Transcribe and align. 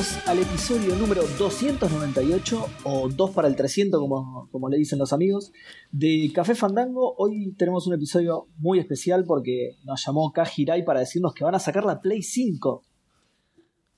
Bienvenidos 0.00 0.28
al 0.28 0.38
episodio 0.38 0.96
número 0.96 1.22
298 1.38 2.68
o 2.84 3.10
2 3.10 3.30
para 3.32 3.48
el 3.48 3.54
300 3.54 4.00
como, 4.00 4.48
como 4.50 4.70
le 4.70 4.78
dicen 4.78 4.98
los 4.98 5.12
amigos 5.12 5.52
de 5.92 6.30
Café 6.34 6.54
Fandango. 6.54 7.14
Hoy 7.18 7.52
tenemos 7.58 7.86
un 7.86 7.92
episodio 7.92 8.46
muy 8.56 8.78
especial 8.78 9.26
porque 9.26 9.76
nos 9.84 10.02
llamó 10.06 10.32
Kajirai 10.32 10.86
para 10.86 11.00
decirnos 11.00 11.34
que 11.34 11.44
van 11.44 11.54
a 11.54 11.58
sacar 11.58 11.84
la 11.84 12.00
Play 12.00 12.22
5. 12.22 12.82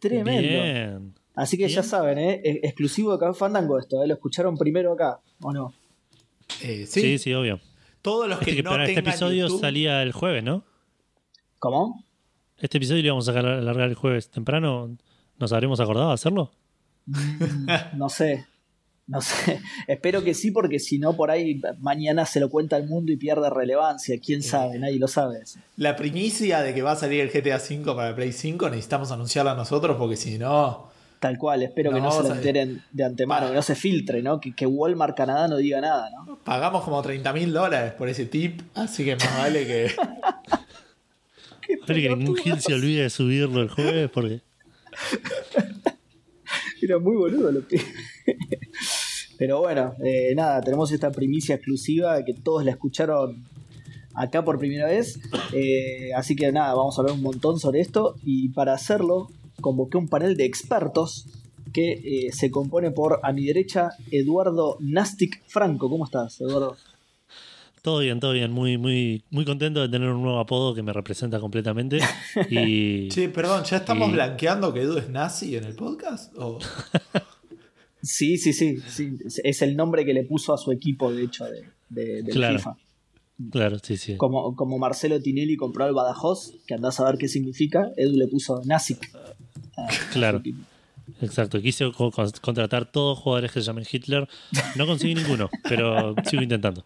Tremendo. 0.01 0.41
Bien. 0.43 1.15
Así 1.37 1.57
que 1.57 1.69
ya 1.69 1.84
saben, 1.84 2.19
¿eh? 2.19 2.41
E- 2.43 2.60
exclusivo 2.65 3.12
de 3.12 3.19
Café 3.21 3.38
Fandango 3.38 3.79
esto, 3.79 4.02
¿eh? 4.02 4.09
lo 4.09 4.15
escucharon 4.15 4.57
primero 4.57 4.95
acá, 4.95 5.21
¿o 5.41 5.52
no? 5.52 5.73
Eh, 6.62 6.84
Sí, 6.88 7.01
sí, 7.02 7.19
sí, 7.19 7.32
obvio. 7.34 7.60
todos 8.02 8.29
los 8.29 8.41
que 8.41 8.46
Este, 8.51 8.57
que- 8.57 8.62
no 8.65 8.71
pero 8.73 8.82
este 8.87 8.98
episodio 8.98 9.46
YouTube, 9.46 9.60
salía 9.60 10.02
el 10.02 10.10
jueves, 10.10 10.43
¿no? 10.43 10.65
¿Cómo? 11.60 12.05
Este 12.59 12.79
episodio 12.79 13.02
lo 13.02 13.07
íbamos 13.07 13.29
a 13.29 13.32
sacar- 13.32 13.46
alargar 13.46 13.88
el 13.88 13.95
jueves 13.95 14.30
temprano. 14.30 14.96
¿Nos 15.42 15.52
habremos 15.52 15.80
acordado 15.80 16.06
de 16.06 16.14
hacerlo? 16.14 16.52
Mm, 17.06 17.66
no 17.98 18.09
sé. 18.09 18.46
No 19.09 19.20
sé. 19.20 19.60
Espero 19.88 20.23
que 20.23 20.34
sí, 20.34 20.52
porque 20.52 20.78
si 20.78 21.01
no, 21.01 21.16
por 21.16 21.32
ahí 21.32 21.60
mañana 21.80 22.27
se 22.27 22.38
lo 22.38 22.48
cuenta 22.48 22.77
el 22.77 22.87
mundo 22.87 23.10
y 23.10 23.16
pierde 23.16 23.51
relevancia. 23.51 24.16
¿Quién 24.24 24.45
sabe? 24.45 24.78
Nadie 24.78 25.01
lo 25.01 25.09
sabe. 25.09 25.41
la 25.77 25.96
primicia 25.96 26.60
de 26.60 26.73
que 26.73 26.82
va 26.82 26.92
a 26.92 26.96
salir 26.96 27.23
el 27.23 27.30
GTA 27.30 27.56
V 27.56 27.92
para 27.92 28.10
el 28.10 28.15
Play 28.15 28.30
5 28.30 28.71
necesitamos 28.71 29.10
anunciarla 29.10 29.57
nosotros 29.57 29.96
porque 29.99 30.15
si 30.15 30.38
no, 30.38 30.93
Tal 31.18 31.37
cual, 31.38 31.65
espero 31.65 31.90
que 31.90 32.01
No, 32.01 32.12
se 32.12 32.23
lo 32.23 32.34
enteren 32.37 32.84
de 32.93 33.04
antemano, 33.04 33.49
que 33.49 33.54
no 33.54 33.62
se 33.62 33.74
filtre, 33.74 34.23
¿no? 34.23 34.40
Que, 34.40 34.54
que 34.54 34.66
Walmart 34.66 35.16
Canadá 35.16 35.49
no 35.49 35.56
diga 35.56 35.80
nada, 35.80 36.09
¿no? 36.10 36.38
pagamos 36.45 36.84
como 36.84 37.02
30 37.02 37.32
mil 37.32 37.52
dólares 37.52 37.95
por 37.95 38.09
ese 38.09 38.27
tip, 38.27 38.60
así 38.74 39.04
que 39.04 39.16
más 39.16 39.38
vale 39.38 39.66
que... 39.66 39.87
Espero 41.68 42.01
que 42.01 42.16
ningún 42.16 42.37
Gil 42.37 42.60
se 42.60 42.74
olvide 42.74 43.02
de 43.02 43.10
subirlo 43.10 43.60
el 43.60 43.71
jueves 43.71 44.10
porque. 44.10 44.40
Era 46.82 46.98
muy 46.98 47.16
boludo 47.16 47.52
lo 47.52 47.66
que. 47.66 47.80
Pero 49.38 49.60
bueno, 49.60 49.95
eh, 50.04 50.34
nada, 50.34 50.60
tenemos 50.60 50.93
esta 50.93 51.10
primicia 51.10 51.57
exclusiva 51.57 52.24
que 52.24 52.34
todos 52.34 52.65
la 52.65 52.73
escucharon 52.73 53.45
acá 54.15 54.45
por 54.45 54.59
primera 54.59 54.87
vez. 54.87 55.18
Eh, 55.52 56.10
así 56.15 56.37
que 56.37 56.52
nada, 56.52 56.74
vamos 56.74 56.96
a 56.96 57.02
hablar 57.02 57.16
un 57.16 57.23
montón 57.23 57.59
sobre 57.59 57.80
esto. 57.80 58.16
Y 58.23 58.51
para 58.51 58.74
hacerlo, 58.74 59.29
convoqué 59.60 59.99
un 59.99 60.09
panel 60.09 60.37
de 60.37 60.45
expertos 60.45 61.27
que 61.73 61.93
eh, 61.93 62.32
se 62.32 62.51
compone 62.51 62.90
por 62.90 63.21
a 63.23 63.32
mi 63.32 63.46
derecha 63.46 63.90
Eduardo 64.10 64.77
Nastic 64.81 65.43
Franco. 65.47 65.88
¿Cómo 65.88 66.04
estás, 66.04 66.41
Eduardo? 66.41 66.77
Todo 67.83 67.99
bien, 67.99 68.21
todo 68.21 68.33
bien. 68.33 68.53
Muy, 68.53 68.78
muy, 68.78 69.25
muy 69.31 69.44
contento 69.44 69.81
de 69.81 69.88
tener 69.88 70.09
un 70.09 70.22
nuevo 70.22 70.38
apodo 70.38 70.72
que 70.75 70.83
me 70.84 70.93
representa 70.93 71.41
completamente. 71.41 71.99
Y. 72.49 73.09
Che, 73.11 73.28
perdón, 73.28 73.65
¿ya 73.65 73.78
estamos 73.78 74.09
Y- 74.09 74.12
blanqueando 74.12 74.72
que 74.72 74.83
Edu 74.83 74.99
es 74.99 75.09
nazi 75.11 75.56
en 75.56 75.65
el 75.65 75.75
podcast? 75.75 76.33
¿O- 76.39 76.59
Sí, 78.05 78.37
sí, 78.37 78.53
sí, 78.53 78.78
sí. 78.89 79.16
Es 79.44 79.62
el 79.62 79.77
nombre 79.77 80.05
que 80.05 80.12
le 80.12 80.25
puso 80.25 80.53
a 80.53 80.59
su 80.59 80.72
equipo, 80.72 81.12
de 81.12 81.22
hecho, 81.25 81.44
de, 81.44 81.62
de- 81.89 82.22
del 82.22 82.34
Claro. 82.34 82.59
FIFA. 82.59 82.77
Claro, 83.50 83.78
sí, 83.81 83.97
sí. 83.97 84.17
Como, 84.17 84.55
como 84.56 84.78
Marcelo 84.78 85.21
Tinelli 85.21 85.56
compró 85.56 85.84
al 85.84 85.94
Badajoz, 85.94 86.53
que 86.67 86.75
andás 86.75 86.99
a 87.00 87.05
ver 87.05 87.17
qué 87.19 87.28
significa, 87.28 87.91
Edu 87.97 88.17
le 88.17 88.27
puso 88.28 88.56
a- 88.56 88.62
a 89.77 89.89
Claro. 90.12 90.39
su 90.39 90.41
equipo. 90.43 90.65
Exacto. 91.21 91.61
Quise 91.61 91.91
co- 91.93 92.11
con- 92.11 92.31
contratar 92.41 92.91
todos 92.91 93.19
jugadores 93.19 93.53
que 93.53 93.61
se 93.61 93.67
llamen 93.67 93.85
Hitler. 93.91 94.29
No 94.77 94.87
conseguí 94.87 95.15
ninguno, 95.15 95.51
pero 95.69 96.15
sigo 96.29 96.43
intentando. 96.43 96.85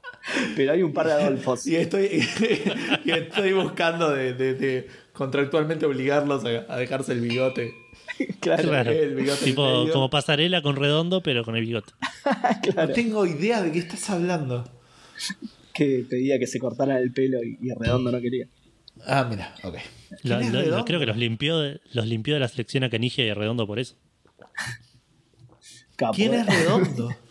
Pero 0.56 0.72
hay 0.72 0.82
un 0.82 0.92
par 0.92 1.06
de 1.06 1.12
Adolfos. 1.14 1.66
Y 1.66 1.76
estoy, 1.76 2.06
y 3.04 3.10
estoy 3.10 3.52
buscando 3.52 4.10
de, 4.10 4.34
de- 4.34 4.54
de 4.54 4.88
contractualmente 5.12 5.86
obligarlos 5.86 6.44
a, 6.44 6.72
a 6.72 6.76
dejarse 6.78 7.12
el 7.12 7.20
bigote. 7.20 7.72
claro, 8.40 8.62
Claro. 8.68 8.90
el 8.90 9.14
bigote 9.14 9.44
Tipo, 9.44 9.86
como 9.92 10.10
pasarela 10.10 10.62
con 10.62 10.76
redondo, 10.76 11.22
pero 11.22 11.44
con 11.44 11.56
el 11.56 11.64
bigote. 11.64 11.92
claro. 12.62 12.88
No 12.88 12.94
tengo 12.94 13.26
idea 13.26 13.62
de 13.62 13.72
qué 13.72 13.78
estás 13.78 14.08
hablando. 14.10 14.64
Que 15.72 16.04
pedía 16.08 16.38
que 16.38 16.46
se 16.46 16.58
cortaran 16.58 16.96
el 16.98 17.12
pelo 17.12 17.42
y, 17.42 17.58
y 17.60 17.70
Redondo 17.74 18.10
no 18.10 18.20
quería. 18.20 18.46
Ah, 19.06 19.26
mira, 19.28 19.54
ok. 19.62 19.76
Lo- 20.22 20.84
creo 20.86 20.98
que 21.00 21.06
los 21.06 21.16
limpió, 21.18 21.58
de, 21.60 21.80
los 21.92 22.06
limpió 22.06 22.34
de 22.34 22.40
la 22.40 22.48
selección 22.48 22.82
a 22.84 22.90
Canigia 22.90 23.24
y 23.26 23.32
Redondo 23.32 23.66
por 23.66 23.78
eso. 23.78 23.94
Capo, 25.96 26.14
¿Quién 26.14 26.34
eh. 26.34 26.40
es 26.40 26.46
Redondo? 26.46 27.10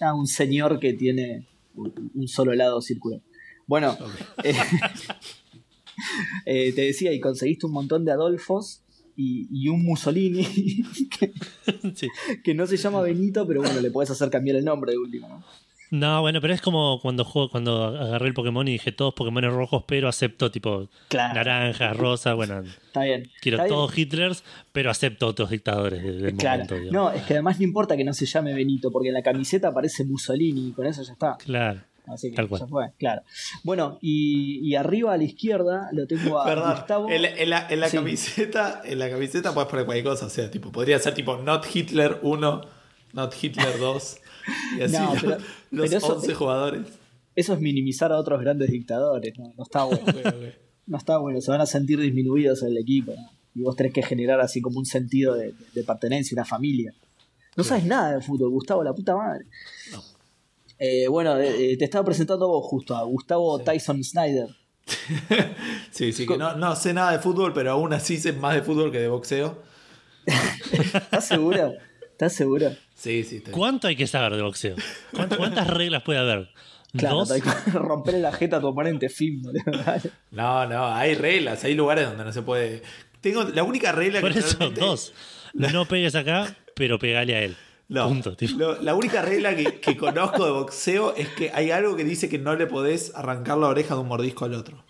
Ah, 0.00 0.14
un 0.14 0.28
señor 0.28 0.78
que 0.78 0.92
tiene 0.92 1.48
un 1.74 2.28
solo 2.28 2.54
lado 2.54 2.80
circular. 2.80 3.20
Bueno, 3.66 3.98
eh, 4.44 4.54
eh, 6.46 6.72
te 6.72 6.82
decía, 6.82 7.12
y 7.12 7.18
conseguiste 7.18 7.66
un 7.66 7.72
montón 7.72 8.04
de 8.04 8.12
Adolfos 8.12 8.82
y, 9.16 9.48
y 9.50 9.68
un 9.68 9.84
Mussolini 9.84 10.44
que, 11.18 11.32
Sí. 11.96 12.08
que 12.44 12.54
no 12.54 12.68
se 12.68 12.76
llama 12.76 13.02
Benito, 13.02 13.44
pero 13.44 13.60
bueno, 13.60 13.80
le 13.80 13.90
puedes 13.90 14.08
hacer 14.10 14.30
cambiar 14.30 14.56
el 14.58 14.64
nombre 14.64 14.92
de 14.92 14.98
último, 14.98 15.28
¿no? 15.28 15.44
No, 15.90 16.20
bueno, 16.20 16.40
pero 16.40 16.52
es 16.54 16.60
como 16.60 17.00
cuando 17.00 17.24
juego, 17.24 17.48
cuando 17.50 17.86
agarré 17.86 18.26
el 18.28 18.34
Pokémon 18.34 18.66
y 18.68 18.72
dije 18.72 18.92
todos 18.92 19.14
Pokémon 19.14 19.42
rojos, 19.44 19.84
pero 19.86 20.08
acepto 20.08 20.50
tipo 20.50 20.88
Claro. 21.08 21.34
naranja, 21.34 21.92
rosa, 21.94 22.34
bueno, 22.34 22.60
Está 22.60 23.04
bien. 23.04 23.30
quiero 23.40 23.56
está 23.56 23.64
bien. 23.64 23.74
todos 23.74 23.96
Hitlers, 23.98 24.44
pero 24.72 24.90
acepto 24.90 25.26
otros 25.26 25.50
dictadores 25.50 26.02
del, 26.02 26.36
Claro. 26.36 26.64
momento. 26.64 26.74
digamos. 26.74 26.92
No, 26.92 27.10
es 27.12 27.22
que 27.24 27.34
además 27.34 27.58
no 27.58 27.64
importa 27.64 27.96
que 27.96 28.04
no 28.04 28.12
se 28.12 28.26
llame 28.26 28.52
Benito, 28.54 28.90
porque 28.90 29.08
en 29.08 29.14
la 29.14 29.22
camiseta 29.22 29.68
aparece 29.68 30.04
Mussolini 30.04 30.68
y 30.68 30.72
con 30.72 30.86
eso 30.86 31.02
ya 31.02 31.12
está. 31.12 31.36
Claro. 31.38 31.80
Así 32.06 32.30
que 32.30 32.36
Tal 32.36 32.48
cual. 32.48 32.62
ya 32.62 32.66
fue, 32.66 32.90
claro. 32.98 33.22
Bueno, 33.64 33.98
y, 34.00 34.60
y 34.66 34.76
arriba 34.76 35.12
a 35.12 35.18
la 35.18 35.24
izquierda 35.24 35.90
lo 35.92 36.06
tengo 36.06 36.40
a 36.40 36.44
Perdón, 36.46 36.70
Gustavo. 36.76 37.10
en, 37.10 37.20
la- 37.22 37.28
en 37.28 37.50
la, 37.50 37.66
en 37.68 37.80
la 37.80 37.88
Sí. 37.90 37.96
camiseta, 37.98 38.80
en 38.84 38.98
la 38.98 39.10
camiseta 39.10 39.52
puedes 39.52 39.68
poner 39.68 39.84
cualquier 39.84 40.06
cosa, 40.06 40.24
o 40.26 40.30
sea, 40.30 40.50
tipo, 40.50 40.72
podría 40.72 40.98
ser 40.98 41.12
tipo 41.12 41.36
Not 41.36 41.66
Hitler 41.74 42.18
1, 42.22 42.62
Not 43.12 43.34
Hitler 43.42 43.78
2, 43.78 44.16
y 44.78 44.82
así 44.84 44.92
No, 44.96 45.12
los, 45.12 45.22
pero- 45.22 45.36
los 45.70 45.92
eso- 45.92 46.14
11 46.16 46.34
jugadores. 46.34 46.86
Eso 47.34 47.54
es 47.54 47.60
minimizar 47.60 48.10
a 48.12 48.16
otros 48.18 48.40
grandes 48.40 48.70
dictadores, 48.70 49.38
no, 49.38 49.52
no 49.56 49.62
está 49.62 49.84
bueno. 49.84 50.04
No 50.88 50.96
está 50.96 51.18
bueno, 51.18 51.38
se 51.42 51.50
van 51.50 51.60
a 51.60 51.66
sentir 51.66 52.00
disminuidos 52.00 52.62
en 52.62 52.68
el 52.68 52.78
equipo. 52.78 53.12
¿no? 53.14 53.30
Y 53.54 53.60
vos 53.60 53.76
tenés 53.76 53.92
que 53.92 54.02
generar 54.02 54.40
así 54.40 54.62
como 54.62 54.78
un 54.78 54.86
sentido 54.86 55.34
de, 55.34 55.52
de 55.74 55.84
pertenencia, 55.84 56.34
una 56.34 56.46
familia. 56.46 56.94
No 57.56 57.62
sabes 57.62 57.84
nada 57.84 58.14
de 58.16 58.22
fútbol, 58.22 58.48
Gustavo, 58.48 58.82
la 58.82 58.94
puta 58.94 59.14
madre. 59.14 59.44
No. 59.92 60.02
Eh, 60.78 61.06
bueno, 61.08 61.36
eh, 61.38 61.76
te 61.76 61.84
estaba 61.84 62.06
presentando 62.06 62.48
vos 62.48 62.64
justo 62.64 62.96
a 62.96 63.02
Gustavo 63.02 63.58
Tyson 63.58 64.02
Snyder. 64.02 64.48
Sí, 65.90 66.12
sí, 66.12 66.26
que 66.26 66.38
no, 66.38 66.56
no 66.56 66.74
sé 66.76 66.94
nada 66.94 67.12
de 67.12 67.18
fútbol, 67.18 67.52
pero 67.52 67.72
aún 67.72 67.92
así 67.92 68.16
sé 68.16 68.32
más 68.32 68.54
de 68.54 68.62
fútbol 68.62 68.90
que 68.90 68.98
de 69.00 69.08
boxeo. 69.08 69.58
¿Estás 70.72 71.26
seguro? 71.26 71.74
¿Estás 72.18 72.32
seguro? 72.32 72.70
Sí, 72.96 73.22
sí. 73.22 73.36
estoy- 73.36 73.52
¿Cuánto 73.54 73.86
hay 73.86 73.94
que 73.94 74.08
saber 74.08 74.34
de 74.34 74.42
boxeo? 74.42 74.74
¿Cuántas, 75.14 75.68
reglas 75.68 76.02
puede 76.02 76.18
haber? 76.18 76.48
Claro, 76.96 77.18
¿Dos? 77.18 77.32
romperle 77.72 78.18
la 78.18 78.32
jeta 78.32 78.56
a 78.56 78.60
tu 78.60 78.66
oponente, 78.66 79.08
fin. 79.08 79.40
No, 80.32 80.66
no, 80.66 80.86
hay 80.92 81.14
reglas, 81.14 81.62
hay 81.62 81.74
lugares 81.74 82.08
donde 82.08 82.24
no 82.24 82.32
se 82.32 82.42
puede. 82.42 82.82
Tengo 83.20 83.44
la 83.44 83.62
única 83.62 83.92
regla 83.92 84.20
Por 84.20 84.32
que 84.32 84.40
eso, 84.40 84.56
realmente- 84.58 84.80
dos. 84.80 85.12
No 85.54 85.86
pegues 85.86 86.16
acá, 86.16 86.56
pero 86.74 86.98
pegale 86.98 87.36
a 87.36 87.42
él. 87.44 87.56
No, 87.86 88.08
Punto. 88.08 88.36
tipo. 88.36 88.58
lo- 88.58 88.82
la 88.82 88.96
única 88.96 89.22
regla 89.22 89.54
que, 89.54 89.78
que 89.78 89.96
conozco 89.96 90.44
de 90.44 90.50
boxeo 90.50 91.14
es 91.14 91.28
que 91.28 91.52
hay 91.54 91.70
algo 91.70 91.94
que 91.94 92.02
dice 92.02 92.28
que 92.28 92.38
no 92.40 92.56
le 92.56 92.66
podés 92.66 93.12
arrancar 93.14 93.58
la 93.58 93.68
oreja 93.68 93.94
de 93.94 94.00
un 94.00 94.08
mordisco 94.08 94.44
al 94.44 94.54
otro. 94.54 94.84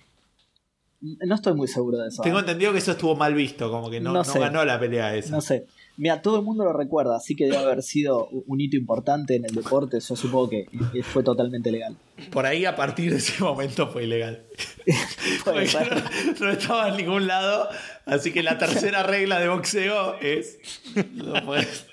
No 1.03 1.35
estoy 1.35 1.53
muy 1.53 1.69
seguro 1.69 1.99
de 1.99 2.08
eso. 2.08 2.23
Tengo 2.23 2.38
¿eh? 2.38 2.41
entendido 2.41 2.73
que 2.73 2.79
eso 2.79 2.93
estuvo 2.93 3.14
mal 3.14 3.35
visto, 3.35 3.70
como 3.70 3.91
que 3.91 4.00
no, 4.00 4.12
No 4.12 4.19
no 4.20 4.25
sé. 4.25 4.38
ganó 4.41 4.64
la 4.64 4.81
pelea 4.81 5.14
esa. 5.14 5.31
No 5.31 5.43
sé. 5.43 5.67
Mira, 5.99 6.23
todo 6.23 6.37
el 6.39 6.45
mundo 6.45 6.65
lo 6.65 6.73
recuerda, 6.73 7.17
así 7.17 7.35
que 7.35 7.45
debe 7.47 7.56
haber 7.59 7.83
sido 7.83 8.29
un 8.47 8.61
hito 8.61 8.77
importante 8.77 9.35
en 9.35 9.45
el 9.45 9.55
deporte. 9.55 9.99
Yo 10.00 10.15
supongo 10.17 10.49
que 10.49 10.67
fue 11.03 11.25
totalmente 11.25 11.73
legal. 11.73 11.97
Por 12.31 12.47
ahí 12.47 12.65
a 12.65 12.77
partir 12.77 13.11
de 13.11 13.19
ese 13.19 13.43
momento 13.43 13.89
fue 13.89 14.05
ilegal. 14.05 14.45
Porque 15.45 15.69
no, 16.39 16.47
no 16.47 16.53
estaba 16.53 16.89
en 16.91 16.97
ningún 16.99 17.27
lado, 17.27 17.69
así 18.06 18.33
que 18.33 18.43
la 18.45 18.59
tercera 18.65 19.03
regla 19.03 19.41
de 19.41 19.49
boxeo 19.49 20.15
es... 20.21 20.59
no 21.15 21.45
puedes- 21.45 21.85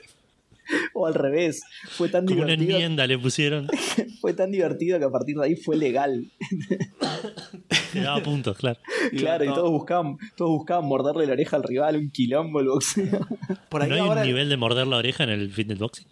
O 0.93 1.05
al 1.07 1.13
revés. 1.13 1.63
Fue 1.89 2.09
tan 2.09 2.25
Como 2.25 2.39
una 2.41 2.47
divertido. 2.51 2.77
enmienda 2.77 3.07
le 3.07 3.17
pusieron. 3.17 3.67
Fue 4.21 4.33
tan 4.33 4.51
divertido 4.51 4.97
que 4.97 5.05
a 5.05 5.09
partir 5.09 5.35
de 5.37 5.45
ahí 5.45 5.55
fue 5.55 5.75
legal. 5.77 6.31
Te 7.93 7.99
daba 8.01 8.21
puntos, 8.23 8.57
claro. 8.57 8.79
claro, 9.17 9.45
y 9.45 9.47
todos 9.49 9.69
buscaban, 9.69 10.17
todos 10.35 10.51
buscaban 10.51 10.85
morderle 10.85 11.27
la 11.27 11.33
oreja 11.33 11.57
al 11.57 11.63
rival, 11.63 11.97
un 11.97 12.09
quilombo 12.09 12.59
el 12.59 12.67
boxeo. 12.67 13.27
Por 13.69 13.83
ahí 13.83 13.89
¿No 13.89 13.95
hay 13.95 14.01
ahora... 14.01 14.21
un 14.21 14.27
nivel 14.27 14.49
de 14.49 14.57
morder 14.57 14.87
la 14.87 14.97
oreja 14.97 15.23
en 15.23 15.29
el 15.29 15.51
fitness 15.51 15.79
boxing? 15.79 16.07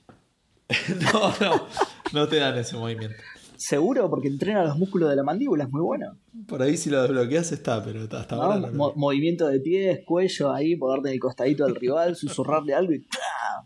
No, 1.13 1.33
no, 1.41 1.67
no 2.13 2.27
te 2.27 2.37
dan 2.37 2.57
ese 2.57 2.75
movimiento. 2.77 3.17
Seguro, 3.65 4.09
porque 4.09 4.27
entrena 4.27 4.61
los 4.65 4.77
músculos 4.77 5.09
de 5.09 5.15
la 5.15 5.23
mandíbula, 5.23 5.63
es 5.63 5.71
muy 5.71 5.79
bueno. 5.79 6.17
Por 6.49 6.61
ahí 6.61 6.75
si 6.75 6.89
lo 6.89 7.01
desbloqueas 7.01 7.49
está, 7.53 7.81
pero 7.81 8.01
hasta 8.03 8.35
¿no? 8.35 8.41
ahora 8.41 8.59
no. 8.59 8.67
Mo- 8.73 8.93
movimiento 8.97 9.47
de 9.47 9.61
pies, 9.61 10.01
cuello, 10.05 10.51
ahí, 10.51 10.75
ponerte 10.75 11.07
en 11.07 11.13
el 11.13 11.19
costadito 11.21 11.63
del 11.65 11.75
rival, 11.75 12.13
susurrarle 12.17 12.73
algo 12.73 12.91
y 12.91 13.07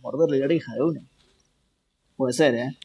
morderle 0.03 0.37
la 0.37 0.45
oreja 0.45 0.71
de 0.75 0.83
una. 0.83 1.01
Puede 2.15 2.33
ser, 2.33 2.53
¿eh? 2.53 2.77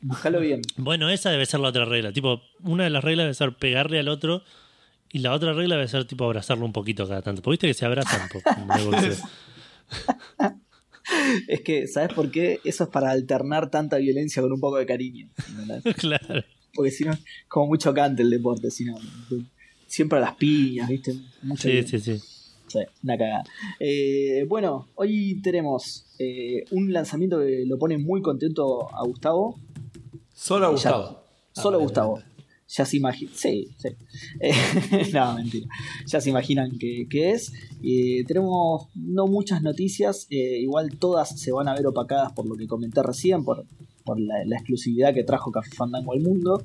Búscalo 0.00 0.38
bien. 0.38 0.62
Bueno, 0.76 1.10
esa 1.10 1.30
debe 1.30 1.44
ser 1.44 1.58
la 1.58 1.70
otra 1.70 1.86
regla. 1.86 2.12
Tipo, 2.12 2.40
una 2.62 2.84
de 2.84 2.90
las 2.90 3.02
reglas 3.02 3.24
debe 3.24 3.34
ser 3.34 3.56
pegarle 3.56 3.98
al 3.98 4.06
otro 4.06 4.42
y 5.10 5.18
la 5.18 5.32
otra 5.32 5.54
regla 5.54 5.74
debe 5.74 5.88
ser 5.88 6.04
tipo 6.04 6.24
abrazarlo 6.24 6.64
un 6.64 6.72
poquito 6.72 7.08
cada 7.08 7.20
tanto. 7.20 7.42
Porque 7.42 7.54
viste 7.54 7.66
que 7.66 7.74
se 7.74 7.84
abrazan 7.84 8.28
es 11.48 11.60
que, 11.60 11.86
¿sabes 11.86 12.12
por 12.12 12.30
qué? 12.30 12.60
Eso 12.64 12.84
es 12.84 12.90
para 12.90 13.10
alternar 13.10 13.70
tanta 13.70 13.98
violencia 13.98 14.42
con 14.42 14.52
un 14.52 14.60
poco 14.60 14.76
de 14.76 14.86
cariño. 14.86 15.28
claro. 15.96 16.44
Porque 16.74 16.90
si 16.90 17.04
no, 17.04 17.12
es 17.12 17.20
como 17.48 17.68
muy 17.68 17.78
chocante 17.78 18.22
el 18.22 18.30
deporte, 18.30 18.70
si 18.70 18.84
no. 18.84 18.96
Siempre 19.86 20.18
a 20.18 20.22
las 20.22 20.34
piñas, 20.34 20.88
¿viste? 20.88 21.14
Mucho 21.42 21.68
sí, 21.68 21.82
sí, 21.82 21.98
sí. 21.98 22.20
Sí, 22.66 22.80
una 23.02 23.16
cagada. 23.16 23.44
Eh, 23.80 24.44
bueno, 24.46 24.88
hoy 24.94 25.40
tenemos 25.42 26.06
eh, 26.18 26.64
un 26.70 26.92
lanzamiento 26.92 27.40
que 27.40 27.64
lo 27.66 27.78
pone 27.78 27.96
muy 27.96 28.20
contento 28.20 28.94
a 28.94 29.02
Gustavo. 29.06 29.58
Solo 30.34 30.66
a 30.66 30.70
Gustavo. 30.70 31.24
solo 31.52 31.78
a 31.78 31.80
Gustavo. 31.80 32.22
Ya 32.68 32.84
se 32.84 32.98
imaginan. 32.98 33.34
Sí, 33.34 33.68
sí. 33.78 33.88
Eh, 34.40 34.52
no, 35.14 35.34
mentira. 35.34 35.66
Ya 36.06 36.20
se 36.20 36.30
imaginan 36.30 36.78
qué, 36.78 37.06
es. 37.10 37.52
tenemos 38.26 38.88
no 38.94 39.26
muchas 39.26 39.62
noticias. 39.62 40.26
igual 40.30 40.96
todas 40.98 41.40
se 41.40 41.50
van 41.52 41.68
a 41.68 41.74
ver 41.74 41.86
opacadas 41.86 42.32
por 42.32 42.46
lo 42.46 42.56
que 42.56 42.66
comenté 42.66 43.02
recién, 43.02 43.44
por, 43.44 43.64
por 44.04 44.20
la, 44.20 44.42
exclusividad 44.56 45.12
que 45.12 45.24
trajo 45.24 45.50
Café 45.50 45.70
Fandango 45.70 46.12
al 46.12 46.20
mundo. 46.20 46.62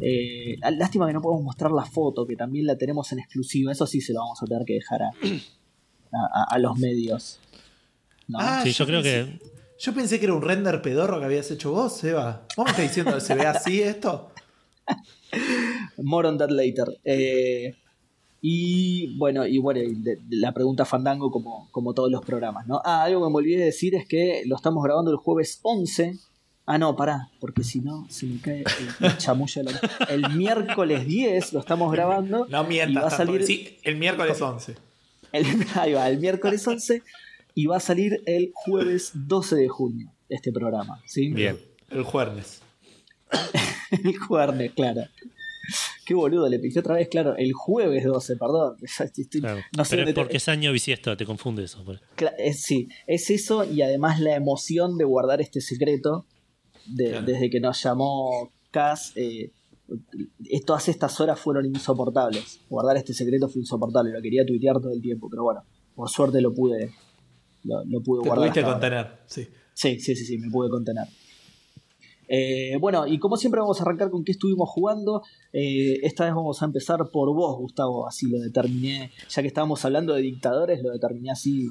Eh, 0.00 0.56
lástima 0.76 1.06
que 1.06 1.12
no 1.12 1.20
podemos 1.20 1.44
mostrar 1.44 1.70
la 1.70 1.84
foto, 1.84 2.26
que 2.26 2.34
también 2.34 2.66
la 2.66 2.76
tenemos 2.76 3.12
en 3.12 3.20
exclusiva. 3.20 3.70
Eso 3.72 3.86
sí 3.86 4.00
se 4.00 4.12
lo 4.12 4.20
vamos 4.20 4.42
a 4.42 4.46
tener 4.46 4.64
que 4.64 4.74
dejar 4.74 5.02
a, 6.12 6.58
los 6.58 6.78
medios. 6.78 7.38
Ah, 8.34 8.60
sí, 8.64 8.72
yo, 8.72 8.86
creo 8.86 9.02
que. 9.02 9.38
Yo 9.78 9.94
pensé 9.94 10.18
que 10.18 10.26
era 10.26 10.34
un 10.34 10.42
render 10.42 10.82
pedorro 10.82 11.18
que 11.20 11.26
habías 11.26 11.50
hecho 11.50 11.72
vos, 11.72 11.96
Seba. 11.96 12.46
¿Cómo 12.54 12.66
me 12.66 12.70
estás 12.70 12.86
diciendo 12.86 13.14
que 13.14 13.20
se 13.20 13.34
ve 13.34 13.46
así 13.46 13.82
esto? 13.82 14.30
More 16.02 16.28
on 16.28 16.38
that 16.38 16.50
later. 16.50 16.86
Eh, 17.04 17.74
y 18.42 19.18
bueno, 19.18 19.46
y 19.46 19.58
bueno, 19.58 19.80
la 20.30 20.52
pregunta 20.52 20.84
Fandango 20.84 21.30
como, 21.30 21.68
como 21.72 21.92
todos 21.92 22.10
los 22.10 22.24
programas, 22.24 22.66
¿no? 22.66 22.80
Ah, 22.84 23.04
algo 23.04 23.26
que 23.26 23.30
me 23.30 23.36
olvidé 23.36 23.58
de 23.58 23.64
decir 23.66 23.94
es 23.94 24.06
que 24.06 24.42
lo 24.46 24.56
estamos 24.56 24.82
grabando 24.82 25.10
el 25.10 25.18
jueves 25.18 25.60
11 25.62 26.18
Ah, 26.72 26.78
no, 26.78 26.94
pará, 26.94 27.28
porque 27.40 27.64
si 27.64 27.80
no 27.80 28.06
se 28.08 28.26
me 28.26 28.40
cae 28.40 28.62
el, 29.00 29.18
chamullo. 29.18 29.62
El 30.08 30.36
miércoles 30.36 31.04
10 31.04 31.52
lo 31.52 31.58
estamos 31.58 31.90
grabando. 31.90 32.46
No 32.48 32.62
mientas, 32.62 33.02
va 33.02 33.08
a 33.08 33.10
salir... 33.10 33.42
sí, 33.42 33.76
el 33.82 33.96
miércoles 33.96 34.40
11. 34.40 34.76
El, 35.32 35.46
ahí 35.74 35.94
va, 35.94 36.08
el 36.08 36.20
miércoles 36.20 36.64
11 36.64 37.02
y 37.56 37.66
va 37.66 37.78
a 37.78 37.80
salir 37.80 38.22
el 38.24 38.52
jueves 38.54 39.10
12 39.14 39.56
de 39.56 39.68
junio 39.68 40.12
este 40.28 40.52
programa. 40.52 41.02
¿sí? 41.06 41.32
Bien, 41.32 41.58
el 41.88 42.04
jueves. 42.04 42.62
el 43.90 44.16
jueves, 44.16 44.72
claro. 44.72 45.02
Qué 46.10 46.14
boludo, 46.16 46.48
le 46.48 46.58
puse 46.58 46.80
otra 46.80 46.96
vez, 46.96 47.08
claro, 47.08 47.36
el 47.36 47.52
jueves 47.52 48.02
12, 48.02 48.34
perdón. 48.34 48.74
No 49.76 49.84
sé 49.84 49.96
Pero 49.96 50.12
porque 50.12 50.38
es 50.38 50.48
año 50.48 50.72
bisiesto, 50.72 51.16
te 51.16 51.24
confunde 51.24 51.62
eso. 51.62 51.84
sí, 52.52 52.88
es 53.06 53.30
eso 53.30 53.62
y 53.64 53.80
además 53.82 54.18
la 54.18 54.34
emoción 54.34 54.98
de 54.98 55.04
guardar 55.04 55.40
este 55.40 55.60
secreto 55.60 56.26
desde 56.84 57.48
que 57.48 57.60
nos 57.60 57.80
llamó 57.80 58.50
Cass, 58.72 59.12
eh, 59.14 59.52
todas 60.66 60.88
estas 60.88 61.20
horas 61.20 61.38
fueron 61.38 61.66
insoportables. 61.66 62.58
Guardar 62.68 62.96
este 62.96 63.14
secreto 63.14 63.48
fue 63.48 63.60
insoportable, 63.60 64.10
lo 64.10 64.20
quería 64.20 64.44
tuitear 64.44 64.80
todo 64.80 64.90
el 64.92 65.00
tiempo, 65.00 65.28
pero 65.30 65.44
bueno, 65.44 65.62
por 65.94 66.10
suerte 66.10 66.40
lo 66.40 66.52
pude, 66.52 66.90
lo, 67.62 68.02
pude 68.02 68.22
Te 68.22 68.28
guardar. 68.30 68.48
pudiste 68.50 68.68
contener, 68.68 69.18
sí. 69.26 69.46
Sí, 69.74 70.00
sí, 70.00 70.16
sí, 70.16 70.24
sí, 70.24 70.38
me 70.38 70.50
pude 70.50 70.70
contener. 70.70 71.06
Eh, 72.32 72.76
bueno, 72.78 73.08
y 73.08 73.18
como 73.18 73.36
siempre 73.36 73.60
vamos 73.60 73.80
a 73.80 73.82
arrancar 73.82 74.08
con 74.08 74.24
qué 74.24 74.30
estuvimos 74.30 74.68
jugando. 74.68 75.24
Eh, 75.52 75.98
esta 76.04 76.24
vez 76.24 76.32
vamos 76.32 76.62
a 76.62 76.64
empezar 76.64 77.10
por 77.10 77.34
vos, 77.34 77.58
Gustavo, 77.58 78.06
así 78.06 78.30
lo 78.30 78.38
determiné. 78.38 79.10
Ya 79.28 79.42
que 79.42 79.48
estábamos 79.48 79.84
hablando 79.84 80.14
de 80.14 80.22
dictadores, 80.22 80.80
lo 80.80 80.90
determiné 80.90 81.32
así 81.32 81.68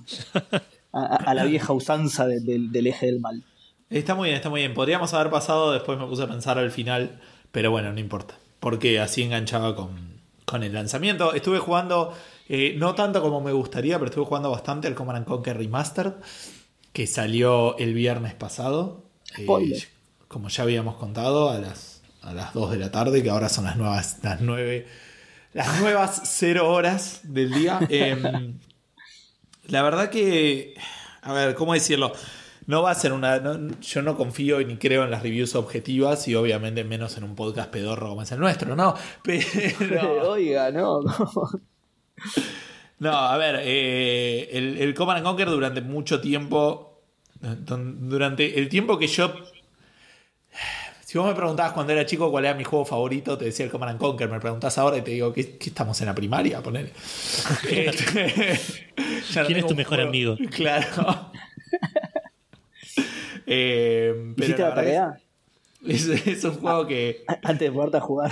a, 0.92 1.34
la 1.34 1.46
vieja 1.46 1.72
usanza 1.72 2.28
del 2.28 2.88
eje 2.88 3.06
del 3.06 3.22
mal. 3.22 3.42
Está 3.90 4.16
muy 4.16 4.28
bien, 4.28 4.36
está 4.36 4.50
muy 4.50 4.60
bien. 4.60 4.74
Podríamos 4.74 5.14
haber 5.14 5.32
pasado, 5.32 5.72
después 5.72 5.98
me 5.98 6.06
puse 6.06 6.24
a 6.24 6.28
pensar 6.28 6.58
al 6.58 6.72
final, 6.72 7.22
pero 7.54 7.72
bueno, 7.72 7.94
no 7.94 8.00
importa. 8.00 8.38
Porque 8.60 9.00
así 9.00 9.24
enganchaba 9.24 9.78
con, 9.78 10.20
el 10.62 10.74
lanzamiento. 10.74 11.34
Estuve 11.34 11.60
jugando, 11.60 12.14
eh, 12.50 12.76
no 12.78 12.96
tanto 12.96 13.22
como 13.22 13.40
me 13.40 13.54
gustaría, 13.54 13.98
pero 13.98 14.10
estuve 14.10 14.26
jugando 14.26 14.52
bastante 14.52 14.88
al 14.88 14.96
Command 14.96 15.26
Conquer 15.26 15.58
Remastered, 15.58 16.14
que 16.92 17.08
salió 17.08 17.78
el 17.78 17.94
viernes 17.94 18.34
pasado. 18.34 19.06
Eh, 19.38 19.46
como 20.30 20.48
ya 20.48 20.64
habíamos 20.64 20.96
contado, 20.96 21.50
a 21.50 21.58
las, 21.58 22.02
a 22.22 22.34
las 22.34 22.54
2 22.54 22.72
de 22.72 22.78
la 22.78 22.92
tarde, 22.92 23.22
que 23.22 23.30
ahora 23.30 23.50
son 23.50 23.66
las 23.66 23.76
nuevas, 23.76 24.20
las 24.24 24.40
9, 24.40 24.88
las 25.54 25.81
nuevas 25.81 26.22
0 26.24 26.72
horas 26.72 27.20
del 27.24 27.52
día. 27.52 27.80
Em, 27.90 28.60
la 29.68 29.81
verdad 29.81 30.10
que, 30.10 30.76
a 31.22 31.34
ver, 31.34 31.56
¿cómo 31.56 31.74
decirlo? 31.74 32.14
no 32.70 32.84
va 32.84 32.92
a 32.92 32.96
ser 32.96 33.14
una. 33.14 33.42
yo 33.81 34.02
no 34.04 34.16
confío 34.16 34.60
ni 34.60 34.78
creo 34.78 35.04
en 35.04 35.10
las 35.10 35.24
reviews 35.24 35.56
objetivas 35.56 36.28
y 36.28 36.36
obviamente 36.36 36.84
menos 36.84 37.18
en 37.18 37.24
un 37.24 37.36
podcast 37.36 37.72
pedorro 37.72 38.10
como 38.10 38.22
es 38.22 38.32
el 38.32 38.40
nuestro, 38.40 38.75
¿no? 38.75 38.94
Pero. 39.24 40.30
Oiga, 40.30 40.70
no. 40.70 41.02
no, 43.00 43.12
a 43.12 43.38
ver, 43.38 43.62
eh, 43.64 44.50
el, 44.52 44.78
el 44.78 44.94
Command 44.94 45.24
Conquer 45.24 45.50
durante 45.50 45.82
mucho 45.82 46.22
tiempo. 46.22 47.02
Durante 47.42 48.60
el 48.60 48.70
tiempo 48.70 49.00
que 49.00 49.08
yo. 49.08 49.34
Si 51.10 51.18
vos 51.18 51.28
me 51.28 51.34
preguntabas 51.34 51.74
cuando 51.74 51.92
era 51.92 52.06
chico 52.06 52.30
cuál 52.30 52.46
era 52.46 52.54
mi 52.54 52.64
juego 52.64 52.86
favorito, 52.86 53.36
te 53.36 53.46
decía 53.46 53.66
el 53.66 53.72
Command 53.72 53.98
Conquer. 53.98 54.30
Me 54.30 54.40
preguntás 54.40 54.78
ahora 54.78 54.96
y 54.96 55.02
te 55.02 55.10
digo, 55.10 55.34
¿qué, 55.34 55.58
estamos 55.60 56.00
en 56.02 56.06
la 56.06 56.14
primaria? 56.14 56.62
Poner. 56.62 56.92
Este, 57.68 58.60
¿Quién 59.48 59.58
es 59.58 59.66
tu 59.66 59.74
mejor 59.74 60.02
amigo? 60.02 60.38
Claro. 60.52 61.32
Eh, 63.52 64.36
¿Hiciste 64.38 64.62
la 64.62 64.76
tarea? 64.76 65.20
Es, 65.84 66.44
un 66.44 66.54
juego 66.58 66.86
que. 66.86 67.24
Antes 67.42 67.60
de 67.60 67.72
poderte 67.72 68.00
jugar. 68.00 68.32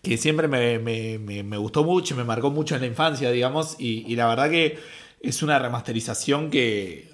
Que 0.00 0.16
siempre 0.16 0.48
me, 0.48 1.58
gustó 1.58 1.84
mucho, 1.84 2.16
me 2.16 2.24
marcó 2.24 2.50
mucho 2.50 2.76
en 2.76 2.80
la 2.80 2.86
infancia, 2.86 3.30
digamos. 3.30 3.76
Y, 3.78 4.16
la 4.16 4.26
verdad 4.28 4.48
que 4.48 4.78
es 5.20 5.42
una 5.42 5.58
remasterización 5.58 6.48
que, 6.48 7.10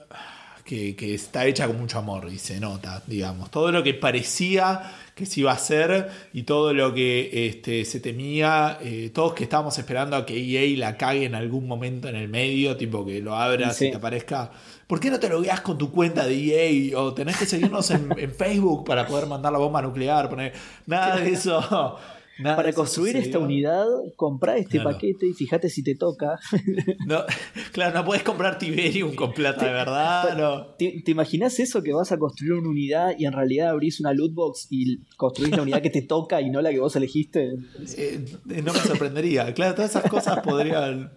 que, 0.64 1.14
está 1.14 1.46
hecha 1.46 1.66
con 1.66 1.78
mucho 1.78 1.98
amor 1.98 2.28
y 2.32 2.38
se 2.38 2.58
nota, 2.58 3.02
digamos. 3.06 3.50
Todo 3.50 3.70
lo 3.70 3.82
que 3.82 3.94
parecía 3.94 4.92
que 5.14 5.26
se 5.26 5.40
iba 5.40 5.52
a 5.52 5.54
hacer 5.54 6.10
y 6.32 6.42
todo 6.42 6.72
lo 6.72 6.92
que 6.92 7.46
este, 7.48 7.84
se 7.84 8.00
temía, 8.00 8.78
eh, 8.82 9.10
todos 9.14 9.34
que 9.34 9.44
estábamos 9.44 9.78
esperando 9.78 10.16
a 10.16 10.26
que 10.26 10.36
EA 10.36 10.76
la 10.78 10.96
cague 10.96 11.24
en 11.24 11.34
algún 11.34 11.68
momento 11.68 12.08
en 12.08 12.16
el 12.16 12.28
medio, 12.28 12.76
tipo 12.76 13.06
que 13.06 13.20
lo 13.20 13.36
abras 13.36 13.80
y 13.80 13.90
te 13.90 13.96
aparezca 13.96 14.50
¿Por 14.86 15.00
qué 15.00 15.10
no 15.10 15.18
te 15.18 15.28
lo 15.28 15.40
guías 15.40 15.60
con 15.60 15.78
tu 15.78 15.90
cuenta 15.90 16.26
de 16.26 16.90
EA? 16.90 16.98
O 16.98 17.14
tenés 17.14 17.38
que 17.38 17.46
seguirnos 17.46 17.90
en, 17.90 18.10
Facebook 18.34 18.84
para 18.84 19.06
poder 19.06 19.26
mandar 19.26 19.52
la 19.52 19.58
bomba 19.58 19.80
nuclear. 19.80 20.28
Poner... 20.28 20.52
Nada 20.86 21.16
de 21.16 21.30
eso. 21.32 21.98
Para 22.42 22.72
construir 22.72 23.16
esta 23.16 23.38
unidad, 23.38 23.86
comprá 24.16 24.56
este 24.56 24.80
paquete 24.80 25.26
y 25.28 25.32
fíjate 25.32 25.68
si 25.68 25.82
te 25.82 25.94
toca. 25.94 26.38
claro, 27.72 27.94
no 27.94 28.04
puedes 28.04 28.22
comprar 28.22 28.58
Tiberium 28.58 29.14
con 29.14 29.32
plata 29.32 29.66
de 29.66 29.72
verdad. 29.72 30.36
No. 30.36 30.66
¿Te, 30.76 31.02
¿Te, 31.04 31.10
imaginas 31.10 31.58
eso 31.60 31.82
que 31.82 31.92
vas 31.92 32.12
a 32.12 32.18
construir 32.18 32.54
una 32.54 32.68
unidad 32.68 33.14
y 33.18 33.26
en 33.26 33.32
realidad 33.32 33.68
abrís 33.68 34.00
una 34.00 34.12
loot 34.12 34.34
box 34.34 34.66
y 34.70 34.98
construís 35.16 35.56
la 35.56 35.62
unidad 35.62 35.82
que 35.82 35.90
te 35.90 36.02
toca 36.02 36.40
y 36.40 36.50
no 36.50 36.60
la 36.60 36.70
que 36.70 36.80
vos 36.80 36.96
elegiste? 36.96 37.52
Eh, 37.96 38.24
no 38.64 38.72
me 38.72 38.80
sorprendería. 38.80 39.52
Claro, 39.54 39.74
todas 39.74 39.90
esas 39.90 40.10
cosas 40.10 40.40
podrían. 40.40 41.12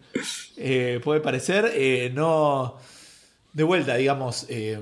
Eh, 0.57 0.99
puede 1.03 1.21
parecer. 1.21 1.71
Eh, 1.73 2.11
no 2.13 2.77
de 3.57 3.63
vuelta, 3.63 3.95
digamos, 3.95 4.45
eh, 4.49 4.79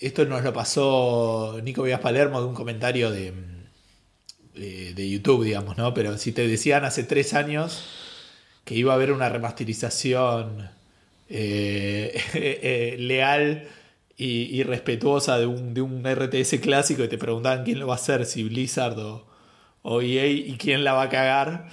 esto 0.00 0.24
nos 0.24 0.42
lo 0.42 0.52
pasó 0.52 1.60
Nico 1.62 1.84
Villas 1.84 2.00
Palermo 2.00 2.40
de 2.40 2.48
un 2.48 2.54
comentario 2.54 3.12
de, 3.12 3.32
de, 4.54 5.10
YouTube, 5.10 5.44
digamos, 5.44 5.76
¿no? 5.76 5.94
Pero 5.94 6.16
si 6.18 6.32
te 6.32 6.46
decían 6.46 6.84
hace 6.84 7.04
tres 7.04 7.34
años 7.34 7.84
que 8.64 8.74
iba 8.74 8.92
a 8.92 8.96
haber 8.96 9.12
una 9.12 9.28
remasterización 9.28 10.70
eh, 11.28 12.20
eh, 12.34 12.96
leal 12.98 13.68
y, 14.16 14.62
respetuosa 14.62 15.38
de 15.38 15.46
un, 15.46 15.74
de 15.74 15.82
un, 15.82 16.04
RTS 16.04 16.60
clásico 16.60 17.02
y 17.02 17.08
te 17.08 17.18
preguntaban 17.18 17.64
quién 17.64 17.80
lo 17.80 17.88
va 17.88 17.94
a 17.94 17.96
hacer, 17.96 18.26
si 18.26 18.44
Blizzard 18.44 18.98
o, 18.98 19.26
o 19.82 20.00
EA 20.00 20.26
y 20.26 20.56
quién 20.56 20.84
la 20.84 20.92
va 20.92 21.02
a 21.02 21.08
cagar, 21.08 21.68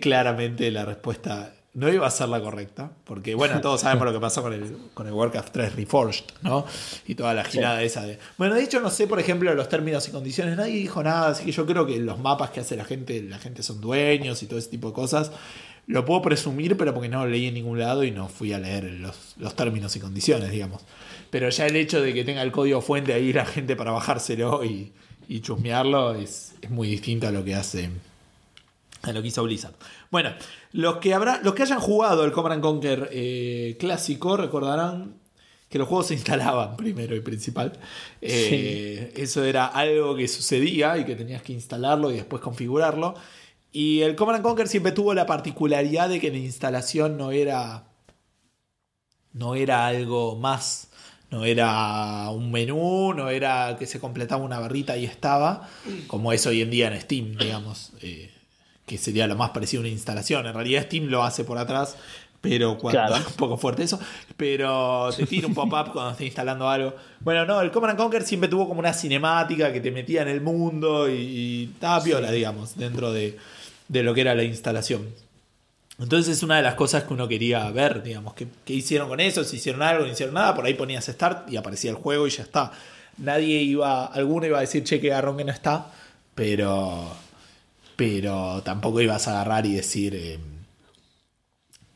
claramente 0.00 0.70
la 0.70 0.84
respuesta 0.84 1.54
no 1.74 1.90
iba 1.90 2.06
a 2.06 2.10
ser 2.10 2.28
la 2.28 2.40
correcta, 2.40 2.92
porque 3.04 3.34
bueno, 3.34 3.60
todos 3.62 3.80
sabemos 3.80 4.06
lo 4.06 4.12
que 4.12 4.20
pasó 4.20 4.42
con 4.42 4.52
el, 4.52 4.76
con 4.92 5.06
el 5.06 5.14
Warcraft 5.14 5.52
3 5.52 5.76
Reforged, 5.76 6.24
¿no? 6.42 6.66
Y 7.06 7.14
toda 7.14 7.32
la 7.32 7.44
girada 7.44 7.82
esa 7.82 8.02
de... 8.02 8.18
Bueno, 8.36 8.54
de 8.54 8.62
hecho 8.62 8.80
no 8.80 8.90
sé, 8.90 9.06
por 9.06 9.18
ejemplo, 9.18 9.54
los 9.54 9.70
términos 9.70 10.06
y 10.06 10.10
condiciones, 10.10 10.56
nadie 10.56 10.74
dijo 10.74 11.02
nada, 11.02 11.28
así 11.28 11.44
que 11.46 11.52
yo 11.52 11.64
creo 11.64 11.86
que 11.86 11.98
los 11.98 12.18
mapas 12.18 12.50
que 12.50 12.60
hace 12.60 12.76
la 12.76 12.84
gente, 12.84 13.22
la 13.22 13.38
gente 13.38 13.62
son 13.62 13.80
dueños 13.80 14.42
y 14.42 14.46
todo 14.46 14.58
ese 14.58 14.68
tipo 14.68 14.88
de 14.88 14.94
cosas. 14.94 15.32
Lo 15.86 16.04
puedo 16.04 16.20
presumir, 16.20 16.76
pero 16.76 16.92
porque 16.92 17.08
no 17.08 17.24
lo 17.24 17.30
leí 17.30 17.46
en 17.46 17.54
ningún 17.54 17.78
lado 17.78 18.04
y 18.04 18.10
no 18.10 18.28
fui 18.28 18.52
a 18.52 18.58
leer 18.58 18.84
los, 18.84 19.34
los 19.38 19.56
términos 19.56 19.96
y 19.96 20.00
condiciones, 20.00 20.50
digamos. 20.50 20.82
Pero 21.30 21.48
ya 21.48 21.66
el 21.66 21.74
hecho 21.76 22.02
de 22.02 22.12
que 22.12 22.22
tenga 22.22 22.42
el 22.42 22.52
código 22.52 22.82
fuente 22.82 23.14
ahí 23.14 23.32
la 23.32 23.46
gente 23.46 23.76
para 23.76 23.92
bajárselo 23.92 24.62
y, 24.62 24.92
y 25.26 25.40
chusmearlo 25.40 26.14
es, 26.14 26.52
es 26.60 26.70
muy 26.70 26.88
distinto 26.88 27.26
a 27.26 27.32
lo 27.32 27.42
que 27.42 27.54
hace 27.54 27.88
A 29.02 29.12
lo 29.12 29.22
que 29.22 29.28
hizo 29.28 29.42
Blizzard. 29.42 29.74
Bueno, 30.12 30.34
los 30.72 30.98
que, 30.98 31.14
habrá, 31.14 31.40
los 31.42 31.54
que 31.54 31.62
hayan 31.62 31.80
jugado 31.80 32.26
el 32.26 32.32
Command 32.32 32.60
Conquer 32.60 33.08
eh, 33.12 33.78
clásico 33.80 34.36
recordarán 34.36 35.14
que 35.70 35.78
los 35.78 35.88
juegos 35.88 36.08
se 36.08 36.14
instalaban 36.14 36.76
primero 36.76 37.16
y 37.16 37.20
principal. 37.20 37.72
Eh, 38.20 39.14
Eso 39.16 39.42
era 39.42 39.66
algo 39.66 40.14
que 40.14 40.28
sucedía 40.28 40.98
y 40.98 41.06
que 41.06 41.16
tenías 41.16 41.40
que 41.40 41.54
instalarlo 41.54 42.10
y 42.10 42.16
después 42.16 42.42
configurarlo. 42.42 43.14
Y 43.72 44.02
el 44.02 44.14
Command 44.14 44.42
Conquer 44.42 44.68
siempre 44.68 44.92
tuvo 44.92 45.14
la 45.14 45.24
particularidad 45.24 46.10
de 46.10 46.20
que 46.20 46.30
la 46.30 46.36
instalación 46.36 47.16
no 47.16 47.30
era. 47.30 47.84
No 49.32 49.54
era 49.54 49.86
algo 49.86 50.36
más. 50.36 50.88
No 51.30 51.46
era 51.46 52.28
un 52.28 52.52
menú, 52.52 53.14
no 53.14 53.30
era 53.30 53.76
que 53.78 53.86
se 53.86 53.98
completaba 53.98 54.44
una 54.44 54.58
barrita 54.58 54.98
y 54.98 55.06
estaba, 55.06 55.70
como 56.06 56.34
es 56.34 56.46
hoy 56.46 56.60
en 56.60 56.70
día 56.70 56.92
en 56.92 57.00
Steam, 57.00 57.38
digamos. 57.38 57.92
Eh, 58.02 58.30
que 58.92 58.98
sería 58.98 59.26
lo 59.26 59.36
más 59.36 59.50
parecido 59.50 59.80
a 59.80 59.84
una 59.84 59.88
instalación. 59.88 60.46
En 60.46 60.54
realidad 60.54 60.84
Steam 60.84 61.06
lo 61.06 61.22
hace 61.22 61.44
por 61.44 61.56
atrás, 61.58 61.96
pero 62.40 62.76
cuando 62.76 63.00
Claro. 63.06 63.24
un 63.28 63.34
poco 63.34 63.56
fuerte 63.56 63.84
eso, 63.84 63.98
pero 64.36 65.08
te 65.16 65.24
tira 65.26 65.46
un 65.46 65.54
pop-up 65.54 65.92
cuando 65.92 66.10
estás 66.10 66.26
instalando 66.26 66.68
algo. 66.68 66.94
Bueno, 67.20 67.46
no, 67.46 67.60
el 67.60 67.70
Command 67.70 67.96
Conquer 67.96 68.22
siempre 68.24 68.48
tuvo 68.50 68.68
como 68.68 68.80
una 68.80 68.92
cinemática 68.92 69.72
que 69.72 69.80
te 69.80 69.90
metía 69.90 70.22
en 70.22 70.28
el 70.28 70.40
mundo 70.42 71.08
y, 71.08 71.14
y 71.14 71.70
estaba 71.72 72.02
piola, 72.02 72.30
digamos, 72.30 72.76
dentro 72.76 73.12
de, 73.12 73.38
de 73.88 74.02
lo 74.02 74.12
que 74.12 74.20
era 74.20 74.34
la 74.34 74.44
instalación. 74.44 75.08
Entonces 75.98 76.36
es 76.36 76.42
una 76.42 76.56
de 76.56 76.62
las 76.62 76.74
cosas 76.74 77.04
que 77.04 77.14
uno 77.14 77.28
quería 77.28 77.70
ver, 77.70 78.02
digamos, 78.02 78.34
¿qué, 78.34 78.46
qué 78.64 78.72
hicieron 78.74 79.08
con 79.08 79.20
eso? 79.20 79.44
Si 79.44 79.56
hicieron 79.56 79.82
algo, 79.82 80.04
no 80.04 80.10
hicieron 80.12 80.34
nada, 80.34 80.54
por 80.54 80.66
ahí 80.66 80.74
ponías 80.74 81.06
start 81.06 81.50
y 81.50 81.56
aparecía 81.56 81.90
el 81.90 81.96
juego 81.96 82.26
y 82.26 82.30
ya 82.30 82.42
está. 82.42 82.72
Nadie 83.18 83.62
iba, 83.62 84.06
alguno 84.06 84.46
iba 84.46 84.58
a 84.58 84.62
decir, 84.62 84.84
che, 84.84 85.00
que 85.00 85.08
garrón 85.08 85.36
que 85.36 85.44
no 85.44 85.52
está, 85.52 85.86
pero, 86.34 87.08
pero 87.96 88.62
tampoco 88.64 89.00
ibas 89.00 89.28
a 89.28 89.32
agarrar 89.32 89.66
y 89.66 89.74
decir, 89.74 90.14
eh, 90.14 90.38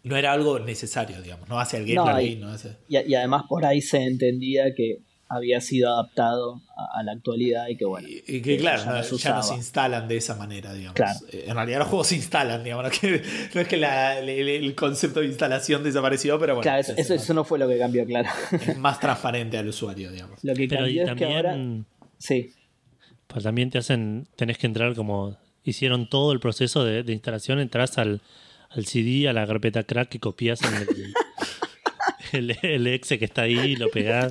no 0.03 0.17
era 0.17 0.33
algo 0.33 0.59
necesario, 0.61 1.21
digamos, 1.21 1.49
no 1.49 1.59
hace 1.59 1.79
el 1.79 1.95
No, 1.95 2.05
gameplay, 2.05 2.33
y- 2.33 2.37
no 2.37 2.49
hace... 2.51 2.77
Y, 2.89 2.99
y 2.99 3.15
además 3.15 3.45
por 3.49 3.65
ahí 3.65 3.81
se 3.81 4.05
entendía 4.05 4.75
que 4.75 4.99
había 5.29 5.61
sido 5.61 5.93
adaptado 5.93 6.63
a, 6.77 7.01
a 7.01 7.03
la 7.03 7.11
actualidad 7.11 7.67
y 7.67 7.77
que 7.77 7.85
bueno. 7.85 8.07
Y, 8.09 8.23
y 8.29 8.41
que 8.41 8.59
claro, 8.59 8.85
ya 8.85 8.91
no 8.91 8.97
no- 8.99 9.03
se 9.03 9.17
ya 9.17 9.31
no 9.35 9.43
se 9.43 9.47
usaba. 9.47 9.57
instalan 9.57 10.07
de 10.09 10.17
esa 10.17 10.37
manera, 10.37 10.73
digamos. 10.73 10.95
Claro. 10.95 11.19
Eh, 11.33 11.47
En 11.49 11.55
realidad 11.57 11.81
los 11.81 11.89
juegos 11.89 12.07
se 12.07 12.15
instalan, 12.15 12.63
digamos, 12.63 12.85
no, 12.85 12.91
que- 12.93 13.23
no 13.55 13.61
es 13.61 13.67
que 13.67 13.77
la- 13.77 14.21
el, 14.21 14.29
el 14.29 14.75
concepto 14.77 15.19
de 15.21 15.27
instalación 15.27 15.83
desapareció, 15.83 16.39
pero 16.39 16.55
bueno, 16.55 16.63
Claro, 16.63 16.81
eso, 16.81 16.93
es- 16.93 16.99
eso, 17.01 17.15
eso 17.15 17.35
no 17.35 17.43
fue 17.45 17.59
lo 17.59 17.67
que 17.69 17.77
cambió, 17.77 18.07
claro. 18.07 18.29
es 18.53 18.79
más 18.79 19.01
transparente 19.01 19.59
al 19.59 19.67
usuario, 19.67 20.13
digamos. 20.13 20.39
lo 20.45 20.55
que 20.55 20.69
Pero 20.69 20.87
y 20.87 20.99
cambió 20.99 21.13
es 21.13 21.19
que 21.19 21.25
ahora. 21.25 21.51
también, 21.51 21.87
Sí, 22.19 22.53
pues 23.27 23.43
también 23.43 23.71
te 23.71 23.79
hacen, 23.79 24.29
tenés 24.37 24.57
que 24.59 24.69
entrar 24.69 24.95
como 24.95 25.37
hicieron 25.71 26.09
todo 26.09 26.33
el 26.33 26.41
proceso 26.41 26.85
de, 26.85 27.03
de 27.03 27.13
instalación, 27.13 27.59
entras 27.59 27.99
al, 27.99 28.21
al 28.71 28.87
CD, 28.87 29.29
a 29.29 29.33
la 29.33 29.47
carpeta 29.47 29.85
crack 29.85 30.15
y 30.15 30.19
copias 30.19 30.61
en 30.63 30.75
el, 30.75 31.15
el, 32.33 32.59
el 32.63 32.87
exe 32.87 33.19
que 33.19 33.25
está 33.25 33.43
ahí, 33.43 33.77
lo 33.77 33.91
pegás. 33.91 34.31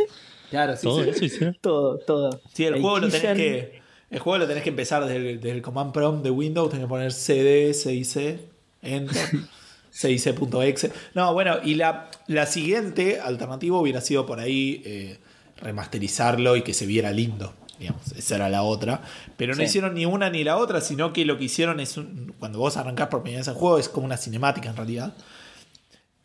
Claro, 0.50 0.76
sí, 0.76 0.84
todo 0.84 1.04
sí. 1.04 1.10
eso 1.10 1.26
hicieron. 1.26 1.58
todo, 1.62 1.98
todo. 2.00 2.42
Sí, 2.54 2.66
el, 2.66 2.82
juego 2.82 3.00
lo 3.00 3.10
tenés 3.10 3.36
que. 3.36 3.82
El 4.12 4.20
juego 4.20 4.38
lo 4.38 4.48
tenés 4.48 4.64
que 4.64 4.70
empezar 4.70 5.04
desde 5.04 5.18
el, 5.18 5.42
desde 5.42 5.52
el 5.52 5.62
command 5.62 5.92
prompt 5.92 6.24
de 6.24 6.30
Windows, 6.30 6.70
tenés 6.70 6.86
que 6.86 6.90
poner 6.90 7.12
cd, 7.12 7.74
cic, 7.74 8.40
enter, 8.82 9.30
cic.exe. 9.92 10.92
No, 11.16 11.34
bueno, 11.34 11.58
y 11.64 11.76
la, 11.76 12.10
la 12.28 12.46
siguiente 12.46 13.20
alternativa 13.20 13.80
hubiera 13.80 14.02
sido 14.02 14.26
por 14.26 14.40
ahí 14.40 14.82
eh, 14.86 15.18
remasterizarlo 15.58 16.56
y 16.56 16.62
que 16.62 16.74
se 16.74 16.86
viera 16.86 17.12
lindo. 17.12 17.54
Digamos, 17.80 18.12
esa 18.14 18.36
era 18.36 18.50
la 18.50 18.64
otra. 18.64 19.02
Pero 19.38 19.54
no 19.54 19.60
Sí. 19.60 19.64
hicieron 19.66 19.94
ni 19.96 20.06
una 20.06 20.30
ni 20.30 20.44
la 20.44 20.58
otra, 20.58 20.82
sino 20.82 21.12
que 21.14 21.26
lo 21.26 21.38
que 21.38 21.46
hicieron 21.46 21.80
es 21.80 21.98
un- 21.98 22.34
cuando 22.40 22.60
vos 22.60 22.78
arrancás 22.78 23.08
por 23.10 23.22
primera 23.22 23.40
vez 23.42 23.48
el 23.48 23.54
juego, 23.56 23.78
es 23.78 23.90
como 23.90 24.06
una 24.06 24.18
cinemática 24.18 24.70
en 24.70 24.78
realidad. 24.78 25.14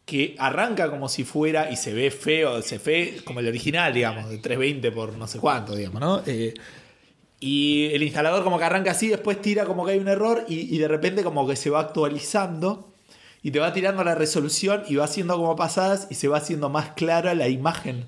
Que 0.04 0.34
arranca 0.38 0.90
como 0.90 1.08
si 1.08 1.22
fuera 1.24 1.70
y 1.70 1.76
se 1.76 1.92
ve 1.94 2.10
feo, 2.10 2.62
se 2.62 2.78
ve 2.78 3.20
como 3.24 3.40
el 3.40 3.46
original, 3.46 3.92
digamos, 3.94 4.28
de 4.28 4.38
320 4.38 4.90
por 4.90 5.16
no 5.16 5.26
sé 5.28 5.38
cuánto, 5.38 5.76
digamos, 5.76 6.00
¿no? 6.00 6.22
Eh, 6.26 6.54
y 7.38 7.86
el 7.92 8.02
instalador 8.02 8.42
como 8.42 8.58
que 8.58 8.64
arranca 8.64 8.90
así, 8.90 9.08
después 9.08 9.40
tira 9.40 9.64
como 9.66 9.86
que 9.86 9.92
hay 9.92 9.98
un 9.98 10.08
error 10.08 10.44
y, 10.48 10.74
y 10.74 10.78
de 10.78 10.88
repente 10.88 11.22
como 11.22 11.46
que 11.46 11.54
se 11.56 11.70
va 11.70 11.80
actualizando 11.80 12.92
y 13.42 13.52
te 13.52 13.60
va 13.60 13.72
tirando 13.72 14.02
la 14.04 14.14
resolución 14.16 14.82
y 14.88 14.96
va 14.96 15.04
haciendo 15.04 15.36
como 15.36 15.54
pasadas 15.56 16.08
y 16.10 16.14
se 16.16 16.28
va 16.28 16.38
haciendo 16.38 16.68
más 16.68 16.90
clara 16.90 17.34
la 17.34 17.48
imagen 17.48 18.06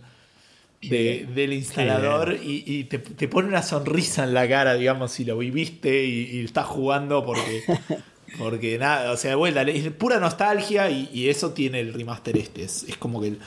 de- 0.88 1.26
del 1.34 1.52
instalador 1.52 2.36
y, 2.42 2.64
y 2.66 2.84
te, 2.84 2.98
te 2.98 3.28
pone 3.28 3.48
una 3.48 3.62
sonrisa 3.62 4.24
en 4.24 4.34
la 4.34 4.48
cara, 4.48 4.74
digamos, 4.74 5.12
si 5.12 5.24
lo 5.24 5.38
viviste 5.38 6.04
y, 6.04 6.30
y 6.40 6.44
estás 6.44 6.66
jugando 6.66 7.24
porque, 7.24 7.62
porque 8.38 8.78
nada, 8.78 9.12
o 9.12 9.16
sea, 9.16 9.30
de 9.30 9.36
vuelta, 9.36 9.62
es 9.62 9.90
pura 9.92 10.18
nostalgia 10.18 10.90
y, 10.90 11.08
y 11.12 11.28
eso 11.28 11.52
tiene 11.52 11.80
el 11.80 11.92
remaster 11.94 12.36
este. 12.36 12.64
Es, 12.64 12.84
es 12.88 12.96
como 12.96 13.20
que 13.20 13.28
el, 13.28 13.38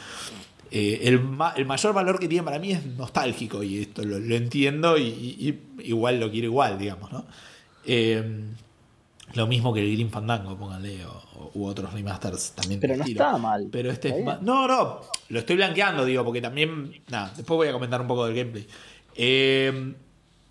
eh, 0.72 1.02
el, 1.04 1.20
ma- 1.22 1.54
el 1.58 1.66
mayor 1.66 1.94
valor 1.94 2.20
que 2.20 2.28
tiene 2.28 2.44
para 2.44 2.60
mí 2.60 2.72
es 2.72 2.86
nostálgico 2.86 3.64
y 3.64 3.80
esto 3.80 4.04
lo, 4.04 4.18
lo 4.20 4.36
entiendo 4.36 4.98
y, 4.98 5.04
y- 5.08 5.60
y 5.82 5.90
igual 5.90 6.20
lo 6.20 6.32
quiero 6.32 6.48
igual, 6.48 6.78
digamos, 6.80 7.12
¿no? 7.12 7.26
Eh, 7.86 8.24
lo 9.34 9.48
mismo 9.48 9.74
que 9.74 9.82
el 9.82 9.92
Green 9.94 10.10
Fandango, 10.10 10.58
pónganle, 10.58 11.06
o, 11.06 11.52
u 11.56 11.66
otros 11.66 11.92
remasters 11.94 12.52
también. 12.52 12.80
Pero 12.80 12.96
no 12.96 13.04
estilo. 13.04 13.22
está 13.26 13.38
mal. 13.38 13.68
Pero 13.72 13.92
este 13.92 14.10
es 14.18 14.24
más- 14.24 14.42
No, 14.42 14.68
no, 14.68 15.02
lo 15.30 15.40
estoy 15.40 15.56
blanqueando, 15.58 16.06
digo, 16.06 16.24
porque 16.24 16.42
también. 16.42 17.02
Nada, 17.10 17.34
después 17.36 17.58
voy 17.58 17.68
a 17.68 17.74
comentar 17.74 18.00
un 18.02 18.08
poco 18.08 18.26
del 18.26 18.36
gameplay. 18.36 18.68
Eh, 19.16 19.94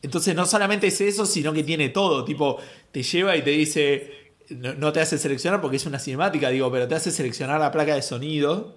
entonces, 0.03 0.35
no 0.35 0.45
solamente 0.45 0.89
es 0.89 1.01
eso, 1.01 1.25
sino 1.25 1.53
que 1.53 1.63
tiene 1.63 1.89
todo. 1.89 2.25
Tipo, 2.25 2.59
te 2.93 3.03
lleva 3.03 3.37
y 3.37 3.43
te 3.43 3.51
dice. 3.51 4.33
No, 4.51 4.75
no 4.75 4.93
te 4.93 5.01
hace 5.01 5.17
seleccionar 5.17 5.63
porque 5.63 5.79
es 5.79 5.87
una 5.87 5.99
cinemática, 5.99 6.51
digo, 6.51 6.71
pero 6.71 6.87
te 6.87 6.95
hace 6.95 7.11
seleccionar 7.11 7.59
la 7.61 7.71
placa 7.73 7.95
de 7.95 8.03
sonido. 8.03 8.77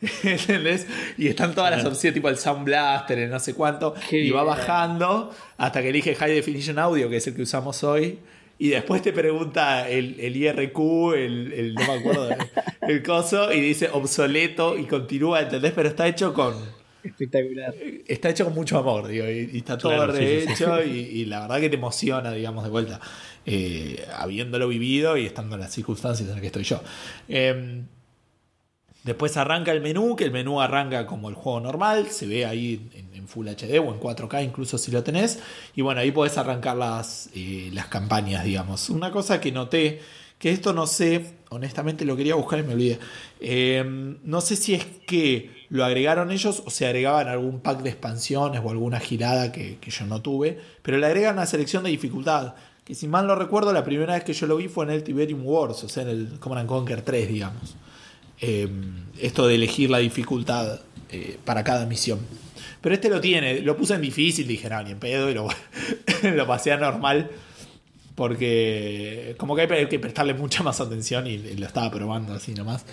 ¿Entendés? 0.22 0.86
Y 1.18 1.26
están 1.26 1.54
todas 1.54 1.70
las 1.72 1.84
opciones, 1.84 2.14
tipo 2.14 2.28
el 2.28 2.38
Sound 2.38 2.64
Blaster, 2.64 3.18
el 3.18 3.30
no 3.30 3.40
sé 3.40 3.54
cuánto. 3.54 3.92
Qué 4.08 4.18
y 4.24 4.30
va 4.30 4.44
bien. 4.44 4.54
bajando 4.56 5.30
hasta 5.58 5.82
que 5.82 5.88
elige 5.90 6.14
High 6.14 6.32
Definition 6.34 6.78
Audio, 6.78 7.10
que 7.10 7.16
es 7.16 7.26
el 7.26 7.34
que 7.34 7.42
usamos 7.42 7.82
hoy. 7.82 8.18
Y 8.60 8.68
después 8.68 9.00
te 9.00 9.12
pregunta 9.12 9.88
el, 9.88 10.20
el 10.20 10.36
IRQ, 10.36 11.14
el, 11.14 11.52
el- 11.52 11.74
no 11.74 11.86
me 11.86 11.92
acuerdo, 11.98 12.28
el 12.82 13.02
coso, 13.02 13.50
y 13.52 13.60
dice 13.60 13.88
obsoleto 13.90 14.76
y 14.78 14.84
continúa, 14.84 15.40
¿entendés? 15.40 15.72
Pero 15.74 15.88
está 15.88 16.06
hecho 16.06 16.34
con 16.34 16.54
Espectacular. 17.02 17.74
está 18.06 18.28
hecho 18.28 18.44
con 18.44 18.54
mucho 18.54 18.76
amor, 18.78 19.08
digo, 19.08 19.24
y, 19.26 19.48
y 19.54 19.56
está 19.58 19.78
todo 19.78 19.92
Claro, 19.94 20.12
sí, 20.12 20.18
sí, 20.18 20.44
rehecho 20.46 20.84
Y, 20.84 20.90
y 20.98 21.24
la 21.24 21.40
verdad 21.40 21.58
que 21.60 21.70
te 21.70 21.76
emociona, 21.76 22.32
digamos, 22.32 22.62
de 22.62 22.68
vuelta, 22.70 23.00
eh, 23.46 24.04
habiéndolo 24.14 24.68
vivido 24.68 25.16
y 25.16 25.24
estando 25.24 25.54
en 25.54 25.62
las 25.62 25.72
circunstancias 25.72 26.28
en 26.28 26.34
las 26.34 26.40
que 26.42 26.48
estoy 26.48 26.64
yo. 26.64 26.82
Eh, 27.28 27.82
después 29.04 29.36
arranca 29.38 29.72
el 29.72 29.80
menú, 29.80 30.14
que 30.16 30.24
el 30.24 30.32
menú 30.32 30.60
arranca 30.60 31.06
como 31.06 31.30
el 31.30 31.34
juego 31.34 31.60
normal, 31.60 32.08
se 32.10 32.26
ve 32.26 32.44
ahí 32.44 32.90
en, 32.94 33.09
en 33.20 33.28
Full 33.28 33.48
HD 33.48 33.78
o 33.78 33.92
en 33.92 34.00
4K 34.00 34.44
incluso 34.44 34.78
si 34.78 34.90
lo 34.90 35.02
tenés, 35.02 35.38
y 35.76 35.82
bueno, 35.82 36.00
ahí 36.00 36.10
podés 36.10 36.38
arrancar 36.38 36.76
las, 36.76 37.30
eh, 37.34 37.70
las 37.72 37.86
campañas, 37.86 38.44
digamos. 38.44 38.90
Una 38.90 39.10
cosa 39.10 39.40
que 39.40 39.52
noté, 39.52 40.00
que 40.38 40.50
esto 40.50 40.72
no 40.72 40.86
sé, 40.86 41.34
honestamente 41.50 42.04
lo 42.04 42.16
quería 42.16 42.34
buscar 42.34 42.58
y 42.58 42.62
me 42.62 42.72
olvidé, 42.72 42.98
Eh, 43.40 43.84
no 44.24 44.40
sé 44.40 44.56
si 44.56 44.74
es 44.74 44.84
que 45.06 45.50
lo 45.68 45.84
agregaron 45.84 46.30
ellos 46.30 46.62
o 46.66 46.70
se 46.70 46.86
agregaban 46.86 47.28
algún 47.28 47.60
pack 47.60 47.82
de 47.82 47.90
expansiones 47.90 48.60
o 48.64 48.70
alguna 48.70 49.00
girada 49.00 49.52
que, 49.52 49.78
yo 49.80 50.06
no 50.06 50.20
tuve, 50.20 50.58
pero 50.82 50.98
le 50.98 51.06
agregan 51.06 51.34
una 51.34 51.46
selección 51.46 51.84
de 51.84 51.90
dificultad. 51.90 52.54
Que 52.84 52.94
si 52.94 53.06
mal 53.06 53.26
no 53.26 53.34
recuerdo, 53.34 53.72
la 53.72 53.84
primera 53.84 54.14
vez 54.14 54.24
que 54.24 54.32
yo 54.32 54.46
lo 54.46 54.56
vi 54.56 54.68
fue 54.68 54.84
en 54.84 54.90
el 54.90 55.04
Tiberium 55.04 55.46
Wars, 55.46 55.84
o 55.84 55.88
sea, 55.88 56.02
en 56.02 56.08
el 56.08 56.38
Command 56.40 56.60
and 56.60 56.68
Conquer 56.68 57.02
3, 57.02 57.28
digamos. 57.28 57.76
Eh, 58.40 58.68
esto 59.18 59.46
de 59.46 59.54
elegir 59.54 59.90
la 59.90 59.98
dificultad 59.98 60.80
eh, 61.10 61.38
para 61.44 61.62
cada 61.62 61.86
misión. 61.86 62.18
Pero 62.80 62.94
este 62.94 63.08
lo 63.08 63.20
tiene, 63.20 63.60
lo 63.60 63.76
puse 63.76 63.94
en 63.94 64.00
difícil, 64.00 64.46
dije, 64.46 64.68
no, 64.70 64.82
ni 64.82 64.92
en 64.92 64.98
pedo, 64.98 65.30
y 65.30 65.34
lo, 65.34 65.48
lo 66.34 66.46
pasé 66.46 66.72
a 66.72 66.76
normal. 66.76 67.30
Porque 68.14 69.34
como 69.38 69.56
que 69.56 69.62
hay 69.62 69.88
que 69.88 69.98
prestarle 69.98 70.34
mucha 70.34 70.62
más 70.62 70.80
atención 70.80 71.26
y, 71.26 71.38
lo 71.38 71.66
estaba 71.66 71.90
probando 71.90 72.34
así 72.34 72.52
nomás. 72.52 72.84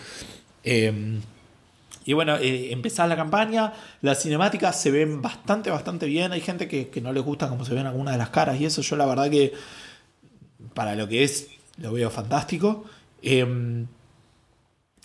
Eh, 0.64 1.20
y 2.06 2.14
bueno, 2.14 2.38
eh, 2.38 2.72
empezás 2.72 3.10
la 3.10 3.18
campaña, 3.18 3.74
las 4.02 4.22
cinemáticas 4.22 4.80
se 4.82 4.92
ven 4.92 5.22
bastante, 5.22 5.70
bastante 5.70 6.06
bien. 6.06 6.32
Hay 6.32 6.40
gente 6.40 6.70
que, 6.70 6.88
que 6.88 7.02
no 7.02 7.12
les 7.12 7.24
gusta 7.24 7.50
cómo 7.50 7.66
se 7.66 7.74
ven 7.74 7.86
algunas 7.86 8.14
de 8.14 8.18
las 8.18 8.30
caras 8.30 8.62
y 8.62 8.66
eso 8.66 8.82
yo 8.82 8.96
la 8.96 9.06
verdad 9.06 9.30
que 9.30 9.54
para 10.74 10.96
lo 10.96 11.08
que 11.10 11.26
es 11.26 11.50
lo 11.78 11.92
veo 11.92 12.10
fantástico. 12.10 12.86
Eh, 13.22 13.86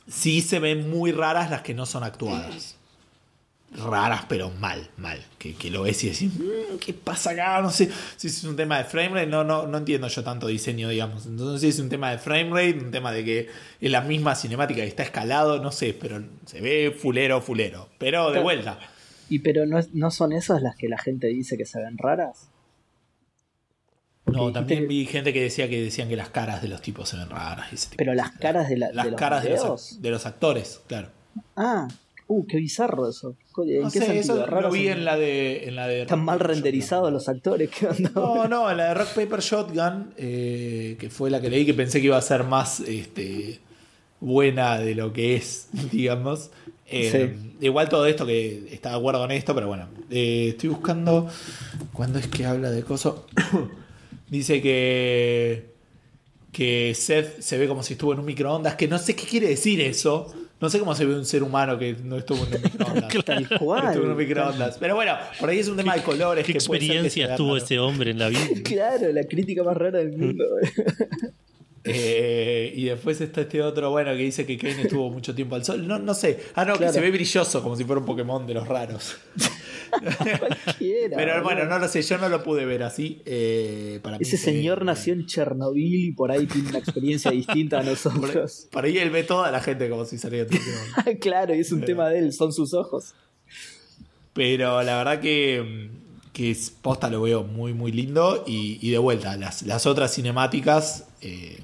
sí 0.06 0.42
se 0.42 0.58
ven 0.58 0.90
muy 0.90 1.12
raras 1.12 1.50
las 1.50 1.62
que 1.62 1.74
no 1.74 1.86
son 1.86 2.04
actuadas. 2.04 2.76
Raras, 3.74 4.26
pero 4.28 4.50
mal, 4.50 4.90
mal. 4.98 5.18
Que, 5.38 5.54
que 5.54 5.70
lo 5.70 5.82
ves 5.82 6.04
y 6.04 6.10
decís, 6.10 6.30
"Mm, 6.34 6.76
¿qué 6.78 6.92
pasa 6.92 7.30
acá? 7.30 7.60
No 7.62 7.70
sé 7.70 7.90
si 8.16 8.26
es 8.26 8.44
un 8.44 8.54
tema 8.54 8.78
de 8.78 8.84
framerate, 8.84 9.26
no, 9.30 9.44
no, 9.44 9.66
no 9.66 9.78
entiendo 9.78 10.08
yo 10.08 10.22
tanto 10.22 10.46
diseño, 10.46 10.88
digamos. 10.90 11.24
Entonces, 11.26 11.60
si 11.62 11.68
es 11.68 11.78
un 11.78 11.88
tema 11.88 12.10
de 12.10 12.18
framerate, 12.18 12.78
un 12.84 12.90
tema 12.90 13.12
de 13.12 13.24
que 13.24 13.48
es 13.80 13.90
la 13.90 14.02
misma 14.02 14.34
cinemática 14.34 14.84
y 14.84 14.88
está 14.88 15.02
escalado, 15.02 15.62
no 15.62 15.72
sé, 15.72 15.94
pero 15.98 16.22
se 16.44 16.60
ve 16.60 16.94
fulero, 16.96 17.40
fulero. 17.40 17.88
Pero 17.98 18.30
de 18.30 18.40
vuelta. 18.40 18.78
Y 19.30 19.38
pero 19.38 19.64
no, 19.64 19.80
no 19.94 20.10
son 20.10 20.32
esas 20.32 20.60
las 20.60 20.76
que 20.76 20.88
la 20.90 20.98
gente 20.98 21.28
dice 21.28 21.56
que 21.56 21.64
se 21.64 21.80
ven 21.80 21.96
raras. 21.96 22.50
No, 24.26 24.52
también 24.52 24.80
que- 24.82 24.86
vi 24.86 25.06
gente 25.06 25.32
que 25.32 25.42
decía 25.42 25.68
que 25.68 25.82
decían 25.82 26.08
que 26.08 26.16
las 26.16 26.28
caras 26.28 26.62
de 26.62 26.68
los 26.68 26.80
tipos 26.82 27.08
se 27.08 27.16
ven 27.16 27.28
raras. 27.30 27.68
y 27.72 27.74
ese 27.74 27.86
tipo 27.86 27.96
Pero 27.98 28.14
las 28.14 28.32
caras 28.32 28.68
de, 28.68 28.76
la, 28.76 28.92
Las 28.92 29.06
de 29.06 29.10
los 29.12 29.18
caras 29.18 29.42
de 29.44 29.50
los, 29.50 30.00
de 30.02 30.10
los 30.10 30.26
actores, 30.26 30.80
claro. 30.86 31.08
Ah, 31.56 31.88
uh, 32.32 32.46
qué 32.46 32.56
bizarro 32.58 33.08
eso. 33.08 33.36
¿En 33.58 33.82
No 33.82 33.90
qué 33.90 33.98
sé, 34.00 34.06
sentido? 34.06 34.20
eso 34.36 34.46
¿Raros 34.46 34.72
lo 34.72 34.78
vi 34.78 34.88
en 34.88 35.04
la 35.04 35.16
de. 35.16 35.68
En 35.68 35.76
la 35.76 35.86
de 35.86 36.02
Están 36.02 36.24
mal 36.24 36.40
renderizados 36.40 37.12
los 37.12 37.28
actores. 37.28 37.70
¿Qué 37.70 37.86
onda? 37.86 38.10
No, 38.14 38.48
no, 38.48 38.70
en 38.70 38.76
la 38.78 38.88
de 38.88 38.94
Rock 38.94 39.08
Paper 39.14 39.40
Shotgun, 39.40 40.14
eh, 40.16 40.96
que 40.98 41.10
fue 41.10 41.30
la 41.30 41.40
que 41.40 41.50
leí, 41.50 41.64
que 41.66 41.74
pensé 41.74 42.00
que 42.00 42.06
iba 42.06 42.16
a 42.16 42.22
ser 42.22 42.44
más 42.44 42.80
este, 42.80 43.60
buena 44.20 44.78
de 44.78 44.94
lo 44.94 45.12
que 45.12 45.36
es, 45.36 45.68
digamos. 45.92 46.50
Eh, 46.86 47.34
Igual 47.60 47.88
todo 47.88 48.04
esto 48.06 48.26
que 48.26 48.68
está 48.72 48.90
de 48.90 48.96
acuerdo 48.96 49.20
con 49.20 49.30
esto, 49.30 49.54
pero 49.54 49.66
bueno. 49.68 49.88
eh, 50.10 50.48
estoy 50.50 50.68
buscando. 50.70 51.28
¿Cuándo 51.92 52.18
es 52.18 52.26
que 52.26 52.44
habla 52.44 52.70
de 52.70 52.82
coso? 52.82 53.26
Dice 54.28 54.60
que. 54.62 55.70
Que 56.52 56.92
Seth 56.94 57.40
se 57.40 57.56
ve 57.56 57.66
como 57.66 57.82
si 57.82 57.94
estuvo 57.94 58.12
en 58.12 58.18
un 58.18 58.26
microondas. 58.26 58.74
Que 58.76 58.86
no 58.88 58.98
sé 58.98 59.16
qué 59.16 59.24
quiere 59.26 59.48
decir 59.48 59.80
eso. 59.80 60.32
No 60.62 60.70
sé 60.70 60.78
cómo 60.78 60.94
se 60.94 61.04
ve 61.04 61.16
un 61.16 61.24
ser 61.26 61.42
humano 61.42 61.76
que 61.76 61.96
no 62.04 62.16
estuvo 62.18 62.46
en 62.46 62.54
un 62.54 62.62
microondas. 62.62 63.24
Tal 63.24 63.48
cual. 63.58 63.86
Estuvo 63.88 64.04
en 64.04 64.10
un 64.12 64.16
microondas. 64.16 64.78
Pero 64.78 64.94
bueno, 64.94 65.16
por 65.40 65.50
ahí 65.50 65.58
es 65.58 65.66
un 65.66 65.76
tema 65.76 65.96
de 65.96 66.02
colores. 66.02 66.46
¿Qué 66.46 66.52
que 66.52 66.60
puede 66.60 66.80
ser 66.80 67.02
que 67.02 67.10
se 67.10 67.20
experiencias 67.20 67.28
vea 67.30 67.36
tuvo 67.36 67.54
raro. 67.54 67.64
ese 67.64 67.78
hombre 67.80 68.10
en 68.12 68.18
la 68.20 68.28
vida? 68.28 68.40
Claro, 68.62 69.12
la 69.12 69.24
crítica 69.24 69.64
más 69.64 69.76
rara 69.76 69.98
del 69.98 70.16
mundo. 70.16 70.44
Eh, 71.84 72.72
y 72.76 72.84
después 72.84 73.20
está 73.20 73.40
este 73.40 73.60
otro, 73.60 73.90
bueno, 73.90 74.12
que 74.12 74.18
dice 74.18 74.46
que 74.46 74.56
Kane 74.56 74.82
estuvo 74.82 75.10
mucho 75.10 75.34
tiempo 75.34 75.56
al 75.56 75.64
sol. 75.64 75.86
No, 75.86 75.98
no 75.98 76.14
sé. 76.14 76.38
Ah, 76.54 76.64
no, 76.64 76.74
Claro. 76.76 76.92
que 76.92 76.98
se 76.98 77.00
ve 77.00 77.10
brilloso, 77.10 77.62
como 77.62 77.74
si 77.76 77.84
fuera 77.84 77.98
un 78.00 78.06
Pokémon 78.06 78.46
de 78.46 78.54
los 78.54 78.68
raros. 78.68 79.16
Cualquiera. 80.38 81.16
Pero 81.16 81.42
bueno, 81.42 81.64
no 81.66 81.78
lo 81.78 81.88
sé, 81.88 82.02
yo 82.02 82.18
no 82.18 82.28
lo 82.28 82.42
pude 82.42 82.64
ver 82.64 82.82
así. 82.82 83.20
eh, 83.24 84.00
para 84.02 84.16
Ese 84.18 84.36
señor 84.36 84.84
nació 84.84 85.12
en 85.12 85.26
Chernobyl 85.26 86.04
y 86.06 86.12
por 86.12 86.30
ahí 86.30 86.46
tiene 86.46 86.68
una 86.70 86.78
experiencia 86.78 87.30
distinta 87.32 87.78
a 87.78 87.82
Por 87.82 87.90
nosotros. 87.90 88.68
por 88.70 88.84
ahí 88.84 88.98
él 88.98 89.10
ve 89.10 89.22
toda 89.24 89.50
la 89.50 89.60
gente 89.60 89.88
como 89.90 90.04
si 90.04 90.18
saliera 90.18 90.44
de 90.48 90.56
Pokémon. 90.58 91.16
claro, 91.20 91.54
y 91.54 91.60
es 91.60 91.72
un 91.72 91.80
Pero- 91.80 91.86
tema 91.86 92.08
de 92.08 92.18
él, 92.20 92.32
son 92.32 92.52
sus 92.52 92.74
ojos. 92.74 93.14
Pero 94.34 94.82
la 94.82 94.96
verdad 94.98 95.20
que, 95.20 95.90
que 96.32 96.56
posta 96.80 97.10
lo 97.10 97.20
veo 97.22 97.44
muy, 97.44 97.74
muy 97.74 97.92
lindo. 97.92 98.44
Y, 98.46 98.78
y 98.80 98.90
de 98.90 98.98
vuelta, 98.98 99.36
las, 99.36 99.62
las 99.62 99.84
otras 99.86 100.14
cinemáticas 100.14 101.06
eh, 101.20 101.58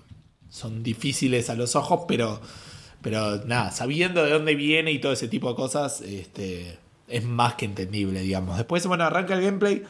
son 0.50 0.82
difíciles 0.82 1.50
a 1.50 1.54
los 1.54 1.76
ojos, 1.76 2.02
pero, 2.08 2.40
pero 3.02 3.44
nada, 3.44 3.70
sabiendo 3.70 4.24
de 4.24 4.30
dónde 4.30 4.54
viene 4.54 4.92
y 4.92 4.98
todo 4.98 5.12
ese 5.12 5.28
tipo 5.28 5.48
de 5.50 5.54
cosas, 5.54 6.00
este, 6.00 6.78
es 7.08 7.24
más 7.24 7.54
que 7.54 7.64
entendible, 7.64 8.20
digamos. 8.20 8.56
Después, 8.56 8.86
bueno, 8.86 9.04
arranca 9.04 9.34
el 9.34 9.42
gameplay. 9.42 9.84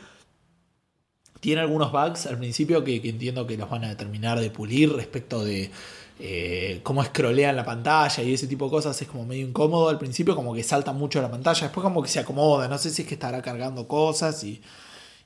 Tiene 1.41 1.61
algunos 1.61 1.93
bugs 1.93 2.27
al 2.27 2.39
principio 2.39 2.83
que, 2.83 2.97
entiendo 2.97 3.47
que 3.47 3.57
los 3.57 3.71
van 3.71 3.85
a 3.85 3.97
terminar 3.97 4.41
de 4.41 4.51
pulir 4.51 4.93
respecto 4.93 5.45
de 5.45 5.71
eh, 6.19 6.81
cómo 6.83 7.05
scrollean 7.05 7.55
la 7.55 7.65
pantalla 7.65 8.25
y 8.25 8.35
ese 8.35 8.49
tipo 8.49 8.65
de 8.65 8.71
cosas. 8.73 9.01
Es 9.01 9.07
como 9.07 9.25
medio 9.25 9.47
incómodo 9.47 9.89
al 9.89 9.99
principio, 9.99 10.35
como 10.35 10.53
que 10.53 10.65
salta 10.65 10.93
mucho 10.93 11.23
la 11.23 11.31
pantalla. 11.31 11.63
Después 11.63 11.85
como 11.85 12.03
que 12.03 12.09
se 12.09 12.19
acomoda. 12.19 12.67
No 12.67 12.77
sé 12.79 12.91
si 12.91 13.03
es 13.03 13.09
que 13.09 13.15
estará 13.15 13.41
cargando 13.41 13.87
cosas 13.87 14.43
y, 14.43 14.61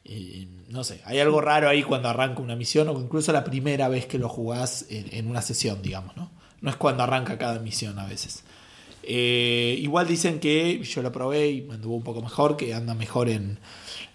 y 0.05 0.49
no 0.69 0.85
sé. 0.85 1.01
Hay 1.05 1.19
algo 1.21 1.41
raro 1.41 1.69
ahí 1.69 1.83
cuando 1.83 2.09
arranca 2.09 2.41
una 2.41 2.57
misión 2.57 2.89
o 2.89 3.01
incluso 3.01 3.33
la 3.33 3.45
primera 3.45 3.89
vez 3.89 4.07
que 4.07 4.19
lo 4.19 4.29
jugás 4.29 4.87
en, 4.91 5.07
en 5.13 5.29
una 5.29 5.43
sesión, 5.43 5.83
digamos, 5.83 6.17
¿no? 6.17 6.31
No 6.61 6.71
es 6.71 6.77
cuando 6.77 7.03
arranca 7.03 7.39
cada 7.39 7.59
misión 7.59 7.99
a 7.99 8.07
veces. 8.07 8.45
Eh, 9.03 9.77
igual 9.81 10.07
dicen 10.07 10.39
que 10.39 10.83
yo 10.83 11.03
lo 11.03 11.11
probé 11.11 11.51
y 11.51 11.63
me 11.63 11.75
anduvo 11.75 11.97
un 11.97 12.05
poco 12.05 12.23
mejor, 12.23 12.57
que 12.57 12.73
anda 12.73 12.95
mejor 12.95 13.29
en, 13.29 13.59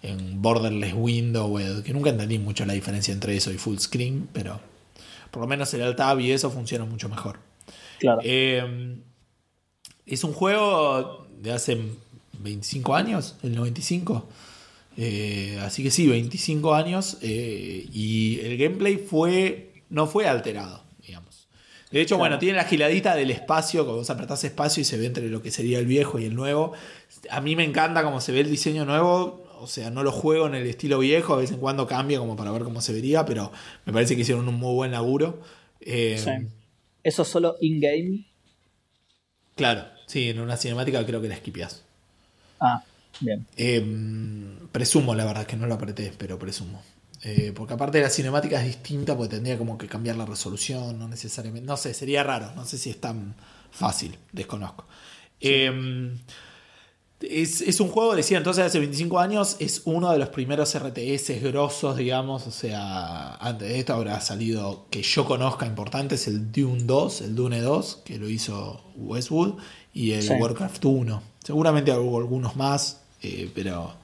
en 0.02 0.40
borderless 0.40 0.94
window, 0.94 1.58
eh, 1.58 1.82
que 1.84 1.92
nunca 1.92 2.10
entendí 2.10 2.38
mucho 2.38 2.64
la 2.64 2.72
diferencia 2.72 3.12
entre 3.12 3.36
eso 3.36 3.52
y 3.52 3.58
full 3.58 3.76
screen, 3.76 4.28
pero 4.32 4.60
por 5.30 5.42
lo 5.42 5.46
menos 5.46 5.72
el 5.74 5.82
alt 5.82 5.96
tab 5.96 6.20
y 6.20 6.32
eso 6.32 6.50
funciona 6.50 6.86
mucho 6.86 7.08
mejor. 7.08 7.38
Claro. 7.98 8.20
Eh, 8.24 8.96
es 10.06 10.24
un 10.24 10.32
juego 10.32 11.26
de 11.38 11.52
hace 11.52 11.78
25 12.40 12.94
años, 12.94 13.36
el 13.42 13.54
95. 13.54 14.26
Eh, 15.00 15.56
así 15.62 15.82
que 15.84 15.90
sí, 15.92 16.08
25 16.08 16.74
años. 16.74 17.18
eh, 17.22 17.86
y 17.92 18.40
el 18.40 18.58
gameplay 18.58 18.96
fue 18.96 19.70
no 19.90 20.06
fue 20.08 20.26
alterado, 20.28 20.82
digamos. 21.06 21.46
De 21.92 22.00
hecho, 22.02 22.16
Claro. 22.16 22.18
bueno, 22.30 22.38
tiene 22.40 22.56
la 22.56 22.64
giladita 22.64 23.14
del 23.14 23.30
espacio, 23.30 23.86
como 23.86 23.98
vos 23.98 24.10
apretás 24.10 24.42
espacio 24.44 24.80
y 24.80 24.84
se 24.84 24.98
ve 24.98 25.06
entre 25.06 25.28
lo 25.30 25.40
que 25.40 25.50
sería 25.50 25.78
el 25.78 25.86
viejo 25.86 26.18
y 26.18 26.24
el 26.26 26.34
nuevo. 26.34 26.72
A 27.30 27.40
mí 27.40 27.54
me 27.56 27.64
encanta 27.64 28.02
cómo 28.02 28.20
se 28.20 28.32
ve 28.32 28.40
el 28.40 28.50
diseño 28.50 28.84
nuevo. 28.84 29.46
O 29.60 29.66
sea, 29.66 29.88
no 29.90 30.02
lo 30.02 30.12
juego 30.12 30.46
en 30.46 30.54
el 30.56 30.66
estilo 30.66 30.98
viejo, 30.98 31.36
de 31.36 31.42
vez 31.42 31.50
en 31.52 31.58
cuando 31.58 31.86
cambia 31.86 32.18
como 32.18 32.36
para 32.36 32.50
ver 32.52 32.62
cómo 32.64 32.80
se 32.80 32.92
vería, 32.92 33.24
pero 33.24 33.50
me 33.86 33.92
parece 33.92 34.14
que 34.14 34.22
hicieron 34.22 34.46
un 34.48 34.54
muy 34.56 34.74
buen 34.74 34.90
laburo. 34.92 35.40
Eh, 35.80 36.20
Sí. 36.22 36.30
Eso 37.04 37.24
solo 37.24 37.56
in-game. 37.60 38.26
Claro, 39.56 39.84
sí, 40.06 40.28
en 40.28 40.40
una 40.40 40.56
cinemática 40.56 41.04
creo 41.06 41.20
que 41.20 41.28
la 41.28 41.34
esquipeás. 41.34 41.82
Ah, 42.60 42.82
bien. 43.20 43.46
Eh, 43.56 43.84
presumo, 44.72 45.14
la 45.14 45.24
verdad, 45.24 45.46
que 45.46 45.56
no 45.56 45.66
lo 45.66 45.74
apreté, 45.74 46.12
pero 46.16 46.38
presumo. 46.38 46.82
Eh, 47.22 47.52
porque 47.54 47.74
aparte 47.74 47.98
de 47.98 48.04
la 48.04 48.10
cinemática 48.10 48.60
es 48.60 48.66
distinta, 48.66 49.16
porque 49.16 49.34
tendría 49.34 49.58
como 49.58 49.76
que 49.76 49.88
cambiar 49.88 50.16
la 50.16 50.24
resolución, 50.26 50.98
no 50.98 51.08
necesariamente. 51.08 51.66
No 51.66 51.76
sé, 51.76 51.92
sería 51.94 52.22
raro, 52.22 52.52
no 52.54 52.64
sé 52.64 52.78
si 52.78 52.90
es 52.90 53.00
tan 53.00 53.34
fácil, 53.70 54.16
desconozco. 54.32 54.86
Eh, 55.40 56.16
es, 57.20 57.62
es 57.62 57.80
un 57.80 57.88
juego, 57.88 58.14
decía 58.14 58.38
entonces, 58.38 58.64
hace 58.64 58.78
25 58.78 59.18
años, 59.18 59.56
es 59.58 59.82
uno 59.86 60.12
de 60.12 60.18
los 60.18 60.28
primeros 60.28 60.72
RTS 60.78 61.42
grosos, 61.42 61.96
digamos. 61.96 62.46
O 62.46 62.52
sea, 62.52 63.34
antes 63.34 63.68
de 63.68 63.80
esto 63.80 63.94
habrá 63.94 64.20
salido 64.20 64.86
que 64.90 65.02
yo 65.02 65.24
conozca 65.24 65.66
importante, 65.66 66.14
es 66.14 66.28
el 66.28 66.52
Dune 66.52 66.84
2, 66.84 67.22
el 67.22 67.34
Dune 67.34 67.60
2, 67.60 68.02
que 68.04 68.18
lo 68.18 68.28
hizo 68.28 68.84
Westwood, 68.94 69.54
y 69.92 70.12
el 70.12 70.22
Sí. 70.22 70.32
Warcraft 70.38 70.84
1. 70.84 71.22
Seguramente 71.42 71.92
hubo 71.96 72.18
algunos 72.18 72.54
más, 72.54 73.00
eh, 73.22 73.50
pero, 73.54 73.94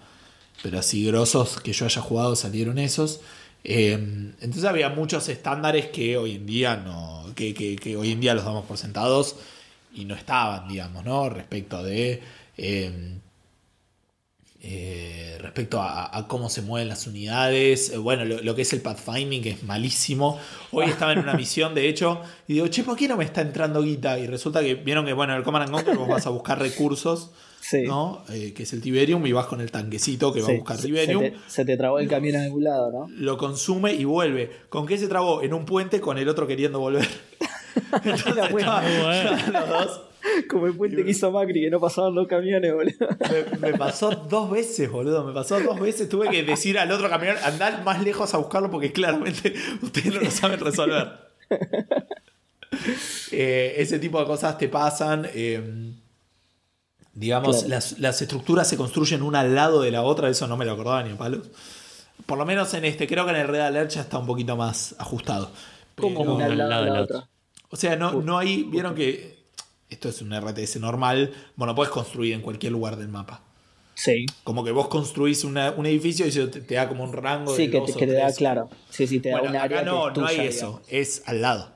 pero 0.62 0.78
así 0.78 1.04
grosos 1.06 1.60
que 1.60 1.72
yo 1.72 1.86
haya 1.86 2.00
jugado 2.02 2.36
salieron 2.36 2.78
esos. 2.78 3.20
Eh, 3.64 3.92
entonces 3.94 4.64
había 4.64 4.90
muchos 4.90 5.28
estándares 5.28 5.86
que 5.86 6.16
hoy 6.18 6.32
en 6.36 6.46
día 6.46 6.76
no, 6.76 7.24
que, 7.34 7.54
que- 7.54 7.76
que 7.76 7.96
hoy 7.96 8.12
en 8.12 8.20
día 8.20 8.34
los 8.34 8.44
damos 8.44 8.66
por 8.66 8.76
sentados 8.78 9.36
y 9.94 10.04
no 10.04 10.14
estaban, 10.14 10.68
digamos, 10.68 11.04
¿no? 11.04 11.28
Respecto 11.30 11.82
de 11.82 12.22
eh, 14.66 15.36
respecto 15.40 15.80
a, 15.82 16.16
a 16.16 16.26
cómo 16.26 16.48
se 16.48 16.62
mueven 16.62 16.88
las 16.88 17.06
unidades. 17.06 17.90
Eh, 17.90 17.98
Bueno, 17.98 18.24
lo, 18.24 18.40
lo 18.42 18.54
que 18.54 18.62
es 18.62 18.72
el 18.72 18.80
pathfinding, 18.80 19.42
que 19.42 19.50
es 19.50 19.62
malísimo. 19.62 20.38
Hoy 20.72 20.86
estaba 20.86 21.12
en 21.12 21.18
una 21.18 21.34
misión, 21.36 21.74
de 21.74 21.88
hecho, 21.88 22.20
y 22.48 22.54
digo, 22.54 22.68
che, 22.68 22.82
¿por 22.82 22.96
qué 22.96 23.06
no 23.08 23.16
me 23.16 23.24
está 23.24 23.42
entrando 23.42 23.82
guita? 23.82 24.18
Y 24.18 24.26
resulta 24.26 24.60
que 24.62 24.74
vieron 24.74 25.04
que, 25.04 25.12
bueno, 25.12 25.32
en 25.34 25.38
el 25.38 25.44
Command 25.44 25.64
and 25.64 25.72
Conquer 25.74 25.96
vos 25.96 26.08
vas 26.08 26.26
a 26.26 26.30
buscar 26.30 26.58
recursos, 26.58 27.30
Sí. 27.66 27.84
¿no? 27.84 28.22
Eh, 28.28 28.52
que 28.52 28.64
es 28.64 28.72
el 28.74 28.82
Tiberium, 28.82 29.24
y 29.26 29.32
vas 29.32 29.46
con 29.46 29.62
el 29.62 29.70
tanquecito 29.70 30.34
que 30.34 30.42
va 30.42 30.46
Sí, 30.48 30.52
a 30.52 30.56
buscar 30.56 30.76
Tiberium. 30.76 31.22
Se 31.22 31.30
te, 31.30 31.36
se 31.46 31.64
te 31.64 31.76
trabó 31.78 31.98
el 31.98 32.08
camión 32.08 32.34
en 32.36 32.42
algún 32.42 32.64
lado, 32.64 32.92
¿no? 32.92 33.06
Lo 33.16 33.38
consume 33.38 33.94
y 33.94 34.04
vuelve. 34.04 34.50
¿Con 34.68 34.86
qué 34.86 34.98
se 34.98 35.08
trabó? 35.08 35.40
En 35.42 35.54
un 35.54 35.64
puente 35.64 35.98
con 35.98 36.18
el 36.18 36.28
otro 36.28 36.46
queriendo 36.46 36.78
volver. 36.80 37.08
Entonces, 38.04 38.50
bueno. 38.50 38.80
los 39.50 39.68
dos 39.68 40.00
Como 40.50 40.66
el 40.66 40.74
puente 40.76 41.02
que 41.04 41.10
hizo 41.10 41.30
Macri, 41.32 41.62
que 41.62 41.70
no 41.70 41.80
pasaban 41.80 42.14
dos 42.14 42.28
camiones, 42.28 42.74
boludo. 42.74 43.08
Me, 43.60 43.70
me 43.70 43.78
pasó 43.78 44.10
dos 44.10 44.50
veces, 44.50 44.90
boludo. 44.90 45.24
Me 45.24 45.32
pasó 45.32 45.58
dos 45.60 45.80
veces. 45.80 46.06
Tuve 46.10 46.28
que 46.28 46.42
decir 46.42 46.78
al 46.78 46.92
otro 46.92 47.08
camión, 47.08 47.36
andar 47.44 47.82
más 47.82 48.02
lejos 48.02 48.34
a 48.34 48.36
buscarlo 48.36 48.70
porque 48.70 48.92
claramente 48.92 49.54
ustedes 49.82 50.12
no 50.14 50.20
lo 50.20 50.30
saben 50.30 50.60
resolver. 50.60 51.08
Eh, 53.30 53.74
ese 53.78 53.98
tipo 54.00 54.18
de 54.20 54.26
cosas 54.26 54.58
te 54.58 54.68
pasan. 54.68 55.26
eh, 55.32 55.93
digamos, 57.14 57.56
Claro. 57.56 57.68
las, 57.70 57.98
las 57.98 58.22
estructuras 58.22 58.68
se 58.68 58.76
construyen 58.76 59.22
una 59.22 59.40
al 59.40 59.54
lado 59.54 59.80
de 59.82 59.90
la 59.90 60.02
otra. 60.02 60.28
Eso 60.28 60.46
no 60.46 60.56
me 60.56 60.64
lo 60.64 60.72
acordaba 60.72 61.02
ni 61.02 61.10
a 61.12 61.16
palos. 61.18 61.48
Por 62.26 62.38
lo 62.38 62.44
menos 62.46 62.72
en 62.74 62.84
este, 62.84 63.06
creo 63.06 63.24
que 63.24 63.30
en 63.32 63.36
el 63.38 63.48
Red 63.48 63.60
Alert 63.60 63.90
ya 63.90 64.00
está 64.02 64.18
un 64.18 64.26
poquito 64.26 64.56
más 64.56 64.94
ajustado. 64.98 65.50
Como 65.96 66.20
una 66.34 66.46
al 66.46 66.56
lado 66.58 66.84
de 66.84 66.90
la 66.90 67.02
otra. 67.02 67.28
o 67.70 67.76
sea, 67.76 67.96
no, 67.96 68.12
no 68.22 68.38
hay. 68.38 68.62
Vieron 68.64 68.94
que 68.94 69.44
esto 69.90 70.08
es 70.08 70.22
un 70.22 70.32
RTS 70.34 70.76
normal. 70.80 71.32
Bueno, 71.56 71.74
puedes 71.74 71.92
construir 71.92 72.32
en 72.34 72.40
cualquier 72.40 72.72
lugar 72.72 72.96
del 72.96 73.08
mapa. 73.08 73.42
Sí. 73.96 74.26
Como 74.42 74.64
que 74.64 74.72
vos 74.72 74.88
construís 74.88 75.44
una- 75.44 75.70
un 75.72 75.86
edificio 75.86 76.26
y 76.26 76.30
eso 76.30 76.48
te, 76.48 76.60
te 76.62 76.74
da 76.74 76.88
como 76.88 77.04
un 77.04 77.12
rango 77.12 77.54
Sí, 77.54 77.66
de 77.66 77.70
que 77.72 77.78
dos 77.78 77.86
te, 77.86 77.92
o 77.92 77.96
que 77.98 78.06
te 78.08 78.12
da 78.14 78.32
claro. 78.32 78.68
Sí, 78.90 79.06
sí, 79.06 79.20
te 79.20 79.28
da 79.28 79.38
Bueno, 79.38 79.50
un 79.54 79.56
área 79.60 79.80
acá 79.82 79.88
no, 79.88 80.12
que 80.12 80.20
no 80.20 80.26
hay 80.26 80.40
eso, 80.40 80.82
es 80.88 81.22
al 81.26 81.40
lado. 81.42 81.70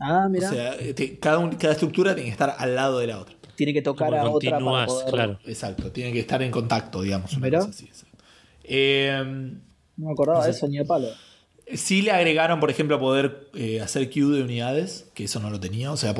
Ah, 0.00 0.26
mira. 0.28 0.48
O 0.48 0.52
sea, 0.52 0.76
te- 0.94 1.18
cada, 1.20 1.38
un- 1.38 1.52
cada 1.54 1.74
estructura 1.74 2.14
tiene 2.14 2.30
que 2.30 2.32
estar 2.32 2.56
al 2.58 2.74
lado 2.74 2.98
de 2.98 3.06
la 3.06 3.18
otra. 3.20 3.36
Tiene 3.60 3.74
que 3.74 3.82
tocar 3.82 4.08
Como 4.08 4.22
a 4.22 4.30
otra 4.30 4.58
para 4.58 4.86
poder... 4.86 5.10
claro. 5.12 5.38
Exacto, 5.44 5.92
tiene 5.92 6.14
que 6.14 6.20
estar 6.20 6.40
en 6.40 6.50
contacto, 6.50 7.02
digamos. 7.02 7.32
Una 7.34 7.44
Mirá. 7.46 7.58
cosa 7.58 7.70
así, 7.72 7.84
exacto. 7.84 8.24
Eh, 8.64 9.22
No 9.98 10.06
me 10.06 10.12
acordaba 10.12 10.38
No 10.38 10.44
sé. 10.44 10.50
de 10.52 10.56
eso 10.56 10.68
ni 10.68 10.78
a 10.78 10.84
palo. 10.86 11.08
sí 11.74 12.00
le 12.00 12.10
agregaron, 12.12 12.58
por 12.58 12.70
ejemplo, 12.70 12.98
poder 12.98 13.50
eh, 13.54 13.82
hacer 13.82 14.08
queue 14.08 14.34
de 14.38 14.44
unidades, 14.44 15.10
que 15.12 15.24
eso 15.24 15.40
no 15.40 15.50
lo 15.50 15.60
tenía. 15.60 15.92
O 15.92 15.98
sea, 15.98 16.14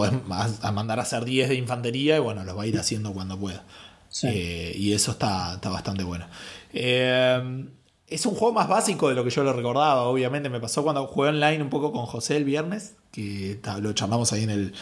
a 0.62 0.72
mandar 0.72 0.98
a 0.98 1.02
hacer 1.02 1.24
10 1.24 1.48
de 1.48 1.54
infantería 1.54 2.16
y 2.16 2.20
bueno, 2.20 2.44
los 2.44 2.58
va 2.58 2.64
a 2.64 2.66
ir 2.66 2.78
haciendo 2.78 3.14
cuando 3.14 3.38
pueda. 3.38 3.64
Sí. 4.10 4.26
Eh, 4.30 4.72
y 4.76 4.92
eso 4.92 5.12
está, 5.12 5.54
está 5.54 5.70
bastante 5.70 6.04
bueno. 6.04 6.26
Eh, 6.74 7.64
es 8.06 8.26
un 8.26 8.34
juego 8.34 8.52
más 8.52 8.68
básico 8.68 9.08
de 9.08 9.14
lo 9.14 9.24
que 9.24 9.30
yo 9.30 9.42
lo 9.44 9.52
recordaba, 9.54 10.02
obviamente. 10.02 10.50
Me 10.50 10.60
pasó 10.60 10.82
cuando 10.82 11.06
jugué 11.06 11.30
online 11.30 11.62
un 11.62 11.70
poco 11.70 11.90
con 11.90 12.04
José 12.04 12.36
el 12.36 12.44
viernes, 12.44 12.96
que 13.12 13.58
lo 13.80 13.92
charlamos 13.94 14.32
ahí 14.34 14.42
en 14.42 14.50
el 14.50 14.74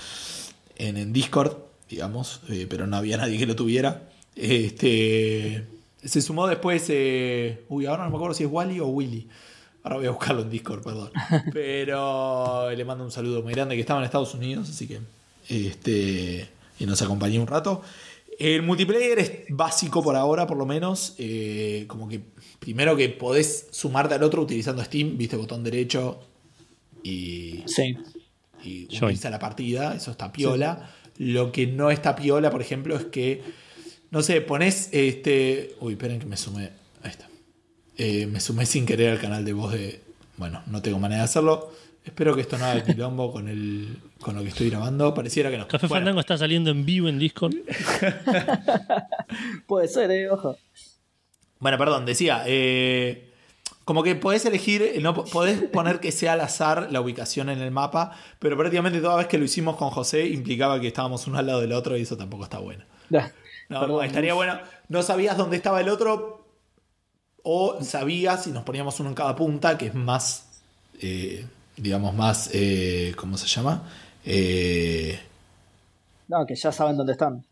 en, 0.76 0.96
en 0.96 1.12
Discord, 1.12 1.56
digamos, 1.88 2.40
eh, 2.48 2.66
pero 2.68 2.86
no 2.86 2.96
había 2.96 3.16
nadie 3.18 3.38
que 3.38 3.46
lo 3.46 3.56
tuviera. 3.56 4.02
Este 4.36 5.64
se 6.04 6.22
sumó 6.22 6.46
después, 6.46 6.84
eh, 6.90 7.64
uy, 7.68 7.86
ahora 7.86 8.04
no 8.04 8.10
me 8.10 8.16
acuerdo 8.16 8.34
si 8.34 8.44
es 8.44 8.50
Wally 8.50 8.80
o 8.80 8.86
Willy. 8.86 9.26
Ahora 9.82 9.96
voy 9.96 10.06
a 10.06 10.10
buscarlo 10.10 10.42
en 10.42 10.50
Discord, 10.50 10.82
perdón. 10.82 11.10
Pero 11.52 12.70
le 12.70 12.84
mando 12.84 13.04
un 13.04 13.10
saludo 13.10 13.42
muy 13.42 13.52
grande 13.52 13.74
que 13.74 13.80
estaba 13.80 14.00
en 14.00 14.04
Estados 14.06 14.34
Unidos, 14.34 14.68
así 14.70 14.86
que 14.86 15.00
este 15.48 16.48
y 16.78 16.86
nos 16.86 17.02
acompañó 17.02 17.40
un 17.40 17.46
rato. 17.46 17.82
El 18.38 18.62
multiplayer 18.62 19.18
es 19.18 19.32
básico 19.48 20.00
por 20.02 20.14
ahora, 20.14 20.46
por 20.46 20.56
lo 20.56 20.66
menos. 20.66 21.14
eh, 21.18 21.84
como 21.88 22.08
que 22.08 22.20
primero 22.60 22.96
que 22.96 23.08
podés 23.08 23.66
sumarte 23.72 24.14
al 24.14 24.22
otro 24.22 24.42
utilizando 24.42 24.84
Steam, 24.84 25.16
viste 25.18 25.36
botón 25.36 25.64
derecho 25.64 26.20
y, 27.02 27.64
Sí. 27.66 27.96
y 28.62 28.86
unirse 29.02 29.26
a 29.26 29.30
la 29.30 29.38
partida, 29.40 29.94
eso 29.96 30.12
está 30.12 30.30
piola. 30.30 30.94
Lo 31.18 31.52
que 31.52 31.66
no 31.66 31.90
está 31.90 32.16
piola, 32.16 32.50
por 32.50 32.62
ejemplo, 32.62 32.96
es 32.96 33.06
que, 33.06 33.42
no 34.10 34.22
sé, 34.22 34.40
pones 34.40 34.88
este. 34.92 35.74
Uy, 35.80 35.92
esperen 35.92 36.20
que 36.20 36.26
me 36.26 36.36
sumé. 36.36 36.70
Ahí 37.02 37.10
está. 37.10 37.28
Eh, 37.96 38.26
me 38.26 38.40
sumé 38.40 38.66
sin 38.66 38.86
querer 38.86 39.10
al 39.10 39.20
canal 39.20 39.44
de 39.44 39.52
voz 39.52 39.72
de. 39.72 40.00
Bueno, 40.36 40.62
no 40.66 40.80
tengo 40.80 40.98
manera 40.98 41.22
de 41.22 41.24
hacerlo. 41.24 41.72
Espero 42.04 42.34
que 42.34 42.40
esto 42.40 42.56
no 42.56 42.64
haga 42.64 42.82
quilombo 42.82 43.32
con, 43.32 43.48
el, 43.48 43.98
con 44.20 44.34
lo 44.34 44.42
que 44.42 44.48
estoy 44.48 44.70
grabando. 44.70 45.12
Pareciera 45.12 45.50
que 45.50 45.58
no. 45.58 45.68
Café 45.68 45.88
Bueno, 45.88 46.00
Fandango 46.00 46.20
está 46.20 46.38
saliendo 46.38 46.70
en 46.70 46.86
vivo 46.86 47.08
en 47.08 47.18
Discord. 47.18 47.54
Puede 49.66 49.88
ser, 49.88 50.10
eh, 50.12 50.30
ojo. 50.30 50.56
Bueno, 51.58 51.76
perdón, 51.76 52.06
decía, 52.06 52.44
eh, 52.46 53.27
como 53.88 54.02
que 54.02 54.14
podés 54.16 54.44
elegir, 54.44 54.82
eh, 54.82 55.00
no 55.00 55.14
podés 55.14 55.62
poner 55.62 55.98
que 55.98 56.12
sea 56.12 56.34
al 56.34 56.42
azar 56.42 56.88
la 56.92 57.00
ubicación 57.00 57.48
en 57.48 57.62
el 57.62 57.70
mapa, 57.70 58.12
pero 58.38 58.54
prácticamente 58.54 59.00
toda 59.00 59.16
vez 59.16 59.28
que 59.28 59.38
lo 59.38 59.44
hicimos 59.46 59.76
con 59.76 59.88
José 59.88 60.26
implicaba 60.28 60.78
que 60.78 60.88
estábamos 60.88 61.26
uno 61.26 61.38
al 61.38 61.46
lado 61.46 61.62
del 61.62 61.72
otro 61.72 61.96
y 61.96 62.02
eso 62.02 62.14
tampoco 62.18 62.44
está 62.44 62.58
bueno. 62.58 62.84
No, 63.70 63.80
Perdón. 63.80 64.04
estaría 64.04 64.34
bueno, 64.34 64.60
no 64.88 65.02
sabías 65.02 65.38
dónde 65.38 65.56
estaba 65.56 65.80
el 65.80 65.88
otro 65.88 66.44
o 67.42 67.82
sabías 67.82 68.46
y 68.46 68.50
nos 68.52 68.62
poníamos 68.64 69.00
uno 69.00 69.08
en 69.08 69.14
cada 69.14 69.34
punta, 69.34 69.78
que 69.78 69.86
es 69.86 69.94
más, 69.94 70.60
eh, 71.00 71.46
digamos, 71.78 72.14
más, 72.14 72.50
eh, 72.52 73.14
¿cómo 73.16 73.38
se 73.38 73.46
llama? 73.46 73.88
Eh, 74.22 75.18
No, 76.28 76.46
que 76.46 76.54
ya 76.54 76.72
saben 76.72 76.96
dónde 76.96 77.12
están. 77.12 77.47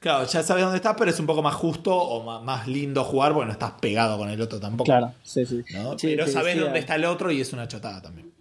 Claro, 0.00 0.26
ya 0.26 0.42
sabes 0.42 0.62
dónde 0.64 0.76
estás, 0.76 0.94
pero 0.98 1.10
es 1.10 1.18
un 1.20 1.26
poco 1.26 1.42
más 1.42 1.54
justo 1.54 1.94
o 1.96 2.42
más, 2.42 2.66
lindo 2.68 3.04
jugar 3.04 3.32
porque 3.32 3.46
no 3.46 3.52
estás 3.52 3.72
pegado 3.80 4.18
con 4.18 4.28
el 4.30 4.40
otro 4.40 4.58
tampoco. 4.60 4.84
Claro, 4.86 5.12
sí, 5.22 5.44
sí. 5.46 5.62
¿no? 5.74 5.98
Sí, 5.98 6.08
pero 6.08 6.26
sabes 6.26 6.54
decía- 6.54 6.62
dónde 6.64 6.78
está 6.80 6.94
el 6.96 7.04
otro 7.04 7.30
y 7.30 7.40
es 7.40 7.52
una 7.52 7.68
chotada 7.68 8.02
también. 8.02 8.32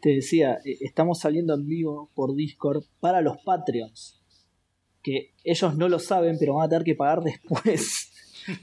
Te 0.00 0.10
decía, 0.10 0.58
eh, 0.64 0.78
estamos 0.80 1.20
saliendo 1.20 1.54
en 1.54 1.66
vivo 1.66 2.10
por 2.14 2.34
Discord 2.34 2.84
para 3.00 3.20
los 3.20 3.38
Patreons. 3.44 4.18
Que 5.02 5.32
ellos 5.44 5.76
no 5.76 5.88
lo 5.88 5.98
saben, 5.98 6.36
pero 6.38 6.54
van 6.54 6.66
a 6.66 6.68
tener 6.68 6.84
que 6.84 6.94
pagar 6.94 7.20
después 7.24 8.11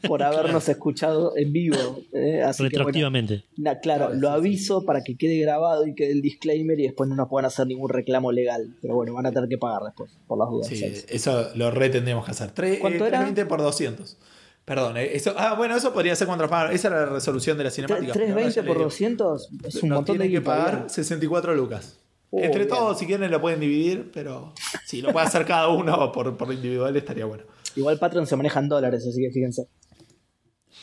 por 0.07 0.21
habernos 0.23 0.67
escuchado 0.69 1.33
en 1.37 1.51
vivo. 1.53 1.75
eh, 2.13 2.41
así 2.43 2.57
que, 2.63 2.69
bueno, 2.69 2.87
retroactivamente. 2.87 3.43
na- 3.57 3.79
claro, 3.79 4.07
Claro, 4.07 4.19
lo 4.19 4.27
sí, 4.27 4.33
sí. 4.33 4.37
aviso 4.39 4.85
para 4.85 5.03
que 5.03 5.15
quede 5.17 5.37
grabado 5.39 5.85
y 5.87 5.95
quede 5.95 6.11
el 6.11 6.21
disclaimer 6.21 6.79
y 6.79 6.83
después 6.83 7.09
no 7.09 7.15
nos 7.15 7.27
puedan 7.29 7.45
hacer 7.45 7.67
ningún 7.67 7.89
reclamo 7.89 8.31
legal. 8.31 8.75
Pero 8.81 8.95
bueno, 8.95 9.13
van 9.13 9.25
a 9.25 9.31
tener 9.31 9.49
que 9.49 9.57
pagar 9.57 9.83
después, 9.83 10.11
por 10.27 10.37
las 10.39 10.49
dudas. 10.49 10.67
Sí, 10.67 10.77
¿sabes? 10.77 11.05
eso 11.09 11.49
lo 11.55 11.71
re 11.71 11.89
tendríamos 11.89 12.25
que 12.25 12.31
hacer. 12.31 12.51
Tres- 12.51 12.79
¿Cuánto 12.79 13.05
eh, 13.05 13.07
era? 13.09 13.19
320 13.19 13.45
por 13.45 13.61
200. 13.61 14.17
Perdón, 14.65 14.97
eh, 14.97 15.09
eso, 15.15 15.33
ah, 15.35 15.55
bueno, 15.55 15.75
eso 15.75 15.91
podría 15.93 16.15
ser 16.15 16.27
contra 16.27 16.47
pagar. 16.47 16.71
Esa 16.73 16.89
era 16.89 16.99
la 17.05 17.05
resolución 17.13 17.57
de 17.57 17.63
la 17.63 17.71
cinemática. 17.71 18.13
pero 18.13 18.25
ahora 18.25 18.35
320 18.35 18.55
ya 18.55 18.61
por 18.61 18.67
le 18.67 18.73
digo. 18.73 18.83
200 18.85 19.49
es 19.65 19.75
un 19.83 19.89
Nos 19.89 19.95
montón 19.97 20.17
de 20.19 20.29
que 20.29 20.41
pagar 20.41 20.75
bien. 20.77 20.89
64 20.89 21.55
lucas. 21.55 21.97
Entre 22.31 22.65
bien. 22.65 22.67
todos, 22.69 22.99
si 22.99 23.05
quieren, 23.07 23.31
lo 23.31 23.41
pueden 23.41 23.59
dividir, 23.59 24.11
pero 24.13 24.53
si 24.85 25.01
lo 25.01 25.11
puede 25.11 25.25
hacer 25.25 25.45
cada 25.45 25.67
uno 25.69 26.11
por, 26.13 26.37
por 26.37 26.53
individual 26.53 26.95
estaría 26.95 27.25
bueno. 27.25 27.43
Igual 27.75 27.97
Patreon 27.99 28.27
se 28.27 28.35
maneja 28.35 28.59
en 28.59 28.69
dólares, 28.69 29.05
así 29.07 29.19
que 29.21 29.31
fíjense. 29.31 29.67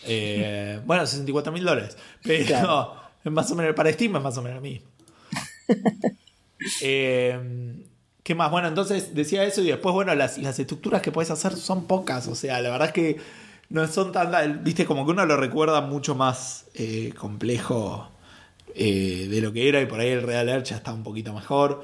Eh, 0.05 0.81
bueno, 0.87 1.07
64 1.07 1.53
mil 1.53 1.65
dólares. 1.65 1.97
Pero 2.23 2.47
Claro. 2.47 2.95
más 3.25 3.51
o 3.51 3.55
menos, 3.55 3.75
para 3.75 3.93
Steam 3.93 4.17
es 4.17 4.23
más 4.23 4.37
o 4.39 4.43
menos 4.43 4.57
lo 4.57 4.63
mismo. 4.63 4.89
Eh, 6.83 7.77
¿Qué 8.23 8.35
más? 8.35 8.51
Bueno, 8.51 8.67
entonces 8.67 9.15
decía 9.15 9.45
eso 9.45 9.61
y 9.63 9.67
después, 9.69 9.93
bueno, 9.93 10.15
las, 10.15 10.39
las 10.39 10.59
estructuras 10.59 11.01
que 11.03 11.13
puedes 11.13 11.31
hacer 11.31 11.55
son 11.55 11.87
pocas. 11.87 12.27
O 12.29 12.35
sea, 12.35 12.61
la 12.61 12.71
verdad 12.71 12.89
es 12.89 12.93
que 12.95 13.17
no 13.69 13.87
son 13.87 14.11
tan. 14.11 14.65
Viste, 14.65 14.85
como 14.85 15.05
que 15.05 15.13
uno 15.13 15.27
lo 15.27 15.37
recuerda 15.37 15.81
mucho 15.83 16.15
más 16.17 16.67
eh, 16.75 17.13
complejo 17.17 18.09
eh, 18.77 19.27
de 19.31 19.41
lo 19.41 19.53
que 19.53 19.69
era 19.69 19.81
y 19.81 19.87
por 19.87 19.99
ahí 20.01 20.11
el 20.11 20.23
Real 20.23 20.49
Alert 20.49 20.67
ya 20.67 20.77
está 20.77 20.93
un 20.93 21.03
poquito 21.03 21.33
mejor. 21.33 21.83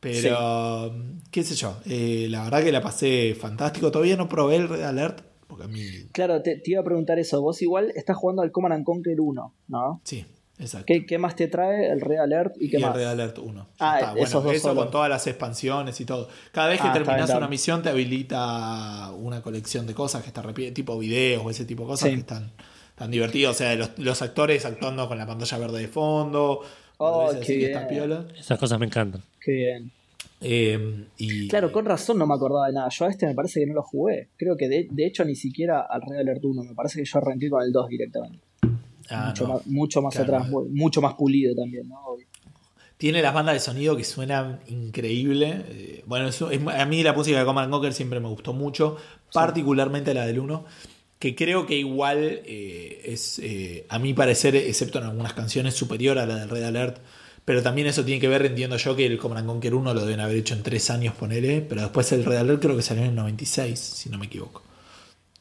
Pero, 0.00 0.94
qué 1.30 1.44
sé 1.44 1.54
yo, 1.54 1.76
eh, 1.86 2.26
la 2.30 2.44
verdad 2.44 2.62
que 2.64 2.72
la 2.72 2.80
pasé 2.80 3.36
fantástico. 3.38 3.90
Todavía 3.90 4.16
no 4.16 4.28
probé 4.28 4.56
el 4.56 4.68
Red 4.68 4.82
Alert, 4.82 5.20
porque 5.46 5.64
a 5.64 5.68
mí 5.68 5.84
Claro, 6.12 6.40
te, 6.42 6.56
te 6.56 6.70
iba 6.70 6.80
a 6.80 6.84
preguntar 6.84 7.18
eso. 7.18 7.40
Vos 7.42 7.60
igual 7.60 7.92
estás 7.94 8.16
jugando 8.16 8.40
al 8.42 8.50
Command 8.50 8.74
and 8.76 8.84
Conquer 8.84 9.20
1, 9.20 9.54
¿no? 9.68 10.00
Sí, 10.04 10.24
exacto. 10.58 10.86
¿Qué, 10.86 11.04
qué 11.04 11.18
más 11.18 11.36
te 11.36 11.48
trae 11.48 11.90
el 11.92 12.00
Red 12.00 12.16
Alert 12.18 12.54
y 12.58 12.70
qué 12.70 12.78
y 12.78 12.80
más? 12.80 12.92
el 12.94 12.96
Red 13.02 13.08
Alert 13.08 13.38
1. 13.40 13.68
Ah, 13.78 14.14
esos 14.16 14.42
dos 14.42 14.54
eso 14.54 14.68
solo. 14.68 14.80
con 14.82 14.90
todas 14.90 15.10
las 15.10 15.26
expansiones 15.26 16.00
y 16.00 16.06
todo. 16.06 16.28
Cada 16.50 16.68
vez 16.68 16.80
que 16.80 16.86
Ah, 16.88 16.92
está 16.92 17.04
terminas 17.04 17.28
una 17.28 17.38
está. 17.40 17.48
misión 17.48 17.82
te 17.82 17.90
habilita 17.90 19.12
una 19.18 19.42
colección 19.42 19.86
de 19.86 19.92
cosas 19.92 20.22
que 20.22 20.28
está 20.28 20.42
tipo 20.72 20.98
videos 20.98 21.42
o 21.44 21.50
ese 21.50 21.66
tipo 21.66 21.82
de 21.82 21.88
cosas 21.88 22.08
Sí. 22.08 22.14
que 22.14 22.20
están 22.20 22.50
tan 23.00 23.10
divertidos. 23.10 23.56
O 23.56 23.58
sea, 23.58 23.74
los, 23.76 23.98
los 23.98 24.20
actores 24.22 24.64
actuando 24.66 25.08
con 25.08 25.16
la 25.18 25.26
pantalla 25.26 25.56
verde 25.58 25.80
de 25.80 25.88
fondo. 25.88 26.60
Oh, 26.98 27.30
qué 27.44 27.64
está 27.66 27.86
bien. 27.86 27.88
piola. 27.88 28.26
Esas 28.38 28.58
cosas 28.58 28.78
me 28.78 28.84
encantan. 28.86 29.22
Qué 29.42 29.52
bien. 29.52 29.90
Eh, 30.42 31.06
y, 31.16 31.48
Claro, 31.48 31.72
con 31.72 31.86
razón 31.86 32.18
no 32.18 32.26
me 32.26 32.34
acordaba 32.34 32.66
de 32.66 32.74
nada. 32.74 32.88
Yo 32.90 33.06
a 33.06 33.08
este 33.08 33.26
me 33.26 33.34
parece 33.34 33.60
que 33.60 33.66
no 33.66 33.72
lo 33.74 33.82
jugué. 33.82 34.28
Creo 34.36 34.54
que 34.56 34.68
de, 34.68 34.86
de 34.90 35.06
hecho 35.06 35.24
ni 35.24 35.34
siquiera 35.34 35.80
al 35.80 36.02
Red 36.02 36.18
Alert 36.18 36.44
1. 36.44 36.62
Me 36.62 36.74
parece 36.74 36.98
que 37.00 37.06
yo 37.06 37.18
arranqué 37.18 37.48
con 37.48 37.62
el 37.62 37.72
2 37.72 37.88
directamente. 37.88 38.38
Ah, 39.08 39.28
mucho, 39.28 39.48
no. 39.48 39.54
más, 39.54 39.66
mucho 39.66 40.02
más 40.02 40.14
Claro. 40.14 40.34
atrás, 40.36 40.50
mu- 40.50 40.68
mucho 40.70 41.00
más 41.00 41.14
pulido 41.14 41.54
también, 41.56 41.88
¿no? 41.88 41.98
Obvio. 42.04 42.26
Tiene 42.98 43.22
las 43.22 43.32
bandas 43.32 43.54
de 43.54 43.60
sonido 43.60 43.96
que 43.96 44.04
suenan 44.04 44.60
increíble. 44.68 45.64
Eh, 45.70 46.04
bueno, 46.06 46.28
es- 46.28 46.42
a 46.42 46.84
mí 46.86 47.02
la 47.02 47.14
música 47.14 47.38
de 47.38 47.44
Command 47.46 47.70
Conquer 47.72 47.94
siempre 47.94 48.20
me 48.20 48.28
gustó 48.28 48.52
mucho, 48.52 48.98
particularmente 49.32 50.12
la 50.12 50.26
del 50.26 50.38
1, 50.38 50.64
que 51.20 51.36
creo 51.36 51.66
que 51.66 51.76
igual 51.76 52.40
eh, 52.46 53.02
es, 53.04 53.38
eh, 53.40 53.84
a 53.90 53.98
mi 53.98 54.14
parecer, 54.14 54.56
excepto 54.56 54.98
en 54.98 55.04
algunas 55.04 55.34
canciones, 55.34 55.74
superior 55.74 56.18
a 56.18 56.24
la 56.24 56.36
del 56.36 56.48
Red 56.48 56.64
Alert. 56.64 56.98
Pero 57.44 57.62
también 57.62 57.86
eso 57.86 58.04
tiene 58.04 58.20
que 58.20 58.28
ver, 58.28 58.44
entiendo 58.46 58.78
yo, 58.78 58.96
que 58.96 59.04
el 59.04 59.18
Command 59.18 59.46
Conquer 59.46 59.74
1 59.74 59.92
lo 59.92 60.00
deben 60.00 60.20
haber 60.20 60.38
hecho 60.38 60.54
en 60.54 60.62
tres 60.62 60.88
años, 60.88 61.14
ponele. 61.14 61.60
Pero 61.60 61.82
después 61.82 62.10
el 62.12 62.24
Red 62.24 62.38
Alert 62.38 62.62
creo 62.62 62.74
que 62.74 62.82
salió 62.82 63.02
en 63.02 63.10
el 63.10 63.14
96, 63.16 63.78
si 63.78 64.08
no 64.08 64.16
me 64.16 64.26
equivoco. 64.26 64.62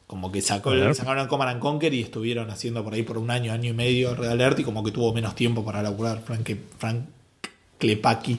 Como 0.06 0.32
que 0.34 0.42
sacó, 0.42 0.72
sacaron 0.94 1.20
el 1.20 1.28
Command 1.30 1.52
and 1.52 1.60
Conquer 1.62 1.94
y 1.94 2.02
estuvieron 2.02 2.50
haciendo 2.50 2.84
por 2.84 2.94
ahí 2.94 3.04
por 3.04 3.18
un 3.18 3.32
año, 3.32 3.54
año 3.54 3.70
y 3.70 3.74
medio 3.74 4.15
Red 4.15 4.30
Alert 4.30 4.60
y 4.60 4.63
como 4.63 4.84
que 4.84 4.92
tuvo 4.92 5.13
menos 5.13 5.34
tiempo 5.34 5.63
para 5.63 5.82
laburar 5.82 6.22
Frank, 6.26 6.50
Frank 6.78 7.06
Klepaki 7.78 8.38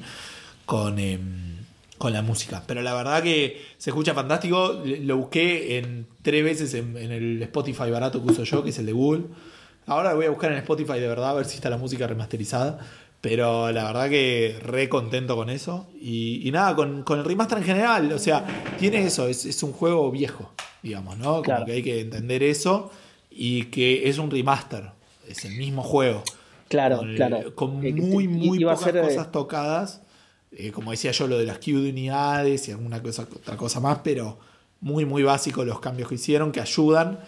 con, 0.67 0.99
em, 0.99 1.60
con 2.01 2.15
la 2.15 2.23
música. 2.23 2.63
Pero 2.67 2.81
la 2.81 2.95
verdad 2.95 3.23
que 3.23 3.61
se 3.77 3.91
escucha 3.91 4.15
fantástico. 4.15 4.81
Lo 5.03 5.19
busqué 5.19 5.77
en 5.77 6.07
tres 6.23 6.43
veces 6.43 6.73
en, 6.73 6.97
en 6.97 7.13
el 7.13 7.43
Spotify 7.43 7.91
barato 7.91 8.25
que 8.25 8.33
uso 8.33 8.45
yo, 8.45 8.65
que 8.65 8.71
es 8.71 8.79
el 8.79 8.87
de 8.87 8.93
Google. 8.93 9.25
Ahora 9.87 10.15
voy 10.15 10.25
a 10.25 10.31
buscar 10.31 10.51
en 10.51 10.57
Spotify 10.59 10.95
de 10.99 11.07
verdad 11.09 11.29
a 11.29 11.35
ver 11.35 11.45
si 11.45 11.57
está 11.57 11.69
la 11.69 11.77
música 11.77 12.07
remasterizada. 12.07 12.79
Pero 13.21 13.71
la 13.71 13.85
verdad 13.85 14.09
que 14.09 14.57
re 14.63 14.89
contento 14.89 15.37
con 15.37 15.51
eso. 15.51 15.89
Y, 16.01 16.41
y 16.49 16.51
nada, 16.53 16.75
con, 16.75 17.03
con 17.03 17.19
el 17.19 17.25
remaster 17.27 17.59
en 17.59 17.65
general. 17.65 18.11
O 18.15 18.19
sea, 18.19 18.47
tiene 18.79 19.05
eso, 19.05 19.29
es, 19.29 19.45
es 19.45 19.63
un 19.63 19.73
juego 19.73 20.11
viejo, 20.11 20.51
digamos, 20.83 21.19
¿no? 21.19 21.25
Como 21.33 21.43
Claro. 21.43 21.67
que 21.67 21.73
hay 21.73 21.83
que 21.83 22.01
entender 22.01 22.43
eso. 22.43 22.91
Y 23.31 23.65
que 23.65 24.09
es 24.09 24.17
un 24.17 24.31
remaster. 24.31 24.85
Es 25.29 25.45
el 25.45 25.53
mismo 25.57 25.83
juego. 25.83 26.23
Claro, 26.69 26.97
Con, 26.99 27.15
claro. 27.15 27.55
con 27.55 27.85
Eh, 27.87 27.93
muy, 27.93 28.27
muy 28.27 28.61
pocas 28.61 28.81
ser, 28.81 29.01
cosas 29.03 29.31
tocadas. 29.31 30.01
Eh, 30.53 30.73
como 30.73 30.91
decía 30.91 31.13
yo, 31.13 31.27
lo 31.29 31.39
de 31.39 31.47
las 31.47 31.59
Q 31.59 31.81
de 31.81 31.91
unidades 31.91 32.69
y 32.69 32.73
alguna 32.73 33.01
cosa, 33.03 33.23
otra 33.23 33.57
cosa 33.57 33.81
más, 33.81 34.01
pero 34.03 34.39
muy, 34.81 35.05
muy 35.05 35.23
básico 35.23 35.65
los 35.65 35.81
cambios 35.81 36.09
que 36.09 36.17
hicieron, 36.17 36.51
que 36.53 36.61
ayudan, 36.61 37.21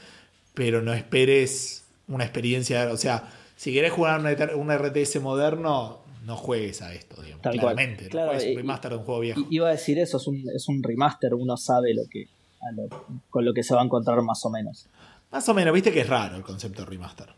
pero 0.54 0.82
no 0.82 0.92
esperes 0.92 1.84
una 2.08 2.24
experiencia. 2.24 2.90
O 2.92 2.96
sea, 2.96 3.32
si 3.56 3.72
querés 3.72 3.92
jugar 3.92 4.20
un, 4.56 4.70
RTS 4.70 5.20
moderno, 5.20 6.00
no 6.24 6.36
juegues 6.36 6.82
a 6.82 6.92
esto, 6.94 7.20
digamos, 7.22 7.42
Tal 7.42 7.60
cual. 7.60 7.76
Claro, 8.10 8.26
no 8.26 8.32
juegues 8.32 8.50
un 8.50 8.56
remaster 8.56 8.90
de 8.90 8.96
un 8.96 9.04
juego 9.04 9.20
viejo. 9.20 9.40
Iba 9.50 9.68
a 9.68 9.72
decir 9.72 9.98
eso, 9.98 10.16
es 10.16 10.26
un, 10.26 10.44
es 10.54 10.68
un 10.68 10.82
remaster, 10.82 11.34
uno 11.34 11.56
sabe 11.56 11.94
lo 11.94 12.02
que, 12.10 12.26
lo- 12.74 13.04
con 13.30 13.44
lo 13.44 13.54
que 13.54 13.62
se 13.62 13.74
va 13.74 13.82
a 13.82 13.84
encontrar 13.84 14.20
más 14.22 14.44
o 14.44 14.50
menos. 14.50 14.86
Más 15.30 15.48
o 15.48 15.54
menos, 15.54 15.72
viste 15.72 15.92
que 15.92 16.00
es 16.00 16.08
raro 16.08 16.36
el 16.36 16.42
concepto 16.42 16.82
de 16.82 16.90
remaster. 16.90 17.28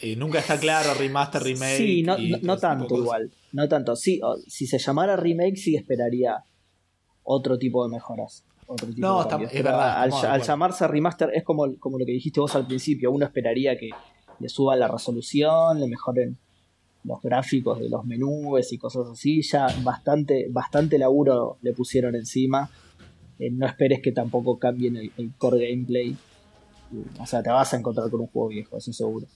Eh, 0.00 0.16
nunca 0.16 0.38
está 0.40 0.58
claro 0.58 0.94
remaster, 0.94 1.42
remake. 1.42 1.76
Sí, 1.76 2.02
no, 2.02 2.16
no- 2.42 2.56
tanto 2.58 2.96
igual. 2.96 3.30
No 3.52 3.68
tanto. 3.68 3.96
Sí, 3.96 4.20
o- 4.22 4.36
si 4.46 4.66
se 4.66 4.78
llamara 4.78 5.16
remake, 5.16 5.56
sí 5.56 5.76
esperaría 5.76 6.44
otro 7.24 7.58
tipo 7.58 7.84
de 7.84 7.90
mejoras. 7.90 8.44
Otro 8.66 8.86
tipo 8.88 9.00
No, 9.00 9.16
de 9.16 9.20
está- 9.22 9.30
cambios. 9.30 9.52
es 9.54 9.62
verdad, 9.64 10.02
Al, 10.02 10.42
llamarse 10.42 10.86
remaster 10.86 11.30
es 11.34 11.42
como, 11.42 11.74
como 11.78 11.98
lo 11.98 12.04
que 12.04 12.12
dijiste 12.12 12.40
vos 12.40 12.54
al 12.54 12.66
principio. 12.66 13.10
Uno 13.10 13.24
esperaría 13.24 13.78
que, 13.78 13.90
le 14.40 14.48
suban 14.48 14.78
la 14.78 14.86
resolución, 14.88 15.80
le 15.80 15.88
mejoren 15.88 16.36
los 17.04 17.20
gráficos 17.22 17.80
de 17.80 17.88
los 17.88 18.04
menús 18.04 18.72
y 18.72 18.78
cosas 18.78 19.08
así. 19.08 19.42
Ya 19.42 19.66
bastante, 19.82 20.46
bastante 20.50 20.98
laburo 20.98 21.58
le 21.62 21.72
pusieron 21.72 22.14
encima. 22.14 22.70
Eh, 23.38 23.50
no 23.50 23.66
esperes 23.66 24.00
que 24.02 24.12
tampoco 24.12 24.58
cambien 24.58 24.96
el, 24.96 25.10
el 25.16 25.32
core 25.38 25.70
gameplay. 25.70 26.16
O 27.20 27.26
sea, 27.26 27.42
te 27.42 27.50
vas 27.50 27.72
a 27.74 27.78
encontrar 27.78 28.10
con 28.10 28.20
un 28.20 28.26
juego 28.28 28.48
viejo, 28.48 28.76
eso 28.76 28.92
seguro. 28.92 29.26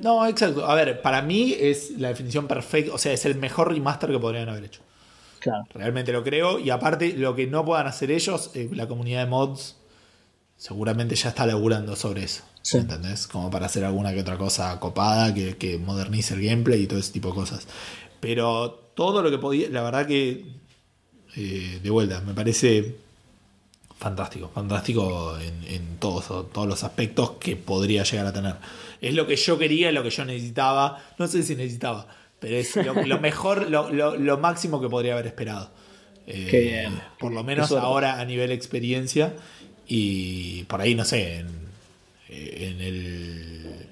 No, 0.00 0.26
exacto. 0.26 0.66
A 0.66 0.74
ver, 0.74 1.02
para 1.02 1.22
mí 1.22 1.54
es 1.58 1.92
la 1.98 2.08
definición 2.08 2.46
perfecta. 2.46 2.94
O 2.94 2.98
sea, 2.98 3.12
es 3.12 3.24
el 3.24 3.36
mejor 3.36 3.72
remaster 3.72 4.10
que 4.10 4.18
podrían 4.18 4.48
haber 4.48 4.64
hecho. 4.64 4.80
Claro. 5.40 5.64
Realmente 5.74 6.12
lo 6.12 6.22
creo. 6.22 6.58
Y 6.58 6.70
aparte, 6.70 7.14
lo 7.14 7.34
que 7.34 7.46
no 7.46 7.64
puedan 7.64 7.86
hacer 7.86 8.10
ellos, 8.10 8.50
eh, 8.54 8.68
la 8.72 8.86
comunidad 8.86 9.24
de 9.24 9.30
mods 9.30 9.76
seguramente 10.56 11.14
ya 11.16 11.30
está 11.30 11.46
laburando 11.46 11.96
sobre 11.96 12.24
eso. 12.24 12.44
Sí. 12.62 12.78
¿Entendés? 12.78 13.26
Como 13.26 13.50
para 13.50 13.66
hacer 13.66 13.84
alguna 13.84 14.12
que 14.12 14.20
otra 14.20 14.36
cosa 14.36 14.78
copada 14.78 15.32
que, 15.32 15.56
que 15.56 15.78
modernice 15.78 16.34
el 16.34 16.42
gameplay 16.42 16.82
y 16.82 16.86
todo 16.86 16.98
ese 16.98 17.12
tipo 17.12 17.28
de 17.28 17.34
cosas. 17.34 17.66
Pero 18.20 18.92
todo 18.94 19.22
lo 19.22 19.30
que 19.30 19.38
podía, 19.38 19.70
la 19.70 19.82
verdad 19.82 20.06
que, 20.06 20.44
eh, 21.36 21.80
de 21.82 21.90
vuelta, 21.90 22.20
me 22.20 22.34
parece 22.34 22.96
fantástico. 24.00 24.50
Fantástico 24.54 25.36
en, 25.38 25.72
en 25.74 25.96
todos, 25.98 26.50
todos 26.52 26.66
los 26.66 26.82
aspectos 26.82 27.32
que 27.38 27.54
podría 27.54 28.02
llegar 28.02 28.26
a 28.26 28.32
tener. 28.32 28.54
Es 29.00 29.14
lo 29.14 29.26
que 29.26 29.36
yo 29.36 29.58
quería, 29.58 29.88
es 29.88 29.94
lo 29.94 30.02
que 30.02 30.10
yo 30.10 30.24
necesitaba. 30.24 30.98
No 31.18 31.26
sé 31.28 31.42
si 31.44 31.54
necesitaba, 31.54 32.06
pero 32.40 32.56
es 32.56 32.74
lo, 32.76 32.94
lo 32.94 33.20
mejor, 33.28 33.70
lo, 33.70 33.90
lo, 33.92 34.16
lo 34.16 34.38
máximo 34.38 34.80
que 34.80 34.88
podría 34.88 35.12
haber 35.12 35.26
esperado. 35.28 35.70
Eh, 36.26 36.48
Qué 36.50 36.60
bien. 36.60 37.00
Por 37.18 37.32
lo 37.32 37.44
menos 37.44 37.70
ahora 37.72 38.18
a 38.20 38.24
nivel 38.24 38.50
experiencia. 38.50 39.34
Y 39.86 40.64
por 40.64 40.80
ahí, 40.80 40.94
no 40.94 41.04
sé, 41.04 41.38
en, 41.38 41.48
en 42.28 42.80
el. 42.80 43.86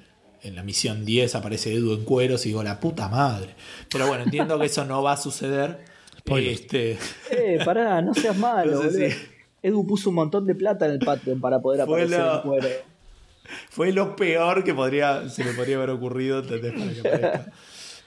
En 0.45 0.55
la 0.55 0.63
misión 0.63 1.05
10 1.05 1.35
aparece 1.35 1.75
Edu 1.75 1.95
en 1.95 2.05
cueros 2.05 2.47
y 2.47 2.51
digo, 2.51 2.63
la 2.63 2.79
puta 2.79 3.09
madre. 3.09 3.55
Pero 3.91 4.07
bueno, 4.07 4.23
entiendo 4.25 4.57
que 4.59 4.67
eso 4.67 4.85
no 4.85 5.03
va 5.03 5.13
a 5.13 5.17
suceder. 5.17 5.85
Spoilers. 6.21 6.61
Este, 6.61 6.99
Eh, 7.31 7.59
pará, 7.65 8.01
no 8.01 8.15
seas 8.15 8.37
malo, 8.39 8.85
No 8.85 8.91
sé 8.91 9.11
si- 9.11 9.17
Edu 9.63 9.87
puso 9.87 10.11
un 10.11 10.17
montón 10.17 10.47
de 10.47 10.55
plata 10.55 10.87
en 10.87 10.93
el 10.93 10.99
Patreon 11.01 11.41
para 11.41 11.61
poder 11.61 11.85
Fue 11.87 12.03
aparecer 12.03 12.21
lo- 12.25 12.35
en 12.35 12.41
cuero. 12.43 12.69
fue 13.71 13.93
lo 13.93 14.17
peor 14.17 14.63
que 14.65 14.75
podría, 14.75 15.29
se 15.29 15.45
me 15.45 15.53
podría 15.53 15.77
haber 15.77 15.91
ocurrido 15.91 16.41
¿entendés? 16.41 16.73
para 16.73 16.93
que 16.93 17.01
aparezca. 17.01 17.53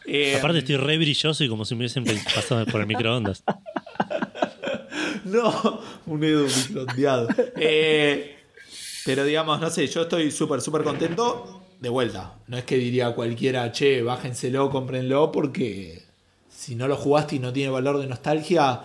Eh, 0.08 0.36
Aparte 0.38 0.60
estoy 0.60 0.78
re 0.78 0.98
brilloso 0.98 1.44
y 1.44 1.50
como 1.50 1.64
si 1.66 1.76
me 1.76 1.80
hubiesen 1.80 2.04
pasado 2.34 2.66
por 2.66 2.82
el 2.82 2.88
microondas. 2.88 3.44
No, 5.26 5.82
un 6.08 6.24
Edu 6.24 6.46
microondeado. 6.48 7.28
Eh, 7.56 8.36
pero 9.06 9.24
digamos, 9.24 9.60
no 9.62 9.70
sé, 9.70 9.88
yo 9.88 10.04
estoy 10.04 10.32
súper, 10.32 10.62
súper 10.62 10.84
contento. 10.84 11.62
De 11.80 11.90
vuelta, 11.90 12.36
no 12.48 12.58
es 12.58 12.64
que 12.64 12.78
diría 12.78 13.08
a 13.08 13.16
cualquiera, 13.16 13.72
che, 13.72 14.02
bájenselo, 14.04 14.70
cómprenlo, 14.70 15.32
porque 15.32 16.01
si 16.62 16.76
no 16.76 16.88
lo 16.88 16.96
jugaste 16.96 17.38
y 17.38 17.40
no 17.40 17.52
tiene 17.52 17.72
valor 17.72 17.98
de 17.98 18.06
nostalgia, 18.06 18.82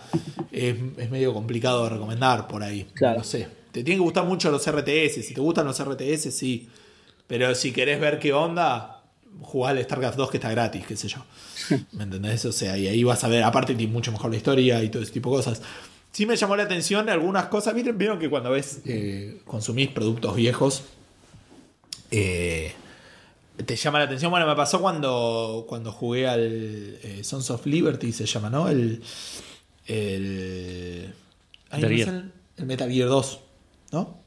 es, 0.50 0.76
es 0.96 1.10
medio 1.10 1.34
complicado 1.34 1.84
de 1.84 1.90
recomendar 1.90 2.48
por 2.48 2.62
ahí. 2.62 2.86
Claro. 2.94 3.18
No 3.18 3.24
sé. 3.24 3.48
Te 3.70 3.84
tienen 3.84 3.98
que 3.98 4.04
gustar 4.04 4.24
mucho 4.24 4.50
los 4.50 4.66
RTS. 4.66 5.22
Si 5.22 5.34
te 5.34 5.42
gustan 5.42 5.66
los 5.66 5.78
RTS, 5.78 6.34
sí. 6.34 6.70
Pero 7.26 7.54
si 7.54 7.72
querés 7.72 8.00
ver 8.00 8.18
qué 8.18 8.32
onda, 8.32 9.02
jugá 9.42 9.70
al 9.70 9.84
StarCraft 9.84 10.16
2 10.16 10.30
que 10.30 10.38
está 10.38 10.50
gratis, 10.50 10.86
qué 10.86 10.96
sé 10.96 11.08
yo. 11.08 11.18
¿Me 11.92 12.04
entendés? 12.04 12.46
O 12.46 12.52
sea, 12.52 12.78
y 12.78 12.86
ahí 12.86 13.04
vas 13.04 13.22
a 13.24 13.28
ver, 13.28 13.42
aparte 13.42 13.74
tiene 13.74 13.92
mucho 13.92 14.10
mejor 14.10 14.30
la 14.30 14.38
historia 14.38 14.82
y 14.82 14.88
todo 14.88 15.02
ese 15.02 15.12
tipo 15.12 15.28
de 15.28 15.36
cosas. 15.36 15.60
Sí 16.12 16.24
me 16.24 16.34
llamó 16.34 16.56
la 16.56 16.62
atención 16.62 17.10
algunas 17.10 17.44
cosas. 17.48 17.74
¿Vieron, 17.74 17.98
vieron 17.98 18.18
que 18.18 18.30
cuando 18.30 18.52
ves, 18.52 18.80
eh, 18.86 19.42
consumís 19.44 19.88
productos 19.88 20.34
viejos, 20.34 20.84
eh, 22.10 22.72
te 23.64 23.76
llama 23.76 23.98
la 24.00 24.04
atención? 24.06 24.30
Bueno, 24.30 24.46
me 24.46 24.54
pasó 24.56 24.80
cuando, 24.80 25.64
cuando 25.68 25.92
jugué 25.92 26.26
al 26.28 26.40
eh, 27.02 27.20
Sons 27.24 27.50
of 27.50 27.64
Liberty, 27.66 28.12
se 28.12 28.26
llama, 28.26 28.50
¿no? 28.50 28.68
El... 28.68 29.02
El, 29.86 31.14
ay, 31.70 31.80
Metal 31.80 31.90
¿no 31.90 31.96
es 31.96 32.04
Gear. 32.04 32.14
el, 32.16 32.32
el 32.58 32.66
Metal 32.66 32.90
Gear 32.90 33.08
2, 33.08 33.40
¿no? 33.92 34.18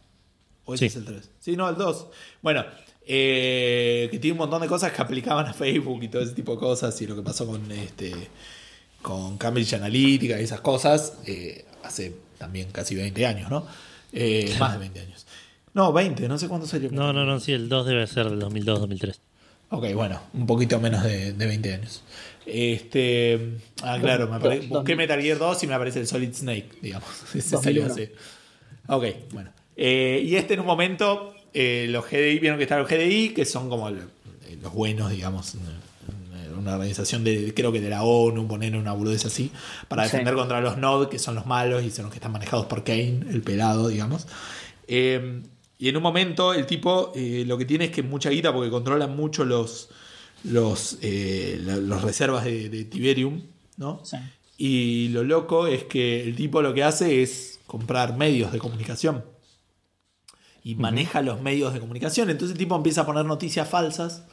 ¿O 0.65 0.73
ese 0.73 0.79
Sí. 0.79 0.85
es 0.85 0.95
el 0.95 1.05
3? 1.05 1.29
Sí, 1.39 1.55
no, 1.57 1.67
el 1.69 1.75
2. 1.75 2.07
Bueno, 2.41 2.63
eh, 3.05 4.07
que 4.11 4.19
tiene 4.19 4.33
un 4.33 4.37
montón 4.39 4.61
de 4.61 4.67
cosas 4.67 4.91
que 4.93 5.01
aplicaban 5.01 5.45
a 5.47 5.53
Facebook 5.53 6.01
y 6.03 6.07
todo 6.07 6.21
ese 6.21 6.33
tipo 6.33 6.53
de 6.53 6.59
cosas 6.59 6.99
y 7.01 7.07
lo 7.07 7.15
que 7.15 7.21
pasó 7.23 7.45
con 7.47 7.69
este 7.71 8.13
con 9.01 9.37
Cambridge 9.37 9.73
Analytica 9.73 10.39
y 10.39 10.43
esas 10.43 10.59
cosas 10.61 11.13
eh, 11.25 11.65
hace 11.83 12.13
también 12.37 12.69
casi 12.71 12.95
20 12.95 13.25
años, 13.25 13.49
¿no? 13.49 13.65
Eh, 14.13 14.53
más 14.59 14.73
de 14.73 14.79
20 14.79 14.99
años. 14.99 15.25
No, 15.73 15.93
20, 15.93 16.27
no 16.27 16.37
sé 16.37 16.47
cuándo 16.47 16.65
salió. 16.67 16.89
No, 16.91 17.13
no, 17.13 17.25
no, 17.25 17.39
sí, 17.39 17.53
el 17.53 17.69
2 17.69 17.85
debe 17.85 18.07
ser 18.07 18.29
del 18.29 18.39
2002-2003. 18.41 19.19
Ok, 19.71 19.93
bueno, 19.93 20.19
un 20.33 20.47
poquito 20.47 20.79
menos 20.79 21.03
de, 21.03 21.33
de 21.33 21.45
20 21.45 21.73
años. 21.75 22.03
Este, 22.45 23.57
ah, 23.83 23.97
claro, 24.01 24.27
me 24.27 24.37
apare- 24.37 24.67
busqué 24.67 24.95
Metal 24.95 25.21
Gear 25.21 25.37
2 25.37 25.63
y 25.63 25.67
me 25.67 25.75
aparece 25.75 25.99
el 25.99 26.07
Solid 26.07 26.33
Snake, 26.33 26.69
digamos. 26.81 27.07
Ese 27.35 27.57
salió 27.57 27.83
2001. 27.87 27.93
hace. 27.93 28.13
Ok, 28.87 29.05
bueno. 29.33 29.51
Eh, 29.77 30.21
y 30.25 30.35
este 30.35 30.55
en 30.55 30.61
un 30.61 30.65
momento, 30.65 31.33
eh, 31.53 31.85
los 31.89 32.05
GDI, 32.09 32.39
vieron 32.39 32.57
que 32.57 32.63
están 32.63 32.79
los 32.79 32.89
GDI, 32.89 33.29
que 33.29 33.45
son 33.45 33.69
como 33.69 33.87
el- 33.89 33.99
eh, 34.47 34.57
los 34.61 34.73
buenos, 34.73 35.11
digamos, 35.11 35.55
una- 35.55 35.79
organización 36.59 37.23
de, 37.23 37.53
creo 37.55 37.71
que 37.71 37.79
de 37.79 37.89
la 37.89 38.03
ONU, 38.03 38.45
poner 38.47 38.75
una 38.75 38.91
boludez 38.91 39.25
así, 39.25 39.49
para 39.87 40.03
Sí. 40.05 40.11
defender 40.11 40.35
contra 40.35 40.59
los 40.59 40.77
NOD, 40.77 41.07
que 41.09 41.17
son 41.17 41.33
los 41.33 41.45
malos 41.45 41.83
y 41.83 41.89
son 41.89 42.03
los 42.05 42.11
que 42.11 42.17
están 42.17 42.33
manejados 42.33 42.65
por 42.65 42.83
Kane, 42.83 43.21
el 43.29 43.41
pelado, 43.41 43.87
digamos. 43.87 44.27
Eh, 44.87 45.41
y 45.79 45.89
en 45.89 45.97
un 45.97 46.03
momento 46.03 46.53
el 46.53 46.67
tipo 46.67 47.11
eh, 47.15 47.43
lo 47.47 47.57
que 47.57 47.65
tiene 47.65 47.85
es 47.85 47.91
que 47.91 48.03
mucha 48.03 48.29
guita 48.29 48.53
porque 48.53 48.69
controlan 48.69 49.15
mucho 49.15 49.45
los 49.45 49.89
los, 50.43 50.97
eh, 51.01 51.59
la- 51.63 51.77
los 51.77 52.01
reservas 52.03 52.45
de, 52.45 52.69
de 52.69 52.85
Tiberium, 52.85 53.41
¿no? 53.77 54.01
Sí. 54.05 54.17
Y 54.57 55.07
lo 55.09 55.23
loco 55.23 55.67
es 55.67 55.83
que 55.85 56.23
el 56.23 56.35
tipo 56.35 56.61
lo 56.61 56.73
que 56.73 56.83
hace 56.83 57.21
es 57.23 57.59
comprar 57.67 58.15
medios 58.17 58.51
de 58.51 58.59
comunicación. 58.59 59.25
Y 60.63 60.75
maneja 60.75 61.21
los 61.21 61.41
medios 61.41 61.73
de 61.73 61.79
comunicación. 61.79 62.29
Entonces 62.29 62.53
el 62.53 62.57
tipo 62.59 62.75
empieza 62.75 63.01
a 63.01 63.05
poner 63.05 63.25
noticias 63.25 63.67
falsas 63.67 64.23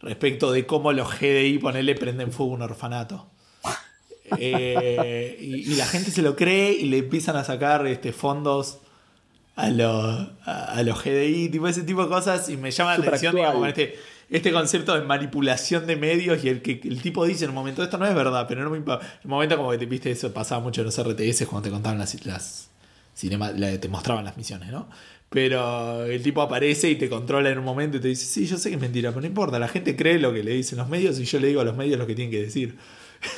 respecto 0.00 0.52
de 0.52 0.66
cómo 0.66 0.92
los 0.92 1.08
GDI, 1.18 1.58
ponele, 1.58 1.94
prenden 1.94 2.32
fuego 2.32 2.52
a 2.52 2.56
un 2.56 2.62
orfanato. 2.62 3.30
Eh, 4.38 5.36
y, 5.40 5.70
y 5.72 5.76
la 5.76 5.86
gente 5.86 6.10
se 6.10 6.20
lo 6.20 6.34
cree 6.34 6.72
y 6.72 6.86
le 6.86 6.98
empiezan 6.98 7.36
a 7.36 7.44
sacar 7.44 7.86
este, 7.86 8.12
fondos 8.12 8.80
a 9.56 9.70
los, 9.70 10.28
a, 10.44 10.82
los 10.82 11.02
GDI, 11.02 11.48
tipo 11.48 11.66
ese 11.66 11.82
tipo 11.82 12.02
de 12.02 12.08
cosas. 12.08 12.48
Y 12.50 12.56
me 12.58 12.70
llama 12.70 12.96
la 12.98 13.06
atención 13.06 13.36
este, 13.66 13.96
este 14.30 14.52
concepto 14.52 14.94
de 14.94 15.00
manipulación 15.04 15.86
de 15.86 15.96
medios 15.96 16.44
y 16.44 16.50
el 16.50 16.62
que 16.62 16.80
el 16.84 17.00
tipo 17.00 17.24
dice 17.24 17.44
en 17.44 17.50
un 17.50 17.56
momento, 17.56 17.82
esto 17.82 17.96
no 17.96 18.06
es 18.06 18.14
verdad, 18.14 18.46
pero 18.46 18.62
no 18.62 18.70
me 18.70 18.78
impa-". 18.78 19.00
En 19.00 19.24
un 19.24 19.30
momento 19.30 19.56
como 19.56 19.70
que 19.70 19.78
te 19.78 19.86
viste 19.86 20.10
eso, 20.10 20.32
pasaba 20.32 20.60
mucho 20.60 20.82
en 20.82 20.86
los 20.86 20.98
RTS 20.98 21.46
cuando 21.46 21.68
te 21.68 21.72
contaban 21.72 21.98
las, 21.98 22.24
las 22.26 22.68
cinema, 23.14 23.50
la- 23.50 23.80
te 23.80 23.88
mostraban 23.88 24.24
las 24.26 24.36
misiones, 24.36 24.70
¿no? 24.70 24.88
Pero 25.30 26.04
el 26.04 26.22
tipo 26.22 26.42
aparece 26.42 26.90
y 26.90 26.96
te 26.96 27.08
controla 27.08 27.50
en 27.50 27.58
un 27.58 27.64
momento 27.64 27.96
y 27.96 28.00
te 28.00 28.08
dice, 28.08 28.26
sí, 28.26 28.46
yo 28.46 28.58
sé 28.58 28.68
que 28.68 28.76
es 28.76 28.80
mentira, 28.80 29.10
pero 29.10 29.22
no 29.22 29.26
importa, 29.26 29.58
la 29.58 29.68
gente 29.68 29.96
cree 29.96 30.18
lo 30.18 30.32
que 30.32 30.44
le 30.44 30.52
dicen 30.52 30.78
los 30.78 30.88
medios 30.88 31.18
y 31.18 31.24
yo 31.24 31.40
le 31.40 31.48
digo 31.48 31.62
a 31.62 31.64
los 31.64 31.76
medios 31.76 31.98
lo 31.98 32.06
que 32.06 32.14
tienen 32.14 32.30
que 32.30 32.42
decir. 32.42 32.76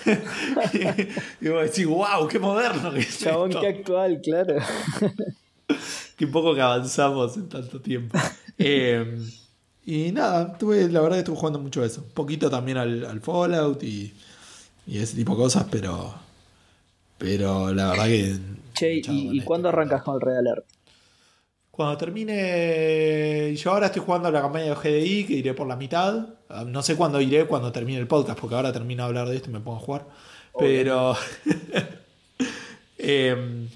y 1.41 1.49
vos 1.49 1.63
decís, 1.63 1.87
wow, 1.87 2.27
qué 2.29 2.41
moderno 2.41 2.93
que 2.93 3.01
es 3.01 3.21
Chabón, 3.21 3.51
esto". 3.51 3.61
qué 3.61 3.69
actual, 3.69 4.21
claro. 4.21 4.57
Qué 6.19 6.27
poco 6.27 6.55
que 6.55 6.61
avanzamos 6.61 7.37
en 7.37 7.49
tanto 7.49 7.81
tiempo. 7.81 8.19
Eh, 8.61 9.17
y 9.87 10.11
nada, 10.11 10.59
tuve, 10.59 10.89
la 10.89 11.01
verdad 11.01 11.15
que 11.15 11.21
estuve 11.21 11.37
jugando 11.37 11.61
mucho 11.61 11.85
eso. 11.85 12.01
Un 12.01 12.11
poquito 12.11 12.51
también 12.51 12.77
al, 12.77 13.05
al 13.05 13.21
Fallout 13.21 13.81
y, 13.85 14.13
y 14.89 14.99
ese 14.99 15.15
tipo 15.15 15.37
de 15.37 15.39
cosas, 15.39 15.67
pero. 15.71 16.13
Pero 17.19 17.73
la 17.73 17.91
verdad 17.91 18.07
que. 18.07 18.37
Che, 18.75 19.01
¿y, 19.07 19.41
cuándo 19.43 19.69
arrancas 19.69 20.03
con 20.03 20.17
el 20.17 20.21
Red 20.21 20.39
Alert? 20.39 20.67
Cuando 21.71 21.97
termine. 21.97 23.55
Yo 23.55 23.71
ahora 23.71 23.87
estoy 23.87 24.03
jugando 24.05 24.29
la 24.33 24.43
campaña 24.43 24.65
de 24.65 24.75
GDI, 24.75 25.25
que 25.25 25.35
iré 25.35 25.55
por 25.55 25.69
la 25.69 25.77
mitad. 25.77 26.31
Ah, 26.49 26.65
No 26.67 26.83
sé 26.83 26.97
cuándo 26.97 27.21
iré 27.21 27.47
cuando 27.47 27.71
termine 27.71 28.01
el 28.01 28.09
podcast, 28.09 28.41
porque 28.41 28.57
ahora 28.57 28.73
termino 28.73 29.05
de 29.05 29.07
hablar 29.07 29.29
de 29.29 29.37
esto 29.37 29.51
y 29.51 29.53
me 29.53 29.61
pongo 29.61 29.77
a 29.77 29.81
jugar. 29.81 30.07
Pero. 30.59 31.17
Em, 33.01 33.69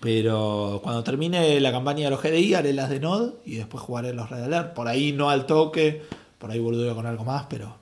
pero 0.00 0.80
cuando 0.82 1.02
termine 1.04 1.58
la 1.60 1.72
campaña 1.72 2.04
de 2.04 2.10
los 2.10 2.22
GDI, 2.22 2.54
haré 2.54 2.72
las 2.72 2.88
de 2.90 3.00
Node 3.00 3.32
y 3.44 3.56
después 3.56 3.82
jugaré 3.82 4.12
los 4.12 4.30
Red 4.30 4.44
Alert. 4.44 4.74
Por 4.74 4.86
ahí 4.88 5.12
no 5.12 5.28
al 5.30 5.46
toque, 5.46 6.02
por 6.38 6.50
ahí 6.50 6.58
boludeo 6.60 6.94
con 6.94 7.06
algo 7.06 7.24
más, 7.24 7.46
pero. 7.48 7.76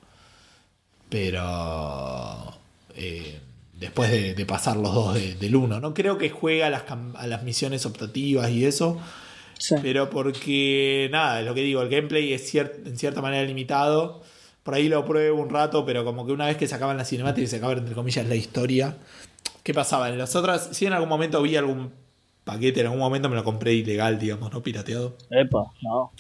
Pero. 1.09 2.55
eh, 2.95 3.41
después 3.79 4.11
de, 4.11 4.35
de 4.35 4.47
pasar 4.47 4.77
los 4.77 4.95
dos 4.95 5.15
de- 5.15 5.35
del 5.35 5.55
1. 5.57 5.81
No 5.81 5.95
creo 5.95 6.17
que 6.19 6.31
juegue 6.31 6.65
a 6.65 6.71
las, 6.71 6.85
a 7.15 7.27
las 7.27 7.43
misiones 7.43 7.85
optativas 7.87 8.51
y 8.51 8.65
eso. 8.65 8.99
Sí. 9.59 9.75
Pero 9.83 10.11
porque, 10.11 11.09
nada, 11.13 11.43
lo 11.43 11.55
que 11.55 11.61
digo, 11.63 11.83
el 11.83 11.89
gameplay 11.89 12.33
es 12.33 12.53
cier- 12.55 12.73
en 12.87 12.97
cierta 12.99 13.23
manera 13.23 13.45
limitado. 13.45 14.23
Por 14.63 14.75
ahí 14.75 14.89
lo 14.89 15.05
pruebo 15.05 15.41
un 15.41 15.51
rato, 15.51 15.85
pero 15.87 16.05
como 16.05 16.27
que 16.27 16.33
una 16.33 16.47
vez 16.47 16.57
que 16.57 16.67
se 16.67 16.75
acaban 16.75 16.97
las 16.97 17.09
cinemáticas 17.09 17.49
y 17.49 17.51
se 17.51 17.57
acaba, 17.57 17.75
entre 17.75 17.95
comillas, 17.95 18.27
la 18.27 18.35
historia. 18.35 18.97
¿Qué 19.63 19.73
pasaba? 19.75 20.09
En 20.09 20.19
las 20.19 20.35
otras, 20.35 20.71
si 20.73 20.87
en 20.87 20.93
algún 20.93 21.09
momento 21.09 21.41
vi 21.43 21.57
algún 21.57 21.93
paquete, 22.47 22.81
en 22.81 22.87
algún 22.87 23.01
momento 23.01 23.29
me 23.29 23.35
lo 23.35 23.43
compré 23.43 23.75
ilegal, 23.75 24.19
digamos, 24.19 24.53
no 24.53 24.63
pirateado. 24.63 25.17
Epa, 25.31 25.65
no. 25.83 26.13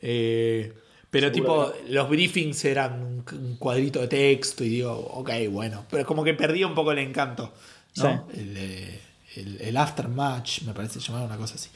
Eh, 0.00 0.72
Pero 1.10 1.34
Seguro 1.34 1.72
tipo, 1.72 1.90
los 1.90 2.08
briefings 2.08 2.64
eran 2.64 3.24
un, 3.32 3.56
cuadrito 3.58 4.00
de 4.00 4.06
texto 4.06 4.62
y 4.62 4.68
digo, 4.68 4.92
ok, 4.92 5.30
bueno. 5.50 5.84
Pero 5.90 6.06
como 6.06 6.22
que 6.22 6.34
perdía 6.34 6.68
un 6.68 6.74
poco 6.74 6.92
el 6.92 6.98
encanto. 6.98 7.52
¿no? 7.96 8.28
El, 8.32 8.56
el, 9.36 9.60
el 9.60 9.76
aftermatch, 9.76 10.62
me 10.62 10.72
parece 10.72 11.00
llamar 11.00 11.24
una 11.26 11.36
cosa 11.36 11.56
así. 11.56 11.68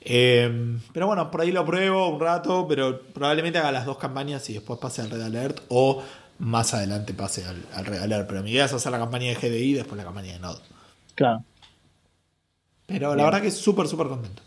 Eh, 0.00 0.76
pero 0.92 1.06
bueno, 1.06 1.30
por 1.30 1.40
ahí 1.40 1.52
lo 1.52 1.64
pruebo 1.64 2.08
un 2.08 2.20
rato, 2.20 2.66
pero 2.68 3.00
probablemente 3.00 3.58
haga 3.58 3.70
las 3.70 3.86
dos 3.86 3.98
campañas 3.98 4.50
y 4.50 4.54
después 4.54 4.80
pase 4.80 5.00
al 5.00 5.10
Red 5.10 5.22
Alert 5.22 5.60
o 5.68 6.02
más 6.40 6.74
adelante 6.74 7.14
pase 7.14 7.44
al, 7.44 7.62
al 7.72 7.86
Red 7.86 8.02
Alert. 8.02 8.28
Pero 8.28 8.42
mi 8.42 8.50
idea 8.50 8.64
es 8.64 8.72
hacer 8.72 8.90
la 8.90 8.98
campaña 8.98 9.28
de 9.28 9.36
GDI 9.36 9.70
y 9.70 9.74
después 9.74 9.96
la 9.96 10.04
campaña 10.04 10.32
de 10.32 10.40
Node. 10.40 10.60
Claro. 11.14 11.44
Pero 12.86 13.10
la 13.10 13.14
Bien. 13.16 13.26
verdad 13.26 13.42
que 13.42 13.50
súper, 13.50 13.86
súper 13.88 14.08
contento. 14.08 14.42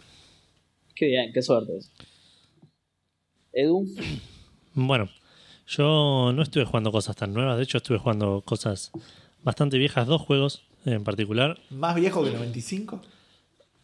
Qué 0.96 1.06
bien, 1.08 1.32
qué 1.34 1.42
suerte. 1.42 1.78
eso. 1.78 1.90
Edu, 3.54 3.88
Bueno, 4.74 5.10
yo 5.68 6.32
no 6.34 6.42
estuve 6.44 6.66
jugando 6.66 6.92
cosas 6.92 7.16
tan 7.16 7.34
nuevas, 7.34 7.58
de 7.58 7.64
hecho 7.64 7.78
estuve 7.78 7.98
jugando 7.98 8.42
cosas 8.42 8.92
bastante 9.44 9.78
viejas, 9.78 10.06
dos 10.08 10.22
juegos 10.22 10.64
en 10.86 11.04
particular, 11.04 11.60
¿Más 11.70 11.96
viejo 11.96 12.24
que 12.24 12.32
95? 12.32 13.02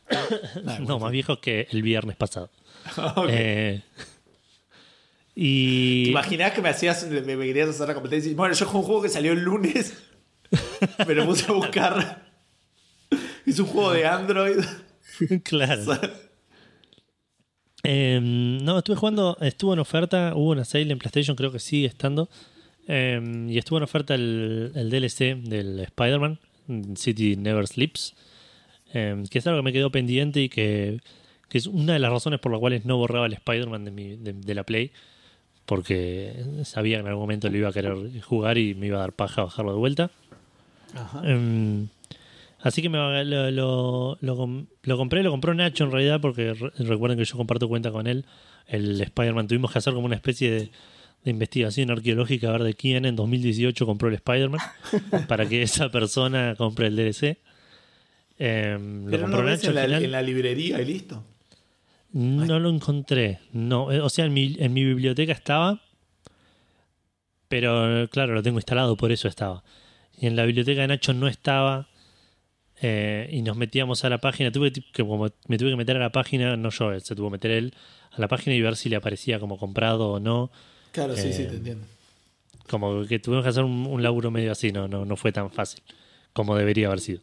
Nah, 0.63 0.79
no, 0.79 0.99
más 0.99 1.11
viejos 1.11 1.39
que 1.39 1.67
el 1.71 1.81
viernes 1.81 2.15
pasado. 2.15 2.49
ok. 3.15 3.27
Eh, 3.29 3.81
y 5.35 6.03
¿Te 6.05 6.09
imaginás 6.11 6.51
que 6.53 6.61
me 6.61 6.69
hacías, 6.69 7.07
me, 7.07 7.21
me 7.35 7.45
querías 7.45 7.69
hacer 7.69 7.87
la 7.87 7.93
competencia? 7.95 8.31
y, 8.31 8.35
Bueno, 8.35 8.53
yo 8.53 8.65
jugué 8.65 8.79
un 8.79 8.85
juego 8.85 9.01
que 9.01 9.09
salió 9.09 9.31
el 9.33 9.39
lunes, 9.39 9.93
me 11.07 11.15
lo 11.15 11.25
puse 11.25 11.49
a 11.49 11.53
buscar. 11.55 12.22
Es 13.45 13.59
un 13.59 13.65
juego 13.67 13.91
de 13.93 14.05
Android. 14.05 14.57
claro. 15.43 15.83
Eh, 17.83 18.19
no, 18.21 18.77
estuve 18.79 18.95
jugando, 18.95 19.37
estuvo 19.41 19.73
en 19.73 19.79
oferta, 19.79 20.33
hubo 20.35 20.51
una 20.51 20.63
sale 20.65 20.91
en 20.91 20.99
PlayStation, 20.99 21.35
creo 21.35 21.51
que 21.51 21.59
sigue 21.59 21.87
estando. 21.87 22.29
Eh, 22.87 23.21
y 23.49 23.57
estuvo 23.57 23.77
en 23.77 23.83
oferta 23.83 24.15
el, 24.15 24.71
el 24.75 24.89
DLC 24.89 25.35
del 25.43 25.79
Spider-Man, 25.79 26.39
City 26.95 27.35
Never 27.35 27.67
Sleeps, 27.67 28.13
eh, 28.93 29.23
que 29.29 29.39
es 29.39 29.47
algo 29.47 29.59
que 29.59 29.63
me 29.63 29.73
quedó 29.73 29.89
pendiente 29.91 30.41
y 30.41 30.49
que, 30.49 30.99
que 31.49 31.57
es 31.57 31.67
una 31.67 31.93
de 31.93 31.99
las 31.99 32.11
razones 32.11 32.39
por 32.39 32.51
las 32.51 32.59
cuales 32.59 32.85
no 32.85 32.97
borraba 32.97 33.25
el 33.25 33.33
Spider-Man 33.33 33.85
de, 33.85 34.17
de- 34.17 34.33
de 34.33 34.55
la 34.55 34.63
Play, 34.63 34.91
porque 35.65 36.33
sabía 36.63 36.97
que 36.97 37.01
en 37.01 37.07
algún 37.07 37.23
momento 37.23 37.49
lo 37.49 37.57
iba 37.57 37.69
a 37.69 37.73
querer 37.73 37.95
jugar 38.21 38.57
y 38.57 38.75
me 38.75 38.87
iba 38.87 38.97
a 38.97 39.01
dar 39.01 39.13
paja 39.13 39.43
bajarlo 39.43 39.71
de 39.73 39.77
vuelta. 39.79 40.11
Em, 41.23 41.87
así 42.63 42.81
que 42.81 42.89
me, 42.89 42.97
lo, 42.97 43.51
lo- 43.51 44.17
lo 44.19 44.35
com- 44.35 44.65
lo 44.81 44.97
compré, 44.97 45.21
lo 45.21 45.29
compró 45.29 45.53
Nacho 45.53 45.83
en 45.83 45.91
realidad, 45.91 46.19
porque 46.19 46.53
re- 46.53 46.71
recuerden 46.79 47.19
que 47.19 47.25
yo 47.25 47.37
comparto 47.37 47.67
cuenta 47.67 47.91
con 47.91 48.07
él. 48.07 48.25
El 48.67 48.99
Spider-Man 48.99 49.47
tuvimos 49.47 49.71
que 49.71 49.77
hacer 49.77 49.93
como 49.93 50.05
una 50.07 50.15
especie 50.15 50.49
de, 50.49 50.71
de 51.23 51.31
investigación 51.31 51.91
arqueológica 51.91 52.49
a 52.49 52.53
ver 52.53 52.63
de 52.63 52.73
quién 52.73 53.05
en 53.05 53.15
2018 53.15 53.85
compró 53.85 54.07
el 54.09 54.15
Spider-Man 54.15 54.61
para 55.27 55.47
que 55.47 55.61
esa 55.61 55.89
persona 55.89 56.55
compre 56.57 56.87
el 56.87 56.95
DLC. 56.95 57.37
Em, 58.39 59.05
lo 59.05 59.11
Pero 59.11 59.23
compró 59.23 59.43
Nacho 59.43 59.69
en 59.69 59.69
al 59.69 59.75
la, 59.75 59.83
final. 59.83 60.03
en 60.05 60.11
la 60.11 60.21
librería 60.23 60.81
y 60.81 60.85
listo. 60.85 61.23
No 62.13 62.59
lo 62.59 62.69
encontré. 62.69 63.39
No, 63.53 63.91
eh, 63.91 63.99
o 64.01 64.09
sea, 64.09 64.25
en 64.25 64.33
mi, 64.33 64.55
en 64.59 64.71
mi 64.73 64.83
biblioteca 64.85 65.33
estaba, 65.33 65.81
pero 67.47 68.07
claro, 68.09 68.33
lo 68.33 68.43
tengo 68.43 68.57
instalado, 68.57 68.95
por 68.97 69.11
eso 69.11 69.27
estaba. 69.27 69.63
Y 70.17 70.27
en 70.27 70.35
la 70.35 70.45
biblioteca 70.45 70.81
de 70.81 70.87
Nacho 70.87 71.13
no 71.13 71.27
estaba. 71.27 71.87
Eh, 72.83 73.29
y 73.31 73.41
nos 73.41 73.57
metíamos 73.57 74.03
a 74.05 74.09
la 74.09 74.19
página. 74.19 74.51
Tuve 74.51 74.71
que, 74.71 75.03
como 75.03 75.29
me 75.47 75.57
tuve 75.57 75.71
que 75.71 75.75
meter 75.75 75.97
a 75.97 75.99
la 75.99 76.11
página, 76.11 76.55
no 76.57 76.69
yo, 76.69 76.99
se 76.99 77.15
tuvo 77.15 77.27
que 77.27 77.33
meter 77.33 77.51
él 77.51 77.73
a 78.11 78.19
la 78.21 78.27
página 78.27 78.55
y 78.55 78.61
ver 78.61 78.75
si 78.75 78.89
le 78.89 78.95
aparecía 78.97 79.39
como 79.39 79.57
comprado 79.57 80.11
o 80.11 80.19
no. 80.19 80.51
Claro, 80.91 81.15
sí, 81.15 81.33
sí, 81.33 81.43
Eh, 81.43 81.45
te 81.47 81.55
entiendo. 81.55 81.85
Como 82.69 83.05
que 83.05 83.19
tuvimos 83.19 83.43
que 83.43 83.49
hacer 83.49 83.63
un, 83.63 83.87
un 83.87 84.03
laburo 84.03 84.29
medio 84.31 84.51
así, 84.51 84.71
no, 84.71 84.87
no, 84.87 85.05
no 85.05 85.15
fue 85.15 85.31
tan 85.31 85.49
fácil 85.51 85.81
como 86.33 86.55
debería 86.55 86.87
haber 86.87 86.99
sido. 86.99 87.21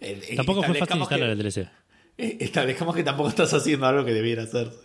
Eh, 0.00 0.20
eh, 0.30 0.36
Tampoco 0.36 0.62
fue 0.62 0.74
fácil 0.74 0.98
instalar 0.98 1.30
el 1.30 1.36
que, 1.36 1.42
DLC. 1.42 1.68
eh, 2.18 2.36
establezcamos 2.40 2.94
que 2.94 3.02
tampoco 3.02 3.28
estás 3.28 3.52
haciendo 3.54 3.86
algo 3.86 4.04
que 4.04 4.12
debiera 4.12 4.44
hacerse. 4.44 4.78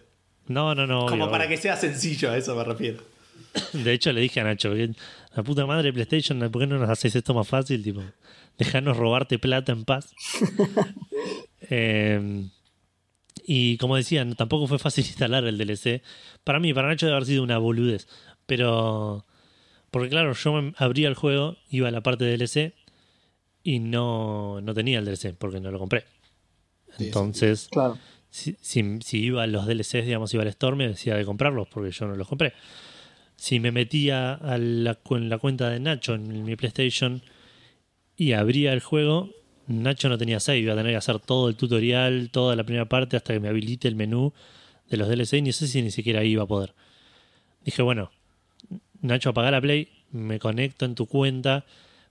No, 0.47 0.73
no, 0.73 0.87
no. 0.87 1.05
Como 1.05 1.25
obvio, 1.25 1.31
para 1.31 1.45
obvio. 1.45 1.55
que 1.55 1.61
sea 1.61 1.75
sencillo, 1.75 2.31
a 2.31 2.37
eso 2.37 2.55
me 2.55 2.63
refiero. 2.63 3.03
De 3.73 3.93
hecho, 3.93 4.11
le 4.11 4.21
dije 4.21 4.39
a 4.39 4.43
Nacho, 4.43 4.73
la 5.35 5.43
puta 5.43 5.65
madre 5.65 5.83
de 5.87 5.93
PlayStation, 5.93 6.39
¿por 6.51 6.61
qué 6.61 6.67
no 6.67 6.79
nos 6.79 6.89
haces 6.89 7.15
esto 7.15 7.33
más 7.33 7.47
fácil? 7.47 7.83
Tipo, 7.83 8.01
dejarnos 8.59 8.95
robarte 8.97 9.39
plata 9.39 9.71
en 9.71 9.85
paz. 9.85 10.13
Eh, 11.71 12.47
y 13.45 13.77
como 13.77 13.95
decía, 13.95 14.23
no- 14.25 14.35
tampoco 14.35 14.67
fue 14.67 14.79
fácil 14.79 15.05
instalar 15.07 15.45
el 15.45 15.57
DLC. 15.57 16.01
Para 16.43 16.59
mí, 16.59 16.73
para 16.73 16.87
Nacho 16.87 17.05
debe 17.05 17.17
haber 17.17 17.27
sido 17.27 17.43
una 17.43 17.57
boludez. 17.57 18.07
Pero, 18.45 19.25
porque 19.91 20.09
claro, 20.09 20.33
yo 20.33 20.53
me 20.61 20.73
abría 20.77 21.07
el 21.07 21.15
juego, 21.15 21.57
iba 21.69 21.87
a 21.87 21.91
la 21.91 22.01
parte 22.01 22.25
de 22.25 22.37
DLC 22.37 22.73
y 23.63 23.79
no, 23.79 24.61
no 24.61 24.73
tenía 24.73 24.99
el 24.99 25.05
DLC 25.05 25.33
porque 25.37 25.59
no 25.59 25.69
lo 25.71 25.79
compré. 25.79 26.05
Sí, 26.97 27.05
Entonces, 27.05 27.67
claro. 27.69 27.97
si, 28.29 28.55
si, 28.61 28.99
si 29.03 29.19
iba 29.25 29.43
a 29.43 29.47
los 29.47 29.67
DLCs, 29.67 30.05
digamos, 30.05 30.33
iba 30.33 30.41
al 30.43 30.49
store, 30.49 30.75
me 30.75 30.87
decía 30.87 31.15
de 31.15 31.25
comprarlos 31.25 31.67
porque 31.67 31.91
yo 31.91 32.07
no 32.07 32.15
los 32.15 32.27
compré. 32.27 32.53
Si 33.35 33.59
me 33.59 33.71
metía 33.71 34.33
a 34.33 34.57
la, 34.57 34.95
cu- 34.95 35.17
en 35.17 35.29
la 35.29 35.37
cuenta 35.37 35.69
de 35.69 35.79
Nacho 35.79 36.15
en 36.15 36.43
mi 36.43 36.55
PlayStation 36.55 37.21
y 38.19 38.33
abría 38.33 38.73
el 38.73 38.81
juego, 38.81 39.29
Nacho 39.67 40.09
no 40.09 40.17
tenía 40.17 40.39
save, 40.39 40.59
iba 40.59 40.73
a 40.73 40.75
tener 40.75 40.91
que 40.91 40.97
hacer 40.97 41.19
todo 41.19 41.47
el 41.49 41.55
tutorial, 41.55 42.29
toda 42.31 42.55
la 42.55 42.63
primera 42.63 42.87
parte 42.89 43.17
hasta 43.17 43.33
que 43.33 43.39
me 43.39 43.47
habilite 43.47 43.87
el 43.87 43.95
menú 43.95 44.33
de 44.89 44.97
los 44.97 45.07
DLC 45.07 45.33
y 45.37 45.41
no 45.43 45.51
sé 45.53 45.67
si 45.67 45.81
ni 45.81 45.89
siquiera 45.91 46.23
iba 46.23 46.43
a 46.43 46.47
poder. 46.47 46.73
Dije, 47.63 47.81
bueno, 47.81 48.11
Nacho, 49.01 49.29
apaga 49.29 49.51
la 49.51 49.61
Play, 49.61 49.87
me 50.11 50.37
conecto 50.39 50.85
en 50.85 50.95
tu 50.95 51.05
cuenta, 51.05 51.65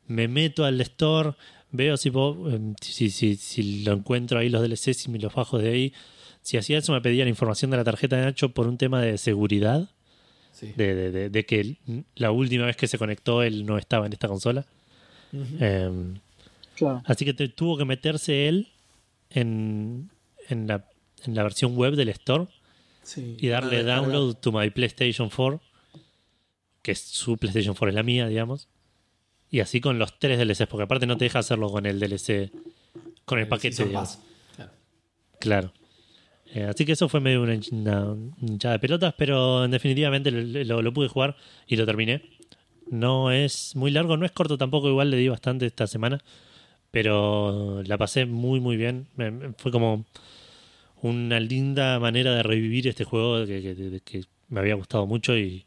me 0.07 0.29
meto 0.29 0.65
al 0.65 0.81
store, 0.81 1.33
veo 1.73 1.97
si, 1.97 2.11
puedo- 2.11 2.51
em, 2.55 2.75
si, 2.81 3.11
si, 3.11 3.37
si 3.37 3.83
lo 3.85 3.93
encuentro 3.93 4.39
ahí 4.39 4.49
los 4.49 4.63
DLCs 4.63 5.07
y 5.07 5.11
me 5.11 5.19
los 5.19 5.35
bajo 5.35 5.59
de 5.59 5.69
ahí. 5.71 5.93
Si 6.41 6.57
hacía 6.57 6.79
eso 6.79 6.93
me 6.93 7.01
pedía 7.03 7.25
la 7.25 7.31
información 7.31 7.71
de 7.73 7.77
la 7.77 7.85
tarjeta 7.85 8.17
de 8.17 8.23
Nacho 8.25 8.51
por 8.51 8.67
un 8.69 8.79
tema 8.79 9.03
de 9.03 9.19
seguridad, 9.19 9.91
Sí. 10.53 10.73
de, 10.77 10.95
de- 10.95 11.11
de- 11.11 11.29
de 11.31 11.45
que 11.47 11.77
la 12.17 12.31
última 12.31 12.65
vez 12.67 12.77
que 12.77 12.89
se 12.89 12.97
conectó 12.99 13.43
él 13.43 13.67
no 13.67 13.77
estaba 13.79 14.07
en 14.07 14.13
esta 14.13 14.29
consola. 14.29 14.65
Em, 15.33 16.19
Claro. 16.77 17.03
así 17.07 17.25
que 17.25 17.35
te- 17.35 17.49
tuvo 17.49 17.77
que 17.77 17.85
meterse 17.85 18.49
él 18.49 18.69
en, 19.31 20.11
en, 20.49 20.67
la, 20.67 20.85
en 21.25 21.35
la 21.35 21.43
versión 21.43 21.77
web 21.77 21.95
del 21.97 22.09
store 22.11 22.47
Sí. 23.03 23.37
y 23.41 23.49
darle 23.49 23.79
Ah, 23.81 23.97
download 23.97 24.37
to 24.37 24.53
my 24.53 24.71
PlayStation 24.71 25.29
4, 25.31 25.61
que 26.83 26.93
es 26.93 27.01
su 27.01 27.37
PlayStation 27.37 27.75
4 27.75 27.89
es 27.89 27.95
la 27.95 28.03
mía, 28.03 28.27
digamos. 28.29 28.69
Y 29.51 29.61
así 29.61 29.81
con 29.81 29.99
los 29.99 30.19
tres 30.19 30.39
DLCs, 30.39 30.67
porque 30.69 30.85
aparte 30.85 31.07
no 31.07 31.17
te 31.17 31.25
deja 31.25 31.39
hacerlo 31.39 31.71
con 31.71 31.87
el 31.87 31.99
DLC, 31.99 32.51
con 33.25 33.39
el, 33.39 33.49
paquete, 33.49 33.85
digamos. 33.85 34.19
Claro. 34.55 34.73
Claro. 35.41 35.73
Eh, 36.55 36.65
así 36.65 36.85
que 36.85 36.93
eso 36.93 37.09
fue 37.09 37.21
medio 37.21 37.43
una, 37.43 37.55
hinch- 37.55 37.73
una 37.73 38.15
hinchada 38.41 38.75
de 38.75 38.79
pelotas, 38.79 39.15
pero 39.19 39.67
definitivamente 39.69 40.31
lo, 40.31 40.65
lo- 40.65 40.83
lo 40.83 40.93
pude 40.93 41.09
jugar 41.09 41.37
y 41.67 41.77
lo 41.77 41.85
terminé. 41.87 42.23
No 42.91 43.31
es 43.31 43.75
muy 43.77 43.91
largo, 43.91 44.17
no 44.17 44.25
es 44.27 44.33
corto 44.33 44.57
tampoco, 44.59 44.89
igual 44.89 45.11
le 45.11 45.17
di 45.19 45.29
bastante 45.29 45.67
esta 45.67 45.87
semana, 45.87 46.21
pero 46.91 47.83
la 47.85 47.99
pasé 47.99 48.27
muy 48.27 48.61
muy 48.61 48.77
bien. 48.77 49.07
Fue 49.59 49.71
como 49.73 50.05
una 51.03 51.39
linda 51.41 51.99
manera 52.01 52.35
de 52.35 52.43
revivir 52.43 52.89
este 52.89 53.05
juego 53.05 53.47
que, 53.47 53.63
que- 53.63 54.01
que 54.05 54.25
me 54.49 54.61
había 54.61 54.75
gustado 54.75 55.07
mucho 55.07 55.37
y 55.37 55.65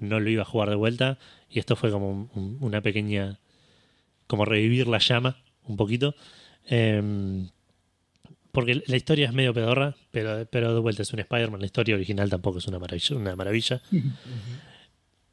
no 0.00 0.20
lo 0.20 0.28
iba 0.28 0.42
a 0.42 0.46
jugar 0.46 0.68
de 0.70 0.76
vuelta. 0.76 1.18
Y 1.50 1.58
esto 1.60 1.76
fue 1.76 1.90
como 1.90 2.28
un- 2.34 2.58
una 2.60 2.80
pequeña, 2.82 3.38
como 4.26 4.44
revivir 4.44 4.88
la 4.88 4.98
llama 4.98 5.38
un 5.66 5.76
poquito. 5.76 6.14
Em, 6.66 7.48
porque 8.52 8.82
la 8.86 8.96
historia 8.96 9.26
es 9.26 9.32
medio 9.34 9.52
pedorra, 9.54 9.96
pero, 10.10 10.46
pero 10.50 10.74
de 10.74 10.80
vuelta 10.80 11.02
es 11.02 11.12
un 11.12 11.20
Spider-Man. 11.20 11.60
La 11.60 11.66
historia 11.66 11.94
original 11.94 12.28
tampoco 12.30 12.58
es 12.58 12.66
una 12.66 12.78
maravilla. 12.78 13.16
Una 13.16 13.36
maravilla. 13.36 13.80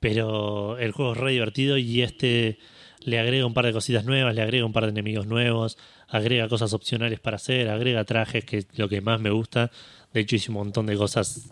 pero 0.04 0.78
el 0.80 0.92
juego 0.92 1.14
es 1.14 1.18
re 1.18 1.32
divertido 1.32 1.78
y 1.78 2.02
este 2.02 2.58
le 3.06 3.20
agrega 3.20 3.46
un 3.46 3.54
par 3.54 3.66
de 3.66 3.72
cositas 3.72 4.04
nuevas, 4.04 4.36
le 4.36 4.42
agrega 4.42 4.66
un 4.66 4.74
par 4.74 4.84
de 4.84 4.90
enemigos 4.90 5.28
nuevos, 5.28 5.78
agrega 6.10 6.50
cosas 6.50 6.74
opcionales 6.74 7.22
para 7.22 7.38
hacer, 7.38 7.70
agrega 7.70 8.04
trajes, 8.04 8.44
que 8.44 8.58
es 8.58 8.68
lo 8.78 8.90
que 8.90 9.00
más 9.00 9.22
me 9.22 9.30
gusta. 9.30 9.72
De 10.14 10.20
hecho, 10.20 10.36
hice 10.36 10.52
un 10.52 10.56
montón 10.56 10.86
de 10.88 10.98
cosas 10.98 11.50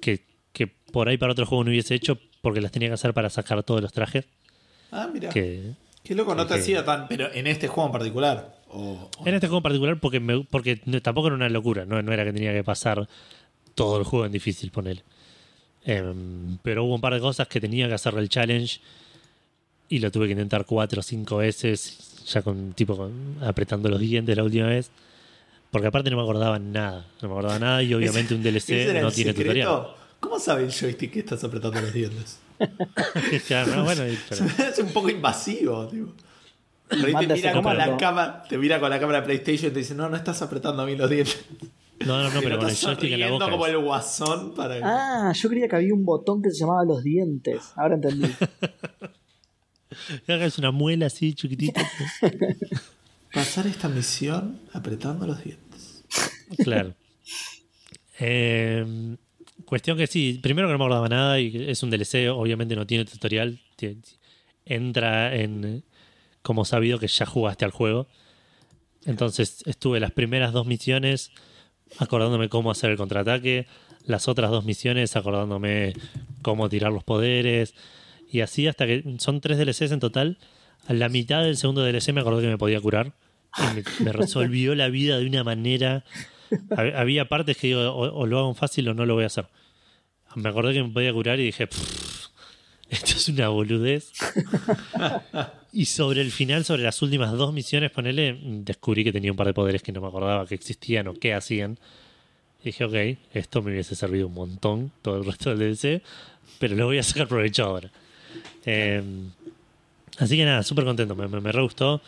que, 0.00 0.24
que, 0.52 0.66
por 0.92 1.08
ahí 1.08 1.18
para 1.18 1.32
otro 1.32 1.44
juego 1.46 1.64
no 1.64 1.70
hubiese 1.70 1.94
hecho 1.96 2.18
porque 2.40 2.60
las 2.60 2.70
tenía 2.72 2.88
que 2.88 2.94
hacer 2.94 3.12
para 3.14 3.30
sacar 3.30 3.62
todos 3.64 3.80
los 3.82 3.92
trajes. 3.92 4.26
Ah, 4.92 5.08
mira. 5.12 5.28
Que, 5.30 5.72
Qué 6.04 6.14
loco, 6.14 6.34
no 6.36 6.46
te 6.46 6.54
que- 6.54 6.60
hacía 6.60 6.84
tan. 6.84 7.06
Pero 7.08 7.32
en 7.32 7.46
este 7.48 7.66
juego 7.68 7.86
en 7.88 7.92
particular. 7.92 8.56
O, 8.68 9.10
o- 9.18 9.26
En 9.26 9.34
este 9.34 9.48
juego 9.48 9.58
en 9.58 9.62
particular, 9.64 9.98
porque, 10.00 10.20
me- 10.20 10.44
porque 10.44 10.76
tampoco 11.02 11.26
era 11.28 11.36
una 11.36 11.48
locura, 11.48 11.84
¿no? 11.84 12.00
no 12.00 12.12
era 12.12 12.24
que 12.24 12.32
tenía 12.32 12.52
que 12.52 12.62
pasar 12.64 13.08
todo 13.74 13.98
el 13.98 14.04
juego 14.04 14.24
en 14.26 14.32
difícil, 14.32 14.70
ponele. 14.70 15.02
Em, 15.84 16.58
pero 16.62 16.84
hubo 16.84 16.94
un 16.94 17.00
par 17.00 17.14
de 17.14 17.20
cosas 17.20 17.48
que 17.48 17.60
tenía 17.60 17.88
que 17.88 17.94
hacer 17.94 18.14
el 18.18 18.28
challenge 18.28 18.80
y 19.88 19.98
lo 19.98 20.10
tuve 20.10 20.26
que 20.26 20.32
intentar 20.32 20.66
cuatro 20.66 21.00
o 21.00 21.02
cinco 21.02 21.38
veces, 21.38 22.22
ya 22.26 22.42
con 22.42 22.72
tipo 22.74 22.96
con- 22.96 23.38
apretando 23.42 23.88
los 23.88 23.98
dientes 24.00 24.36
la 24.36 24.44
última 24.44 24.66
vez. 24.66 24.90
Porque 25.70 25.86
aparte 25.86 26.10
no 26.10 26.16
me 26.16 26.22
acordaba 26.22 26.58
nada, 26.58 27.06
no 27.22 27.28
me 27.28 27.34
acordaba 27.34 27.58
nada 27.58 27.82
y 27.82 27.94
obviamente 27.94 28.34
un 28.34 28.40
¿Ese 28.46 28.60
DLC 28.92 29.02
no 29.02 29.10
tiene 29.10 29.30
secreto? 29.32 29.40
tutorial. 29.42 29.68
¿Cómo 29.68 30.00
¿Cómo 30.20 30.38
sabe 30.38 30.64
el 30.64 30.70
joystick 30.72 31.12
que 31.12 31.20
estás 31.20 31.42
apretando 31.44 31.80
los 31.80 31.92
dientes? 31.94 32.38
Claro, 33.46 33.74
no, 33.76 33.84
bueno, 33.84 34.02
pero- 34.28 34.44
es 34.70 34.78
un 34.80 34.92
poco 34.92 35.08
invasivo, 35.08 35.86
tipo. 35.88 36.12
Por 36.88 36.98
ahí 37.06 37.26
te 37.26 37.34
mira, 37.34 37.52
con 37.62 37.78
la 37.78 37.96
cama, 37.96 38.42
te 38.48 38.58
mira 38.58 38.80
con 38.80 38.90
la 38.90 38.98
cámara 39.00 39.20
de 39.20 39.26
PlayStation 39.26 39.70
y 39.70 39.74
te 39.74 39.78
dice, 39.78 39.94
no, 39.94 40.08
no 40.10 40.16
estás 40.16 40.42
apretando 40.42 40.82
a 40.82 40.86
mí 40.86 40.96
los 40.96 41.08
dientes. 41.08 41.38
No, 42.06 42.22
no, 42.22 42.30
no, 42.30 42.40
pero 42.40 42.56
no 42.56 42.60
con 42.60 42.70
el 42.70 42.76
joystick 42.76 43.12
en 43.12 43.20
la 43.20 43.30
boca. 43.30 43.50
como 43.50 43.66
el 43.66 43.78
guasón 43.78 44.54
para... 44.54 44.80
Ah, 44.82 45.32
yo 45.32 45.48
creía 45.48 45.68
que 45.68 45.76
había 45.76 45.92
un 45.92 46.04
botón 46.04 46.42
que 46.42 46.50
se 46.50 46.60
llamaba 46.60 46.84
los 46.84 47.02
dientes. 47.02 47.72
Ahora 47.76 47.96
entendí. 47.96 48.30
Acá 50.24 50.44
es 50.44 50.58
una 50.58 50.70
muela 50.70 51.06
así 51.06 51.34
chiquitita. 51.34 51.82
Pasar 53.34 53.66
esta 53.66 53.88
misión 53.88 54.60
apretando 54.72 55.26
los 55.26 55.42
dientes. 55.44 56.04
Claro. 56.64 56.94
Eh, 58.18 59.16
cuestión 59.64 59.96
que 59.96 60.06
sí, 60.06 60.38
primero 60.42 60.68
que 60.68 60.72
no 60.72 60.78
me 60.78 60.84
acordaba 60.84 61.08
nada 61.08 61.40
y 61.40 61.70
es 61.70 61.82
un 61.82 61.90
DLC, 61.90 62.30
obviamente 62.32 62.76
no 62.76 62.86
tiene 62.86 63.04
tutorial. 63.04 63.60
Entra 64.64 65.34
en 65.36 65.84
como 66.42 66.64
sabido 66.64 66.98
que 66.98 67.08
ya 67.08 67.26
jugaste 67.26 67.64
al 67.64 67.70
juego. 67.70 68.08
Entonces 69.04 69.62
estuve 69.66 70.00
las 70.00 70.12
primeras 70.12 70.52
dos 70.52 70.66
misiones 70.66 71.30
acordándome 71.98 72.48
cómo 72.48 72.70
hacer 72.70 72.90
el 72.90 72.96
contraataque, 72.96 73.66
las 74.06 74.28
otras 74.28 74.50
dos 74.50 74.64
misiones 74.64 75.16
acordándome 75.16 75.92
cómo 76.42 76.68
tirar 76.68 76.92
los 76.92 77.04
poderes 77.04 77.74
y 78.30 78.40
así 78.40 78.66
hasta 78.68 78.86
que 78.86 79.04
son 79.18 79.40
tres 79.40 79.58
DLCs 79.58 79.92
en 79.92 80.00
total. 80.00 80.38
A 80.86 80.92
la 80.94 81.08
mitad 81.08 81.42
del 81.42 81.56
segundo 81.56 81.82
DLC 81.84 82.12
me 82.12 82.20
acordé 82.22 82.42
que 82.42 82.48
me 82.48 82.58
podía 82.58 82.80
curar 82.80 83.12
me, 83.74 84.12
resolvió 84.12 84.74
la 84.76 84.88
vida 84.88 85.18
de 85.18 85.26
una 85.26 85.42
manera. 85.44 86.04
Hab- 86.70 86.94
Había 86.96 87.28
partes 87.28 87.56
que 87.56 87.66
digo, 87.68 87.80
o, 87.92 88.20
o 88.20 88.26
lo 88.26 88.38
hago 88.38 88.54
fácil 88.54 88.88
o 88.88 88.94
no 88.94 89.04
lo 89.06 89.14
voy 89.14 89.24
a 89.24 89.26
hacer. 89.26 89.46
Me 90.36 90.48
acordé 90.48 90.72
que 90.74 90.82
me 90.84 90.88
podía 90.90 91.12
curar 91.12 91.40
y 91.40 91.44
dije, 91.46 91.66
"Pff, 91.66 92.26
esto 92.88 93.10
es 93.16 93.28
una 93.28 93.48
boludez. 93.48 94.12
y 95.72 95.84
sobre 95.84 96.20
el 96.20 96.30
final, 96.32 96.64
sobre 96.64 96.82
las 96.82 97.00
últimas 97.02 97.32
dos 97.32 97.52
misiones, 97.52 97.90
ponele, 97.90 98.38
descubrí 98.42 99.04
que 99.04 99.12
tenía 99.12 99.30
un 99.30 99.36
par 99.36 99.46
de 99.46 99.54
poderes 99.54 99.82
que 99.82 99.92
no 99.92 100.00
me 100.00 100.08
acordaba 100.08 100.46
que 100.46 100.54
existían 100.54 101.08
o 101.08 101.14
qué 101.14 101.34
hacían. 101.34 101.78
Y 102.62 102.66
dije, 102.66 102.84
ok, 102.84 103.18
esto 103.34 103.62
me 103.62 103.72
hubiese 103.72 103.94
servido 103.94 104.26
un 104.26 104.34
montón 104.34 104.92
todo 105.02 105.18
el 105.18 105.24
resto 105.24 105.54
del 105.54 105.76
DLC, 105.76 106.02
pero 106.58 106.74
lo 106.74 106.86
voy 106.86 106.98
a 106.98 107.02
sacar 107.02 107.28
provecho 107.28 107.64
ahora. 107.64 107.90
Eh, 108.66 109.02
así 110.18 110.36
que 110.36 110.44
nada, 110.44 110.62
súper 110.62 110.84
contento, 110.84 111.14
me, 111.14 111.28
me, 111.28 111.40
me 111.40 111.52
re 111.52 111.62
gustó. 111.62 112.02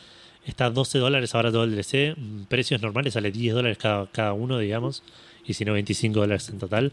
Está 0.44 0.66
a 0.66 0.70
12 0.70 0.98
dólares 0.98 1.34
ahora 1.34 1.52
todo 1.52 1.64
el 1.64 1.74
DLC. 1.74 2.16
Mm, 2.16 2.44
Precios 2.44 2.82
normales 2.82 3.14
sale 3.14 3.30
10 3.30 3.54
dólares 3.54 3.78
cada, 3.78 4.06
cada 4.08 4.32
uno, 4.32 4.58
digamos. 4.58 5.02
Y 5.46 5.54
si 5.54 5.64
no, 5.64 5.72
25 5.72 6.18
dólares 6.18 6.48
en 6.48 6.58
total. 6.58 6.92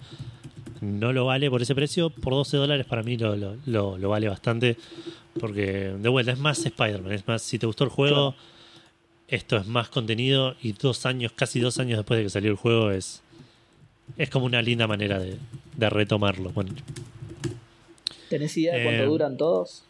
No 0.81 1.11
lo 1.13 1.25
vale 1.25 1.49
por 1.49 1.61
ese 1.61 1.75
precio. 1.75 2.09
Por 2.09 2.33
12 2.33 2.57
dólares 2.57 2.85
para 2.85 3.03
mí 3.03 3.17
lo, 3.17 3.35
lo, 3.35 3.55
lo- 3.65 3.97
lo 3.97 4.09
vale 4.09 4.29
bastante. 4.29 4.77
Porque, 5.39 5.93
de 5.99 6.09
vuelta, 6.09 6.31
es 6.31 6.39
más 6.39 6.65
Spider-Man. 6.65 7.11
Es 7.13 7.27
más, 7.27 7.41
si 7.41 7.59
te 7.59 7.65
gustó 7.65 7.83
el 7.83 7.89
juego, 7.89 8.35
esto 9.27 9.57
es 9.57 9.67
más 9.67 9.89
contenido. 9.89 10.55
Y 10.61 10.71
dos 10.73 11.05
años, 11.05 11.31
casi 11.33 11.59
dos 11.59 11.79
años 11.79 11.97
después 11.97 12.17
de 12.17 12.23
que 12.23 12.29
salió 12.29 12.49
el 12.51 12.57
juego, 12.57 12.91
es, 12.91 13.21
es 14.17 14.29
como 14.29 14.45
una 14.45 14.61
linda 14.61 14.87
manera 14.87 15.19
de, 15.19 15.37
de 15.75 15.89
retomarlo. 15.89 16.49
Bueno, 16.51 16.71
¿Tenés 18.29 18.55
idea 18.57 18.75
de 18.75 18.83
cuánto 18.83 19.03
Eh, 19.03 19.05
duran 19.07 19.37
todos? 19.37 19.83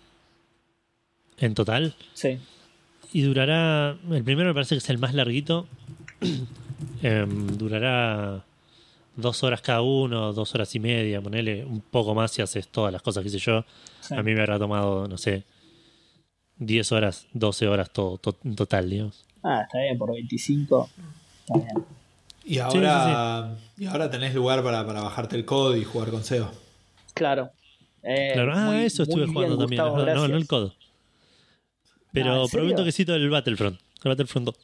en 1.38 1.54
total. 1.56 1.94
Sí. 2.14 2.38
Y 3.14 3.22
durará. 3.22 3.98
El 4.12 4.24
primero 4.24 4.50
me 4.50 4.54
parece 4.54 4.76
que 4.76 4.80
es 4.80 4.90
el 4.90 4.98
más 4.98 5.14
larguito. 5.14 5.68
Em, 7.02 7.58
durará 7.58 8.44
dos 9.20 9.44
horas 9.44 9.62
cada 9.62 9.82
uno, 9.82 10.34
dos 10.34 10.54
horas 10.56 10.74
y 10.76 10.80
media. 10.80 11.22
Ponele 11.22 11.64
un 11.66 11.82
poco 11.82 12.14
más 12.16 12.32
si 12.32 12.42
haces 12.42 12.68
todas 12.68 12.92
las 12.94 13.02
cosas 13.02 13.22
que 13.24 13.30
hice 13.30 13.40
yo. 13.40 13.64
sí. 14.02 14.16
A 14.16 14.24
mí 14.24 14.34
me 14.34 14.42
habrá 14.42 14.58
tomado, 14.60 15.08
no 15.08 15.18
sé, 15.18 15.44
10 16.58 16.92
horas, 16.92 17.28
12 17.34 17.68
horas 17.68 17.90
todo, 17.92 18.18
to- 18.18 18.38
en 18.44 18.56
total, 18.56 18.90
digamos. 18.90 19.26
Ah, 19.44 19.62
está 19.64 19.80
bien, 19.80 19.98
por 19.98 20.12
25. 20.14 20.90
Está 21.46 21.54
bien. 21.60 21.86
Y 22.46 22.58
ahora, 22.60 23.56
y 23.78 23.86
ahora 23.86 24.10
tenés 24.10 24.34
lugar 24.34 24.64
para, 24.64 24.86
para 24.86 25.02
bajarte 25.02 25.36
el 25.36 25.46
código 25.46 25.76
y 25.82 25.86
jugar 25.86 26.10
con 26.10 26.24
SEO. 26.24 26.52
Claro. 27.14 27.52
Eh, 28.04 28.32
Claro, 28.34 28.54
ah, 28.56 28.66
muy- 28.72 28.84
eso 28.86 29.04
estuve 29.04 29.28
jugando 29.28 29.56
bien, 29.58 29.60
también. 29.60 29.82
Gustavo, 29.84 30.06
no, 30.06 30.16
no, 30.16 30.28
no 30.28 30.38
el 30.38 30.48
codo. 30.48 30.74
Pero 32.12 32.32
Ah, 32.34 32.42
¿en 32.44 32.50
probé 32.50 32.64
un 32.64 32.70
serio? 32.70 32.76
toquecito 32.76 33.14
del 33.14 33.30
Battlefront. 33.30 33.80
El 34.04 34.10
Battlefront 34.10 34.46
2. 34.48 34.56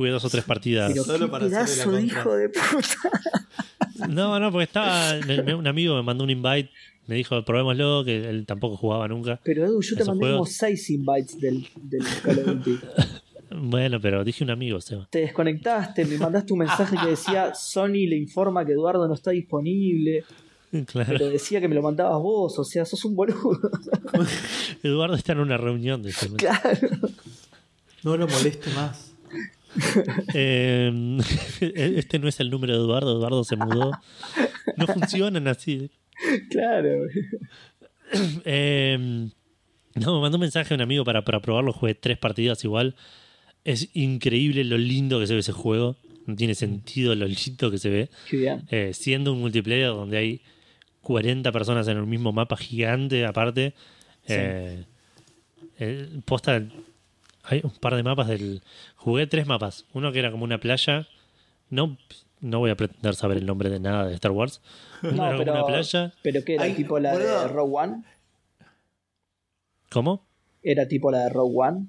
Jugué 0.00 0.12
dos 0.12 0.24
o 0.24 0.30
tres 0.30 0.44
partidas. 0.44 0.90
Pero 0.92 1.04
Solo 1.04 1.26
qué 1.26 1.30
para 1.30 1.44
pedazo 1.46 1.90
de 1.92 2.02
hijo 2.04 2.34
de 2.34 2.48
puta. 2.48 4.08
No, 4.08 4.40
no, 4.40 4.50
porque 4.50 4.64
estaba. 4.64 5.12
me- 5.26 5.42
me- 5.42 5.54
Un 5.54 5.66
amigo 5.66 5.94
me 5.94 6.02
mandó 6.02 6.24
un 6.24 6.30
invite, 6.30 6.70
me 7.06 7.16
dijo, 7.16 7.44
probémoslo, 7.44 8.02
que 8.02 8.30
él 8.30 8.46
tampoco 8.46 8.78
jugaba 8.78 9.06
nunca. 9.08 9.38
Pero 9.44 9.66
Edu, 9.66 9.82
yo 9.82 9.96
te 9.96 10.04
mandé 10.06 10.24
juegos- 10.24 10.38
como 10.38 10.46
6 10.46 10.88
invites 10.88 11.38
del, 11.38 11.66
del 11.82 12.02
Call 12.22 12.38
of 12.38 12.46
Duty. 12.46 12.78
Bueno, 13.62 14.00
pero 14.00 14.22
dije 14.24 14.42
un 14.44 14.50
amigo, 14.50 14.80
Seba. 14.80 15.06
Te 15.10 15.18
desconectaste, 15.18 16.04
me 16.06 16.16
mandaste 16.16 16.52
un 16.54 16.60
mensaje 16.60 16.96
que 16.96 17.08
decía 17.10 17.52
Sony 17.54 18.06
le 18.08 18.16
informa 18.16 18.64
que 18.64 18.72
Eduardo 18.72 19.06
no 19.08 19.12
está 19.14 19.32
disponible, 19.32 20.24
Claro. 20.86 21.08
pero 21.18 21.28
decía 21.28 21.60
que 21.60 21.66
me 21.68 21.74
lo 21.74 21.82
mandabas 21.82 22.22
vos, 22.22 22.56
o 22.60 22.64
sea, 22.64 22.84
sos 22.86 23.04
un 23.04 23.16
boludo. 23.16 23.58
Eduardo 24.84 25.16
está 25.16 25.32
en 25.32 25.40
una 25.40 25.56
reunión 25.56 26.00
de 26.00 26.12
claro. 26.36 26.88
No 28.04 28.16
lo 28.16 28.28
moleste 28.28 28.70
más. 28.70 29.09
Eh, 30.34 31.18
Este 31.60 32.18
no 32.18 32.28
es 32.28 32.40
el 32.40 32.50
número 32.50 32.74
de 32.74 32.80
Eduardo, 32.80 33.16
Eduardo 33.18 33.44
se 33.44 33.56
mudó. 33.56 33.92
No 34.76 34.86
funcionan 34.86 35.48
así. 35.48 35.90
Claro. 36.50 37.06
Eh, 38.44 38.98
no, 39.94 40.14
me 40.14 40.20
mandó 40.20 40.36
un 40.36 40.42
mensaje 40.42 40.74
a 40.74 40.76
un 40.76 40.80
amigo 40.80 41.04
para, 41.04 41.24
para 41.24 41.40
probarlo. 41.40 41.72
Jugué 41.72 41.94
tres 41.94 42.18
partidas 42.18 42.64
igual. 42.64 42.96
Es 43.64 43.90
increíble 43.94 44.64
lo 44.64 44.78
lindo 44.78 45.20
que 45.20 45.26
se 45.26 45.34
ve 45.34 45.40
ese 45.40 45.52
juego. 45.52 45.96
No 46.26 46.36
tiene 46.36 46.54
sentido 46.54 47.14
lo 47.14 47.26
lindo 47.26 47.70
que 47.70 47.78
se 47.78 47.90
ve. 47.90 48.10
Eh, 48.70 48.92
siendo 48.94 49.32
un 49.32 49.40
multiplayer 49.40 49.88
donde 49.88 50.18
hay 50.18 50.42
40 51.02 51.50
personas 51.52 51.88
en 51.88 51.96
el 51.96 52.06
mismo 52.06 52.32
mapa 52.32 52.56
gigante, 52.56 53.24
aparte. 53.24 53.74
Sí. 54.26 54.34
Eh, 54.36 54.84
eh, 55.78 56.08
posta, 56.24 56.62
hay 57.50 57.60
un 57.64 57.70
par 57.70 57.96
de 57.96 58.02
mapas 58.02 58.28
del. 58.28 58.62
Jugué 58.96 59.26
tres 59.26 59.46
mapas. 59.46 59.84
Uno 59.92 60.12
que 60.12 60.18
era 60.20 60.30
como 60.30 60.44
una 60.44 60.58
playa. 60.58 61.08
No, 61.68 61.96
no 62.40 62.58
voy 62.60 62.70
a 62.70 62.76
pretender 62.76 63.14
saber 63.14 63.38
el 63.38 63.46
nombre 63.46 63.68
de 63.70 63.80
nada 63.80 64.06
de 64.06 64.14
Star 64.14 64.32
Wars. 64.32 64.60
Uno 65.02 65.12
No, 65.12 65.22
era 65.24 65.32
como 65.32 65.38
pero, 65.38 65.52
una 65.54 65.66
playa. 65.66 66.12
pero 66.22 66.44
que 66.44 66.54
era 66.54 66.64
Ay, 66.64 66.74
tipo 66.74 66.98
la 66.98 67.16
de. 67.18 67.48
Rogue 67.48 67.72
One. 67.76 68.02
¿Cómo? 69.90 70.24
Era 70.62 70.86
tipo 70.86 71.10
la 71.10 71.24
de 71.24 71.28
Rogue 71.30 71.54
One. 71.56 71.86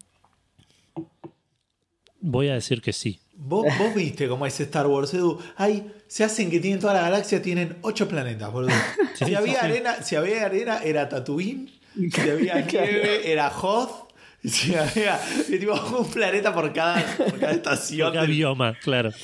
Voy 2.19 2.49
a 2.49 2.53
decir 2.53 2.81
que 2.81 2.93
sí. 2.93 3.19
Vos, 3.35 3.65
vos 3.79 3.95
viste 3.95 4.27
cómo 4.27 4.45
es 4.45 4.59
Star 4.59 4.85
Wars, 4.87 5.13
Edu. 5.13 5.39
Hay, 5.57 5.91
se 6.07 6.23
hacen 6.23 6.51
que 6.51 6.59
tienen 6.59 6.79
toda 6.79 6.93
la 6.93 7.01
galaxia, 7.01 7.41
tienen 7.41 7.77
ocho 7.81 8.07
planetas, 8.07 8.51
boludo. 8.51 8.71
Sí, 9.15 9.25
si, 9.25 9.35
había 9.35 9.59
arena, 9.61 10.01
si 10.01 10.15
había 10.15 10.45
arena, 10.45 10.81
era 10.83 11.07
Tatooine. 11.09 11.69
Si 11.95 12.29
había 12.29 12.61
nieve, 12.71 13.31
era 13.31 13.49
Hoth. 13.49 14.10
Si 14.43 14.73
había 14.75 15.19
y 15.49 15.59
tipo, 15.59 15.73
un 15.99 16.09
planeta 16.09 16.53
por 16.53 16.71
cada, 16.73 17.03
por 17.15 17.39
cada 17.39 17.51
estación. 17.53 18.11
Cada 18.11 18.23
del- 18.25 18.31
bioma, 18.31 18.75
claro. 18.83 19.11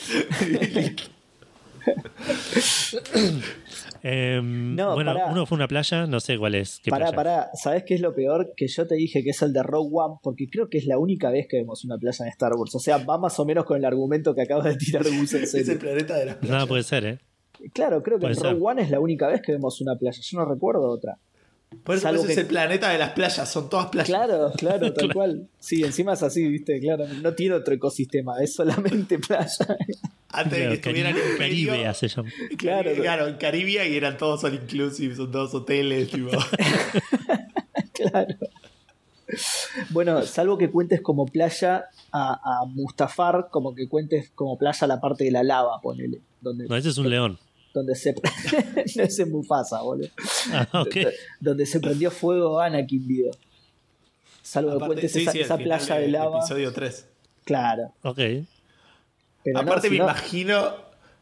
Em, 4.04 4.76
No, 4.76 4.94
bueno, 4.94 5.14
pará. 5.14 5.32
uno 5.32 5.46
fue 5.46 5.56
una 5.56 5.68
playa, 5.68 6.06
no 6.06 6.20
sé 6.20 6.38
cuál 6.38 6.56
es. 6.56 6.80
¿Qué 6.84 6.92
Pará, 6.92 7.08
playa? 7.12 7.16
pará, 7.16 7.50
¿sabés 7.56 7.84
qué 7.84 7.96
es 7.96 8.02
lo 8.02 8.14
peor? 8.14 8.54
Que 8.56 8.68
yo 8.68 8.86
te 8.88 8.96
dije 8.96 9.24
que 9.24 9.32
es 9.32 9.42
el 9.42 9.54
de 9.54 9.64
Rogue 9.64 9.90
One, 9.92 10.16
porque 10.22 10.48
creo 10.50 10.70
que 10.70 10.78
es 10.78 10.86
la 10.86 10.98
única 10.98 11.30
vez 11.32 11.48
que 11.50 11.58
vemos 11.58 11.84
una 11.84 11.98
playa 11.98 12.26
en 12.26 12.30
Star 12.32 12.54
Wars. 12.56 12.74
O 12.76 12.80
sea, 12.80 12.98
va 13.00 13.18
más 13.18 13.40
o 13.40 13.46
menos 13.46 13.66
con 13.66 13.78
el 13.78 13.86
argumento 13.86 14.36
que 14.36 14.44
acaba 14.44 14.64
de 14.64 14.76
tirar 14.78 15.04
Gus 15.04 15.34
en 15.34 15.44
Es 15.44 15.54
el 15.56 15.66
serio. 15.66 15.80
planeta 15.80 16.16
de 16.16 16.26
las 16.28 16.36
playas. 16.36 16.54
Nada 16.54 16.68
puede 16.68 16.84
ser, 16.84 17.06
¿eh? 17.06 17.20
Claro, 17.74 18.04
creo 18.04 18.20
que 18.20 18.28
en. 18.28 18.36
Rogue 18.36 18.60
One 18.62 18.82
es 18.84 18.92
la 18.92 19.00
única 19.00 19.28
vez 19.28 19.42
que 19.42 19.54
vemos 19.54 19.82
una 19.82 19.96
playa. 19.96 20.20
Yo 20.22 20.38
no 20.40 20.46
recuerdo 20.46 20.88
otra. 20.90 21.18
Por 21.84 21.96
eso, 21.96 22.04
Salvo 22.04 22.24
es 22.26 22.34
que- 22.36 22.42
el 22.42 22.48
planeta 22.48 22.90
de 22.90 22.98
las 22.98 23.12
playas, 23.12 23.52
son 23.52 23.70
todas 23.70 23.88
playas. 23.88 24.08
Claro, 24.08 24.52
claro, 24.58 24.94
tal 24.94 25.14
cual. 25.14 25.48
Sí, 25.60 25.84
encima 25.84 26.14
es 26.14 26.24
así, 26.24 26.48
viste, 26.48 26.80
claro. 26.80 27.06
No 27.22 27.34
tiene 27.34 27.56
otro 27.56 27.74
ecosistema, 27.74 28.42
es 28.42 28.54
solamente 28.56 29.20
playa. 29.28 29.78
Antes 30.30 30.60
de 30.60 30.68
que 30.70 30.74
estuvieran 30.76 31.16
en 31.16 31.38
Caribea 31.38 31.94
se 31.94 32.08
llama. 32.08 32.30
Claro. 32.58 32.92
claro, 32.96 33.28
en 33.28 33.36
Caribia 33.38 33.86
y 33.88 33.96
eran 33.96 34.18
todos 34.18 34.44
all 34.44 34.54
inclusive, 34.54 35.16
son 35.16 35.32
todos 35.32 35.54
hoteles, 35.54 36.10
tipo. 36.10 36.30
claro. 37.94 38.36
Bueno, 39.90 40.22
salvo 40.24 40.58
que 40.58 40.70
cuentes 40.70 41.02
como 41.02 41.26
playa 41.26 41.86
a, 42.12 42.62
a 42.62 42.66
Mustafar, 42.66 43.50
como 43.52 43.76
que 43.76 43.88
cuentes 43.90 44.32
como 44.34 44.58
playa 44.58 44.88
la 44.88 45.02
parte 45.02 45.26
de 45.26 45.32
la 45.32 45.44
lava, 45.44 45.82
ponele. 45.82 46.22
Donde, 46.40 46.66
No, 46.68 46.76
ese 46.78 46.90
es 46.90 46.98
un 46.98 47.10
león. 47.10 47.38
Donde 47.78 47.96
se. 47.96 48.14
no 48.96 49.04
es 49.04 49.20
en 49.20 49.32
Mufasa, 49.32 49.82
boludo. 49.82 50.10
Ah. 50.52 50.84
Donde 51.40 51.66
se 51.66 51.80
prendió 51.80 52.12
fuego 52.12 52.60
Anakin, 52.60 53.08
digo. 53.08 53.32
Salvo 54.42 54.70
que 54.72 54.76
Aparte- 54.78 54.88
cuentes 54.96 55.12
sí, 55.12 55.22
esa, 55.42 55.58
sí, 55.58 55.64
playa 55.64 55.96
de 55.96 56.08
lava. 56.08 56.38
Episodio 56.40 56.72
3. 56.74 57.06
Claro. 57.46 57.94
Ok. 58.04 58.20
Pero 59.44 59.60
Aparte 59.60 59.90
me 59.90 59.98
no- 59.98 60.04
imagino, 60.06 60.76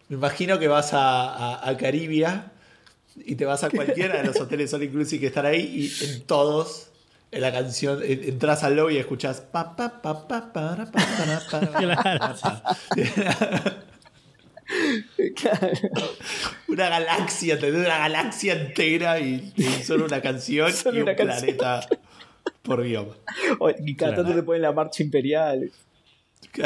me 0.09 0.15
imagino 0.17 0.57
que 0.59 0.67
vas 0.67 0.93
a, 0.93 1.33
a, 1.33 1.69
a 1.69 1.77
Caribia 1.77 2.51
y 3.17 3.35
te 3.35 3.45
vas 3.45 3.63
a 3.63 3.69
cualquiera 3.69 4.17
de 4.21 4.27
los 4.27 4.35
hoteles 4.41 4.73
all 4.73 4.83
inclusive 4.83 5.19
que 5.21 5.27
están 5.27 5.45
ahí 5.45 5.89
y 6.01 6.05
en 6.05 6.21
todos 6.23 6.89
en 7.31 7.41
la 7.41 7.51
canción 7.51 8.01
en- 8.03 8.23
entras 8.23 8.63
al 8.63 8.75
lobby 8.75 8.95
y 8.95 8.97
escuchas 8.97 9.41
pa 9.41 9.75
pa 9.75 10.01
pa 10.01 10.27
pa 10.27 10.51
para, 10.53 10.85
pa, 10.91 11.01
para, 11.17 11.39
para, 11.49 12.35
Claro. 12.35 12.35
Claro. 15.35 15.69
una 16.67 16.89
galaxia, 16.89 17.53
¿entendés? 17.55 17.85
Una 17.85 17.97
galaxia 17.99 18.53
entera 18.53 19.19
y, 19.19 19.53
y 19.55 19.63
solo 19.83 20.05
una 20.05 20.21
canción 20.21 20.71
Solo 20.73 20.97
y 20.97 21.01
un 21.01 21.05
canción. 21.15 21.27
planeta 21.57 21.87
por 22.63 22.85
idioma. 22.85 23.13
O- 23.59 23.69
Y 23.69 23.95
cada 23.95 24.15
tanto 24.15 24.33
te 24.33 24.41
ponen 24.43 24.61
la 24.63 24.71
marcha 24.71 25.03
imperial. 25.03 25.71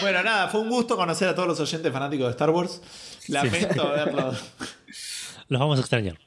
bueno, 0.00 0.22
nada, 0.22 0.48
fue 0.48 0.60
un 0.60 0.68
gusto 0.68 0.96
conocer 0.96 1.28
a 1.28 1.34
todos 1.34 1.48
los 1.48 1.60
oyentes 1.60 1.92
fanáticos 1.92 2.26
de 2.26 2.30
Star 2.32 2.50
Wars. 2.50 2.80
Lamento 3.28 3.88
verlos. 3.90 4.38
Los 5.48 5.60
vamos 5.60 5.78
a 5.78 5.80
extrañar. 5.80 6.18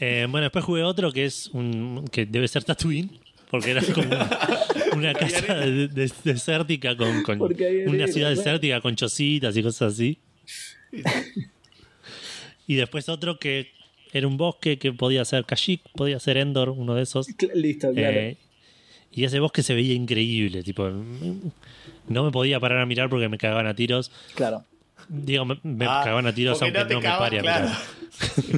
Eh, 0.00 0.26
bueno, 0.30 0.44
después 0.44 0.64
jugué 0.64 0.84
otro 0.84 1.10
que 1.12 1.24
es 1.24 1.48
un. 1.48 2.04
que 2.12 2.24
debe 2.24 2.46
ser 2.46 2.62
Tatooine. 2.64 3.18
Porque 3.50 3.70
era 3.70 3.82
como 3.82 4.06
una, 4.08 4.30
una 4.94 5.14
casa 5.14 5.54
de- 5.54 5.88
de- 5.88 6.12
desértica 6.24 6.96
con, 6.96 7.24
una 7.86 8.06
ciudad 8.08 8.30
desértica 8.30 8.80
con 8.80 8.94
chocitas 8.96 9.56
y 9.56 9.62
cosas 9.62 9.94
así. 9.94 10.18
Y 12.66 12.74
después 12.74 13.08
otro 13.08 13.38
que 13.38 13.72
era 14.12 14.26
un 14.26 14.36
bosque 14.36 14.78
que 14.78 14.92
podía 14.92 15.24
ser 15.24 15.44
Kashyyyk, 15.44 15.80
podía 15.94 16.18
ser 16.20 16.36
Endor, 16.36 16.70
uno 16.70 16.94
de 16.94 17.02
esos. 17.02 17.26
Listo, 17.54 17.92
claro. 17.92 18.16
Eh, 18.18 18.36
y 19.12 19.24
ese 19.24 19.40
bosque 19.40 19.62
se 19.62 19.74
veía 19.74 19.94
increíble, 19.94 20.62
tipo, 20.62 20.88
no 22.08 22.24
me 22.24 22.30
podía 22.30 22.60
parar 22.60 22.80
a 22.80 22.86
mirar 22.86 23.08
porque 23.08 23.28
me 23.28 23.38
cagaban 23.38 23.66
a 23.66 23.74
tiros. 23.74 24.10
claro. 24.34 24.64
Digo, 25.10 25.46
me, 25.46 25.58
me 25.62 25.86
Ah, 25.86 26.02
cagaban 26.04 26.26
a 26.26 26.34
tiros 26.34 26.60
aunque 26.60 26.84
te 26.84 26.92
no, 26.92 27.00
me 27.00 27.04
cagaban, 27.06 27.30
pare 27.30 27.38
a 27.38 27.42
claro. 27.42 27.68
mirar. 27.68 28.57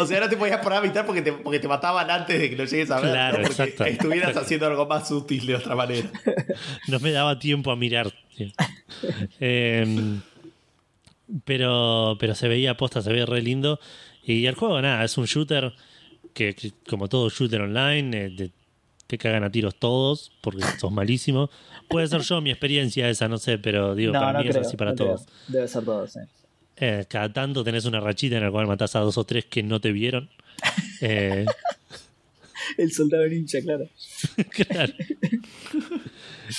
O 0.00 0.06
sea, 0.06 0.20
no 0.20 0.28
te 0.28 0.36
podías 0.36 0.60
parar 0.62 0.78
a 0.78 0.86
mitad 0.86 1.04
porque 1.04 1.22
te, 1.22 1.32
porque 1.32 1.58
te 1.58 1.68
mataban 1.68 2.10
antes 2.10 2.38
de 2.40 2.50
que 2.50 2.56
lo 2.56 2.64
llegues 2.64 2.90
a 2.90 3.00
ver. 3.00 3.10
Claro, 3.10 3.38
¿no? 3.38 3.44
Porque 3.44 3.62
exacto. 3.62 3.84
estuvieras 3.84 4.36
haciendo 4.36 4.66
algo 4.66 4.86
más 4.86 5.10
útil 5.10 5.46
de 5.46 5.56
otra 5.56 5.74
manera. 5.74 6.08
No 6.88 7.00
me 7.00 7.12
daba 7.12 7.38
tiempo 7.38 7.70
a 7.70 7.76
mirar. 7.76 8.12
Eh, 9.40 10.18
pero, 11.44 12.16
pero 12.18 12.34
se 12.34 12.48
veía 12.48 12.76
posta, 12.76 13.02
se 13.02 13.12
veía 13.12 13.26
re 13.26 13.42
lindo. 13.42 13.78
Y 14.24 14.46
el 14.46 14.54
juego, 14.54 14.80
nada, 14.80 15.04
es 15.04 15.16
un 15.18 15.26
shooter 15.26 15.72
que, 16.34 16.54
que 16.54 16.72
como 16.88 17.08
todo 17.08 17.28
shooter 17.28 17.62
online, 17.62 18.26
eh, 18.26 18.30
te, 18.36 18.50
te 19.06 19.18
cagan 19.18 19.44
a 19.44 19.50
tiros 19.50 19.74
todos 19.76 20.32
porque 20.40 20.62
sos 20.78 20.92
malísimo. 20.92 21.50
Puede 21.88 22.06
ser 22.06 22.20
yo 22.22 22.40
mi 22.40 22.50
experiencia 22.50 23.08
esa, 23.08 23.28
no 23.28 23.38
sé, 23.38 23.58
pero 23.58 23.94
digo, 23.94 24.12
no, 24.12 24.20
para 24.20 24.32
no 24.34 24.38
mí 24.44 24.48
creo, 24.48 24.60
es 24.62 24.68
así 24.68 24.76
para 24.76 24.92
no 24.92 24.96
creo. 24.96 25.08
todos. 25.08 25.26
Debe 25.48 25.68
ser 25.68 25.84
todos, 25.84 26.12
sí. 26.12 26.20
Eh, 26.20 26.26
cada 27.08 27.32
tanto 27.32 27.62
tenés 27.64 27.84
una 27.84 28.00
rachita 28.00 28.36
en 28.36 28.42
la 28.44 28.50
cual 28.50 28.66
matás 28.66 28.96
a 28.96 29.00
dos 29.00 29.18
o 29.18 29.24
tres 29.24 29.44
que 29.46 29.62
no 29.62 29.80
te 29.80 29.92
vieron. 29.92 30.28
Eh, 31.00 31.44
El 32.76 32.92
soldado 32.92 33.26
ninja, 33.26 33.58
claro. 33.62 33.88
claro. 34.50 34.92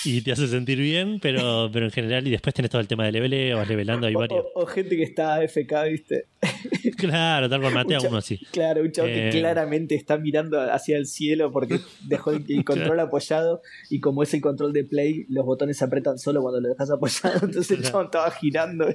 Y 0.06 0.22
te 0.22 0.32
hace 0.32 0.48
sentir 0.48 0.78
bien, 0.80 1.20
pero, 1.22 1.70
pero 1.72 1.86
en 1.86 1.92
general, 1.92 2.26
y 2.28 2.32
después 2.32 2.54
tenés 2.56 2.72
todo 2.72 2.82
el 2.82 2.88
tema 2.88 3.06
de 3.06 3.12
leveleo, 3.12 3.58
vas 3.58 3.68
levelando, 3.70 4.08
hay 4.08 4.14
varios. 4.16 4.46
o- 4.56 4.62
o 4.62 4.66
gente 4.66 4.96
que 4.98 5.04
está 5.04 5.36
AFK, 5.36 5.74
¿viste? 5.90 6.26
Claro, 6.98 7.50
tal 7.50 7.62
cual 7.62 7.74
maté 7.74 7.96
a 7.96 8.00
uno 8.02 8.18
así. 8.18 8.38
Claro, 8.52 8.82
un 8.82 8.92
chavo 8.92 9.08
Eh. 9.08 9.30
que 9.32 9.40
claramente 9.40 9.96
está 9.96 10.18
mirando 10.18 10.60
hacia 10.72 10.98
el 10.98 11.06
cielo 11.06 11.52
porque 11.52 11.80
dejó 12.08 12.32
el, 12.32 12.44
el 12.48 12.64
control 12.64 13.00
apoyado 13.00 13.62
y 13.90 14.00
como 14.00 14.24
es 14.24 14.34
el 14.34 14.42
control 14.42 14.72
de 14.74 14.84
play, 14.84 15.26
los 15.30 15.46
botones 15.46 15.78
se 15.78 15.86
apretan 15.86 16.18
solo 16.20 16.42
cuando 16.42 16.62
lo 16.62 16.70
dejas 16.70 16.90
apoyado, 16.92 17.46
entonces 17.46 17.72
el 17.78 17.84
chavo 17.84 18.04
estaba 18.04 18.32
girando. 18.32 18.88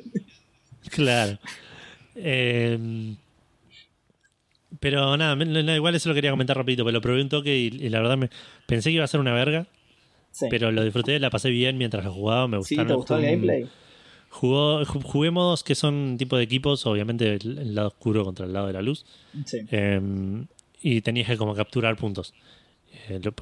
Claro. 0.90 1.38
Eh, 2.14 3.14
pero 4.80 5.16
nada, 5.16 5.34
no, 5.36 5.74
igual 5.74 5.94
eso 5.94 6.08
lo 6.08 6.14
quería 6.14 6.30
comentar 6.30 6.56
rapidito, 6.56 6.84
pero 6.84 6.92
lo 6.92 7.00
probé 7.00 7.22
un 7.22 7.28
toque 7.28 7.56
y, 7.56 7.66
y 7.66 7.88
la 7.88 8.00
verdad 8.00 8.16
me 8.16 8.30
pensé 8.66 8.90
que 8.90 8.94
iba 8.96 9.04
a 9.04 9.08
ser 9.08 9.20
una 9.20 9.32
verga, 9.32 9.66
Sí, 10.32 10.46
pero 10.50 10.70
lo 10.70 10.84
disfruté, 10.84 11.18
la 11.18 11.30
pasé 11.30 11.48
bien 11.50 11.78
mientras 11.78 12.04
lo 12.04 12.12
jugaba, 12.12 12.46
me 12.46 12.56
¿Sí? 12.56 12.74
gustaron. 12.76 12.86
¿te 12.88 12.94
gustó 12.94 13.16
el 13.16 13.22
gameplay? 13.24 13.66
Jugó, 14.28 14.82
ju- 14.84 15.02
jugué 15.02 15.30
modos 15.30 15.64
que 15.64 15.74
son 15.74 16.16
tipo 16.18 16.36
de 16.36 16.42
equipos, 16.42 16.84
obviamente 16.84 17.34
el, 17.36 17.58
el 17.58 17.74
lado 17.74 17.88
oscuro 17.88 18.22
contra 18.24 18.44
el 18.44 18.52
lado 18.52 18.66
de 18.66 18.72
la 18.74 18.82
luz. 18.82 19.06
Sí. 19.46 19.60
Eh, 19.70 20.00
y 20.82 21.00
tenías 21.00 21.28
que 21.28 21.38
como 21.38 21.54
capturar 21.54 21.96
puntos. 21.96 22.34
Eh, 23.08 23.18
lo- 23.22 23.32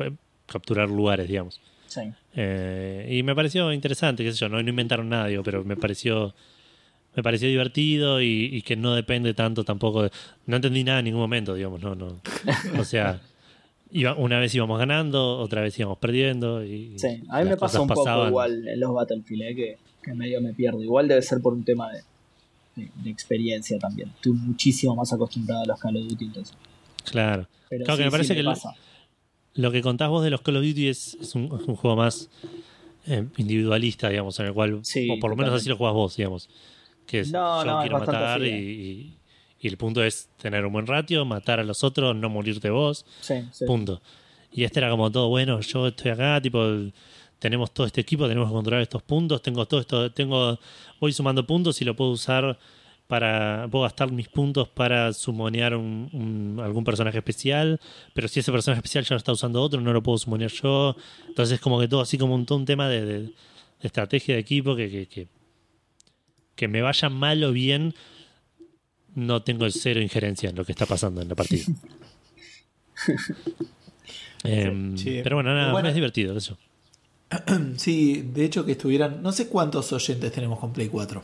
capturar 0.47 0.89
lugares, 0.89 1.27
digamos. 1.27 1.61
sí. 1.89 2.03
Eh, 2.37 3.09
y 3.11 3.23
me 3.25 3.35
pareció 3.35 3.73
interesante, 3.73 4.23
qué 4.23 4.31
sé 4.33 4.39
yo, 4.39 4.49
no, 4.49 4.63
no 4.63 4.69
inventaron 4.69 5.09
nada, 5.09 5.27
digo, 5.27 5.43
pero 5.43 5.65
me 5.65 5.77
pareció 5.77 6.35
me 7.17 7.23
pareció 7.23 7.49
divertido 7.49 8.21
y, 8.21 8.49
y 8.53 8.62
que 8.62 8.77
no 8.77 8.95
depende 8.95 9.35
tanto 9.35 9.65
tampoco 9.65 10.03
de, 10.05 10.11
no 10.47 10.57
entendí 10.57 10.83
nada 10.85 10.99
en 11.01 11.05
ningún 11.07 11.21
momento, 11.21 11.55
digamos, 11.55 11.81
no, 11.83 11.95
no. 11.95 12.21
O 12.79 12.85
sea, 12.85 13.21
iba, 13.91 14.15
una 14.17 14.39
vez 14.39 14.55
íbamos 14.55 14.79
ganando, 14.79 15.39
otra 15.39 15.61
vez 15.62 15.79
íbamos 15.79 15.99
perdiendo 15.99 16.65
y 16.65 16.99
Sí, 16.99 17.23
a 17.29 17.43
mí 17.43 17.49
me 17.51 17.57
pasa 17.57 17.81
un 17.81 17.89
poco 17.89 18.05
pasaban. 18.05 18.29
igual 18.29 18.69
en 18.69 18.81
los 18.81 18.93
Battlefield, 18.93 19.43
eh, 19.43 19.55
que, 19.55 19.79
que 20.03 20.15
medio 20.15 20.41
me 20.41 20.53
pierdo. 20.53 20.83
Igual 20.83 21.09
debe 21.09 21.23
ser 21.23 21.41
por 21.41 21.53
un 21.53 21.65
tema 21.65 21.91
de, 21.93 22.01
de- 22.77 22.91
de 23.03 23.11
experiencia 23.11 23.79
también. 23.79 24.09
Estoy 24.17 24.33
muchísimo 24.33 24.97
más 24.97 25.12
acostumbrado 25.12 25.62
a 25.62 25.67
los 25.67 25.81
Call 25.81 25.97
of 25.97 26.09
Duty 26.09 26.25
entonces. 26.25 26.57
Claro. 27.11 27.47
Pero 27.69 27.85
Claro 27.85 27.97
sí, 27.97 28.01
que 28.01 28.05
me 28.07 28.11
parece 28.11 28.35
sí, 28.35 28.41
que 28.41 28.45
pasa. 28.45 28.75
Lo 29.55 29.71
que 29.71 29.83
contás 29.83 30.09
vos 30.09 30.25
de 30.25 30.31
los 30.31 30.41
Call 30.41 30.57
of 30.57 30.65
Duty 30.65 30.89
es, 30.89 31.15
es 31.21 31.35
un, 31.37 31.45
es 31.45 31.69
un 31.69 31.77
juego 31.77 31.95
más 31.97 32.29
eh, 33.07 33.25
individualista, 33.37 34.09
digamos, 34.09 34.39
en 34.41 34.47
el 34.47 34.53
cual, 34.53 34.81
Sí, 34.83 35.09
o 35.11 35.21
por 35.21 35.31
lo 35.31 35.37
menos 35.37 35.55
así 35.55 35.69
lo 35.69 35.77
jugás 35.77 35.95
vos, 35.95 36.17
digamos. 36.17 36.49
Que 37.07 37.21
es, 37.21 37.33
No, 37.33 37.65
yo 37.65 37.71
no, 37.73 37.81
quiero 37.81 37.97
matar 38.13 38.41
y, 38.43 38.49
y- 38.51 39.19
y 39.61 39.69
el 39.69 39.77
punto 39.79 40.03
es 40.05 40.29
tener 40.41 40.65
un 40.67 40.73
buen 40.73 40.87
ratio, 40.87 41.25
matar 41.25 41.59
a 41.61 41.65
los 41.65 41.83
otros, 41.85 42.15
no 42.15 42.29
morirte 42.29 42.69
vos. 42.71 43.07
Sí, 43.21 43.35
sí. 43.53 43.65
Punto. 43.67 44.03
Y 44.53 44.65
este 44.65 44.81
era 44.81 44.91
como 44.91 45.11
todo, 45.11 45.29
bueno, 45.29 45.61
yo 45.61 45.87
estoy 45.89 46.11
acá, 46.11 46.41
tipo, 46.41 46.63
tenemos 47.39 47.73
todo 47.73 47.87
este 47.87 48.01
equipo, 48.03 48.29
tenemos 48.29 48.49
que 48.49 48.55
controlar 48.55 48.83
estos 48.83 49.03
puntos, 49.03 49.43
tengo 49.43 49.67
todo 49.67 49.81
esto, 49.81 50.13
tengo, 50.13 50.59
voy 51.01 51.13
sumando 51.13 51.47
puntos 51.47 51.81
y 51.81 51.85
lo 51.85 51.97
puedo 51.97 52.11
usar 52.11 52.59
para, 53.07 53.67
puedo 53.71 53.83
gastar 53.85 54.11
mis 54.13 54.29
puntos 54.29 54.69
para 54.69 55.13
sumonear 55.13 55.75
un, 55.77 56.09
un- 56.13 56.61
algún 56.63 56.85
personaje 56.85 57.19
especial, 57.19 57.81
pero 58.15 58.29
si 58.29 58.41
ese 58.41 58.53
personaje 58.53 58.79
especial 58.79 59.05
ya 59.05 59.15
lo 59.15 59.19
está 59.19 59.33
usando 59.33 59.61
otro, 59.63 59.81
no 59.81 59.93
lo 59.93 60.03
puedo 60.03 60.19
sumonear 60.19 60.51
yo. 60.51 60.95
Entonces 61.29 61.55
es 61.57 61.61
como 61.61 61.79
que 61.81 61.89
todo 61.89 62.01
así 62.01 62.17
como 62.17 62.35
un, 62.35 62.47
todo 62.47 62.59
un 62.59 62.65
tema 62.65 62.89
de, 62.89 63.05
de- 63.05 63.21
de 63.23 63.33
estrategia 63.89 64.35
de 64.35 64.41
equipo 64.41 64.75
que, 64.77 64.91
que, 64.91 65.07
que, 65.07 65.29
que 66.57 66.69
me 66.69 66.83
vaya 66.83 67.09
mal 67.09 67.43
o 67.45 67.53
bien, 67.53 67.95
no 69.15 69.43
tengo 69.43 69.69
cero 69.71 70.01
injerencia 70.01 70.51
en 70.51 70.57
lo 70.57 70.65
que 70.65 70.73
está 70.73 70.87
pasando 70.87 71.21
en 71.23 71.29
la 71.29 71.35
partida. 71.35 71.65
Sí. 74.97 75.21
Pero 75.23 75.37
bueno, 75.37 75.55
nada, 75.55 75.73
Bueno. 75.73 75.89
es 75.89 75.95
divertido 75.95 76.37
eso. 76.37 76.59
Sí, 77.77 78.29
de 78.35 78.45
hecho 78.45 78.67
que 78.67 78.73
estuvieran. 78.73 79.23
No 79.23 79.33
sé 79.33 79.49
cuántos 79.49 79.91
oyentes 79.93 80.31
tenemos 80.33 80.59
con 80.59 80.73
Play 80.73 80.89
4. 80.89 81.23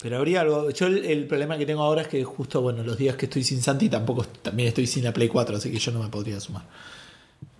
Pero 0.00 0.16
habría 0.16 0.40
algo. 0.40 0.70
Yo 0.70 0.86
el, 0.86 1.04
el 1.04 1.26
problema 1.26 1.58
que 1.58 1.66
tengo 1.66 1.82
ahora 1.82 2.02
es 2.02 2.08
que 2.08 2.24
justo, 2.24 2.62
bueno, 2.62 2.82
los 2.82 2.96
días 2.96 3.16
que 3.16 3.26
estoy 3.26 3.44
sin 3.44 3.60
Santi 3.60 3.88
tampoco 3.90 4.24
también 4.24 4.68
estoy 4.68 4.86
sin 4.86 5.04
la 5.04 5.12
Play 5.12 5.28
4, 5.28 5.56
así 5.56 5.70
que 5.70 5.78
yo 5.78 5.92
no 5.92 6.02
me 6.02 6.08
podría 6.08 6.40
sumar. 6.40 6.64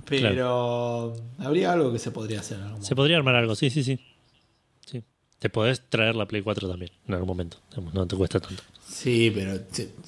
Pero 0.07 1.15
habría 1.39 1.73
algo 1.73 1.93
que 1.93 1.99
se 1.99 2.11
podría 2.11 2.41
hacer 2.41 2.59
en 2.59 2.65
algún 2.65 2.83
Se 2.85 2.97
podría 2.97 3.19
armar 3.19 3.35
algo, 3.35 3.55
sí, 3.55 3.69
sí, 3.69 3.85
sí. 3.85 3.99
Te 5.39 5.49
podés 5.51 5.81
traer 5.89 6.17
la 6.17 6.27
Play 6.27 6.43
4 6.43 6.69
también 6.69 6.91
en 7.07 7.15
algún 7.15 7.29
momento. 7.29 7.59
No 7.93 8.07
te 8.07 8.17
cuesta 8.17 8.41
tanto. 8.41 8.63
Sí, 8.87 9.31
pero 9.35 9.61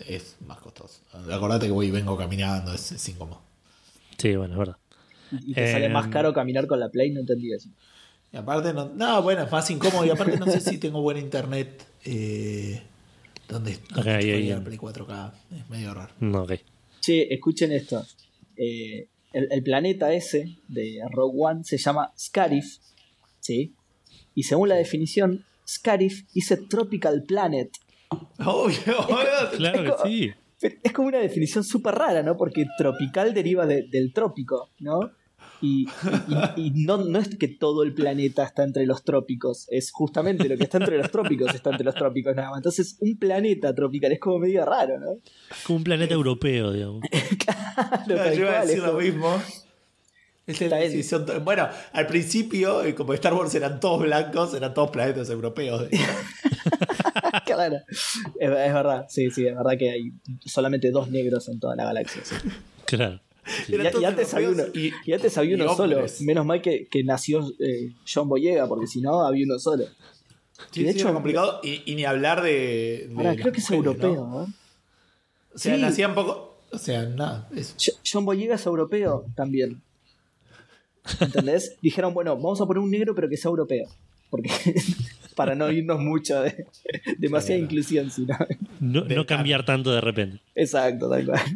es 0.09 0.37
más 0.47 0.59
costoso. 0.59 1.01
Acordate 1.31 1.66
que 1.66 1.72
voy 1.72 1.87
y 1.87 1.91
vengo 1.91 2.16
caminando, 2.16 2.72
es, 2.74 2.91
es 2.93 3.09
incómodo. 3.09 3.41
Sí, 4.18 4.35
bueno, 4.37 4.55
es 4.55 4.59
verdad. 4.59 4.76
Y 5.47 5.55
te 5.55 5.70
sale 5.70 5.87
Eh, 5.87 5.91
más 5.91 6.09
caro 6.09 6.33
caminar 6.33 6.66
con 6.66 6.81
la 6.81 6.89
Play, 6.89 7.11
no 7.12 7.20
entendí 7.20 7.53
eso. 7.53 7.68
Y 8.33 8.37
aparte, 8.37 8.72
no, 8.72 8.89
no, 8.95 9.22
bueno, 9.22 9.43
es 9.45 9.53
más 9.53 9.70
incómodo. 9.70 10.05
Y 10.05 10.11
aparte, 10.11 10.37
no 10.39 10.47
sé 10.47 10.61
si 10.61 10.78
tengo 10.78 11.01
buen 11.03 11.16
internet. 11.18 11.85
Eh, 12.05 12.83
¿Dónde, 13.49 13.78
dónde 13.95 14.01
Ok, 14.01 14.07
ahí, 14.07 14.31
estoy 14.31 14.43
ahí. 14.43 14.49
la 14.49 14.61
Play 14.64 14.78
4K? 14.78 15.33
Es 15.59 15.68
medio 15.70 15.95
raro. 15.95 16.12
No, 16.20 16.43
ok. 16.43 16.53
Che, 17.01 17.33
escuchen 17.33 17.72
esto. 17.72 18.05
Eh, 18.57 19.07
el, 19.33 19.49
el 19.51 19.62
planeta 19.62 20.12
ese 20.12 20.57
de 20.68 21.01
Rogue 21.11 21.37
One 21.39 21.64
se 21.64 21.78
llama 21.78 22.12
Scarif, 22.18 22.78
¿sí? 23.41 23.74
Y 24.35 24.45
según 24.45 24.68
la 24.68 24.76
definición, 24.76 25.45
Scarif 25.68 26.24
is 26.35 26.51
a 26.53 26.57
tropical 26.68 27.22
planet. 27.26 27.70
Obvio, 28.45 28.99
obvio. 29.09 29.26
Claro 29.57 29.97
que 30.03 30.09
sí. 30.09 30.31
Es 30.83 30.93
como 30.93 31.09
una 31.09 31.18
definición 31.18 31.64
súper 31.64 31.95
rara, 31.95 32.22
¿no? 32.22 32.37
Porque 32.37 32.66
tropical 32.76 33.33
deriva 33.33 33.64
de- 33.66 33.87
del 33.91 34.12
trópico, 34.12 34.70
¿no? 34.78 35.01
Y, 35.62 35.87
y- 36.57 36.61
y 36.66 36.70
no, 36.85 36.99
no 37.05 37.18
es 37.18 37.37
que 37.37 37.49
todo 37.49 37.83
el 37.83 37.95
planeta 37.95 38.45
está 38.45 38.62
entre 38.64 38.85
los 38.87 39.03
trópicos, 39.05 39.66
es 39.70 39.91
justamente 39.91 40.49
lo 40.49 40.57
que 40.59 40.64
está 40.64 40.78
entre 40.78 40.99
los 40.99 41.11
trópicos 41.11 41.55
está 41.55 41.70
entre 41.70 41.85
los 41.85 41.95
trópicos 41.95 42.35
nada 42.37 42.51
más. 42.51 42.59
Entonces, 42.59 42.97
un 43.01 43.18
planeta 43.18 43.74
tropical 43.74 44.12
es 44.12 44.20
como 44.20 44.39
medio 44.39 44.64
raro, 44.66 44.99
¿no? 44.99 45.16
Como 45.66 45.78
un 45.78 45.85
planeta 45.85 46.12
europeo, 46.14 46.72
digamos. 46.72 47.03
No, 48.07 48.14
tal 48.16 48.35
yo 48.35 48.41
iba 48.45 48.59
a 48.59 48.62
decir 48.62 48.78
es 48.78 48.83
lo 48.85 48.89
como- 48.93 49.01
mismo. 49.01 49.43
Está 50.51 51.39
Bueno, 51.39 51.69
al 51.93 52.07
principio, 52.07 52.83
eh, 52.85 52.95
como 52.95 53.15
Star 53.15 53.35
Wars 53.35 53.55
eran 53.55 53.81
todos 53.81 54.01
blancos, 54.03 54.55
eran 54.55 54.73
todos 54.75 54.91
planetas 54.91 55.31
europeos. 55.31 55.87
claro. 57.47 57.77
Es, 57.89 58.19
es 58.41 58.51
verdad, 58.51 59.07
sí, 59.09 59.31
sí, 59.31 59.47
es 59.47 59.55
verdad 59.57 59.77
que 59.79 59.91
hay 59.91 60.13
solamente 60.45 60.91
dos 60.91 61.11
negros 61.11 61.49
en 61.49 61.61
toda 61.61 61.77
la 61.77 61.85
galaxia. 61.85 62.23
sí. 62.25 62.35
Claro. 62.87 63.21
Y, 63.69 63.75
y 63.75 64.05
antes 64.05 64.35
había 64.35 64.51
uno, 64.51 64.65
y 64.75 65.13
antes 65.13 65.37
había 65.39 65.53
y 65.57 65.61
uno 65.61 65.75
solo. 65.75 66.05
Menos 66.21 66.45
mal 66.47 66.61
que, 66.61 66.87
que 66.89 67.03
nació 67.03 67.51
eh, 67.59 67.93
John 68.13 68.29
Boyega, 68.29 68.69
porque 68.69 68.87
si 68.87 69.01
no 69.01 69.23
había 69.27 69.45
uno 69.45 69.59
solo. 69.59 69.85
Sí, 70.71 70.85
de 70.85 70.93
sí, 70.93 70.99
hecho- 70.99 71.07
era 71.09 71.15
complicado. 71.15 71.61
Y, 71.63 71.83
y 71.91 71.95
ni 71.95 72.05
hablar 72.05 72.43
de. 72.43 73.07
de 73.09 73.15
Ahora, 73.17 73.33
las 73.33 73.41
creo 73.41 73.53
que 73.53 73.61
es 73.61 73.71
europeo, 73.71 74.15
¿no? 74.15 74.29
¿no? 74.41 74.55
O 75.55 75.59
sea, 75.59 75.75
Sí. 75.75 75.81
nacían 75.81 76.15
poco. 76.15 76.59
O 76.71 76.79
sea, 76.79 77.03
nada. 77.07 77.49
eso. 77.57 77.75
Jo- 77.85 77.99
John 78.13 78.25
Boyega 78.25 78.55
es 78.57 78.67
europeo 78.67 79.25
también. 79.35 79.83
¿Entendés? 81.21 81.77
Dijeron, 81.83 82.13
bueno, 82.15 82.35
vamos 82.37 82.61
a 82.61 82.67
poner 82.67 82.83
un 82.83 82.91
negro, 82.91 83.15
pero 83.15 83.29
que 83.29 83.37
sea 83.37 83.49
europeo. 83.49 83.87
Porque 84.31 84.49
para 85.35 85.55
no 85.57 85.71
irnos 85.73 85.99
mucho 86.01 86.41
de 86.43 86.67
demasiada 87.19 87.59
Claro. 87.59 87.65
inclusión, 87.65 88.11
sino. 88.11 88.37
No, 88.79 89.05
no 89.05 89.27
cambiar 89.27 89.65
tanto 89.65 89.91
de 89.93 90.01
repente. 90.01 90.41
Exacto, 90.55 91.09
tal 91.11 91.25
cual. 91.27 91.41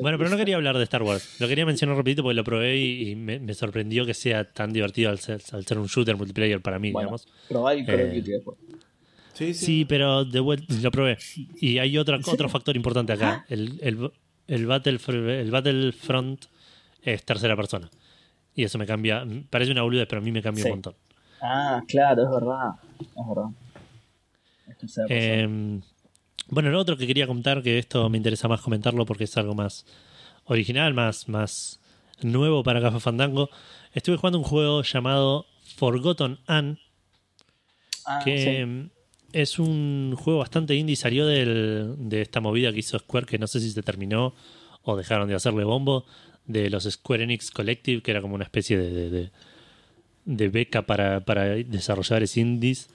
Bueno, 0.00 0.16
pero 0.16 0.30
no 0.30 0.38
quería 0.38 0.56
hablar 0.56 0.78
de 0.78 0.84
Star 0.84 1.02
Wars. 1.02 1.36
Lo 1.40 1.46
quería 1.46 1.66
mencionar 1.66 1.94
rapidito 1.94 2.22
porque 2.22 2.34
lo 2.36 2.42
probé 2.44 2.78
y, 2.78 3.10
y 3.10 3.16
me, 3.16 3.38
me 3.38 3.52
sorprendió 3.52 4.06
que 4.06 4.14
sea 4.14 4.50
tan 4.50 4.72
divertido 4.72 5.10
al 5.10 5.18
ser, 5.18 5.42
al 5.52 5.66
ser 5.66 5.76
un 5.78 5.86
shooter 5.88 6.16
multiplayer 6.16 6.62
para 6.62 6.78
mí, 6.78 6.90
Bueno, 6.90 7.08
digamos. 7.08 7.28
probá 7.50 7.72
of 7.74 7.80
Eh, 7.86 8.22
después. 8.24 8.56
Sí, 9.34 9.52
sí. 9.52 9.66
Sí, 9.66 9.84
pero 9.84 10.24
de 10.24 10.40
vuelta 10.40 10.72
lo 10.82 10.90
probé. 10.90 11.18
Y 11.60 11.76
hay 11.76 11.98
otra, 11.98 12.18
otro 12.26 12.48
factor 12.48 12.76
importante 12.76 13.12
acá. 13.12 13.44
El, 13.50 13.78
el, 13.82 14.10
el, 14.46 14.66
Battlef- 14.66 15.28
el 15.28 15.50
Battlefront 15.50 16.46
es 17.02 17.22
tercera 17.24 17.54
persona. 17.54 17.90
Y 18.58 18.64
eso 18.64 18.76
me 18.76 18.86
cambia. 18.86 19.24
Parece 19.50 19.70
una 19.70 19.82
boludez, 19.82 20.08
pero 20.08 20.20
a 20.20 20.24
mí 20.24 20.32
me 20.32 20.42
cambia 20.42 20.64
Sí. 20.64 20.68
un 20.70 20.74
montón. 20.78 20.94
Ah, 21.40 21.80
claro, 21.86 22.24
es 22.24 22.28
verdad. 22.28 22.70
Es 22.98 23.28
verdad. 23.28 23.50
Eh, 25.08 25.80
bueno, 26.48 26.70
lo 26.70 26.80
otro 26.80 26.96
que 26.96 27.06
quería 27.06 27.28
contar, 27.28 27.62
que 27.62 27.78
esto 27.78 28.08
me 28.10 28.16
interesa 28.16 28.48
más 28.48 28.60
comentarlo 28.60 29.06
porque 29.06 29.24
es 29.24 29.36
algo 29.36 29.54
más 29.54 29.86
original, 30.46 30.92
más, 30.92 31.28
más 31.28 31.78
nuevo 32.20 32.64
para 32.64 32.80
Café 32.80 32.98
Fandango. 32.98 33.48
Estuve 33.92 34.16
jugando 34.16 34.38
un 34.38 34.44
juego 34.44 34.82
llamado 34.82 35.46
Forgotten 35.76 36.38
Anne, 36.48 36.78
Ah, 38.06 38.20
que 38.24 38.38
sí. 38.38 38.64
mm, 38.64 38.90
es 39.34 39.60
un 39.60 40.16
juego 40.18 40.40
bastante 40.40 40.74
indie. 40.74 40.96
Salió 40.96 41.26
del- 41.28 41.94
de 41.98 42.22
esta 42.22 42.40
movida 42.40 42.72
que 42.72 42.80
hizo 42.80 42.98
Square, 42.98 43.26
que 43.26 43.38
no 43.38 43.46
sé 43.46 43.60
si 43.60 43.70
se 43.70 43.82
terminó 43.84 44.34
o 44.82 44.96
dejaron 44.96 45.28
de 45.28 45.36
hacerle 45.36 45.62
bombo, 45.62 46.06
de 46.48 46.68
los 46.70 46.84
Square 46.84 47.22
Enix 47.22 47.52
Collective, 47.52 48.02
que 48.02 48.10
era 48.10 48.20
como 48.20 48.34
una 48.34 48.44
especie 48.44 48.76
de, 48.76 49.30
de- 50.26 50.48
beca 50.48 50.82
para, 50.82 51.20
para 51.20 51.44
desarrolladores 51.44 52.36
indies, 52.36 52.88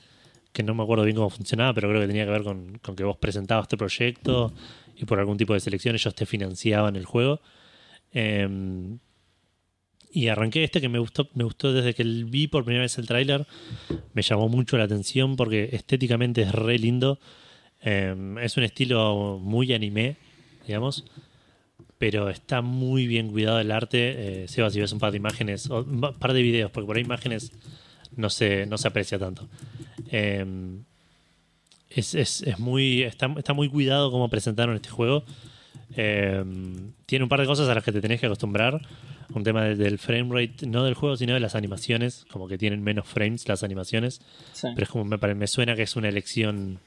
que 0.51 0.61
no 0.63 0.75
me 0.75 0.83
acuerdo 0.83 1.03
bien 1.05 1.15
cómo 1.15 1.29
funcionaba, 1.29 1.73
pero 1.73 1.87
creo 1.89 2.01
que 2.01 2.07
tenía 2.07 2.25
que 2.25 2.31
ver 2.31 2.43
con, 2.43 2.77
con 2.79 2.95
que 2.95 3.03
vos 3.03 3.17
presentabas 3.17 3.63
este 3.63 3.77
proyecto 3.77 4.53
y 4.97 5.05
por 5.05 5.19
algún 5.19 5.37
tipo 5.37 5.53
de 5.53 5.59
selección 5.59 5.95
ellos 5.95 6.13
te 6.13 6.25
financiaban 6.27 6.95
el 6.95 7.05
juego. 7.05 7.39
Em, 8.11 8.99
y 10.11 10.27
arranqué 10.27 10.63
este 10.63 10.79
que 10.79 10.89
me 10.89 10.99
gustó, 10.99 11.27
me 11.33 11.43
gustó 11.43 11.73
desde 11.73 11.95
que 11.95 12.03
vi 12.03 12.47
por 12.47 12.63
primera 12.65 12.83
vez 12.83 12.97
el 12.99 13.07
tráiler. 13.07 13.47
Me 14.13 14.21
llamó 14.21 14.47
mucho 14.47 14.77
la 14.77 14.83
atención 14.83 15.35
porque 15.35 15.69
estéticamente 15.73 16.43
es 16.43 16.51
re 16.51 16.77
lindo. 16.77 17.19
Em, 17.81 18.37
es 18.37 18.55
un 18.57 18.63
estilo 18.63 19.39
muy 19.41 19.73
anime, 19.73 20.17
digamos. 20.67 21.03
Pero 21.97 22.29
está 22.29 22.61
muy 22.61 23.07
bien 23.07 23.29
cuidado 23.29 23.59
el 23.59 23.71
arte. 23.71 24.43
Eh, 24.43 24.47
Seba, 24.47 24.69
si 24.69 24.79
ves 24.79 24.91
un 24.91 24.99
par 24.99 25.11
de 25.11 25.17
imágenes, 25.17 25.69
o 25.69 25.81
un 25.83 26.01
par 26.01 26.33
de 26.33 26.41
videos, 26.41 26.69
porque 26.71 26.87
por 26.87 26.97
ahí 26.97 27.03
imágenes 27.03 27.51
no 28.15 28.29
se, 28.29 28.65
no 28.65 28.77
se 28.77 28.87
aprecia 28.87 29.17
tanto. 29.19 29.47
Em, 30.09 30.83
es, 31.89 32.13
es- 32.15 32.41
es 32.41 32.59
muy, 32.59 33.03
está, 33.03 33.33
está 33.37 33.53
muy 33.53 33.69
cuidado 33.69 34.11
cómo 34.11 34.29
presentaron 34.29 34.75
este 34.75 34.89
juego. 34.89 35.23
Em, 35.95 36.91
tiene 37.05 37.23
un 37.23 37.29
par 37.29 37.39
de 37.39 37.45
cosas 37.45 37.69
a 37.69 37.75
las 37.75 37.83
que 37.83 37.91
te 37.91 38.01
tenés 38.01 38.19
que 38.19 38.25
acostumbrar. 38.25 38.81
Un 39.33 39.43
tema 39.43 39.63
de- 39.63 39.75
del 39.75 39.97
frame 39.99 40.29
rate, 40.31 40.65
no 40.67 40.83
del 40.83 40.95
juego, 40.95 41.15
sino 41.17 41.33
de 41.33 41.39
las 41.39 41.55
animaciones. 41.55 42.25
Como 42.31 42.47
que 42.47 42.57
tienen 42.57 42.83
menos 42.83 43.07
frames 43.07 43.47
las 43.47 43.63
animaciones. 43.63 44.21
Sí. 44.53 44.67
Pero 44.73 44.83
es 44.83 44.89
como 44.89 45.05
me, 45.05 45.17
me 45.35 45.47
suena 45.47 45.75
que 45.75 45.83
es 45.83 45.95
una 45.95 46.09
elección 46.09 46.79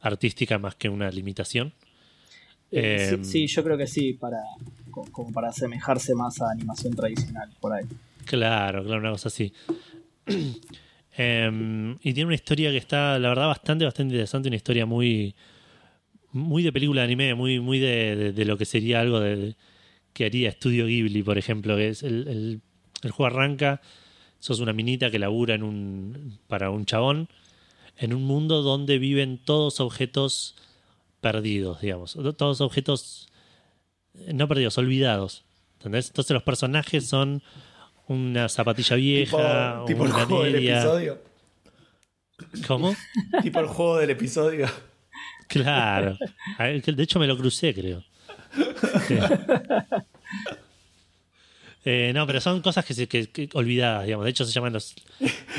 artística 0.00 0.58
más 0.58 0.74
que 0.76 0.88
una 0.88 1.10
limitación. 1.10 1.72
Eh, 2.72 3.18
sí, 3.22 3.24
sí, 3.24 3.46
yo 3.46 3.62
creo 3.64 3.78
que 3.78 3.86
sí, 3.86 4.12
para, 4.14 4.38
co- 4.90 5.06
como 5.12 5.32
para 5.32 5.48
asemejarse 5.48 6.14
más 6.14 6.40
a 6.42 6.50
animación 6.50 6.94
tradicional, 6.94 7.48
por 7.60 7.72
ahí. 7.72 7.84
Claro, 8.24 8.82
claro, 8.84 9.00
una 9.00 9.10
cosa 9.12 9.28
así. 9.28 9.52
Em, 11.18 11.92
y 12.02 12.12
tiene 12.12 12.26
una 12.26 12.34
historia 12.34 12.70
que 12.70 12.76
está, 12.76 13.18
la 13.18 13.30
verdad, 13.30 13.46
bastante, 13.46 13.84
bastante 13.86 14.12
interesante. 14.12 14.48
Una 14.48 14.56
historia 14.56 14.84
muy, 14.84 15.34
muy 16.32 16.62
de 16.62 16.72
película 16.72 17.00
de 17.00 17.06
anime, 17.06 17.34
muy, 17.34 17.58
muy 17.60 17.78
de, 17.78 18.16
de- 18.16 18.32
de 18.32 18.44
lo 18.44 18.58
que 18.58 18.66
sería 18.66 19.00
algo 19.00 19.20
de, 19.20 19.36
de- 19.36 19.56
que 20.12 20.26
haría 20.26 20.50
Studio 20.52 20.86
Ghibli, 20.86 21.22
por 21.22 21.38
ejemplo. 21.38 21.74
Que 21.76 21.88
es 21.88 22.02
el, 22.02 22.28
el- 22.28 22.60
el 23.02 23.10
juego 23.12 23.34
arranca, 23.34 23.80
sos 24.40 24.60
una 24.60 24.72
minita 24.74 25.10
que 25.10 25.18
labura 25.18 25.54
en 25.54 25.62
un, 25.62 26.38
para 26.48 26.70
un 26.70 26.84
chabón 26.84 27.28
en 27.98 28.12
un 28.12 28.24
mundo 28.24 28.60
donde 28.62 28.98
viven 28.98 29.38
todos 29.38 29.80
objetos 29.80 30.54
perdidos, 31.26 31.80
digamos. 31.80 32.16
Todos 32.36 32.60
objetos 32.60 33.28
eh, 34.14 34.32
no 34.32 34.46
perdidos, 34.46 34.78
olvidados. 34.78 35.44
¿Entendés? 35.78 36.06
Entonces 36.08 36.32
los 36.32 36.44
personajes 36.44 37.06
son 37.08 37.42
una 38.06 38.48
zapatilla 38.48 38.94
vieja, 38.94 39.82
tipo 39.88 40.04
el 40.04 40.12
una 40.12 40.24
juego 40.24 40.44
del 40.44 40.54
episodio. 40.54 41.18
¿Cómo? 42.68 42.94
tipo 43.42 43.58
el 43.58 43.66
juego 43.66 43.98
del 43.98 44.10
episodio. 44.10 44.68
Claro. 45.48 46.16
De 46.58 47.02
hecho, 47.02 47.18
me 47.18 47.26
lo 47.26 47.36
crucé, 47.36 47.74
creo. 47.74 48.04
Sí. 49.08 49.18
Eh, 51.88 52.10
no, 52.12 52.26
pero 52.26 52.40
son 52.40 52.60
cosas 52.62 52.84
que, 52.84 52.94
se, 52.94 53.06
que, 53.06 53.28
que 53.28 53.48
olvidadas, 53.52 54.06
digamos. 54.06 54.24
De 54.24 54.30
hecho, 54.30 54.44
se 54.44 54.50
llaman 54.50 54.72
los. 54.72 54.96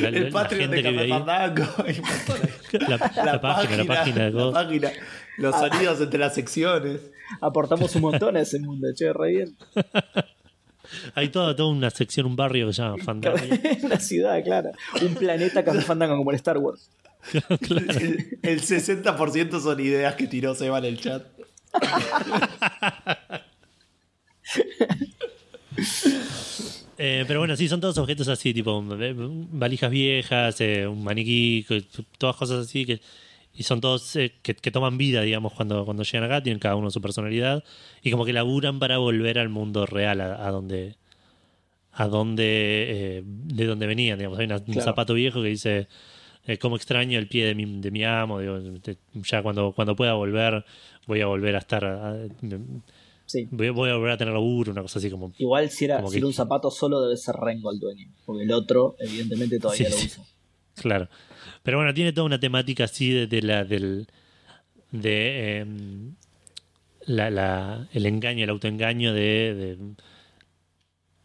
La, 0.01 0.09
el 0.09 0.25
la 0.25 0.29
Patreon 0.29 0.69
gente 0.69 0.75
de 0.75 0.83
que 0.83 0.91
vive 0.91 1.03
ahí. 1.03 1.09
La, 2.89 2.97
la 3.23 3.39
página, 3.39 3.77
la 3.77 3.85
página 3.85 4.29
la 4.29 4.51
página, 4.51 4.91
Los 5.37 5.55
sonidos 5.55 6.01
entre 6.01 6.19
las 6.19 6.33
secciones. 6.35 7.01
Aportamos 7.41 7.95
un 7.95 8.01
montón 8.03 8.35
a 8.37 8.41
ese 8.41 8.59
mundo, 8.59 8.87
che, 8.95 9.11
re 9.13 9.29
bien. 9.29 9.55
Hay 11.15 11.29
toda, 11.29 11.53
toda 11.55 11.69
una 11.69 11.89
sección, 11.89 12.25
un 12.27 12.35
barrio 12.37 12.67
que 12.67 12.73
se 12.73 12.81
llama 12.81 13.03
Fandango. 13.03 13.37
Una 13.83 13.99
ciudad, 13.99 14.41
claro. 14.43 14.71
Un 15.01 15.15
planeta 15.15 15.63
Café 15.63 15.81
Fandango 15.81 16.15
como 16.17 16.31
el 16.31 16.37
Star 16.37 16.57
Wars. 16.57 16.89
El, 17.33 18.39
el 18.41 18.61
60% 18.61 19.59
son 19.61 19.79
ideas 19.81 20.15
que 20.15 20.27
tiró 20.27 20.55
Seba 20.55 20.77
en 20.77 20.85
el 20.85 20.97
chat. 21.01 21.23
Eh, 26.97 27.25
pero 27.27 27.39
bueno, 27.39 27.55
sí, 27.55 27.67
son 27.67 27.79
todos 27.79 27.97
objetos 27.99 28.27
así, 28.27 28.53
tipo 28.53 28.83
eh, 28.99 29.13
valijas 29.15 29.91
viejas, 29.91 30.59
eh, 30.61 30.87
un 30.87 31.03
maniquí, 31.03 31.63
que- 31.67 31.83
todas 32.17 32.35
cosas 32.35 32.65
así 32.65 32.85
que 32.85 32.99
y 33.57 33.63
son 33.63 33.81
todos 33.81 34.15
eh, 34.15 34.33
que, 34.43 34.53
que 34.55 34.71
toman 34.71 34.97
vida, 34.97 35.21
digamos, 35.21 35.53
cuando, 35.53 35.83
cuando 35.85 36.03
llegan 36.03 36.23
acá, 36.23 36.43
tienen 36.43 36.59
cada 36.59 36.75
uno 36.75 36.91
su 36.91 37.01
personalidad 37.01 37.63
y 38.03 38.11
como 38.11 38.23
que 38.25 38.33
laburan 38.33 38.79
para 38.79 38.99
volver 38.99 39.39
al 39.39 39.49
mundo 39.49 39.85
real, 39.85 40.21
a, 40.21 40.45
a 40.47 40.51
donde 40.51 40.95
a 41.91 42.07
donde 42.07 42.45
eh, 43.17 43.23
de 43.25 43.65
donde 43.65 43.87
venían, 43.87 44.19
digamos, 44.19 44.37
hay 44.37 44.45
una- 44.45 44.61
un 44.67 44.81
zapato 44.81 45.15
viejo 45.15 45.41
que 45.41 45.47
dice 45.49 45.87
eh, 46.45 46.57
cómo 46.59 46.75
extraño 46.75 47.17
el 47.17 47.27
pie 47.27 47.45
de 47.47 47.55
mi, 47.55 47.81
de 47.81 47.89
mi 47.91 48.03
amo, 48.03 48.39
digo, 48.39 48.59
te- 48.81 48.97
ya 49.15 49.41
cuando, 49.41 49.71
cuando 49.73 49.95
pueda 49.95 50.13
volver 50.13 50.63
voy 51.07 51.21
a 51.21 51.25
volver 51.25 51.55
a 51.55 51.59
estar 51.59 51.83
a- 51.85 52.11
a- 52.11 52.17
Sí. 53.25 53.45
voy, 53.51 53.69
voy 53.71 53.89
a 53.89 53.95
volver 53.95 54.11
a 54.11 54.17
tener 54.17 54.33
laburo, 54.33 54.71
una 54.71 54.81
cosa 54.83 54.99
así 54.99 55.09
como 55.09 55.33
Igual 55.37 55.69
si 55.69 55.83
era, 55.85 56.01
si 56.05 56.11
que- 56.11 56.17
era 56.19 56.27
un 56.27 56.33
zapato 56.33 56.71
solo 56.71 57.01
debe 57.01 57.17
ser 57.17 57.35
Rengo 57.35 57.71
el 57.73 57.79
dueño. 57.79 58.07
Porque 58.25 58.43
el 58.43 58.51
otro, 58.53 58.95
evidentemente, 58.99 59.59
todavía 59.59 59.87
Sí, 59.87 59.91
lo 59.91 59.97
sí. 59.99 60.05
usa. 60.07 60.23
Claro. 60.75 61.09
Pero 61.67 61.79
bueno, 61.79 61.93
tiene 61.93 62.13
toda 62.13 62.23
una 62.25 62.39
temática 62.39 62.85
así 62.85 63.11
de, 63.11 63.27
de 63.27 63.41
la 63.41 63.65
del 63.65 64.07
de 64.91 65.57
em, 65.57 66.13
la, 67.05 67.29
la- 67.29 67.89
el 67.91 68.05
engaño, 68.05 68.45
el 68.45 68.49
autoengaño 68.51 69.11
de, 69.13 69.53
de, 69.53 69.77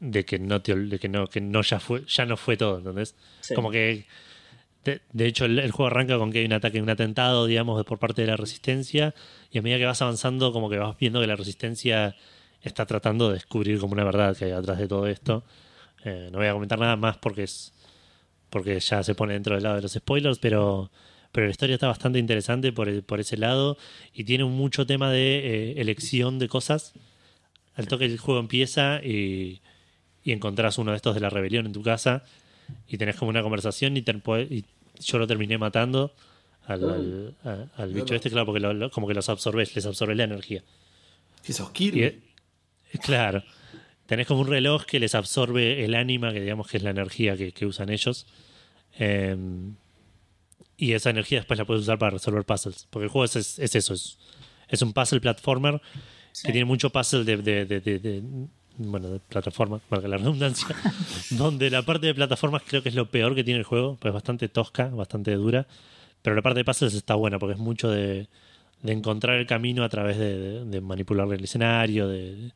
de 0.01 0.25
que 0.25 0.41
no 0.41 0.61
te 0.61 0.75
de 0.75 0.99
que 0.99 1.09
no, 1.09 1.29
que 1.29 1.41
no 1.41 1.63
ya 1.63 1.79
fue, 1.79 2.03
ya 2.09 2.27
no 2.27 2.37
fue 2.37 2.57
todo, 2.57 2.79
¿entendés? 2.79 3.15
Sí. 3.41 3.55
Como 3.55 3.71
que 3.71 4.05
de, 4.85 5.01
de 5.13 5.27
hecho 5.27 5.45
el, 5.45 5.61
el 5.61 5.71
juego 5.71 5.87
arranca 5.87 6.19
con 6.19 6.33
que 6.33 6.41
hay 6.41 6.47
un 6.47 6.55
ataque, 6.55 6.83
un 6.83 6.91
atentado, 6.91 7.47
digamos, 7.47 7.85
por 7.85 8.01
parte 8.01 8.23
de 8.23 8.27
la 8.27 8.37
resistencia, 8.37 9.15
y 9.53 9.59
a 9.59 9.63
medida 9.63 9.79
que 9.79 9.85
vas 9.87 10.03
avanzando, 10.03 10.53
como 10.53 10.69
que 10.69 10.79
vas 10.79 10.99
viendo 10.99 11.21
que 11.21 11.29
la 11.29 11.37
resistencia 11.37 12.17
está 12.63 12.85
tratando 12.85 13.29
de 13.29 13.35
descubrir 13.35 13.79
como 13.79 13.93
una 13.93 14.03
verdad 14.03 14.37
que 14.37 14.47
hay 14.47 14.51
atrás 14.51 14.79
de 14.79 14.89
todo 14.89 15.07
esto. 15.07 15.45
Eh, 16.05 16.31
no 16.33 16.39
voy 16.39 16.49
a 16.49 16.53
comentar 16.53 16.81
nada 16.81 16.97
más 16.97 17.17
porque 17.19 17.45
es 17.45 17.73
porque 18.53 18.79
ya 18.79 19.03
se 19.03 19.15
pone 19.15 19.33
dentro 19.33 19.55
del 19.55 19.65
lado 19.65 19.77
de 19.77 19.83
los 19.83 19.93
spoilers, 19.93 20.39
pero, 20.39 20.91
pero 21.33 21.47
la 21.47 21.51
historia 21.51 21.75
está 21.75 21.87
bastante 21.89 22.19
interesante 22.19 22.71
por, 22.71 22.87
el- 22.89 23.03
por 23.03 23.19
ese 23.19 23.39
lado 23.39 23.79
y 24.13 24.25
tiene 24.25 24.45
mucho 24.45 24.85
tema 24.87 25.11
de 25.11 25.39
eh, 25.39 25.81
elección 25.81 26.39
de 26.39 26.49
cosas. 26.49 26.93
Al 27.75 27.89
toque 27.89 28.05
el 28.05 28.19
juego 28.19 28.39
empieza 28.41 29.01
y, 29.03 29.63
y 30.23 30.33
encontrás 30.33 30.77
uno 30.77 30.91
de 30.91 30.99
estos 30.99 31.15
de 31.15 31.21
la 31.23 31.31
rebelión 31.31 31.65
en 31.65 31.73
tu 31.73 31.83
casa 31.83 32.25
y 32.87 32.99
tenés 32.99 33.17
como 33.17 33.31
una 33.31 33.43
conversación 33.43 33.97
y, 33.97 34.01
y 34.51 34.65
yo 35.01 35.19
lo 35.19 35.27
terminé 35.27 35.57
matando 35.57 36.13
al, 36.67 37.35
al- 37.77 37.93
bicho 37.95 38.15
este, 38.15 38.29
claro, 38.31 38.45
porque 38.47 38.61
lo- 38.61 38.75
lo- 38.75 38.91
como 38.91 39.09
que 39.09 39.15
los 39.15 39.29
absorbes, 39.31 39.75
les 39.75 39.87
absorbe 39.87 40.15
la 40.15 40.25
energía. 40.25 40.63
Que 41.43 41.55
sos 41.55 41.71
Y, 41.71 41.73
Kirby. 41.73 42.03
eh, 42.03 42.19
claro, 43.03 43.43
tenés 44.07 44.27
como 44.27 44.43
un 44.43 44.47
reloj 44.49 44.85
que 44.85 45.01
les 45.01 45.15
absorbe 45.15 45.85
el 45.85 45.95
ánima, 45.95 46.33
que 46.33 46.41
digamos 46.43 46.69
que 46.69 46.77
es 46.77 46.83
la 46.83 46.91
energía 46.91 47.37
que, 47.37 47.53
que 47.53 47.65
usan 47.67 47.89
ellos. 47.89 48.27
Eh, 48.99 49.37
y 50.77 50.93
esa 50.95 51.11
energía 51.11 51.39
después 51.39 51.59
la 51.59 51.65
puedes 51.65 51.83
usar 51.83 51.99
para 51.99 52.11
resolver 52.13 52.45
puzzles. 52.45 52.87
Porque 52.91 53.05
el 53.05 53.11
juego 53.11 53.25
es, 53.25 53.37
es- 53.37 53.59
es 53.59 53.75
eso, 53.75 53.95
es, 53.95 54.19
es 54.69 54.83
un 54.83 54.93
puzzle 54.93 55.21
platformer 55.21 55.81
Sí. 56.33 56.47
que 56.47 56.53
tiene 56.53 56.65
mucho 56.65 56.91
puzzle 56.91 57.25
de, 57.25 57.37
de- 57.37 57.67
de- 57.67 57.81
de- 57.81 58.23
bueno, 58.79 59.11
de 59.11 59.19
plataforma, 59.21 59.79
para 59.89 60.09
la 60.09 60.17
redundancia, 60.17 60.67
donde 61.31 61.69
la 61.71 61.83
parte 61.83 62.07
de 62.07 62.15
plataformas 62.15 62.63
creo 62.67 62.83
que 62.83 62.89
es 62.89 62.95
lo 62.95 63.11
peor 63.11 63.35
que 63.35 63.45
tiene 63.45 63.59
el 63.61 63.65
juego, 63.65 63.97
pues 64.01 64.11
es 64.11 64.15
bastante 64.15 64.49
tosca, 64.49 64.87
bastante 64.87 65.33
dura, 65.35 65.67
pero 66.23 66.35
la 66.35 66.41
parte 66.43 66.61
de 66.61 66.65
puzzles 66.65 66.95
está 66.95 67.15
buena 67.15 67.39
porque 67.39 67.53
es 67.55 67.59
mucho 67.61 67.91
de, 67.91 68.29
de 68.83 68.93
encontrar 68.93 69.37
el 69.37 69.47
camino 69.47 69.85
a 69.85 69.89
través 69.91 70.17
de, 70.17 70.39
de- 70.39 70.65
de 70.65 70.81
manipular 70.81 71.31
el 71.33 71.45
escenario, 71.45 72.09
de, 72.09 72.51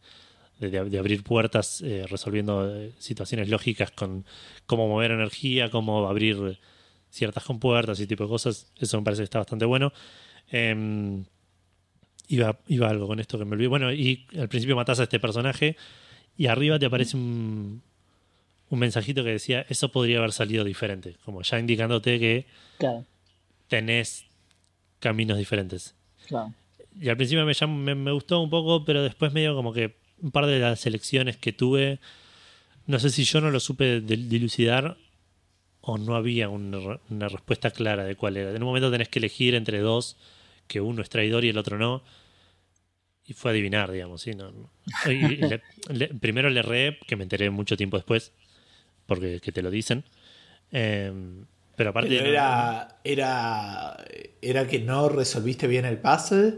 de- 0.59 0.99
abrir 0.99 1.23
puertas, 1.23 1.81
eh, 1.83 2.07
resolviendo 2.09 2.75
eh, 2.75 2.93
situaciones 2.99 3.49
lógicas 3.49 3.91
con 3.91 4.25
cómo 4.67 4.89
mover 4.89 5.11
energía, 5.11 5.71
cómo 5.71 6.09
abrir 6.09 6.59
ciertas 7.11 7.45
compuertas 7.45 8.01
y 8.01 8.07
tipo 8.07 8.25
de 8.25 8.29
cosas. 8.31 8.73
Eso 8.79 8.99
me 8.99 9.05
parece 9.05 9.21
que 9.21 9.25
está 9.25 9.39
bastante 9.39 9.65
bueno. 9.65 9.93
Em, 10.51 11.25
iba, 12.29 12.59
iba 12.69 12.89
algo 12.89 13.07
con 13.07 13.21
esto 13.21 13.39
que 13.39 13.45
me 13.45 13.53
olvidé. 13.53 13.69
Bueno, 13.69 13.93
y 13.93 14.27
al 14.39 14.49
principio 14.49 14.77
matas 14.77 15.01
a 15.01 15.05
este 15.05 15.21
personaje 15.21 15.77
y 16.37 16.47
arriba 16.47 16.79
te 16.79 16.87
aparece 16.87 17.17
un, 17.17 17.83
un 18.71 18.79
mensajito 18.79 19.23
que 19.25 19.31
decía, 19.31 19.65
eso 19.69 19.91
podría 19.91 20.19
haber 20.19 20.33
salido 20.33 20.65
diferente, 20.65 21.17
como 21.25 21.43
ya 21.43 21.59
indicándote 21.59 22.19
que 22.19 22.47
Claro, 22.79 23.05
tenés 23.69 24.27
caminos 25.01 25.39
diferentes. 25.39 25.95
claro. 26.29 26.53
Y 26.99 27.09
al 27.11 27.17
principio 27.17 27.45
me, 27.45 27.53
llam- 27.53 27.77
me, 27.77 27.95
me 27.95 28.11
gustó 28.13 28.41
un 28.41 28.49
poco, 28.51 28.85
pero 28.87 29.03
después 29.03 29.33
medio 29.33 29.55
como 29.55 29.73
que 29.73 29.97
un 30.23 30.31
par 30.31 30.47
de 30.47 30.59
las 30.59 30.87
elecciones 30.87 31.37
que 31.37 31.53
tuve, 31.53 31.99
no 32.87 32.99
sé 32.99 33.11
si 33.11 33.25
yo 33.25 33.41
no 33.41 33.51
lo 33.51 33.61
supe 33.61 34.01
dilucidar 34.01 34.97
o 35.81 35.99
no 35.99 36.17
había 36.17 36.49
una, 36.49 36.79
re- 36.79 37.01
una 37.11 37.29
respuesta 37.29 37.71
clara 37.71 38.05
de 38.05 38.17
cuál 38.17 38.37
era. 38.37 38.51
En 38.51 38.57
un 38.63 38.69
momento 38.69 38.91
tenés 38.91 39.09
que 39.09 39.19
elegir 39.19 39.55
entre 39.55 39.79
dos, 39.81 40.17
que 40.67 40.81
uno 40.81 41.03
es 41.03 41.09
traidor 41.09 41.45
y 41.45 41.49
el 41.51 41.59
otro 41.59 41.79
no. 41.79 42.03
Y 43.25 43.33
fue 43.35 43.51
adivinar, 43.51 43.91
digamos, 43.91 44.23
¿sí? 44.23 44.33
No, 44.33 44.51
no. 44.53 44.71
Y- 45.11 45.35
y 45.35 45.37
le- 45.37 45.63
le- 45.91 46.09
primero 46.15 46.49
le 46.51 46.61
erré, 46.61 46.99
que 47.07 47.17
me 47.17 47.25
enteré 47.25 47.51
mucho 47.51 47.77
tiempo 47.77 47.97
después, 47.97 48.33
porque 49.07 49.41
que 49.41 49.53
te 49.53 49.63
lo 49.63 49.71
dicen. 49.71 50.05
Em, 50.73 51.45
pero 51.77 51.91
aparte... 51.91 52.09
Pero 52.09 52.23
no- 52.25 52.31
era, 52.31 52.99
era, 53.05 54.05
era 54.43 54.67
que 54.67 54.79
no 54.81 55.09
resolviste 55.09 55.67
bien 55.67 55.85
el 55.85 55.99
puzzle. 55.99 56.55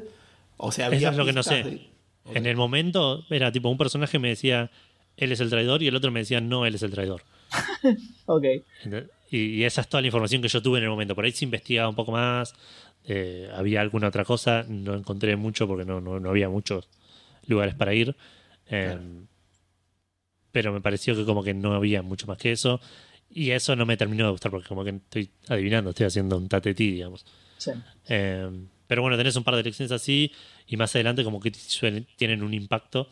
O 0.58 0.72
sea, 0.72 0.86
había 0.86 0.98
Eso 0.98 1.10
es 1.10 1.16
lo 1.16 1.24
que 1.26 1.32
no 1.32 1.42
sé. 1.42 1.62
de- 1.64 1.88
En 2.34 2.46
el 2.46 2.56
momento 2.56 3.24
era 3.30 3.50
tipo 3.52 3.68
un 3.68 3.78
personaje 3.78 4.18
me 4.18 4.28
decía 4.28 4.70
él 5.16 5.32
es 5.32 5.40
el 5.40 5.50
traidor 5.50 5.82
y 5.82 5.88
el 5.88 5.96
otro 5.96 6.10
me 6.10 6.20
decía 6.20 6.40
no, 6.40 6.66
él 6.66 6.74
es 6.74 6.82
el 6.82 6.90
traidor. 6.90 7.22
Ok. 8.26 8.44
Y, 9.30 9.38
y 9.38 9.64
esa 9.64 9.80
es 9.80 9.88
toda 9.88 10.00
la 10.02 10.06
información 10.08 10.42
que 10.42 10.48
yo 10.48 10.60
tuve 10.62 10.78
en 10.78 10.84
el 10.84 10.90
momento. 10.90 11.14
Por 11.14 11.24
ahí 11.24 11.32
se 11.32 11.44
investigaba 11.46 11.88
un 11.88 11.94
poco 11.94 12.12
más, 12.12 12.54
eh, 13.04 13.48
había 13.54 13.80
alguna 13.80 14.08
otra 14.08 14.24
cosa, 14.24 14.64
no 14.68 14.94
encontré 14.94 15.34
mucho 15.36 15.66
porque 15.66 15.84
no, 15.86 16.00
no, 16.00 16.20
no 16.20 16.28
había 16.30 16.48
muchos 16.50 16.88
lugares 17.46 17.74
para 17.74 17.94
ir. 17.94 18.14
Eh, 18.66 18.94
Claro. 18.94 19.02
Pero 20.52 20.72
me 20.72 20.80
pareció 20.80 21.14
que 21.14 21.24
como 21.24 21.42
que 21.42 21.54
no 21.54 21.74
había 21.74 22.02
mucho 22.02 22.26
más 22.26 22.38
que 22.38 22.52
eso. 22.52 22.80
Y 23.30 23.50
eso 23.50 23.76
no 23.76 23.84
me 23.86 23.96
terminó 23.96 24.24
de 24.24 24.30
gustar 24.30 24.50
porque 24.50 24.68
como 24.68 24.82
que 24.84 24.90
estoy 24.90 25.30
adivinando, 25.48 25.90
estoy 25.90 26.06
haciendo 26.06 26.36
un 26.36 26.48
tatetí, 26.48 26.92
digamos. 26.92 27.24
sí. 27.58 27.70
Eh, 28.08 28.48
pero 28.88 29.02
bueno, 29.02 29.16
tenés 29.16 29.36
un 29.36 29.44
par 29.44 29.54
de 29.54 29.60
elecciones 29.60 29.92
así 29.92 30.32
y 30.66 30.76
más 30.76 30.92
adelante 30.96 31.22
como 31.22 31.38
que 31.38 31.52
suelen- 31.52 32.06
tienen 32.16 32.42
un 32.42 32.52
impacto 32.54 33.08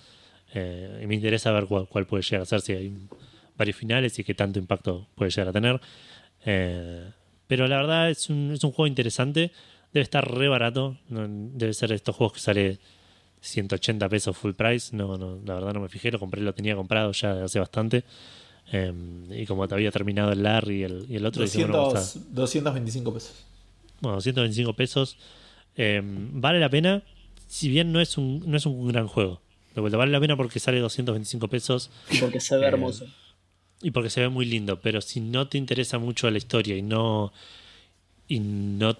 eh, 0.54 1.00
y 1.02 1.06
me 1.06 1.14
interesa 1.14 1.52
ver 1.52 1.66
cuál, 1.66 1.86
cuál 1.86 2.06
puede 2.06 2.22
llegar 2.24 2.42
a 2.42 2.46
ser, 2.46 2.60
si 2.60 2.72
hay 2.72 2.92
varios 3.56 3.76
finales 3.76 4.18
y 4.18 4.24
qué 4.24 4.34
tanto 4.34 4.58
impacto 4.58 5.06
puede 5.14 5.30
llegar 5.30 5.48
a 5.48 5.52
tener. 5.52 5.80
Eh, 6.44 7.10
pero 7.46 7.68
la 7.68 7.76
verdad 7.76 8.10
es 8.10 8.28
un, 8.28 8.50
es 8.52 8.64
un 8.64 8.72
juego 8.72 8.86
interesante, 8.88 9.52
debe 9.92 10.02
estar 10.02 10.28
re 10.28 10.48
barato, 10.48 10.96
no- 11.08 11.26
debe 11.28 11.72
ser 11.74 11.90
de 11.90 11.94
estos 11.96 12.16
juegos 12.16 12.32
que 12.34 12.40
sale 12.40 12.78
180 13.40 14.08
pesos 14.08 14.36
full 14.36 14.52
price, 14.52 14.94
no, 14.96 15.16
no, 15.16 15.38
la 15.44 15.54
verdad 15.54 15.72
no 15.74 15.80
me 15.80 15.88
fijé, 15.88 16.10
lo 16.10 16.18
compré, 16.18 16.40
lo 16.42 16.54
tenía 16.54 16.74
comprado 16.74 17.12
ya 17.12 17.44
hace 17.44 17.58
bastante. 17.60 18.04
Eh, 18.72 18.92
y 19.30 19.46
como 19.46 19.68
te 19.68 19.74
había 19.74 19.92
terminado 19.92 20.32
el 20.32 20.42
Larry 20.42 20.80
y 20.80 20.82
el, 20.84 21.06
y 21.08 21.16
el 21.16 21.26
otro, 21.26 21.44
dije, 21.44 21.58
bueno, 21.58 21.74
vamos 21.84 21.94
a- 21.94 21.98
200, 21.98 22.34
225 22.34 23.12
pesos. 23.14 23.44
bueno, 24.00 24.20
125 24.20 24.72
pesos. 24.74 25.16
Eh, 25.76 26.00
vale 26.04 26.58
la 26.60 26.68
pena, 26.70 27.02
si 27.46 27.68
bien 27.68 27.92
no 27.92 28.00
es 28.00 28.16
un, 28.18 28.42
no 28.46 28.56
es 28.56 28.66
un 28.66 28.88
gran 28.88 29.06
juego. 29.08 29.40
De 29.74 29.80
vuelta, 29.80 29.98
vale 29.98 30.12
la 30.12 30.20
pena 30.20 30.36
porque 30.36 30.58
sale 30.58 30.78
225 30.80 31.48
pesos 31.48 31.90
Porque 32.20 32.40
se 32.40 32.56
ve 32.56 32.64
Eh, 32.64 32.68
hermoso. 32.68 33.06
y 33.82 33.90
porque 33.90 34.08
se 34.10 34.20
ve 34.22 34.28
muy 34.30 34.46
lindo. 34.46 34.80
Pero 34.80 35.00
si 35.02 35.20
no 35.20 35.48
te 35.48 35.58
interesa 35.58 35.98
mucho 35.98 36.30
la 36.30 36.38
historia 36.38 36.76
y 36.76 36.82
no, 36.82 37.32
y 38.26 38.40
no 38.40 38.96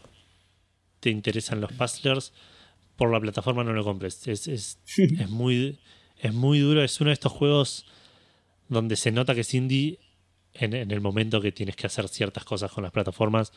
te 1.01 1.11
interesan 1.11 1.61
los 1.63 1.73
puzzlers, 1.73 2.33
por 2.97 3.11
la 3.11 3.21
plataforma 3.21 3.65
no 3.65 3.73
lo 3.73 3.85
compres. 3.85 4.27
Es, 4.29 4.47
es, 4.49 4.79
es 4.97 5.31
muy, 5.31 5.79
es 6.21 6.35
muy 6.35 6.59
duro. 6.59 6.83
Es 6.83 7.01
uno 7.01 7.09
de 7.09 7.15
estos 7.15 7.33
juegos 7.33 7.87
donde 8.69 8.97
se 8.97 9.13
nota 9.13 9.35
que 9.35 9.41
es 9.43 9.55
indie 9.55 9.99
en, 10.53 10.75
en 10.75 10.91
el 10.91 11.01
momento 11.01 11.41
que 11.41 11.53
tienes 11.53 11.77
que 11.77 11.87
hacer 11.87 12.09
ciertas 12.09 12.45
cosas 12.45 12.71
con 12.71 12.83
las 12.85 12.93
plataformas. 12.93 13.53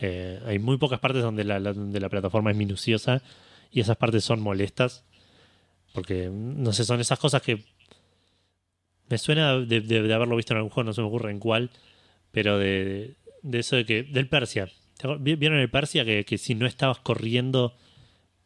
Eh, 0.00 0.40
hay 0.46 0.58
muy 0.58 0.76
pocas 0.76 0.98
partes 1.00 1.22
donde 1.22 1.44
la, 1.44 1.58
la- 1.60 1.72
donde 1.72 2.00
la 2.00 2.08
plataforma 2.08 2.50
es 2.50 2.56
minuciosa 2.56 3.22
y 3.70 3.80
esas 3.80 3.96
partes 3.96 4.24
son 4.24 4.40
molestas. 4.40 5.04
Porque, 5.92 6.28
no 6.32 6.72
sé, 6.72 6.84
son 6.84 7.00
esas 7.00 7.18
cosas 7.18 7.40
que 7.42 7.64
me 9.08 9.18
suena 9.18 9.58
de, 9.58 9.80
de- 9.80 10.02
de 10.02 10.14
haberlo 10.14 10.36
visto 10.36 10.52
en 10.52 10.58
algún 10.58 10.70
juego, 10.70 10.86
no 10.88 10.92
se 10.94 11.00
me 11.00 11.06
ocurre 11.06 11.30
en 11.30 11.38
cuál, 11.38 11.70
pero 12.32 12.58
de, 12.58 13.14
de 13.42 13.58
eso 13.58 13.76
de 13.76 13.84
que. 13.86 14.02
Del 14.02 14.28
Persia. 14.28 14.68
¿Te 14.96 15.06
acuer- 15.08 15.18
vi- 15.20 15.36
¿Vieron 15.36 15.58
el 15.58 15.70
Persia? 15.70 16.04
Que, 16.04 16.24
que 16.24 16.38
si 16.38 16.54
no 16.54 16.66
estabas 16.66 16.98
corriendo, 16.98 17.76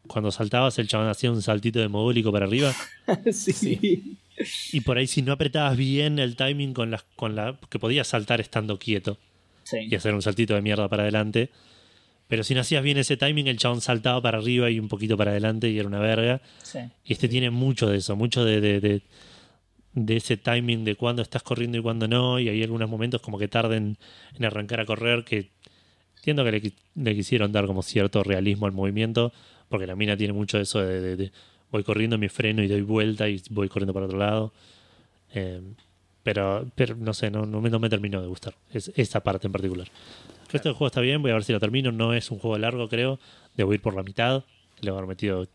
cuando 0.06 0.30
saltabas, 0.30 0.78
el 0.78 0.88
chabón 0.88 1.08
hacía 1.08 1.30
un 1.30 1.42
saltito 1.42 1.78
de 1.78 1.88
mogólico 1.88 2.32
para 2.32 2.46
arriba. 2.46 2.74
sí. 3.32 3.52
sí. 3.52 4.16
Y 4.72 4.80
por 4.82 4.98
ahí, 4.98 5.06
si 5.06 5.22
no 5.22 5.32
apretabas 5.32 5.76
bien 5.76 6.18
el 6.18 6.36
timing 6.36 6.74
con 6.74 6.90
las. 6.90 7.02
Con 7.16 7.34
la, 7.34 7.58
que 7.70 7.78
podías 7.78 8.06
saltar 8.08 8.40
estando 8.40 8.78
quieto 8.78 9.18
Sí. 9.70 9.78
y 9.90 9.94
hacer 9.94 10.14
un 10.14 10.22
saltito 10.22 10.54
de 10.54 10.62
mierda 10.62 10.88
para 10.88 11.02
adelante. 11.02 11.50
Pero 12.28 12.44
si 12.44 12.54
no 12.54 12.60
hacías 12.60 12.82
bien 12.82 12.96
ese 12.98 13.16
timing, 13.16 13.46
el 13.48 13.56
chabón 13.58 13.80
saltaba 13.80 14.20
para 14.22 14.38
arriba 14.38 14.70
y 14.70 14.78
un 14.78 14.88
poquito 14.88 15.16
para 15.16 15.30
adelante 15.30 15.68
y 15.70 15.78
era 15.78 15.88
una 15.88 15.98
verga. 15.98 16.40
sí. 16.62 16.78
Y 17.04 17.12
este 17.14 17.28
tiene 17.28 17.50
mucho 17.50 17.88
de 17.88 17.98
eso, 17.98 18.16
mucho 18.16 18.44
de, 18.44 18.60
de, 18.60 18.80
de, 18.80 19.02
de 19.94 20.16
ese 20.16 20.36
timing 20.36 20.84
de 20.84 20.94
cuándo 20.94 21.22
estás 21.22 21.42
corriendo 21.42 21.78
y 21.78 21.82
cuándo 21.82 22.06
no. 22.08 22.38
Y 22.38 22.48
hay 22.48 22.62
algunos 22.62 22.88
momentos 22.88 23.20
como 23.22 23.38
que 23.38 23.48
tarden 23.48 23.96
en 24.36 24.44
arrancar 24.44 24.80
a 24.80 24.86
correr 24.86 25.24
que 25.24 25.50
entiendo 26.18 26.44
que 26.44 26.52
le, 26.52 26.62
qui- 26.62 26.74
le 26.96 27.14
quisieron 27.14 27.50
dar 27.52 27.66
como 27.66 27.82
cierto 27.82 28.22
realismo 28.22 28.66
al 28.66 28.72
movimiento, 28.72 29.32
porque 29.68 29.86
la 29.86 29.96
mina 29.96 30.16
tiene 30.16 30.32
mucho 30.34 30.56
de 30.58 30.64
eso 30.64 30.80
de 30.80 31.30
voy 31.70 31.82
corriendo, 31.84 32.16
me 32.18 32.28
freno 32.28 32.62
y 32.62 32.68
doy 32.68 32.80
vuelta 32.82 33.28
y 33.28 33.40
voy 33.50 33.68
corriendo 33.68 33.92
para 33.94 34.06
otro 34.06 34.18
lado. 34.18 34.52
Eh, 35.34 35.60
pero, 36.22 36.66
pero 36.74 36.96
no 36.96 37.14
sé, 37.14 37.30
no, 37.30 37.46
no, 37.46 37.60
me, 37.60 37.70
no 37.70 37.78
me 37.78 37.88
terminó 37.88 38.20
de 38.20 38.28
gustar 38.28 38.54
es, 38.72 38.92
esa 38.96 39.20
parte 39.20 39.46
en 39.46 39.52
particular. 39.52 39.88
El 40.46 40.52
resto 40.52 40.68
del 40.68 40.76
juego 40.76 40.88
está 40.88 41.00
bien, 41.00 41.20
voy 41.20 41.30
a 41.30 41.34
ver 41.34 41.44
si 41.44 41.52
lo 41.52 41.60
termino. 41.60 41.92
No 41.92 42.14
es 42.14 42.30
un 42.30 42.38
juego 42.38 42.56
largo, 42.56 42.88
creo. 42.88 43.18
Debo 43.54 43.74
ir 43.74 43.82
por 43.82 43.94
la 43.94 44.02
mitad. 44.02 44.44
Le 44.80 44.90
voy 44.90 44.96
a 44.96 44.98
haber 45.00 45.08
metido 45.08 45.46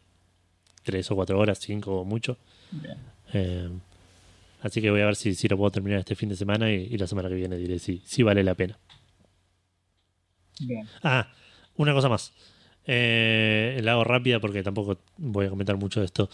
tres 0.83 1.09
o 1.09 1.15
cuatro 1.15 1.39
horas, 1.39 1.59
cinco 1.59 2.01
o 2.01 2.05
mucho. 2.05 2.37
Bien. 2.71 2.97
Eh, 3.33 3.69
así 4.61 4.81
que 4.81 4.91
voy 4.91 5.01
a 5.01 5.05
ver 5.05 5.15
si, 5.15 5.33
si 5.33 5.47
lo 5.47 5.57
puedo 5.57 5.71
terminar 5.71 5.99
este 5.99 6.15
fin 6.15 6.29
de 6.29 6.35
semana 6.35 6.71
y, 6.71 6.89
y 6.91 6.97
la 6.97 7.07
semana 7.07 7.27
que 7.29 7.35
viene 7.35 7.57
diré 7.57 7.79
si, 7.79 8.03
si 8.05 8.21
vale 8.21 8.43
la 8.43 8.53
pena. 8.53 8.77
Bien. 10.59 10.87
Ah, 11.01 11.31
una 11.75 11.93
cosa 11.93 12.09
más. 12.09 12.33
Eh, 12.85 13.79
la 13.81 13.93
hago 13.93 14.03
rápida 14.03 14.39
porque 14.39 14.61
tampoco 14.61 14.99
voy 15.17 15.45
a 15.45 15.49
comentar 15.49 15.77
mucho 15.77 16.01
de 16.01 16.05
esto. 16.05 16.29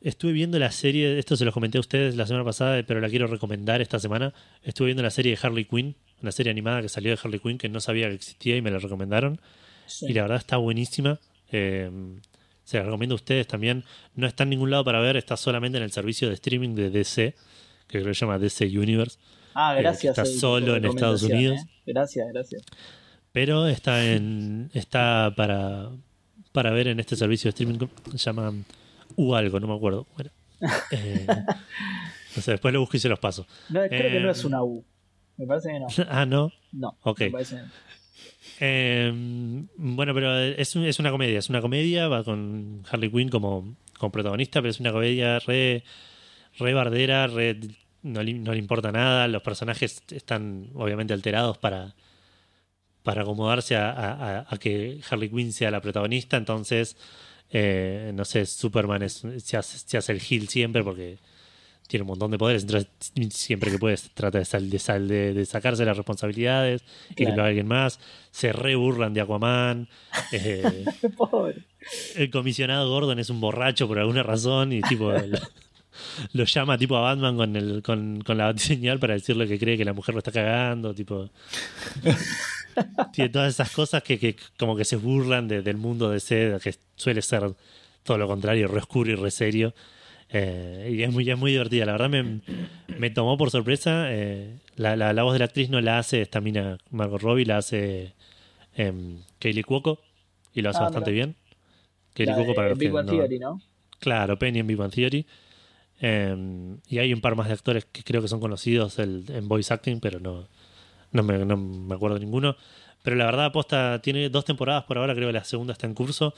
Estuve 0.00 0.32
viendo 0.32 0.58
la 0.58 0.70
serie, 0.70 1.18
esto 1.18 1.36
se 1.36 1.44
los 1.44 1.54
comenté 1.54 1.78
a 1.78 1.80
ustedes 1.80 2.16
la 2.16 2.26
semana 2.26 2.44
pasada, 2.44 2.82
pero 2.86 3.00
la 3.00 3.08
quiero 3.08 3.26
recomendar 3.26 3.80
esta 3.80 3.98
semana. 3.98 4.34
Estuve 4.62 4.86
viendo 4.86 5.02
la 5.02 5.10
serie 5.10 5.34
de 5.34 5.38
Harley 5.42 5.64
Quinn, 5.64 5.96
una 6.22 6.32
serie 6.32 6.50
animada 6.50 6.82
que 6.82 6.88
salió 6.88 7.10
de 7.10 7.18
Harley 7.22 7.40
Quinn 7.40 7.58
que 7.58 7.68
no 7.68 7.80
sabía 7.80 8.08
que 8.08 8.14
existía 8.14 8.56
y 8.56 8.62
me 8.62 8.70
la 8.70 8.78
recomendaron. 8.78 9.40
Sí. 9.86 10.06
Y 10.08 10.12
la 10.12 10.22
verdad 10.22 10.38
está 10.38 10.58
buenísima. 10.58 11.18
Eh, 11.50 11.90
se 12.64 12.78
la 12.78 12.84
recomiendo 12.84 13.14
a 13.14 13.16
ustedes 13.16 13.46
también. 13.46 13.84
No 14.14 14.26
está 14.26 14.42
en 14.42 14.50
ningún 14.50 14.70
lado 14.70 14.84
para 14.84 15.00
ver, 15.00 15.16
está 15.16 15.36
solamente 15.36 15.78
en 15.78 15.84
el 15.84 15.92
servicio 15.92 16.28
de 16.28 16.34
streaming 16.34 16.74
de 16.74 16.90
DC, 16.90 17.34
que 17.86 18.00
creo 18.00 18.06
que 18.06 18.14
se 18.14 18.20
llama 18.20 18.38
DC 18.38 18.66
Universe. 18.66 19.18
Ah, 19.54 19.76
eh, 19.78 19.82
gracias. 19.82 20.18
está 20.18 20.26
solo 20.26 20.76
en 20.76 20.84
Estados 20.84 21.22
Unidos. 21.22 21.60
¿eh? 21.60 21.68
Gracias, 21.86 22.26
gracias. 22.32 22.62
Pero 23.32 23.66
está 23.68 24.04
en 24.04 24.70
está 24.74 25.32
para, 25.36 25.90
para 26.52 26.70
ver 26.72 26.88
en 26.88 27.00
este 27.00 27.16
servicio 27.16 27.48
de 27.48 27.50
streaming 27.50 27.78
que 27.78 27.88
se 28.12 28.18
llama 28.18 28.52
U 29.16 29.34
algo, 29.34 29.60
no 29.60 29.68
me 29.68 29.74
acuerdo. 29.74 30.06
era. 30.18 30.32
Eh, 30.90 31.26
no 32.36 32.42
sé, 32.42 32.52
después 32.52 32.72
lo 32.72 32.80
busco 32.80 32.96
y 32.96 33.00
se 33.00 33.08
los 33.08 33.18
paso. 33.18 33.46
No, 33.68 33.80
creo 33.88 34.10
que 34.10 34.16
Eh, 34.16 34.20
no 34.20 34.30
es 34.30 34.44
una 34.44 34.62
U. 34.62 34.84
Me 35.36 35.46
parece 35.46 35.70
que 35.70 35.80
no. 35.80 35.86
ah, 36.08 36.26
no. 36.26 36.52
No. 36.72 36.96
Ok. 37.02 37.20
Me 37.20 37.30
parece 37.30 37.60
Eh, 38.60 39.12
bueno, 39.76 40.14
pero 40.14 40.38
es, 40.38 40.74
es, 40.76 40.98
una 40.98 41.10
comedia, 41.10 41.38
es 41.38 41.48
una 41.50 41.60
comedia, 41.60 42.08
va 42.08 42.24
con 42.24 42.82
Harley 42.90 43.10
Quinn 43.10 43.28
como, 43.28 43.76
como 43.98 44.12
protagonista, 44.12 44.60
pero 44.60 44.70
es 44.70 44.80
una 44.80 44.92
comedia 44.92 45.38
re, 45.40 45.84
re 46.58 46.74
bardera, 46.74 47.26
re, 47.26 47.58
no, 48.02 48.22
le, 48.22 48.34
no 48.34 48.52
le 48.52 48.58
importa 48.58 48.92
nada, 48.92 49.28
los 49.28 49.42
personajes 49.42 50.02
están 50.10 50.70
obviamente 50.74 51.12
alterados 51.12 51.58
para, 51.58 51.94
para 53.02 53.22
acomodarse 53.22 53.76
a, 53.76 53.90
a, 53.90 54.46
a, 54.48 54.58
que 54.58 55.00
Harley 55.10 55.28
Quinn 55.28 55.52
sea 55.52 55.70
la 55.70 55.80
protagonista. 55.80 56.36
Entonces, 56.36 56.96
eh, 57.50 58.12
no 58.14 58.24
sé, 58.24 58.46
Superman 58.46 59.02
es, 59.02 59.22
se, 59.38 59.56
hace, 59.56 59.78
se, 59.78 59.96
hace, 59.96 60.12
el 60.12 60.20
heel 60.20 60.48
siempre 60.48 60.82
porque 60.82 61.18
tiene 61.86 62.02
un 62.02 62.08
montón 62.08 62.30
de 62.30 62.38
poderes. 62.38 62.62
Entonces, 62.62 62.88
siempre 63.30 63.70
que 63.70 63.78
puedes, 63.78 64.10
trata 64.14 64.38
de, 64.38 64.44
sal, 64.44 64.68
de, 64.68 64.78
sal, 64.78 65.08
de, 65.08 65.34
de, 65.34 65.46
sacarse 65.46 65.84
las 65.84 65.96
responsabilidades 65.96 66.82
y 67.10 67.24
claro. 67.24 67.36
lo 67.36 67.42
haga 67.42 67.48
alguien 67.48 67.68
más. 67.68 68.00
Se 68.30 68.52
re 68.52 68.74
burlan 68.74 69.14
de 69.14 69.20
Aquaman. 69.20 69.88
Eh, 70.32 70.84
el 72.16 72.30
comisionado 72.30 72.88
Gordon 72.90 73.18
es 73.18 73.30
un 73.30 73.40
borracho 73.40 73.86
por 73.86 73.98
alguna 73.98 74.22
razón 74.22 74.72
y 74.72 74.82
tipo. 74.82 75.12
El, 75.12 75.38
lo 76.32 76.44
llama 76.44 76.78
tipo 76.78 76.96
a 76.96 77.00
Batman 77.00 77.36
con, 77.36 77.56
el, 77.56 77.82
con, 77.82 78.22
con 78.22 78.38
la 78.38 78.56
señal 78.58 78.98
para 78.98 79.14
decirle 79.14 79.46
que 79.46 79.58
cree 79.58 79.76
que 79.76 79.84
la 79.84 79.92
mujer 79.92 80.14
lo 80.14 80.18
está 80.18 80.32
cagando, 80.32 80.94
tipo. 80.94 81.30
Tiene 83.12 83.30
todas 83.30 83.54
esas 83.54 83.70
cosas 83.70 84.02
que, 84.02 84.18
que, 84.18 84.36
como 84.58 84.76
que 84.76 84.84
se 84.84 84.96
burlan 84.96 85.48
de, 85.48 85.62
del 85.62 85.76
mundo 85.76 86.10
de 86.10 86.20
seda, 86.20 86.60
que 86.60 86.74
suele 86.94 87.22
ser 87.22 87.52
todo 88.02 88.18
lo 88.18 88.26
contrario, 88.26 88.68
re 88.68 88.78
oscuro 88.78 89.10
y 89.10 89.14
re 89.14 89.30
serio. 89.30 89.74
Eh, 90.28 90.90
y 90.92 91.02
es 91.02 91.12
muy, 91.12 91.28
es 91.28 91.38
muy 91.38 91.52
divertida. 91.52 91.86
La 91.86 91.92
verdad 91.92 92.10
me, 92.10 92.40
me 92.98 93.10
tomó 93.10 93.36
por 93.36 93.50
sorpresa. 93.50 94.06
Eh, 94.12 94.58
la, 94.76 94.96
la, 94.96 95.12
la, 95.12 95.22
voz 95.22 95.32
de 95.34 95.38
la 95.40 95.44
actriz 95.46 95.70
no 95.70 95.80
la 95.80 95.98
hace 95.98 96.22
esta 96.22 96.40
mina 96.40 96.78
Margot 96.90 97.20
Robbie, 97.20 97.46
la 97.46 97.58
hace 97.58 98.14
eh, 98.76 98.92
Kaylee 99.38 99.62
Cuoco 99.62 100.00
y 100.52 100.62
lo 100.62 100.70
hace 100.70 100.80
ah, 100.80 100.84
bastante 100.84 101.12
bien. 101.12 101.36
Kaylee 102.14 102.34
Cuoco 102.34 102.54
para 102.54 102.70
los 102.70 102.78
Big 102.78 102.90
que 102.90 102.96
One 102.96 103.06
no, 103.06 103.12
Theory, 103.12 103.38
¿no? 103.38 103.60
Claro, 103.98 104.38
Penny 104.38 104.60
en 104.60 104.66
Big 104.66 104.80
One 104.80 104.90
Theory. 104.90 105.26
Eh, 106.00 106.76
y 106.88 106.98
hay 106.98 107.12
un 107.12 107.20
par 107.20 107.36
más 107.36 107.48
de 107.48 107.54
actores 107.54 107.84
que 107.86 108.02
creo 108.02 108.20
que 108.22 108.28
son 108.28 108.40
conocidos 108.40 108.98
el, 108.98 109.24
en 109.28 109.48
voice 109.48 109.72
acting, 109.72 110.00
pero 110.00 110.20
no, 110.20 110.46
no, 111.12 111.22
me, 111.22 111.44
no 111.44 111.56
me 111.56 111.94
acuerdo 111.94 112.18
ninguno. 112.18 112.56
Pero 113.02 113.16
la 113.16 113.26
verdad, 113.26 113.46
aposta 113.46 114.00
tiene 114.02 114.28
dos 114.30 114.44
temporadas 114.44 114.84
por 114.84 114.98
ahora, 114.98 115.14
creo 115.14 115.28
que 115.28 115.32
la 115.32 115.44
segunda 115.44 115.72
está 115.72 115.86
en 115.86 115.94
curso. 115.94 116.34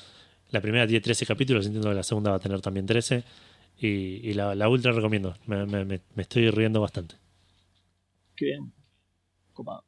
La 0.50 0.60
primera 0.60 0.86
tiene 0.86 1.00
13 1.00 1.26
capítulos, 1.26 1.66
entiendo 1.66 1.88
que 1.88 1.94
la 1.94 2.02
segunda 2.02 2.30
va 2.30 2.36
a 2.36 2.40
tener 2.40 2.60
también 2.60 2.86
13. 2.86 3.24
Y, 3.80 3.86
y 3.86 4.34
la, 4.34 4.54
la, 4.54 4.68
ultra 4.68 4.92
recomiendo, 4.92 5.34
me, 5.46 5.64
me, 5.64 5.84
me, 5.84 6.00
estoy 6.16 6.50
riendo 6.50 6.80
bastante. 6.80 7.14
Qué 8.34 8.46
bien. 8.46 8.72
Copado. 9.52 9.84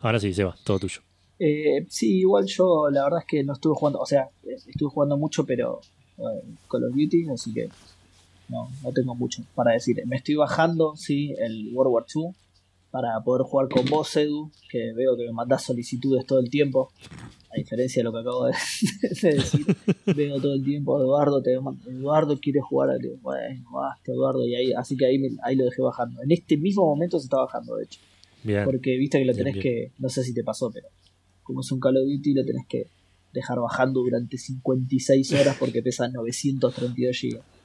Ahora 0.00 0.20
sí, 0.20 0.34
Seba, 0.34 0.54
todo 0.64 0.78
tuyo. 0.80 1.00
Eh, 1.38 1.86
sí, 1.88 2.18
igual 2.18 2.46
yo 2.46 2.88
la 2.90 3.04
verdad 3.04 3.20
es 3.20 3.26
que 3.26 3.42
no 3.42 3.54
estuve 3.54 3.74
jugando, 3.74 4.00
o 4.00 4.06
sea, 4.06 4.28
estuve 4.44 4.90
jugando 4.90 5.16
mucho, 5.16 5.44
pero 5.44 5.80
eh, 6.18 6.56
Call 6.70 6.84
of 6.84 6.94
Duty, 6.94 7.28
así 7.30 7.52
que 7.52 7.68
no, 8.48 8.70
no 8.82 8.92
tengo 8.92 9.14
mucho 9.14 9.42
para 9.54 9.72
decir. 9.72 10.02
Me 10.06 10.16
estoy 10.16 10.36
bajando, 10.36 10.94
sí, 10.96 11.34
el 11.38 11.70
World 11.72 11.92
War 11.92 12.04
II 12.14 12.34
para 12.96 13.20
poder 13.20 13.42
jugar 13.42 13.68
con 13.68 13.84
vos, 13.86 14.16
Edu, 14.16 14.50
que 14.70 14.92
veo 14.94 15.18
que 15.18 15.26
me 15.26 15.32
mandás 15.32 15.64
solicitudes 15.64 16.24
todo 16.24 16.38
el 16.38 16.48
tiempo. 16.48 16.90
A 17.52 17.58
diferencia 17.58 18.00
de 18.00 18.04
lo 18.04 18.12
que 18.12 18.20
acabo 18.20 18.46
de, 18.46 18.52
decir, 19.22 19.66
veo 20.14 20.40
todo 20.40 20.54
el 20.54 20.64
tiempo, 20.64 20.98
Eduardo, 20.98 21.42
te 21.42 21.52
Eduardo 21.54 22.38
quiere 22.38 22.60
jugar 22.60 22.90
a 22.90 22.96
bueno, 23.20 23.64
basta, 23.70 24.12
Eduardo, 24.12 24.46
y 24.46 24.54
ahí, 24.54 24.72
así 24.72 24.96
que 24.96 25.06
ahí, 25.06 25.18
me, 25.18 25.28
ahí 25.42 25.56
lo 25.56 25.66
dejé 25.66 25.82
bajando. 25.82 26.22
En 26.22 26.32
este 26.32 26.56
mismo 26.56 26.86
momento 26.86 27.18
se 27.18 27.24
está 27.24 27.36
bajando, 27.36 27.76
de 27.76 27.84
hecho. 27.84 28.00
Bien. 28.42 28.64
Porque 28.64 28.96
viste 28.96 29.18
que 29.18 29.26
lo 29.26 29.34
tenés 29.34 29.54
bien, 29.54 29.62
bien. 29.62 29.90
que, 29.90 29.92
no 29.98 30.08
sé 30.08 30.22
si 30.22 30.32
te 30.32 30.42
pasó, 30.42 30.70
pero 30.70 30.88
como 31.42 31.60
es 31.60 31.70
un 31.72 31.80
Call 31.80 31.98
of 31.98 32.04
Duty, 32.04 32.32
lo 32.32 32.44
tenés 32.44 32.66
que 32.66 32.86
dejar 33.34 33.60
bajando 33.60 34.00
durante 34.00 34.38
56 34.38 35.32
horas 35.34 35.56
porque 35.58 35.82
pesa 35.82 36.08
932 36.08 37.20
GB. 37.20 37.55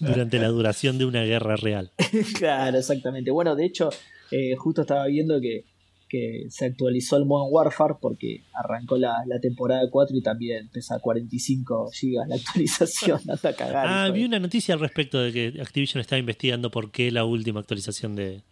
Durante 0.00 0.38
la 0.38 0.48
duración 0.48 0.98
de 0.98 1.04
una 1.04 1.22
guerra 1.22 1.56
real. 1.56 1.90
claro, 2.38 2.78
exactamente. 2.78 3.30
Bueno, 3.30 3.56
de 3.56 3.64
hecho, 3.66 3.90
eh, 4.30 4.54
justo 4.56 4.82
estaba 4.82 5.06
viendo 5.06 5.40
que, 5.40 5.64
que, 6.08 6.46
se 6.48 6.66
actualizó 6.66 7.16
el 7.16 7.24
Modern 7.24 7.52
Warfare 7.52 7.94
porque 8.00 8.42
arrancó 8.54 8.96
la, 8.96 9.22
la, 9.26 9.40
temporada 9.40 9.82
4 9.90 10.16
y 10.16 10.22
también 10.22 10.68
pesa 10.68 10.98
45 10.98 11.90
GB 11.90 12.28
la 12.28 12.36
actualización. 12.36 13.20
hasta 13.28 13.54
cagar. 13.54 13.86
Ah, 13.88 14.10
vi 14.10 14.24
una 14.24 14.38
noticia 14.38 14.74
al 14.74 14.80
respecto 14.80 15.18
de 15.18 15.32
que 15.32 15.60
Activision 15.60 16.00
estaba 16.00 16.18
investigando 16.18 16.70
por 16.70 16.90
qué 16.90 17.10
la 17.10 17.24
última 17.24 17.60
actualización 17.60 18.14
de. 18.16 18.42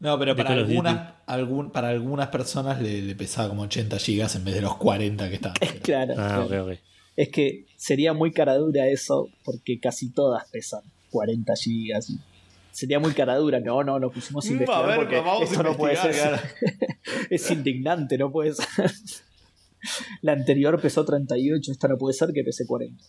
No, 0.00 0.18
pero 0.18 0.36
para 0.36 0.52
algunas, 0.52 1.14
algún, 1.24 1.70
para 1.70 1.88
algunas 1.88 2.28
personas 2.28 2.82
le, 2.82 3.00
le, 3.00 3.14
pesaba 3.14 3.48
como 3.48 3.62
80 3.62 3.96
GB 3.96 4.36
en 4.36 4.44
vez 4.44 4.54
de 4.54 4.60
los 4.60 4.76
40 4.76 5.28
que 5.28 5.34
estaban. 5.36 5.56
claro. 5.82 6.14
Ah, 6.18 6.26
claro. 6.26 6.44
Okay, 6.44 6.58
okay. 6.58 6.93
Es 7.16 7.28
que 7.28 7.66
sería 7.76 8.12
muy 8.12 8.32
caradura 8.32 8.88
eso 8.88 9.30
porque 9.44 9.78
casi 9.80 10.10
todas 10.10 10.48
pesan 10.50 10.82
40 11.10 11.52
GB 11.54 12.20
sería 12.74 12.98
muy 12.98 13.12
caradura. 13.12 13.60
No, 13.60 13.82
no, 13.82 13.98
nos 13.98 14.12
pusimos 14.12 14.44
a 14.44 14.52
investigar 14.52 14.86
ver, 14.86 14.96
porque 14.96 15.44
esto 15.44 15.62
no 15.62 15.76
puede 15.76 15.96
ser. 15.96 16.40
Es 17.30 17.50
indignante, 17.50 18.18
no 18.18 18.32
puede 18.32 18.54
ser. 18.54 18.90
La 20.22 20.32
anterior 20.32 20.80
pesó 20.80 21.04
38, 21.04 21.72
esta 21.72 21.88
no 21.88 21.98
puede 21.98 22.14
ser 22.14 22.32
que 22.32 22.42
pese 22.42 22.66
40. 22.66 23.04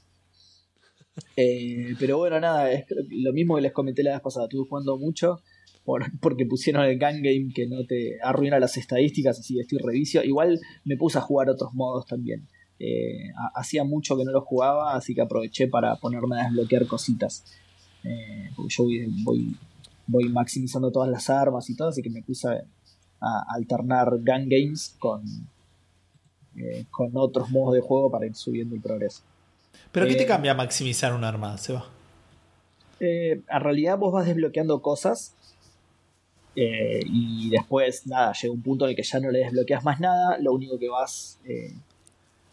Eh, 1.37 1.95
pero 1.97 2.17
bueno, 2.17 2.39
nada, 2.39 2.71
es 2.71 2.85
lo 3.09 3.31
mismo 3.33 3.55
que 3.55 3.61
les 3.61 3.71
comenté 3.71 4.03
la 4.03 4.11
vez 4.11 4.21
pasada. 4.21 4.45
Estuve 4.45 4.67
jugando 4.67 4.97
mucho 4.97 5.41
por, 5.83 6.03
porque 6.19 6.45
pusieron 6.45 6.83
el 6.83 6.99
gun 6.99 7.21
game 7.23 7.47
que 7.53 7.67
no 7.67 7.85
te 7.85 8.17
arruina 8.21 8.59
las 8.59 8.77
estadísticas, 8.77 9.39
así 9.39 9.55
que 9.55 9.61
estoy 9.61 9.79
revicio. 9.79 10.23
Igual 10.23 10.59
me 10.83 10.97
puse 10.97 11.17
a 11.17 11.21
jugar 11.21 11.49
otros 11.49 11.73
modos 11.73 12.05
también. 12.05 12.47
Eh, 12.79 13.31
hacía 13.53 13.83
mucho 13.83 14.17
que 14.17 14.25
no 14.25 14.31
los 14.31 14.43
jugaba, 14.43 14.95
así 14.95 15.15
que 15.15 15.21
aproveché 15.21 15.67
para 15.67 15.95
ponerme 15.95 16.39
a 16.39 16.43
desbloquear 16.43 16.85
cositas. 16.87 17.45
Eh, 18.03 18.49
porque 18.55 18.73
yo 18.73 18.83
voy, 18.83 19.07
voy, 19.23 19.57
voy, 20.07 20.29
maximizando 20.29 20.91
todas 20.91 21.09
las 21.09 21.29
armas 21.29 21.69
y 21.69 21.75
todo, 21.75 21.89
así 21.89 22.01
que 22.01 22.09
me 22.09 22.21
puse 22.21 22.47
a, 22.47 22.61
a 23.21 23.45
alternar 23.55 24.09
gun 24.11 24.49
games 24.49 24.95
con, 24.99 25.23
eh, 26.57 26.85
con 26.91 27.11
otros 27.15 27.49
modos 27.49 27.73
de 27.73 27.81
juego 27.81 28.11
para 28.11 28.25
ir 28.25 28.35
subiendo 28.35 28.75
el 28.75 28.81
progreso. 28.81 29.23
¿Pero 29.91 30.07
qué 30.07 30.15
te 30.15 30.25
cambia 30.25 30.53
maximizar 30.53 31.13
un 31.13 31.23
arma, 31.23 31.57
Seba? 31.57 31.85
En 32.99 33.43
realidad 33.47 33.97
vos 33.97 34.13
vas 34.13 34.25
desbloqueando 34.25 34.81
cosas 34.81 35.35
eh, 36.55 37.01
y 37.05 37.49
después, 37.49 38.07
nada, 38.07 38.31
llega 38.33 38.53
un 38.53 38.61
punto 38.61 38.85
en 38.85 38.91
el 38.91 38.95
que 38.95 39.03
ya 39.03 39.19
no 39.19 39.29
le 39.29 39.39
desbloqueas 39.39 39.83
más 39.83 39.99
nada, 39.99 40.37
lo 40.39 40.53
único 40.53 40.79
que 40.79 40.89
vas... 40.89 41.39
Eh, 41.45 41.73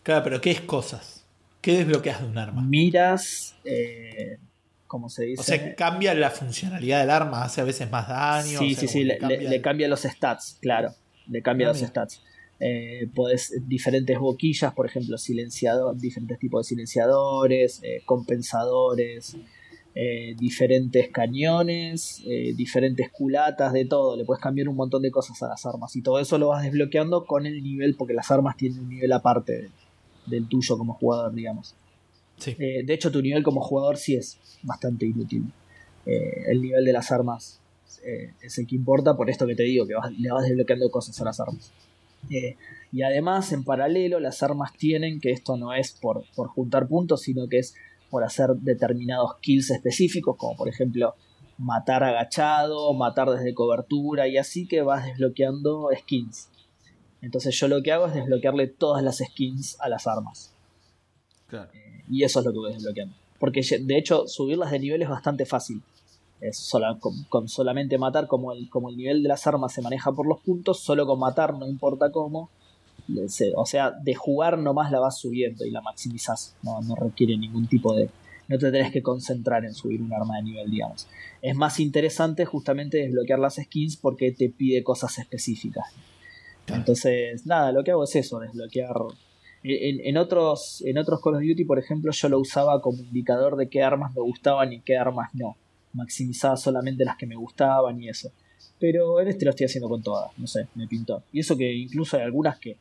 claro, 0.02 0.24
pero 0.24 0.40
¿qué 0.40 0.50
es 0.50 0.60
cosas? 0.60 1.24
¿Qué 1.60 1.78
desbloqueas 1.78 2.20
de 2.20 2.26
un 2.26 2.38
arma? 2.38 2.62
Miras, 2.62 3.54
eh, 3.64 4.38
como 4.86 5.08
se 5.08 5.24
dice. 5.24 5.40
O 5.40 5.44
sea, 5.44 5.74
cambia 5.74 6.12
la 6.14 6.30
funcionalidad 6.30 7.00
del 7.00 7.10
arma, 7.10 7.44
hace 7.44 7.60
a 7.60 7.64
veces 7.64 7.90
más 7.90 8.08
daño. 8.08 8.58
Sí, 8.58 8.72
o 8.72 8.74
sea, 8.74 8.80
sí, 8.80 8.88
sí, 8.88 9.04
le 9.04 9.18
cambia, 9.18 9.38
le, 9.38 9.48
le, 9.48 9.60
cambia 9.60 9.88
los 9.88 10.02
stats, 10.02 10.58
claro. 10.60 10.94
Le 11.28 11.40
cambia 11.42 11.68
ah, 11.68 11.70
los 11.70 11.78
stats. 11.78 12.22
Eh, 12.64 13.08
podés, 13.12 13.60
diferentes 13.66 14.16
boquillas, 14.18 14.72
por 14.72 14.86
ejemplo, 14.86 15.18
silenciador, 15.18 15.96
diferentes 15.96 16.38
tipos 16.38 16.64
de 16.64 16.68
silenciadores, 16.68 17.80
eh, 17.82 18.02
compensadores, 18.04 19.36
eh, 19.94 20.34
diferentes 20.38 21.10
cañones, 21.10 22.22
eh, 22.24 22.54
diferentes 22.56 23.10
culatas, 23.10 23.72
de 23.72 23.84
todo. 23.84 24.16
Le 24.16 24.24
puedes 24.24 24.40
cambiar 24.40 24.68
un 24.68 24.76
montón 24.76 25.02
de 25.02 25.10
cosas 25.10 25.42
a 25.42 25.48
las 25.48 25.66
armas. 25.66 25.96
Y 25.96 26.02
todo 26.02 26.18
eso 26.18 26.38
lo 26.38 26.48
vas 26.48 26.62
desbloqueando 26.62 27.26
con 27.26 27.46
el 27.46 27.62
nivel, 27.62 27.96
porque 27.96 28.14
las 28.14 28.30
armas 28.30 28.56
tienen 28.56 28.78
un 28.78 28.88
nivel 28.88 29.12
aparte 29.12 29.52
de, 29.52 29.70
del 30.26 30.48
tuyo 30.48 30.78
como 30.78 30.94
jugador, 30.94 31.34
digamos. 31.34 31.74
Sí. 32.38 32.56
Eh, 32.58 32.82
de 32.84 32.94
hecho, 32.94 33.10
tu 33.10 33.22
nivel 33.22 33.42
como 33.42 33.60
jugador 33.60 33.96
sí 33.96 34.16
es 34.16 34.38
bastante 34.62 35.06
inútil. 35.06 35.44
Eh, 36.06 36.44
el 36.48 36.62
nivel 36.62 36.84
de 36.84 36.92
las 36.92 37.12
armas 37.12 37.60
eh, 38.04 38.32
es 38.40 38.58
el 38.58 38.66
que 38.66 38.74
importa, 38.74 39.16
por 39.16 39.30
esto 39.30 39.46
que 39.46 39.54
te 39.54 39.62
digo, 39.62 39.86
que 39.86 39.94
vas, 39.94 40.12
le 40.12 40.30
vas 40.30 40.44
desbloqueando 40.44 40.90
cosas 40.90 41.20
a 41.20 41.24
las 41.24 41.40
armas. 41.40 41.72
Y 42.92 43.02
además, 43.02 43.52
en 43.52 43.64
paralelo, 43.64 44.20
las 44.20 44.42
armas 44.42 44.72
tienen 44.74 45.20
que 45.20 45.30
esto 45.30 45.56
no 45.56 45.72
es 45.72 45.92
por, 45.92 46.24
por 46.36 46.48
juntar 46.48 46.86
puntos, 46.86 47.22
sino 47.22 47.48
que 47.48 47.58
es 47.58 47.74
por 48.10 48.22
hacer 48.22 48.50
determinados 48.60 49.36
kills 49.40 49.70
específicos, 49.70 50.36
como 50.36 50.54
por 50.54 50.68
ejemplo 50.68 51.14
matar 51.56 52.04
agachado, 52.04 52.92
matar 52.92 53.30
desde 53.30 53.54
cobertura 53.54 54.28
y 54.28 54.36
así 54.36 54.66
que 54.66 54.82
vas 54.82 55.06
desbloqueando 55.06 55.88
skins. 55.98 56.48
Entonces 57.22 57.58
yo 57.58 57.68
lo 57.68 57.82
que 57.82 57.92
hago 57.92 58.06
es 58.06 58.14
desbloquearle 58.14 58.66
todas 58.66 59.02
las 59.02 59.18
skins 59.18 59.78
a 59.80 59.88
las 59.88 60.06
armas. 60.06 60.52
Claro. 61.46 61.70
Eh, 61.72 62.02
y 62.10 62.24
eso 62.24 62.40
es 62.40 62.46
lo 62.46 62.52
que 62.52 62.58
voy 62.58 62.72
desbloqueando. 62.74 63.14
Porque 63.38 63.62
de 63.80 63.98
hecho 63.98 64.26
subirlas 64.26 64.70
de 64.70 64.80
nivel 64.80 65.02
es 65.02 65.08
bastante 65.08 65.46
fácil. 65.46 65.82
Es 66.40 66.58
sola, 66.58 66.98
con, 67.00 67.22
con, 67.24 67.48
solamente 67.48 67.98
matar, 67.98 68.26
como 68.26 68.52
el, 68.52 68.68
como 68.68 68.88
el 68.88 68.96
nivel 68.96 69.22
de 69.22 69.28
las 69.28 69.46
armas 69.46 69.72
se 69.72 69.80
maneja 69.80 70.10
por 70.12 70.26
los 70.26 70.40
puntos, 70.40 70.80
solo 70.80 71.06
con 71.06 71.20
matar, 71.20 71.54
no 71.54 71.66
importa 71.68 72.10
cómo. 72.10 72.50
Se, 73.28 73.52
o 73.56 73.64
sea, 73.64 73.92
de 73.92 74.14
jugar 74.14 74.58
nomás 74.58 74.90
la 74.90 74.98
vas 74.98 75.18
subiendo 75.18 75.64
y 75.64 75.70
la 75.70 75.80
maximizás. 75.80 76.56
No, 76.62 76.80
no 76.82 76.96
requiere 76.96 77.36
ningún 77.36 77.68
tipo 77.68 77.94
de, 77.94 78.10
no 78.48 78.58
te 78.58 78.72
tenés 78.72 78.92
que 78.92 79.02
concentrar 79.02 79.64
en 79.64 79.74
subir 79.74 80.02
un 80.02 80.12
arma 80.12 80.36
de 80.36 80.42
nivel, 80.42 80.70
digamos. 80.70 81.06
Es 81.40 81.54
más 81.54 81.78
interesante 81.78 82.44
justamente 82.44 82.98
desbloquear 82.98 83.38
las 83.38 83.56
skins 83.56 83.96
porque 83.96 84.32
te 84.32 84.48
pide 84.48 84.82
cosas 84.82 85.18
específicas. 85.18 85.86
Entonces, 86.68 87.46
nada, 87.46 87.72
lo 87.72 87.82
que 87.84 87.90
hago 87.90 88.04
es 88.04 88.16
eso, 88.16 88.38
desbloquear. 88.38 88.94
En, 89.64 90.00
en, 90.00 90.16
otros, 90.16 90.82
en 90.84 90.98
otros 90.98 91.20
Call 91.22 91.36
of 91.36 91.42
Duty, 91.42 91.64
por 91.64 91.78
ejemplo, 91.78 92.10
yo 92.12 92.28
lo 92.28 92.40
usaba 92.40 92.80
como 92.80 92.98
indicador 92.98 93.56
de 93.56 93.68
qué 93.68 93.82
armas 93.82 94.14
me 94.14 94.22
gustaban 94.22 94.72
y 94.72 94.80
qué 94.80 94.96
armas 94.96 95.30
no. 95.34 95.56
Maximizaba 95.92 96.56
solamente 96.56 97.04
las 97.04 97.16
que 97.16 97.26
me 97.26 97.36
gustaban 97.36 98.00
y 98.00 98.08
eso. 98.08 98.32
Pero 98.78 99.20
en 99.20 99.28
este 99.28 99.44
lo 99.44 99.50
estoy 99.50 99.66
haciendo 99.66 99.88
con 99.88 100.02
todas, 100.02 100.36
no 100.38 100.46
sé, 100.46 100.66
me 100.74 100.88
pintó. 100.88 101.22
Y 101.32 101.40
eso 101.40 101.56
que 101.56 101.72
incluso 101.72 102.16
hay 102.16 102.24
algunas 102.24 102.58
que 102.58 102.76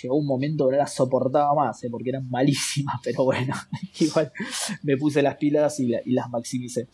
llegó 0.00 0.16
un 0.16 0.26
momento 0.26 0.66
que 0.66 0.72
no 0.72 0.78
las 0.78 0.94
soportaba 0.94 1.54
más, 1.54 1.82
¿eh? 1.84 1.88
porque 1.90 2.10
eran 2.10 2.28
malísimas, 2.30 2.96
pero 3.04 3.24
bueno, 3.24 3.54
igual 4.00 4.32
me 4.82 4.96
puse 4.96 5.22
las 5.22 5.36
pilas 5.36 5.78
y, 5.80 5.88
las 5.88 6.30
maximicé. 6.30 6.88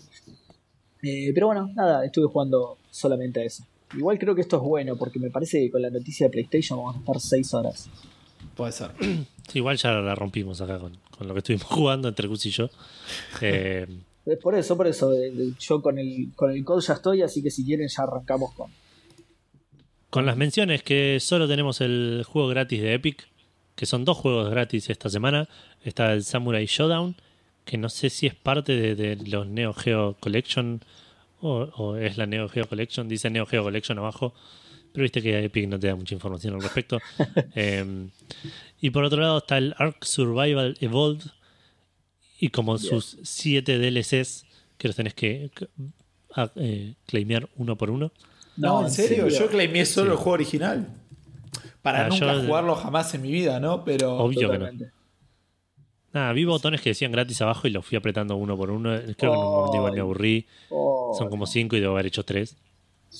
Eh, 1.03 1.31
pero 1.33 1.49
bueno, 1.49 1.71
nada, 1.75 2.05
estuve 2.05 2.27
jugando 2.27 2.79
solamente 2.91 3.41
a 3.41 3.45
eso. 3.45 3.65
Igual 3.97 4.19
creo 4.19 4.35
que 4.35 4.43
esto 4.43 4.57
es 4.57 4.63
bueno, 4.63 4.97
porque 4.97 5.19
me 5.19 5.31
parece 5.31 5.61
que 5.61 5.71
con 5.71 5.83
la 5.83 5.91
noticia 5.91 6.27
de 6.27 6.31
PlayStation 6.31 6.79
vamos 6.79 6.97
a 6.97 6.99
estar 6.99 7.21
6 7.21 7.55
horas. 7.55 7.89
Puede 8.55 8.73
ser. 8.73 8.91
igual 9.55 9.77
ya 9.77 9.93
la 9.93 10.15
rompimos 10.15 10.61
acá 10.61 10.79
con, 10.79 10.93
lo 11.27 11.35
que 11.35 11.39
estuvimos 11.39 11.67
jugando 11.69 12.09
entre 12.09 12.29
Gus 12.29 12.47
y 12.47 12.51
yo. 12.51 12.69
Eh, 13.41 13.87
por 14.43 14.55
eso, 14.55 14.77
por 14.77 14.87
eso. 14.87 15.13
Yo 15.59 15.83
con 15.83 15.99
el, 15.99 16.31
con 16.35 16.51
el 16.51 16.65
code 16.65 16.83
ya 16.87 16.95
estoy, 16.95 17.23
así 17.23 17.43
que 17.43 17.51
si 17.51 17.65
quieren 17.65 17.89
ya 17.89 18.03
arrancamos 18.03 18.53
con. 18.55 18.71
Con 20.11 20.25
las 20.25 20.37
menciones 20.37 20.83
que 20.83 21.19
solo 21.21 21.47
tenemos 21.47 21.83
el 21.83 22.25
juego 22.27 22.49
gratis 22.49 22.81
de 22.81 22.95
Epic, 22.95 23.29
que 23.75 23.85
son 23.85 24.07
dos 24.07 24.17
juegos 24.17 24.51
gratis 24.51 24.89
esta 24.89 25.11
semana. 25.11 25.49
Está 25.83 26.15
el 26.15 26.25
Samurai 26.25 26.65
Showdown, 26.65 27.15
que 27.65 27.77
no 27.77 27.91
sé 27.91 28.09
si 28.09 28.27
es 28.27 28.35
parte 28.35 28.95
de, 28.95 29.17
los 29.17 29.47
Neo 29.47 29.75
Geo 29.75 30.17
Collection 30.19 30.83
o, 31.41 31.97
es 31.97 32.17
la 32.17 32.27
Neo 32.27 32.49
Geo 32.49 32.69
Collection. 32.69 33.09
Dice 33.09 33.31
Neo 33.31 33.47
Geo 33.47 33.63
Collection 33.63 33.99
abajo. 33.99 34.35
Pero 34.93 35.03
viste 35.03 35.23
que 35.23 35.45
Epic 35.45 35.69
no 35.69 35.79
te 35.79 35.87
da 35.87 35.97
mucha 35.97 36.15
información 36.15 36.55
al 36.55 36.63
respecto. 36.63 36.99
Em, 37.55 38.11
y 38.81 38.91
por 38.91 39.05
otro 39.05 39.21
lado 39.21 39.39
está 39.39 39.59
el 39.59 39.75
Ark 39.79 40.05
Survival 40.05 40.77
Evolved, 40.81 41.31
y 42.39 42.51
como 42.51 42.79
sus 42.79 43.19
siete 43.23 43.79
DLCs 43.79 44.47
que 44.77 44.89
los 44.89 44.97
tenés 44.97 45.15
que 45.15 45.51
eh, 46.57 46.95
claimear 47.07 47.49
uno 47.57 47.77
por 47.77 47.91
uno. 47.91 48.13
No, 48.57 48.83
¿en 48.83 48.91
serio? 48.91 49.29
Yo 49.29 49.49
claimé 49.49 49.85
solo 49.85 50.13
el 50.13 50.17
juego 50.17 50.33
original. 50.33 50.87
Para 51.83 52.07
ah, 52.07 52.09
nunca 52.09 52.41
jugarlo 52.45 52.75
jamás 52.77 53.13
en 53.15 53.23
mi 53.23 53.31
vida, 53.31 53.61
¿no? 53.61 53.85
Pero. 53.85 54.17
Obvio 54.19 54.51
que 54.51 54.59
no. 54.59 54.69
Nada, 56.13 56.33
vi 56.33 56.45
botones 56.45 56.81
que 56.81 56.91
decían 56.91 57.13
gratis 57.13 57.41
abajo 57.43 57.69
y 57.69 57.71
los 57.71 57.85
fui 57.85 57.97
apretando 57.97 58.37
uno 58.37 58.57
por 58.57 58.71
uno. 58.71 58.91
Creo 58.99 59.15
que 59.17 59.27
en 59.27 59.33
un 59.33 59.55
momento 59.55 59.77
igual 59.77 59.93
me 59.93 60.01
aburrí. 60.01 60.47
Son 60.71 61.29
como 61.29 61.47
cinco 61.47 61.77
y 61.77 61.81
debo 61.81 61.93
haber 61.93 62.07
hecho 62.07 62.25
tres. 62.25 62.57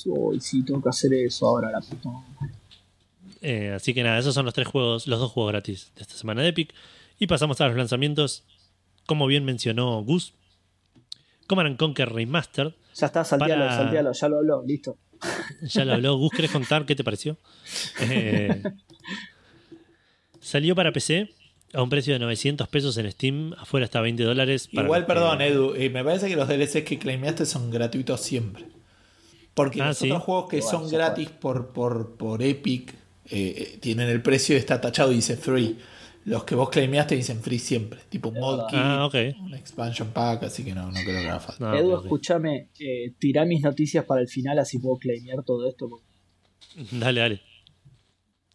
Uy, 0.07 0.41
sí, 0.41 0.65
tengo 0.65 0.83
que 0.83 0.89
hacer 0.89 1.13
eso 1.15 1.47
ahora 1.47 1.71
la 1.71 1.81
puta. 1.81 2.11
Eh, 3.41 3.73
así 3.75 3.95
que 3.95 4.03
nada, 4.03 4.19
esos 4.19 4.35
son 4.35 4.45
los 4.45 4.55
tres 4.55 4.67
juegos, 4.69 5.07
los 5.07 5.19
dos 5.19 5.31
juegos 5.33 5.53
gratis 5.53 5.93
de 5.97 6.03
esta 6.03 6.15
semana 6.15 6.43
de 6.43 6.49
Epic. 6.49 6.75
Y 7.19 7.27
pasamos 7.27 7.61
a 7.61 7.69
los 7.69 7.77
lanzamientos 7.77 8.45
como 9.07 9.27
bien 9.27 9.45
mencionó 9.45 10.03
Gus, 10.03 10.35
Command 11.47 11.77
Conquer 11.79 12.13
Remastered. 12.13 12.73
Ya 12.95 13.07
está, 13.07 13.25
saltealo, 13.25 13.69
saltealo, 13.71 14.13
ya 14.13 14.29
lo 14.29 14.39
habló, 14.39 14.63
listo. 14.65 14.97
Ya 15.63 15.85
lo 15.85 15.95
habló. 15.95 16.17
Gus, 16.17 16.31
¿querés 16.31 16.51
contar 16.51 16.87
qué 16.87 16.95
te 16.95 17.05
pareció? 17.05 17.37
Eh, 18.01 18.63
salió 20.41 20.75
para 20.75 20.93
PC 20.93 21.31
a 21.73 21.83
un 21.83 21.91
precio 21.91 22.13
de 22.15 22.19
900 22.19 22.69
pesos 22.69 22.97
en 22.97 23.11
Steam, 23.11 23.55
afuera 23.59 23.85
está 23.85 24.01
20 24.01 24.23
dólares. 24.23 24.69
Igual, 24.73 25.07
perdón, 25.07 25.41
Edu, 25.43 25.75
eh, 25.75 25.91
me 25.91 26.03
parece 26.03 26.29
que 26.29 26.37
los 26.37 26.49
DLCs 26.49 26.85
que 26.85 26.99
claimeaste 26.99 27.47
son 27.47 27.71
gratuitos 27.71 28.21
siempre. 28.21 28.65
Porque 29.55 29.83
ah, 29.83 29.89
los 29.89 30.03
otros 30.03 30.23
juegos 30.23 30.49
que 30.49 30.63
son 30.63 30.89
gratis 30.89 31.31
por, 31.31 31.73
por, 31.73 32.17
por 32.17 32.43
Epic 32.43 32.95
eh, 33.31 33.79
tienen 33.81 34.09
el 34.09 34.23
precio 34.23 34.55
y 34.55 34.59
está 34.59 34.81
tachado 34.81 35.13
y 35.13 35.17
dice 35.17 35.37
free. 35.37 35.77
Los 36.25 36.45
que 36.45 36.55
vos 36.55 36.69
claimeaste 36.69 37.17
dicen 37.17 37.41
free 37.43 37.59
siempre. 37.59 38.01
Tipo 38.09 38.31
mod 38.31 38.67
ah, 38.73 39.09
un 39.41 39.55
expansion 39.55 40.09
pack, 40.09 40.45
así 40.45 40.65
que 40.65 40.75
no, 40.75 40.87
no 40.87 41.01
creo 41.01 41.21
que 41.21 41.29
haga 41.29 41.41
falta. 41.41 41.79
Edu, 41.79 41.97
escúchame, 41.97 42.69
eh, 42.79 43.13
tirá 43.19 43.45
mis 43.45 43.63
noticias 43.63 44.05
para 44.05 44.21
el 44.21 44.29
final 44.29 44.59
así 44.59 44.79
puedo 44.79 44.97
claimear 44.97 45.43
todo 45.43 45.69
esto. 45.69 45.89
Dale, 46.93 47.21
dale. 47.21 47.41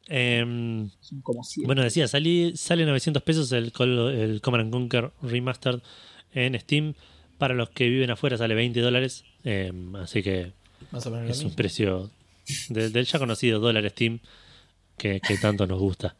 Em, 0.08 0.90
bueno, 1.64 1.82
decía, 1.82 2.08
sale 2.08 2.54
900 2.56 3.24
pesos 3.24 3.52
el, 3.52 3.72
el 3.78 4.42
Command 4.42 4.72
Conquer 4.72 5.12
Remastered 5.22 5.80
en 6.34 6.60
Steam. 6.60 6.94
Para 7.38 7.54
los 7.56 7.70
que 7.70 7.90
viven 7.90 8.12
afuera 8.12 8.38
sale 8.38 8.56
20 8.56 8.80
dólares. 8.80 9.26
Em, 9.44 9.96
así 9.96 10.24
que 10.24 10.52
es 11.28 11.44
un 11.44 11.56
precio 11.56 12.10
del 12.70 13.06
ya 13.06 13.20
conocido 13.20 13.60
dólar 13.60 13.90
Steam 13.90 14.20
que, 14.98 15.20
que 15.20 15.38
tanto 15.38 15.66
nos 15.68 15.80
gusta. 15.80 16.16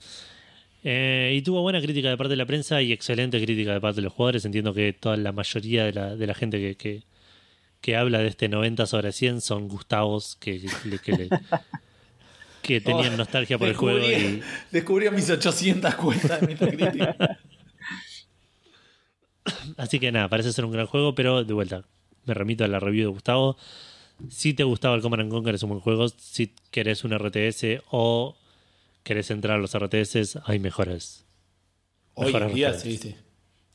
Eh, 0.84 1.34
y 1.38 1.42
tuvo 1.42 1.62
buena 1.62 1.82
crítica 1.82 2.10
de 2.10 2.18
parte 2.18 2.32
de 2.32 2.36
la 2.36 2.46
prensa 2.46 2.82
y 2.82 2.92
excelente 2.92 3.42
crítica 3.42 3.74
de 3.74 3.80
parte 3.80 3.98
de 3.98 4.04
los 4.04 4.14
jugadores. 4.14 4.44
Entiendo 4.46 4.74
que 4.74 4.92
toda 4.94 5.16
la 5.18 5.32
mayoría 5.32 5.86
de 5.86 5.94
la, 5.94 6.16
de 6.16 6.28
la 6.28 6.34
gente 6.34 6.76
que, 6.76 7.04
que, 7.80 7.96
habla 7.96 8.20
de 8.20 8.28
este 8.28 8.50
90 8.50 8.86
sobre 8.86 9.12
100 9.12 9.42
son 9.42 9.68
Gustavos 9.70 10.36
que, 10.36 10.66
que, 11.04 11.30
que 12.64 12.82
tenían 12.82 13.14
oh, 13.14 13.18
nostalgia 13.18 13.60
por 13.60 13.68
el 13.68 13.76
juego. 13.76 14.00
Y... 14.00 14.42
Descubrió 14.72 15.12
mis 15.12 15.30
800 15.30 15.94
cuentas 15.96 16.42
de 16.42 16.48
Metacritic. 16.48 17.08
Así 19.78 20.00
que 20.00 20.12
nada, 20.12 20.30
parece 20.30 20.54
ser 20.54 20.66
un 20.66 20.72
gran 20.72 20.88
juego, 20.88 21.14
pero 21.14 21.44
de 21.44 21.54
vuelta, 21.54 21.84
me 22.26 22.34
remito 22.34 22.64
a 22.64 22.68
la 22.68 22.80
review 22.80 23.10
de 23.10 23.14
Gustavo. 23.14 23.58
Si 24.30 24.54
te 24.54 24.64
gustaba 24.64 24.96
el 24.96 25.02
Command 25.02 25.30
Conquer 25.30 25.56
es 25.56 25.64
un 25.64 25.70
buen 25.70 25.82
juego. 25.82 26.08
Si 26.08 26.54
querés 26.72 27.04
un 27.04 27.18
RTS 27.18 27.82
o 27.92 28.38
querés 29.04 29.30
entrar 29.32 29.58
a 29.58 29.62
los 29.62 29.78
RTS, 29.78 30.40
hay 30.46 30.60
mejores. 30.60 31.26
Hoy 32.14 32.34
en 32.34 32.54
día, 32.54 32.80
sí, 32.80 32.98
sí. 32.98 33.16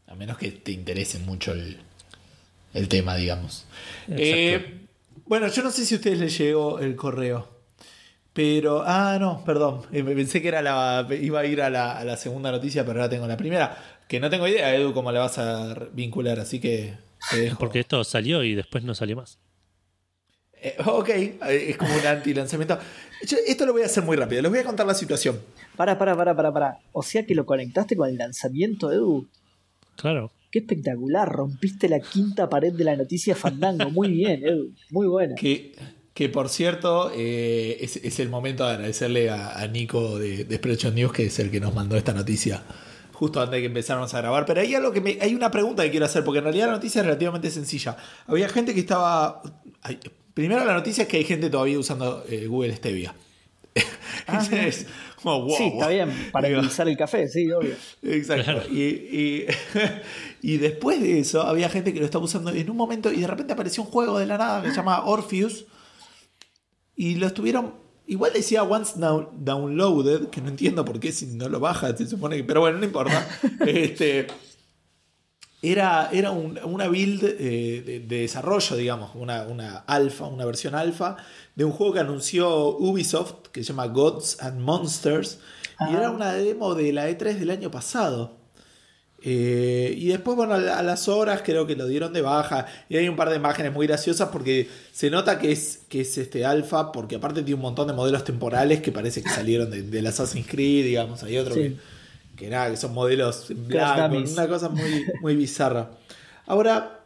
A 0.06 0.14
menos 0.14 0.38
que 0.38 0.50
te 0.50 0.72
interese 0.72 1.18
mucho 1.18 1.52
el, 1.52 2.88
tema, 2.88 3.16
digamos. 3.16 3.66
Eh, 4.08 4.86
bueno, 5.26 5.48
yo 5.48 5.62
no 5.62 5.70
sé 5.70 5.84
si 5.84 5.94
a 5.94 5.98
ustedes 5.98 6.18
les 6.18 6.38
llegó 6.38 6.78
el 6.78 6.96
correo. 6.96 7.57
Pero, 8.38 8.84
ah, 8.86 9.16
no, 9.18 9.42
perdón. 9.44 9.82
Eh, 9.90 10.04
pensé 10.04 10.40
que 10.40 10.46
era 10.46 10.62
la, 10.62 11.08
iba 11.10 11.40
a 11.40 11.44
ir 11.44 11.60
a 11.60 11.68
la, 11.70 12.16
segunda 12.16 12.52
noticia, 12.52 12.86
pero 12.86 13.00
ahora 13.00 13.10
tengo 13.10 13.26
la 13.26 13.36
primera. 13.36 13.76
Que 14.06 14.20
no 14.20 14.30
tengo 14.30 14.46
idea, 14.46 14.72
Edu, 14.76 14.94
cómo 14.94 15.10
la 15.10 15.18
vas 15.18 15.38
a 15.38 15.74
vincular, 15.92 16.38
así 16.38 16.60
que 16.60 16.94
Porque 17.58 17.80
esto 17.80 18.04
salió 18.04 18.44
y 18.44 18.54
después 18.54 18.84
no 18.84 18.94
salió 18.94 19.16
más. 19.16 19.40
Eh, 20.52 20.76
ok, 20.86 21.08
es 21.48 21.76
como 21.76 21.92
un 21.92 22.06
anti-lanzamiento. 22.06 22.78
Esto 23.20 23.66
lo 23.66 23.72
voy 23.72 23.82
a 23.82 23.86
hacer 23.86 24.04
muy 24.04 24.16
rápido, 24.16 24.40
les 24.42 24.50
voy 24.52 24.60
a 24.60 24.64
contar 24.64 24.86
la 24.86 24.94
situación. 24.94 25.40
Para, 25.76 25.98
para, 25.98 26.16
para, 26.16 26.36
para, 26.36 26.52
para. 26.52 26.78
O 26.92 27.02
sea 27.02 27.26
que 27.26 27.34
lo 27.34 27.44
conectaste 27.44 27.96
con 27.96 28.08
el 28.08 28.18
lanzamiento, 28.18 28.92
Edu. 28.92 29.26
Claro. 29.96 30.30
Qué 30.52 30.60
espectacular, 30.60 31.28
rompiste 31.28 31.88
la 31.88 31.98
quinta 31.98 32.48
pared 32.48 32.72
de 32.72 32.84
la 32.84 32.94
noticia 32.94 33.34
Fandango. 33.34 33.90
Muy 33.90 34.12
bien, 34.12 34.44
Edu, 34.44 34.74
muy 34.90 35.08
buena. 35.08 35.34
Que, 35.34 35.72
que 36.18 36.28
por 36.28 36.48
cierto, 36.48 37.12
eh, 37.14 37.78
es, 37.80 38.18
el 38.18 38.28
momento 38.28 38.66
de 38.66 38.72
agradecerle 38.72 39.30
a, 39.30 39.64
Nico 39.68 40.18
de, 40.18 40.42
de 40.42 40.90
News, 40.92 41.12
que 41.12 41.26
es 41.26 41.38
el 41.38 41.48
que 41.48 41.60
nos 41.60 41.72
mandó 41.72 41.96
esta 41.96 42.12
noticia 42.12 42.60
justo 43.12 43.40
antes 43.40 43.52
de 43.52 43.60
que 43.60 43.66
empezáramos 43.66 44.12
a 44.14 44.18
grabar. 44.18 44.44
Pero 44.44 44.60
hay 44.60 44.74
algo 44.74 44.90
que 44.90 45.00
me, 45.00 45.16
hay 45.20 45.36
una 45.36 45.52
pregunta 45.52 45.84
que 45.84 45.92
quiero 45.92 46.06
hacer, 46.06 46.24
porque 46.24 46.38
en 46.38 46.44
realidad 46.46 46.66
la 46.66 46.72
noticia 46.72 47.02
es 47.02 47.06
relativamente 47.06 47.52
sencilla. 47.52 47.96
Había 48.26 48.48
gente 48.48 48.74
que 48.74 48.80
estaba. 48.80 49.42
Primero 50.34 50.64
la 50.64 50.74
noticia 50.74 51.02
es 51.02 51.08
que 51.08 51.18
hay 51.18 51.24
gente 51.24 51.50
todavía 51.50 51.78
usando 51.78 52.24
eh, 52.28 52.48
Google 52.48 52.74
Stevia. 52.74 53.14
Ah, 54.26 54.44
sí, 54.44 54.52
está 55.72 55.88
bien, 55.88 56.30
para 56.32 56.48
utilizar 56.48 56.86
el 56.86 56.96
café, 56.96 57.28
sí, 57.28 57.50
obvio. 57.50 57.74
Exacto. 58.02 58.68
Y, 58.70 59.46
y, 60.42 60.56
después 60.58 61.00
de 61.00 61.20
eso, 61.20 61.42
había 61.42 61.70
gente 61.70 61.94
que 61.94 62.00
lo 62.00 62.04
estaba 62.04 62.24
usando 62.24 62.50
en 62.50 62.68
un 62.68 62.76
momento 62.76 63.10
y 63.10 63.20
de 63.20 63.26
repente 63.26 63.54
apareció 63.54 63.84
un 63.84 63.88
juego 63.88 64.18
de 64.18 64.26
la 64.26 64.36
nada 64.36 64.62
que 64.62 64.68
se 64.68 64.76
llama 64.76 65.06
Orpheus. 65.06 65.64
Y 66.98 67.14
lo 67.14 67.28
estuvieron. 67.28 67.74
Igual 68.08 68.32
decía 68.32 68.64
once 68.64 68.94
downloaded, 68.98 70.30
que 70.30 70.40
no 70.40 70.48
entiendo 70.48 70.84
por 70.84 70.98
qué 70.98 71.12
si 71.12 71.26
no 71.26 71.48
lo 71.48 71.60
baja, 71.60 71.96
se 71.96 72.08
supone 72.08 72.36
que. 72.36 72.44
Pero 72.44 72.60
bueno, 72.60 72.78
no 72.78 72.84
importa. 72.84 73.24
este, 73.66 74.26
era, 75.62 76.10
era 76.12 76.32
una 76.32 76.88
build 76.88 77.22
eh, 77.22 78.04
de, 78.04 78.20
desarrollo, 78.20 78.74
digamos, 78.74 79.12
una, 79.14 79.42
una 79.42 79.76
alfa, 79.78 80.26
una 80.26 80.44
versión 80.44 80.74
alfa 80.74 81.16
de 81.54 81.64
un 81.64 81.70
juego 81.70 81.92
que 81.92 82.00
anunció 82.00 82.76
Ubisoft 82.76 83.48
que 83.52 83.62
se 83.62 83.68
llama 83.68 83.86
Gods 83.86 84.40
and 84.40 84.60
Monsters 84.60 85.38
y 85.88 85.94
era 85.94 86.10
una 86.10 86.32
demo 86.32 86.74
de 86.74 86.92
la 86.92 87.08
E3 87.08 87.38
del 87.38 87.50
año 87.50 87.70
pasado. 87.70 88.37
Eh, 89.22 89.94
y 89.96 90.06
después, 90.08 90.36
bueno, 90.36 90.54
a 90.54 90.82
las 90.82 91.08
horas 91.08 91.42
creo 91.44 91.66
que 91.66 91.74
lo 91.74 91.86
dieron 91.86 92.12
de 92.12 92.22
baja. 92.22 92.66
Y 92.88 92.96
hay 92.96 93.08
un 93.08 93.16
par 93.16 93.30
de 93.30 93.36
imágenes 93.36 93.72
muy 93.72 93.86
graciosas 93.86 94.28
porque 94.28 94.68
se 94.92 95.10
nota 95.10 95.38
que 95.38 95.52
es, 95.52 95.80
que 95.88 96.02
es 96.02 96.18
este 96.18 96.44
alfa, 96.44 96.92
porque 96.92 97.16
aparte 97.16 97.42
tiene 97.42 97.56
un 97.56 97.62
montón 97.62 97.88
de 97.88 97.94
modelos 97.94 98.24
temporales 98.24 98.80
que 98.80 98.92
parece 98.92 99.22
que 99.22 99.30
salieron 99.30 99.70
de, 99.70 99.82
del 99.82 100.06
Assassin's 100.06 100.46
Creed, 100.46 100.84
digamos. 100.84 101.22
Hay 101.22 101.36
otro 101.36 101.54
que 101.54 101.76
que 102.38 102.48
nada, 102.48 102.70
que 102.70 102.76
son 102.76 102.94
modelos 102.94 103.46
blancos, 103.48 104.32
una 104.32 104.48
cosa 104.48 104.68
muy, 104.68 105.04
muy 105.20 105.36
bizarra. 105.36 105.90
Ahora, 106.46 107.00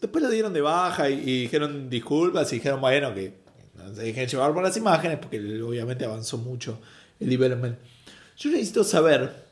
después 0.00 0.22
lo 0.22 0.30
dieron 0.30 0.52
de 0.52 0.60
baja 0.60 1.10
y, 1.10 1.42
dijeron 1.42 1.90
disculpas 1.90 2.52
y 2.52 2.56
dijeron, 2.56 2.80
bueno, 2.80 3.12
que 3.12 3.34
bueno, 3.74 3.94
se 3.94 4.02
dejen 4.02 4.28
llevar 4.28 4.54
por 4.54 4.62
las 4.62 4.76
imágenes 4.76 5.18
porque 5.18 5.38
obviamente 5.60 6.04
avanzó 6.04 6.38
mucho 6.38 6.78
el 7.18 7.28
development. 7.28 7.76
Yo 8.38 8.50
necesito 8.50 8.84
saber, 8.84 9.45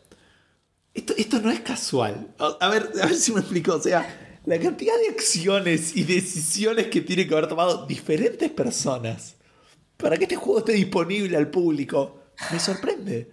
esto, 0.95 1.15
esto 1.17 1.41
no 1.41 1.51
es 1.51 1.61
casual. 1.61 2.29
A 2.39 2.69
ver, 2.69 2.91
a 3.03 3.07
ver 3.07 3.15
si 3.15 3.33
me 3.33 3.41
explico. 3.41 3.75
O 3.75 3.83
sea, 3.83 4.39
la 4.47 4.59
cantidad 4.59 4.95
de 4.99 5.09
acciones 5.09 5.97
y 5.97 6.05
decisiones 6.05 6.87
que 6.87 7.01
tienen 7.01 7.29
que 7.29 7.35
haber 7.35 7.49
tomado 7.49 7.87
diferentes 7.87 8.51
personas 8.51 9.35
para 9.97 10.17
que 10.17 10.25
este 10.25 10.37
juego 10.37 10.61
esté 10.61 10.73
disponible 10.73 11.37
al 11.37 11.51
público 11.51 12.21
me 12.51 12.59
sorprende. 12.59 13.31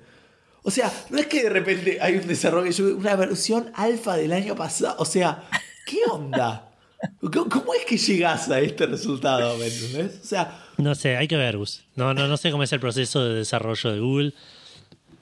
O 0.63 0.71
sea, 0.71 0.91
no 1.09 1.17
es 1.17 1.27
que 1.27 1.43
de 1.43 1.49
repente 1.49 1.97
hay 2.01 2.17
un 2.17 2.27
desarrollo, 2.27 2.95
una 2.95 3.15
versión 3.15 3.71
alfa 3.73 4.15
del 4.15 4.31
año 4.31 4.55
pasado. 4.55 4.95
O 4.99 5.05
sea, 5.05 5.43
¿qué 5.85 5.99
onda? 6.09 6.71
¿Cómo 7.19 7.73
es 7.73 7.85
que 7.85 7.97
llegas 7.97 8.49
a 8.49 8.59
este 8.59 8.85
resultado? 8.85 9.57
¿Me? 9.57 9.65
O 9.65 10.23
sea. 10.23 10.65
No 10.77 10.93
sé, 10.93 11.17
hay 11.17 11.27
que 11.27 11.35
ver, 11.35 11.57
Gus. 11.57 11.83
No, 11.95 12.13
no, 12.13 12.27
no 12.27 12.37
sé 12.37 12.51
cómo 12.51 12.63
es 12.63 12.71
el 12.73 12.79
proceso 12.79 13.23
de 13.23 13.35
desarrollo 13.35 13.91
de 13.91 13.99
Google. 13.99 14.33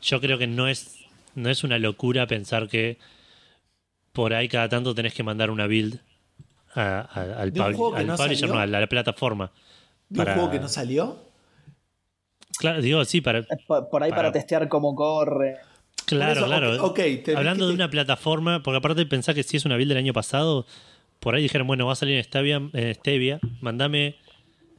Yo 0.01 0.19
creo 0.19 0.37
que 0.37 0.47
no 0.47 0.67
es, 0.67 0.98
no 1.35 1.49
es 1.49 1.63
una 1.63 1.77
locura 1.79 2.27
pensar 2.27 2.67
que 2.67 2.97
por 4.11 4.33
ahí 4.33 4.47
cada 4.47 4.69
tanto 4.69 4.93
tenés 4.95 5.13
que 5.13 5.23
mandar 5.23 5.49
una 5.51 5.67
build 5.67 5.99
al, 6.73 7.51
publisher, 7.53 8.49
no, 8.49 8.59
a 8.59 8.65
la, 8.65 8.87
plataforma. 8.87 9.51
¿De 10.09 10.21
un 10.21 10.25
juego 10.25 10.51
que 10.51 10.59
no 10.59 10.67
salió? 10.67 11.29
Claro, 12.57 12.81
digo, 12.81 13.03
sí, 13.05 13.21
para. 13.21 13.43
Por, 13.67 14.03
ahí 14.03 14.11
para, 14.11 14.31
testear 14.31 14.67
cómo 14.67 14.95
corre. 14.95 15.57
Claro, 16.05 16.45
claro. 16.45 16.93
Hablando 17.35 17.67
de 17.67 17.73
una 17.73 17.89
plataforma, 17.89 18.63
porque 18.63 18.77
aparte 18.77 19.01
de 19.01 19.05
pensar 19.05 19.35
que 19.35 19.43
si 19.43 19.57
es 19.57 19.65
una 19.65 19.77
build 19.77 19.89
del 19.89 19.97
año 19.97 20.13
pasado, 20.13 20.65
por 21.19 21.35
ahí 21.35 21.43
dijeron, 21.43 21.67
bueno, 21.67 21.85
va 21.85 21.93
a 21.93 21.95
salir 21.95 22.17
en 22.17 22.23
Stevia, 22.23 22.61
en 22.73 22.95
Stevia 22.95 23.39
mandame 23.61 24.15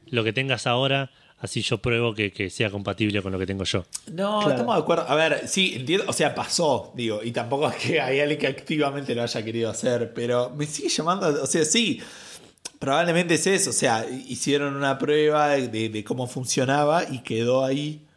lo 0.07 0.23
que 0.23 0.33
tengas 0.33 0.67
ahora, 0.67 1.11
así 1.41 1.61
yo 1.61 1.79
pruebo 1.79 2.13
que, 2.13 2.49
sea 2.49 2.69
compatible 2.69 3.21
con 3.21 3.31
lo 3.31 3.39
que 3.39 3.47
tengo 3.47 3.63
yo. 3.63 3.85
No, 4.11 4.49
estamos 4.49 4.75
de 4.75 4.81
acuerdo. 4.81 5.05
A 5.07 5.15
ver, 5.15 5.47
sí, 5.47 5.73
entiendo, 5.75 6.05
o 6.07 6.13
sea, 6.13 6.33
pasó, 6.35 6.93
digo, 6.95 7.21
y 7.23 7.31
tampoco 7.31 7.67
es 7.69 7.75
que 7.75 7.99
hay 7.99 8.19
alguien 8.19 8.39
que 8.39 8.47
activamente 8.47 9.15
lo 9.15 9.23
haya 9.23 9.43
querido 9.43 9.69
hacer, 9.69 10.13
pero 10.13 10.51
me 10.51 10.65
sigue 10.65 10.89
llamando, 10.89 11.27
o 11.41 11.47
sea, 11.47 11.65
sí, 11.65 11.99
probablemente 12.79 13.35
es 13.35 13.47
eso, 13.47 13.71
o 13.71 13.73
sea, 13.73 14.05
hicieron 14.09 14.75
una 14.75 14.97
prueba 14.97 15.49
de, 15.49 16.03
cómo 16.03 16.27
funcionaba 16.27 17.03
y 17.09 17.19
quedó 17.19 17.65
ahí. 17.65 18.07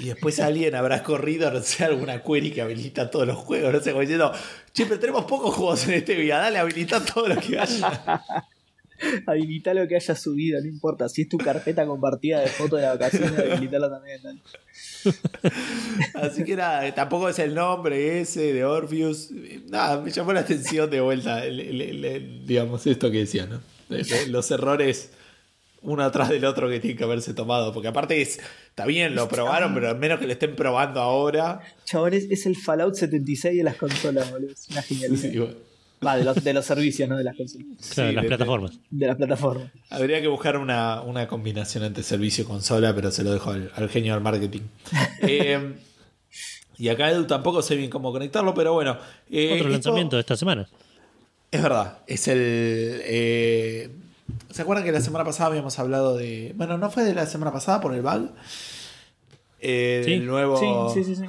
Y 0.00 0.04
después 0.04 0.40
alguien 0.40 0.74
habrá 0.74 1.02
corrido, 1.02 1.50
no 1.50 1.60
sé, 1.60 1.84
alguna 1.84 2.22
query 2.22 2.52
que 2.52 2.62
habilita 2.62 3.10
todos 3.10 3.26
los 3.26 3.36
juegos, 3.36 3.70
no 3.70 3.80
sé, 3.80 3.90
como 3.90 4.00
diciendo, 4.00 4.32
che, 4.72 4.86
pero 4.86 4.98
tenemos 4.98 5.26
pocos 5.26 5.54
juegos 5.54 5.86
en 5.88 5.94
este 5.94 6.14
día, 6.14 6.38
dale, 6.38 6.58
habilita 6.58 7.04
todo 7.04 7.28
lo 7.28 7.36
que 7.38 7.58
haya. 7.58 8.22
habilita 9.26 9.74
lo 9.74 9.86
que 9.88 9.96
haya 9.96 10.14
subido, 10.14 10.60
no 10.60 10.66
importa. 10.66 11.08
Si 11.08 11.22
es 11.22 11.28
tu 11.28 11.38
carpeta 11.38 11.86
compartida 11.86 12.40
de 12.40 12.48
fotos 12.48 12.80
de 12.80 12.86
vacaciones, 12.86 13.38
habilitalo 13.38 13.90
también. 13.90 14.20
Así 16.14 16.44
que 16.44 16.56
nada, 16.56 16.94
tampoco 16.94 17.28
es 17.28 17.38
el 17.38 17.54
nombre 17.54 18.20
ese 18.20 18.52
de 18.52 18.64
Orpheus. 18.64 19.30
Nada, 19.68 20.00
me 20.00 20.10
llamó 20.10 20.32
la 20.32 20.40
atención 20.40 20.90
de 20.90 21.00
vuelta, 21.00 21.42
digamos, 21.44 22.86
esto 22.86 23.10
que 23.10 23.18
decía, 23.18 23.46
¿no? 23.46 23.60
Los 24.28 24.50
errores 24.50 25.10
uno 25.84 26.02
atrás 26.02 26.30
del 26.30 26.44
otro 26.44 26.68
que 26.68 26.80
tiene 26.80 26.96
que 26.96 27.04
haberse 27.04 27.34
tomado. 27.34 27.72
Porque 27.72 27.88
aparte 27.88 28.20
es, 28.20 28.40
está 28.68 28.86
bien, 28.86 29.14
lo 29.14 29.28
probaron, 29.28 29.74
pero 29.74 29.90
al 29.90 29.98
menos 29.98 30.18
que 30.18 30.26
lo 30.26 30.32
estén 30.32 30.56
probando 30.56 31.00
ahora. 31.00 31.60
Chavales, 31.84 32.26
es 32.30 32.46
el 32.46 32.56
Fallout 32.56 32.94
76 32.94 33.56
de 33.56 33.62
las 33.62 33.76
consolas, 33.76 34.30
boludo. 34.30 34.52
Es 34.52 34.68
una 34.70 34.82
genialidad. 34.82 35.50
Va, 36.04 36.16
de 36.16 36.24
los, 36.24 36.42
de 36.42 36.52
los 36.52 36.64
servicios, 36.64 37.08
no 37.08 37.16
de 37.16 37.24
las 37.24 37.36
consolas. 37.36 37.96
de 37.96 38.12
las 38.12 38.24
plataformas. 38.26 38.72
De 38.90 39.06
las 39.06 39.16
plataformas. 39.16 39.70
Habría 39.90 40.20
que 40.20 40.28
buscar 40.28 40.56
una, 40.56 41.26
combinación 41.28 41.84
entre 41.84 42.02
servicio 42.02 42.44
y 42.44 42.46
consola, 42.46 42.94
pero 42.94 43.10
se 43.10 43.24
lo 43.24 43.32
dejo 43.32 43.50
al, 43.50 43.88
genio 43.88 44.14
del 44.14 44.22
marketing. 44.22 44.62
Eh, 45.26 45.74
y 46.76 46.88
acá 46.88 47.10
Edu 47.10 47.24
tampoco 47.26 47.62
sé 47.62 47.76
bien 47.76 47.90
cómo 47.90 48.12
conectarlo, 48.12 48.52
pero 48.52 48.72
bueno. 48.72 48.98
Eh, 49.30 49.54
Otro 49.54 49.70
lanzamiento 49.70 50.16
de 50.16 50.20
esta 50.20 50.36
semana. 50.36 50.68
Es 51.50 51.62
verdad, 51.62 51.98
es 52.06 52.28
el. 52.28 52.40
Eh, 53.04 53.90
¿Se 54.50 54.62
acuerdan 54.62 54.84
que 54.84 54.92
la 54.92 55.00
semana 55.00 55.24
pasada 55.24 55.50
habíamos 55.50 55.78
hablado 55.78 56.16
de. 56.16 56.52
Bueno, 56.56 56.78
no 56.78 56.90
fue 56.90 57.04
de 57.04 57.14
la 57.14 57.26
semana 57.26 57.52
pasada 57.52 57.80
por 57.80 57.94
el 57.94 58.02
bug. 58.02 58.30
El 59.60 60.26
nuevo. 60.26 60.92
Sí, 60.92 61.04
sí, 61.04 61.14
sí, 61.14 61.24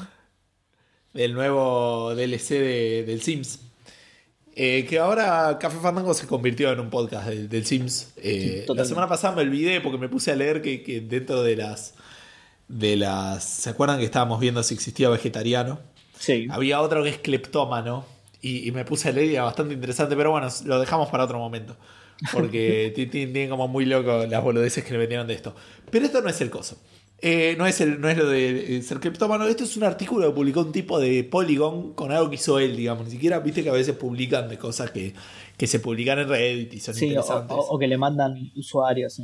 El 1.13 1.33
nuevo 1.33 2.15
DLC 2.15 2.49
de, 2.49 3.03
del 3.05 3.21
Sims. 3.21 3.59
Eh, 4.57 4.85
que 4.87 4.99
ahora 4.99 5.57
Café 5.59 5.77
Fandango 5.79 6.13
se 6.13 6.27
convirtió 6.27 6.71
en 6.71 6.79
un 6.79 6.89
podcast 6.89 7.27
del 7.27 7.65
Sims. 7.65 8.13
Eh, 8.15 8.65
la 8.69 8.85
semana 8.85 9.07
pasada 9.09 9.35
me 9.35 9.41
olvidé 9.41 9.81
porque 9.81 9.97
me 9.97 10.07
puse 10.07 10.31
a 10.31 10.35
leer 10.35 10.61
que, 10.61 11.03
dentro 11.05 11.43
de 11.43 11.57
las. 11.57 11.93
de 12.69 12.95
las. 12.95 13.43
¿Se 13.43 13.69
acuerdan 13.69 13.99
que 13.99 14.05
estábamos 14.05 14.39
viendo 14.39 14.63
si 14.63 14.73
existía 14.73 15.09
vegetariano? 15.09 15.79
Sí. 16.17 16.47
Había 16.49 16.79
otro 16.79 17.03
que 17.03 17.09
es 17.09 17.17
cleptómano. 17.17 18.05
Y, 18.41 18.71
me 18.71 18.85
puse 18.85 19.09
a 19.09 19.11
leer 19.11 19.31
y 19.31 19.33
era 19.33 19.43
bastante 19.43 19.73
interesante, 19.73 20.15
pero 20.15 20.29
bueno, 20.29 20.47
lo 20.65 20.79
dejamos 20.79 21.09
para 21.09 21.23
otro 21.23 21.39
momento. 21.39 21.75
Porque 22.31 22.93
tienen 23.11 23.49
como 23.49 23.67
muy 23.67 23.85
loco 23.85 24.25
las 24.29 24.43
boludeces 24.43 24.83
que 24.83 24.91
le 24.91 24.99
vendieron 24.99 25.25
de 25.27 25.33
esto. 25.33 25.55
Pero 25.89 26.05
esto 26.05 26.21
no 26.21 26.29
es 26.29 26.39
el 26.41 26.51
coso. 26.51 26.77
Eh, 27.19 27.55
no, 27.57 27.65
es 27.65 27.79
el, 27.81 27.99
no 28.01 28.09
es 28.09 28.17
lo 28.17 28.27
de 28.27 28.81
ser 28.81 28.99
criptómano. 28.99 29.47
Esto 29.47 29.63
es 29.63 29.77
un 29.77 29.83
artículo 29.83 30.27
que 30.27 30.35
publicó 30.35 30.61
un 30.61 30.71
tipo 30.71 30.99
de 30.99 31.23
Polygon 31.23 31.93
con 31.93 32.11
algo 32.11 32.29
que 32.29 32.35
hizo 32.35 32.59
él, 32.59 32.75
digamos. 32.75 33.05
Ni 33.05 33.11
siquiera 33.11 33.39
viste 33.39 33.63
que 33.63 33.69
a 33.69 33.73
veces 33.73 33.95
publican 33.95 34.49
de 34.49 34.57
cosas 34.57 34.91
que, 34.91 35.13
se 35.65 35.79
publican 35.79 36.19
en 36.19 36.27
Reddit 36.29 36.73
y 36.73 36.79
son 36.79 36.95
interesantes. 36.95 37.57
O, 37.57 37.79
que 37.79 37.87
le 37.87 37.97
mandan 37.97 38.51
usuarios. 38.55 39.21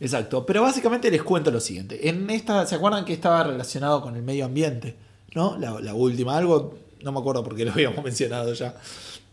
Exacto. 0.00 0.46
Pero 0.46 0.62
básicamente 0.62 1.10
les 1.10 1.22
cuento 1.22 1.50
lo 1.50 1.60
siguiente. 1.60 2.08
En 2.08 2.30
esta, 2.30 2.64
¿se 2.66 2.76
acuerdan 2.76 3.04
que 3.04 3.12
estaba 3.12 3.44
relacionado 3.44 4.00
con 4.00 4.16
el 4.16 4.22
medio 4.22 4.44
ambiente? 4.44 4.96
¿No? 5.34 5.58
La, 5.58 5.80
la 5.80 5.94
última. 5.94 6.36
Algo, 6.36 6.78
no 7.02 7.12
me 7.12 7.18
acuerdo 7.18 7.42
porque 7.42 7.64
lo 7.64 7.72
habíamos 7.72 8.02
mencionado 8.04 8.52
ya. 8.54 8.74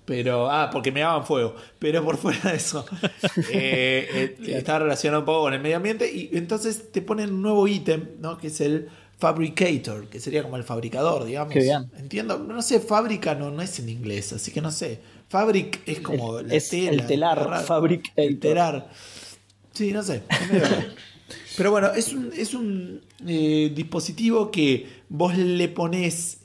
Pero, 0.10 0.50
ah, 0.50 0.72
porque 0.72 0.92
me 0.92 1.02
daban 1.02 1.24
fuego. 1.24 1.54
Pero 1.78 2.04
por 2.04 2.18
fuera 2.18 2.50
de 2.50 2.58
eso, 2.58 2.84
eh, 3.52 4.36
eh, 4.42 4.56
está 4.58 4.80
relacionado 4.80 5.22
un 5.22 5.26
poco 5.28 5.42
con 5.42 5.54
el 5.54 5.62
medio 5.62 5.78
ambiente. 5.78 6.12
Y 6.12 6.32
entonces 6.34 6.92
te 6.92 7.04
ponen 7.04 7.32
un 7.32 7.44
nuevo 7.44 7.68
ítem, 7.68 8.08
¿no? 8.20 8.40
Que 8.40 8.48
es 8.48 8.60
el 8.60 8.90
Fabricator, 9.20 10.08
que 10.08 10.20
sería 10.20 10.42
como 10.42 10.58
el 10.58 10.64
fabricador, 10.64 11.26
digamos. 11.26 11.54
Entiendo, 11.56 12.40
no 12.40 12.60
sé, 12.64 12.80
fábrica 12.80 13.36
no, 13.36 13.52
no 13.52 13.62
es 13.62 13.78
en 13.78 13.90
inglés, 13.90 14.34
así 14.34 14.50
que 14.52 14.62
no 14.62 14.72
sé. 14.72 15.00
Fabric 15.28 15.80
es 15.86 16.00
como 16.00 16.42
la 16.42 16.56
es 16.56 16.70
tela, 16.70 16.90
el 16.90 17.06
telar, 17.06 17.64
fabric 17.64 18.12
el 18.16 18.40
telar. 18.40 18.90
Sí, 19.74 19.92
no 19.92 20.02
sé. 20.02 20.24
Pero 21.56 21.70
bueno, 21.70 21.92
es 21.94 22.14
un, 22.14 22.32
es 22.36 22.56
un 22.56 23.02
eh, 23.28 23.72
dispositivo 23.76 24.50
que 24.50 24.88
vos 25.08 25.38
le 25.38 25.68
pones 25.68 26.40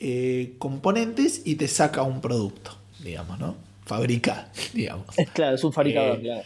componentes 0.58 1.40
y 1.46 1.54
te 1.54 1.66
saca 1.66 2.02
un 2.02 2.20
producto 2.20 2.83
digamos, 3.04 3.38
¿no? 3.38 3.56
Fabrica, 3.84 4.50
digamos. 4.72 5.06
Es 5.16 5.30
claro, 5.30 5.54
es 5.54 5.62
un 5.62 5.72
fabricador, 5.72 6.18
eh, 6.18 6.22
claro. 6.22 6.42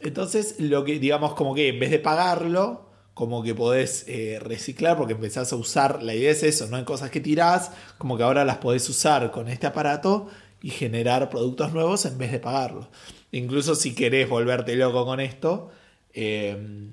Entonces, 0.00 0.56
lo 0.58 0.84
que, 0.84 0.98
digamos, 0.98 1.34
como 1.34 1.54
que 1.54 1.68
en 1.68 1.78
vez 1.78 1.90
de 1.90 1.98
pagarlo, 1.98 2.88
como 3.14 3.42
que 3.42 3.54
podés 3.54 4.04
eh, 4.06 4.38
reciclar 4.40 4.96
porque 4.96 5.12
empezás 5.12 5.52
a 5.52 5.56
usar, 5.56 6.02
la 6.02 6.14
idea 6.14 6.30
es 6.30 6.44
eso, 6.44 6.68
no 6.68 6.78
en 6.78 6.84
cosas 6.84 7.10
que 7.10 7.20
tirás, 7.20 7.72
como 7.98 8.16
que 8.16 8.22
ahora 8.22 8.44
las 8.44 8.58
podés 8.58 8.88
usar 8.88 9.32
con 9.32 9.48
este 9.48 9.66
aparato 9.66 10.28
y 10.62 10.70
generar 10.70 11.28
productos 11.28 11.72
nuevos 11.72 12.04
en 12.06 12.16
vez 12.16 12.30
de 12.30 12.38
pagarlo. 12.38 12.88
Incluso 13.32 13.74
si 13.74 13.94
querés 13.94 14.28
volverte 14.28 14.76
loco 14.76 15.04
con 15.04 15.18
esto, 15.18 15.70
em, 16.12 16.92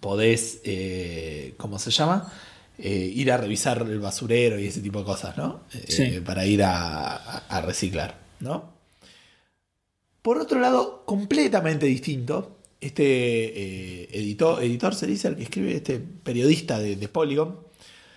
podés, 0.00 0.60
eh, 0.64 1.54
¿cómo 1.58 1.78
se 1.78 1.90
llama? 1.90 2.32
Ir 2.88 3.30
a 3.30 3.36
revisar 3.36 3.82
el 3.82 4.00
basurero 4.00 4.58
y 4.58 4.66
ese 4.66 4.80
tipo 4.80 5.00
de 5.00 5.04
cosas, 5.04 5.36
¿no? 5.36 5.64
para 6.24 6.46
ir 6.46 6.62
a, 6.64 7.62
reciclar, 7.64 8.18
¿no? 8.40 8.72
Por 10.22 10.38
otro 10.38 10.60
lado, 10.60 11.04
completamente 11.04 11.86
distinto, 11.86 12.58
este 12.80 13.04
eh, 13.04 14.08
editor, 14.12 14.62
editor 14.62 14.94
se 14.94 15.06
dice, 15.06 15.28
el 15.28 15.36
que 15.36 15.42
escribe, 15.42 15.74
este 15.74 15.98
periodista 15.98 16.78
de, 16.78 16.96
de 16.96 17.08
Polygon, 17.08 17.58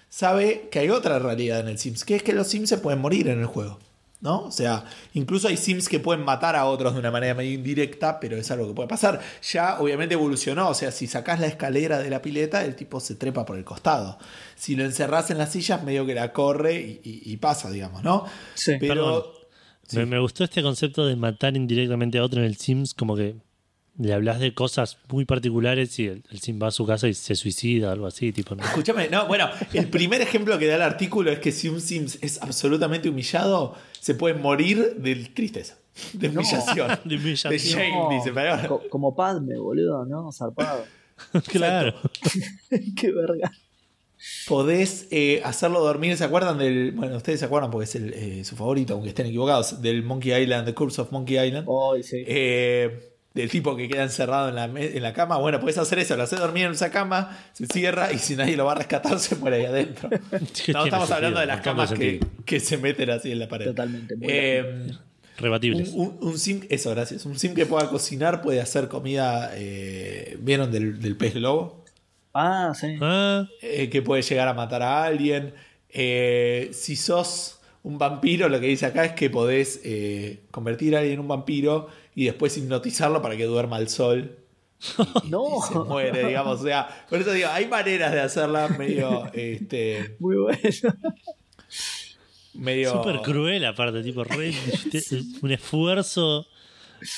sabe 0.10 0.70
que 0.72 0.80
hay 0.80 0.90
otra 0.90 1.20
realidad 1.20 1.60
en 1.60 1.68
el 1.68 1.78
Sims, 1.78 2.06
que 2.06 2.16
es 2.16 2.24
que 2.24 2.34
los 2.34 2.48
Sims 2.48 2.70
se 2.70 2.78
pueden 2.78 3.02
morir 3.02 3.28
en 3.28 3.40
el 3.40 3.48
juego. 3.48 3.80
¿No? 4.22 4.42
O 4.44 4.52
sea, 4.52 4.86
incluso 5.14 5.48
hay 5.48 5.58
Sims 5.58 5.90
que 5.90 6.00
pueden 6.00 6.24
matar 6.24 6.56
a 6.56 6.66
otros 6.66 6.94
de 6.94 7.00
una 7.00 7.12
manera 7.12 7.34
medio 7.34 7.54
indirecta, 7.54 8.20
pero 8.20 8.38
es 8.38 8.50
algo 8.52 8.68
que 8.68 8.74
puede 8.74 8.88
pasar. 8.90 9.20
Ya 9.52 9.80
obviamente 9.80 10.16
evolucionó, 10.16 10.70
o 10.70 10.74
sea, 10.74 10.92
si 10.92 11.08
sacás 11.08 11.40
la 11.40 11.48
escalera 11.48 12.00
de 12.00 12.10
la 12.10 12.22
pileta, 12.22 12.64
el 12.64 12.76
tipo 12.76 13.00
se 13.00 13.16
trepa 13.16 13.46
por 13.46 13.58
el 13.58 13.64
costado. 13.64 14.18
Si 14.56 14.76
lo 14.76 14.84
encerrás 14.84 15.30
en 15.32 15.38
las 15.38 15.52
sillas, 15.52 15.84
medio 15.84 16.06
que 16.06 16.16
la 16.16 16.34
corre 16.34 17.00
y, 17.04 17.38
pasa, 17.38 17.70
digamos, 17.70 18.04
¿no? 18.04 18.26
Sí. 18.56 18.74
Pero... 18.80 19.34
Me, 19.94 20.20
gustó 20.20 20.44
este 20.44 20.64
concepto 20.64 21.06
de 21.06 21.16
matar 21.16 21.56
indirectamente 21.56 22.18
a 22.18 22.24
otro 22.24 22.40
en 22.40 22.48
el 22.48 22.58
Sims, 22.58 22.96
como 22.96 23.16
que 23.16 23.36
le 23.98 24.14
hablas 24.14 24.40
de 24.40 24.54
cosas 24.54 24.98
muy 25.10 25.26
particulares 25.26 25.98
y 26.00 26.08
el, 26.08 26.24
Sim 26.40 26.62
va 26.62 26.68
a 26.68 26.72
su 26.72 26.86
casa 26.86 27.08
y 27.08 27.14
se 27.14 27.36
suicida, 27.36 27.92
algo 27.92 28.08
así, 28.08 28.32
tipo. 28.32 28.56
Escúchame, 28.56 29.08
no, 29.10 29.28
bueno, 29.28 29.50
el 29.74 29.90
primer 29.90 30.22
ejemplo 30.22 30.58
que 30.60 30.68
da 30.68 30.76
el 30.76 30.82
artículo 30.82 31.32
es 31.32 31.40
que 31.40 31.52
si 31.52 31.70
un 31.70 31.80
Sims 31.80 32.20
es 32.22 32.42
absolutamente 32.42 33.10
humillado, 33.10 33.76
se 34.00 34.16
puede 34.16 34.36
morir 34.36 34.96
de 34.98 35.16
tristeza. 35.16 35.78
De 36.14 36.28
humillación. 36.30 37.00
de 37.06 37.16
humillación. 37.16 37.56
shame, 37.56 38.16
dice. 38.16 38.34
como 38.90 39.16
Padme, 39.16 39.58
boludo, 39.58 40.06
¿no? 40.06 40.32
Zarpado. 40.32 40.84
claro. 41.48 41.94
Qué 42.98 43.12
verga. 43.12 43.52
Podés 44.48 45.08
eh, 45.12 45.42
hacerlo 45.46 45.82
dormir. 45.82 46.18
¿Se 46.18 46.24
acuerdan 46.24 46.58
del.? 46.58 46.92
Bueno, 46.94 47.16
ustedes 47.16 47.40
se 47.40 47.46
acuerdan 47.46 47.70
porque 47.70 47.86
es 47.86 47.96
el, 47.96 48.14
eh, 48.14 48.44
su 48.44 48.56
favorito, 48.56 48.96
aunque 48.96 49.10
estén 49.10 49.28
equivocados. 49.28 49.82
Del 49.82 50.04
Monkey 50.04 50.34
Island, 50.34 50.66
The 50.66 50.74
Curse 50.74 51.02
of 51.02 51.12
Monkey 51.12 51.38
Island. 51.38 51.68
Ay, 51.94 52.04
sí. 52.04 52.24
Eh, 52.26 53.15
del 53.36 53.49
tipo 53.52 53.76
que 53.76 53.88
queda 53.88 54.02
encerrado 54.03 54.49
en 54.49 54.56
la, 54.56 54.64
en 54.66 55.03
la 55.03 55.14
cama. 55.14 55.38
Bueno, 55.38 55.60
puedes 55.60 55.78
hacer 55.78 55.99
eso, 55.99 56.16
lo 56.18 56.24
haces 56.24 56.40
dormir 56.40 56.66
en 56.66 56.72
esa 56.72 56.90
cama, 56.90 57.38
se 57.53 57.68
cierra 57.68 58.12
y 58.12 58.18
si 58.18 58.36
nadie 58.36 58.56
lo 58.57 58.66
va 58.66 58.72
a 58.72 58.76
rescatar, 58.76 59.20
se 59.20 59.36
muere 59.36 59.57
ahí 59.57 59.66
adentro. 59.66 60.10
No, 60.74 60.86
estamos 60.86 61.12
hablando 61.12 61.38
sentido, 61.38 61.40
de 61.41 61.45
las 61.45 61.62
camas 61.62 61.91
que, 61.94 62.20
que 62.45 62.60
se 62.60 62.78
meten 62.78 63.12
así 63.12 63.32
en 63.32 63.40
la 63.40 63.48
pared. 63.48 63.66
Totalmente, 63.68 64.16
muy 64.16 64.28
Eh, 64.30 64.88
Rebatibles. 65.38 65.90
un, 65.90 66.18
un- 66.22 66.30
un 66.30 66.40
sim, 66.40 66.62
eso, 66.70 66.91
gracias. 66.91 67.26
Un 67.26 67.38
sim 67.38 67.53
que 67.53 67.66
pueda 67.66 67.90
cocinar 67.90 68.41
puede 68.41 68.62
hacer 68.62 68.88
comida. 68.88 69.52
eh, 69.56 70.38
¿Vieron 70.40 70.72
del, 70.72 71.02
del 71.02 71.18
pez 71.18 71.34
globo? 71.34 71.84
Ah, 72.34 72.72
sí. 72.74 72.98
Ah, 73.02 73.45
Eh, 73.62 73.90
que 73.90 74.02
puede 74.02 74.22
llegar 74.22 74.48
a 74.48 74.53
matar 74.53 74.82
a 74.82 75.03
alguien. 75.03 75.53
Eh, 75.90 76.70
si 76.74 76.95
sos 76.95 77.60
un 77.84 77.98
vampiro, 77.98 78.49
lo 78.49 78.60
que 78.60 78.68
dice 78.68 78.86
acá 78.86 79.06
es 79.06 79.12
que 79.14 79.30
podés 79.30 79.82
eh, 79.84 80.40
convertir 80.52 80.95
a 80.95 80.99
alguien 80.99 81.16
en 81.16 81.20
un 81.20 81.28
vampiro 81.28 81.88
y 82.16 82.26
después 82.26 82.58
hipnotizarlo 82.58 83.22
para 83.22 83.36
que 83.38 83.46
duerma 83.46 83.76
al 83.78 83.90
sol. 83.90 84.40
No. 85.30 85.58
Y 85.60 85.74
se 85.74 85.80
muere, 85.80 86.28
digamos. 86.28 86.62
O 86.62 86.64
sea, 86.64 87.06
por 87.10 87.20
eso 87.20 87.32
digo, 87.32 87.48
hay 87.52 87.68
maneras 87.68 88.12
de 88.12 88.22
hacerla 88.22 88.68
medio. 88.70 89.30
Este, 89.34 90.16
Muy 90.20 90.36
bueno. 90.36 90.58
medio 92.54 92.92
súper 92.92 93.22
cruel 93.22 93.66
aparte, 93.66 94.04
tipo, 94.04 94.24
re- 94.24 94.54
un 95.42 95.52
esfuerzo 95.52 96.46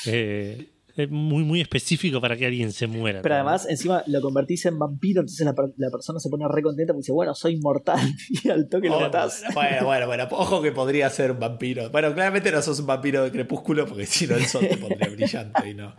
eh, 0.06 0.69
eh, 0.98 1.07
muy, 1.07 1.44
muy 1.44 1.61
específico 1.61 2.19
para 2.19 2.36
que 2.36 2.45
alguien 2.45 2.72
se 2.74 2.88
muera. 2.88 3.22
Pero 3.22 3.36
¿no? 3.36 3.41
además, 3.41 3.68
encima 3.69 4.03
lo 4.07 4.19
convertís 4.22 4.65
en 4.65 4.78
vampiro, 4.80 5.22
entonces 5.22 5.45
la, 5.45 5.53
la 5.78 5.90
persona 5.91 6.19
se 6.19 6.30
pone 6.30 6.45
re 6.49 6.61
contenta 6.61 6.91
porque 6.94 7.03
dice, 7.03 7.11
bueno, 7.14 7.34
soy 7.36 7.53
inmortal. 7.53 7.99
Y 8.44 8.49
al 8.49 8.68
toque 8.68 8.90
lo 8.90 8.98
Oh, 8.98 9.02
matás. 9.02 9.44
Bueno, 9.53 9.86
bueno, 9.86 10.07
bueno. 10.07 10.28
Ojo 10.32 10.61
que 10.61 10.72
podría 10.72 11.10
ser 11.10 11.32
un 11.32 11.40
vampiro. 11.40 11.90
Bueno, 11.91 12.14
claramente 12.14 12.52
no 12.52 12.61
sos 12.61 12.80
un 12.80 12.88
vampiro 12.88 13.24
de 13.24 13.32
crepúsculo 13.32 13.86
porque 13.86 14.06
si 14.06 14.28
no 14.28 14.36
el 14.36 14.45
sol 14.45 14.68
te 14.68 14.78
pondría 14.78 15.10
brillante 15.10 15.69
y 15.69 15.74
no. 15.74 15.94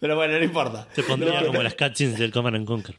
Pero 0.00 0.16
bueno, 0.16 0.36
no 0.38 0.44
importa. 0.44 0.86
Te 0.94 1.02
pondría 1.02 1.40
No, 1.40 1.46
como 1.46 1.62
las 1.62 1.74
cutscenes 1.74 2.18
del 2.18 2.32
Command 2.32 2.56
and 2.56 2.66
Conquer. 2.66 2.96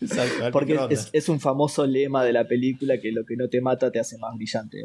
Exacto, 0.00 0.44
al 0.44 0.52
Porque 0.52 0.72
microondas. 0.72 1.06
es, 1.06 1.10
es 1.12 1.28
un 1.28 1.40
famoso 1.40 1.86
lema 1.86 2.24
de 2.24 2.32
la 2.32 2.46
película 2.46 2.98
que 3.00 3.12
lo 3.12 3.24
que 3.24 3.36
no 3.36 3.48
te 3.48 3.60
mata 3.60 3.90
te 3.90 3.98
hace 3.98 4.18
más 4.18 4.34
brillante. 4.36 4.78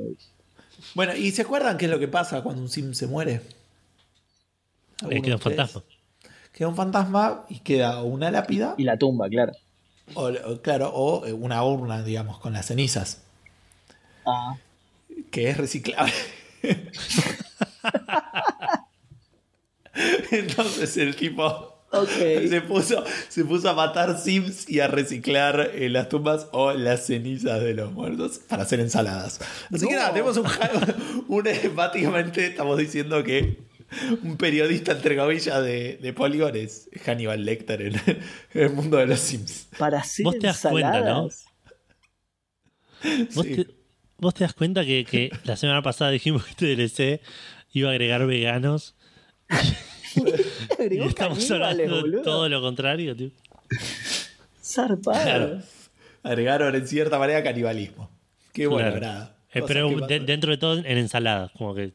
Bueno, 0.95 1.15
¿y 1.15 1.31
se 1.31 1.41
acuerdan 1.43 1.77
qué 1.77 1.85
es 1.85 1.91
lo 1.91 1.99
que 1.99 2.07
pasa 2.07 2.41
cuando 2.41 2.61
un 2.61 2.69
sim 2.69 2.93
se 2.93 3.07
muere? 3.07 3.41
Eh, 5.01 5.05
¿Alguno 5.05 5.21
queda 5.23 5.35
un 5.35 5.41
fantasma. 5.41 5.83
Queda 6.53 6.67
un 6.67 6.75
fantasma 6.75 7.45
y 7.49 7.59
queda 7.59 8.01
una 8.03 8.29
lápida, 8.31 8.75
Y 8.77 8.83
la 8.83 8.97
tumba, 8.97 9.29
claro. 9.29 9.53
o, 10.15 10.27
o, 10.29 10.61
claro, 10.61 10.91
o 10.93 11.25
eh, 11.25 11.33
una 11.33 11.63
urna, 11.63 12.03
digamos, 12.03 12.37
con 12.39 12.53
las 12.53 12.67
cenizas, 12.67 13.21
Ah, 14.25 14.55
que 15.31 15.49
es 15.49 15.57
reciclable. 15.57 16.13
Entonces 20.31 20.95
el 20.97 21.15
tipo 21.15 21.69
se, 22.17 22.61
puso, 22.61 23.03
se 23.27 23.43
puso 23.43 23.69
a 23.69 23.73
matar 23.73 24.17
sims 24.19 24.69
y 24.69 24.79
a 24.79 24.87
reciclar 24.87 25.71
eh, 25.73 25.89
las 25.89 26.07
tumbas 26.07 26.47
o 26.53 26.71
las 26.71 27.05
cenizas 27.07 27.61
de 27.61 27.73
los 27.73 27.91
muertos 27.91 28.39
para 28.47 28.63
hacer 28.63 28.79
ensaladas. 28.79 29.41
Así 29.73 29.87
que 29.87 29.95
nada, 29.95 30.13
tenemos 30.13 30.37
un, 30.37 30.45
un- 31.27 31.75
básicamente 31.75 32.45
estamos 32.47 32.77
diciendo 32.77 33.21
que 33.23 33.57
un 34.23 34.37
periodista 34.37 34.93
entre 34.93 35.15
comillas 35.17 35.63
de, 35.63 35.97
de 35.97 36.13
Polygon 36.13 36.55
es 36.55 36.89
Hannibal 37.05 37.43
Lecter 37.45 37.81
en, 37.81 37.95
en 38.05 38.21
el 38.53 38.69
mundo 38.71 38.97
de 38.97 39.07
los 39.07 39.19
sims. 39.19 39.67
Para 39.77 39.99
hacer 39.99 40.23
Vos 40.25 40.37
te 40.39 40.47
das 40.47 40.61
cuenta, 40.61 41.01
¿no? 41.01 41.23
¿Vos, 41.23 41.45
Sí. 43.45 43.55
te, 43.55 43.67
vos 44.19 44.33
te 44.33 44.43
das 44.43 44.53
cuenta 44.53 44.85
que, 44.85 45.03
que 45.05 45.31
la 45.43 45.55
semana 45.57 45.81
pasada 45.81 46.11
dijimos 46.11 46.43
que 46.45 46.51
este 46.51 46.75
DLC 46.75 47.21
iba 47.73 47.89
a 47.89 47.91
agregar 47.91 48.25
veganos 48.27 48.95
y 50.89 50.99
estamos 50.99 51.49
hablando 51.51 52.03
de 52.03 52.19
todo 52.19 52.47
lo 52.49 52.61
contrario, 52.61 53.15
tío. 53.15 53.31
Zarpado. 54.63 55.23
Claro. 55.23 55.61
Agregaron 56.23 56.75
en 56.75 56.87
cierta 56.87 57.17
manera 57.17 57.41
canibalismo. 57.43 58.09
Qué 58.53 58.67
bueno, 58.67 58.89
Claro. 58.91 59.05
nada. 59.05 59.35
Eh, 59.53 59.61
pero 59.67 59.89
de- 60.07 60.19
dentro 60.21 60.51
de 60.51 60.57
todo 60.57 60.77
en 60.77 60.97
ensaladas, 60.97 61.51
como 61.57 61.75
que 61.75 61.91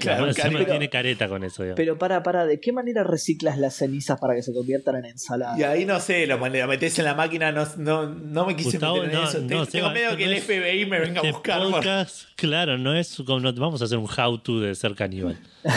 claro, 0.00 0.20
bueno, 0.20 0.32
se 0.32 0.42
cani- 0.42 0.54
mantiene 0.54 0.88
careta 0.90 1.28
con 1.28 1.44
eso. 1.44 1.62
digamos. 1.62 1.76
Pero 1.76 1.98
para, 1.98 2.22
para, 2.22 2.46
¿de 2.46 2.58
qué 2.60 2.72
manera 2.72 3.04
reciclas 3.04 3.58
las 3.58 3.76
cenizas 3.76 4.18
para 4.20 4.34
que 4.34 4.42
se 4.42 4.52
conviertan 4.52 4.96
en 4.96 5.04
ensalada? 5.06 5.58
Y 5.58 5.62
ahí 5.62 5.84
no 5.84 6.00
sé, 6.00 6.26
lo, 6.26 6.36
lo 6.36 6.66
metés 6.68 6.98
en 6.98 7.04
la 7.04 7.14
máquina, 7.14 7.52
no, 7.52 7.64
no, 7.76 8.08
no 8.12 8.46
me 8.46 8.56
quise 8.56 8.70
Gustavo, 8.72 8.96
meter 8.96 9.10
en 9.10 9.14
no, 9.20 9.28
eso. 9.28 9.40
no, 9.40 9.46
Tengo, 9.46 9.64
Seba, 9.66 9.92
miedo 9.92 10.16
que 10.16 10.26
no 10.26 10.32
el 10.32 10.40
FBI 10.40 10.86
me 10.86 10.98
venga 11.00 11.20
a 11.20 11.24
Este 11.24 11.32
buscar. 11.32 11.60
podcast, 11.62 12.22
claro, 12.36 12.76
no 12.78 12.94
es 12.96 13.16
como 13.24 13.38
no 13.40 13.52
vamos 13.52 13.80
a 13.82 13.84
hacer 13.84 13.98
un 13.98 14.06
how 14.08 14.38
to 14.38 14.60
de 14.60 14.74
ser 14.74 14.94
caníbal. 14.94 15.38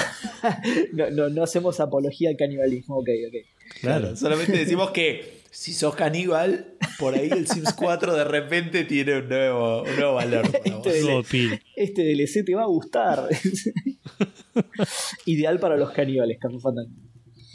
No, 0.94 1.10
no, 1.10 1.30
no 1.30 1.44
hacemos 1.44 1.80
apología 1.80 2.30
al 2.30 2.35
canibalismo, 2.38 2.98
ok, 2.98 3.07
ok. 3.27 3.80
Claro, 3.81 4.15
solamente 4.15 4.57
decimos 4.57 4.91
que 4.91 5.42
si 5.53 5.73
sos 5.73 5.95
caníbal, 5.95 6.73
por 6.99 7.13
ahí 7.15 7.30
el 7.31 7.47
Sims 7.47 7.73
4 7.77 8.15
de 8.15 8.23
repente 8.23 8.84
tiene 8.85 9.19
un 9.19 9.30
nuevo, 9.30 9.84
un 9.84 9.95
nuevo 9.95 10.13
valor. 10.15 10.51
para 10.51 10.75
vos. 10.77 10.88
Este 10.88 11.23
pil. 11.30 11.61
Este 11.75 12.03
DLC 12.03 12.43
te 12.45 12.55
va 12.55 12.63
a 12.63 12.67
gustar. 12.67 13.27
Ideal 15.25 15.59
para 15.59 15.77
los 15.77 15.91
caníbales, 15.91 16.38
Café 16.39 16.59
Fandango. 16.59 16.91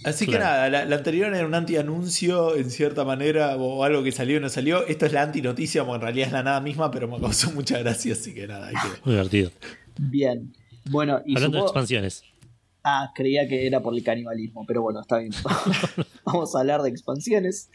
Así 0.04 0.26
que 0.26 0.32
Claro. 0.32 0.44
nada, 0.44 0.70
la, 0.70 0.84
la 0.84 0.96
anterior 0.96 1.34
era 1.34 1.44
un 1.44 1.54
anti-anuncio 1.54 2.54
en 2.56 2.70
cierta 2.70 3.04
manera, 3.04 3.56
o 3.56 3.82
algo 3.82 4.02
que 4.04 4.12
salió 4.12 4.36
y 4.36 4.40
no 4.40 4.48
salió. 4.48 4.86
Esto 4.86 5.06
es 5.06 5.12
la 5.12 5.22
anti-noticia, 5.22 5.82
porque 5.84 5.96
en 5.96 6.02
realidad 6.02 6.26
es 6.28 6.32
la 6.32 6.42
nada 6.44 6.60
misma, 6.60 6.90
pero 6.90 7.08
me 7.08 7.20
causó 7.20 7.50
mucha 7.50 7.78
gracia, 7.80 8.12
así 8.12 8.32
que 8.32 8.46
nada, 8.46 8.68
ahí 8.68 8.74
quedó. 8.74 8.94
Muy 9.04 9.14
divertido. 9.14 9.50
Bien. 9.98 10.52
Bueno, 10.88 11.20
y 11.26 11.34
Hablando 11.34 11.58
de 11.58 11.64
expansiones. 11.64 12.22
Ah, 12.90 13.12
creía 13.14 13.46
que 13.46 13.66
era 13.66 13.82
por 13.82 13.94
el 13.94 14.02
canibalismo, 14.02 14.64
pero 14.66 14.80
bueno, 14.80 15.00
está 15.00 15.18
bien. 15.18 15.32
Vamos 16.24 16.54
a 16.56 16.60
hablar 16.60 16.80
de 16.80 16.88
expansiones. 16.88 17.70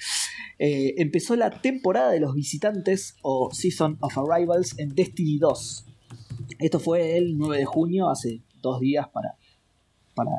Eh, 0.58 0.96
empezó 0.98 1.36
la 1.36 1.52
temporada 1.62 2.10
de 2.12 2.20
los 2.20 2.34
visitantes 2.34 3.16
o 3.22 3.50
Season 3.54 3.98
of 4.02 4.18
Arrivals 4.18 4.78
en 4.80 4.96
Destiny 4.96 5.38
2. 5.38 5.86
Esto 6.58 6.80
fue 6.80 7.18
el 7.18 7.38
9 7.38 7.60
de 7.60 7.66
junio, 7.66 8.10
hace 8.10 8.42
dos 8.62 8.80
días 8.80 9.08
para, 9.10 9.38
para 10.16 10.32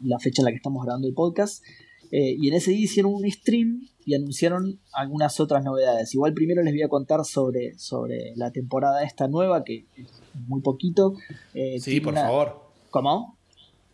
la 0.00 0.18
fecha 0.18 0.40
en 0.40 0.46
la 0.46 0.50
que 0.52 0.56
estamos 0.56 0.82
grabando 0.84 1.06
el 1.06 1.14
podcast. 1.14 1.62
Eh, 2.10 2.34
y 2.40 2.48
en 2.48 2.54
ese 2.54 2.70
día 2.70 2.84
hicieron 2.84 3.12
un 3.12 3.30
stream 3.30 3.86
y 4.06 4.14
anunciaron 4.14 4.80
algunas 4.94 5.38
otras 5.40 5.62
novedades. 5.64 6.14
Igual 6.14 6.32
primero 6.32 6.62
les 6.62 6.72
voy 6.72 6.82
a 6.82 6.88
contar 6.88 7.24
sobre, 7.26 7.78
sobre 7.78 8.32
la 8.36 8.50
temporada 8.52 9.04
esta 9.04 9.28
nueva, 9.28 9.64
que 9.64 9.84
es 9.96 10.08
muy 10.46 10.62
poquito. 10.62 11.12
Eh, 11.52 11.78
Sí, 11.78 12.00
por 12.00 12.14
una- 12.14 12.22
favor. 12.22 12.62
¿Cómo? 12.90 13.37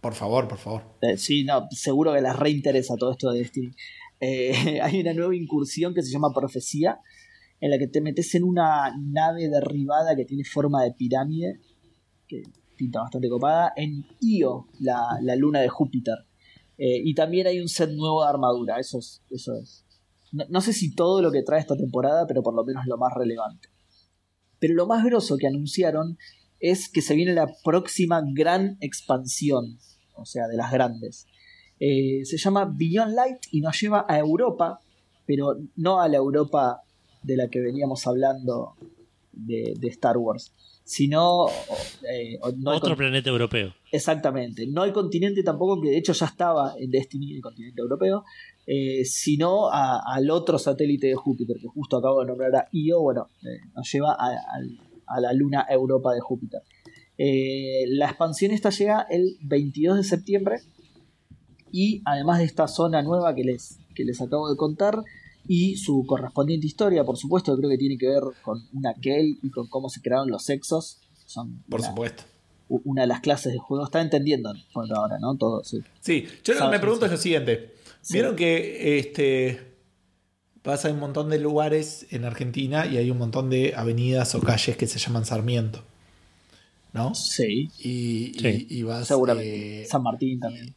Por 0.04 0.12
favor, 0.12 0.46
por 0.46 0.58
favor. 0.58 0.82
Eh, 1.00 1.16
sí, 1.16 1.44
no, 1.44 1.66
seguro 1.70 2.12
que 2.12 2.20
les 2.20 2.36
reinteresa 2.36 2.94
todo 2.94 3.12
esto 3.12 3.30
de 3.30 3.38
Destiny. 3.38 3.70
Eh, 4.20 4.52
hay 4.82 5.00
una 5.00 5.14
nueva 5.14 5.34
incursión 5.34 5.94
que 5.94 6.02
se 6.02 6.12
llama 6.12 6.30
Profecía, 6.30 7.00
en 7.58 7.70
la 7.70 7.78
que 7.78 7.86
te 7.86 8.02
metes 8.02 8.34
en 8.34 8.44
una 8.44 8.94
nave 8.98 9.48
derribada 9.48 10.14
que 10.14 10.26
tiene 10.26 10.44
forma 10.44 10.84
de 10.84 10.92
pirámide, 10.92 11.58
que 12.28 12.42
pinta 12.76 13.00
bastante 13.00 13.30
copada, 13.30 13.72
en 13.76 14.04
Io, 14.20 14.66
la, 14.78 15.00
la 15.22 15.36
luna 15.36 15.62
de 15.62 15.70
Júpiter. 15.70 16.18
Eh, 16.76 17.00
y 17.02 17.14
también 17.14 17.46
hay 17.46 17.58
un 17.58 17.68
set 17.68 17.88
nuevo 17.88 18.24
de 18.24 18.28
armadura, 18.28 18.78
eso 18.78 18.98
es. 18.98 19.22
Eso 19.30 19.54
es. 19.56 19.86
No, 20.32 20.44
no 20.50 20.60
sé 20.60 20.74
si 20.74 20.94
todo 20.94 21.22
lo 21.22 21.32
que 21.32 21.42
trae 21.42 21.60
esta 21.60 21.78
temporada, 21.78 22.26
pero 22.26 22.42
por 22.42 22.54
lo 22.54 22.62
menos 22.62 22.84
lo 22.86 22.98
más 22.98 23.14
relevante. 23.16 23.70
Pero 24.58 24.74
lo 24.74 24.86
más 24.86 25.02
grosso 25.02 25.38
que 25.38 25.46
anunciaron 25.46 26.18
es 26.60 26.90
que 26.90 27.00
se 27.00 27.14
viene 27.14 27.32
la 27.32 27.46
próxima 27.62 28.22
gran 28.34 28.76
expansión, 28.80 29.78
o 30.16 30.24
sea, 30.24 30.46
de 30.48 30.56
las 30.56 30.70
grandes. 30.72 31.26
Eh, 31.80 32.24
se 32.24 32.38
llama 32.38 32.64
Beyond 32.72 33.14
Light 33.14 33.38
y 33.50 33.60
nos 33.60 33.80
lleva 33.80 34.06
a 34.08 34.18
Europa, 34.18 34.80
pero 35.26 35.56
no 35.76 36.00
a 36.00 36.08
la 36.08 36.16
Europa 36.18 36.82
de 37.22 37.36
la 37.36 37.48
que 37.48 37.60
veníamos 37.60 38.06
hablando 38.06 38.74
de, 39.32 39.74
de 39.78 39.88
Star 39.88 40.16
Wars, 40.16 40.52
sino 40.84 41.46
eh, 42.08 42.38
no 42.58 42.72
Otro 42.76 42.94
planeta 42.96 43.30
europeo. 43.30 43.72
exactamente, 43.90 44.66
no 44.68 44.82
al 44.82 44.92
continente 44.92 45.42
tampoco, 45.42 45.80
que 45.80 45.88
de 45.90 45.98
hecho 45.98 46.12
ya 46.12 46.26
estaba 46.26 46.74
en 46.78 46.90
Destiny, 46.90 47.34
el 47.34 47.40
continente 47.42 47.80
europeo, 47.80 48.24
eh, 48.66 49.04
sino 49.04 49.68
a- 49.70 50.00
al 50.06 50.30
otro 50.30 50.58
satélite 50.58 51.08
de 51.08 51.14
Júpiter, 51.14 51.56
que 51.60 51.66
justo 51.68 51.96
acabo 51.96 52.20
de 52.20 52.26
nombrar 52.26 52.54
a 52.54 52.68
Io, 52.72 53.00
bueno, 53.00 53.28
eh, 53.42 53.60
nos 53.74 53.90
lleva 53.90 54.12
a 54.16 55.20
la 55.20 55.32
luna 55.32 55.66
Europa 55.68 56.12
de 56.14 56.20
Júpiter. 56.20 56.60
Eh, 57.18 57.84
la 57.88 58.06
expansión 58.06 58.50
esta 58.52 58.70
llega 58.70 59.06
el 59.08 59.36
22 59.42 59.98
de 59.98 60.04
septiembre 60.04 60.56
y 61.70 62.02
además 62.04 62.38
de 62.38 62.44
esta 62.44 62.68
zona 62.68 63.02
nueva 63.02 63.34
que 63.34 63.44
les, 63.44 63.78
que 63.94 64.04
les 64.04 64.20
acabo 64.20 64.50
de 64.50 64.56
contar 64.56 65.02
y 65.46 65.76
su 65.76 66.04
correspondiente 66.06 66.66
historia, 66.66 67.04
por 67.04 67.16
supuesto, 67.16 67.56
creo 67.56 67.68
que 67.68 67.76
tiene 67.78 67.98
que 67.98 68.08
ver 68.08 68.22
con 68.42 68.66
una 68.72 68.94
Kell 68.94 69.38
y 69.42 69.50
con 69.50 69.66
cómo 69.68 69.90
se 69.90 70.00
crearon 70.00 70.30
los 70.30 70.44
sexos. 70.44 71.00
Son 71.26 71.62
Por 71.68 71.80
una, 71.80 71.88
supuesto. 71.90 72.24
una 72.68 73.02
de 73.02 73.08
las 73.08 73.20
clases 73.20 73.52
de 73.52 73.58
juego. 73.58 73.84
Está 73.84 74.00
entendiendo 74.00 74.52
por 74.72 74.90
ahora, 74.92 75.18
¿no? 75.18 75.36
Todo, 75.36 75.62
sí. 75.62 75.80
Sí, 76.00 76.26
yo 76.44 76.54
lo 76.54 76.60
que 76.60 76.68
me 76.68 76.78
pregunto 76.78 77.04
es 77.06 77.12
lo 77.12 77.18
siguiente. 77.18 77.74
Vieron 78.10 78.36
que 78.36 78.98
este 78.98 79.74
pasa 80.62 80.88
en 80.88 80.94
un 80.94 81.00
montón 81.00 81.28
de 81.28 81.38
lugares 81.38 82.06
en 82.10 82.24
Argentina 82.24 82.86
y 82.86 82.96
hay 82.96 83.10
un 83.10 83.18
montón 83.18 83.50
de 83.50 83.74
avenidas 83.76 84.34
o 84.34 84.40
calles 84.40 84.78
que 84.78 84.86
se 84.86 84.98
llaman 84.98 85.26
Sarmiento. 85.26 85.82
¿No? 86.94 87.14
Sí. 87.14 87.70
Y, 87.80 88.32
y- 88.34 88.38
Sí. 88.40 88.66
y 88.70 88.82
vas 88.84 89.06
Seguramente. 89.06 89.82
eh, 89.82 89.86
San 89.86 90.02
Martín 90.02 90.40
también. 90.40 90.74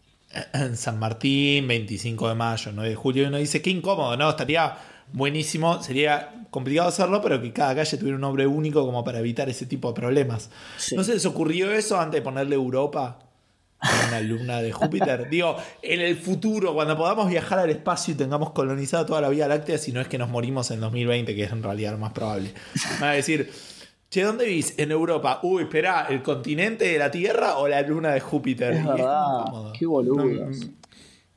en 0.54 0.76
San 0.76 1.00
Martín, 1.00 1.68
25 1.68 2.28
de 2.28 2.36
mayo, 2.36 2.72
9 2.74 2.90
de 2.90 2.96
julio, 2.96 3.24
y 3.24 3.26
uno 3.28 3.38
dice, 3.38 3.62
qué 3.62 3.70
incómodo, 3.70 4.18
¿no? 4.18 4.30
Estaría 4.30 4.78
buenísimo, 5.14 5.82
sería 5.82 6.34
complicado 6.50 6.90
hacerlo, 6.90 7.22
pero 7.22 7.42
que 7.42 7.54
cada 7.54 7.74
calle 7.76 7.98
tuviera 7.98 8.16
un 8.16 8.22
nombre 8.22 8.46
único 8.46 8.86
como 8.86 9.04
para 9.04 9.20
evitar 9.20 9.48
ese 9.50 9.66
tipo 9.66 9.88
de 9.90 9.94
problemas. 9.94 10.50
Sí. 10.78 10.96
¿No 10.96 11.04
se 11.04 11.14
les 11.14 11.26
ocurrió 11.26 11.72
eso 11.72 11.98
antes 12.00 12.20
de 12.20 12.22
ponerle 12.24 12.56
Europa 12.56 13.20
a 13.80 14.08
una 14.10 14.20
luna 14.20 14.62
de 14.62 14.72
Júpiter? 14.74 15.28
Digo, 15.30 15.56
en 15.82 16.02
el 16.02 16.18
futuro, 16.18 16.74
cuando 16.74 16.98
podamos 16.98 17.30
viajar 17.30 17.60
al 17.60 17.70
espacio 17.70 18.14
y 18.14 18.18
tengamos 18.18 18.52
colonizado 18.52 19.06
toda 19.06 19.22
la 19.22 19.30
Vía 19.30 19.48
Láctea, 19.48 19.78
si 19.78 19.92
no 19.94 20.02
es 20.02 20.08
que 20.08 20.18
nos 20.18 20.30
morimos 20.30 20.72
en 20.72 20.80
2020, 20.82 21.36
que 21.36 21.44
es 21.44 21.52
en 21.52 21.64
realidad 21.64 21.92
lo 21.94 22.00
más 22.00 22.12
probable, 22.12 22.54
van 23.00 23.10
a 23.12 23.14
decir... 23.14 23.50
Che, 24.10 24.22
¿dónde 24.24 24.46
vivís? 24.46 24.74
En 24.78 24.92
Europa. 24.92 25.40
Uy, 25.44 25.64
espera, 25.64 26.08
¿el 26.10 26.22
continente 26.24 26.86
de 26.86 26.98
la 26.98 27.12
Tierra 27.12 27.58
o 27.58 27.68
la 27.68 27.82
luna 27.82 28.12
de 28.14 28.20
Júpiter? 28.22 28.74
Es 28.74 28.86
verdad, 28.86 29.46
qué 29.78 29.86
boludos. 29.86 30.18
No, 30.26 30.26
mm, 30.26 30.74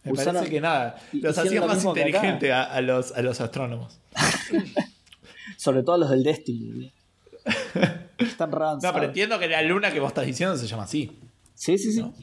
me 0.04 0.12
Usaron- 0.12 0.34
parece 0.34 0.50
que 0.50 0.60
nada, 0.60 0.96
los 1.12 1.36
hacía 1.36 1.60
más 1.66 1.84
inteligentes 1.84 2.50
a, 2.52 2.62
a 2.64 2.80
los, 2.80 3.12
a 3.12 3.22
los 3.22 3.40
astrónomos. 3.40 3.98
Sobre 5.56 5.82
todo 5.82 5.98
los 5.98 6.10
del 6.10 6.22
Destiny. 6.22 6.92
Están 8.18 8.52
raros. 8.52 8.82
No, 8.82 8.92
pero 8.92 9.06
entiendo 9.06 9.38
que 9.38 9.48
la 9.48 9.62
luna 9.62 9.92
que 9.92 9.98
vos 10.00 10.08
estás 10.08 10.26
diciendo 10.26 10.56
se 10.56 10.66
llama 10.66 10.84
así. 10.84 11.18
Sí, 11.54 11.76
sí, 11.76 11.92
sí. 11.92 12.00
¿no? 12.00 12.14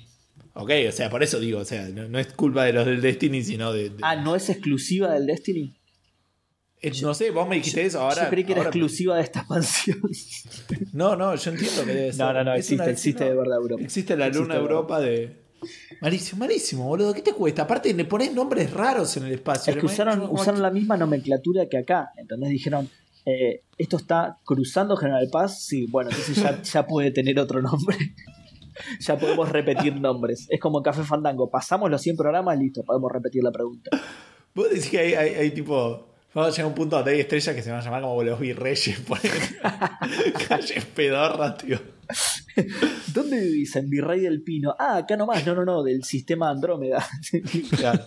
Ok, 0.53 0.71
o 0.87 0.91
sea, 0.91 1.09
por 1.09 1.21
eso 1.21 1.39
digo, 1.39 1.59
o 1.59 1.65
sea, 1.65 1.87
no, 1.89 2.07
no 2.07 2.17
es 2.17 2.27
culpa 2.33 2.63
de 2.63 2.73
los 2.73 2.85
del 2.85 2.99
Destiny, 3.01 3.43
sino 3.43 3.71
de... 3.73 3.89
de- 3.91 3.97
Ah, 4.01 4.15
¿no 4.15 4.35
es 4.35 4.49
exclusiva 4.49 5.11
del 5.13 5.27
Destiny? 5.27 5.76
Eh, 6.81 6.91
no 7.01 7.13
sé, 7.13 7.31
vos 7.31 7.47
me 7.47 7.55
dijiste 7.55 7.83
eso 7.85 8.01
ahora. 8.01 8.25
Yo 8.25 8.29
creí 8.29 8.43
que 8.43 8.51
era 8.51 8.61
ahora- 8.61 8.69
exclusiva 8.69 9.15
de 9.15 9.23
esta 9.23 9.39
expansión. 9.41 9.99
No, 10.93 11.15
no, 11.15 11.33
yo 11.35 11.51
entiendo 11.51 11.85
que 11.85 11.93
debe 11.93 12.13
ser. 12.13 12.25
No, 12.25 12.33
no, 12.33 12.43
no, 12.43 12.53
existe, 12.53 12.75
una- 12.83 12.91
existe 12.91 13.23
no, 13.23 13.29
de 13.31 13.35
verdad 13.37 13.57
Europa. 13.57 13.83
Existe 13.83 14.15
la 14.17 14.27
Existe 14.27 14.43
luna 14.43 14.55
de. 14.55 14.61
Europa 14.61 14.99
de... 14.99 15.47
Malísimo, 16.01 16.39
malísimo, 16.39 16.83
boludo. 16.85 17.13
¿Qué 17.15 17.23
te 17.23 17.33
cuesta? 17.33 17.63
Aparte 17.63 17.91
le 17.91 18.05
pones 18.05 18.31
nombres 18.31 18.71
raros 18.71 19.17
en 19.17 19.25
el 19.25 19.33
espacio. 19.33 19.73
Es 19.73 19.79
que 19.79 19.85
usaron, 19.87 20.27
usaron 20.29 20.61
la 20.61 20.69
misma 20.69 20.97
nomenclatura 20.97 21.67
que 21.67 21.77
acá. 21.79 22.11
Entonces 22.15 22.49
dijeron, 22.49 22.87
eh, 23.25 23.63
esto 23.79 23.97
está 23.97 24.37
cruzando 24.45 24.95
General 24.95 25.27
Paz. 25.31 25.63
Sí, 25.65 25.87
bueno, 25.89 26.11
entonces 26.11 26.35
ya, 26.35 26.61
ya 26.61 26.85
puede 26.85 27.09
tener 27.09 27.39
otro 27.39 27.59
nombre. 27.63 27.97
ya 28.99 29.17
podemos 29.17 29.49
repetir 29.49 29.95
nombres. 29.99 30.45
Es 30.49 30.59
como 30.59 30.83
Café 30.83 31.01
Fandango. 31.01 31.49
Pasamos 31.49 31.89
los 31.89 32.03
100 32.03 32.17
programas, 32.17 32.59
listo, 32.59 32.83
podemos 32.83 33.11
repetir 33.11 33.43
la 33.43 33.51
pregunta. 33.51 33.89
Vos 34.53 34.69
decís 34.69 34.89
que 34.91 34.99
hay, 34.99 35.13
hay, 35.15 35.33
hay 35.33 35.51
tipo. 35.51 36.06
Vamos 36.33 36.49
a 36.49 36.51
llegar 36.51 36.65
a 36.65 36.67
un 36.67 36.75
punto 36.75 36.95
donde 36.97 37.11
hay 37.13 37.19
estrellas 37.21 37.55
que 37.55 37.61
se 37.63 37.71
van 37.71 37.79
a 37.79 37.83
llamar 37.83 38.01
como 38.03 38.21
los 38.23 38.39
virreyes. 38.39 38.99
Por 38.99 39.17
Calles 40.47 40.85
pedorras, 40.85 41.57
tío. 41.57 41.79
¿Dónde 43.13 43.39
vivís? 43.39 43.75
En 43.75 43.89
Virrey 43.89 44.19
del 44.21 44.41
Pino. 44.43 44.75
Ah, 44.77 44.97
acá 44.97 45.17
nomás. 45.17 45.45
No, 45.45 45.55
no, 45.55 45.65
no, 45.65 45.83
del 45.83 46.03
sistema 46.03 46.49
Andrómeda. 46.49 47.05
Claro. 47.77 48.05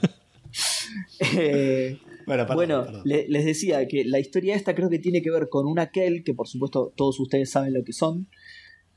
Eh, 1.36 1.98
Bueno, 2.26 2.42
perdón, 2.44 2.56
bueno, 2.56 2.84
perdón. 2.84 3.02
le- 3.04 3.26
les 3.28 3.44
decía 3.44 3.86
que 3.88 4.04
la 4.04 4.18
historia 4.18 4.54
esta 4.56 4.74
creo 4.74 4.88
que 4.90 4.98
tiene 4.98 5.22
que 5.22 5.30
ver 5.30 5.48
con 5.48 5.66
una 5.66 5.90
Kel, 5.90 6.22
que 6.24 6.34
por 6.34 6.48
supuesto 6.48 6.92
todos 6.96 7.18
ustedes 7.20 7.50
saben 7.50 7.72
lo 7.74 7.82
que 7.84 7.92
son, 7.92 8.28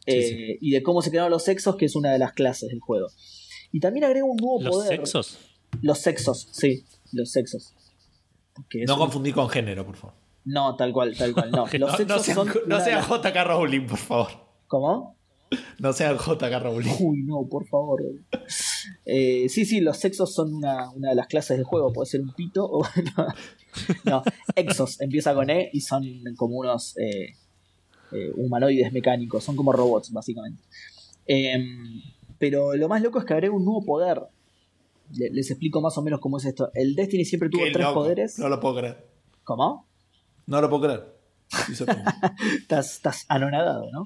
eh, 0.05 0.21
sí. 0.21 0.57
y 0.61 0.71
de 0.71 0.83
cómo 0.83 1.01
se 1.01 1.09
crearon 1.09 1.31
los 1.31 1.43
sexos, 1.43 1.75
que 1.75 1.85
es 1.85 1.95
una 1.95 2.11
de 2.11 2.19
las 2.19 2.33
clases 2.33 2.69
del 2.69 2.79
juego. 2.79 3.07
Y 3.71 3.79
también 3.79 4.03
agrega 4.05 4.25
un 4.25 4.37
nuevo 4.37 4.61
Los 4.61 4.75
poder. 4.75 4.97
sexos. 4.97 5.37
Los 5.81 5.99
sexos, 5.99 6.47
sí, 6.51 6.85
los 7.11 7.31
sexos. 7.31 7.73
Que 8.69 8.85
No 8.85 8.93
un- 8.93 8.99
confundir 8.99 9.34
con 9.34 9.49
género, 9.49 9.85
por 9.85 9.95
favor. 9.95 10.15
No, 10.45 10.75
tal 10.75 10.91
cual, 10.93 11.15
tal 11.17 11.34
cual. 11.34 11.51
No, 11.51 11.65
los 11.73 11.91
No, 11.91 11.97
sexos 11.97 12.07
no 12.07 12.19
sean, 12.19 12.35
son. 12.35 12.47
no 12.47 12.53
una 12.65 12.77
de 12.80 12.84
sean 12.85 12.97
las- 12.97 13.07
JK 13.09 13.43
Rowling, 13.45 13.88
por 13.88 13.97
favor. 13.97 14.27
¿Cómo? 14.67 15.15
No 15.80 15.93
sean 15.93 16.17
JK 16.17 16.59
Rowling. 16.61 16.91
Uy, 16.99 17.21
no, 17.23 17.47
por 17.49 17.65
favor. 17.67 18.01
Eh, 19.05 19.47
sí, 19.49 19.65
sí, 19.65 19.81
los 19.81 19.97
sexos 19.97 20.34
son 20.34 20.53
una, 20.53 20.89
una 20.91 21.09
de 21.09 21.15
las 21.15 21.27
clases 21.27 21.57
del 21.57 21.65
juego. 21.65 21.93
Puede 21.93 22.07
ser 22.07 22.21
un 22.21 22.34
pito 22.34 22.65
o. 22.65 22.84
No, 23.17 23.27
no, 24.03 24.23
exos 24.55 25.01
empieza 25.01 25.34
con 25.34 25.49
E 25.49 25.69
y 25.73 25.81
son 25.81 26.03
como 26.38 26.57
unos 26.57 26.95
eh, 26.97 27.34
eh, 28.11 28.31
humanoides 28.35 28.91
mecánicos. 28.93 29.43
Son 29.43 29.55
como 29.55 29.71
robots, 29.71 30.11
básicamente. 30.11 30.61
Em, 31.25 32.01
pero 32.38 32.75
lo 32.75 32.88
más 32.88 33.01
loco 33.01 33.17
es 33.19 33.25
que 33.25 33.34
agrega 33.34 33.53
un 33.55 33.65
nuevo 33.65 33.84
poder. 33.85 34.21
Le- 35.11 35.30
Les 35.31 35.49
explico 35.51 35.81
más 35.81 35.97
o 35.97 36.01
menos 36.01 36.19
cómo 36.19 36.38
es 36.38 36.45
esto. 36.45 36.69
El 36.73 36.95
Destiny 36.95 37.25
siempre 37.25 37.49
tuvo 37.49 37.63
Qué 37.63 37.71
tres 37.71 37.85
loco. 37.85 38.01
poderes. 38.01 38.39
No 38.39 38.49
lo 38.49 38.59
puedo 38.59 38.77
creer. 38.77 39.07
¿Cómo? 39.43 39.88
No 40.47 40.61
lo 40.61 40.69
puedo 40.69 40.84
creer. 40.84 41.13
Estás 42.69 43.25
anonadado, 43.30 43.89
¿no? 43.91 44.05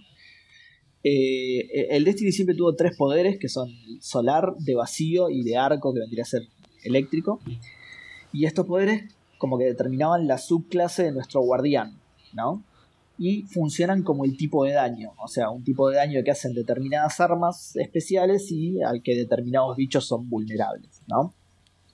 Eh, 1.04 1.88
el 1.96 2.04
Destiny 2.04 2.32
siempre 2.32 2.56
tuvo 2.56 2.76
tres 2.76 2.98
poderes, 2.98 3.38
que 3.40 3.48
son 3.50 3.70
solar, 4.02 4.54
de 4.60 4.76
vacío 4.76 5.30
y 5.30 5.44
de 5.44 5.56
arco, 5.58 5.94
que 5.94 6.00
vendría 6.02 6.24
a 6.24 6.26
ser 6.26 6.42
eléctrico. 6.84 7.40
Y 8.34 8.46
estos 8.46 8.66
poderes 8.66 9.14
como 9.38 9.58
que 9.58 9.66
determinaban 9.66 10.28
la 10.28 10.38
subclase 10.38 11.04
de 11.04 11.12
nuestro 11.12 11.42
guardián, 11.42 12.00
¿no? 12.34 12.64
Y 13.20 13.44
funcionan 13.44 14.04
como 14.04 14.26
el 14.26 14.38
tipo 14.38 14.64
de 14.64 14.74
daño, 14.74 15.14
o 15.18 15.28
sea, 15.28 15.50
un 15.50 15.64
tipo 15.64 15.90
de 15.90 15.98
daño 15.98 16.24
que 16.24 16.32
hacen 16.32 16.54
determinadas 16.54 17.20
armas 17.20 17.76
especiales 17.76 18.52
y 18.52 18.82
al 18.84 19.02
que 19.02 19.16
determinados 19.16 19.76
bichos 19.76 20.06
son 20.06 20.30
vulnerables, 20.30 21.02
¿no? 21.08 21.34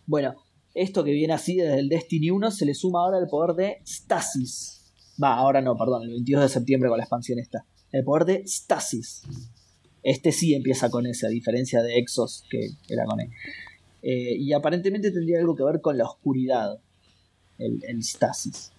Bueno, 0.05 0.35
esto 0.73 1.03
que 1.03 1.11
viene 1.11 1.33
así 1.33 1.55
desde 1.55 1.79
el 1.79 1.87
Destiny 1.87 2.31
1 2.31 2.51
se 2.51 2.65
le 2.65 2.73
suma 2.73 2.99
ahora 2.99 3.19
el 3.19 3.27
poder 3.27 3.55
de 3.55 3.81
Stasis. 3.85 4.91
Va, 5.21 5.35
ahora 5.35 5.61
no, 5.61 5.77
perdón, 5.77 6.03
el 6.03 6.09
22 6.09 6.43
de 6.43 6.49
septiembre 6.49 6.89
con 6.89 6.97
la 6.97 7.05
expansión 7.05 7.39
esta. 7.39 7.65
El 7.91 8.03
poder 8.03 8.25
de 8.25 8.47
Stasis. 8.47 9.21
Este 10.01 10.33
sí 10.33 10.53
empieza 10.53 10.89
con 10.89 11.05
ese, 11.05 11.27
a 11.27 11.29
diferencia 11.29 11.81
de 11.81 11.99
Exos, 11.99 12.43
que 12.49 12.71
era 12.89 13.05
con 13.05 13.21
E. 13.21 13.29
Y 14.01 14.51
aparentemente 14.51 15.11
tendría 15.11 15.39
algo 15.39 15.55
que 15.55 15.63
ver 15.63 15.79
con 15.79 15.97
la 15.97 16.03
oscuridad. 16.03 16.79
El, 17.57 17.81
el 17.87 18.03
Stasis. 18.03 18.72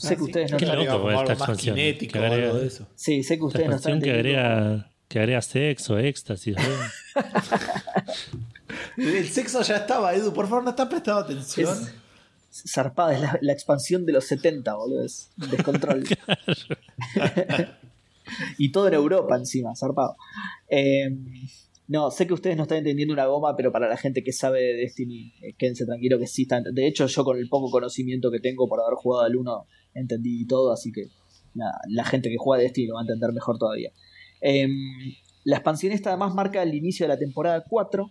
Sé 0.00 0.14
que 0.14 0.16
sí. 0.16 0.22
ustedes 0.24 0.50
no 0.52 0.56
Qué 0.58 0.64
están. 0.64 0.78
loco, 0.84 0.98
Como 0.98 1.10
esta 1.10 1.20
algo 1.20 1.30
más 1.30 1.38
expansión, 1.40 1.76
kinético 1.76 2.12
que 2.12 2.18
o 2.18 2.22
agrega- 2.22 2.46
algo 2.48 2.58
de 2.58 2.66
eso. 2.66 2.88
Sí, 2.94 3.22
sé 3.22 3.38
que 3.38 3.44
ustedes 3.44 3.68
no 3.68 3.76
están. 3.76 3.92
expansión 3.94 4.14
que 4.14 4.18
entendiendo. 4.18 4.48
agrega, 4.50 4.90
que 5.08 5.18
agrega 5.18 5.42
sexo, 5.42 5.98
éxtasis. 5.98 6.56
El 8.96 9.28
sexo 9.28 9.62
ya 9.62 9.76
estaba, 9.76 10.14
Edu. 10.14 10.32
Por 10.32 10.46
favor, 10.48 10.64
no 10.64 10.70
estás 10.70 10.88
prestando 10.88 11.20
atención. 11.20 11.76
Es 12.50 12.72
zarpada, 12.72 13.14
es 13.14 13.20
la, 13.20 13.38
la 13.40 13.52
expansión 13.52 14.04
de 14.06 14.12
los 14.12 14.24
70, 14.24 14.74
boludo. 14.74 15.04
Es 15.04 15.30
un 15.40 15.50
descontrol. 15.50 16.04
y 18.58 18.72
todo 18.72 18.88
en 18.88 18.94
Europa 18.94 19.36
encima, 19.36 19.74
zarpado. 19.76 20.16
Eh, 20.68 21.10
no, 21.88 22.10
sé 22.10 22.26
que 22.26 22.34
ustedes 22.34 22.56
no 22.56 22.62
están 22.64 22.78
entendiendo 22.78 23.14
una 23.14 23.26
goma, 23.26 23.56
pero 23.56 23.72
para 23.72 23.88
la 23.88 23.96
gente 23.96 24.22
que 24.22 24.32
sabe 24.32 24.60
de 24.62 24.74
Destiny, 24.74 25.32
eh, 25.42 25.54
quédense 25.58 25.86
tranquilo 25.86 26.18
que 26.18 26.26
sí 26.26 26.42
están. 26.42 26.62
De 26.72 26.86
hecho, 26.86 27.06
yo 27.06 27.24
con 27.24 27.38
el 27.38 27.48
poco 27.48 27.70
conocimiento 27.70 28.30
que 28.30 28.40
tengo 28.40 28.68
por 28.68 28.80
haber 28.80 28.94
jugado 28.94 29.24
al 29.24 29.36
1, 29.36 29.66
entendí 29.94 30.46
todo, 30.46 30.72
así 30.72 30.92
que 30.92 31.08
la 31.88 32.04
gente 32.04 32.28
que 32.28 32.36
juega 32.38 32.62
Destiny 32.62 32.88
lo 32.88 32.94
va 32.94 33.00
a 33.00 33.04
entender 33.04 33.32
mejor 33.32 33.58
todavía. 33.58 33.90
Eh, 34.40 34.68
la 35.44 35.56
expansión 35.56 35.92
esta 35.92 36.10
además 36.10 36.34
marca 36.34 36.62
el 36.62 36.74
inicio 36.74 37.04
de 37.04 37.08
la 37.08 37.18
temporada 37.18 37.64
4, 37.68 38.10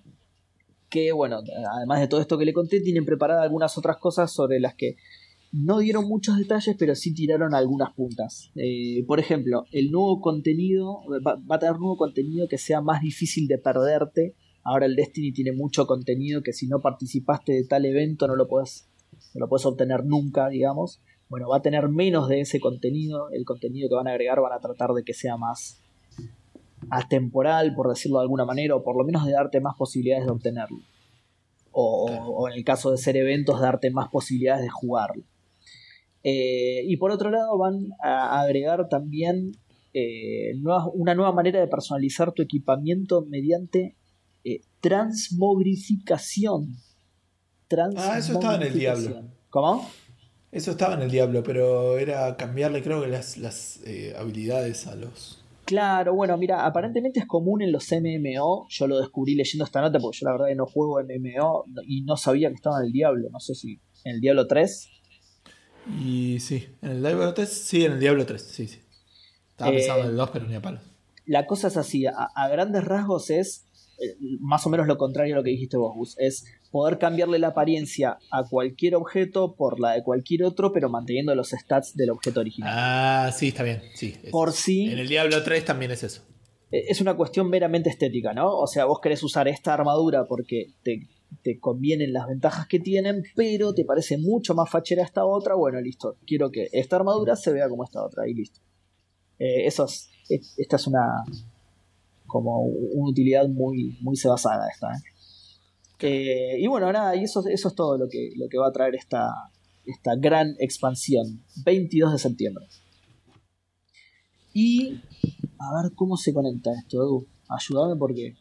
que 0.90 1.12
bueno, 1.12 1.42
además 1.72 2.00
de 2.00 2.08
todo 2.08 2.22
esto 2.22 2.38
que 2.38 2.46
le 2.46 2.54
conté, 2.54 2.82
tienen 2.82 3.06
preparadas 3.06 3.44
algunas 3.44 3.78
otras 3.78 3.98
cosas 3.98 4.32
sobre 4.34 4.60
las 4.60 4.76
que 4.76 4.98
no 5.52 5.80
dieron 5.80 6.08
muchos 6.08 6.38
detalles, 6.38 6.76
pero 6.78 6.96
sí 6.96 7.14
tiraron 7.14 7.56
algunas 7.56 7.94
puntas. 7.94 8.52
Eh, 8.56 9.04
por 9.08 9.20
ejemplo, 9.20 9.66
el 9.72 9.92
nuevo 9.92 10.22
contenido 10.22 11.02
va, 11.26 11.36
va 11.36 11.56
a 11.56 11.60
tener 11.60 11.78
nuevo 11.78 11.98
contenido 11.98 12.48
que 12.48 12.58
sea 12.58 12.82
más 12.82 13.02
difícil 13.02 13.48
de 13.48 13.58
perderte. 13.58 14.36
Ahora 14.64 14.86
el 14.86 14.96
Destiny 14.96 15.32
tiene 15.32 15.52
mucho 15.52 15.88
contenido 15.88 16.44
que 16.44 16.54
si 16.54 16.68
no 16.68 16.82
participaste 16.82 17.54
de 17.54 17.64
tal 17.64 17.86
evento 17.86 18.28
no 18.28 18.36
lo 18.36 18.48
puedes 18.48 18.90
no 19.34 19.42
lo 19.42 19.50
puedes 19.50 19.66
obtener 19.66 20.06
nunca, 20.06 20.50
digamos. 20.50 21.02
Bueno, 21.30 21.48
va 21.50 21.58
a 21.58 21.62
tener 21.62 21.88
menos 21.90 22.28
de 22.28 22.42
ese 22.42 22.60
contenido. 22.60 23.30
El 23.32 23.46
contenido 23.46 23.88
que 23.88 23.96
van 23.96 24.08
a 24.08 24.12
agregar 24.12 24.42
van 24.42 24.54
a 24.54 24.60
tratar 24.60 24.92
de 24.94 25.04
que 25.04 25.14
sea 25.14 25.38
más 25.38 25.80
atemporal, 26.90 27.76
por 27.76 27.88
decirlo 27.90 28.18
de 28.18 28.24
alguna 28.24 28.46
manera, 28.46 28.76
o 28.76 28.84
por 28.84 28.98
lo 28.98 29.04
menos 29.04 29.26
de 29.26 29.34
darte 29.34 29.62
más 29.62 29.76
posibilidades 29.78 30.26
de 30.26 30.32
obtenerlo. 30.32 30.80
O, 31.72 32.06
o 32.12 32.48
en 32.50 32.56
el 32.56 32.64
caso 32.64 32.90
de 32.92 32.98
ser 32.98 33.16
eventos, 33.16 33.62
darte 33.62 33.92
más 33.92 34.10
posibilidades 34.10 34.64
de 34.64 34.70
jugarlo. 34.70 35.24
Eh, 36.24 36.82
y 36.86 36.98
por 36.98 37.12
otro 37.12 37.30
lado, 37.30 37.58
van 37.58 37.90
a 38.04 38.42
agregar 38.42 38.90
también 38.90 39.52
eh, 39.94 40.54
nuevas- 40.58 40.88
una 40.94 41.14
nueva 41.16 41.32
manera 41.32 41.60
de 41.60 41.68
personalizar 41.68 42.32
tu 42.32 42.42
equipamiento 42.42 43.24
mediante 43.26 43.96
eh, 44.44 44.62
transmogrificación. 44.82 46.76
Ah, 47.98 48.18
eso 48.18 48.34
estaba 48.34 48.56
en 48.56 48.64
el 48.64 48.74
Diablo. 48.74 49.04
Transmogrificación. 49.04 49.34
¿Cómo? 49.52 49.90
Eso 50.52 50.72
estaba 50.72 50.96
en 50.96 51.02
el 51.04 51.12
Diablo, 51.12 51.44
pero 51.44 51.98
era 52.00 52.36
cambiarle, 52.36 52.82
creo 52.82 53.02
que 53.02 53.08
las, 53.08 53.38
las 53.38 53.80
eh, 53.86 54.16
habilidades 54.18 54.88
a 54.88 54.96
los. 54.96 55.44
Claro, 55.66 56.16
bueno, 56.16 56.36
mira, 56.38 56.66
aparentemente 56.66 57.20
es 57.20 57.28
común 57.28 57.62
en 57.62 57.72
los 57.72 57.88
MMO. 57.92 58.66
Yo 58.70 58.88
lo 58.88 59.00
descubrí 59.00 59.36
leyendo 59.36 59.66
esta 59.66 59.82
nota 59.82 60.00
porque 60.00 60.18
yo 60.20 60.26
la 60.26 60.32
verdad 60.32 60.48
que 60.48 60.56
no 60.56 60.66
juego 60.66 61.00
MMO 61.00 61.66
y 61.86 62.02
no 62.02 62.18
sabía 62.18 62.50
que 62.50 62.56
estaba 62.56 62.80
en 62.80 62.88
el 62.88 62.92
Diablo. 62.92 63.30
No 63.32 63.40
sé 63.40 63.54
si 63.54 63.80
en 64.04 64.16
el 64.16 64.22
Diablo 64.22 64.48
3. 64.48 64.90
Y 66.02 66.40
sí, 66.40 66.68
en 66.82 66.90
el 66.92 67.02
Diablo 67.02 67.34
3, 67.36 67.48
sí, 67.50 67.86
en 67.86 67.92
el 67.94 68.00
Diablo 68.00 68.26
3, 68.26 68.42
sí, 68.42 68.68
sí. 68.68 68.80
Estaba 69.52 69.72
pensando 69.72 70.02
Eh, 70.02 70.06
en 70.06 70.10
el 70.12 70.18
2, 70.18 70.30
pero 70.32 70.46
ni 70.48 70.56
a 70.56 70.62
palo. 70.62 70.80
La 71.28 71.46
cosa 71.46 71.68
es 71.68 71.78
así, 71.78 72.08
a, 72.08 72.14
a 72.34 72.50
grandes 72.50 72.84
rasgos 72.84 73.30
es 73.30 73.66
eh, 74.00 74.16
más 74.40 74.66
o 74.66 74.70
menos 74.70 74.88
lo 74.88 74.98
contrario 74.98 75.36
a 75.36 75.38
lo 75.38 75.44
que 75.44 75.52
dijiste 75.52 75.78
vos, 75.78 75.94
Gus. 75.96 76.16
Es 76.18 76.46
poder 76.72 77.00
cambiarle 77.00 77.40
la 77.40 77.48
apariencia 77.50 78.18
a 78.32 78.44
cualquier 78.44 78.96
objeto 78.96 79.56
por 79.56 79.80
la 79.80 79.94
de 79.94 80.04
cualquier 80.04 80.44
otro, 80.44 80.72
pero 80.72 80.90
manteniendo 80.90 81.34
los 81.36 81.50
stats 81.50 81.96
del 81.96 82.12
objeto 82.12 82.40
original. 82.42 82.70
Ah, 82.72 83.32
sí, 83.36 83.48
está 83.50 83.64
bien. 83.64 83.82
Sí, 83.96 84.16
es- 84.24 84.32
por 84.32 84.52
sí, 84.52 84.90
En 84.90 85.00
el 85.00 85.08
Diablo 85.08 85.42
3 85.44 85.66
también 85.66 85.92
es 85.92 86.04
eso. 86.04 86.22
eh, 86.72 86.86
es 86.90 87.02
una 87.02 87.16
cuestión 87.16 87.50
meramente 87.50 87.90
estética, 87.90 88.34
¿no? 88.34 88.56
O 88.56 88.68
sea, 88.68 88.86
vos 88.86 89.00
querés 89.02 89.24
usar 89.24 89.48
esta 89.48 89.74
armadura 89.74 90.26
porque 90.28 90.68
te, 90.84 91.08
te 91.44 91.60
convienen 91.60 92.14
las 92.14 92.28
ventajas 92.28 92.68
que 92.68 92.80
tienen, 92.80 93.24
pero 93.36 93.74
te 93.74 93.86
parece 93.86 94.18
mucho 94.20 94.54
más 94.54 94.70
fachera 94.70 95.04
esta 95.04 95.26
otra, 95.26 95.56
bueno, 95.56 95.82
listo. 95.82 96.18
Quiero 96.28 96.52
que 96.52 96.68
esta 96.72 96.98
armadura 96.98 97.36
se 97.36 97.52
vea 97.52 97.68
como 97.68 97.84
esta 97.84 98.04
otra, 98.06 98.28
y 98.28 98.36
listo. 98.36 98.60
Eh, 99.40 99.66
eso 99.66 99.86
es, 99.86 100.10
es- 100.30 100.54
esta 100.60 100.76
es 100.76 100.86
una 100.86 101.24
como 102.28 102.62
una 102.62 103.10
utilidad 103.10 103.48
muy, 103.48 103.98
muy 104.02 104.16
sebasada 104.16 104.68
esta. 104.72 104.88
¿eh? 104.90 105.02
Eh, 106.02 106.58
y 106.60 106.68
bueno, 106.68 106.92
nada, 106.92 107.16
y 107.16 107.24
eso, 107.24 107.44
eso 107.48 107.68
es 107.68 107.76
todo 107.76 107.98
lo 107.98 108.08
que, 108.10 108.32
lo 108.38 108.48
que 108.50 108.58
va 108.58 108.68
a 108.68 108.72
traer 108.72 108.96
esta, 108.96 109.30
esta 109.86 110.16
gran 110.18 110.56
expansión. 110.60 111.44
22 111.66 112.14
de 112.14 112.20
septiembre. 112.20 112.66
Y 114.54 115.02
a 115.60 115.82
ver 115.82 115.92
cómo 115.96 116.18
se 116.18 116.34
conecta 116.34 116.72
esto, 116.74 116.98
Edu. 116.98 117.28
Ayúdame 117.50 117.96
porque 117.98 118.36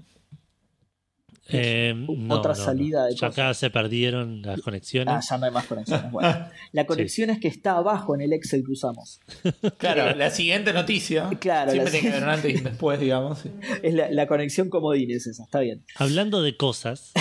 Eh, 1.51 1.95
U- 2.07 2.15
no, 2.17 2.35
otra 2.37 2.53
no, 2.53 2.59
no. 2.59 2.65
salida 2.65 3.07
de 3.07 3.15
Ya 3.15 3.29
cosas. 3.29 3.33
acá 3.33 3.55
se 3.55 3.71
perdieron 3.71 4.43
las 4.43 4.59
ah, 4.59 4.63
conexiones. 4.63 5.27
ya 5.31 5.39
no 5.39 5.47
hay 5.47 5.51
más 5.53 5.67
conexiones. 5.67 6.11
Bueno, 6.13 6.47
la 6.73 6.87
conexión 6.87 7.31
es 7.31 7.41
que 7.41 7.49
está 7.49 7.73
abajo 7.79 8.15
en 8.15 8.21
el 8.23 8.33
Excel 8.35 8.63
que 8.65 8.73
usamos. 8.73 9.21
Claro, 9.79 10.15
la 10.17 10.31
siguiente 10.31 10.73
noticia. 10.75 11.31
Claro, 11.41 11.73
Siempre 11.73 11.91
tiene 11.93 12.11
que 12.11 12.17
haber 12.17 12.29
antes 12.29 12.55
y 12.61 12.61
después, 12.63 13.01
digamos. 13.01 13.39
sí. 13.39 13.51
Es 13.83 13.95
la, 13.95 14.11
la 14.11 14.27
conexión 14.27 14.69
comodín, 14.69 15.11
es 15.11 15.27
esa, 15.27 15.45
está 15.45 15.61
bien. 15.61 15.85
Hablando 15.97 16.43
de 16.43 16.57
cosas, 16.59 17.13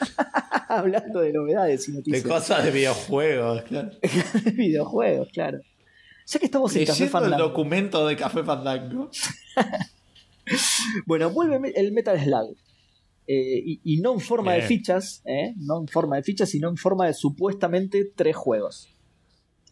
Hablando 0.68 1.20
de 1.20 1.32
novedades 1.32 1.88
y 1.88 1.92
De 1.92 1.98
noticias. 1.98 2.22
cosas 2.24 2.64
de 2.64 2.70
videojuegos, 2.70 3.62
claro. 3.62 3.90
de 4.44 4.50
videojuegos, 4.52 5.28
claro. 5.32 5.60
Ya 6.26 6.40
que 6.40 6.46
estamos 6.46 6.74
en 6.74 6.84
Café 6.86 7.04
Leyendo 7.04 7.04
el 7.04 7.22
Fandango. 7.30 7.48
documento 7.48 8.06
de 8.06 8.16
Café 8.16 8.42
Fandango. 8.44 9.10
Bueno, 11.06 11.30
vuelve 11.30 11.72
el 11.74 11.92
Metal 11.92 12.18
Slug. 12.20 12.56
Eh, 13.26 13.60
y, 13.64 13.80
y 13.82 14.00
no 14.00 14.12
en 14.14 14.20
forma 14.20 14.52
de 14.52 14.62
fichas, 14.62 15.22
¿eh? 15.24 15.54
no 15.56 15.80
en 15.80 15.88
forma 15.88 16.14
de 16.14 16.22
fichas, 16.22 16.48
sino 16.50 16.68
en 16.68 16.76
forma 16.76 17.06
de 17.06 17.14
supuestamente 17.14 18.04
tres 18.14 18.36
juegos. 18.36 18.88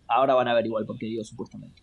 Ahora 0.09 0.35
van 0.35 0.49
a 0.49 0.55
ver 0.55 0.67
igual 0.67 0.85
porque 0.87 1.07
digo 1.07 1.23
supuestamente. 1.23 1.83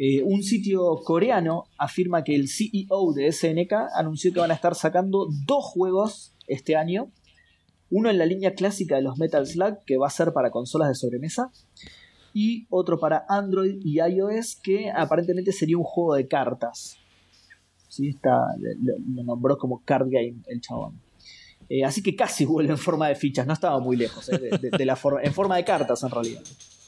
Eh, 0.00 0.24
un 0.24 0.42
sitio 0.42 0.96
coreano 1.04 1.66
afirma 1.78 2.24
que 2.24 2.34
el 2.34 2.48
CEO 2.48 3.12
de 3.14 3.30
SNK 3.30 3.72
anunció 3.94 4.32
que 4.32 4.40
van 4.40 4.50
a 4.50 4.54
estar 4.54 4.74
sacando 4.74 5.28
dos 5.46 5.64
juegos 5.64 6.34
este 6.48 6.74
año. 6.74 7.12
Uno 7.90 8.10
en 8.10 8.18
la 8.18 8.26
línea 8.26 8.54
clásica 8.54 8.96
de 8.96 9.02
los 9.02 9.18
Metal 9.18 9.46
Slug, 9.46 9.84
que 9.84 9.96
va 9.96 10.06
a 10.06 10.10
ser 10.10 10.32
para 10.32 10.50
consolas 10.50 10.88
de 10.88 10.94
sobremesa. 10.94 11.50
Y 12.32 12.66
otro 12.68 12.98
para 12.98 13.24
Android 13.28 13.80
y 13.82 14.00
iOS, 14.00 14.56
que 14.56 14.90
aparentemente 14.90 15.52
sería 15.52 15.78
un 15.78 15.84
juego 15.84 16.14
de 16.14 16.28
cartas. 16.28 16.98
¿sí? 17.88 18.08
Está, 18.08 18.40
lo, 18.58 19.24
nombró 19.24 19.56
como 19.56 19.82
card 19.84 20.08
game 20.10 20.36
el 20.48 20.60
chabón. 20.60 21.00
Eh, 21.68 21.84
así 21.84 22.02
que 22.02 22.14
casi 22.14 22.44
vuelve 22.44 22.72
en 22.72 22.78
forma 22.78 23.08
de 23.08 23.14
fichas, 23.14 23.46
no 23.46 23.52
estaba 23.52 23.80
muy 23.80 23.96
lejos, 23.96 24.28
eh, 24.28 24.38
de, 24.38 24.84
la 24.84 24.98
en 25.22 25.32
forma 25.34 25.56
de 25.56 25.64
cartas 25.64 26.02
en 26.02 26.10
realidad. 26.10 26.42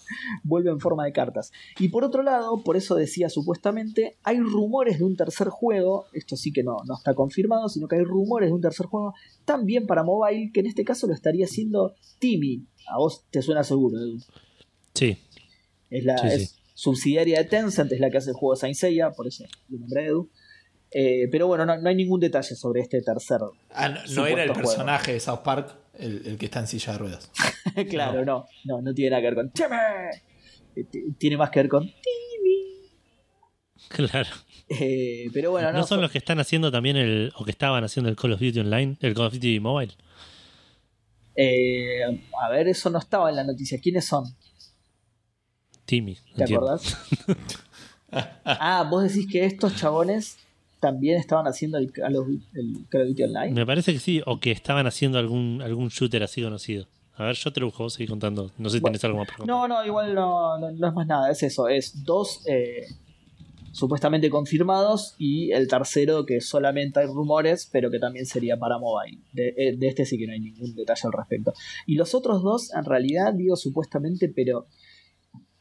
Vuelve 0.42 0.70
en 0.70 0.80
forma 0.80 1.04
de 1.04 1.12
cartas. 1.12 1.52
Y 1.78 1.88
por 1.88 2.04
otro 2.04 2.22
lado, 2.22 2.62
por 2.64 2.76
eso 2.76 2.94
decía 2.94 3.28
supuestamente, 3.28 4.16
hay 4.22 4.38
rumores 4.40 4.98
de 4.98 5.04
un 5.04 5.16
tercer 5.16 5.48
juego, 5.48 6.06
esto 6.12 6.36
sí 6.36 6.52
que 6.52 6.62
no, 6.62 6.76
no 6.86 6.94
está 6.94 7.14
confirmado, 7.14 7.68
sino 7.68 7.88
que 7.88 7.96
hay 7.96 8.04
rumores 8.04 8.48
de 8.50 8.54
un 8.54 8.60
tercer 8.60 8.86
juego 8.86 9.14
también 9.44 9.86
para 9.86 10.02
mobile, 10.04 10.50
que 10.52 10.60
en 10.60 10.66
este 10.66 10.84
caso 10.84 11.06
lo 11.06 11.14
estaría 11.14 11.44
haciendo 11.46 11.94
Timmy. 12.18 12.64
A 12.90 12.98
vos 12.98 13.24
te 13.30 13.42
suena 13.42 13.62
seguro, 13.64 13.98
Edu. 13.98 14.18
sí. 14.94 15.16
Es 15.90 16.04
la 16.04 16.18
Sí, 16.18 16.26
es 16.28 16.50
sí. 16.50 16.56
subsidiaria 16.74 17.38
de 17.38 17.44
Tencent, 17.44 17.90
es 17.92 17.98
la 18.00 18.10
que 18.10 18.18
hace 18.18 18.30
el 18.30 18.36
juego 18.36 18.56
Saint 18.56 18.76
Seiya, 18.76 19.10
por 19.12 19.26
eso 19.26 19.44
lo 19.70 19.78
nombré 19.78 20.06
Edu. 20.06 20.28
Eh, 20.90 21.28
pero 21.30 21.46
bueno, 21.46 21.64
no, 21.66 21.76
no 21.78 21.88
hay 21.88 21.94
ningún 21.94 22.20
detalle 22.20 22.54
sobre 22.54 22.80
este 22.82 23.00
tercer. 23.02 23.40
Ah, 23.70 23.88
no, 24.14 24.26
era 24.26 24.42
el 24.44 24.50
juego. 24.52 24.68
personaje 24.68 25.12
de 25.14 25.20
South 25.20 25.40
Park 25.44 25.74
el, 25.98 26.22
el 26.26 26.38
que 26.38 26.46
está 26.46 26.60
en 26.60 26.66
silla 26.66 26.92
de 26.92 26.98
ruedas. 26.98 27.30
claro, 27.90 28.24
no. 28.24 28.46
no, 28.64 28.80
no, 28.82 28.94
tiene 28.94 29.10
nada 29.10 29.22
que 29.22 29.26
ver 29.26 29.34
con 29.34 29.50
Timmy. 29.50 29.76
Eh, 30.76 30.84
Tiene 31.18 31.36
más 31.36 31.50
que 31.50 31.60
ver 31.60 31.68
con 31.68 31.84
Timmy. 31.84 32.90
Claro. 33.88 34.28
Eh, 34.68 35.28
pero 35.32 35.50
bueno, 35.50 35.68
¿No, 35.72 35.78
no, 35.78 35.82
son 35.82 35.88
son- 35.96 36.00
los 36.02 36.10
que 36.10 36.18
están 36.18 36.38
haciendo 36.40 36.70
también 36.70 36.96
el. 36.96 37.32
o 37.36 37.44
que 37.44 37.50
estaban 37.52 37.82
haciendo 37.84 38.10
el 38.10 38.16
Call 38.16 38.32
of 38.32 38.40
Duty 38.40 38.60
Online? 38.60 38.96
El 39.00 39.14
Call 39.14 39.26
of 39.26 39.32
Duty 39.34 39.60
Mobile. 39.60 39.94
eh, 41.36 42.00
a 42.42 42.48
ver, 42.50 42.68
eso 42.68 42.90
no 42.90 42.98
estaba 42.98 43.30
en 43.30 43.36
la 43.36 43.44
noticia. 43.44 43.78
¿Quiénes 43.80 44.04
son? 44.04 44.24
Timmy. 45.84 46.16
¿Te 46.36 46.42
entiendo. 46.42 46.66
acordás? 46.66 46.98
ah, 48.44 48.86
vos 48.90 49.04
decís 49.04 49.26
que 49.30 49.44
estos 49.46 49.74
chabones 49.76 50.38
también 50.80 51.18
estaban 51.18 51.46
haciendo 51.46 51.78
el 51.78 51.92
Call 51.92 52.16
of, 52.16 52.28
Duty 52.28 53.22
Online. 53.22 53.52
Me 53.52 53.66
parece 53.66 53.92
que 53.92 53.98
sí, 53.98 54.20
o 54.26 54.40
que 54.40 54.50
estaban 54.50 54.86
haciendo 54.86 55.18
algún, 55.18 55.60
algún 55.62 55.88
shooter 55.88 56.22
así 56.22 56.42
conocido. 56.42 56.86
A 57.16 57.24
ver, 57.24 57.34
yo 57.34 57.52
te 57.52 57.60
lo 57.60 57.66
busco, 57.66 57.90
seguí 57.90 58.06
contando. 58.06 58.52
No 58.58 58.68
sé 58.68 58.76
si 58.76 58.80
Bueno, 58.80 58.92
tenés 58.92 59.04
algo 59.04 59.18
más 59.18 59.26
para 59.26 59.38
contar. 59.38 59.56
No, 59.56 59.68
no, 59.68 59.84
igual 59.84 60.14
no, 60.14 60.58
no, 60.58 60.70
no 60.70 60.88
es 60.88 60.94
más 60.94 61.06
nada, 61.06 61.30
es 61.30 61.42
eso, 61.42 61.68
es 61.68 62.04
dos 62.04 62.42
eh, 62.46 62.84
supuestamente 63.72 64.30
confirmados 64.30 65.14
y 65.18 65.50
el 65.50 65.66
tercero 65.66 66.24
que 66.24 66.40
solamente 66.40 67.00
hay 67.00 67.06
rumores, 67.06 67.68
pero 67.72 67.90
que 67.90 67.98
también 67.98 68.26
sería 68.26 68.56
para 68.56 68.78
mobile. 68.78 69.18
De, 69.32 69.48
eh, 69.56 69.76
de 69.76 69.88
este 69.88 70.04
sí 70.04 70.16
que 70.16 70.26
no 70.26 70.32
hay 70.32 70.40
ningún 70.40 70.74
detalle 70.74 71.02
al 71.04 71.12
respecto. 71.12 71.52
Y 71.86 71.96
los 71.96 72.14
otros 72.14 72.42
dos, 72.42 72.72
en 72.74 72.84
realidad, 72.84 73.34
digo 73.34 73.56
supuestamente, 73.56 74.28
pero 74.28 74.66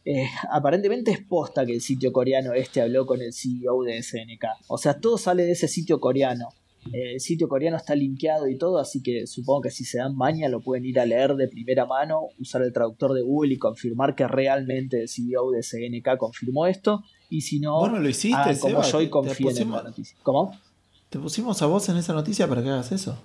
eh, 0.09 0.29
aparentemente 0.49 1.11
es 1.11 1.19
posta 1.19 1.65
que 1.65 1.73
el 1.73 1.81
sitio 1.81 2.13
coreano 2.13 2.53
este 2.53 2.81
habló 2.81 3.05
con 3.05 3.21
el 3.21 3.33
CEO 3.33 3.83
de 3.83 4.01
SNK. 4.01 4.45
O 4.69 4.77
sea, 4.77 5.01
todo 5.01 5.17
sale 5.17 5.43
de 5.43 5.51
ese 5.51 5.67
sitio 5.67 5.99
coreano. 5.99 6.47
Eh, 6.93 7.15
el 7.15 7.19
sitio 7.19 7.49
coreano 7.49 7.75
está 7.75 7.93
linkeado 7.93 8.47
y 8.47 8.57
todo, 8.57 8.79
así 8.79 9.03
que 9.03 9.27
supongo 9.27 9.63
que 9.63 9.71
si 9.71 9.83
se 9.83 9.97
dan 9.97 10.15
maña 10.15 10.47
lo 10.47 10.61
pueden 10.61 10.85
ir 10.85 10.97
a 11.01 11.05
leer 11.05 11.35
de 11.35 11.49
primera 11.49 11.85
mano, 11.85 12.21
usar 12.39 12.61
el 12.61 12.71
traductor 12.71 13.13
de 13.13 13.21
Google 13.21 13.55
y 13.55 13.57
confirmar 13.57 14.15
que 14.15 14.25
realmente 14.29 15.01
el 15.01 15.09
CEO 15.09 15.51
de 15.51 15.61
SNK 15.61 16.17
confirmó 16.17 16.67
esto. 16.67 17.03
Y 17.29 17.41
si 17.41 17.59
no, 17.59 17.85
lo 17.85 18.07
hiciste, 18.07 18.57
como 18.61 18.81
Seba, 18.81 18.89
yo 18.89 19.01
y 19.01 19.05
te 19.05 19.09
confíen 19.09 19.57
en 19.57 19.71
la 19.71 19.83
noticia. 19.83 20.17
¿Cómo? 20.23 20.57
Te 21.09 21.19
pusimos 21.19 21.61
a 21.61 21.65
vos 21.65 21.89
en 21.89 21.97
esa 21.97 22.13
noticia 22.13 22.47
para 22.47 22.63
que 22.63 22.69
hagas 22.69 22.93
eso. 22.93 23.17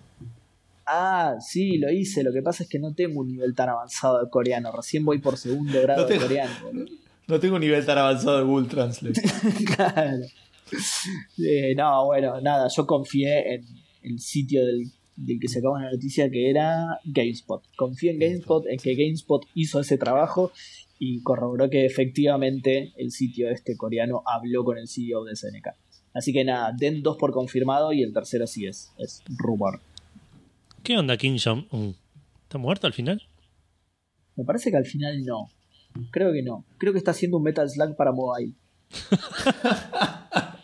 Ah, 0.87 1.37
sí, 1.41 1.79
lo 1.79 1.91
hice. 1.91 2.23
Lo 2.23 2.33
que 2.33 2.43
pasa 2.43 2.63
es 2.65 2.69
que 2.69 2.79
no 2.79 2.95
tengo 2.95 3.21
un 3.21 3.29
nivel 3.29 3.55
tan 3.55 3.69
avanzado 3.69 4.23
de 4.25 4.31
coreano. 4.31 4.73
Recién 4.73 5.05
voy 5.05 5.19
por 5.19 5.37
segundo 5.37 5.81
grado 5.83 6.03
No 6.03 6.07
de 6.09 6.15
tengo- 6.15 6.27
coreano. 6.27 6.55
boludo. 6.65 6.87
No 7.29 7.41
tengo 7.41 7.55
un 7.55 7.61
nivel 7.61 7.87
tan 7.87 7.99
avanzado 7.99 8.39
de 8.39 8.45
Google 8.45 8.69
Translate. 8.69 9.23
claro. 9.77 10.19
Eh, 11.39 11.75
no, 11.77 12.07
bueno, 12.07 12.41
nada, 12.41 12.69
yo 12.75 12.87
confié 12.87 13.55
en 13.55 13.65
el 14.03 14.19
sitio 14.19 14.65
del, 14.67 14.91
del 15.17 15.39
que 15.41 15.49
sacamos 15.49 15.81
la 15.81 15.91
noticia 15.93 16.31
que 16.31 16.51
era 16.51 16.99
GameSpot. 17.05 17.63
Confié 17.77 18.13
en 18.13 18.19
GameSpot, 18.19 18.67
en 18.67 18.79
que 18.79 18.95
GameSpot 18.95 19.45
hizo 19.55 19.81
ese 19.81 19.99
trabajo 19.99 20.53
y 20.99 21.23
corroboró 21.23 21.69
que 21.71 21.85
efectivamente 21.87 22.93
el 22.97 23.11
sitio 23.11 23.51
este 23.51 23.77
coreano 23.77 24.23
habló 24.27 24.65
con 24.65 24.79
el 24.79 24.89
CEO 24.89 25.25
de 25.25 25.37
SNK. 25.37 25.69
Así 26.15 26.33
que 26.33 26.45
nada, 26.45 26.73
den 26.77 27.03
dos 27.03 27.17
por 27.17 27.33
confirmado 27.33 27.93
y 27.93 28.03
el 28.03 28.13
tercero 28.13 28.47
sí 28.47 28.67
es, 28.67 28.93
es 28.99 29.23
rumor. 29.39 29.81
¿Qué 30.83 30.97
onda, 30.99 31.17
King 31.17 31.39
Jong-un? 31.43 31.97
¿Está 32.43 32.59
muerto 32.59 32.87
al 32.87 32.93
final? 32.93 33.23
Me 34.37 34.45
parece 34.45 34.71
que 34.71 34.77
al 34.77 34.87
final 34.87 35.25
no. 35.25 35.49
Creo 36.11 36.33
que 36.33 36.43
no. 36.43 36.65
Creo 36.79 36.93
que 36.93 36.99
está 36.99 37.13
haciendo 37.13 37.37
un 37.39 37.45
Metal 37.45 37.69
Slug 37.69 37.97
para 37.97 38.13
mobile. 38.13 38.53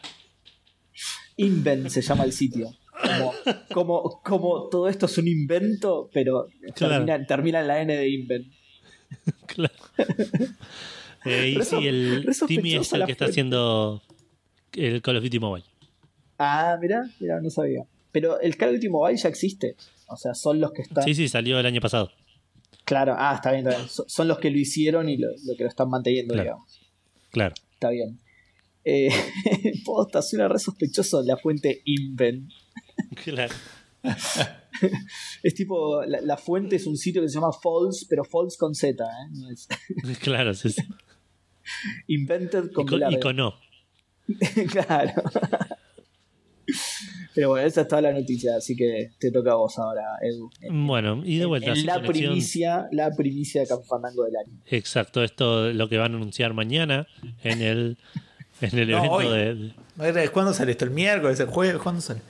Invent 1.37 1.89
se 1.89 2.03
llama 2.03 2.25
el 2.25 2.33
sitio. 2.33 2.71
Como, 3.01 3.33
como, 3.73 4.21
como 4.25 4.69
todo 4.69 4.89
esto 4.89 5.07
es 5.07 5.17
un 5.19 5.29
invento, 5.29 6.11
pero 6.13 6.49
Claro. 6.75 6.95
termina, 7.05 7.27
termina 7.27 7.61
en 7.61 7.69
la 7.69 7.81
N 7.83 7.97
de 7.97 8.09
invent. 8.09 8.47
Claro. 9.47 9.73
Eh, 11.25 11.57
y 11.59 11.63
sí, 11.65 11.87
el 11.87 12.27
Timmy 12.47 12.75
es 12.77 12.93
el 12.93 13.05
que 13.07 13.13
está 13.13 13.25
haciendo 13.27 14.03
el 14.75 15.01
Call 15.03 15.17
of 15.17 15.23
Duty 15.25 15.39
Mobile. 15.39 15.65
Ah, 16.39 16.77
mira, 16.81 17.09
mira, 17.21 17.41
no 17.41 17.51
sabía. 17.51 17.85
Pero 18.13 18.41
el 18.41 18.57
Call 18.57 18.71
of 18.71 18.75
Duty 18.77 18.89
Mobile 18.89 19.17
ya 19.17 19.29
existe. 19.29 19.77
O 20.09 20.17
sea, 20.17 20.35
son 20.35 20.61
los 20.61 20.73
que 20.73 20.83
están. 20.83 21.05
Sí, 21.05 21.15
sí, 21.15 21.29
salió 21.29 21.59
el 21.61 21.67
año 21.67 21.81
pasado. 21.81 22.11
Claro, 22.85 23.15
ah, 23.19 23.35
está 23.35 23.53
bien, 23.53 23.67
está 23.67 23.79
bien. 23.79 23.89
So- 23.91 24.05
Son 24.09 24.27
los 24.29 24.39
que 24.39 24.51
lo 24.51 24.59
hicieron 24.59 25.09
y 25.09 25.17
lo, 25.19 25.29
lo 25.47 25.55
que 25.57 25.65
lo 25.65 25.69
están 25.69 25.91
manteniendo, 25.91 26.33
Claro. 26.35 26.45
digamos. 26.45 26.81
Claro. 27.31 27.55
Está 27.73 27.91
bien. 27.91 28.19
Eh, 28.85 29.11
posta, 29.85 30.23
suena 30.23 30.49
re 30.49 30.59
sospechoso 30.59 31.23
la 31.23 31.37
fuente 31.37 31.83
Invent. 31.85 32.51
Claro. 33.25 33.55
Es 35.43 35.55
tipo, 35.55 36.03
la, 36.05 36.21
la 36.21 36.37
fuente 36.37 36.77
es 36.77 36.87
un 36.87 36.97
sitio 36.97 37.21
que 37.23 37.29
se 37.29 37.35
llama 37.35 37.53
False, 37.53 38.07
pero 38.09 38.25
False 38.25 38.57
con 38.59 38.75
Z, 38.75 39.05
¿eh? 39.05 39.09
No 39.33 39.51
es 39.51 39.69
Claro, 40.21 40.55
sí, 40.55 40.71
sí. 40.71 40.83
Invented 42.07 42.65
Y 42.71 42.73
con 42.73 42.93
y 42.95 42.99
larga. 42.99 43.21
con 43.21 43.37
no. 43.37 43.55
claro. 44.71 45.13
Pero 47.35 47.51
bueno, 47.51 47.67
esa 47.67 47.83
es 47.83 47.89
toda 47.89 48.03
la 48.03 48.13
noticia, 48.13 48.57
así 48.57 48.75
que 48.77 49.11
te 49.19 49.31
toca 49.31 49.53
a 49.53 49.55
vos 49.55 49.79
ahora, 49.79 50.03
Edu. 50.23 50.51
Bueno, 50.71 51.23
y 51.25 51.39
de 51.39 51.47
vuelta. 51.47 51.71
En 51.71 51.77
sin 51.77 51.87
la 51.87 51.95
conexión. 52.01 52.31
primicia, 52.33 52.89
la 52.93 53.11
primicia 53.15 53.61
de 53.63 53.67
Campfandango 53.69 54.25
del 54.25 54.37
año. 54.37 54.53
Exacto, 54.67 55.23
esto 55.23 55.69
es 55.71 55.77
lo 55.77 55.89
que 55.89 55.99
van 55.99 56.13
a 56.15 56.17
anunciar 56.17 56.53
mañana 56.55 57.07
en 57.45 57.63
el, 57.63 57.97
en 58.61 58.79
el 58.79 58.91
No, 58.91 58.99
evento 58.99 59.13
hoy. 59.15 59.29
de, 59.29 60.13
de- 60.13 60.29
¿Cuándo 60.31 60.53
sale 60.53 60.73
esto? 60.73 60.85
¿El 60.85 60.91
miércoles? 60.93 61.39
¿El 61.41 61.47
jueves? 61.47 61.81
¿Cuándo 61.83 62.01
sale? 62.01 62.21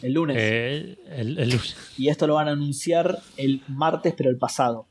El 0.00 0.12
lunes. 0.12 0.36
eh, 0.40 0.96
el, 1.10 1.38
el 1.38 1.50
lunes. 1.50 1.76
Y 1.98 2.08
esto 2.08 2.26
lo 2.26 2.34
van 2.34 2.48
a 2.48 2.52
anunciar 2.52 3.18
el 3.36 3.62
martes, 3.68 4.14
pero 4.16 4.30
el 4.30 4.36
pasado. 4.38 4.86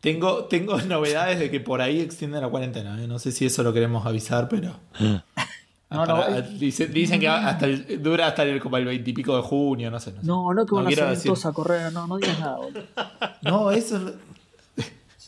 Tengo, 0.00 0.44
tengo 0.44 0.78
novedades 0.82 1.38
de 1.38 1.50
que 1.50 1.60
por 1.60 1.80
ahí 1.80 2.00
extienden 2.00 2.42
la 2.42 2.48
cuarentena. 2.48 3.02
¿eh? 3.02 3.06
No 3.08 3.18
sé 3.18 3.32
si 3.32 3.46
eso 3.46 3.62
lo 3.62 3.72
queremos 3.72 4.04
avisar, 4.06 4.48
pero. 4.48 4.78
No, 5.94 6.04
Para- 6.04 6.40
no, 6.40 6.42
dice- 6.58 6.86
dicen 6.88 7.20
que 7.20 7.28
hasta 7.28 7.66
el- 7.66 8.02
dura 8.02 8.26
hasta 8.28 8.42
el, 8.42 8.60
como 8.60 8.76
el 8.76 8.84
veintipico 8.84 9.36
de 9.36 9.42
junio, 9.42 9.90
no 9.90 9.98
sé. 10.00 10.12
No, 10.12 10.20
sé. 10.20 10.26
No, 10.26 10.54
no 10.54 10.66
que 10.66 10.74
van 10.74 10.84
No 10.84 10.90
a 10.90 10.92
salir 10.94 11.10
decir- 11.10 11.24
todos 11.30 11.46
a 11.46 11.52
correr, 11.52 11.92
no, 11.92 12.06
no 12.06 12.16
digas 12.18 12.38
nada, 12.40 12.56
boludo. 12.56 12.82
No, 13.42 13.70
eso. 13.70 13.96
es 13.96 14.02
lo- 14.02 14.12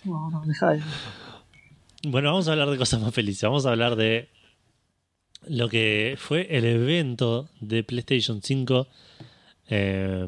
No, 0.04 0.30
no, 0.30 0.42
deja 0.46 0.70
de. 0.72 0.82
Bueno, 2.08 2.30
vamos 2.30 2.46
a 2.48 2.52
hablar 2.52 2.70
de 2.70 2.76
cosas 2.78 3.00
más 3.00 3.12
felices. 3.14 3.42
Vamos 3.42 3.66
a 3.66 3.70
hablar 3.70 3.96
de 3.96 4.28
lo 5.48 5.68
que 5.68 6.16
fue 6.18 6.46
el 6.56 6.64
evento 6.64 7.48
de 7.60 7.82
PlayStation 7.84 8.40
5. 8.42 8.86
eh, 9.68 10.26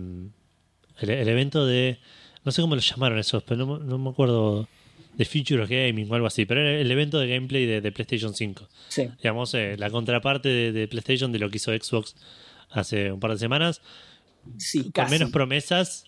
el, 1.01 1.11
el 1.11 1.29
evento 1.29 1.65
de. 1.67 1.99
No 2.45 2.51
sé 2.53 2.63
cómo 2.63 2.75
lo 2.75 2.81
llamaron 2.81 3.19
esos, 3.19 3.43
pero 3.45 3.65
no 3.79 3.99
me 3.99 4.11
acuerdo. 4.11 4.67
De 5.19 5.25
Future 5.27 5.63
of 5.63 5.69
Gaming 5.69 6.11
o 6.11 6.15
algo 6.15 6.27
así. 6.29 6.47
Pero 6.47 6.61
era 6.63 6.81
el 6.81 6.91
evento 6.91 7.19
de 7.19 7.29
gameplay 7.29 7.67
de, 7.67 7.81
de 7.83 7.93
PlayStation 7.93 8.35
5. 8.35 8.67
Sí. 8.89 9.09
Digamos, 9.19 9.53
eh, 9.55 9.77
la 9.77 9.91
contraparte 9.91 10.49
de, 10.49 10.73
de 10.73 10.89
PlayStation 10.89 11.31
de 11.33 11.39
lo 11.41 11.51
que 11.51 11.57
hizo 11.59 11.73
Xbox 11.77 12.17
hace 12.71 13.13
un 13.13 13.21
par 13.21 13.33
de 13.33 13.39
semanas. 13.39 13.83
Sí, 14.57 14.85
Con 14.85 14.93
casi. 14.93 15.11
menos 15.13 15.31
promesas, 15.31 16.05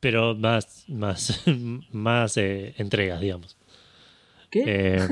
pero 0.00 0.34
más, 0.34 0.84
más, 0.88 1.42
más 1.92 2.36
eh, 2.38 2.74
entregas, 2.78 3.20
digamos. 3.20 3.56
¿Qué? 4.50 4.62
Eh, 4.66 5.08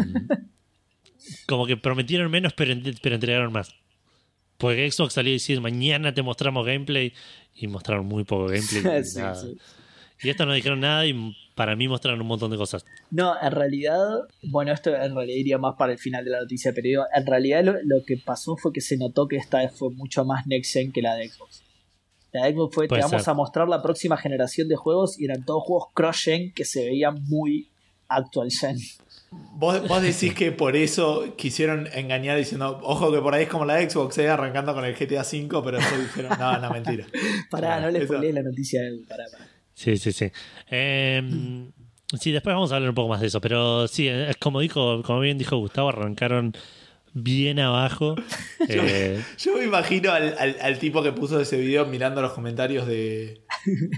como 1.46 1.66
que 1.66 1.76
prometieron 1.76 2.30
menos, 2.30 2.52
pero, 2.54 2.72
en- 2.72 2.96
pero 3.02 3.14
entregaron 3.14 3.52
más. 3.52 3.74
Porque 4.58 4.90
Xbox 4.90 5.14
salió 5.14 5.30
a 5.30 5.34
decir 5.34 5.60
mañana 5.60 6.12
te 6.12 6.22
mostramos 6.22 6.66
gameplay 6.66 7.12
y 7.54 7.66
mostraron 7.66 8.06
muy 8.06 8.24
poco 8.24 8.46
gameplay. 8.46 9.04
sí. 9.04 9.20
y 10.22 10.28
esto 10.28 10.44
no 10.46 10.52
dijeron 10.52 10.80
nada 10.80 11.06
y 11.06 11.34
para 11.60 11.76
mí 11.76 11.88
mostraron 11.88 12.18
un 12.22 12.26
montón 12.26 12.50
de 12.50 12.56
cosas. 12.56 12.86
No, 13.10 13.34
en 13.38 13.52
realidad, 13.52 13.98
bueno, 14.44 14.72
esto 14.72 14.94
en 14.96 15.14
realidad 15.14 15.36
iría 15.36 15.58
más 15.58 15.74
para 15.76 15.92
el 15.92 15.98
final 15.98 16.24
de 16.24 16.30
la 16.30 16.40
noticia, 16.40 16.72
pero 16.74 16.86
digo, 16.86 17.04
en 17.14 17.26
realidad 17.26 17.62
lo, 17.62 17.74
lo 17.84 18.02
que 18.06 18.16
pasó 18.16 18.56
fue 18.56 18.72
que 18.72 18.80
se 18.80 18.96
notó 18.96 19.28
que 19.28 19.36
esta 19.36 19.58
vez 19.58 19.72
fue 19.76 19.90
mucho 19.90 20.24
más 20.24 20.46
next 20.46 20.72
gen 20.72 20.90
que 20.90 21.02
la 21.02 21.16
de 21.16 21.28
Xbox. 21.28 21.62
La 22.32 22.46
de 22.46 22.54
Xbox 22.54 22.74
fue, 22.74 22.84
te 22.86 22.88
Puede 22.88 23.02
vamos 23.02 23.22
ser. 23.24 23.30
a 23.30 23.34
mostrar 23.34 23.68
la 23.68 23.82
próxima 23.82 24.16
generación 24.16 24.68
de 24.68 24.76
juegos 24.76 25.20
y 25.20 25.26
eran 25.26 25.44
todos 25.44 25.62
juegos 25.64 25.88
cross-gen 25.92 26.50
que 26.54 26.64
se 26.64 26.86
veían 26.86 27.22
muy 27.24 27.68
actual 28.08 28.50
gen. 28.50 28.78
Vos, 29.30 29.86
vos 29.86 30.00
decís 30.00 30.32
que 30.32 30.50
por 30.52 30.76
eso 30.76 31.34
quisieron 31.36 31.88
engañar 31.92 32.38
diciendo, 32.38 32.80
ojo 32.82 33.12
que 33.12 33.18
por 33.20 33.34
ahí 33.34 33.42
es 33.42 33.48
como 33.50 33.66
la 33.66 33.78
Xbox, 33.88 34.16
eh, 34.16 34.28
arrancando 34.30 34.72
con 34.74 34.86
el 34.86 34.94
GTA 34.94 35.20
V, 35.20 35.60
pero 35.62 35.76
después 35.76 36.00
dijeron, 36.00 36.38
no, 36.38 36.58
no, 36.58 36.70
mentira. 36.70 37.04
Pará, 37.50 37.78
no 37.80 37.90
le 37.90 37.98
Eso- 37.98 38.06
spoilees 38.14 38.34
la 38.34 38.42
noticia 38.42 38.80
de 38.80 38.98
pará, 39.06 39.24
pará. 39.30 39.46
Sí, 39.80 39.96
sí, 39.96 40.12
sí. 40.12 40.30
Eh, 40.70 41.22
sí, 42.20 42.32
después 42.32 42.54
vamos 42.54 42.70
a 42.70 42.76
hablar 42.76 42.90
un 42.90 42.94
poco 42.94 43.08
más 43.08 43.20
de 43.22 43.28
eso, 43.28 43.40
pero 43.40 43.88
sí, 43.88 44.08
es 44.08 44.36
como 44.36 44.60
dijo, 44.60 45.02
como 45.02 45.20
bien 45.20 45.38
dijo 45.38 45.56
Gustavo, 45.56 45.88
arrancaron 45.88 46.52
bien 47.14 47.58
abajo. 47.60 48.14
Eh, 48.68 49.18
Yo 49.38 49.56
me 49.56 49.64
imagino 49.64 50.12
al, 50.12 50.36
al- 50.38 50.56
al 50.60 50.78
tipo 50.78 51.02
que 51.02 51.12
puso 51.12 51.40
ese 51.40 51.56
video 51.56 51.86
mirando 51.86 52.20
los 52.20 52.32
comentarios 52.32 52.86
de, 52.86 53.40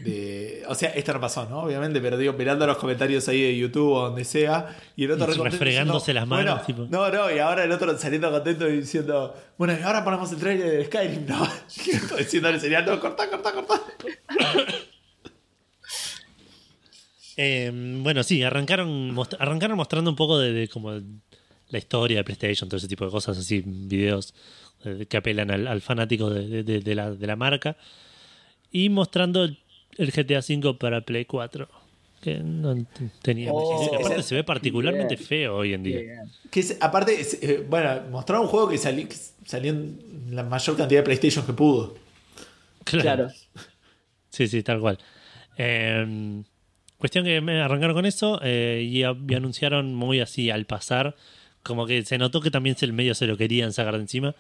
de- 0.05 0.63
O 0.69 0.75
sea, 0.77 0.91
esto 0.91 1.13
no 1.13 1.21
pasó, 1.21 1.47
¿no? 1.51 1.63
Obviamente, 1.63 2.01
pero 2.01 2.17
digo, 2.17 2.33
mirando 2.35 2.65
los 2.65 2.77
comentarios 2.79 3.27
ahí 3.29 3.43
de 3.43 3.59
YouTube 3.59 3.91
o 3.93 4.03
donde 4.03 4.25
sea, 4.25 4.69
y 4.95 5.03
el 5.05 5.11
otro 5.11 5.27
Y 5.35 5.49
refregándose 5.51 6.13
diciendo, 6.13 6.21
las 6.21 6.29
manos, 6.29 6.65
bueno, 6.67 6.87
tipo. 6.89 6.97
No, 6.97 7.11
no, 7.11 7.35
y 7.35 7.41
ahora 7.41 7.65
el 7.65 7.73
otro 7.73 7.99
saliendo 7.99 8.31
contento 8.31 8.69
y 8.69 8.77
diciendo, 8.79 9.35
bueno, 9.59 9.75
y 9.79 9.83
ahora 9.83 10.05
ponemos 10.05 10.31
el 10.31 10.39
trailer 10.39 10.71
de 10.71 10.85
Skyrim, 10.85 11.27
¿no? 11.27 11.47
Diciéndole, 12.19 12.61
sería, 12.61 12.83
no, 12.83 13.01
cortá, 13.01 13.29
cortá, 13.29 13.53
cortá. 13.53 13.81
eh, 17.37 17.71
bueno, 18.03 18.23
sí, 18.23 18.43
arrancaron, 18.43 19.13
most- 19.15 19.37
arrancaron 19.39 19.77
mostrando 19.77 20.11
un 20.11 20.17
poco 20.17 20.39
de, 20.39 20.53
de 20.53 20.69
como 20.69 20.93
la 20.93 21.79
historia 21.79 22.19
de 22.19 22.25
PlayStation, 22.25 22.69
todo 22.69 22.79
ese 22.79 22.89
tipo 22.89 23.05
de 23.05 23.11
cosas, 23.11 23.39
así, 23.39 23.63
videos 23.65 24.35
eh, 24.85 25.07
que 25.09 25.17
apelan 25.17 25.51
al, 25.51 25.67
al 25.67 25.81
fanático 25.81 26.29
de, 26.31 26.47
de- 26.47 26.63
de- 26.63 26.81
de 26.81 26.95
la, 26.95 27.11
de 27.13 27.27
la 27.27 27.37
marca. 27.37 27.77
Y 28.71 28.89
mostrando 28.89 29.45
el, 29.45 29.59
el 29.99 30.11
GTA 30.13 30.41
V 30.41 30.75
para 30.79 31.01
Play 31.03 31.25
4. 31.25 31.69
Que 32.21 32.37
no 32.39 32.77
tenía 33.21 33.51
Oh. 33.53 33.85
Aparte 33.97 34.15
ese- 34.21 34.23
se 34.29 34.35
ve 34.37 34.45
particularmente 34.45 35.17
feo 35.17 35.57
hoy 35.57 35.73
en 35.75 35.83
día. 35.83 36.01
Que 36.51 36.61
es- 36.61 36.77
aparte, 36.81 37.21
es, 37.21 37.43
eh, 37.43 37.67
bueno, 37.69 38.01
mostraron 38.11 38.45
un 38.45 38.51
juego 38.51 38.69
que, 38.69 38.79
sali- 38.79 39.07
que 39.07 39.17
salió 39.45 39.73
en 39.73 39.99
la 40.31 40.45
mayor 40.45 40.77
cantidad 40.77 41.01
de 41.01 41.05
PlayStation 41.05 41.45
que 41.45 41.53
pudo. 41.53 41.97
Claro. 42.85 43.29
Sí, 44.31 44.47
sí, 44.49 44.63
tal 44.63 44.81
cual. 44.81 44.99
Eh, 45.59 46.43
cuestión 47.03 47.25
que 47.25 47.41
me 47.41 47.61
arrancaron 47.61 47.95
con 47.97 48.07
eso 48.07 48.39
eh, 48.45 48.87
y, 48.89 49.03
a- 49.03 49.17
y 49.29 49.35
anunciaron 49.35 49.93
muy 49.95 50.21
así 50.21 50.51
al 50.51 50.67
pasar, 50.67 51.17
como 51.65 51.85
que 51.87 52.05
se 52.05 52.17
notó 52.17 52.41
que 52.41 52.51
también 52.53 52.77
el 52.81 52.93
medio 52.93 53.15
se 53.15 53.27
lo 53.27 53.37
querían 53.37 53.73
sacar 53.73 53.95
de 53.95 54.01
encima, 54.03 54.35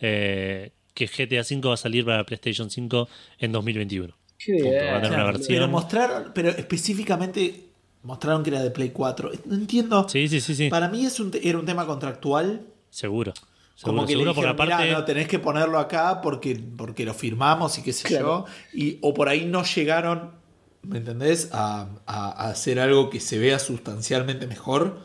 eh, 0.00 0.70
que 0.94 1.06
GTA 1.08 1.40
V 1.42 1.68
va 1.68 1.74
a 1.74 1.76
salir 1.76 2.04
para 2.04 2.24
PlayStation 2.24 2.70
5 2.70 3.08
en 3.38 3.50
2021. 3.52 4.14
Qué 4.38 4.52
Punto, 4.54 4.70
bien. 4.70 4.84
va 4.86 4.96
a 4.98 5.02
tener 5.02 5.08
una 5.08 5.08
Claro. 5.08 5.26
versión. 5.32 5.48
Pero 5.48 5.68
mostraron, 5.68 6.32
pero 6.34 6.50
específicamente 6.50 7.64
mostraron 8.02 8.42
que 8.42 8.50
era 8.50 8.62
de 8.62 8.70
Play 8.70 8.90
4. 8.90 9.32
No 9.46 9.54
entiendo. 9.56 10.08
Sí, 10.08 10.28
sí, 10.28 10.40
sí, 10.40 10.54
sí, 10.54 10.70
Para 10.70 10.88
mí 10.88 11.04
es 11.04 11.18
un 11.20 11.30
te- 11.30 11.46
era 11.48 11.58
un 11.58 11.66
tema 11.66 11.86
contractual. 11.86 12.62
seguro. 12.90 13.32
Como 13.82 14.06
Seguro, 14.06 14.06
que 14.06 14.12
seguro, 14.12 14.30
le 14.30 14.34
porque 14.34 14.48
dijeron, 14.52 14.68
aparte... 14.70 14.84
"Mirá, 14.86 14.98
no, 14.98 15.04
tenés 15.04 15.28
que 15.28 15.38
ponerlo 15.38 15.78
acá 15.78 16.20
porque, 16.22 16.58
porque 16.78 17.04
lo 17.04 17.12
firmamos 17.12 17.76
y 17.78 17.82
qué 17.82 17.92
sé 17.92 18.08
Claro. 18.08 18.46
yo. 18.72 18.78
Y, 18.78 18.98
o 19.02 19.12
por 19.12 19.28
ahí 19.28 19.44
no 19.44 19.64
llegaron, 19.64 20.30
¿me 20.88 20.98
entendés? 20.98 21.50
A, 21.52 21.88
a- 22.06 22.30
a 22.30 22.48
hacer 22.50 22.78
algo 22.80 23.10
que 23.10 23.20
se 23.20 23.38
vea 23.38 23.58
sustancialmente 23.58 24.46
mejor. 24.46 24.98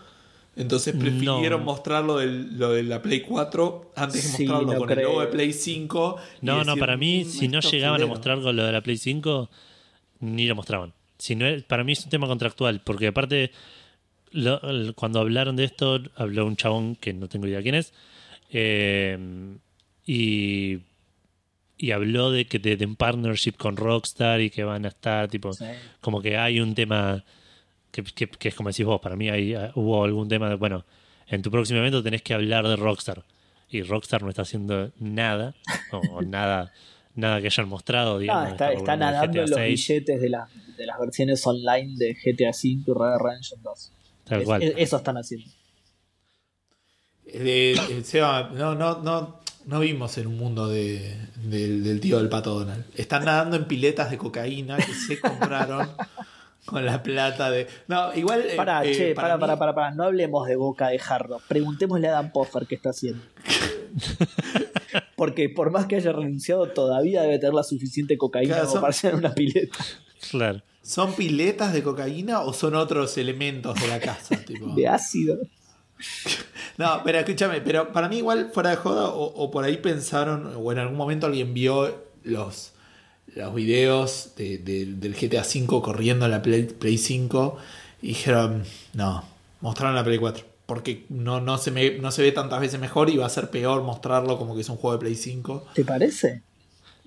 Entonces 0.56 0.94
prefirieron 0.96 1.62
No. 1.62 1.66
mostrar 1.66 2.04
lo, 2.04 2.18
del- 2.18 2.58
lo 2.60 2.72
de 2.74 2.84
la 2.84 3.02
Play 3.02 3.22
4 3.22 3.92
antes 3.96 4.24
de 4.24 4.30
Sí, 4.38 4.44
mostrarlo 4.46 4.74
no 4.74 4.80
con 4.80 4.90
el 4.92 5.02
logo 5.04 5.22
de 5.22 5.28
Play 5.28 5.54
5. 5.54 6.18
y 6.42 6.46
No, 6.46 6.64
no, 6.66 6.76
para 6.76 6.98
mí, 6.98 7.24
"Mm, 7.26 7.30
si 7.30 7.48
no 7.48 7.60
llegaban 7.62 7.96
a 7.96 7.98
fulero". 8.00 8.08
mostrar 8.10 8.42
con 8.42 8.56
lo 8.56 8.64
de 8.66 8.72
la 8.74 8.82
Play 8.82 8.98
5, 8.98 9.50
ni 10.20 10.46
lo 10.48 10.56
mostraban. 10.56 10.94
Si 11.18 11.36
no, 11.36 11.46
para 11.68 11.84
mí 11.84 11.94
es 11.94 12.04
un 12.04 12.10
tema 12.10 12.28
contractual, 12.28 12.82
porque 12.84 13.08
aparte, 13.08 13.52
lo- 14.32 14.60
cuando 14.96 15.20
hablaron 15.22 15.56
de 15.56 15.64
esto, 15.64 16.00
habló 16.16 16.46
un 16.46 16.56
chabón 16.58 16.96
que 16.96 17.14
no 17.14 17.28
tengo 17.30 17.48
idea 17.48 17.62
quién 17.62 17.76
es, 17.76 17.94
eh, 18.52 19.18
y, 20.06 20.80
y 21.82 21.92
habló 21.92 22.32
de 22.32 22.46
que 22.46 22.60
de, 22.60 22.78
de 22.78 22.86
un 22.86 22.96
partnership 22.96 23.54
con 23.58 23.76
Rockstar 23.76 24.40
y 24.42 24.50
que 24.52 24.64
van 24.64 24.86
a 24.86 24.90
estar, 24.90 25.28
tipo, 25.30 25.52
Sí. 25.54 25.66
como 26.00 26.22
que 26.22 26.38
hay 26.38 26.60
un 26.60 26.76
tema 26.76 27.24
que, 27.92 28.04
que- 28.04 28.28
que 28.30 28.50
es 28.50 28.56
como 28.56 28.70
decís 28.70 28.86
vos, 28.86 29.02
para 29.02 29.16
mí 29.16 29.30
hay, 29.30 29.54
ah, 29.56 29.72
hubo 29.76 30.04
algún 30.04 30.30
tema 30.30 30.48
de, 30.50 30.56
bueno, 30.56 30.86
en 31.28 31.42
tu 31.42 31.50
próximo 31.50 31.80
evento 31.80 32.04
tenés 32.04 32.22
que 32.22 32.34
hablar 32.34 32.68
de 32.68 32.76
Rockstar. 32.76 33.24
Y 33.70 33.82
Rockstar 33.84 34.22
no 34.22 34.30
está 34.30 34.42
haciendo 34.44 34.92
nada, 35.00 35.56
o, 35.92 35.98
o 36.18 36.22
nada, 36.22 36.72
nada 37.16 37.40
que 37.42 37.48
hayan 37.48 37.68
mostrado, 37.68 38.20
digamos. 38.20 38.46
Ah, 38.48 38.52
está, 38.52 38.74
está 38.74 38.92
hablando 38.94 39.06
de 39.06 39.12
nadando 39.14 39.42
los 39.42 39.50
6, 39.52 39.88
billetes 39.88 40.22
de, 40.22 40.30
la- 40.30 40.48
de 40.78 40.86
las 40.86 41.00
versiones 41.00 41.48
online 41.48 41.96
de 41.98 42.14
GTA 42.14 42.50
V 42.52 42.68
y 42.68 42.84
Red 42.86 42.94
Dead 43.10 43.18
Redemption 43.20 43.62
2. 43.64 43.92
tal 44.26 44.40
Es- 44.42 44.46
cual. 44.46 44.62
es- 44.64 44.74
eso 44.78 44.98
están 44.98 45.18
haciendo. 45.18 45.48
Eh, 47.26 47.76
eh, 47.90 48.02
Seba, 48.04 48.50
no, 48.54 48.76
no, 48.76 49.02
no, 49.02 49.41
no 49.66 49.80
vimos 49.80 50.18
en 50.18 50.28
un 50.28 50.38
mundo 50.38 50.68
de, 50.68 51.16
del- 51.44 51.84
del 51.84 52.00
tío 52.00 52.18
del 52.18 52.30
pato 52.30 52.60
Donald. 52.60 52.86
Están 52.96 53.26
nadando 53.26 53.56
en 53.58 53.66
piletas 53.66 54.10
de 54.12 54.18
cocaína 54.18 54.78
que 54.78 54.94
se 54.94 55.20
compraron 55.20 55.90
con 56.66 56.86
la 56.86 57.02
plata 57.04 57.50
de. 57.52 57.68
No, 57.88 58.14
igual. 58.16 58.42
eh, 58.42 58.56
Pará, 58.56 58.84
eh, 58.86 58.94
che, 58.96 59.14
pará, 59.16 59.36
mí- 59.38 59.42
pará, 59.42 59.58
pará, 59.58 59.74
pará. 59.76 59.92
No 59.92 60.04
hablemos 60.04 60.48
de 60.48 60.56
boca 60.56 60.90
de 60.90 61.00
jarro. 61.00 61.40
Preguntémosle 61.48 62.08
a 62.08 62.12
Dan 62.12 62.32
Poffer 62.32 62.66
qué 62.68 62.76
está 62.76 62.90
haciendo. 62.92 63.22
Porque 65.16 65.50
por 65.50 65.72
más 65.72 65.86
que 65.86 65.96
haya 65.98 66.12
renunciado, 66.12 66.68
todavía 66.68 67.22
debe 67.22 67.38
tener 67.40 67.54
la 67.54 67.64
suficiente 67.64 68.18
cocaína 68.18 68.54
Claro, 68.56 68.64
como 68.68 68.74
son- 68.74 68.82
para 68.82 68.90
hacer 68.92 69.16
una 69.16 69.34
pileta. 69.34 69.78
Claro. 70.32 70.62
¿Son 70.84 71.14
piletas 71.14 71.74
de 71.74 71.84
cocaína 71.84 72.42
o 72.42 72.54
son 72.54 72.74
otros 72.76 73.16
elementos 73.18 73.80
de 73.80 73.88
la 73.88 74.00
casa? 74.00 74.36
tipo? 74.38 74.74
De 74.74 74.88
ácido. 74.88 75.38
No, 76.78 77.02
pero 77.04 77.20
escúchame, 77.20 77.62
pero 77.62 77.92
para 77.92 78.10
mí 78.10 78.18
igual 78.18 78.50
fuera 78.54 78.72
de 78.72 78.76
joda, 78.78 79.10
o, 79.10 79.24
o 79.24 79.52
por 79.52 79.64
ahí 79.66 79.78
pensaron, 79.78 80.54
o 80.58 80.72
en 80.72 80.80
algún 80.80 80.98
momento 80.98 81.28
alguien 81.28 81.54
vio 81.54 82.04
los, 82.24 82.72
los 83.36 83.54
videos 83.54 84.32
de- 84.38 84.58
de- 84.58 84.86
del 84.86 85.14
GTA 85.14 85.42
V 85.42 85.82
corriendo 85.82 86.26
en 86.26 86.32
la 86.32 86.42
Play, 86.42 86.64
Play 86.64 86.98
5 86.98 87.58
y 88.02 88.08
dijeron, 88.10 88.64
no, 88.94 89.24
mostraron 89.60 89.96
la 89.96 90.04
Play 90.04 90.18
4. 90.18 90.46
Porque 90.66 91.06
no, 91.10 91.42
no, 91.42 91.58
se 91.58 91.70
me, 91.70 91.92
no 92.00 92.12
se 92.12 92.22
ve 92.24 92.32
tantas 92.32 92.60
veces 92.62 92.80
mejor 92.80 93.10
y 93.10 93.18
va 93.18 93.26
a 93.26 93.30
ser 93.30 93.50
peor 93.50 93.84
mostrarlo 93.84 94.38
como 94.40 94.56
que 94.56 94.62
es 94.62 94.70
un 94.70 94.78
juego 94.78 94.94
de 94.98 95.02
Play 95.02 95.16
5. 95.16 95.68
¿Te 95.76 95.84
parece? 95.84 96.42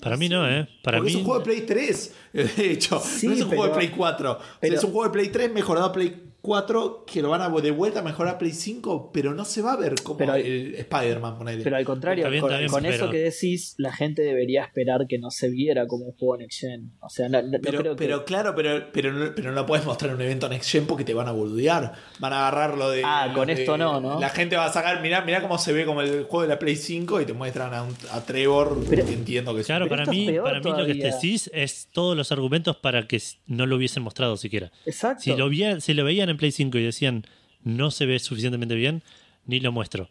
Para 0.01 0.17
mí 0.19 0.29
no, 0.29 0.47
¿eh? 0.49 0.69
Para 0.83 0.99
Porque 0.99 1.07
mí. 1.07 1.11
es 1.13 1.17
un 1.17 1.25
juego 1.25 1.39
de 1.41 1.45
Play 1.47 1.61
3, 1.63 2.13
de 2.35 2.71
hecho. 2.71 3.01
Sí, 3.03 3.27
no 3.27 3.33
es 3.33 3.41
un 3.41 3.49
juego 3.49 3.65
de 3.69 3.71
Play 3.71 3.89
4. 3.89 4.31
O 4.33 4.35
sea, 4.39 4.45
pero- 4.61 4.75
es 4.77 4.85
un 4.85 4.91
juego 4.93 5.05
de 5.07 5.13
Play 5.13 5.29
3 5.31 5.53
mejorado 5.53 5.87
a 5.87 5.93
Play 5.93 6.23
4 6.45 7.05
que 7.07 7.23
lo 7.23 7.31
van 7.31 7.41
a 7.41 7.49
de 7.49 7.71
vuelta 7.71 8.01
a 8.01 8.03
mejorar 8.03 8.35
a 8.35 8.39
Play 8.39 8.53
5, 8.53 9.11
pero 9.13 9.33
no 9.33 9.47
se 9.47 9.63
va 9.63 9.73
a 9.73 9.77
ver 9.77 9.95
como 10.03 10.19
Pero- 10.19 10.35
el 10.35 10.75
Spider-Man, 10.75 11.39
ponele. 11.39 11.63
Pero 11.65 11.77
al 11.77 11.85
contrario, 11.87 12.25
con, 12.71 12.85
eso 12.85 13.09
que 13.11 13.17
decís, 13.19 13.75
la 13.79 13.93
gente 13.93 14.21
debería 14.23 14.63
esperar 14.63 15.07
que 15.09 15.19
no 15.19 15.31
se 15.31 15.49
viera 15.49 15.87
como 15.87 16.05
un 16.05 16.13
juego 16.13 16.37
Next 16.37 16.61
Gen. 16.61 16.93
O 17.01 17.09
sea, 17.09 17.29
no, 17.31 17.41
no- 17.41 17.49
no 17.49 17.59
Pero, 17.63 17.79
creo 17.81 17.97
que... 17.97 18.05
pero 18.05 18.25
claro, 18.27 18.55
pero, 18.55 18.89
pero, 18.93 19.13
no, 19.13 19.35
pero 19.35 19.51
no 19.51 19.55
lo 19.57 19.67
puedes 19.67 19.87
mostrar 19.87 20.11
en 20.11 20.17
un 20.17 20.23
evento 20.23 20.49
Next 20.51 20.71
Gen 20.71 20.87
porque 20.87 21.05
te 21.05 21.15
van 21.15 21.29
a 21.29 21.33
boludear. 21.33 21.93
Van 22.19 22.33
a 22.35 22.47
agarrar 22.49 22.77
lo 22.77 22.91
de. 22.91 23.03
Ah, 23.05 23.33
con 23.35 23.47
de- 23.47 23.55
esto 23.55 23.79
no, 23.79 24.01
¿no? 24.01 24.21
La 24.21 24.29
gente 24.29 24.57
va 24.57 24.67
a 24.67 24.73
sacar, 24.73 25.01
mirá, 25.01 25.23
mirá 25.25 25.41
cómo 25.41 25.57
se 25.57 25.73
ve 25.73 25.87
como 25.87 26.03
el 26.03 26.25
juego 26.25 26.43
de 26.43 26.49
la 26.49 26.59
Play 26.59 26.77
5 26.77 27.21
y 27.23 27.25
te 27.25 27.33
muestran 27.33 27.73
a, 27.73 27.85
un- 27.85 27.97
a 28.11 28.21
Trevor, 28.23 28.79
Pero- 28.91 29.07
que 29.07 29.13
entiendo 29.15 29.55
que 29.57 29.63
Claro, 29.63 29.89
para 29.89 30.05
mí, 30.05 30.29
para 30.43 30.61
mí 30.61 30.71
lo 30.71 30.85
que 30.85 30.95
decís 30.95 31.49
es 31.55 31.89
todos 31.93 32.15
los 32.17 32.31
argumentos 32.33 32.77
para 32.77 33.07
que 33.07 33.21
no 33.47 33.65
lo 33.67 33.77
hubiesen 33.77 34.03
mostrado 34.03 34.37
siquiera. 34.37 34.71
Exacto. 34.85 35.23
Si 35.23 35.35
lo, 35.35 35.49
vi- 35.49 35.81
si 35.81 35.95
lo 35.95 36.05
veían 36.05 36.29
en 36.29 36.34
Play 36.37 36.53
5 36.53 36.79
y 36.79 36.83
decían 36.85 37.25
no 37.63 37.91
se 37.91 38.07
ve 38.07 38.19
suficientemente 38.19 38.75
bien, 38.75 39.03
ni 39.47 39.61
lo 39.61 39.73
muestro. 39.73 40.09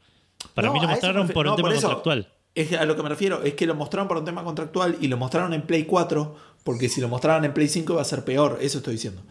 Para 0.55 0.67
No, 0.67 0.73
mí 0.73 0.81
lo 0.81 0.87
mostraron 0.87 1.27
por 1.29 1.45
un 1.45 1.51
no, 1.51 1.55
tema 1.55 1.69
por 1.69 1.77
eso. 1.77 1.87
contractual. 1.87 2.27
Es 2.55 2.73
a 2.73 2.85
lo 2.85 2.95
que 2.95 3.03
me 3.03 3.09
refiero, 3.09 3.41
es 3.43 3.53
que 3.55 3.65
lo 3.65 3.75
mostraron 3.75 4.07
por 4.07 4.17
un 4.17 4.25
tema 4.25 4.43
contractual 4.43 4.97
y 5.01 5.07
lo 5.07 5.17
mostraron 5.17 5.53
en 5.53 5.63
Play 5.63 5.83
4, 5.85 6.35
porque 6.63 6.89
si 6.89 7.01
lo 7.01 7.07
mostraran 7.07 7.43
en 7.45 7.53
Play 7.53 7.67
5 7.67 7.95
va 7.95 8.01
a 8.01 8.05
ser 8.05 8.23
peor, 8.25 8.57
eso 8.61 8.77
estoy 8.79 8.93
diciendo. 8.93 9.21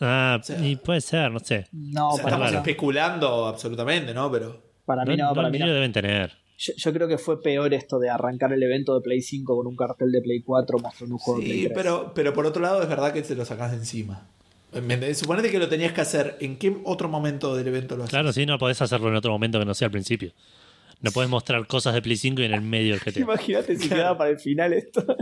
Ah, 0.00 0.38
sea- 0.42 0.64
y 0.64 0.76
puede 0.76 1.00
ser, 1.00 1.30
no 1.32 1.40
sé. 1.40 1.66
No, 1.72 2.10
O 2.10 2.14
sea, 2.14 2.24
para, 2.24 2.36
estamos 2.36 2.54
especulando 2.56 3.46
absolutamente, 3.46 4.14
¿no? 4.14 4.30
Pero. 4.30 4.62
para 4.84 5.04
mí 5.04 5.16
no, 5.16 5.28
no, 5.28 5.34
para 5.34 5.50
mí 5.50 5.58
no. 5.58 5.66
lo 5.66 5.74
deben 5.74 5.92
tener. 5.92 6.32
Yo, 6.56 6.72
yo 6.76 6.92
creo 6.92 7.06
que 7.08 7.18
fue 7.18 7.40
peor 7.42 7.72
esto 7.74 7.98
de 8.00 8.08
arrancar 8.10 8.52
el 8.52 8.62
evento 8.62 8.94
de 8.94 9.00
Play 9.02 9.22
5 9.22 9.56
con 9.56 9.66
un 9.66 9.76
cartel 9.76 10.10
de 10.10 10.20
Play 10.20 10.42
4 10.42 10.78
mostrando 10.78 11.14
un 11.14 11.18
juego 11.18 11.40
de 11.40 11.46
Play 11.46 11.58
Sí, 11.58 11.64
3. 11.66 11.74
pero, 11.76 12.12
pero 12.14 12.32
por 12.32 12.46
otro 12.46 12.62
lado 12.62 12.82
es 12.82 12.88
verdad 12.88 13.12
que 13.12 13.22
te 13.22 13.34
lo 13.36 13.44
sacás 13.44 13.70
de 13.72 13.76
encima. 13.78 14.26
Suponete 15.14 15.50
que 15.50 15.58
lo 15.58 15.68
tenías 15.68 15.92
que 15.92 16.00
hacer. 16.00 16.36
¿En 16.40 16.56
qué 16.58 16.76
otro 16.84 17.08
momento 17.08 17.56
del 17.56 17.68
evento 17.68 17.96
lo 17.96 18.04
haces? 18.04 18.10
Claro, 18.10 18.32
sí, 18.32 18.44
no 18.46 18.58
podés 18.58 18.80
hacerlo 18.82 19.08
en 19.08 19.16
otro 19.16 19.30
momento 19.30 19.58
que 19.58 19.64
no 19.64 19.74
sea 19.74 19.86
al 19.86 19.92
principio. 19.92 20.32
No 21.00 21.10
podés 21.12 21.30
mostrar 21.30 21.66
cosas 21.66 21.94
de 21.94 22.02
Play 22.02 22.16
5 22.16 22.42
y 22.42 22.44
en 22.46 22.54
el 22.54 22.60
medio 22.60 22.92
del 22.94 23.00
GTA. 23.00 23.20
Imagínate 23.20 23.76
si 23.76 23.86
Claro. 23.88 23.94
quedaba 24.02 24.18
para 24.18 24.30
el 24.30 24.38
final 24.38 24.72
esto. 24.72 25.04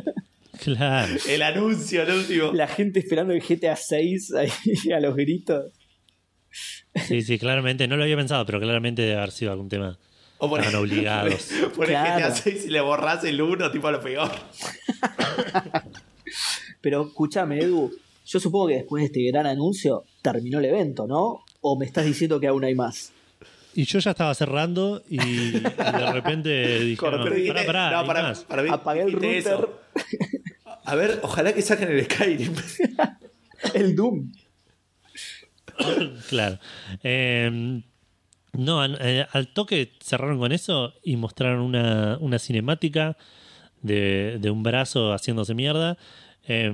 Claro. 0.64 1.12
El 1.28 1.42
anuncio, 1.42 2.02
el 2.02 2.10
último. 2.12 2.50
La 2.54 2.66
gente 2.66 2.98
esperando 3.00 3.34
el 3.34 3.42
GTA 3.42 3.76
6 3.76 4.32
ahí 4.32 4.50
a 4.96 5.00
los 5.00 5.14
gritos. 5.14 5.70
Sí, 6.94 7.20
sí, 7.20 7.38
claramente. 7.38 7.86
No 7.86 7.98
lo 7.98 8.04
había 8.04 8.16
pensado, 8.16 8.46
pero 8.46 8.58
claramente 8.58 9.02
debe 9.02 9.18
haber 9.18 9.32
sido 9.32 9.52
algún 9.52 9.68
tema. 9.68 9.98
O 10.38 10.48
por 10.48 10.60
Estaban 10.60 10.80
obligados. 10.88 11.50
Por 11.74 11.84
el 11.84 11.90
Claro. 11.90 12.20
GTA 12.28 12.34
6 12.34 12.64
y 12.64 12.68
le 12.70 12.80
borrás 12.80 13.22
el 13.24 13.42
1, 13.42 13.70
tipo 13.70 13.86
a 13.88 13.92
lo 13.92 14.00
peor. 14.00 14.30
Pero 16.80 17.06
escúchame, 17.06 17.58
Edu, 17.60 17.92
yo 18.26 18.40
supongo 18.40 18.66
que 18.68 18.74
después 18.74 19.00
de 19.02 19.06
este 19.06 19.22
gran 19.30 19.46
anuncio 19.46 20.04
terminó 20.22 20.58
el 20.58 20.66
evento, 20.66 21.06
¿no? 21.06 21.44
¿O 21.60 21.78
me 21.78 21.86
estás 21.86 22.04
diciendo 22.04 22.38
que 22.40 22.48
aún 22.48 22.64
hay 22.64 22.74
más? 22.74 23.12
Y 23.74 23.84
yo 23.84 23.98
ya 23.98 24.12
estaba 24.12 24.34
cerrando 24.34 25.02
y, 25.08 25.20
y 25.20 25.50
de 25.60 26.12
repente 26.12 26.78
dije, 26.80 26.96
Corre, 27.00 27.18
no, 27.18 27.24
pero 27.24 27.36
dijiste- 27.36 27.64
pará, 27.66 27.66
pará, 27.90 28.00
no, 28.00 28.06
para- 28.06 28.22
más. 28.22 28.44
para 28.44 28.62
mí 28.62 28.68
Apagué 28.72 29.02
el 29.02 29.12
router. 29.12 29.36
eso. 29.36 29.80
A 30.84 30.94
ver, 30.94 31.20
ojalá 31.22 31.52
que 31.52 31.62
saquen 31.62 31.90
el 31.90 32.04
Skyrim. 32.04 32.54
El 33.74 33.96
Doom. 33.96 34.32
Claro. 36.28 36.58
Eh, 37.02 37.82
no, 38.52 38.84
eh, 38.84 39.26
al 39.32 39.48
toque 39.48 39.92
cerraron 40.00 40.38
con 40.38 40.52
eso 40.52 40.94
y 41.02 41.16
mostraron 41.16 41.60
una, 41.60 42.16
una 42.20 42.38
cinemática 42.38 43.16
de, 43.82 44.38
de 44.40 44.50
un 44.50 44.62
brazo 44.62 45.12
haciéndose 45.12 45.54
mierda. 45.54 45.98
eh, 46.48 46.72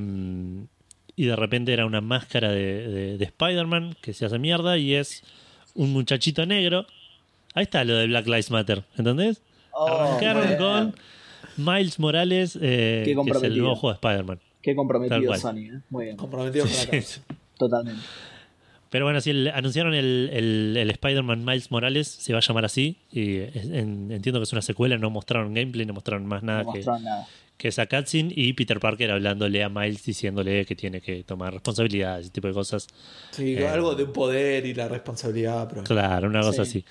y 1.22 1.26
de 1.26 1.36
repente 1.36 1.72
era 1.72 1.86
una 1.86 2.00
máscara 2.00 2.50
de, 2.50 2.88
de- 2.88 3.18
de 3.18 3.24
Spider-Man 3.24 3.96
que 4.00 4.12
se 4.12 4.26
hace 4.26 4.38
mierda 4.38 4.76
y 4.78 4.94
es 4.94 5.22
un 5.74 5.92
muchachito 5.92 6.44
negro. 6.46 6.86
Ahí 7.54 7.62
está 7.64 7.84
lo 7.84 7.94
de 7.96 8.06
Black 8.06 8.26
Lives 8.26 8.50
Matter, 8.50 8.82
¿entendés? 8.96 9.40
Oh, 9.72 9.86
Arrancaron 9.86 10.56
con 10.56 10.94
Miles 11.56 11.98
Morales, 11.98 12.58
eh, 12.60 13.02
que 13.04 13.12
es 13.12 13.42
el 13.42 13.58
nuevo 13.58 13.76
juego 13.76 13.92
de 13.92 13.94
Spider-Man. 13.96 14.40
Qué 14.62 14.74
comprometido. 14.74 15.34
Sony, 15.36 15.58
¿eh? 15.58 15.80
Muy 15.90 16.04
bien, 16.06 16.16
Comprometido 16.16 16.64
con 16.64 16.74
la 16.76 16.86
causa. 16.90 17.20
totalmente. 17.58 18.02
Pero 18.90 19.06
bueno, 19.06 19.20
sí, 19.20 19.30
el- 19.30 19.48
anunciaron 19.48 19.94
el, 19.94 20.28
el- 20.32 20.76
el 20.76 20.90
Spider-Man 20.90 21.44
Miles 21.44 21.70
Morales, 21.70 22.08
se 22.08 22.32
va 22.32 22.40
a 22.40 22.42
llamar 22.42 22.64
así. 22.64 22.96
Y 23.10 23.36
es- 23.38 23.54
en- 23.66 24.10
entiendo 24.12 24.38
que 24.40 24.44
es 24.44 24.52
una 24.52 24.60
secuela, 24.62 24.98
no 24.98 25.08
mostraron 25.10 25.54
gameplay, 25.54 25.86
no 25.86 25.94
mostraron 25.94 26.26
más 26.26 26.42
nada 26.42 26.62
No 26.64 26.72
que, 26.72 26.78
mostraron 26.80 27.04
nada. 27.04 27.26
Que 27.62 27.68
esa 27.68 27.86
cutscene. 27.86 28.32
Y 28.36 28.52
Peter 28.54 28.80
Parker 28.80 29.10
hablándole 29.12 29.62
a 29.62 29.68
Miles 29.68 30.04
diciéndole 30.04 30.66
que 30.66 30.74
tiene 30.74 31.00
que 31.00 31.22
tomar 31.22 31.52
responsabilidad, 31.52 32.18
ese 32.20 32.30
tipo 32.30 32.48
de 32.48 32.54
cosas. 32.54 32.88
Sí, 33.30 33.54
Eh. 33.54 33.68
algo 33.68 33.94
de 33.94 34.04
un 34.04 34.12
poder 34.12 34.66
y 34.66 34.74
la 34.74 34.88
responsabilidad. 34.88 35.68
Pero... 35.68 35.84
Claro, 35.84 36.28
una 36.28 36.40
cosa 36.42 36.64
Sí. 36.64 36.78
así. 36.80 36.84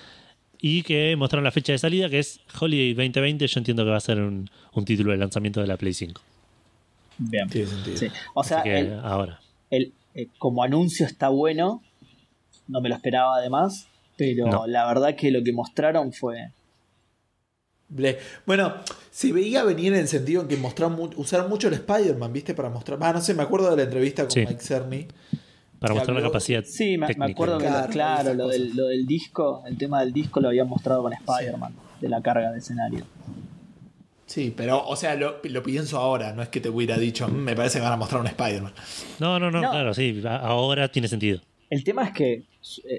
Y 0.64 0.84
que 0.84 1.16
mostraron 1.18 1.44
la 1.44 1.52
fecha 1.52 1.72
de 1.74 1.78
salida, 1.80 2.10
que 2.10 2.20
es 2.20 2.40
Holiday 2.60 2.94
2020. 2.94 3.46
Yo 3.48 3.60
entiendo 3.60 3.84
que 3.84 3.90
va 3.92 3.98
a 3.98 4.00
ser 4.00 4.20
un, 4.20 4.50
un 4.74 4.86
título 4.86 5.12
de 5.12 5.18
lanzamiento 5.18 5.60
de 5.60 5.68
la 5.68 5.76
Play 5.78 5.94
5. 5.94 6.22
Bien. 7.18 7.50
Tiene 7.50 7.68
sentido. 7.68 7.98
Sí. 7.98 8.08
O 8.34 8.44
sea, 8.44 8.60
Así 8.60 8.70
que 8.70 8.80
el- 8.80 8.94
ahora. 9.00 9.40
el- 9.70 9.92
eh, 10.16 10.28
como 10.38 10.64
anuncio 10.64 11.06
está 11.06 11.30
bueno, 11.30 11.82
no 12.68 12.80
me 12.82 12.90
lo 12.90 12.96
esperaba 12.96 13.36
además, 13.38 13.88
pero 14.18 14.48
No. 14.48 14.68
la 14.68 14.86
verdad 14.88 15.16
que 15.16 15.32
lo 15.32 15.44
que 15.44 15.52
mostraron 15.52 16.14
fue... 16.14 16.52
Ble- 17.94 18.18
Bueno, 18.46 18.74
se 19.10 19.32
veía 19.34 19.64
venir 19.64 19.94
en 19.94 20.00
el 20.00 20.08
sentido 20.08 20.42
en 20.42 20.48
que 20.48 20.58
mostraron 20.58 20.96
mu- 20.96 21.10
usaron 21.18 21.50
mucho 21.50 21.68
el 21.68 21.74
Spider-Man, 21.76 22.32
¿viste? 22.34 22.54
Para 22.54 22.70
mostrar. 22.70 22.98
Ah, 23.02 23.14
no 23.14 23.22
sé, 23.22 23.34
me 23.34 23.44
acuerdo 23.44 23.70
de 23.72 23.78
la 23.78 23.84
entrevista 23.84 24.24
con 24.24 24.32
Sí. 24.32 24.40
Mike 24.42 24.62
Cerny. 24.62 25.08
Para 25.80 25.94
mostrar 25.96 26.14
la 26.16 26.20
habló- 26.22 26.30
capacidad. 26.32 26.64
Sí, 26.64 26.98
me, 26.98 27.08
acuerdo 27.08 27.58
que, 27.58 27.66
Claro, 27.66 27.88
lo- 27.88 27.92
claro, 27.92 28.48
del, 28.48 28.76
lo 28.76 28.86
del 28.88 29.06
disco, 29.08 29.64
el 29.66 29.78
tema 29.78 30.02
del 30.02 30.14
disco 30.14 30.40
lo 30.40 30.50
habían 30.50 30.68
mostrado 30.70 31.02
con 31.02 31.12
Spider-Man, 31.14 31.74
de 32.00 32.08
la 32.10 32.22
carga 32.22 32.52
de 32.52 32.60
escenario. 32.60 33.04
Sí, 34.26 34.54
pero, 34.56 34.86
o 34.88 34.96
sea, 34.96 35.16
lo, 35.16 35.42
lo 35.44 35.64
pienso 35.64 35.98
ahora, 35.98 36.32
no 36.34 36.42
es 36.42 36.48
que 36.50 36.62
te 36.62 36.70
hubiera 36.70 36.98
dicho, 36.98 37.28
"Mm, 37.28 37.32
me 37.36 37.56
parece 37.56 37.80
que 37.80 37.84
van 37.84 37.94
a 37.94 37.98
mostrar 37.98 38.22
un 38.22 38.28
Spider-Man. 38.28 38.74
No, 39.20 39.40
no, 39.40 39.52
no, 39.52 39.60
No. 39.62 39.70
claro, 39.72 39.94
sí. 39.94 40.22
Ahora 40.26 40.90
tiene 40.90 41.08
sentido. 41.10 41.42
El 41.70 41.84
tema 41.84 42.06
es 42.06 42.14
que 42.14 42.44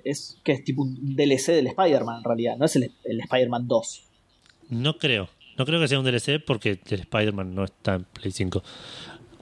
es, 0.04 0.36
que 0.42 0.52
es 0.52 0.64
tipo 0.64 0.82
un 0.82 1.14
DLC 1.16 1.52
del 1.52 1.68
Spider-Man 1.68 2.18
en 2.18 2.24
realidad, 2.24 2.56
no 2.58 2.64
es 2.66 2.76
el, 2.76 2.90
el 3.04 3.20
Spider-Man 3.20 3.66
2. 3.68 4.02
No 4.70 4.98
creo. 4.98 5.28
No 5.58 5.66
creo 5.66 5.80
que 5.80 5.88
sea 5.88 5.98
un 5.98 6.04
DLC 6.04 6.42
porque 6.44 6.80
el 6.88 7.00
Spider-Man 7.00 7.54
no 7.54 7.64
está 7.64 7.94
en 7.94 8.04
Play 8.04 8.32
5. 8.32 8.62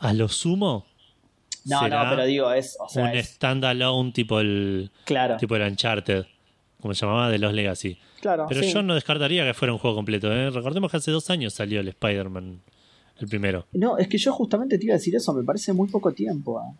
A 0.00 0.12
lo 0.12 0.28
sumo, 0.28 0.86
No, 1.66 1.80
será 1.80 2.04
no, 2.04 2.10
pero 2.10 2.24
digo, 2.26 2.52
es, 2.52 2.76
o 2.80 2.88
sea, 2.88 3.04
un 3.04 3.10
es- 3.10 3.28
standalone 3.28 4.12
tipo 4.12 4.40
el 4.40 4.90
claro, 5.04 5.36
tipo 5.36 5.54
el 5.56 5.62
Uncharted, 5.62 6.24
como 6.80 6.94
se 6.94 7.04
llamaba, 7.06 7.30
de 7.30 7.38
los 7.38 7.52
Legacy. 7.52 7.96
claro, 8.20 8.46
Pero 8.48 8.62
sí. 8.62 8.72
yo 8.72 8.82
no 8.82 8.94
descartaría 8.94 9.44
que 9.44 9.54
fuera 9.54 9.72
un 9.72 9.78
juego 9.78 9.94
completo. 9.96 10.32
¿eh? 10.32 10.50
Recordemos 10.50 10.90
que 10.90 10.96
hace 10.96 11.10
dos 11.10 11.28
años 11.30 11.52
salió 11.54 11.80
el 11.80 11.88
Spider-Man, 11.88 12.60
el 13.18 13.28
primero. 13.28 13.66
No, 13.72 13.98
es 13.98 14.08
que 14.08 14.18
yo 14.18 14.32
justamente 14.32 14.78
te 14.78 14.86
iba 14.86 14.94
a 14.94 14.98
decir 14.98 15.14
eso, 15.14 15.32
me 15.34 15.44
parece 15.44 15.72
muy 15.72 15.88
poco 15.88 16.12
tiempo. 16.12 16.58
ah. 16.58 16.72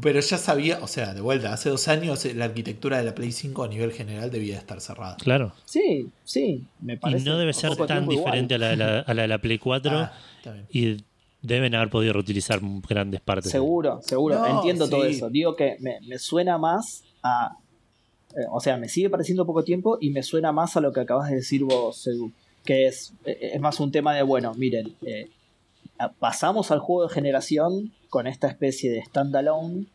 Pero 0.00 0.20
ya 0.20 0.38
sabía, 0.38 0.78
o 0.82 0.86
sea, 0.86 1.12
de 1.12 1.20
vuelta, 1.20 1.52
hace 1.52 1.68
dos 1.68 1.86
años 1.88 2.24
eh, 2.24 2.32
la 2.34 2.46
arquitectura 2.46 2.96
de 2.98 3.04
la 3.04 3.14
Play 3.14 3.30
5 3.30 3.64
a 3.64 3.68
nivel 3.68 3.92
general 3.92 4.30
debía 4.30 4.56
estar 4.56 4.80
cerrada. 4.80 5.16
Claro. 5.18 5.52
Sí, 5.66 6.08
sí, 6.24 6.64
me 6.80 6.94
Y 6.94 6.96
parece. 6.96 7.26
no 7.26 7.36
debe 7.36 7.50
un 7.50 7.54
ser 7.54 7.70
poco 7.72 7.86
tan 7.86 8.08
diferente 8.08 8.54
a 8.54 8.58
la, 8.58 8.68
de 8.68 8.76
la- 8.76 8.98
a 9.00 9.12
la 9.14 9.22
de 9.22 9.28
la 9.28 9.38
Play 9.38 9.58
4. 9.58 9.90
Ah, 9.92 10.12
está 10.38 10.52
bien. 10.52 10.66
Y 10.70 11.04
deben 11.42 11.74
haber 11.74 11.90
podido 11.90 12.14
reutilizar 12.14 12.60
grandes 12.88 13.20
partes. 13.20 13.52
Seguro, 13.52 14.00
seguro, 14.02 14.38
No, 14.38 14.56
entiendo 14.56 14.88
todo 14.88 15.04
eso. 15.04 15.28
Digo 15.28 15.56
que 15.56 15.76
me, 15.80 16.00
me 16.06 16.18
suena 16.18 16.56
más 16.56 17.04
a. 17.22 17.58
eh, 18.34 18.46
o 18.50 18.60
sea, 18.60 18.78
me 18.78 18.88
sigue 18.88 19.10
pareciendo 19.10 19.44
poco 19.44 19.62
tiempo 19.62 19.98
y 20.00 20.08
me 20.10 20.22
suena 20.22 20.52
más 20.52 20.74
a 20.76 20.80
lo 20.80 20.92
que 20.92 21.00
acabas 21.00 21.28
de 21.28 21.36
decir 21.36 21.64
vos, 21.64 22.06
Edu. 22.06 22.32
Que 22.64 22.86
es, 22.86 23.12
eh, 23.26 23.50
es 23.54 23.60
más 23.60 23.78
un 23.78 23.90
tema 23.92 24.14
de, 24.14 24.22
bueno, 24.22 24.54
miren, 24.54 24.94
eh, 25.04 25.28
pasamos 26.18 26.70
al 26.70 26.78
juego 26.80 27.08
de 27.08 27.14
generación 27.14 27.92
con 28.08 28.26
esta 28.26 28.48
especie 28.48 28.90
de 28.90 29.02
standalone. 29.04 29.86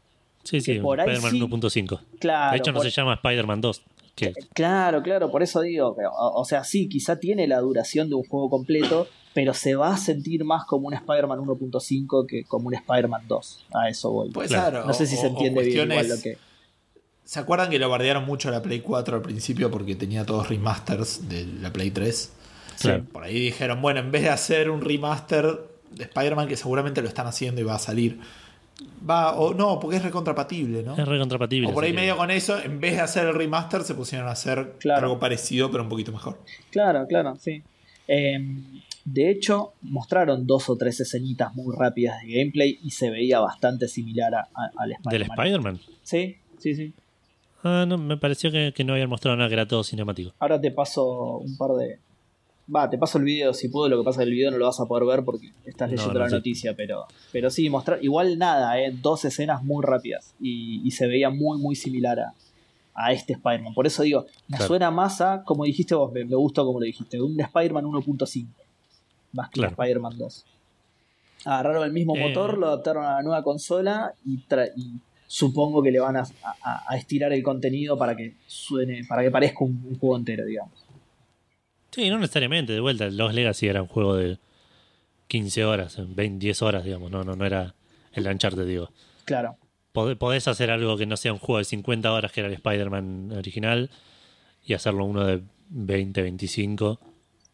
Sí, 0.44 0.62
sí, 0.62 0.76
que 0.76 0.82
por 0.82 1.00
ahí 1.02 1.10
Spider-Man 1.10 1.32
sí- 1.32 1.42
1.5. 1.88 2.00
Claro, 2.20 2.52
de 2.52 2.58
hecho, 2.58 2.72
no 2.72 2.78
por- 2.80 2.86
se 2.86 2.92
llama 2.92 3.14
Spider-Man 3.16 3.62
2. 3.62 3.82
Que, 4.16 4.34
Claro, 4.56 5.04
claro, 5.04 5.30
por 5.30 5.44
eso 5.44 5.62
digo, 5.62 5.96
que, 5.96 6.04
o, 6.06 6.12
o 6.42 6.46
sea, 6.46 6.64
sí, 6.64 6.90
quizá 6.90 7.20
tiene 7.20 7.46
la 7.48 7.60
duración 7.60 8.10
de 8.10 8.16
un 8.16 8.24
juego 8.24 8.50
completo, 8.50 9.08
pero 9.36 9.54
se 9.54 9.76
va 9.76 9.94
a 9.94 9.98
sentir 9.98 10.44
más 10.44 10.66
como 10.66 10.88
un 10.88 10.96
Spider-Man 10.96 11.38
1.5 11.40 12.26
que 12.26 12.44
como 12.46 12.70
un 12.70 12.74
Spider-Man 12.74 13.28
2. 13.28 13.66
A 13.76 13.90
eso 13.90 14.10
voy. 14.12 14.32
Puede 14.32 14.48
Claro. 14.48 14.86
no 14.86 14.94
sé 14.94 15.06
si 15.06 15.16
o- 15.18 15.20
se 15.22 15.28
entiende 15.28 15.62
bien 15.64 15.92
igual 15.92 16.08
lo 16.10 16.20
que. 16.20 16.38
¿Se 17.26 17.40
acuerdan 17.40 17.70
que 17.70 17.78
lo 17.78 17.90
bardearon 17.90 18.26
mucho 18.26 18.50
la 18.50 18.62
Play 18.64 18.80
4 18.80 19.18
al 19.18 19.22
principio 19.22 19.70
porque 19.70 19.96
tenía 19.96 20.26
todos 20.26 20.48
remasters 20.50 21.28
de 21.30 21.46
la 21.46 21.72
Play 21.72 21.92
3? 21.92 22.32
Claro. 22.80 23.04
Por 23.12 23.24
ahí 23.24 23.34
dijeron, 23.40 23.82
bueno, 23.82 24.00
en 24.00 24.12
vez 24.12 24.24
de 24.24 24.30
hacer 24.30 24.70
un 24.72 24.82
remaster 24.82 25.60
Spider-Man, 25.98 26.48
que 26.48 26.58
seguramente 26.58 27.02
lo 27.02 27.08
están 27.08 27.28
haciendo 27.28 27.62
y 27.62 27.64
va 27.64 27.76
a 27.76 27.80
salir, 27.80 28.20
va, 29.10 29.34
o 29.38 29.54
no, 29.54 29.80
porque 29.80 29.98
es 29.98 30.04
recontrapatible, 30.04 30.84
¿no? 30.84 30.96
Es 30.98 31.08
recontrapatible. 31.08 31.70
O 31.70 31.74
por 31.74 31.84
ahí 31.84 31.92
que- 31.92 31.98
medio 31.98 32.18
con 32.18 32.32
eso, 32.32 32.60
en 32.62 32.80
vez 32.80 32.94
de 32.96 33.02
hacer 33.02 33.28
el 33.28 33.34
remaster, 33.34 33.84
se 33.84 33.94
pusieron 33.96 34.28
a 34.28 34.32
hacer 34.32 34.76
Claro. 34.80 35.04
algo 35.08 35.20
parecido, 35.20 35.72
pero 35.72 35.84
un 35.84 35.90
poquito 35.90 36.12
mejor. 36.12 36.40
Claro, 36.72 37.06
claro, 37.08 37.36
sí. 37.40 37.62
Eh, 38.08 38.40
de 39.06 39.32
hecho, 39.32 39.74
mostraron 39.82 40.46
dos 40.46 40.70
o 40.70 40.76
tres 40.78 41.00
escenitas 41.00 41.54
muy 41.56 41.74
rápidas 41.78 42.22
de 42.22 42.34
gameplay 42.34 42.78
y 42.84 42.92
se 42.92 43.10
veía 43.10 43.40
bastante 43.40 43.88
similar 43.88 44.36
a- 44.36 44.48
a- 44.54 44.72
al 44.78 44.92
Spider-Man. 44.92 45.12
¿Del 45.12 45.22
Spider-Man? 45.24 45.80
Sí, 46.04 46.36
sí, 46.58 46.76
sí. 46.76 46.94
Ah, 47.64 47.86
no, 47.88 47.98
me 47.98 48.18
pareció 48.18 48.52
que, 48.52 48.72
que 48.76 48.84
no 48.84 48.94
habían 48.94 49.10
mostrado 49.10 49.36
nada 49.36 49.50
que 49.50 49.56
era 49.56 49.68
todo 49.68 49.84
cinemático. 49.84 50.34
Ahora 50.40 50.60
te 50.62 50.72
paso 50.72 51.38
un 51.38 51.58
par 51.58 51.72
de. 51.72 52.00
Va, 52.74 52.90
te 52.90 52.98
paso 52.98 53.18
el 53.18 53.24
video 53.24 53.54
si 53.54 53.70
puedo. 53.70 53.88
Lo 53.88 53.98
que 54.00 54.04
pasa 54.06 54.22
es 54.22 54.26
que 54.26 54.30
el 54.30 54.36
video 54.36 54.52
no 54.52 54.58
lo 54.58 54.66
vas 54.66 54.80
a 54.80 54.86
poder 54.86 55.06
ver 55.06 55.24
porque 55.24 55.52
estás 55.66 55.90
leyendo 55.90 56.14
no 56.16 56.20
la 56.20 56.30
noticia, 56.30 56.76
pero, 56.76 57.06
pero 57.32 57.50
sí, 57.50 57.70
mostrar. 57.70 58.04
Igual 58.04 58.38
nada, 58.38 58.80
¿eh? 58.82 58.92
Dos 59.02 59.24
escenas 59.26 59.64
muy 59.64 59.84
rápidas 59.86 60.34
y, 60.40 60.82
y 60.86 60.92
se 60.92 61.08
veía 61.08 61.30
muy, 61.30 61.58
muy 61.60 61.76
similar 61.78 62.20
a, 62.20 62.34
a 62.94 63.14
este 63.14 63.34
Spider-Man. 63.34 63.74
Por 63.74 63.88
eso 63.88 64.04
digo, 64.04 64.26
me 64.50 64.58
Claro. 64.58 64.68
suena 64.68 64.92
más 64.92 65.22
a, 65.22 65.44
como 65.46 65.64
dijiste 65.64 65.96
vos, 65.96 66.12
me, 66.12 66.26
me 66.26 66.36
gustó 66.36 66.66
como 66.66 66.80
lo 66.82 66.86
dijiste, 66.86 67.22
un 67.22 67.40
Spider-Man 67.40 67.86
1.5 67.86 68.48
más 69.32 69.50
que 69.50 69.60
un 69.62 69.68
Claro. 69.68 69.82
Spider-Man 69.84 70.18
2. 70.18 70.46
Agarraron 71.46 71.84
el 71.86 71.94
mismo 71.94 72.16
Eh. 72.18 72.28
motor, 72.28 72.58
lo 72.58 72.68
adaptaron 72.68 73.06
a 73.06 73.14
la 73.18 73.22
nueva 73.24 73.44
consola 73.44 74.12
y, 74.26 74.40
supongo 75.30 75.84
que 75.84 75.92
le 75.92 76.00
van 76.00 76.18
a, 76.18 76.24
a- 76.64 76.84
a 76.88 76.98
estirar 76.98 77.32
el 77.34 77.44
contenido 77.44 77.98
para 77.98 78.16
que 78.16 78.36
suene, 78.48 79.04
para 79.08 79.22
que 79.24 79.30
parezca 79.32 79.64
un, 79.64 79.84
un 79.90 79.98
juego 80.00 80.18
entero, 80.18 80.46
digamos. 80.46 80.72
Sí, 81.98 82.12
no 82.12 82.20
necesariamente. 82.20 82.74
De 82.74 82.80
vuelta, 82.80 83.10
Los 83.10 83.34
Legacy 83.34 83.66
era 83.68 83.82
un 83.82 83.88
juego 83.88 84.16
de 84.16 84.38
15 85.30 85.66
horas, 85.66 85.98
20, 85.98 86.38
10 86.46 86.62
horas, 86.62 86.84
digamos. 86.84 87.10
No, 87.10 87.24
no, 87.24 87.36
no 87.36 87.44
era 87.44 87.74
el 88.14 88.28
Uncharted, 88.28 88.68
digo. 88.68 88.92
Claro. 89.26 89.58
Pod- 89.94 90.16
Podés 90.20 90.48
hacer 90.48 90.70
algo 90.70 90.96
que 90.96 91.08
no 91.08 91.18
sea 91.18 91.34
un 91.34 91.40
juego 91.40 91.58
de 91.58 91.64
50 91.66 92.14
horas, 92.14 92.32
que 92.32 92.42
era 92.42 92.50
el 92.50 92.54
Spider-Man 92.54 93.32
original, 93.32 93.90
y 94.64 94.76
hacerlo 94.76 95.06
uno 95.06 95.26
de 95.26 95.42
20, 95.70 96.22
25. 96.22 97.00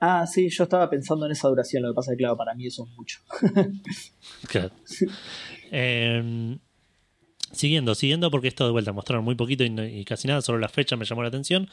Ah, 0.02 0.28
sí, 0.28 0.50
yo 0.50 0.66
estaba 0.66 0.90
pensando 0.90 1.26
en 1.26 1.32
esa 1.32 1.48
duración, 1.48 1.84
lo 1.84 1.94
que 1.94 1.96
pasa 1.96 2.12
es 2.12 2.18
que, 2.18 2.24
claro, 2.24 2.36
para 2.36 2.54
mí 2.54 2.68
eso 2.68 2.84
es 2.86 2.98
mucho. 2.98 3.20
Claro. 4.50 4.72
Eh, 5.76 6.58
siguiendo, 7.54 7.96
siguiendo, 7.96 8.30
porque 8.30 8.50
esto 8.50 8.66
de 8.66 8.72
vuelta 8.72 8.92
mostraron 8.92 9.24
muy 9.24 9.36
poquito 9.36 9.64
y, 9.64 9.70
no- 9.70 9.86
y 9.86 10.04
casi 10.04 10.28
nada, 10.28 10.42
solo 10.42 10.60
la 10.60 10.68
fecha 10.68 10.96
me 10.98 11.06
llamó 11.06 11.22
la 11.22 11.30
atención. 11.30 11.70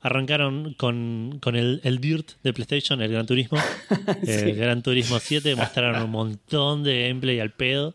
Arrancaron 0.00 0.74
con, 0.74 1.38
con 1.40 1.56
el, 1.56 1.80
el 1.84 1.98
Dirt 2.00 2.32
de 2.42 2.52
PlayStation, 2.52 3.02
el 3.02 3.10
Gran 3.10 3.26
Turismo. 3.26 3.58
El 4.26 4.54
Gran 4.56 4.82
Turismo 4.82 5.18
7 5.18 5.54
mostraron 5.56 6.02
un 6.02 6.10
montón 6.10 6.82
de 6.84 7.08
gameplay 7.08 7.40
al 7.40 7.50
pedo. 7.52 7.94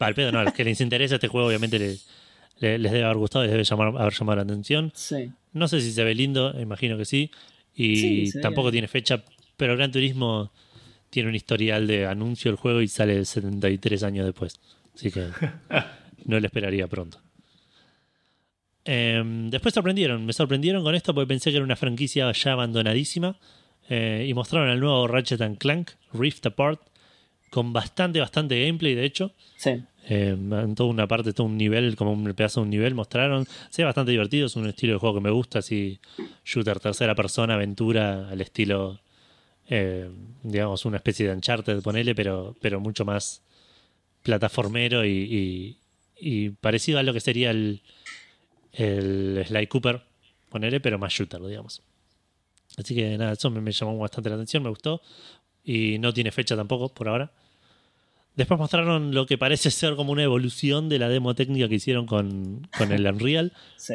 Al 0.00 0.14
pedo 0.14 0.32
no, 0.32 0.38
a 0.38 0.44
los 0.44 0.54
que 0.54 0.64
les 0.64 0.80
interesa 0.80 1.16
este 1.16 1.28
juego, 1.28 1.46
obviamente 1.48 1.78
le- 1.78 1.98
le- 2.60 2.78
les 2.78 2.92
debe 2.92 3.04
haber 3.04 3.16
gustado, 3.18 3.44
les 3.44 3.52
debe 3.52 3.64
llamar, 3.64 3.88
haber 4.00 4.12
llamado 4.14 4.36
la 4.36 4.42
atención. 4.42 4.92
Sí. 4.94 5.30
No 5.52 5.68
sé 5.68 5.80
si 5.80 5.92
se 5.92 6.04
ve 6.04 6.14
lindo, 6.14 6.54
imagino 6.60 6.96
que 6.96 7.04
sí. 7.04 7.30
Y 7.74 8.26
Sí, 8.30 8.40
tampoco 8.40 8.70
tiene 8.72 8.88
fecha, 8.88 9.22
pero 9.56 9.76
Gran 9.76 9.92
Turismo 9.92 10.50
tiene 11.10 11.28
un 11.30 11.34
historial 11.34 11.86
de 11.86 12.06
anuncio 12.06 12.50
del 12.50 12.56
juego 12.58 12.80
y 12.82 12.88
sale 12.88 13.24
73 13.24 14.02
años 14.02 14.24
después. 14.26 14.58
Así 14.94 15.10
que 15.10 15.26
no 16.26 16.38
le 16.38 16.46
esperaría 16.46 16.86
pronto. 16.86 17.20
Em, 18.84 19.50
después 19.50 19.74
sorprendieron, 19.74 20.24
me 20.24 20.32
sorprendieron 20.32 20.84
con 20.84 20.94
esto 20.94 21.12
porque 21.12 21.26
pensé 21.26 21.50
que 21.50 21.56
era 21.56 21.64
una 21.64 21.76
franquicia 21.76 22.30
ya 22.32 22.52
abandonadísima. 22.52 23.36
Eh, 23.88 24.26
y 24.28 24.34
mostraron 24.34 24.68
el 24.70 24.80
nuevo 24.80 25.06
Ratchet 25.06 25.40
and 25.40 25.58
Clank, 25.58 25.92
Rift 26.12 26.44
Apart, 26.46 26.80
con 27.50 27.72
bastante, 27.72 28.20
bastante 28.20 28.64
gameplay, 28.64 28.94
de 28.94 29.04
hecho. 29.04 29.32
Sí. 29.56 29.70
Eh, 30.08 30.36
en 30.38 30.74
toda 30.74 30.88
una 30.88 31.06
parte, 31.06 31.32
todo 31.32 31.46
un 31.46 31.56
nivel, 31.56 31.96
como 31.96 32.12
un 32.12 32.32
pedazo 32.34 32.60
de 32.60 32.64
un 32.64 32.70
nivel 32.70 32.94
mostraron. 32.94 33.46
Se 33.70 33.82
ve 33.82 33.86
bastante 33.86 34.12
divertido, 34.12 34.46
es 34.46 34.56
un 34.56 34.68
estilo 34.68 34.94
de 34.94 34.98
juego 34.98 35.16
que 35.16 35.20
me 35.20 35.30
gusta, 35.30 35.60
así 35.60 35.98
shooter 36.44 36.80
tercera 36.80 37.14
persona, 37.14 37.54
aventura, 37.54 38.28
al 38.28 38.40
estilo, 38.40 39.00
eh, 39.68 40.08
digamos, 40.42 40.84
una 40.84 40.98
especie 40.98 41.26
de 41.26 41.34
Uncharted, 41.34 41.82
ponele, 41.82 42.14
pero, 42.14 42.56
pero 42.60 42.80
mucho 42.80 43.04
más 43.04 43.42
plataformero 44.22 45.04
y, 45.04 45.76
y- 46.18 46.50
parecido 46.50 46.98
a 46.98 47.02
lo 47.02 47.12
que 47.12 47.20
sería 47.20 47.50
el, 47.50 47.82
el 48.72 49.44
Sly 49.46 49.66
Cooper, 49.68 50.02
ponele, 50.50 50.80
pero 50.80 50.98
más 50.98 51.12
shooter, 51.12 51.42
digamos. 51.42 51.82
Así 52.76 52.94
que 52.94 53.16
nada, 53.16 53.32
eso 53.32 53.50
me, 53.50 53.60
me 53.60 53.72
llamó 53.72 53.96
bastante 53.98 54.28
la 54.28 54.36
atención, 54.36 54.62
me 54.62 54.68
gustó. 54.68 55.00
Y 55.64 55.98
no 55.98 56.12
tiene 56.12 56.30
fecha 56.30 56.54
tampoco 56.56 56.88
por 56.90 57.08
ahora. 57.08 57.32
Después 58.36 58.60
mostraron 58.60 59.14
lo 59.14 59.24
que 59.26 59.38
parece 59.38 59.70
ser 59.70 59.96
como 59.96 60.12
una 60.12 60.22
evolución 60.22 60.88
de 60.90 60.98
la 60.98 61.08
demo 61.08 61.34
técnica 61.34 61.68
que 61.68 61.76
hicieron 61.76 62.06
con, 62.06 62.68
con 62.76 62.92
el 62.92 63.06
Unreal, 63.06 63.52
Sí. 63.76 63.94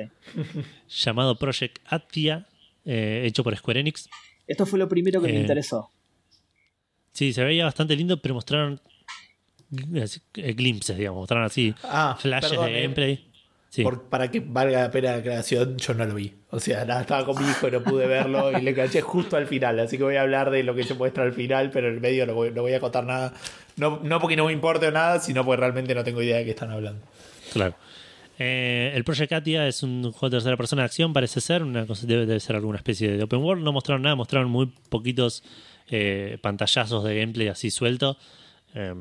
llamado 1.03 1.35
Project 1.37 1.77
Atia, 1.85 2.47
eh, 2.85 3.23
hecho 3.25 3.43
por 3.43 3.55
Square 3.55 3.81
Enix. 3.81 4.09
Esto 4.47 4.65
fue 4.65 4.79
lo 4.79 4.89
primero 4.89 5.21
que 5.21 5.27
me 5.27 5.37
Eh, 5.37 5.41
interesó. 5.41 5.89
Sí, 7.13 7.33
se 7.33 7.43
veía 7.43 7.65
bastante 7.65 7.95
lindo, 7.95 8.19
pero 8.21 8.33
mostraron 8.33 8.81
glimpses, 9.71 10.97
digamos, 10.97 11.19
mostraron 11.21 11.45
así 11.45 11.73
Ah, 11.83 12.17
flashes 12.19 12.49
perdón, 12.51 12.65
de 12.67 12.77
eh. 12.79 12.81
gameplay. 12.83 13.27
Sí. 13.69 13.83
Por- 13.83 14.03
para 14.09 14.29
que 14.29 14.41
valga 14.41 14.81
la 14.81 14.91
pena 14.91 15.11
la 15.11 15.17
aclaración, 15.19 15.77
yo 15.77 15.93
no 15.93 16.05
lo 16.05 16.13
vi. 16.15 16.33
O 16.49 16.59
sea, 16.59 16.83
nada, 16.83 17.01
estaba 17.01 17.25
con 17.25 17.41
mi 17.41 17.49
hijo 17.49 17.69
y 17.69 17.71
no 17.71 17.81
pude 17.81 18.05
verlo 18.05 18.51
y 18.57 18.61
le 18.61 18.73
caché 18.75 18.99
justo 18.99 19.37
al 19.37 19.47
final. 19.47 19.79
Así 19.79 19.97
que 19.97 20.03
voy 20.03 20.17
a 20.17 20.23
hablar 20.23 20.51
de 20.51 20.63
lo 20.63 20.75
que 20.75 20.83
se 20.83 20.93
muestra 20.93 21.23
al 21.23 21.31
final, 21.31 21.69
pero 21.71 21.87
en 21.87 21.93
el 21.93 22.01
medio 22.01 22.25
no 22.25 22.33
voy, 22.33 22.51
no 22.51 22.63
voy 22.63 22.73
a 22.73 22.81
contar 22.81 23.05
nada. 23.05 23.33
No, 23.77 24.01
no 24.03 24.19
porque 24.19 24.35
no 24.35 24.45
me 24.47 24.51
importe 24.51 24.87
o 24.87 24.91
nada, 24.91 25.19
sino 25.19 25.45
porque 25.45 25.61
realmente 25.61 25.95
no 25.95 26.03
tengo 26.03 26.21
idea 26.21 26.35
de 26.37 26.43
qué 26.43 26.49
están 26.49 26.69
hablando. 26.71 27.01
Claro. 27.53 27.75
Eh, 28.39 28.91
el 28.93 29.05
Project 29.05 29.31
Atia 29.31 29.65
es 29.67 29.83
un 29.83 30.01
juego 30.11 30.29
de 30.29 30.37
tercera 30.37 30.57
persona 30.57 30.81
de 30.81 30.87
acción, 30.87 31.13
parece 31.13 31.39
ser. 31.39 31.63
Una 31.63 31.85
cosa, 31.85 32.05
debe, 32.05 32.25
debe 32.25 32.41
ser 32.41 32.57
alguna 32.57 32.77
especie 32.77 33.09
de 33.11 33.23
open 33.23 33.39
world. 33.41 33.63
No 33.63 33.71
mostraron 33.71 34.01
nada, 34.01 34.15
mostraron 34.17 34.49
muy 34.49 34.65
poquitos 34.89 35.43
eh, 35.89 36.37
pantallazos 36.41 37.05
de 37.05 37.17
gameplay 37.19 37.47
así 37.47 37.71
suelto. 37.71 38.17
Eh, 38.75 38.93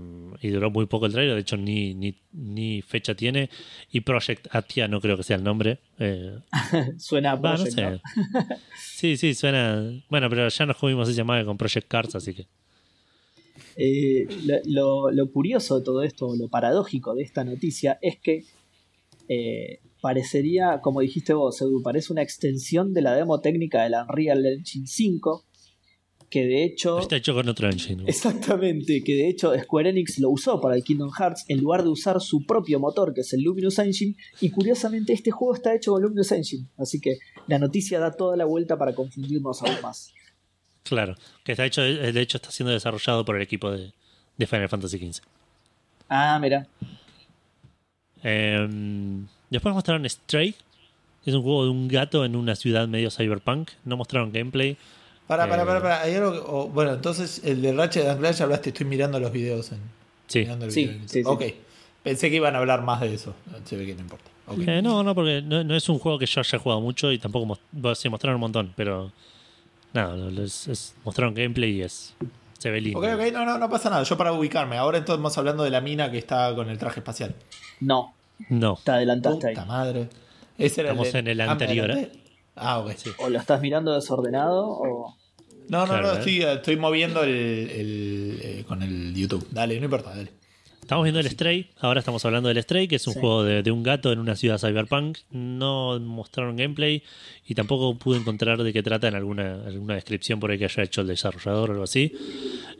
y 0.42 0.48
duró 0.48 0.70
muy 0.70 0.86
poco 0.86 1.06
el 1.06 1.12
trailer, 1.12 1.34
de 1.34 1.40
hecho 1.40 1.56
ni, 1.56 1.94
ni, 1.94 2.14
ni 2.32 2.82
fecha 2.82 3.14
tiene. 3.14 3.50
Y 3.90 4.00
Project 4.00 4.48
Atia 4.54 4.88
no 4.88 5.00
creo 5.00 5.16
que 5.16 5.22
sea 5.22 5.36
el 5.36 5.44
nombre. 5.44 5.78
eh, 5.98 6.38
Suena 6.98 7.32
a 7.32 7.34
va, 7.36 7.52
no 7.56 7.64
Project, 7.64 7.74
sé. 7.74 7.82
¿no? 7.90 8.00
Sí, 8.78 9.16
sí, 9.16 9.34
suena. 9.34 9.90
Bueno, 10.08 10.28
pero 10.30 10.48
ya 10.48 10.66
nos 10.66 10.76
comimos 10.76 11.08
ese 11.08 11.16
llamado 11.18 11.44
con 11.46 11.56
Project 11.56 11.88
Cars, 11.88 12.14
así 12.14 12.34
que. 12.34 12.46
Eh, 13.76 14.26
lo, 14.44 14.56
lo- 14.66 15.10
lo 15.10 15.30
curioso 15.32 15.78
de 15.78 15.84
todo 15.84 16.02
esto, 16.02 16.34
lo 16.36 16.48
paradójico 16.48 17.14
de 17.14 17.22
esta 17.22 17.44
noticia, 17.44 17.98
es 18.02 18.18
que 18.18 18.44
eh, 19.28 19.80
parecería, 20.00 20.80
como 20.82 21.00
dijiste 21.00 21.34
vos, 21.34 21.60
Edu, 21.62 21.82
parece 21.82 22.12
una 22.12 22.22
extensión 22.22 22.92
de 22.92 23.02
la 23.02 23.14
demo 23.14 23.40
técnica 23.40 23.82
de 23.84 23.90
la 23.90 24.02
Unreal 24.04 24.44
Engine 24.44 24.86
5, 24.86 25.44
que 26.30 26.44
de 26.46 26.64
hecho... 26.64 27.00
Está 27.00 27.16
hecho 27.16 27.34
con 27.34 27.48
otro 27.48 27.68
engine. 27.68 28.04
Exactamente, 28.06 29.02
que 29.04 29.14
de 29.14 29.28
hecho 29.28 29.52
Square 29.58 29.90
Enix 29.90 30.18
lo 30.20 30.30
usó 30.30 30.60
para 30.60 30.76
el 30.76 30.84
Kingdom 30.84 31.10
Hearts 31.10 31.44
en 31.48 31.60
lugar 31.60 31.82
de 31.82 31.88
usar 31.88 32.20
su 32.20 32.46
propio 32.46 32.78
motor, 32.78 33.12
que 33.12 33.22
es 33.22 33.32
el 33.32 33.42
Luminous 33.42 33.78
Engine, 33.80 34.14
y 34.40 34.50
curiosamente 34.50 35.12
este 35.12 35.32
juego 35.32 35.54
está 35.54 35.74
hecho 35.74 35.92
con 35.92 36.02
Luminous 36.02 36.30
Engine, 36.32 36.66
así 36.78 37.00
que 37.00 37.18
la 37.48 37.58
noticia 37.58 37.98
da 37.98 38.12
toda 38.12 38.36
la 38.36 38.44
vuelta 38.44 38.78
para 38.78 38.94
confundirnos 38.94 39.60
aún 39.62 39.74
más. 39.82 40.14
Claro. 40.84 41.16
Que 41.44 41.52
está 41.52 41.66
hecho, 41.66 41.82
de 41.82 42.20
hecho, 42.20 42.38
está 42.38 42.50
siendo 42.50 42.72
desarrollado 42.72 43.24
por 43.24 43.36
el 43.36 43.42
equipo 43.42 43.70
de, 43.70 43.92
de 44.36 44.46
Final 44.46 44.68
Fantasy 44.68 44.98
XV. 44.98 45.22
Ah, 46.08 46.38
mira, 46.40 46.66
Eh, 48.22 48.68
después 49.50 49.74
mostraron 49.74 50.08
Stray. 50.08 50.54
que 51.24 51.30
Es 51.30 51.36
un 51.36 51.42
juego 51.42 51.64
de 51.64 51.70
un 51.70 51.88
gato 51.88 52.24
en 52.24 52.36
una 52.36 52.56
ciudad 52.56 52.88
medio 52.88 53.10
cyberpunk. 53.10 53.70
No 53.84 53.96
mostraron 53.96 54.32
gameplay. 54.32 54.76
Para, 55.30 55.48
para, 55.48 55.62
Eh. 55.62 55.66
para, 55.66 55.80
para. 55.80 56.00
Hay 56.02 56.14
algo 56.16 56.32
que- 56.32 56.72
bueno, 56.72 56.92
entonces 56.94 57.40
el 57.44 57.62
de 57.62 57.72
Ratchet 57.72 58.04
and 58.08 58.18
Clank 58.18 58.34
ya 58.34 58.44
hablaste, 58.44 58.70
estoy 58.70 58.86
mirando 58.86 59.20
los 59.20 59.30
videos 59.30 59.70
en. 59.70 59.78
Sí. 60.26 60.40
mirando 60.40 60.64
el 60.66 60.72
Sí, 60.72 60.86
video 60.86 60.96
en 61.02 61.08
sí. 61.08 61.22
Ok. 61.24 61.42
Pensé 62.02 62.30
que 62.30 62.36
iban 62.36 62.56
a 62.56 62.58
hablar 62.58 62.82
más 62.82 63.00
de 63.00 63.14
eso. 63.14 63.34
Se 63.64 63.76
ve 63.76 63.86
que 63.86 63.94
no 63.94 64.00
importa. 64.00 64.24
Eh, 64.66 64.82
no, 64.82 65.04
no, 65.04 65.14
porque 65.14 65.40
no, 65.42 65.62
no 65.62 65.76
es 65.76 65.88
un 65.88 66.00
juego 66.00 66.18
que 66.18 66.26
yo 66.26 66.40
haya 66.40 66.58
jugado 66.58 66.80
mucho 66.80 67.12
y 67.12 67.18
tampoco 67.20 67.56
sí, 67.94 68.08
mostraron 68.08 68.34
un 68.36 68.40
montón, 68.40 68.72
pero 68.74 69.12
nada, 69.92 70.16
no, 70.16 70.30
no, 70.30 70.42
es- 70.42 70.66
es- 70.66 70.94
mostraron 71.04 71.32
gameplay 71.34 71.76
y 71.78 71.82
es 71.82 72.14
se 72.58 72.70
ve 72.70 72.80
lindo. 72.80 72.98
Ok, 72.98 73.04
ok, 73.14 73.32
no, 73.32 73.44
no, 73.46 73.56
no 73.58 73.70
pasa 73.70 73.88
nada. 73.88 74.02
Yo 74.02 74.16
para 74.16 74.32
ubicarme. 74.32 74.76
Ahora 74.78 74.98
entonces 74.98 75.18
estamos 75.18 75.38
hablando 75.38 75.62
de 75.62 75.70
la 75.70 75.80
mina 75.80 76.10
que 76.10 76.18
está 76.18 76.52
con 76.56 76.68
el 76.68 76.76
traje 76.78 76.98
espacial. 77.00 77.34
no, 77.80 78.12
No, 78.48 78.78
te 78.82 78.90
adelantaste 78.90 79.46
ahí. 79.48 79.54
Puta 79.54 79.66
madre. 79.66 80.08
Ese 80.58 80.80
era 80.80 80.90
Estamos 80.90 81.12
de- 81.12 81.18
en 81.20 81.28
el 81.28 81.40
Ah, 81.42 81.46
¿me 81.46 81.52
anterior, 81.52 81.90
adelanté? 81.92 82.18
Ah, 82.56 82.78
ok. 82.80 82.92
Sí. 82.96 83.10
O 83.18 83.28
lo 83.30 83.38
estás 83.38 83.60
mirando 83.60 83.92
desordenado 83.94 84.66
o... 84.68 85.16
No, 85.70 85.80
no, 85.80 85.86
Claro, 85.86 86.06
no, 86.08 86.12
¿eh? 86.14 86.18
estoy, 86.18 86.42
estoy 86.42 86.76
moviendo 86.76 87.22
el, 87.22 87.30
el, 87.30 88.40
eh, 88.42 88.64
con 88.66 88.82
el 88.82 89.14
YouTube. 89.14 89.46
Dale, 89.50 89.78
no 89.78 89.84
importa, 89.84 90.10
dale. 90.10 90.30
Estamos 90.80 91.04
viendo 91.04 91.20
el 91.20 91.30
Stray, 91.30 91.70
ahora 91.78 92.00
estamos 92.00 92.24
hablando 92.24 92.48
del 92.48 92.60
Stray, 92.60 92.88
que 92.88 92.96
es 92.96 93.06
un 93.06 93.14
Sí. 93.14 93.20
juego 93.20 93.44
de, 93.44 93.62
de 93.62 93.70
un 93.70 93.84
gato 93.84 94.10
en 94.10 94.18
una 94.18 94.34
ciudad 94.34 94.58
cyberpunk. 94.58 95.18
No 95.30 96.00
mostraron 96.00 96.56
gameplay 96.56 97.04
y 97.46 97.54
tampoco 97.54 97.96
pude 97.96 98.18
encontrar 98.18 98.60
de 98.60 98.72
qué 98.72 98.82
trata 98.82 99.06
en 99.06 99.14
alguna, 99.14 99.62
alguna 99.64 99.94
descripción 99.94 100.40
por 100.40 100.50
ahí 100.50 100.58
que 100.58 100.64
haya 100.64 100.82
hecho 100.82 101.02
el 101.02 101.06
desarrollador 101.06 101.70
o 101.70 101.72
algo 101.74 101.84
así. 101.84 102.12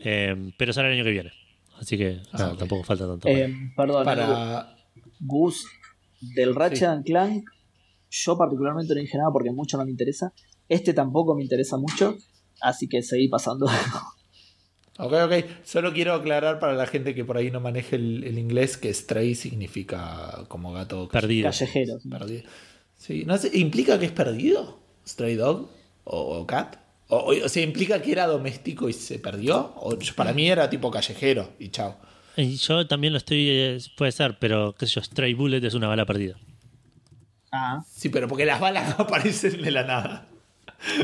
Eh, 0.03 0.51
pero 0.57 0.73
sale 0.73 0.89
el 0.89 0.95
año 0.95 1.05
que 1.05 1.11
viene. 1.11 1.31
Así 1.79 1.97
que 1.97 2.19
nada, 2.33 2.51
ok. 2.51 2.59
tampoco 2.59 2.83
falta 2.83 3.07
tanto. 3.07 3.27
Eh, 3.29 3.55
perdón, 3.77 4.03
Para. 4.03 4.75
Gus, 5.21 5.65
del 6.19 6.53
Ratchet 6.53 6.79
Sí. 6.79 6.85
and 6.85 7.05
Clank, 7.05 7.45
yo 8.09 8.37
particularmente 8.37 8.93
no 8.93 8.99
dije 8.99 9.17
nada 9.17 9.29
porque 9.31 9.51
mucho 9.51 9.77
no 9.77 9.85
me 9.85 9.91
interesa. 9.91 10.33
Este 10.67 10.93
tampoco 10.93 11.33
me 11.35 11.43
interesa 11.43 11.77
mucho, 11.77 12.17
así 12.61 12.87
que 12.87 13.01
seguí 13.03 13.27
pasando. 13.27 13.67
Ok, 14.97 15.13
ok. 15.13 15.33
Solo 15.63 15.93
quiero 15.93 16.13
aclarar 16.13 16.59
para 16.59 16.73
la 16.73 16.85
gente 16.85 17.15
que 17.15 17.25
por 17.25 17.37
ahí 17.37 17.49
no 17.49 17.59
maneje 17.59 17.95
el, 17.95 18.23
el 18.23 18.37
inglés 18.37 18.77
que 18.77 18.93
stray 18.93 19.33
significa 19.33 20.43
como 20.47 20.73
gato 20.73 21.07
Perdido. 21.09 21.49
Callejeros. 21.49 22.03
perdido. 22.07 22.43
Sí, 22.97 23.23
no 23.25 23.35
sé, 23.37 23.49
¿implica 23.57 23.97
que 23.97 24.05
es 24.05 24.11
perdido? 24.11 24.79
¿Stray 25.07 25.35
dog? 25.35 25.69
¿O, 26.03 26.37
o 26.39 26.45
cat? 26.45 26.75
O, 27.07 27.17
o- 27.17 27.45
o 27.45 27.49
sea, 27.49 27.63
¿implica 27.63 27.99
que 28.01 28.11
era 28.11 28.27
doméstico 28.27 28.89
y 28.89 28.93
se 28.93 29.17
perdió? 29.17 29.73
O 29.77 29.97
para 30.15 30.33
mí 30.33 30.47
era 30.49 30.69
tipo 30.69 30.91
callejero 30.91 31.49
y 31.57 31.69
chao. 31.69 31.97
Y 32.37 32.57
yo 32.57 32.85
también 32.85 33.13
lo 33.13 33.17
estoy, 33.17 33.49
eh, 33.49 33.77
puede 33.97 34.11
ser, 34.11 34.37
pero 34.39 34.75
qué 34.77 34.85
sé 34.85 34.93
yo, 34.95 35.01
Stray 35.03 35.33
Bullet 35.33 35.65
es 35.65 35.73
una 35.73 35.87
bala 35.87 36.05
perdida. 36.05 36.35
Ah, 37.51 37.83
Sí, 37.89 38.09
pero 38.09 38.27
porque 38.27 38.45
las 38.45 38.59
balas 38.59 38.97
no 38.97 39.05
aparecen 39.05 39.61
de 39.63 39.71
la 39.71 39.83
nada. 39.83 40.27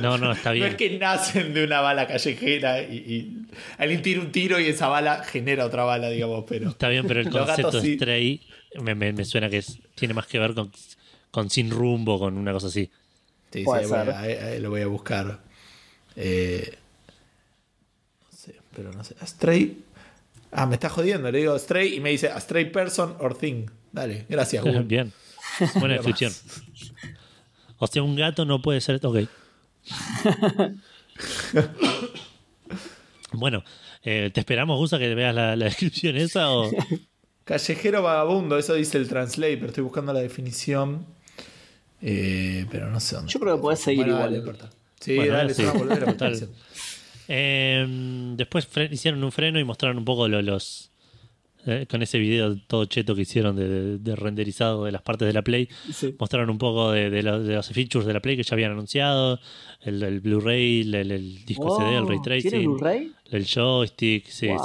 No, 0.02 0.18
no, 0.18 0.32
está 0.32 0.49
No 0.52 0.54
bien. 0.56 0.68
es 0.70 0.76
que 0.76 0.98
nacen 0.98 1.54
de 1.54 1.64
una 1.64 1.82
bala 1.82 2.08
callejera 2.08 2.82
y, 2.82 2.95
y 2.98 3.38
alguien 3.78 4.02
tira 4.02 4.22
un 4.22 4.32
tiro 4.32 4.60
y 4.60 4.66
esa 4.68 4.88
bala 4.88 5.24
genera 5.24 5.66
otra 5.66 5.84
bala, 5.84 6.10
digamos, 6.10 6.45
pero... 6.48 6.70
Está 6.70 6.90
bien, 6.90 7.06
pero 7.08 7.20
el 7.22 7.26
Los 7.32 7.36
concepto 7.36 7.64
gatos 7.68 7.84
de 7.84 7.90
sí. 7.90 7.95
Stray 7.95 8.41
me, 8.82 8.95
me- 8.95 9.14
me 9.14 9.24
suena 9.26 9.49
que 9.49 9.58
es, 9.60 9.80
tiene 9.95 10.14
más 10.14 10.28
que 10.28 10.40
ver 10.40 10.54
con, 10.54 10.72
con 11.32 11.49
sin 11.49 11.70
rumbo, 11.70 12.18
con 12.20 12.38
una 12.38 12.52
cosa 12.54 12.68
así. 12.68 12.90
Sí, 13.52 13.60
sí, 13.60 13.64
voy 13.64 13.84
a- 13.84 14.60
lo 14.60 14.70
voy 14.70 14.82
a 14.82 14.88
buscar. 14.88 15.40
Eh, 16.16 16.74
no 18.32 18.38
sé, 18.38 18.56
pero 18.76 18.91
no 18.91 19.04
sé. 19.04 19.16
Stray. 19.26 19.78
Ah, 20.52 20.66
me 20.66 20.76
está 20.76 20.90
jodiendo. 20.90 21.32
Le 21.32 21.40
digo 21.40 21.58
Stray 21.60 21.95
y 21.95 21.99
me 21.99 22.10
dice 22.10 22.30
a 22.30 22.40
Stray 22.40 22.72
person 22.72 23.16
or 23.20 23.38
thing. 23.38 23.68
Dale, 23.91 24.26
gracias. 24.28 24.64
Bien. 24.88 25.14
Buena 25.76 25.95
descripción. 25.95 26.34
O 27.80 27.88
sea, 27.88 28.02
un 28.04 28.16
gato 28.16 28.45
no 28.45 28.62
puede 28.62 28.82
ser. 28.82 28.99
Ok. 29.06 29.20
bueno, 33.34 33.64
eh, 34.03 34.31
te 34.34 34.39
esperamos, 34.41 34.77
Gusa, 34.77 34.97
que 34.99 35.14
veas 35.15 35.34
la, 35.35 35.55
la 35.55 35.65
descripción 35.65 36.18
esa 36.18 36.51
o. 36.51 36.69
Callejero 37.43 38.01
vagabundo, 38.03 38.57
eso 38.57 38.73
dice 38.73 38.97
el 38.97 39.07
translate, 39.07 39.55
pero 39.57 39.68
estoy 39.68 39.84
buscando 39.84 40.11
la 40.14 40.19
definición. 40.19 41.05
Eh, 42.01 42.65
pero 42.69 42.89
no 42.91 42.99
sé 42.99 43.15
dónde. 43.15 43.31
Yo 43.31 43.39
creo 43.39 43.55
que 43.55 43.61
podés 43.61 43.80
seguir 43.80 44.05
Bueno, 44.05 44.14
igual. 44.18 44.30
dale, 44.31 44.38
importa. 44.38 44.69
Sí, 44.99 45.15
Bueno, 45.15 45.34
dale, 45.34 45.51
estoy 45.51 45.65
diciendo. 46.30 46.55
Eh, 47.30 47.85
después 48.38 48.68
hicieron 48.91 49.23
un 49.23 49.31
freno 49.31 49.59
y 49.59 49.64
mostraron 49.64 49.97
un 49.97 50.05
poco 50.05 50.27
lo- 50.27 50.41
los. 50.41 50.91
Eh, 51.68 51.85
con 51.89 52.02
ese 52.02 52.18
video 52.18 52.57
todo 52.68 52.85
cheto 52.85 53.14
que 53.15 53.22
hicieron 53.22 53.56
de, 53.56 53.68
de- 53.68 53.98
de 53.99 54.15
renderizado 54.15 54.85
de 54.85 54.91
las 54.91 55.02
partes 55.02 55.27
de 55.27 55.34
la 55.34 55.41
Play. 55.44 55.68
Sí. 55.91 56.15
Mostraron 56.18 56.49
un 56.49 56.57
poco 56.57 56.91
de, 56.91 57.10
de 57.10 57.22
los, 57.23 57.45
de 57.45 57.56
los 57.56 57.68
features 57.69 58.06
de 58.06 58.14
la 58.14 58.22
Play 58.22 58.38
que 58.38 58.44
ya 58.44 58.53
habían 58.56 58.72
anunciado: 58.72 59.39
el, 59.81 60.02
el 60.02 60.22
Blu-ray, 60.22 60.81
el, 60.81 60.95
el 61.11 61.45
disco 61.45 61.69
CD, 61.77 61.95
el 61.98 62.07
ray 62.07 62.18
Wow, 62.18 62.23
tracing, 62.23 62.49
¿Tiene 62.49 62.65
Blu-ray? 62.68 63.11
el 63.31 63.45
joystick, 63.45 64.26
sí, 64.27 64.48
Wow, 64.48 64.60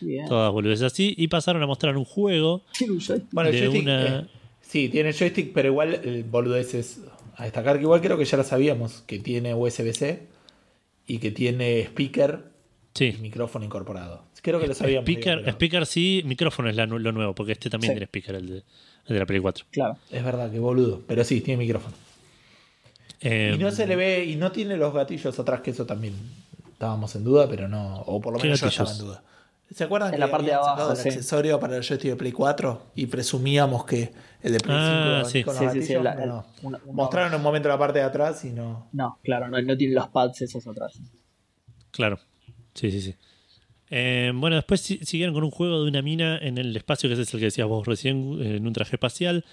sí. 0.00 0.06
bien. 0.06 0.26
Todas 0.28 0.50
boludeces 0.52 0.84
así. 0.92 1.14
Y 1.16 1.28
pasaron 1.28 1.62
a 1.62 1.66
mostrar 1.66 1.96
un 1.96 2.04
juego 2.04 2.62
Tiene 2.76 2.94
un 2.94 3.00
joystick. 3.00 3.32
Bueno, 3.32 3.50
el 3.50 3.58
joystick. 3.58 3.82
una- 3.82 4.18
eh, 4.20 4.26
sí, 4.60 4.88
tiene 4.88 5.12
joystick, 5.12 5.52
pero 5.52 5.68
igual 5.68 6.00
el 6.02 6.24
boludeces. 6.24 7.00
A 7.36 7.44
destacar 7.44 7.76
que 7.76 7.82
igual 7.82 8.00
creo 8.02 8.18
que 8.18 8.24
ya 8.26 8.36
lo 8.36 8.44
sabíamos, 8.44 9.02
que 9.06 9.18
tiene 9.18 9.54
USB-C 9.54 10.26
y 11.06 11.18
que 11.18 11.30
tiene 11.30 11.80
speaker 11.80 12.44
y 13.00 13.12
micrófono 13.22 13.64
incorporado. 13.64 14.24
Creo 14.42 14.60
que 14.60 14.66
lo 14.66 14.74
sabíamos. 14.74 15.04
Speaker, 15.08 15.32
digo, 15.38 15.44
pero 15.44 15.52
speaker 15.56 15.86
sí, 15.86 16.22
micrófono 16.26 16.68
es 16.68 16.76
la 16.76 16.84
lo 16.86 17.12
nuevo, 17.12 17.34
porque 17.34 17.52
este 17.52 17.70
también 17.70 17.92
Sí. 17.92 17.94
tiene 17.94 18.06
speaker, 18.06 18.34
el 18.34 18.46
de, 18.48 18.56
el 18.56 19.14
de 19.14 19.18
la 19.18 19.24
Play 19.26 19.40
4. 19.40 19.64
Claro. 19.70 19.96
Es 20.10 20.24
verdad, 20.24 20.50
que 20.50 20.58
boludo. 20.58 21.02
Pero 21.06 21.22
sí, 21.24 21.40
tiene 21.40 21.58
micrófono. 21.58 21.94
Eh, 23.20 23.52
y 23.54 23.58
no 23.58 23.70
se 23.70 23.86
le 23.86 23.94
ve, 23.96 24.24
y 24.24 24.34
no 24.36 24.50
tiene 24.50 24.76
los 24.76 24.92
gatillos 24.92 25.38
atrás, 25.38 25.60
que 25.60 25.70
eso 25.70 25.86
también 25.86 26.14
estábamos 26.72 27.14
en 27.14 27.22
duda, 27.24 27.48
pero 27.48 27.68
no. 27.68 28.00
O 28.02 28.20
por 28.20 28.32
lo 28.32 28.38
¿Qué 28.40 28.48
menos 28.48 28.60
yo 28.60 28.66
estaba 28.66 28.90
en 28.90 28.98
duda. 28.98 29.22
¿Se 29.72 29.84
acuerdan 29.84 30.08
En 30.08 30.14
que 30.14 30.18
la 30.18 30.30
parte 30.30 30.46
de 30.48 30.54
abajo, 30.54 30.90
el 30.90 30.96
sí. 30.98 31.08
accesorio 31.08 31.58
para 31.58 31.76
el 31.76 31.82
joystick 31.82 32.10
de 32.10 32.16
Play 32.16 32.32
4 32.32 32.86
y 32.96 33.06
presumíamos 33.06 33.86
que 33.86 34.12
el 34.42 34.52
de 34.52 34.58
Play 34.60 34.76
5 34.76 34.80
Ah, 34.80 35.04
iba 35.06 35.14
a 35.14 35.18
venir 35.18 35.26
sí. 35.30 35.44
con 35.44 35.54
Sí, 35.56 35.64
los 35.64 35.72
sí, 35.72 35.82
sí, 35.82 35.94
gatillos? 35.94 36.04
la- 36.04 36.22
el- 36.24 36.30
una- 36.30 36.44
una- 36.62 36.80
Mostraron 36.92 37.34
un 37.34 37.42
momento 37.42 37.68
la 37.68 37.78
parte 37.78 38.00
de 38.00 38.04
atrás 38.04 38.44
y 38.44 38.50
no. 38.50 38.88
No, 38.92 39.18
claro, 39.22 39.48
no, 39.48 39.62
no 39.62 39.76
tiene 39.76 39.94
los 39.94 40.08
pads 40.08 40.42
esos 40.42 40.66
atrás. 40.66 40.98
Claro. 41.92 42.18
Sí, 42.74 42.90
sí, 42.90 43.00
sí. 43.00 43.14
Eh, 43.94 44.32
bueno, 44.34 44.56
después 44.56 44.80
si- 44.80 44.98
siguieron 45.04 45.34
con 45.34 45.44
un 45.44 45.50
juego 45.50 45.82
de 45.82 45.88
una 45.90 46.00
mina 46.00 46.38
en 46.38 46.56
el 46.56 46.74
espacio, 46.74 47.08
que 47.10 47.12
ese 47.12 47.22
es 47.22 47.34
el 47.34 47.40
que 47.40 47.46
decías 47.46 47.68
vos 47.68 47.86
recién, 47.86 48.38
eh, 48.40 48.56
en 48.56 48.66
un 48.66 48.72
traje 48.72 48.96
espacial, 48.96 49.44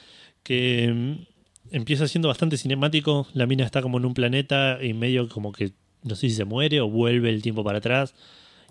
que 0.44 0.92
mm, 0.94 1.76
empieza 1.76 2.08
siendo 2.08 2.30
bastante 2.30 2.56
cinemático. 2.56 3.28
La 3.34 3.46
mina 3.46 3.66
está 3.66 3.82
como 3.82 3.98
en 3.98 4.06
un 4.06 4.14
planeta 4.14 4.80
y 4.82 4.94
medio 4.94 5.28
como 5.28 5.52
que, 5.52 5.74
no 6.04 6.16
sé 6.16 6.30
si 6.30 6.36
se 6.36 6.46
muere 6.46 6.80
o 6.80 6.90
vuelve 6.90 7.30
el 7.30 7.42
tiempo 7.42 7.66
para 7.66 7.80
atrás 7.80 8.16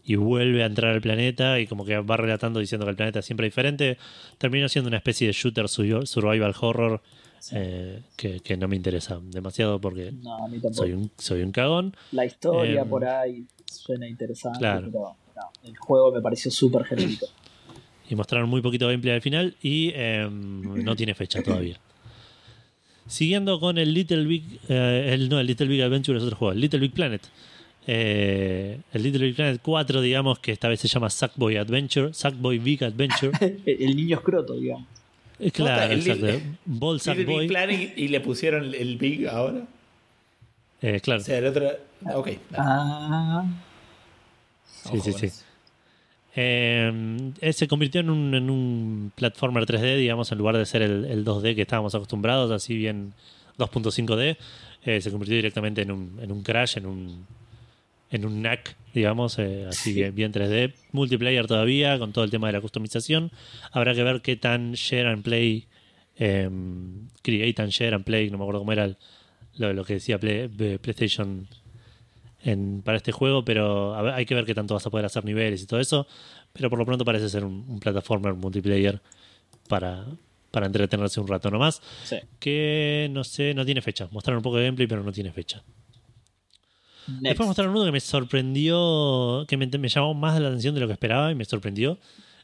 y 0.03 0.15
vuelve 0.15 0.63
a 0.63 0.67
entrar 0.67 0.95
al 0.95 1.03
planeta 1.03 1.61
y 1.61 1.67
como 1.67 1.85
que 1.85 1.99
va 1.99 2.17
relatando 2.17 2.61
diciendo 2.61 2.87
que 2.87 2.91
el 2.91 2.97
planeta 2.97 3.19
es 3.19 3.27
siempre 3.27 3.45
diferente. 3.47 3.99
Terminó 4.39 4.71
siendo 4.71 4.89
una 4.89 4.97
especie 4.97 5.27
de 5.27 5.35
shooter 5.35 5.67
survi- 5.67 6.07
survival 6.07 6.55
horror 6.59 7.03
eh, 7.53 8.01
que, 8.17 8.41
que 8.41 8.57
no 8.57 8.69
me 8.69 8.77
interesa 8.77 9.21
demasiado 9.23 9.79
porque 9.83 10.13
No, 10.13 10.39
soy 10.73 10.93
un, 10.93 11.11
soy 11.19 11.43
un 11.43 11.53
cagón. 11.53 11.95
La 12.13 12.25
historia 12.25 12.87
por 12.87 13.05
ahí 13.05 13.45
suena 13.67 14.09
interesante, 14.09 14.59
claro. 14.61 14.87
pero 14.87 15.17
no, 15.39 15.69
el 15.69 15.77
juego 15.77 16.13
me 16.13 16.21
pareció 16.21 16.51
súper 16.51 16.85
genérico. 16.85 17.27
Y 18.11 18.15
mostraron 18.15 18.49
muy 18.49 18.61
poquito 18.63 18.87
gameplay 18.89 19.15
al 19.15 19.23
final 19.23 19.55
y 19.63 19.93
em, 19.95 20.83
no 20.85 20.97
tiene 20.97 21.15
fecha 21.15 21.43
todavía. 21.43 21.79
Siguiendo 23.07 23.59
con 23.61 23.79
el 23.79 23.93
Little 23.95 24.25
Big. 24.25 24.61
eh, 24.69 25.11
el, 25.13 25.29
no, 25.29 25.39
el 25.41 25.47
Little 25.47 25.67
Big 25.67 25.83
Adventure 25.83 26.19
es 26.19 26.25
otro 26.25 26.37
juego. 26.37 26.53
El 26.53 26.61
Little 26.61 26.81
Big 26.81 26.93
Planet. 26.93 27.23
Eh, 27.87 28.79
el 28.93 29.03
Little 29.03 29.27
Big 29.27 29.35
Planet 29.37 29.61
4, 29.63 30.01
digamos, 30.03 30.39
que 30.41 30.53
esta 30.53 30.69
vez 30.69 30.81
se 30.81 30.89
llama 30.89 31.09
Sackboy 31.09 31.57
Adventure. 31.57 32.13
Sackboy 32.13 32.59
Big 32.59 32.85
Adventure. 32.85 33.33
el, 33.41 33.63
el 33.67 33.97
niño 33.97 34.17
escroto, 34.17 34.55
digamos. 34.55 34.87
Claro, 35.53 35.93
el 35.93 36.01
exacto. 36.01 36.27
Ball 36.65 36.97
Little 36.97 37.15
Sackboy. 37.15 37.39
Big 37.41 37.49
Planet 37.49 37.93
y 37.97 38.09
le 38.09 38.21
pusieron 38.21 38.75
el 38.75 38.97
Big 38.99 39.27
ahora. 39.29 39.67
Eh, 40.83 41.01
claro. 41.01 41.21
O 41.21 41.25
sea, 41.25 41.39
el 41.39 41.47
otro. 41.47 41.71
Ok. 42.15 42.31
Ah, 42.55 43.45
Sí, 44.91 45.01
sí, 45.01 45.13
sí. 45.29 45.29
Eh, 46.41 47.53
se 47.53 47.67
convirtió 47.69 48.01
en 48.01 48.11
un, 48.11 48.35
en 48.35 48.49
un 48.51 49.13
platformer 49.15 49.65
3D, 49.67 49.97
digamos, 49.97 50.31
en 50.31 50.39
lugar 50.39 50.57
de 50.57 50.67
ser 50.67 50.83
el, 50.83 51.05
el 51.07 51.25
2D 51.25 51.55
que 51.55 51.63
estábamos 51.63 51.95
acostumbrados, 51.95 52.51
así 52.53 52.77
bien 52.77 53.13
2.5D. 53.59 54.37
eh, 54.85 55.01
se 55.01 55.11
convirtió 55.11 55.35
directamente 55.37 55.83
en 55.83 55.91
un, 55.91 56.19
en 56.23 56.31
un 56.31 56.43
Crash, 56.45 56.77
en 56.79 56.87
un, 56.87 57.27
en 58.11 58.25
un 58.25 58.41
NAC, 58.43 58.77
digamos, 58.95 59.39
eh, 59.39 59.67
así 59.69 59.91
Sí. 59.91 59.95
bien, 59.95 60.15
bien 60.15 60.33
3D. 60.33 60.75
Multiplayer 60.93 61.47
todavía, 61.47 61.99
con 61.99 62.13
todo 62.13 62.25
el 62.25 62.31
tema 62.31 62.47
de 62.47 62.53
la 62.53 62.61
customización. 62.61 63.33
Habrá 63.73 63.95
que 63.95 64.03
ver 64.05 64.21
qué 64.23 64.37
tan 64.37 64.73
share 64.75 65.09
and 65.09 65.25
play, 65.25 65.67
eh, 66.19 66.49
create 67.23 67.61
and 67.61 67.73
share 67.73 67.95
and 67.95 68.05
play, 68.05 68.31
no 68.31 68.39
me 68.39 68.45
acuerdo 68.45 68.61
cómo 68.61 68.73
era 68.73 68.85
el- 68.85 68.97
lo, 69.57 69.73
lo 69.73 69.85
que 69.85 69.95
decía 69.95 70.19
Play- 70.21 70.47
PlayStation 70.79 71.49
en- 72.51 72.83
para 72.83 72.97
este 72.99 73.13
juego, 73.13 73.45
pero 73.45 73.95
a 73.95 74.03
ver, 74.03 74.15
hay 74.15 74.27
que 74.27 74.35
ver 74.35 74.45
qué 74.45 74.55
tanto 74.55 74.75
vas 74.75 74.87
a 74.87 74.91
poder 74.91 75.07
hacer 75.07 75.25
niveles 75.25 75.63
y 75.63 75.67
todo 75.67 75.81
eso. 75.81 76.07
Pero 76.53 76.71
por 76.71 76.79
lo 76.79 76.87
pronto 76.87 77.05
parece 77.05 77.29
ser 77.29 77.45
un, 77.45 77.65
un 77.69 77.79
plataformer 77.81 78.35
multiplayer 78.35 79.01
para, 79.69 80.07
para 80.51 80.67
entretenerse 80.67 81.21
un 81.21 81.29
rato 81.29 81.51
nomás. 81.51 81.81
sí. 82.05 82.17
Que 82.39 83.09
no 83.13 83.23
sé, 83.25 83.55
no 83.55 83.65
tiene 83.65 83.83
fecha. 83.83 84.09
Mostraron 84.11 84.39
un 84.39 84.43
poco 84.43 84.57
de 84.57 84.65
gameplay, 84.65 84.87
pero 84.89 85.03
no 85.03 85.13
tiene 85.13 85.31
fecha. 85.33 85.63
Next. 87.07 87.23
Después 87.23 87.47
mostraron 87.47 87.75
uno 87.75 87.85
que 87.87 87.93
me 87.93 88.01
sorprendió, 88.01 89.45
que 89.49 89.57
me, 89.57 89.67
me 89.67 89.89
llamó 89.89 90.13
más 90.15 90.39
la 90.41 90.49
atención 90.49 90.75
de 90.75 90.81
lo 90.81 90.87
que 90.87 90.93
esperaba 90.93 91.31
y 91.33 91.35
me 91.35 91.45
sorprendió. 91.45 91.99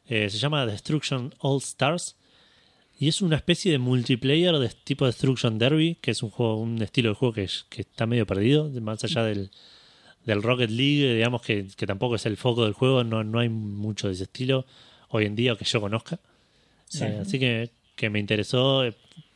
Eh, 0.06 0.28
se 0.30 0.38
llama 0.38 0.64
Destruction 0.66 1.34
All 1.38 1.58
Stars. 1.58 2.16
Y 2.98 3.08
es 3.08 3.20
una 3.20 3.36
especie 3.36 3.72
de 3.72 3.78
multiplayer 3.78 4.56
de 4.58 4.68
tipo 4.68 5.04
Destruction 5.04 5.58
Derby, 5.58 5.96
que 6.00 6.12
es 6.12 6.22
un 6.22 6.30
juego, 6.30 6.56
un 6.56 6.80
estilo 6.80 7.10
de 7.10 7.14
juego 7.16 7.34
que, 7.34 7.48
que 7.68 7.80
está 7.82 8.06
medio 8.06 8.24
perdido, 8.26 8.70
más 8.80 9.02
allá 9.04 9.24
del, 9.24 9.50
del 10.24 10.42
Rocket 10.42 10.70
League, 10.70 11.14
digamos 11.14 11.42
que, 11.42 11.66
que 11.76 11.86
tampoco 11.86 12.14
es 12.14 12.26
el 12.26 12.36
foco 12.36 12.64
del 12.64 12.72
juego, 12.72 13.04
no, 13.04 13.24
no 13.24 13.38
hay 13.38 13.48
mucho 13.48 14.08
de 14.08 14.14
ese 14.14 14.24
estilo 14.24 14.66
hoy 15.08 15.26
en 15.26 15.36
día 15.36 15.56
que 15.56 15.64
yo 15.64 15.80
conozca. 15.80 16.18
Sí. 16.86 17.04
Eh, 17.04 17.18
así 17.20 17.38
que, 17.38 17.70
que 17.96 18.10
me 18.10 18.18
interesó. 18.18 18.82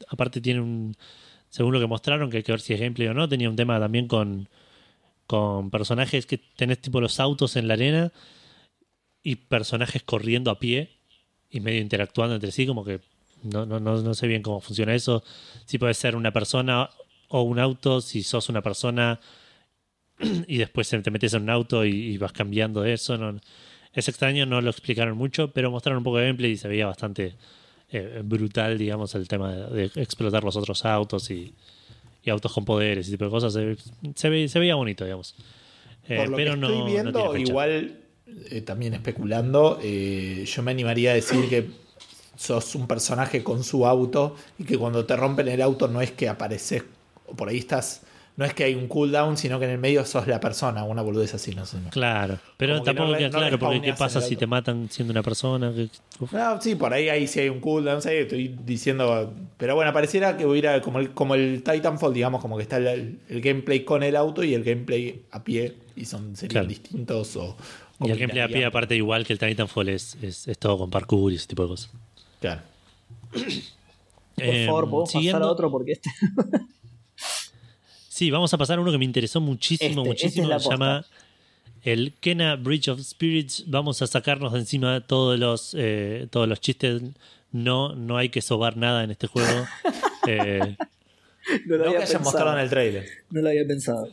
Aparte 0.09 0.41
tiene 0.41 0.61
un, 0.61 0.97
según 1.51 1.73
lo 1.73 1.81
que 1.81 1.87
mostraron, 1.87 2.31
que 2.31 2.39
hay 2.39 2.43
que 2.43 2.53
ver 2.53 2.61
si 2.61 2.75
es 2.75 2.81
gameplay 2.81 3.09
o 3.09 3.15
no, 3.15 3.29
tenía 3.29 3.49
un 3.49 3.57
tema 3.57 3.79
también 3.79 4.09
con, 4.09 4.49
con 5.27 5.71
personajes 5.71 6.27
que 6.27 6.39
tenés 6.39 6.81
tipo 6.81 7.01
los 7.01 7.21
autos 7.21 7.57
en 7.57 7.69
la 7.69 7.75
arena 7.75 8.13
y 9.23 9.37
personajes 9.37 10.03
corriendo 10.03 10.51
a 10.51 10.59
pie 10.59 10.91
y 11.51 11.61
medio 11.61 11.81
interactuando 11.81 12.35
entre 12.35 12.51
sí, 12.51 12.67
como 12.67 12.85
que 12.85 13.01
no, 13.43 13.67
no, 13.67 13.79
no, 13.81 14.01
no 14.01 14.15
sé 14.15 14.27
bien 14.27 14.43
cómo 14.43 14.61
funciona 14.61 14.95
eso. 14.95 15.23
Si 15.65 15.79
puede 15.79 15.95
ser 15.95 16.17
una 16.17 16.33
persona 16.33 16.91
o 17.29 17.43
un 17.43 17.59
auto, 17.59 18.01
si 18.01 18.23
sos 18.23 18.49
una 18.49 18.63
persona 18.63 19.21
y 20.47 20.59
después 20.59 20.89
te 20.89 21.11
metes 21.11 21.35
en 21.35 21.43
un 21.43 21.51
auto 21.51 21.85
y, 21.85 21.91
y 21.91 22.19
vas 22.19 22.33
cambiando 22.33 22.85
eso. 22.85 23.17
No, 23.19 23.39
es 23.93 24.09
extraño, 24.09 24.47
no 24.47 24.61
lo 24.61 24.71
explicaron 24.71 25.17
mucho, 25.17 25.51
pero 25.53 25.71
mostraron 25.71 25.99
un 25.99 26.05
poco 26.05 26.19
de 26.19 26.27
gameplay 26.27 26.53
y 26.53 26.57
se 26.57 26.69
veía 26.69 26.87
bastante 26.87 27.35
eh, 27.91 28.21
brutal, 28.25 28.77
digamos, 28.79 29.15
el 29.15 29.27
tema 29.29 29.53
de, 29.55 29.89
de 29.89 30.03
explotar 30.03 30.45
los 30.45 30.57
otros 30.57 30.85
autos 30.85 31.31
y, 31.31 31.55
y 32.23 32.31
autos 32.31 32.53
con 32.53 32.65
poderes 32.65 33.09
y 33.09 33.13
tipo 33.13 33.25
de 33.25 33.31
cosas. 33.31 33.53
Se, 33.53 33.77
se, 34.15 34.29
ve- 34.29 34.49
se 34.49 34.59
veía 34.59 34.75
bonito, 34.75 35.05
digamos. 35.05 35.35
Eh, 36.09 36.17
Por 36.17 36.29
lo 36.31 36.37
pero 36.37 36.53
que 36.55 36.61
no, 36.61 36.67
estoy 36.69 36.81
no 36.81 36.87
viendo, 36.87 37.37
igual 37.37 37.99
eh, 38.51 38.61
también 38.63 38.95
especulando, 38.95 39.81
yo 39.81 40.63
me 40.63 40.71
animaría 40.71 41.13
a 41.13 41.15
decir 41.15 41.49
que 41.49 41.67
sos 42.37 42.75
un 42.77 42.87
personaje 42.87 43.43
con 43.43 43.65
su 43.65 43.85
auto 43.87 44.37
y 44.59 44.65
que 44.65 44.79
cuando 44.79 45.05
te 45.05 45.17
rompen 45.17 45.49
el 45.49 45.61
auto 45.61 45.89
no 45.89 46.01
es 46.01 46.13
que 46.13 46.29
apareces 46.29 46.85
o 47.27 47.35
por 47.35 47.49
ahí 47.49 47.59
estás, 47.59 48.03
no 48.39 48.45
es 48.45 48.55
que 48.55 48.63
hay 48.65 48.75
un 48.77 48.87
cooldown, 48.89 49.37
sino 49.37 49.59
que 49.59 49.65
en 49.67 49.73
el 49.73 49.79
medio 49.79 50.05
sos 50.07 50.27
la 50.29 50.39
persona, 50.39 50.85
una 50.85 51.03
boludez 51.03 51.35
así, 51.35 51.55
no 51.55 51.67
sé. 51.67 51.79
no. 51.81 51.91
Claro, 51.91 52.39
pero 52.57 52.75
Como 52.75 52.85
que 52.85 52.87
tampoco 52.89 53.07
no 53.09 53.13
re- 53.15 53.19
queda 53.19 53.29
no 53.31 53.39
claro, 53.39 53.59
porque 53.59 53.81
¿qué 53.83 53.93
pasa 53.95 54.21
si 54.21 54.37
te 54.37 54.47
matan 54.47 54.89
siendo 54.89 55.11
una 55.11 55.23
persona? 55.25 55.73
Que- 55.75 55.89
uf. 56.21 56.33
No, 56.33 56.61
sí, 56.63 56.77
por 56.77 56.93
ahí, 56.95 57.09
ahí 57.09 57.27
sí 57.27 57.41
hay 57.41 57.49
un 57.49 57.59
cooldown, 57.61 57.99
estoy 57.99 58.57
diciendo. 58.65 59.35
Pero 59.57 59.75
bueno, 59.75 59.93
pareciera 59.93 60.37
que 60.37 60.47
hubiera 60.47 60.81
como 60.81 61.01
el, 61.01 61.11
como 61.11 61.35
el 61.35 61.63
Titanfall, 61.65 62.15
digamos, 62.15 62.41
como 62.41 62.57
que 62.57 62.63
está 62.63 62.77
el, 62.79 63.19
el 63.29 63.41
gameplay 63.41 63.85
con 63.85 64.03
el 64.05 64.15
auto 64.15 64.45
y 64.45 64.55
el 64.55 64.63
gameplay 64.63 65.23
a 65.33 65.43
pie, 65.45 65.75
y 65.97 66.05
son 66.05 66.37
serían 66.37 66.51
Claro. 66.53 66.69
distintos 66.69 67.37
o. 67.37 67.57
Y 68.01 68.11
el 68.13 68.19
gameplay 68.19 68.45
a 68.45 68.49
pie, 68.49 68.65
aparte, 68.65 68.95
igual 68.95 69.27
que 69.27 69.33
el 69.33 69.41
Titanfall, 69.41 69.89
es, 69.89 70.17
es, 70.23 70.47
es 70.47 70.57
todo 70.59 70.79
con 70.79 70.89
parkour 70.91 71.33
y 71.33 71.35
ese 71.35 71.49
tipo 71.49 71.65
de 71.65 71.69
cosas. 71.71 71.91
Claro. 72.41 72.61
Por 73.33 74.65
favor, 74.67 74.85
podemos 74.85 75.09
pasar 75.09 75.21
siguiendo- 75.21 75.47
a 75.49 75.51
otro 75.51 75.71
porque 75.73 75.93
este. 75.93 76.09
Sí, 78.19 78.33
vamos 78.33 78.53
a 78.53 78.59
pasar 78.59 78.79
a 78.79 78.81
uno 78.83 78.91
que 78.91 78.99
me 78.99 79.05
interesó 79.05 79.41
muchísimo, 79.41 79.91
Este, 80.03 80.09
muchísimo. 80.09 80.29
este 80.29 80.43
es 80.43 80.49
la 80.49 80.59
se 80.59 80.71
llama 80.71 81.07
el 81.85 82.15
Kena 82.19 82.57
Bridge 82.57 82.89
of 82.89 82.99
Spirits. 83.01 83.63
Vamos 83.69 84.03
a 84.03 84.09
sacarnos 84.09 84.53
de 84.55 84.59
encima 84.59 85.01
todos 85.03 85.39
los, 85.39 85.73
eh, 85.79 86.27
todos 86.33 86.49
los 86.49 86.61
chistes. 86.61 87.01
No, 87.53 87.95
no 87.95 88.17
hay 88.17 88.31
que 88.31 88.43
sobar 88.43 88.77
nada 88.77 89.05
en 89.05 89.13
este 89.13 89.29
juego. 89.29 89.65
Eh, 90.31 90.77
No 91.67 91.77
lo 91.77 91.85
No 91.85 91.85
que 91.85 91.89
había 91.91 91.99
hayan 92.01 92.01
pensado. 92.01 92.25
mostrado 92.25 92.53
en 92.59 92.65
el 92.65 92.69
trailer. 92.69 93.07
No 93.31 93.41
lo 93.41 93.49
había 93.51 93.65
pensado. 93.67 94.09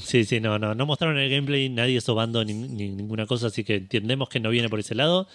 sí, 0.00 0.24
sí, 0.24 0.38
no, 0.40 0.58
no. 0.58 0.74
No 0.76 0.86
mostraron 0.86 1.18
el 1.18 1.28
gameplay, 1.28 1.68
nadie 1.68 2.00
sobando 2.00 2.42
ni, 2.44 2.54
ni 2.54 2.88
ninguna 2.88 3.26
cosa, 3.26 3.48
así 3.48 3.64
que 3.64 3.74
entendemos 3.74 4.28
que 4.30 4.38
no 4.40 4.48
viene 4.48 4.68
por 4.70 4.78
ese 4.80 4.94
lado. 4.94 5.26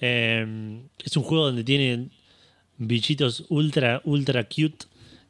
Eh, 0.00 0.78
es 1.04 1.16
un 1.16 1.24
juego 1.24 1.46
donde 1.46 1.64
tiene 1.64 2.08
bichitos 2.78 3.44
ultra, 3.50 4.00
ultra 4.04 4.44
cute 4.44 4.86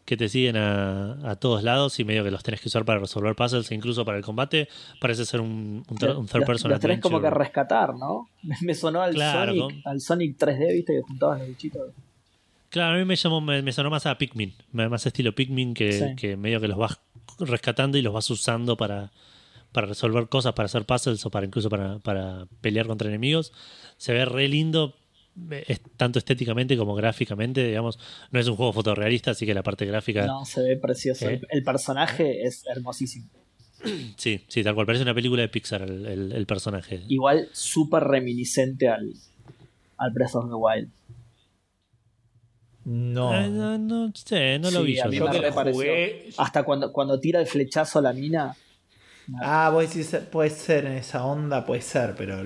que 0.07 0.17
te 0.17 0.29
siguen 0.31 0.57
a, 0.57 1.31
a 1.31 1.37
todos 1.37 1.63
lados 1.63 1.99
y 2.01 2.05
medio 2.05 2.25
que 2.25 2.31
los 2.31 2.43
tenés 2.43 2.61
que 2.63 2.69
usar 2.69 2.85
para 2.87 3.01
resolver 3.01 3.35
puzzles 3.35 3.71
e 3.71 3.75
incluso 3.75 4.05
para 4.07 4.17
el 4.17 4.25
combate. 4.25 4.69
Parece 5.01 5.27
ser 5.27 5.41
un, 5.43 5.83
un, 5.89 5.99
ter- 5.99 6.17
un 6.17 6.27
third 6.27 6.39
Los- 6.41 6.47
person 6.47 6.71
los 6.71 6.81
tenés 6.81 7.01
como 7.01 7.21
que 7.21 7.29
rescatar, 7.29 7.95
¿no? 7.95 8.29
Me, 8.63 8.75
sonó 8.75 9.03
al, 9.03 9.13
Claro, 9.15 9.53
Sonic, 9.55 9.87
al 9.87 10.01
Sonic 10.01 10.39
3D, 10.39 10.73
viste, 10.73 10.93
que 10.95 11.03
juntaban 11.03 11.41
los 11.41 11.49
bichitos. 11.49 11.91
Claro, 12.71 12.95
a 12.97 12.99
mí 12.99 13.05
me, 13.05 13.17
llamó, 13.17 13.41
me, 13.41 13.63
me 13.63 13.73
sonó 13.73 13.91
más 13.91 14.07
a 14.07 14.17
Pikmin, 14.17 14.55
me- 14.73 14.89
más 14.89 15.05
estilo 15.07 15.35
Pikmin 15.35 15.75
que, 15.75 15.93
Sí. 15.93 16.05
que 16.17 16.37
medio 16.37 16.61
que 16.61 16.69
los 16.69 16.79
vas 16.79 16.99
rescatando 17.41 17.99
y 17.99 18.03
los 18.03 18.13
vas 18.15 18.31
usando 18.31 18.77
para, 18.77 19.11
para 19.73 19.89
resolver 19.89 20.29
cosas, 20.29 20.53
para 20.53 20.67
hacer 20.67 20.85
puzzles 20.85 21.27
o 21.27 21.31
para 21.31 21.47
incluso 21.47 21.69
para, 21.69 21.99
para 21.99 22.47
pelear 22.61 22.87
contra 22.87 23.09
enemigos. 23.09 23.53
Se 23.97 24.13
ve 24.13 24.25
re 24.25 24.47
lindo, 24.49 24.95
es 25.67 25.81
tanto 25.97 26.19
estéticamente 26.19 26.77
como 26.77 26.95
gráficamente, 26.95 27.67
digamos. 27.67 27.99
No 28.31 28.41
es 28.41 28.49
un 28.49 28.57
juego 28.57 28.73
fotorrealista, 28.73 29.33
así 29.33 29.45
que 29.47 29.55
la 29.55 29.63
parte 29.63 29.85
gráfica, 29.87 30.27
No, 30.27 30.45
se 30.45 30.63
ve 30.63 30.77
precioso. 30.77 31.29
¿Eh? 31.29 31.35
El, 31.35 31.47
el 31.51 31.63
personaje 31.63 32.43
es 32.47 32.65
hermosísimo. 32.67 33.29
sí, 34.17 34.41
sí, 34.49 34.65
tal 34.65 34.75
cual. 34.75 34.87
Parece 34.87 35.03
una 35.03 35.15
película 35.15 35.43
de 35.43 35.49
Pixar 35.49 35.83
el, 35.83 36.07
el- 36.07 36.33
el 36.33 36.47
personaje. 36.47 37.03
Igual 37.09 37.49
súper 37.53 38.05
reminiscente 38.05 38.89
al, 38.89 39.13
al 39.99 40.11
Breath 40.13 40.35
of 40.37 40.49
the 40.49 40.55
Wild. 40.55 40.91
No. 42.85 43.33
Ah, 43.33 43.47
no, 43.49 43.77
no 43.79 44.13
sé, 44.15 44.59
no 44.61 44.71
lo 44.71 44.81
Sí, 44.81 44.87
vi 44.87 44.99
a 45.01 45.05
yo. 45.07 45.11
mí 45.11 45.17
Yo 45.19 45.27
me 45.29 45.41
que 45.41 45.73
jugué. 45.73 46.29
Hasta 46.39 46.63
cuando, 46.63 46.93
cuando 46.93 47.19
tira 47.19 47.41
el 47.41 47.47
flechazo 47.47 47.99
a 47.99 48.03
la 48.03 48.13
mina. 48.13 48.57
Ah, 49.41 49.71
vos 49.73 49.83
decís, 49.89 50.15
puede 50.31 50.51
ser 50.51 50.87
en 50.87 50.93
esa 50.93 51.25
onda, 51.25 51.65
puede 51.67 51.81
ser, 51.83 52.15
pero 52.17 52.45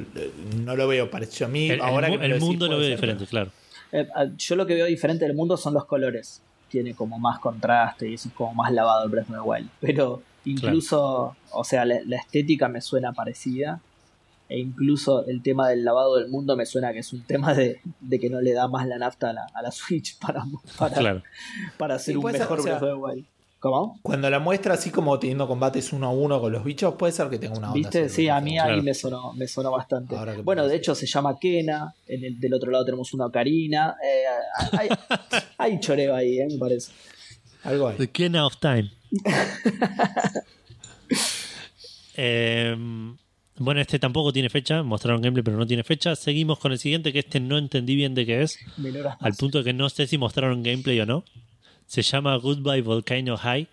no 0.64 0.76
lo 0.76 0.88
veo 0.88 1.10
parecido 1.10 1.46
a 1.46 1.50
mí. 1.50 1.66
El, 1.66 1.72
el 1.76 1.80
ahora 1.82 2.08
mu- 2.08 2.18
que 2.18 2.24
el 2.26 2.40
mundo 2.40 2.66
lo 2.68 2.78
veo 2.78 2.86
ser, 2.88 2.96
diferente, 2.96 3.26
claro. 3.26 3.50
eh, 3.92 4.08
ah, 4.14 4.26
yo 4.36 4.56
lo 4.56 4.66
que 4.66 4.74
veo 4.74 4.86
diferente 4.86 5.24
del 5.26 5.34
mundo 5.36 5.56
son 5.56 5.74
los 5.74 5.84
colores. 5.84 6.40
Tiene 6.70 6.94
como 6.94 7.18
más 7.18 7.38
contraste 7.40 8.08
y 8.08 8.14
eso 8.14 8.28
es 8.28 8.34
como 8.34 8.54
más 8.54 8.72
lavado 8.72 9.04
el 9.04 9.10
Breath 9.10 9.28
of 9.30 9.34
the 9.36 9.40
Wild. 9.40 9.68
Pero 9.80 10.22
incluso, 10.44 11.36
o 11.50 11.64
sea, 11.64 11.84
la, 11.84 11.96
la 12.06 12.16
estética 12.16 12.68
me 12.68 12.80
suena 12.80 13.12
parecida. 13.12 13.80
E 14.48 14.58
incluso 14.58 15.24
el 15.26 15.42
tema 15.42 15.68
del 15.68 15.84
lavado 15.84 16.16
del 16.16 16.28
mundo 16.28 16.56
me 16.56 16.66
suena 16.66 16.92
que 16.92 17.00
es 17.00 17.12
un 17.12 17.22
tema 17.22 17.54
de, 17.54 17.80
de 18.00 18.18
que 18.18 18.28
no 18.30 18.40
le 18.40 18.52
da 18.52 18.66
más 18.66 18.84
la 18.88 18.98
nafta 18.98 19.30
a 19.30 19.32
la, 19.32 19.46
a 19.54 19.62
la 19.62 19.70
Switch 19.70 20.18
para, 20.18 20.42
para, 20.78 20.96
Claro. 20.96 21.22
para 21.78 21.94
hacer 21.96 22.14
Sí, 22.14 22.16
un 22.16 22.22
puede 22.22 22.38
ser, 22.38 22.42
mejor 22.46 22.58
o 22.58 22.62
sea, 22.64 22.78
Breath 22.78 22.82
of 22.82 22.88
the 22.98 23.04
Wild. 23.14 23.26
¿Cómo? 23.60 24.00
Cuando 24.02 24.30
la 24.30 24.38
muestra 24.38 24.72
así 24.74 24.90
como 24.90 25.18
teniendo 25.18 25.46
combates 25.46 25.92
uno 25.92 26.06
a 26.06 26.10
uno 26.10 26.40
con 26.40 26.50
los 26.50 26.64
bichos, 26.64 26.94
puede 26.94 27.12
ser 27.12 27.28
que 27.28 27.38
tenga 27.38 27.58
una 27.58 27.68
onda. 27.68 27.74
¿Viste? 27.78 28.08
Sí, 28.08 28.26
a 28.28 28.40
mí 28.40 28.58
ahí 28.58 28.68
Claro. 28.68 28.82
me 28.82 28.94
sonó, 28.94 29.32
me 29.34 29.46
sonó 29.46 29.70
bastante. 29.70 30.16
Bueno, 30.42 30.66
de 30.66 30.76
hecho 30.76 30.94
se 30.94 31.06
llama 31.06 31.36
Kena, 31.38 31.94
en 32.06 32.24
el, 32.24 32.40
del 32.40 32.54
otro 32.54 32.70
lado 32.70 32.86
tenemos 32.86 33.12
una 33.12 33.26
Ocarina. 33.26 33.96
Eh, 34.02 34.22
hay, 34.78 34.88
hay 35.58 35.78
choreo 35.80 36.14
ahí, 36.16 36.38
eh, 36.40 36.46
me 36.50 36.56
parece. 36.58 36.90
Algo 37.64 37.88
hay. 37.88 37.96
The 37.98 38.08
Kena 38.08 38.46
of 38.46 38.56
Time. 38.56 38.90
Em, 42.14 43.16
bueno, 43.58 43.80
este 43.80 43.98
tampoco 43.98 44.32
tiene 44.32 44.48
fecha. 44.50 44.82
Mostraron 44.82 45.22
gameplay, 45.22 45.42
pero 45.44 45.56
no 45.56 45.66
tiene 45.66 45.84
fecha. 45.84 46.16
Seguimos 46.16 46.58
con 46.58 46.72
el 46.72 46.78
siguiente, 46.78 47.12
que 47.12 47.20
este 47.20 47.40
no 47.40 47.56
entendí 47.58 47.94
bien 47.94 48.14
de 48.14 48.26
qué 48.26 48.42
es. 48.42 48.58
Menoras 48.76 49.16
Al 49.20 49.34
punto 49.34 49.58
de 49.58 49.64
que 49.64 49.72
no 49.72 49.88
sé 49.88 50.06
si 50.06 50.18
mostraron 50.18 50.62
gameplay 50.62 51.00
o 51.00 51.06
no. 51.06 51.24
Se 51.90 52.02
llama 52.02 52.36
Goodbye 52.36 52.82
Volcano 52.82 53.36
High. 53.36 53.62
Y 53.62 53.68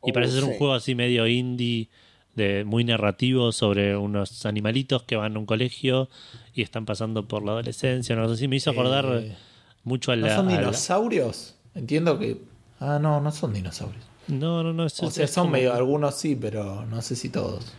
Oh, 0.00 0.12
parece 0.14 0.32
ser 0.36 0.44
un 0.44 0.52
sí. 0.52 0.56
juego 0.58 0.72
así 0.72 0.94
medio 0.94 1.26
indie, 1.26 1.88
de, 2.34 2.64
muy 2.64 2.82
narrativo 2.82 3.52
sobre 3.52 3.94
unos 3.94 4.46
animalitos 4.46 5.02
que 5.02 5.16
van 5.16 5.36
a 5.36 5.38
un 5.38 5.44
colegio 5.44 6.08
y 6.54 6.62
están 6.62 6.86
pasando 6.86 7.28
por 7.28 7.44
la 7.44 7.52
adolescencia. 7.52 8.16
No 8.16 8.26
sé 8.30 8.36
si 8.38 8.48
me 8.48 8.56
hizo 8.56 8.70
acordar 8.70 9.04
Eh, 9.22 9.36
mucho 9.84 10.12
a 10.12 10.16
¿No 10.16 10.26
la. 10.28 10.36
son 10.36 10.48
a 10.48 10.52
la- 10.52 10.58
dinosaurios? 10.60 11.56
Entiendo 11.74 12.18
que. 12.18 12.38
Ah, 12.80 12.98
no, 13.02 13.20
no 13.20 13.30
son 13.32 13.52
dinosaurios. 13.52 14.02
no, 14.28 14.62
no, 14.62 14.72
no. 14.72 14.86
es- 14.86 15.02
O 15.02 15.10
sea, 15.10 15.24
es 15.26 15.30
son 15.30 15.44
como- 15.44 15.52
medio. 15.52 15.74
Algunos 15.74 16.14
sí, 16.14 16.38
pero 16.40 16.86
no 16.86 17.02
sé 17.02 17.16
si 17.16 17.28
todos. 17.28 17.70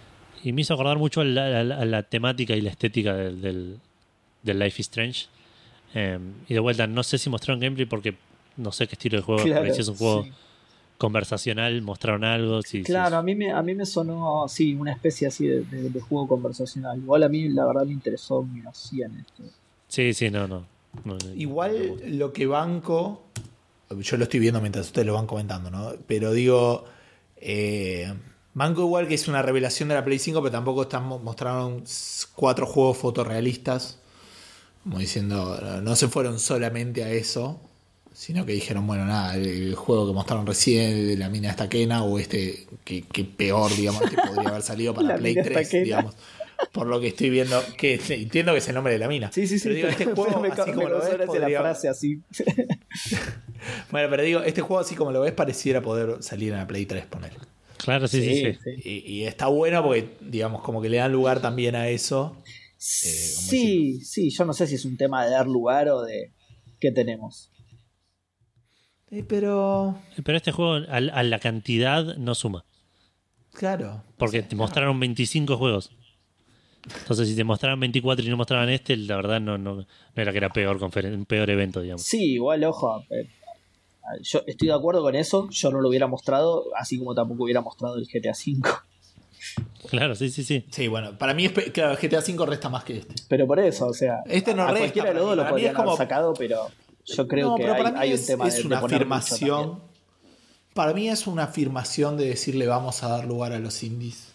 Y 0.44 0.52
me 0.54 0.62
hizo 0.62 0.76
acordar 0.76 1.00
mucho 1.00 1.22
a 1.22 1.26
la, 1.26 1.62
a 1.62 1.64
la- 1.64 1.78
a 1.80 1.86
la 1.86 2.04
temática 2.04 2.56
y 2.56 2.62
la 2.62 2.70
estética 2.70 3.16
del, 3.16 3.42
del, 3.42 3.80
del 4.44 4.60
Life 4.60 4.82
is 4.82 4.88
Strange. 4.88 5.26
Eh, 5.96 6.20
y 6.48 6.54
de 6.54 6.60
vuelta, 6.60 6.86
no 6.86 7.02
sé 7.02 7.18
si 7.18 7.30
mostraron 7.32 7.60
gameplay 7.60 7.86
porque 7.88 8.14
no 8.60 8.72
sé 8.72 8.88
qué 8.88 8.94
estilo 8.94 9.18
de 9.18 9.24
juego. 9.24 9.44
Claro, 9.44 9.66
es 9.66 9.88
un 9.88 9.96
juego 9.96 10.24
sí. 10.24 10.32
conversacional, 10.98 11.82
mostraron 11.82 12.24
algo. 12.24 12.62
Claro, 12.84 13.18
a 13.18 13.24
mí, 13.24 13.36
me, 13.36 13.52
a 13.52 13.62
mí 13.64 13.74
me 13.74 13.86
sonó, 13.86 14.48
sí, 14.48 14.76
una 14.76 14.92
especie 14.92 15.28
así 15.28 15.48
de, 15.48 15.64
de- 15.64 15.90
de 15.90 16.00
juego 16.02 16.28
conversacional. 16.28 16.98
Igual 17.00 17.24
a 17.24 17.30
mí, 17.30 17.50
la 17.50 17.66
verdad, 17.66 17.86
me 17.86 17.94
interesó 17.94 18.42
muy 18.44 18.66
así 18.68 19.02
en 19.02 19.18
esto. 19.20 19.44
sí, 19.88 20.14
sí, 20.14 20.30
no, 20.30 20.48
no. 20.48 20.66
Igual 21.36 21.98
no. 22.02 22.18
lo 22.18 22.34
que 22.34 22.46
banco, 22.48 23.24
yo 24.00 24.18
lo 24.18 24.24
estoy 24.24 24.40
viendo 24.40 24.60
mientras 24.60 24.88
ustedes 24.88 25.08
lo 25.08 25.14
van 25.14 25.28
comentando, 25.28 25.70
¿no? 25.72 25.94
Pero 26.08 26.32
digo, 26.34 26.86
eh, 27.38 28.12
banco 28.54 28.82
igual 28.82 29.08
que 29.08 29.14
es 29.14 29.28
una 29.28 29.42
revelación 29.42 29.90
de 29.90 29.96
la 29.96 30.04
Play 30.04 30.20
5, 30.20 30.42
pero 30.42 30.52
tampoco 30.52 30.82
están, 30.84 31.04
mo- 31.06 31.20
mostraron 31.20 31.84
cuatro 32.36 32.66
juegos 32.66 32.98
fotorrealistas, 32.98 34.00
como 34.84 34.98
diciendo, 35.00 35.60
no 35.84 35.96
se 35.96 36.08
fueron 36.08 36.40
solamente 36.40 37.04
a 37.04 37.12
eso, 37.12 37.62
sino 38.20 38.46
que 38.46 38.52
dijeron, 38.52 38.86
bueno, 38.86 39.06
nada, 39.06 39.36
el, 39.38 39.48
el 39.48 39.76
juego 39.76 40.06
que 40.08 40.14
mostraron 40.14 40.46
recién, 40.46 40.92
el 40.92 41.08
de 41.08 41.16
la 41.18 41.30
mina 41.30 41.50
esta 41.50 41.70
Kena, 41.70 42.04
o 42.04 42.20
este 42.20 42.68
que, 42.84 43.04
que 43.04 43.24
peor, 43.24 43.74
digamos, 43.74 44.02
que 44.10 44.18
podría 44.18 44.50
haber 44.50 44.62
salido 44.62 44.94
para 44.94 45.08
La 45.14 45.16
Play 45.18 45.36
mina 45.36 45.42
esta 45.44 45.54
3, 45.54 45.70
Kena. 45.70 45.84
digamos. 45.86 46.16
Por 46.74 46.88
lo 46.88 47.00
que 47.00 47.08
estoy 47.08 47.30
viendo, 47.30 47.64
que 47.78 47.98
entiendo 48.10 48.52
que 48.52 48.58
es 48.58 48.68
el 48.68 48.76
nombre 48.76 48.92
de 48.92 49.00
la 49.00 49.08
mina. 49.08 49.32
Sí, 49.32 49.48
sí, 49.48 49.58
sí. 49.58 49.64
Pero 49.70 49.76
digo, 49.76 49.88
este 49.88 50.06
juego, 50.14 50.42
me, 50.42 50.50
así 50.50 50.70
me 50.72 50.76
como 50.76 50.90
lo 50.90 51.00
ves, 51.00 51.16
podría- 51.26 51.48
la 51.50 51.60
frase 51.62 51.88
así. 51.88 52.22
Bueno, 53.92 54.10
pero 54.10 54.24
digo, 54.24 54.42
este 54.42 54.62
juego 54.62 54.80
así 54.80 54.96
como 54.96 55.12
lo 55.12 55.22
ves 55.22 55.32
pareciera 55.34 55.82
poder 55.82 56.22
salir 56.24 56.52
en 56.54 56.60
la 56.60 56.68
Play 56.68 56.86
3, 56.86 57.06
poner. 57.06 57.32
Claro, 57.78 58.08
sí, 58.08 58.22
sí, 58.22 58.36
sí. 58.54 58.60
sí. 58.64 58.90
Y, 58.90 59.14
y 59.14 59.24
está 59.26 59.48
bueno 59.48 59.82
porque, 59.84 60.10
digamos, 60.22 60.62
como 60.62 60.82
que 60.82 60.90
le 60.90 60.98
dan 60.98 61.12
lugar 61.12 61.42
también 61.42 61.76
a 61.76 61.88
eso. 61.90 62.30
como 62.32 62.44
Sí, 62.78 64.02
sí, 64.04 64.30
yo 64.30 64.46
no 64.46 64.54
sé 64.54 64.68
si 64.68 64.76
es 64.76 64.86
un 64.86 64.98
tema 64.98 65.26
de 65.26 65.32
dar 65.32 65.48
lugar 65.48 65.90
o 65.90 66.02
de 66.02 66.32
qué 66.80 66.92
tenemos. 66.92 67.52
Eh, 69.12 69.24
pero, 69.28 69.98
Pero 70.24 70.38
este 70.38 70.52
juego 70.52 70.86
a, 70.88 70.98
a 70.98 71.24
la 71.24 71.40
cantidad 71.40 72.16
no 72.18 72.36
suma. 72.36 72.64
claro. 73.54 74.04
Porque 74.18 74.44
te 74.44 74.56
mostraron 74.56 75.00
25 75.00 75.58
juegos. 75.58 75.92
Entonces, 77.02 77.28
si 77.28 77.36
te 77.36 77.44
mostraban 77.44 77.80
24 77.80 78.26
y 78.26 78.30
no 78.30 78.38
mostraban 78.38 78.70
este, 78.70 78.96
la 78.98 79.16
verdad 79.18 79.42
no, 79.42 79.58
no, 79.58 79.76
no 79.76 79.86
era 80.16 80.32
que 80.32 80.38
era 80.38 80.50
peor, 80.50 80.80
conferen- 80.80 81.26
peor 81.26 81.50
evento, 81.50 81.82
digamos. 81.82 82.04
Sí, 82.04 82.34
igual, 82.34 82.64
ojo. 82.64 83.04
eh, 83.10 83.28
yo 84.22 84.42
estoy 84.48 84.68
de 84.70 84.74
acuerdo 84.74 85.02
con 85.02 85.16
eso. 85.16 85.50
Yo 85.52 85.72
no 85.72 85.82
lo 85.82 85.90
hubiera 85.90 86.08
mostrado, 86.08 86.66
así 86.78 86.98
como 86.98 87.14
tampoco 87.14 87.44
hubiera 87.44 87.62
mostrado 87.62 87.98
el 87.98 88.08
GTA 88.08 88.32
V. 88.32 88.62
Claro, 89.90 90.16
sí, 90.16 90.30
sí, 90.30 90.44
sí. 90.44 90.66
Sí, 90.72 90.88
bueno, 90.88 91.18
para 91.18 91.34
mí 91.34 91.50
claro, 91.50 91.98
GTA 92.02 92.20
V 92.20 92.46
resta 92.46 92.70
más 92.70 92.84
que 92.84 92.98
este. 93.00 93.16
Pero 93.28 93.46
por 93.48 93.60
eso, 93.60 93.88
o 93.88 93.94
sea, 93.94 94.20
Este 94.26 94.54
no 94.54 94.64
a 94.64 94.68
resta, 94.68 94.80
cualquiera 94.80 95.10
de 95.10 95.16
los 95.16 95.24
dos 95.26 95.38
lo 95.38 95.48
podrían 95.50 95.76
haber 95.76 95.86
como- 95.86 95.98
sacado, 95.98 96.34
pero 96.34 96.68
yo 97.16 97.28
creo 97.28 97.50
no, 97.50 97.56
que 97.56 97.64
pero 97.64 97.74
hay, 97.76 97.84
para 97.84 97.92
mí 97.96 98.00
hay 98.00 98.12
es, 98.14 98.22
un 98.22 98.26
tema 98.28 98.48
es 98.48 98.56
de, 98.56 98.62
de 98.62 98.68
una 98.68 98.80
afirmación. 98.80 99.80
Para 100.74 100.94
mí 100.94 101.10
es 101.10 101.28
una 101.28 101.44
afirmación 101.44 102.18
de 102.18 102.26
decirle 102.28 102.68
vamos 102.68 103.04
a 103.04 103.10
dar 103.10 103.26
lugar 103.26 103.54
a 103.54 103.60
los 103.60 103.82
indies. 103.84 104.30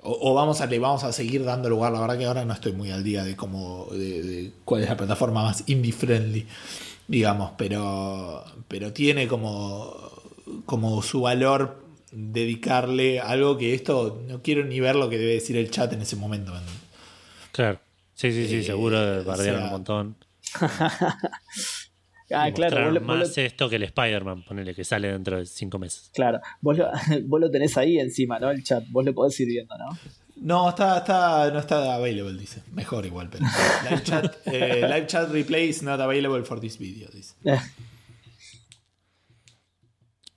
O, 0.00 0.30
o 0.30 0.34
vamos 0.34 0.60
a 0.60 0.66
le 0.66 0.78
vamos 0.78 1.04
a 1.04 1.12
seguir 1.12 1.44
dando 1.44 1.68
lugar. 1.68 1.92
La 1.92 2.00
verdad 2.00 2.18
que 2.18 2.24
ahora 2.24 2.44
no 2.44 2.52
estoy 2.54 2.72
muy 2.72 2.90
al 2.90 3.04
día 3.04 3.24
de 3.24 3.36
cómo 3.36 3.86
de, 3.90 4.22
de 4.22 4.52
cuál 4.64 4.82
es 4.82 4.88
la 4.88 4.96
plataforma 4.96 5.42
más 5.42 5.64
indie 5.66 5.92
friendly, 5.92 6.46
digamos, 7.06 7.52
pero 7.56 8.44
pero 8.68 8.92
tiene 8.92 9.28
como 9.28 9.94
como 10.66 11.02
su 11.02 11.22
valor 11.22 11.82
dedicarle 12.10 13.20
algo 13.20 13.58
que 13.58 13.74
esto 13.74 14.22
no 14.26 14.42
quiero 14.42 14.64
ni 14.64 14.80
ver 14.80 14.96
lo 14.96 15.10
que 15.10 15.18
debe 15.18 15.34
decir 15.34 15.56
el 15.56 15.70
chat 15.70 15.92
en 15.92 16.02
ese 16.02 16.16
momento. 16.16 16.52
Claro. 17.52 17.80
Sí, 18.14 18.32
sí, 18.32 18.48
sí, 18.48 18.56
Eh, 18.56 18.62
seguro 18.64 18.98
o 18.98 19.24
bardearon 19.24 19.60
sea, 19.60 19.66
un 19.66 19.70
montón. 19.72 20.16
Ah, 22.30 22.50
claro, 22.52 22.84
vos, 22.84 22.94
vos 22.94 23.02
más 23.02 23.36
lo, 23.36 23.42
esto 23.42 23.68
que 23.68 23.76
el 23.76 23.84
Spider-Man, 23.84 24.42
ponele, 24.42 24.74
que 24.74 24.84
sale 24.84 25.10
dentro 25.10 25.38
de 25.38 25.46
cinco 25.46 25.78
meses. 25.78 26.10
claro 26.12 26.40
vos, 26.60 26.76
lo, 26.76 26.90
vos 27.26 27.40
lo 27.40 27.50
tenés 27.50 27.76
ahí 27.76 27.98
encima, 27.98 28.38
¿no? 28.38 28.50
El 28.50 28.62
chat, 28.62 28.84
vos 28.90 29.04
lo 29.04 29.14
podés 29.14 29.38
ir 29.40 29.48
viendo, 29.48 29.76
¿no? 29.78 29.88
No, 30.40 30.68
está, 30.68 30.98
está, 30.98 31.50
no 31.50 31.58
está 31.58 31.94
available, 31.94 32.38
dice. 32.38 32.62
Mejor 32.72 33.04
igual, 33.06 33.28
pero. 33.30 33.44
Live 33.90 34.02
chat, 34.04 34.36
eh, 34.46 34.86
live 34.88 35.06
chat 35.06 35.28
replay 35.30 35.68
is 35.68 35.82
not 35.82 36.00
available 36.00 36.44
for 36.44 36.60
this 36.60 36.78
video, 36.78 37.08
dice. 37.10 37.34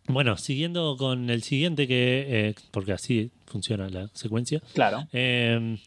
Bueno, 0.07 0.35
siguiendo 0.35 0.97
con 0.97 1.29
el 1.29 1.41
siguiente, 1.41 1.87
que 1.87 2.25
eh, 2.27 2.55
porque 2.71 2.91
así 2.91 3.31
funciona 3.45 3.87
la 3.87 4.09
secuencia. 4.13 4.61
claro. 4.73 5.07
Eh, 5.13 5.77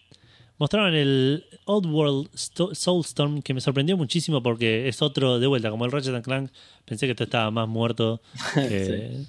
mostraron 0.59 0.95
el 0.95 1.45
Oddworld 1.65 2.29
Sto- 2.35 2.75
Soulstorm, 2.75 3.43
que 3.43 3.55
me 3.55 3.61
sorprendió 3.61 3.97
muchísimo 3.97 4.43
porque 4.43 4.89
es 4.89 5.03
otro, 5.03 5.39
de 5.39 5.47
vuelta, 5.47 5.71
como 5.71 5.85
el 5.85 5.93
Ratchet 5.93 6.15
and 6.15 6.25
Clank. 6.25 6.51
Pensé 6.85 7.07
que 7.07 7.13
esto 7.13 7.25
estaba 7.25 7.51
más 7.51 7.69
muerto, 7.69 8.21
que, 8.55 9.25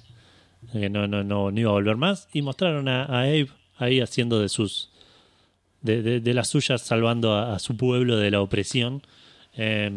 que 0.72 0.88
no, 0.90 1.06
no, 1.06 1.24
no, 1.24 1.50
no 1.50 1.60
iba 1.60 1.70
a 1.70 1.74
volver 1.74 1.96
más. 1.96 2.28
Y 2.32 2.42
mostraron 2.42 2.88
a, 2.88 3.04
a 3.04 3.20
Abe 3.22 3.48
ahí 3.78 4.00
haciendo 4.00 4.40
de 4.40 4.48
sus. 4.48 4.90
de, 5.82 6.02
de- 6.02 6.20
de 6.20 6.34
las 6.34 6.48
suyas, 6.48 6.82
salvando 6.82 7.32
a, 7.34 7.54
a 7.54 7.58
su 7.58 7.76
pueblo 7.76 8.16
de 8.16 8.30
la 8.30 8.40
opresión. 8.40 9.02
Eh, 9.56 9.90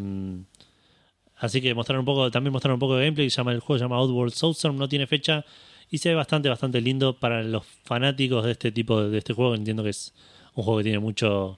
así 1.37 1.61
que 1.61 1.73
mostraron 1.73 2.01
un 2.01 2.05
poco, 2.05 2.31
también 2.31 2.51
mostraron 2.53 2.75
un 2.75 2.79
poco 2.79 2.95
de 2.95 3.05
gameplay. 3.05 3.29
Llama, 3.29 3.51
el 3.51 3.59
juego 3.59 3.77
se 3.79 3.85
llama 3.85 3.99
Oddworld 3.99 4.33
Soulstorm, 4.33 4.77
no 4.77 4.87
tiene 4.89 5.07
fecha. 5.07 5.45
Y 5.91 5.97
se 5.97 6.09
ve 6.09 6.15
bastante, 6.15 6.49
bastante 6.49 6.81
lindo 6.81 7.13
para 7.19 7.41
los 7.43 7.65
fanáticos 7.83 8.45
de 8.45 8.51
este 8.51 8.71
tipo 8.71 9.01
de, 9.01 9.09
de 9.09 9.17
este 9.17 9.33
juego. 9.33 9.55
Entiendo 9.55 9.83
que 9.83 9.89
es 9.89 10.13
un 10.59 10.65
juego 10.65 10.79
que 10.79 10.83
tiene 10.83 10.99
mucho, 10.99 11.57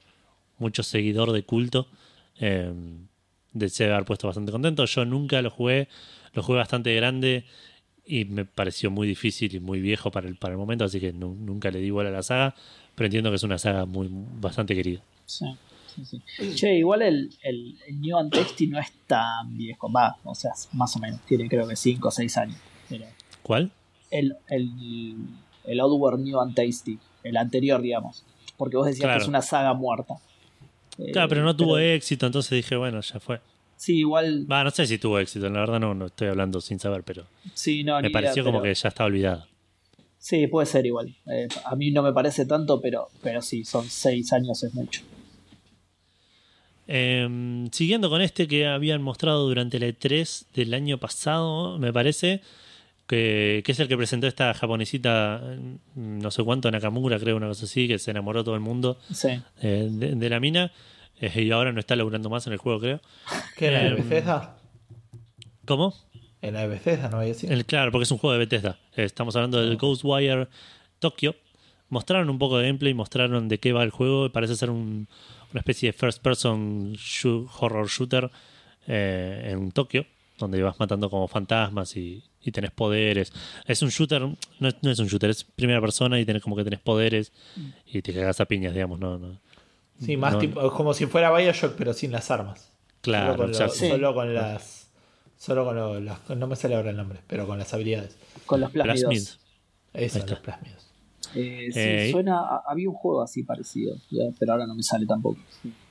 mucho 0.59 0.83
seguidor 0.83 1.31
de 1.31 1.43
culto. 1.43 1.87
Eh, 2.39 2.71
de 3.53 3.67
se 3.69 3.85
haber 3.91 4.05
puesto 4.05 4.27
bastante 4.27 4.51
contento. 4.51 4.85
Yo 4.85 5.03
nunca 5.05 5.41
lo 5.41 5.49
jugué, 5.49 5.89
lo 6.33 6.41
jugué 6.41 6.59
bastante 6.59 6.95
grande 6.95 7.43
y 8.05 8.23
me 8.25 8.45
pareció 8.45 8.89
muy 8.89 9.07
difícil 9.07 9.53
y 9.53 9.59
muy 9.59 9.81
viejo 9.81 10.09
para 10.09 10.27
el, 10.27 10.35
para 10.37 10.53
el 10.53 10.57
momento, 10.57 10.85
así 10.85 10.99
que 10.99 11.11
nu- 11.11 11.35
nunca 11.35 11.69
le 11.69 11.79
di 11.79 11.89
bola 11.89 12.09
a 12.09 12.13
la 12.13 12.23
saga, 12.23 12.55
pero 12.95 13.07
entiendo 13.07 13.29
que 13.29 13.35
es 13.35 13.43
una 13.43 13.57
saga 13.57 13.85
muy 13.85 14.07
bastante 14.09 14.73
querida. 14.73 15.01
Sí, 15.25 15.45
sí, 15.95 16.05
sí. 16.05 16.55
Che, 16.55 16.75
igual 16.77 17.01
el, 17.01 17.29
el, 17.43 17.77
el 17.87 18.01
New 18.01 18.17
and 18.17 18.31
Tasty 18.31 18.67
no 18.67 18.79
es 18.79 18.91
tan 19.05 19.57
viejo, 19.57 19.91
va, 19.91 20.15
o 20.23 20.33
sea, 20.33 20.51
más 20.73 20.95
o 20.95 20.99
menos, 20.99 21.19
tiene 21.27 21.49
creo 21.49 21.67
que 21.67 21.75
5 21.75 22.07
o 22.07 22.11
6 22.11 22.37
años. 22.37 22.57
Pero 22.89 23.05
¿Cuál? 23.43 23.71
el, 24.11 24.35
el, 24.47 25.17
el 25.65 25.79
Oddworld 25.81 26.23
New 26.23 26.39
and 26.39 26.55
Tasty, 26.55 26.97
el 27.23 27.35
anterior, 27.37 27.81
digamos, 27.81 28.23
porque 28.61 28.77
vos 28.77 28.85
decías 28.85 29.01
Claro. 29.05 29.17
que 29.17 29.23
es 29.23 29.27
una 29.27 29.41
saga 29.41 29.73
muerta. 29.73 30.13
Eh, 30.99 31.11
Claro, 31.11 31.29
pero 31.29 31.43
no 31.43 31.55
tuvo 31.55 31.79
éxito, 31.79 32.27
entonces 32.27 32.51
dije, 32.51 32.75
bueno, 32.75 33.01
ya 33.01 33.19
fue. 33.19 33.39
Sí, 33.75 33.97
igual, 33.97 34.45
Va, 34.51 34.63
no 34.63 34.69
sé 34.69 34.85
si 34.85 34.99
tuvo 34.99 35.17
éxito, 35.17 35.49
la 35.49 35.61
verdad 35.61 35.79
no, 35.79 35.95
no 35.95 36.05
estoy 36.05 36.27
hablando 36.27 36.61
sin 36.61 36.77
saber, 36.77 37.01
pero 37.01 37.25
sí, 37.55 37.83
no, 37.83 37.95
ni 37.97 38.03
me 38.03 38.09
idea, 38.09 38.21
pareció 38.21 38.43
como 38.43 38.61
pero- 38.61 38.71
que 38.73 38.79
ya 38.79 38.89
estaba 38.89 39.07
olvidada. 39.07 39.47
Sí, 40.19 40.45
puede 40.45 40.67
ser 40.67 40.85
igual. 40.85 41.15
Eh, 41.25 41.47
a 41.65 41.75
mí 41.75 41.89
no 41.89 42.03
me 42.03 42.13
parece 42.13 42.45
tanto, 42.45 42.79
pero, 42.79 43.07
pero 43.23 43.41
sí, 43.41 43.63
son 43.65 43.89
6 43.89 44.31
años, 44.33 44.61
es 44.63 44.75
mucho. 44.75 45.01
Eh, 46.87 47.67
siguiendo 47.71 48.09
con 48.09 48.21
este 48.21 48.47
que 48.47 48.67
habían 48.67 49.01
mostrado 49.01 49.47
durante 49.47 49.77
el 49.77 49.83
E3 49.83 50.45
del 50.53 50.73
año 50.73 50.97
pasado, 50.97 51.79
me 51.79 51.93
parece, 51.93 52.41
que, 53.11 53.61
que 53.65 53.73
es 53.73 53.79
el 53.81 53.89
que 53.89 53.97
presentó 53.97 54.25
esta 54.25 54.53
japonesita, 54.53 55.41
mm, 55.95 56.19
no 56.19 56.31
sé 56.31 56.43
cuánto, 56.43 56.71
Nakamura, 56.71 57.19
creo, 57.19 57.35
una 57.35 57.47
cosa 57.47 57.65
así, 57.65 57.87
que 57.87 57.99
se 57.99 58.11
enamoró 58.11 58.43
todo 58.45 58.55
el 58.55 58.61
mundo 58.61 58.97
Sí. 59.11 59.27
eh, 59.61 59.87
de, 59.91 60.15
de 60.15 60.29
la 60.29 60.39
mina 60.39 60.71
eh, 61.19 61.41
y 61.43 61.51
ahora 61.51 61.71
no 61.73 61.79
está 61.81 61.95
laburando 61.97 62.29
más 62.29 62.47
en 62.47 62.53
el 62.53 62.59
juego, 62.59 62.79
creo. 62.79 63.01
¿Qué 63.57 63.67
era 63.67 63.79
de 63.81 63.87
Em, 63.89 63.95
Bethesda? 63.97 64.57
¿Cómo? 65.65 65.93
En 66.41 66.53
la 66.55 66.61
de 66.61 66.67
Bethesda, 66.69 67.09
no 67.09 67.17
voy 67.17 67.25
a 67.25 67.29
decir. 67.29 67.51
El, 67.51 67.65
claro, 67.65 67.91
porque 67.91 68.03
es 68.03 68.11
un 68.11 68.17
juego 68.17 68.31
de 68.33 68.39
Bethesda. 68.39 68.79
Eh, 68.95 69.03
Estamos 69.03 69.35
hablando 69.35 69.59
del 69.61 69.77
Ghostwire 69.77 70.47
Tokyo. 70.99 71.35
Mostraron 71.89 72.29
un 72.29 72.39
poco 72.39 72.57
de 72.57 72.67
gameplay, 72.67 72.93
mostraron 72.93 73.47
de 73.49 73.59
qué 73.59 73.73
va 73.73 73.83
el 73.83 73.89
juego. 73.91 74.31
Parece 74.31 74.55
ser 74.55 74.69
un- 74.69 75.07
una 75.51 75.59
especie 75.59 75.89
de 75.91 75.93
first 75.93 76.21
person 76.23 76.95
horror 77.59 77.87
shooter 77.89 78.31
eh, 78.87 79.49
en 79.51 79.71
Tokio, 79.73 80.05
donde 80.39 80.63
vas 80.63 80.79
matando 80.79 81.09
como 81.09 81.27
fantasmas 81.27 81.95
y, 81.97 82.23
y 82.43 82.51
tenés 82.51 82.71
poderes. 82.71 83.31
Es 83.65 83.81
un 83.81 83.89
shooter, 83.89 84.21
no 84.21 84.67
es, 84.67 84.75
no 84.81 84.91
es 84.91 84.99
un 84.99 85.07
shooter, 85.07 85.29
es 85.29 85.43
primera 85.43 85.79
persona 85.81 86.19
y 86.19 86.25
tenés 86.25 86.41
como 86.41 86.55
que 86.55 86.63
tenés 86.63 86.79
poderes 86.79 87.31
y 87.85 88.01
te 88.01 88.13
cagas 88.13 88.39
a 88.41 88.45
piñas, 88.45 88.73
digamos. 88.73 88.99
No, 88.99 89.17
no. 89.17 89.37
Sí, 89.99 90.17
más 90.17 90.33
no- 90.33 90.39
tipo, 90.39 90.71
como 90.71 90.93
si 90.93 91.05
fuera 91.05 91.31
Bioshock, 91.35 91.75
pero 91.75 91.93
sin 91.93 92.11
las 92.11 92.31
armas. 92.31 92.71
Claro, 93.01 93.33
solo 93.33 93.37
con, 93.37 93.51
lo-. 93.51 93.69
Sí. 93.69 93.87
solo 93.89 94.13
con 94.13 94.33
las. 94.33 94.91
Solo 95.37 95.65
con 95.65 95.75
lo- 95.75 95.99
las. 95.99 96.29
No 96.37 96.47
me 96.47 96.55
sale 96.55 96.75
ahora 96.75 96.89
el 96.91 96.97
nombre, 96.97 97.19
pero 97.27 97.47
con 97.47 97.57
las 97.59 97.73
habilidades. 97.73 98.17
Con 98.45 98.61
los 98.61 98.71
plásmidos. 98.71 99.39
Eso, 99.93 100.25
los 100.25 100.39
plasmidos. 100.39 100.87
Eh, 101.35 101.69
sí, 101.71 101.79
Eh, 101.79 102.09
suena. 102.11 102.39
a- 102.39 102.63
había 102.67 102.89
un 102.89 102.95
juego 102.95 103.21
así 103.23 103.43
parecido, 103.43 103.95
ya, 104.09 104.23
pero 104.39 104.51
ahora 104.53 104.67
no 104.67 104.75
me 104.75 104.83
sale 104.83 105.05
tampoco. 105.05 105.39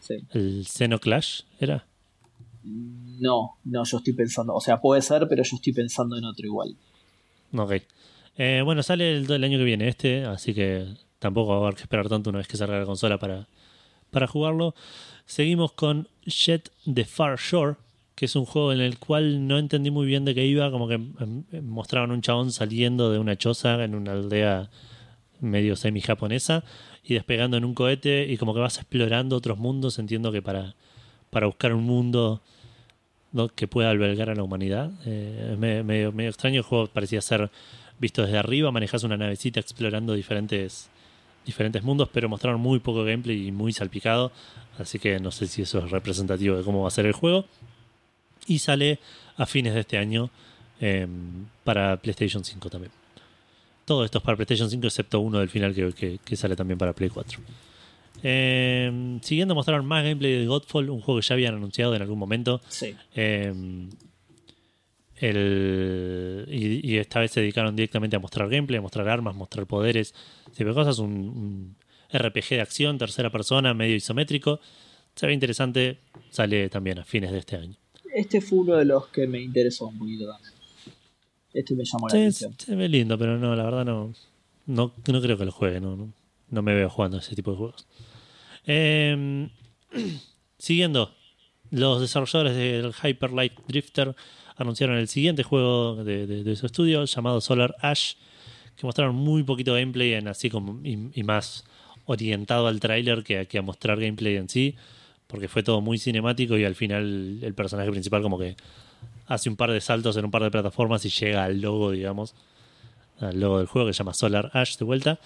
Sí. 0.01 0.18
¿El 0.32 0.66
Xenoclash 0.66 1.43
era? 1.59 1.86
No, 2.62 3.57
no, 3.65 3.85
yo 3.85 3.99
estoy 3.99 4.12
pensando. 4.12 4.55
O 4.55 4.61
sea, 4.61 4.81
puede 4.81 5.03
ser, 5.03 5.27
pero 5.28 5.43
yo 5.43 5.57
estoy 5.57 5.73
pensando 5.73 6.16
en 6.16 6.24
otro 6.24 6.47
igual. 6.47 6.77
Ok. 7.57 7.73
Eh, 8.37 8.62
bueno, 8.65 8.82
sale 8.82 9.16
el, 9.16 9.31
el 9.31 9.45
año 9.45 9.59
que 9.59 9.65
viene 9.65 9.89
este, 9.89 10.24
así 10.24 10.55
que 10.55 10.87
tampoco 11.19 11.51
va 11.51 11.57
a 11.57 11.61
haber 11.61 11.74
que 11.74 11.82
esperar 11.82 12.09
tanto 12.09 12.31
una 12.31 12.39
vez 12.39 12.49
que 12.49 12.57
salga 12.57 12.78
la 12.78 12.87
consola 12.87 13.19
para, 13.19 13.47
para 14.11 14.27
jugarlo. 14.27 14.74
Seguimos 15.27 15.73
con 15.73 16.09
Jet 16.24 16.70
the 16.93 17.05
Far 17.05 17.39
Shore, 17.39 17.77
que 18.15 18.24
es 18.24 18.37
un 18.37 18.45
juego 18.45 18.73
en 18.73 18.81
el 18.81 18.99
cual 18.99 19.47
no 19.47 19.59
entendí 19.59 19.91
muy 19.91 20.07
bien 20.07 20.24
de 20.24 20.35
qué 20.35 20.45
iba, 20.45 20.70
como 20.70 20.89
que 20.89 20.95
em, 20.95 21.45
em, 21.53 21.65
mostraban 21.65 22.11
un 22.11 22.20
chabón 22.20 22.53
saliendo 22.53 23.11
de 23.11 23.19
una 23.19 23.37
choza 23.37 23.82
en 23.85 23.95
una 23.95 24.12
aldea 24.12 24.70
medio 25.41 25.77
semi-japonesa 25.77 26.65
y 27.05 27.15
despegando 27.15 27.57
en 27.57 27.65
un 27.65 27.74
cohete 27.74 28.27
y 28.31 28.37
como 28.37 28.55
que 28.55 28.61
vas 28.61 28.77
explorando 28.77 29.37
otros 29.37 29.59
mundos, 29.59 29.99
entiendo 29.99 30.32
que 30.32 30.43
para, 30.43 30.74
para 31.31 31.47
buscar 31.47 31.73
un 31.73 31.85
mundo 31.85 32.40
que 33.55 33.69
pueda 33.69 33.90
albergar 33.90 34.28
a 34.31 34.35
la 34.35 34.43
humanidad. 34.43 34.90
Eh, 35.07 35.51
es 35.52 35.59
medio, 35.59 36.12
medio- 36.12 36.28
extraño, 36.31 36.57
el 36.57 36.62
juego 36.62 36.89
parecía 36.89 37.20
ser 37.20 37.51
visto 37.98 38.23
desde 38.23 38.39
arriba, 38.39 38.70
manejas 38.73 39.05
una 39.05 39.16
navecita 39.16 39.61
explorando 39.61 40.15
diferentes, 40.15 40.89
diferentes 41.47 41.82
mundos, 41.82 42.09
pero 42.12 42.28
mostraron 42.28 42.61
muy 42.61 42.81
poco 42.81 43.05
gameplay 43.05 43.47
y 43.48 43.52
muy 43.52 43.73
salpicado, 43.73 44.32
así 44.78 44.98
que 44.98 45.20
no 45.20 45.31
sé 45.31 45.47
si 45.47 45.62
eso 45.62 45.78
es 45.85 45.90
representativo 45.90 46.57
de 46.57 46.65
cómo 46.65 46.82
va 46.82 46.89
a 46.89 46.90
ser 46.90 47.07
el 47.07 47.12
juego. 47.12 47.44
Y 48.47 48.59
sale 48.59 48.98
a 49.36 49.47
fines 49.47 49.74
de 49.74 49.81
este 49.81 49.98
año 49.98 50.31
eh, 50.81 51.07
para 51.62 51.97
PlayStation 51.98 52.43
5 52.43 52.69
también. 52.70 52.90
Todo 53.85 54.05
esto 54.05 54.19
es 54.19 54.24
para 54.24 54.36
PlayStation 54.36 54.69
5, 54.70 54.86
excepto 54.86 55.20
uno 55.20 55.39
del 55.39 55.48
final 55.51 55.74
que- 55.74 56.19
que 56.24 56.36
sale 56.36 56.57
también 56.57 56.78
para 56.78 56.93
Play 56.94 57.11
4. 57.11 57.39
Eh, 58.23 59.19
siguiendo, 59.23 59.55
mostraron 59.55 59.87
más 59.87 60.05
gameplay 60.05 60.33
de 60.41 60.47
Godfall, 60.47 60.91
un 60.91 61.01
juego 61.01 61.21
que 61.21 61.27
ya 61.27 61.35
habían 61.35 61.55
anunciado 61.55 61.95
en 61.95 62.03
algún 62.03 62.19
momento. 62.19 62.61
Sí. 62.69 62.95
Eh, 63.15 63.53
el- 65.17 66.47
y, 66.49 66.93
y 66.93 66.97
esta 66.99 67.21
vez 67.21 67.31
se 67.31 67.41
dedicaron 67.41 67.77
directamente 67.77 68.17
a 68.17 68.19
mostrar 68.19 68.49
gameplay, 68.49 68.79
a 68.79 68.83
mostrar 68.83 69.09
armas, 69.09 69.35
mostrar 69.35 69.67
poderes, 69.67 70.15
tipo 70.57 70.69
de 70.71 70.75
cosas. 70.75 70.99
Un, 70.99 71.11
un 71.13 71.77
RPG 72.13 72.51
de 72.51 72.61
acción, 72.61 72.99
tercera 72.99 73.31
persona, 73.31 73.75
medio 73.75 73.95
isométrico. 73.97 74.61
Se 75.15 75.27
ve 75.27 75.33
interesante, 75.35 75.99
sale 76.31 76.69
también 76.69 76.99
a 77.01 77.05
fines 77.05 77.33
de 77.33 77.39
este 77.39 77.57
año. 77.57 77.77
Este 78.15 78.41
fue 78.41 78.59
uno 78.61 78.77
de 78.77 78.85
los 78.85 79.09
que 79.09 79.27
me 79.27 79.41
interesó 79.41 79.87
un 79.89 79.99
poquito 79.99 80.27
también. 80.31 80.53
Este 81.53 81.75
me 81.75 81.85
llamó 81.85 82.09
la 82.09 82.13
Sí, 82.15 82.19
atención. 82.21 82.55
se 82.59 82.75
ve 82.77 82.89
lindo, 82.89 83.19
pero 83.19 83.37
no, 83.39 83.55
la 83.55 83.65
verdad 83.65 83.85
no, 83.85 84.15
no, 84.67 84.93
no 85.07 85.21
creo 85.21 85.37
que 85.37 85.45
lo 85.45 85.53
juegue. 85.53 85.81
No, 85.81 85.97
no, 85.97 86.13
no 86.49 86.63
me 86.63 86.75
veo 86.75 86.89
jugando 86.89 87.19
ese 87.19 87.35
tipo 87.37 87.51
de 87.53 87.57
juegos. 87.59 87.87
Eh, 88.66 89.49
siguiendo, 90.59 91.15
los 91.70 92.01
desarrolladores 92.01 92.55
del 92.57 92.93
Hyper 92.93 93.32
Light 93.32 93.53
Drifter 93.69 94.15
anunciaron 94.57 94.97
el 94.97 95.09
siguiente 95.09 95.43
juego 95.43 96.05
de, 96.05 96.27
de- 96.27 96.57
su 96.57 96.66
estudio 96.66 97.05
llamado 97.05 97.41
Solar 97.41 97.74
Ash, 97.81 98.15
que 98.77 98.87
mostraron 98.87 99.15
muy 99.15 99.43
poquito 99.43 99.74
gameplay 99.74 100.15
en 100.15 100.28
así 100.28 100.51
como 100.51 100.81
y, 100.85 101.23
más 101.23 101.65
orientado 102.07 102.66
al 102.66 102.81
tráiler 102.81 103.23
que, 103.23 103.39
a- 103.39 103.45
que 103.47 103.59
a 103.59 103.62
mostrar 103.62 103.99
gameplay 104.01 104.37
en 104.37 104.49
sí, 104.49 104.74
porque 105.27 105.49
fue 105.49 105.62
todo 105.62 105.81
muy 105.81 105.99
cinemático 105.99 106.59
y 106.59 106.65
al 106.65 106.74
final 106.74 107.39
el 107.43 107.55
personaje 107.55 107.91
principal 107.91 108.20
como 108.23 108.39
que 108.39 108.57
hace 109.28 109.49
un 109.49 109.57
par 109.57 109.70
de 109.70 109.81
saltos 109.81 110.16
en 110.16 110.24
un 110.24 110.31
par 110.31 110.43
de 110.43 110.51
plataformas 110.51 111.05
y 111.05 111.11
llega 111.11 111.45
al 111.45 111.61
logo, 111.61 111.93
digamos, 111.93 112.35
al 113.20 113.39
logo 113.39 113.59
del 113.59 113.66
juego 113.69 113.87
que 113.89 113.93
se 113.95 113.99
llama 113.99 114.12
Solar 114.12 114.51
Ash 114.55 114.77
de 114.77 114.85
vuelta, 114.85 115.20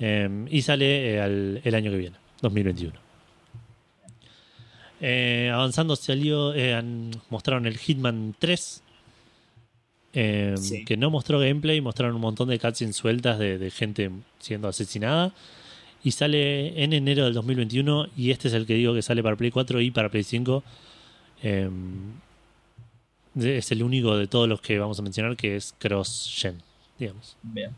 eh, 0.00 0.46
y 0.50 0.62
sale 0.62 1.14
eh, 1.14 1.20
al- 1.20 1.60
el 1.62 1.74
año 1.74 1.90
que 1.92 1.98
viene, 1.98 2.16
2021. 2.42 2.98
Eh, 5.00 5.50
avanzando 5.52 5.96
salió, 5.96 6.54
eh, 6.54 6.80
mostraron 7.30 7.66
el 7.66 7.76
Hitman 7.76 8.34
3, 8.38 8.82
eh, 10.14 10.54
Sí. 10.56 10.84
que 10.84 10.96
no 10.96 11.10
mostró 11.10 11.38
gameplay, 11.40 11.80
mostraron 11.80 12.14
un 12.14 12.22
montón 12.22 12.48
de 12.48 12.58
cutscenes 12.58 12.96
sueltas 12.96 13.38
de, 13.38 13.58
de 13.58 13.70
gente 13.70 14.10
siendo 14.38 14.68
asesinada. 14.68 15.32
Y 16.02 16.10
sale 16.12 16.82
en 16.82 16.92
enero 16.92 17.24
del 17.24 17.34
2021 17.34 18.08
y 18.16 18.30
este 18.30 18.48
es 18.48 18.54
el 18.54 18.66
que 18.66 18.74
digo 18.74 18.94
que 18.94 19.02
sale 19.02 19.22
para 19.22 19.36
Play 19.36 19.50
4 19.50 19.80
y 19.80 19.90
para 19.90 20.10
Play 20.10 20.22
5. 20.22 20.62
Eh, 21.42 21.68
de- 23.34 23.58
es 23.58 23.72
el 23.72 23.82
único 23.82 24.16
de 24.16 24.26
todos 24.26 24.48
los 24.48 24.60
que 24.60 24.78
vamos 24.78 24.98
a 24.98 25.02
mencionar 25.02 25.34
que 25.36 25.56
es 25.56 25.74
cross-gen, 25.78 26.62
digamos. 26.98 27.36
Bien. 27.42 27.70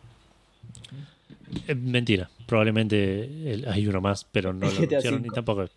Eh, 1.68 1.74
mentira, 1.74 2.28
probablemente 2.46 3.52
el- 3.52 3.66
hay 3.68 3.86
uno 3.86 4.00
más, 4.00 4.24
pero 4.24 4.52
no 4.52 4.60
lo 4.70 4.76
anunciaron 4.76 5.22
ni 5.22 5.28
tampoco. 5.30 5.62
es. 5.64 5.70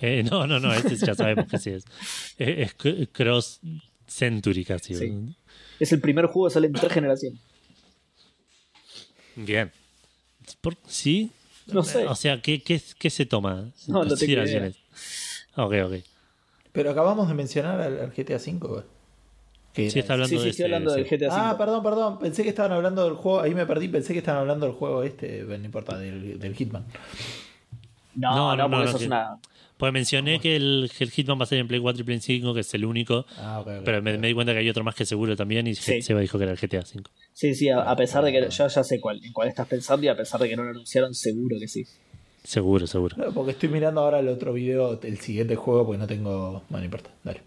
Eh, 0.00 0.22
no, 0.28 0.46
no, 0.46 0.58
no, 0.58 0.72
este 0.74 0.96
ya 0.96 1.14
sabemos 1.14 1.46
que 1.46 1.58
sí 1.58 1.70
es. 1.70 1.84
Eh, 2.38 2.62
Es, 2.62 2.76
cr- 2.76 3.08
cross 3.12 3.60
century 4.06 4.64
casi. 4.64 4.94
Sí. 4.94 5.36
Es 5.78 5.92
el 5.92 6.00
primer 6.00 6.26
juego 6.26 6.48
que 6.48 6.54
sale 6.54 6.66
en 6.66 6.72
tres 6.72 6.92
generaciones. 6.92 7.40
Bien. 9.36 9.70
Por- 10.60 10.76
¿Sí? 10.86 11.30
No 11.66 11.82
sé. 11.82 12.06
O 12.06 12.14
sea, 12.14 12.42
¿qué, 12.42 12.60
qué, 12.62 12.80
qué 12.98 13.10
se 13.10 13.26
toma? 13.26 13.54
No, 13.86 13.98
no 13.98 14.00
tengo 14.00 14.08
Consideraciones. 14.10 14.76
Ok, 15.56 15.74
ok. 15.84 15.94
Pero 16.72 16.90
acabamos 16.90 17.28
de 17.28 17.34
mencionar 17.34 17.80
al, 17.80 18.00
al 18.00 18.10
GTA 18.12 18.36
V, 18.36 18.58
güey. 18.58 18.82
Que 19.72 19.90
Sí, 19.90 20.00
está 20.00 20.12
hablando 20.14 20.28
Sí, 20.30 20.36
sí, 20.38 20.44
de 20.44 20.50
estoy 20.50 20.64
este, 20.64 20.74
hablando 20.74 20.90
sí. 20.94 21.00
del 21.00 21.08
GTA 21.08 21.28
V. 21.28 21.34
Ah, 21.34 21.56
perdón, 21.58 21.82
perdón. 21.82 22.18
Pensé 22.18 22.42
que 22.42 22.50
estaban 22.50 22.72
hablando 22.72 23.04
del 23.04 23.14
juego. 23.14 23.40
Ahí 23.40 23.54
me 23.54 23.64
perdí. 23.66 23.88
Pensé 23.88 24.12
que 24.12 24.18
estaban 24.18 24.40
hablando 24.42 24.66
del 24.66 24.74
juego 24.74 25.02
este. 25.02 25.42
No 25.44 25.54
importa, 25.54 25.96
del, 25.98 26.38
del 26.38 26.54
Hitman. 26.54 26.84
No, 28.14 28.30
No, 28.30 28.56
no, 28.56 28.56
no, 28.56 28.70
porque 28.70 28.84
no, 28.84 28.88
eso 28.90 28.98
es 28.98 29.06
una. 29.06 29.38
Pues 29.78 29.92
mencioné 29.92 30.38
que 30.38 30.54
el, 30.54 30.92
que 30.96 31.02
el 31.02 31.10
Hitman 31.10 31.40
va 31.40 31.42
a 31.42 31.46
salir 31.46 31.62
en 31.62 31.68
Play 31.68 31.80
4 31.80 32.02
y 32.02 32.04
Play 32.04 32.20
5, 32.20 32.54
que 32.54 32.60
es 32.60 32.74
el 32.74 32.84
único. 32.84 33.26
Ah, 33.38 33.60
ok. 33.60 33.66
ok, 33.66 33.82
Pero 33.84 34.02
me, 34.02 34.16
di 34.16 34.32
cuenta 34.34 34.52
que 34.52 34.58
hay 34.60 34.68
otro 34.68 34.84
más 34.84 34.94
que 34.94 35.04
seguro 35.04 35.34
también 35.34 35.66
y 35.66 35.74
Sí. 35.74 36.02
Seba 36.02 36.20
dijo 36.20 36.38
que 36.38 36.44
era 36.44 36.52
el 36.52 36.58
GTA 36.58 36.82
5. 36.82 37.10
Sí, 37.32 37.54
sí, 37.54 37.68
a, 37.68 37.80
a 37.80 37.96
pesar 37.96 38.22
de 38.24 38.30
que. 38.30 38.48
Yo 38.48 38.68
ya 38.68 38.84
sé 38.84 39.00
cuál, 39.00 39.24
en 39.24 39.32
cuál 39.32 39.48
estás 39.48 39.66
pensando 39.66 40.04
y 40.06 40.08
a 40.08 40.16
pesar 40.16 40.40
de 40.40 40.48
que 40.48 40.56
no 40.56 40.62
lo 40.62 40.70
anunciaron, 40.70 41.14
seguro 41.14 41.56
que 41.58 41.66
sí. 41.66 41.84
Seguro, 42.44 42.86
seguro. 42.86 43.16
No, 43.16 43.32
porque 43.32 43.52
estoy 43.52 43.70
mirando 43.70 44.02
ahora 44.02 44.18
el 44.20 44.28
otro 44.28 44.52
video, 44.52 45.00
el 45.02 45.18
siguiente 45.18 45.56
juego, 45.56 45.86
porque 45.86 45.98
no 45.98 46.06
tengo. 46.06 46.62
Bueno, 46.68 46.78
no 46.78 46.84
importa. 46.84 47.10
Dale. 47.24 47.40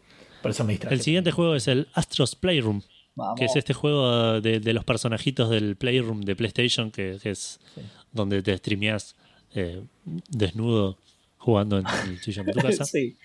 Por 0.46 0.52
eso 0.52 0.64
me 0.64 0.74
distraje. 0.74 0.94
El 0.96 1.02
siguiente 1.02 1.32
juego 1.32 1.56
es 1.56 1.68
el 1.68 1.88
Astros 1.94 2.36
Playroom, 2.36 2.82
Vamos. 3.16 3.40
que 3.40 3.46
es 3.46 3.56
este 3.56 3.74
juego 3.74 4.40
de, 4.42 4.60
de 4.60 4.74
los 4.74 4.84
personajitos 4.86 5.50
del 5.50 5.76
Playroom 5.76 6.22
de 6.22 6.36
PlayStation, 6.36 6.92
que, 6.92 7.18
que 7.22 7.32
es 7.32 7.60
Sí. 7.74 7.82
donde 8.12 8.42
te 8.44 8.56
streameas 8.58 9.16
eh, 9.56 9.82
desnudo 10.30 10.98
jugando 11.38 11.80
en 11.80 11.86
el 11.88 12.20
sillón 12.20 12.46
de 12.46 12.54
tu 12.54 12.60
casa. 12.60 12.86
sí. 12.86 13.18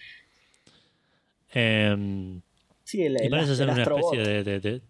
Em, 1.53 2.41
Sí, 2.85 3.03
el, 3.03 3.17
y 3.25 3.29
parece 3.29 3.53
el 3.53 3.57
ser 3.57 3.69
una 3.71 3.83
Astrobot. 3.83 4.15
especie 4.15 4.33
de, 4.35 4.45
de- 4.45 4.61
de- 4.61 4.81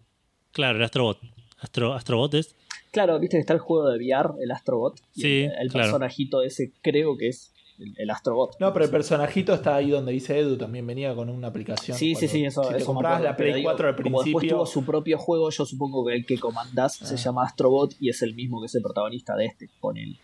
Claro, 0.51 0.77
el 0.79 0.83
Astrobot. 0.83 1.19
Astro, 1.59 1.93
Astrobot 1.93 2.33
es. 2.33 2.55
Claro, 2.91 3.19
viste 3.19 3.37
que 3.37 3.41
está 3.41 3.53
el 3.53 3.59
juego 3.59 3.89
de 3.89 3.97
VR, 3.97 4.33
el 4.41 4.51
Astrobot. 4.51 4.99
y 5.15 5.21
Sí, 5.21 5.39
el, 5.43 5.51
el 5.59 5.69
claro. 5.69 5.85
personajito 5.87 6.41
ese 6.41 6.71
creo 6.81 7.15
que 7.17 7.27
es 7.29 7.51
el, 7.81 7.93
el 7.97 8.09
Astrobot. 8.09 8.57
No, 8.59 8.71
pero 8.73 8.85
el 8.85 8.91
personajito 8.91 9.53
está 9.53 9.75
ahí 9.75 9.89
donde 9.89 10.11
dice 10.11 10.37
Edu, 10.39 10.57
también 10.57 10.85
venía 10.87 11.13
con 11.15 11.29
una 11.29 11.47
aplicación. 11.47 11.97
Sí, 11.97 12.15
sí, 12.15 12.27
Cuando- 12.27 12.31
sí, 12.31 12.45
eso. 12.45 12.63
Si 12.63 12.69
te 12.69 12.77
eso 12.77 12.85
comprabas 12.85 13.17
acuerdo, 13.19 13.31
la 13.31 13.37
Play 13.37 13.53
digo, 13.53 13.69
4 13.69 13.87
al 13.89 13.95
Como 13.95 14.03
después 14.23 14.23
principio. 14.35 14.55
tuvo 14.57 14.65
su 14.65 14.85
propio 14.85 15.17
juego, 15.17 15.49
yo 15.49 15.65
supongo 15.65 16.05
que 16.05 16.13
el 16.13 16.25
que 16.25 16.37
comandás 16.39 17.01
Ah. 17.01 17.05
se 17.05 17.17
llama 17.17 17.43
Astrobot 17.45 17.95
y 17.99 18.09
es 18.09 18.21
el 18.21 18.33
mismo 18.35 18.61
que 18.61 18.67
es 18.67 18.75
el 18.75 18.81
protagonista 18.81 19.35
de 19.35 19.45
este, 19.45 19.69
con 19.79 19.97
él. 19.97 20.17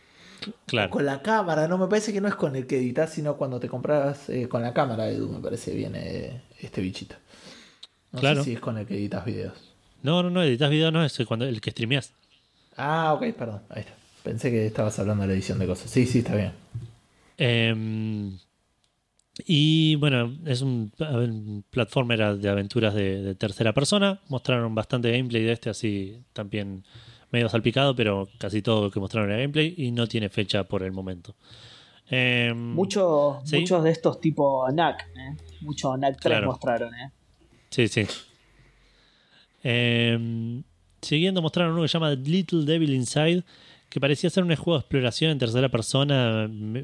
Claro. 0.67 0.91
Con 0.91 1.05
la 1.05 1.21
cámara, 1.23 1.67
no 1.67 1.77
me 1.79 1.87
parece 1.87 2.13
que 2.13 2.21
no 2.21 2.27
es 2.27 2.35
con 2.35 2.55
el 2.55 2.67
que 2.67 2.77
editas, 2.77 3.11
sino 3.11 3.37
cuando 3.37 3.59
te 3.59 3.67
compras 3.67 4.29
eh, 4.29 4.47
con 4.47 4.61
la 4.61 4.71
cámara, 4.73 5.09
Edu, 5.09 5.27
me 5.29 5.39
parece 5.39 5.73
bien 5.73 5.93
eh, 5.95 6.41
este 6.61 6.79
bichito. 6.79 7.15
No 8.11 8.19
Claro. 8.19 8.39
sé 8.43 8.51
si 8.51 8.53
es 8.53 8.59
con 8.59 8.77
el 8.77 8.85
que 8.85 8.95
editas 8.95 9.25
videos. 9.25 9.53
No, 10.03 10.21
no, 10.21 10.29
no, 10.29 10.43
editas 10.43 10.69
video 10.69 10.91
no 10.91 11.03
es 11.03 11.17
cuando 11.27 11.45
el 11.45 11.59
que 11.59 11.71
streameas. 11.71 12.13
Ah, 12.77 13.13
ok, 13.15 13.33
perdón, 13.35 13.61
ahí 13.69 13.81
está. 13.81 13.93
Pensé 14.23 14.51
que 14.51 14.65
estabas 14.67 14.97
hablando 14.99 15.23
de 15.23 15.29
la 15.29 15.33
edición 15.33 15.57
de 15.57 15.65
cosas. 15.65 15.89
Sí, 15.89 16.05
sí, 16.05 16.19
está 16.19 16.35
bien. 16.35 16.51
Em, 17.37 18.37
y 19.45 19.95
bueno, 19.97 20.35
es 20.45 20.61
un, 20.61 20.91
un 20.99 21.63
platformer 21.69 22.37
de 22.37 22.49
aventuras 22.49 22.93
de, 22.95 23.21
de 23.21 23.35
tercera 23.35 23.73
persona. 23.73 24.19
Mostraron 24.29 24.73
bastante 24.73 25.11
gameplay 25.11 25.43
de 25.43 25.51
este, 25.51 25.69
así 25.69 26.19
también 26.33 26.83
medio 27.31 27.47
salpicado, 27.49 27.95
pero 27.95 28.27
casi 28.39 28.61
todo 28.61 28.85
lo 28.85 28.91
que 28.91 28.99
mostraron 28.99 29.29
era 29.29 29.39
gameplay 29.41 29.73
y 29.77 29.91
no 29.91 30.07
tiene 30.07 30.29
fecha 30.29 30.63
por 30.63 30.81
el 30.81 30.91
momento. 30.91 31.35
Em, 32.09 32.73
Muchos, 32.73 33.37
Sí. 33.47 33.59
muchos 33.59 33.83
de 33.83 33.91
estos 33.91 34.19
tipo 34.21 34.65
NAC, 34.71 35.07
¿eh? 35.15 35.35
Muchos 35.61 35.99
NAC 35.99 36.13
3 36.19 36.21
Claro. 36.37 36.47
mostraron, 36.47 36.95
¿eh? 36.95 37.11
Sí, 37.69 37.87
sí. 37.89 38.07
Em, 39.63 40.63
siguiendo 41.01 41.41
mostraron 41.41 41.73
uno 41.73 41.81
que 41.83 41.87
se 41.89 41.93
llama 41.93 42.11
Little 42.11 42.65
Devil 42.65 42.93
Inside, 42.93 43.43
que 43.89 43.99
parecía 43.99 44.29
ser 44.29 44.43
un 44.43 44.55
juego 44.55 44.77
de 44.77 44.81
exploración 44.81 45.31
en 45.31 45.39
tercera 45.39 45.69
persona. 45.69 46.47
Me- 46.49 46.83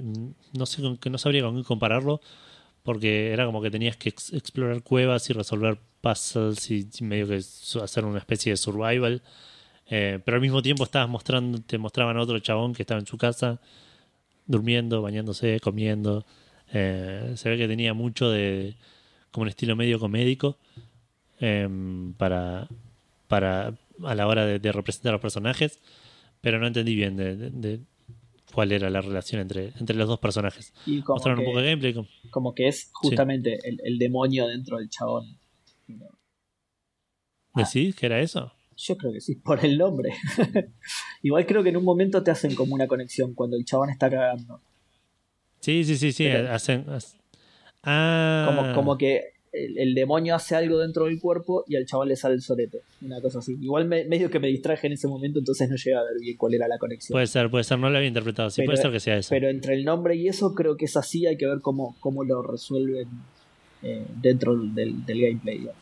No 0.57 0.65
sé 0.65 0.81
no 0.81 1.17
sabría 1.17 1.43
con 1.43 1.57
qué 1.57 1.63
compararlo, 1.67 2.21
porque 2.83 3.31
era 3.31 3.45
como 3.45 3.61
que 3.61 3.71
tenías 3.71 3.97
que 3.97 4.09
ex- 4.09 4.33
explorar 4.33 4.83
cuevas 4.83 5.29
y 5.29 5.33
resolver 5.33 5.77
puzzles 6.01 6.69
y 6.71 6.87
medio 7.03 7.27
que 7.27 7.35
hacer 7.37 8.05
una 8.05 8.19
especie 8.19 8.51
de 8.53 8.57
survival. 8.57 9.21
Eh, 9.89 10.19
pero 10.23 10.35
al 10.35 10.41
mismo 10.41 10.61
tiempo 10.61 10.83
estabas 10.85 11.09
mostrando, 11.09 11.59
te 11.61 11.77
mostraban 11.77 12.17
a 12.17 12.21
otro 12.21 12.39
chabón 12.39 12.73
que 12.73 12.83
estaba 12.83 12.99
en 12.99 13.05
su 13.07 13.17
casa, 13.17 13.59
durmiendo, 14.45 15.01
bañándose, 15.01 15.59
comiendo. 15.59 16.25
Eh, 16.73 17.33
se 17.35 17.49
ve 17.49 17.57
que 17.57 17.67
tenía 17.67 17.93
mucho 17.93 18.29
de 18.29 18.75
como 19.31 19.43
un 19.43 19.49
estilo 19.49 19.75
medio 19.75 19.99
comédico 19.99 20.57
em, 21.39 22.13
para, 22.13 22.67
para 23.27 23.73
a 24.03 24.15
la 24.15 24.27
hora 24.27 24.45
de, 24.45 24.59
de 24.59 24.71
representar 24.71 25.11
a 25.11 25.13
los 25.13 25.21
personajes, 25.21 25.79
pero 26.43 26.59
no 26.59 26.67
entendí 26.67 26.93
bien 26.93 27.15
de, 27.15 27.35
de- 27.37 27.49
de 27.51 27.79
cuál 28.53 28.71
era 28.73 28.89
la 28.89 28.99
relación 29.01 29.39
entre, 29.41 29.71
entre 29.79 29.95
los 29.95 30.07
dos 30.09 30.19
personajes. 30.19 30.73
Y 30.85 31.01
como 31.01 31.15
Mostraron 31.15 31.39
un 31.39 31.45
que, 31.45 31.49
poco 31.51 31.61
de 31.61 31.69
gameplay. 31.69 31.93
como- 31.93 32.07
como 32.29 32.53
que 32.53 32.67
es 32.67 32.89
justamente 32.93 33.57
el, 33.67 33.79
el 33.83 33.97
demonio 33.97 34.45
dentro 34.47 34.77
del 34.77 34.89
chabón. 34.89 35.37
¿Decís 37.55 37.95
que 37.95 38.05
era 38.07 38.19
eso? 38.19 38.51
Yo 38.75 38.97
creo 38.97 39.13
que 39.13 39.21
sí, 39.21 39.35
por 39.35 39.63
el 39.63 39.77
nombre. 39.77 40.09
Igual 41.21 41.45
creo 41.45 41.61
que 41.63 41.69
en 41.69 41.77
un 41.77 41.83
momento 41.85 42.23
te 42.23 42.31
hacen 42.31 42.55
como 42.55 42.73
una 42.73 42.87
conexión 42.87 43.33
cuando 43.35 43.55
el 43.55 43.63
chabón 43.65 43.89
está 43.91 44.09
cagando. 44.09 44.59
Sí, 45.59 45.83
sí, 45.83 45.95
sí, 45.97 46.11
sí. 46.11 46.25
Pero- 46.25 46.51
hacen, 46.51 46.85
hac- 46.87 47.15
ah, 47.83 48.45
Como, 48.47 48.73
como 48.73 48.97
que 48.97 49.32
el, 49.53 49.77
el 49.77 49.93
demonio 49.93 50.35
hace 50.35 50.55
algo 50.55 50.79
dentro 50.79 51.05
del 51.05 51.19
cuerpo 51.19 51.63
y 51.67 51.75
al 51.75 51.85
chabón 51.85 52.07
le 52.09 52.15
sale 52.15 52.35
el 52.35 52.41
solete. 52.41 52.81
Una 53.01 53.21
cosa 53.21 53.39
así. 53.39 53.55
Igual 53.61 53.85
me- 53.85 54.03
medio 54.05 54.29
que 54.29 54.39
me 54.39 54.47
distraje 54.47 54.87
en 54.87 54.93
ese 54.93 55.07
momento, 55.07 55.39
entonces 55.39 55.69
no 55.69 55.75
llegué 55.75 55.93
a 55.95 56.01
ver 56.01 56.19
bien 56.19 56.35
cuál 56.37 56.55
era 56.55 56.67
la 56.67 56.77
conexión. 56.79 57.13
Puede 57.15 57.27
ser, 57.27 57.49
puede 57.49 57.63
ser. 57.63 57.77
No 57.79 57.89
lo 57.89 57.97
había 57.97 58.07
interpretado. 58.07 58.49
Sí, 58.49 58.57
Pero- 58.61 58.67
puede 58.71 58.81
ser 58.81 58.91
que 58.91 58.99
sea 58.99 59.17
eso. 59.17 59.29
Pero 59.29 59.49
entre 59.49 59.75
el 59.75 59.85
nombre 59.85 60.15
y 60.15 60.27
eso 60.27 60.53
creo 60.55 60.75
que 60.75 60.85
es 60.85 60.97
así, 60.97 61.25
hay 61.27 61.37
que 61.37 61.45
ver 61.45 61.59
cómo, 61.61 61.95
cómo 61.99 62.23
lo 62.23 62.41
resuelven 62.41 63.07
eh, 63.83 64.03
dentro 64.21 64.55
del, 64.57 65.05
del 65.05 65.21
gameplay. 65.21 65.59
digamos. 65.59 65.81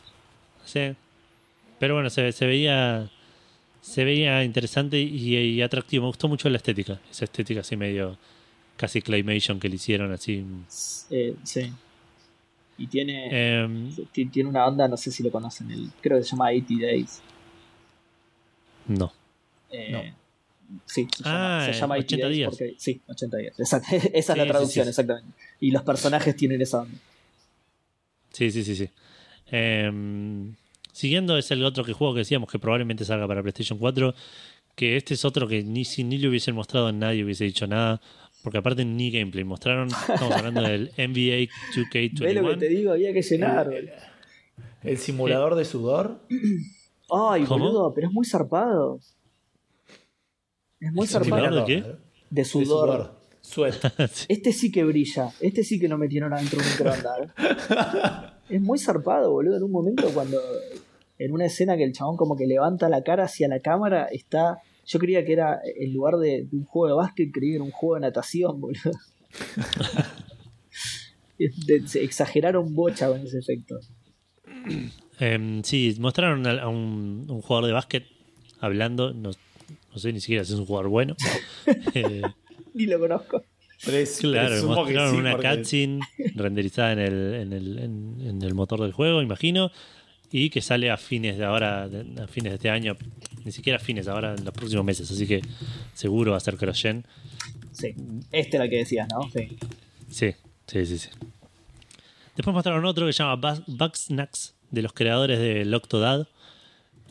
Sí. 0.64 0.94
Pero 1.78 1.94
bueno, 1.94 2.10
se, 2.10 2.30
se 2.32 2.46
veía 2.46 3.10
se 3.80 4.04
veía 4.04 4.44
interesante 4.44 5.00
y, 5.00 5.36
y 5.36 5.62
atractivo. 5.62 6.02
Me 6.04 6.08
gustó 6.08 6.28
mucho 6.28 6.48
la 6.48 6.58
estética. 6.58 7.00
Esa 7.10 7.24
estética 7.24 7.60
así 7.62 7.76
medio 7.76 8.16
casi 8.76 9.02
claymation 9.02 9.58
que 9.58 9.68
le 9.68 9.74
hicieron 9.76 10.12
así. 10.12 10.44
Eh, 11.10 11.34
sí. 11.42 11.72
Y 12.78 12.86
tiene, 12.86 13.28
Em, 13.62 13.94
ti- 14.12 14.26
tiene 14.26 14.48
una 14.48 14.66
onda, 14.66 14.88
no 14.88 14.96
sé 14.96 15.10
si 15.10 15.22
lo 15.22 15.30
conocen, 15.30 15.70
el, 15.70 15.90
creo 16.00 16.18
que 16.18 16.24
se 16.24 16.30
llama 16.30 16.46
80 16.50 16.86
Days. 16.86 17.22
no. 18.88 19.12
Eh, 19.70 20.12
Sí, 20.86 21.06
se 21.14 21.22
Ah, 21.26 21.58
llama, 21.60 21.66
se 21.74 21.80
llama 21.80 21.94
80 21.96 22.26
80 22.26 22.28
días. 22.28 22.48
porque- 22.48 22.74
sí, 22.78 23.00
80 23.06 23.36
días. 23.36 23.60
Esa, 23.60 23.76
esa 23.92 24.08
es 24.14 24.24
Sí, 24.26 24.34
la 24.36 24.46
traducción, 24.46 24.84
sí. 24.86 24.88
exactamente. 24.88 25.28
Y 25.60 25.70
los 25.70 25.82
personajes 25.82 26.34
tienen 26.34 26.62
esa 26.62 26.80
onda. 26.80 26.96
Sí, 28.32 28.50
sí, 28.50 28.64
sí, 28.64 28.74
sí. 28.76 28.88
Em, 29.50 30.54
siguiendo 30.92 31.36
es 31.36 31.50
el 31.50 31.62
otro 31.66 31.84
que 31.84 31.92
juego 31.92 32.14
que 32.14 32.20
decíamos 32.20 32.50
que 32.50 32.58
probablemente 32.58 33.04
salga 33.04 33.28
para 33.28 33.42
PlayStation 33.42 33.78
4. 33.78 34.14
Que 34.74 34.96
este 34.96 35.12
es 35.12 35.26
otro 35.26 35.46
que 35.46 35.62
ni 35.62 35.84
si 35.84 36.04
ni 36.04 36.16
le 36.16 36.28
hubiesen 36.28 36.54
mostrado 36.54 36.86
a 36.86 36.92
nadie 36.92 37.22
hubiese 37.22 37.44
dicho 37.44 37.66
nada. 37.66 38.00
Porque 38.42 38.58
aparte 38.58 38.84
ni 38.84 39.10
gameplay. 39.10 39.44
Mostraron, 39.44 39.88
estamos 39.88 40.32
hablando 40.32 40.62
del 40.62 40.88
NBA 40.98 41.48
2K21. 41.74 42.20
¿Ves 42.20 42.34
lo 42.34 42.50
que 42.50 42.56
te 42.56 42.68
digo? 42.68 42.92
Había 42.92 43.12
que 43.12 43.22
llenar. 43.22 43.66
boludo. 43.66 43.92
El 44.82 44.98
simulador 44.98 45.54
de 45.54 45.64
sudor. 45.64 46.20
Ay, 47.10 47.44
¿Cómo? 47.44 47.64
boludo, 47.66 47.94
pero 47.94 48.08
es 48.08 48.12
muy 48.12 48.26
zarpado. 48.26 48.98
Es 50.80 50.92
muy 50.92 51.04
Es 51.06 51.14
un 51.14 51.20
zarpado. 51.20 51.24
simulador 51.44 51.66
de 51.66 51.74
qué? 51.74 51.82
De 51.82 51.96
de 52.30 52.44
sudor. 52.44 53.22
Sí. 53.44 53.62
Este 54.28 54.52
sí 54.52 54.70
que 54.70 54.84
brilla. 54.84 55.30
Este 55.40 55.64
sí 55.64 55.80
que 55.80 55.88
lo 55.88 55.98
metieron 55.98 56.32
adentro 56.32 56.60
de 56.60 56.64
un 56.64 56.70
microondas. 56.70 57.18
¿eh? 57.20 58.54
es 58.54 58.60
muy 58.62 58.78
zarpado, 58.78 59.32
boludo. 59.32 59.56
En 59.56 59.64
un 59.64 59.72
momento 59.72 60.08
cuando. 60.14 60.40
En 61.18 61.32
una 61.32 61.46
escena 61.46 61.76
que 61.76 61.82
el 61.82 61.92
chabón 61.92 62.16
como 62.16 62.36
que 62.36 62.46
levanta 62.46 62.88
la 62.88 63.02
cara 63.02 63.24
hacia 63.24 63.48
la 63.48 63.58
cámara, 63.58 64.06
está. 64.12 64.58
Yo 64.84 64.98
creía 64.98 65.24
que 65.24 65.32
era 65.32 65.60
en 65.76 65.92
lugar 65.92 66.16
de, 66.16 66.44
de 66.50 66.56
un 66.56 66.64
juego 66.64 66.88
de 66.88 66.94
básquet, 66.94 67.30
creía 67.32 67.52
que 67.52 67.56
era 67.56 67.64
un 67.64 67.70
juego 67.70 67.94
de 67.96 68.00
natación, 68.02 68.60
boludo. 68.60 68.90
De- 71.38 71.86
se 71.88 72.02
exageraron 72.04 72.74
bocha 72.74 73.08
con 73.08 73.20
ese 73.20 73.38
efecto. 73.38 73.78
Em, 75.18 75.62
sí, 75.64 75.96
mostraron 75.98 76.46
a, 76.46 76.62
a 76.62 76.68
un, 76.68 77.26
un 77.28 77.40
jugador 77.42 77.66
de 77.66 77.72
básquet 77.72 78.04
hablando. 78.60 79.12
No, 79.12 79.30
no 79.92 79.98
sé 79.98 80.12
ni 80.12 80.20
siquiera 80.20 80.44
si 80.44 80.52
es 80.52 80.58
un 80.58 80.66
jugador 80.66 80.88
bueno. 80.90 81.16
Eh, 81.94 82.22
Ni 82.74 82.86
lo 82.86 82.98
conozco. 82.98 83.42
Pres- 83.84 84.20
Claro, 84.20 84.64
mostraron 84.68 85.14
sí, 85.14 85.16
una 85.20 85.32
porque- 85.32 85.56
cutscene 85.56 86.00
renderizada 86.36 86.92
en 86.92 86.98
el, 87.00 87.34
en, 87.34 87.52
el, 87.52 87.78
en- 87.78 88.16
en 88.20 88.42
el 88.42 88.54
motor 88.54 88.80
del 88.80 88.92
juego, 88.92 89.20
imagino, 89.22 89.70
y 90.32 90.50
que 90.50 90.60
sale 90.62 90.90
a 90.90 90.96
fines 90.96 91.36
de 91.38 91.44
ahora, 91.44 91.84
a 91.84 92.26
fines 92.26 92.52
de 92.52 92.56
este 92.56 92.70
año, 92.70 92.96
ni 93.44 93.52
siquiera 93.52 93.76
a 93.76 93.80
fines, 93.80 94.08
ahora 94.08 94.34
en 94.34 94.44
los 94.44 94.54
próximos 94.54 94.84
meses, 94.84 95.10
así 95.10 95.26
que 95.26 95.42
seguro 95.94 96.30
va 96.32 96.38
a 96.38 96.40
ser 96.40 96.56
cross-gen. 96.56 97.04
Sí. 97.72 97.94
Este 98.32 98.56
era 98.56 98.64
el 98.64 98.70
que 98.70 98.78
decías, 98.78 99.06
¿no? 99.12 99.30
Sí. 99.30 99.56
Sí, 100.08 100.34
sí, 100.66 100.86
sí, 100.86 100.98
sí. 100.98 101.08
Después 102.36 102.54
mostraron 102.54 102.84
otro 102.86 103.06
que 103.06 103.12
se 103.12 103.22
llama 103.22 103.36
Bug- 103.36 103.64
Bugsnax, 103.66 104.54
de 104.70 104.80
los 104.82 104.92
creadores 104.94 105.38
de 105.38 105.74
Octodad, 105.76 106.26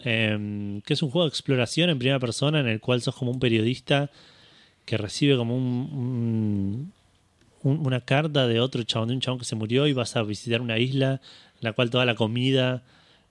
em, 0.03 0.81
que 0.81 0.93
es 0.93 1.03
un 1.03 1.11
juego 1.11 1.25
de 1.25 1.29
exploración 1.29 1.89
en 1.91 1.99
primera 1.99 2.19
persona 2.19 2.59
en 2.59 2.67
el 2.67 2.79
cual 2.79 3.01
sos 3.03 3.15
como 3.15 3.29
un 3.31 3.39
periodista 3.39 4.09
que 4.85 4.97
recibe 4.97 5.37
como 5.37 5.55
un- 5.55 6.91
un- 7.63 7.85
una 7.85 8.01
carta 8.01 8.47
de 8.47 8.59
otro 8.59 8.81
chabón, 8.83 9.09
de 9.09 9.13
un 9.15 9.21
chabón 9.21 9.37
que 9.39 9.45
se 9.45 9.55
murió 9.55 9.85
y 9.85 9.93
vas 9.93 10.15
a 10.15 10.23
visitar 10.23 10.59
una 10.61 10.79
isla 10.79 11.13
en 11.13 11.59
la 11.61 11.73
cual 11.73 11.91
toda 11.91 12.05
la 12.05 12.15
comida 12.15 12.81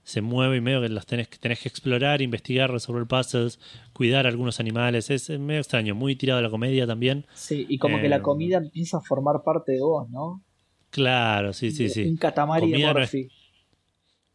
se 0.03 0.21
mueve 0.21 0.57
y 0.57 0.61
medio 0.61 0.81
que 0.81 0.89
los 0.89 1.05
tenés, 1.05 1.27
que 1.27 1.37
tenés 1.37 1.59
que 1.59 1.69
explorar, 1.69 2.21
investigar, 2.21 2.71
resolver 2.71 3.05
puzzles, 3.05 3.59
cuidar 3.93 4.25
algunos 4.27 4.59
animales. 4.59 5.09
Es 5.09 5.29
medio 5.29 5.59
extraño, 5.61 5.93
muy 5.95 6.15
tirado 6.15 6.39
a 6.39 6.41
la 6.41 6.49
comedia 6.49 6.87
también. 6.87 7.25
Sí, 7.33 7.65
y 7.69 7.77
como 7.77 7.99
que 8.01 8.09
la 8.09 8.17
Eh, 8.17 8.21
comida 8.21 8.57
empieza 8.57 8.97
a 8.97 9.01
formar 9.01 9.43
parte 9.43 9.73
de 9.73 9.81
vos, 9.81 10.09
¿no? 10.09 10.43
Claro, 10.89 11.53
sí, 11.53 11.71
sí, 11.71 11.87
sí. 11.89 12.03
Un 12.03 12.17
catamari 12.17 12.65
de 12.67 12.71
Comida 12.73 12.93
no 12.93 12.99
es- 12.99 13.13
Morphy. 13.13 13.29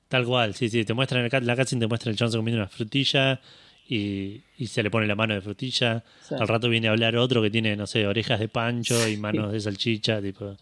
Tal 0.08 0.24
cual, 0.24 0.54
sí, 0.54 0.68
sí. 0.68 0.84
Te 0.84 0.94
muestran 0.94 1.24
el 1.30 1.46
la 1.46 1.56
cutscene, 1.56 1.80
te 1.80 1.86
muestra 1.88 2.10
el 2.12 2.18
Johnson 2.18 2.40
comiendo 2.40 2.60
una 2.62 2.68
frutilla 2.68 3.40
y, 3.88 4.40
y 4.56 4.66
se 4.68 4.82
le 4.82 4.90
pone 4.90 5.06
la 5.06 5.16
mano 5.16 5.34
de 5.34 5.40
frutilla. 5.40 6.04
Sí. 6.22 6.34
Al 6.38 6.46
rato 6.46 6.68
viene 6.68 6.86
a 6.88 6.92
hablar 6.92 7.16
otro 7.16 7.42
que 7.42 7.50
tiene, 7.50 7.74
no 7.76 7.86
sé, 7.86 8.06
orejas 8.06 8.38
de 8.38 8.48
pancho 8.48 9.08
y 9.08 9.16
manos 9.16 9.52
de 9.52 9.60
salchicha, 9.60 10.22
tipo. 10.22 10.56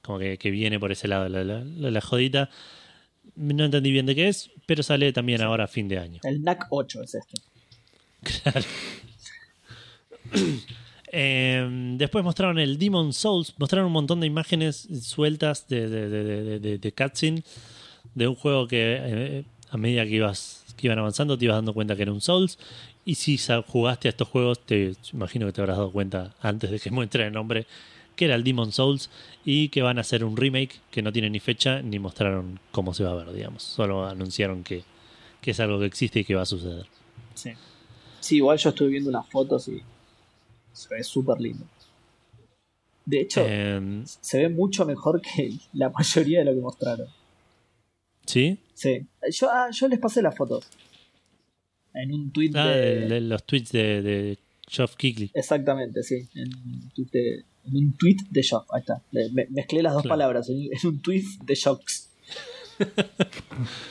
Como 0.00 0.20
que, 0.20 0.38
que 0.38 0.50
viene 0.50 0.78
por 0.78 0.92
ese 0.92 1.08
lado 1.08 1.28
la, 1.28 1.42
la, 1.44 1.64
la- 1.64 1.90
la 1.90 2.00
jodita. 2.00 2.50
No 3.36 3.64
entendí 3.64 3.90
bien 3.90 4.06
de 4.06 4.14
qué 4.14 4.28
es, 4.28 4.50
pero 4.66 4.82
sale 4.82 5.12
también 5.12 5.42
ahora 5.42 5.64
a 5.64 5.68
fin 5.68 5.88
de 5.88 5.98
año. 5.98 6.20
El 6.24 6.42
NAC 6.42 6.66
8 6.70 7.02
es 7.02 7.14
este. 7.14 7.40
Claro. 8.22 8.66
Eh, 11.10 11.66
después 11.96 12.22
mostraron 12.22 12.58
el 12.58 12.78
Demon 12.78 13.14
Souls, 13.14 13.54
mostraron 13.56 13.86
un 13.86 13.92
montón 13.94 14.20
de 14.20 14.26
imágenes 14.26 14.86
sueltas 15.02 15.66
de, 15.66 15.88
de, 15.88 16.08
de, 16.10 16.58
de, 16.60 16.78
de- 16.78 16.92
cutscene 16.92 17.42
de 18.14 18.28
un 18.28 18.34
juego 18.34 18.68
que 18.68 18.98
eh, 19.00 19.44
a 19.70 19.78
medida 19.78 20.04
que 20.04 20.10
ibas 20.10 20.64
que 20.76 20.86
iban 20.86 20.98
avanzando 20.98 21.38
te 21.38 21.46
ibas 21.46 21.56
dando 21.56 21.72
cuenta 21.72 21.96
que 21.96 22.02
era 22.02 22.12
un 22.12 22.20
Souls 22.20 22.58
y 23.06 23.14
si 23.14 23.38
jugaste 23.68 24.08
a 24.08 24.10
estos 24.10 24.28
juegos 24.28 24.60
te 24.66 24.92
imagino 25.14 25.46
que 25.46 25.52
te 25.52 25.62
habrás 25.62 25.78
dado 25.78 25.90
cuenta 25.92 26.34
antes 26.42 26.70
de 26.70 26.78
que 26.78 26.90
muestre 26.90 27.26
el 27.26 27.32
nombre 27.32 27.66
que 28.18 28.24
era 28.26 28.34
el 28.34 28.44
Demon 28.44 28.72
Souls 28.72 29.08
y 29.44 29.68
que 29.70 29.80
van 29.80 29.96
a 29.96 30.02
hacer 30.02 30.24
un 30.24 30.36
remake 30.36 30.80
que 30.90 31.00
no 31.00 31.12
tiene 31.12 31.30
ni 31.30 31.40
fecha 31.40 31.80
ni 31.80 31.98
mostraron 31.98 32.60
cómo 32.72 32.92
se 32.92 33.04
va 33.04 33.12
a 33.12 33.14
ver 33.24 33.32
digamos 33.32 33.62
solo 33.62 34.04
anunciaron 34.06 34.62
que, 34.64 34.82
que 35.40 35.52
es 35.52 35.60
algo 35.60 35.78
que 35.80 35.86
existe 35.86 36.20
y 36.20 36.24
que 36.24 36.34
va 36.34 36.42
a 36.42 36.46
suceder 36.46 36.84
Sí. 37.34 37.52
Sí, 38.20 38.36
igual 38.36 38.58
yo 38.58 38.70
estuve 38.70 38.88
viendo 38.88 39.08
unas 39.10 39.26
fotos 39.30 39.68
y 39.68 39.80
se 40.72 40.92
ve 40.94 41.02
súper 41.04 41.40
lindo. 41.40 41.64
De 43.06 43.20
hecho, 43.20 43.42
Eh, 43.46 44.02
se 44.04 44.38
ve 44.42 44.48
mucho 44.48 44.84
mejor 44.84 45.22
que 45.22 45.52
la 45.72 45.88
mayoría 45.90 46.40
de 46.40 46.44
lo 46.46 46.54
que 46.54 46.60
mostraron. 46.60 47.06
¿Sí? 48.26 48.58
Sí. 48.74 49.06
Yo, 49.30 49.48
ah, 49.50 49.68
yo 49.72 49.86
les 49.88 49.98
pasé 50.00 50.20
las 50.20 50.36
fotos. 50.36 50.66
En 51.94 52.12
un 52.12 52.30
tweet 52.32 52.50
Ah, 52.54 52.66
de. 52.66 53.20
los 53.20 53.44
tweets 53.44 53.70
de, 53.72 54.02
de 54.02 54.38
Geoff 54.68 54.96
Keighley. 54.96 55.30
Exactamente, 55.32 56.02
sí. 56.02 56.28
En 56.34 56.48
un 56.54 56.90
tweet 56.94 57.08
de, 57.12 57.44
en 57.64 57.76
un 57.76 57.96
tweet 57.96 58.16
de 58.30 58.42
Shock. 58.42 58.66
Ahí 58.72 58.80
está. 58.80 59.02
Me- 59.12 59.46
mezclé 59.50 59.82
las 59.82 59.92
dos 59.92 60.02
Claro. 60.02 60.12
palabras. 60.14 60.48
En, 60.48 60.56
en 60.72 60.86
un 60.88 61.00
tweet 61.02 61.24
de 61.44 61.54
Shocks. 61.54 62.04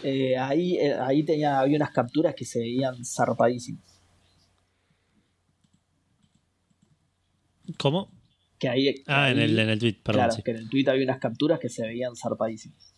Eh, 0.04 0.38
ahí 0.38 0.78
eh, 0.78 0.94
ahí 0.94 1.22
tenía, 1.24 1.60
había 1.60 1.76
unas 1.76 1.92
capturas 1.92 2.34
que 2.34 2.46
se 2.46 2.60
veían 2.60 3.04
zarpadísimas. 3.04 3.84
¿Cómo? 7.78 8.10
Que 8.60 8.70
ahí, 8.70 8.94
que 8.96 9.04
Ah, 9.08 9.30
en 9.30 9.40
el, 9.40 9.60
en 9.60 9.70
el 9.70 9.80
tweet, 9.80 9.96
perdón. 10.02 10.20
claro, 10.22 10.32
sí. 10.34 10.42
que 10.44 10.52
en 10.52 10.58
el 10.58 10.70
tweet 10.70 10.86
había 10.88 11.04
unas 11.04 11.20
capturas 11.20 11.60
que 11.60 11.70
se 11.70 11.86
veían 11.86 12.16
zarpadísimas. 12.16 12.94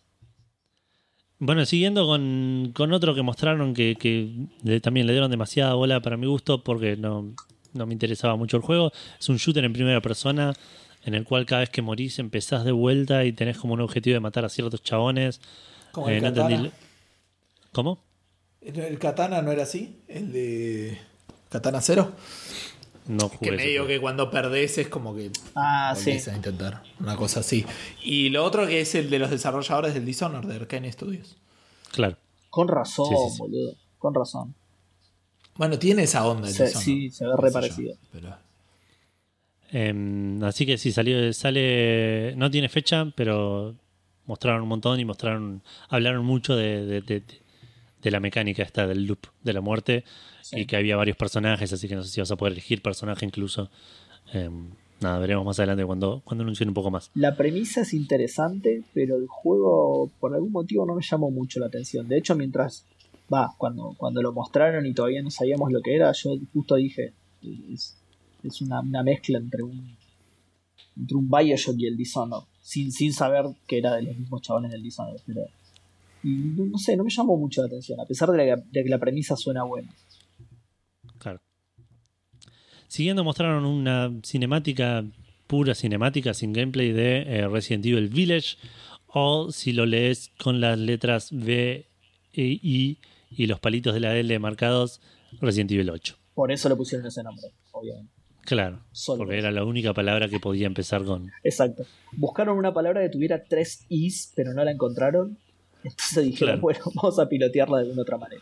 Bueno, 1.40 1.66
siguiendo 1.66 2.06
con, 2.06 2.72
con 2.76 2.92
otro 2.94 3.16
que 3.16 3.22
mostraron 3.22 3.74
que, 3.74 3.96
que 4.00 4.80
también 4.82 5.08
le 5.08 5.14
dieron 5.14 5.32
demasiada 5.32 5.74
bola 5.74 6.02
para 6.02 6.18
mi 6.18 6.28
gusto 6.28 6.64
porque 6.64 6.98
no, 6.98 7.34
no 7.74 7.86
me 7.86 7.94
interesaba 7.94 8.36
mucho 8.36 8.58
el 8.58 8.64
juego. 8.64 8.92
Es 9.20 9.30
un 9.30 9.38
shooter 9.38 9.64
en 9.66 9.74
primera 9.74 10.02
persona 10.02 10.54
en 11.06 11.14
el 11.16 11.24
cual 11.24 11.46
cada 11.46 11.62
vez 11.62 11.70
que 11.70 11.82
morís 11.82 12.20
empezás 12.20 12.66
de 12.66 12.72
vuelta 12.72 13.24
y 13.26 13.32
tenés 13.34 13.58
como 13.58 13.74
un 13.74 13.82
objetivo 13.82 14.14
de 14.16 14.20
matar 14.20 14.46
a 14.46 14.50
ciertos 14.50 14.84
chabones. 14.84 15.40
Como 15.92 16.10
Eh, 16.10 16.18
el 16.18 16.24
no 16.24 16.30
katana. 16.30 16.50
entendí- 16.56 16.72
¿Cómo? 17.72 18.00
¿El 18.62 19.00
katana 19.00 19.42
no 19.42 19.52
era 19.52 19.64
así? 19.64 20.02
¿El 20.08 20.32
de 20.34 20.98
Katana 21.50 21.80
Cero? 21.82 22.12
No 23.08 23.30
Que 23.30 23.38
jugué. 23.38 23.56
ese 23.56 23.58
medio 23.66 23.88
que 23.88 24.00
cuando 24.00 24.30
perdés 24.30 24.78
es 24.78 24.88
como 24.90 25.16
que 25.16 25.32
Ah, 25.56 25.96
sí. 25.98 26.12
a 26.30 26.36
intentar 26.36 26.84
una 27.00 27.16
cosa 27.16 27.40
así. 27.40 27.66
Y 28.04 28.30
lo 28.30 28.44
otro 28.44 28.68
que 28.68 28.82
es 28.82 28.94
el 28.96 29.10
de 29.10 29.18
los 29.18 29.32
desarrolladores 29.32 29.94
del 29.96 30.06
Dishonored, 30.06 30.48
de 30.48 30.56
Arkane 30.58 30.92
Studios. 30.92 31.38
Claro. 31.92 32.18
Con 32.52 32.68
razón, 32.68 33.08
Sí, 33.08 33.16
sí, 33.16 33.32
sí. 33.32 33.38
boludo. 33.40 33.74
Con 33.98 34.14
razón. 34.14 34.54
Bueno, 35.60 35.78
tiene 35.78 36.04
esa 36.04 36.26
onda 36.26 36.48
el 36.48 36.54
Se- 36.56 36.64
Dishonored. 36.64 36.86
sí, 36.86 37.10
se 37.12 37.26
ve 37.26 37.32
re 37.38 37.48
yo, 37.50 37.54
parecido. 37.54 37.96
pero- 38.14 38.36
Em, 39.72 40.42
así 40.44 40.66
que 40.66 40.78
sí, 40.80 40.92
salió, 40.92 41.32
sale, 41.34 42.34
no 42.36 42.50
tiene 42.50 42.70
fecha, 42.70 43.06
pero 43.16 43.76
mostraron 44.26 44.64
un 44.64 44.70
montón 44.70 45.00
y 45.00 45.06
mostraron, 45.06 45.62
hablaron 45.90 46.26
mucho 46.26 46.56
de, 46.56 46.86
de- 46.86 47.02
de- 47.02 47.24
de 48.02 48.12
la 48.12 48.20
mecánica 48.20 48.64
esta 48.64 48.88
del 48.88 49.06
loop 49.06 49.20
de 49.44 49.54
la 49.54 49.62
muerte 49.62 50.06
Sí. 50.42 50.62
y 50.62 50.66
que 50.66 50.78
había 50.78 50.96
varios 50.96 51.18
personajes, 51.18 51.72
así 51.74 51.88
que 51.88 51.96
no 51.96 52.04
sé 52.04 52.10
si 52.10 52.22
vas 52.22 52.32
a 52.32 52.36
poder 52.38 52.54
elegir 52.54 52.82
personaje 52.82 53.26
incluso. 53.26 53.70
Em, 54.34 54.70
nada, 55.02 55.20
veremos 55.20 55.46
más 55.46 55.60
adelante 55.60 55.86
cuando, 55.86 56.22
cuando 56.24 56.44
anuncien 56.44 56.70
un 56.70 56.74
poco 56.74 56.90
más. 56.90 57.12
La 57.14 57.36
premisa 57.36 57.82
es 57.82 57.94
interesante, 57.94 58.82
pero 58.94 59.18
el 59.18 59.28
juego 59.28 60.10
por 60.22 60.34
algún 60.34 60.52
motivo 60.54 60.86
no 60.88 60.96
me 60.96 61.04
llamó 61.04 61.30
mucho 61.30 61.60
la 61.60 61.66
atención. 61.68 62.08
De 62.08 62.18
hecho, 62.18 62.36
mientras 62.36 62.86
va, 63.32 63.54
cuando, 63.58 63.96
cuando 63.98 64.22
lo 64.22 64.34
mostraron 64.34 64.86
y 64.86 64.94
todavía 64.94 65.22
no 65.22 65.32
sabíamos 65.32 65.72
lo 65.72 65.82
que 65.82 65.96
era, 65.96 66.12
yo 66.12 66.32
justo 66.54 66.76
dije, 66.76 67.14
es, 67.72 67.98
es 68.44 68.62
una, 68.62 68.82
una 68.82 69.04
mezcla 69.04 69.38
entre 69.38 69.64
un 69.64 69.98
entre 70.98 71.16
un 71.16 71.30
Bioshock 71.30 71.76
y 71.78 71.88
el 71.88 71.96
Dishonored, 71.96 72.46
sin, 72.62 72.92
sin 72.92 73.14
saber 73.14 73.46
que 73.68 73.78
era 73.78 73.96
de 73.96 74.04
los 74.04 74.18
mismos 74.18 74.42
chabones 74.42 74.72
del 74.72 74.84
Dishonored, 74.84 75.22
pero 75.26 75.42
y 76.24 76.30
no, 76.30 76.78
sé, 76.78 76.98
no 76.98 77.04
me 77.04 77.10
llamó 77.10 77.38
mucho 77.38 77.62
la 77.62 77.68
atención, 77.68 78.00
a 78.00 78.06
pesar 78.06 78.30
de, 78.32 78.62
que 78.74 78.90
la 78.90 79.00
premisa 79.00 79.36
suena 79.36 79.64
buena. 79.64 79.90
Claro. 81.18 81.40
Siguiendo 82.88 83.24
mostraron 83.24 83.66
una 83.66 84.12
cinemática, 84.24 85.06
pura 85.48 85.76
cinemática, 85.76 86.34
sin 86.34 86.52
gameplay 86.52 86.92
de 86.92 87.22
eh, 87.22 87.48
Resident 87.48 87.86
Evil 87.86 88.10
Village. 88.10 88.58
O 89.12 89.52
si 89.52 89.72
lo 89.72 89.86
lees 89.86 90.30
con 90.38 90.60
las 90.62 90.78
letras 90.78 91.32
V, 91.32 91.88
E, 92.34 92.60
I 92.62 93.00
y 93.32 93.48
los 93.48 93.60
palitos 93.60 93.94
de 93.94 94.00
la 94.00 94.16
L 94.16 94.38
marcados, 94.40 95.02
Resident 95.42 95.72
Evil 95.72 95.90
8. 95.90 96.16
Por 96.34 96.52
eso 96.52 96.70
le 96.70 96.76
pusieron 96.76 97.06
ese 97.08 97.22
nombre, 97.24 97.48
obviamente. 97.72 98.12
Claro. 98.46 98.80
Solo 98.92 99.20
Porque 99.20 99.34
por 99.36 99.40
era 99.40 99.52
la 99.52 99.64
única 99.64 99.94
palabra 99.94 100.28
que 100.30 100.40
podía 100.40 100.66
empezar 100.66 101.04
con. 101.04 101.32
Exacto. 101.44 101.86
Buscaron 102.14 102.58
una 102.58 102.74
palabra 102.74 103.02
que 103.02 103.10
tuviera 103.10 103.44
tres 103.44 103.86
is, 103.90 104.32
pero 104.36 104.54
no 104.54 104.64
la 104.64 104.72
encontraron. 104.72 105.38
Entonces 105.84 106.24
dijeron, 106.24 106.60
Claro. 106.60 106.62
bueno, 106.62 106.80
vamos 106.96 107.20
a 107.20 107.30
pilotearla 107.30 107.78
de 107.78 107.84
alguna 107.84 108.02
otra 108.02 108.18
manera. 108.18 108.42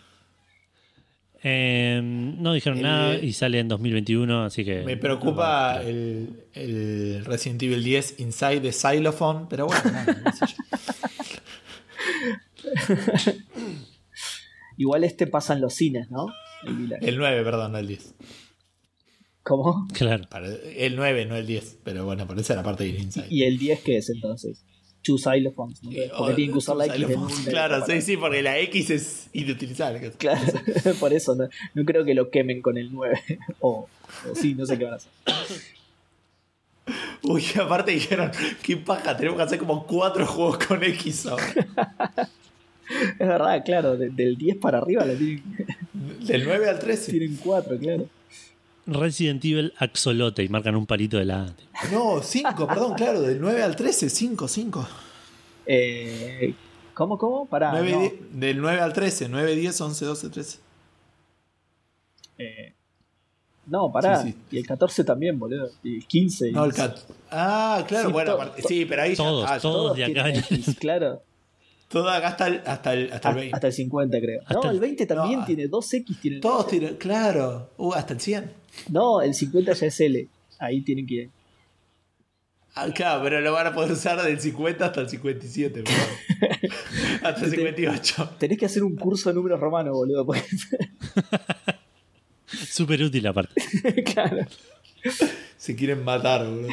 Eh, 1.43 1.99
no 2.03 2.53
dijeron 2.53 2.77
El- 2.79 2.83
nada 2.83 3.15
y 3.17 3.31
sale 3.33 3.59
en 3.59 3.67
2021, 3.67 4.43
así 4.45 4.63
que. 4.65 4.81
Me 4.83 4.97
preocupa 4.97 5.81
el, 5.83 6.43
el 6.53 7.23
Resident 7.25 7.61
Evil 7.63 7.83
10 7.83 8.19
Inside 8.19 8.61
the 8.61 8.71
Xylophone, 8.71 9.47
pero 9.49 9.67
bueno, 9.67 9.81
nada, 9.91 10.17
qué 10.23 10.31
sé 10.31 10.45
yo. 10.47 10.55
Igual 14.77 15.03
este 15.03 15.27
pasa 15.27 15.53
en 15.53 15.61
los 15.61 15.73
cines, 15.73 16.09
¿no? 16.11 16.27
El. 16.63 16.93
El 17.01 17.17
9, 17.17 17.43
perdón, 17.43 17.71
no 17.73 17.77
el 17.79 17.87
10. 17.87 18.13
¿Cómo? 19.43 19.87
Claro. 19.93 20.25
Para- 20.29 20.47
El 20.47 20.95
9, 20.95 21.25
no 21.25 21.35
el 21.35 21.47
10, 21.47 21.79
pero 21.83 22.05
bueno, 22.05 22.27
por 22.27 22.37
esa 22.39 22.53
era 22.53 22.63
parte 22.63 22.83
del 22.83 22.99
Inside. 22.99 23.27
¿Y 23.29 23.43
el 23.43 23.57
10 23.57 23.81
qué 23.81 23.97
es 23.97 24.09
entonces? 24.09 24.63
Two 25.03 25.17
xylophones, 25.17 25.81
¿no? 25.83 25.91
Eh, 25.91 26.11
Porque 26.17 26.33
o- 26.33 26.35
tienen 26.35 26.51
que 26.51 26.57
usar 26.57 26.75
la 26.75 26.85
X 26.87 27.07
de. 27.07 27.51
Claro, 27.51 27.85
sí, 27.85 28.01
sí, 28.01 28.17
porque 28.17 28.41
la 28.41 28.59
X 28.59 28.89
es 28.89 29.29
inutilizable. 29.33 30.11
Claro, 30.17 30.41
por 30.99 31.13
eso 31.13 31.33
no, 31.35 31.47
no 31.75 31.85
creo 31.85 32.03
que 32.03 32.13
lo 32.13 32.29
quemen 32.29 32.61
con 32.61 32.77
el 32.77 32.91
9. 32.91 33.19
o, 33.61 33.87
o 34.29 34.35
sí, 34.35 34.53
no 34.53 34.65
sé 34.65 34.77
qué 34.77 34.83
van 34.83 34.93
a 34.93 34.97
hacer. 34.97 35.11
Uy, 37.23 37.43
aparte 37.61 37.91
dijeron, 37.91 38.31
qué 38.63 38.77
paja, 38.77 39.15
tenemos 39.17 39.37
que 39.37 39.43
hacer 39.43 39.59
como 39.59 39.85
cuatro 39.85 40.25
juegos 40.25 40.57
con 40.65 40.83
X 40.83 41.25
ahora. 41.25 41.45
Es 43.19 43.27
verdad, 43.27 43.63
claro, 43.65 43.97
de- 43.97 44.09
del 44.09 44.37
10 44.37 44.57
para 44.57 44.77
arriba 44.79 45.05
la 45.05 45.13
tienen, 45.15 45.43
Del 46.25 46.45
9 46.45 46.69
al 46.69 46.79
13. 46.79 47.11
tienen 47.11 47.35
4, 47.37 47.77
claro. 47.77 48.09
Resident 48.85 49.43
Evil 49.43 49.73
Axolote 49.77 50.43
y 50.43 50.49
marcan 50.49 50.75
un 50.75 50.85
palito 50.85 51.17
de 51.17 51.25
la. 51.25 51.53
No, 51.91 52.21
5, 52.23 52.67
perdón, 52.67 52.93
claro, 52.93 53.21
del 53.21 53.41
9 53.41 53.61
al 53.61 53.75
13, 53.75 54.09
5, 54.09 54.47
5. 54.47 54.87
Eh, 55.65 56.53
¿Cómo, 56.93 57.17
cómo? 57.17 57.45
Pará. 57.45 57.73
no. 57.81 58.11
Del 58.31 58.59
9 58.61 58.79
al 58.79 58.93
13, 58.93 59.27
9, 59.29 59.55
10, 59.55 59.81
11, 59.81 60.05
12, 60.05 60.29
13. 60.29 60.59
Eh, 62.37 62.73
no, 63.65 63.91
pará. 63.91 64.21
Sí, 64.23 64.29
sí. 64.31 64.37
Y 64.51 64.57
el 64.59 64.65
14 64.65 65.03
también, 65.03 65.37
boludo. 65.37 65.69
Y 65.83 65.97
el 65.97 66.07
15. 66.07 66.51
No, 66.53 66.65
y- 66.65 66.69
el 66.69 66.73
cat. 66.75 66.97
Ah, 67.29 67.83
claro, 67.87 68.07
Sí, 68.07 68.13
bueno, 68.13 68.37
sí, 68.65 68.85
pero 68.85 69.01
ahí 69.01 69.11
ya- 69.11 69.17
Todos, 69.17 69.45
ah, 69.49 69.59
todos. 69.59 69.97
de 69.97 70.05
acá. 70.05 70.29
X, 70.29 70.75
claro. 70.79 71.21
Todo 71.87 72.09
acá 72.09 72.29
hasta 72.29 72.47
el, 72.47 72.61
hasta 72.65 72.93
el, 72.93 73.11
hasta 73.11 73.29
el 73.29 73.35
20. 73.35 73.55
Hasta 73.55 73.67
el 73.67 73.73
50, 73.73 74.19
creo. 74.19 74.41
Hasta 74.41 74.53
no, 74.53 74.63
el- 74.63 74.69
el 74.75 74.79
20 74.79 75.05
también 75.05 75.39
no, 75.39 75.45
tiene 75.45 75.69
2X. 75.69 76.19
Tiene 76.19 76.39
Todos 76.39 76.67
tienen, 76.67 76.95
claro, 76.97 77.71
uh, 77.77 77.93
hasta 77.93 78.13
el 78.13 78.19
100. 78.19 78.51
No, 78.89 79.21
el 79.21 79.33
50 79.33 79.73
ya 79.73 79.87
es 79.87 79.99
L. 80.01 80.27
Ahí 80.59 80.81
tienen 80.81 81.07
que 81.07 81.13
ir. 81.13 81.29
Ah, 82.75 82.89
claro, 82.93 83.23
pero 83.23 83.41
lo 83.41 83.51
van 83.53 83.67
a 83.67 83.73
poder 83.73 83.91
usar 83.91 84.21
del 84.21 84.39
50 84.39 84.85
hasta 84.85 85.01
el 85.01 85.09
57, 85.09 85.81
boludo. 85.81 85.95
hasta 87.23 87.45
el 87.45 87.51
58. 87.51 88.35
Tenés 88.37 88.57
que 88.59 88.65
hacer 88.65 88.83
un 88.83 88.95
curso 88.95 89.29
de 89.29 89.35
números 89.35 89.59
romanos, 89.59 89.93
boludo. 89.93 90.25
Porque... 90.25 90.43
Súper 92.45 93.01
útil 93.01 93.25
aparte. 93.25 93.61
claro. 94.13 94.45
Se 95.57 95.75
quieren 95.75 96.03
matar, 96.03 96.45
boludo. 96.45 96.69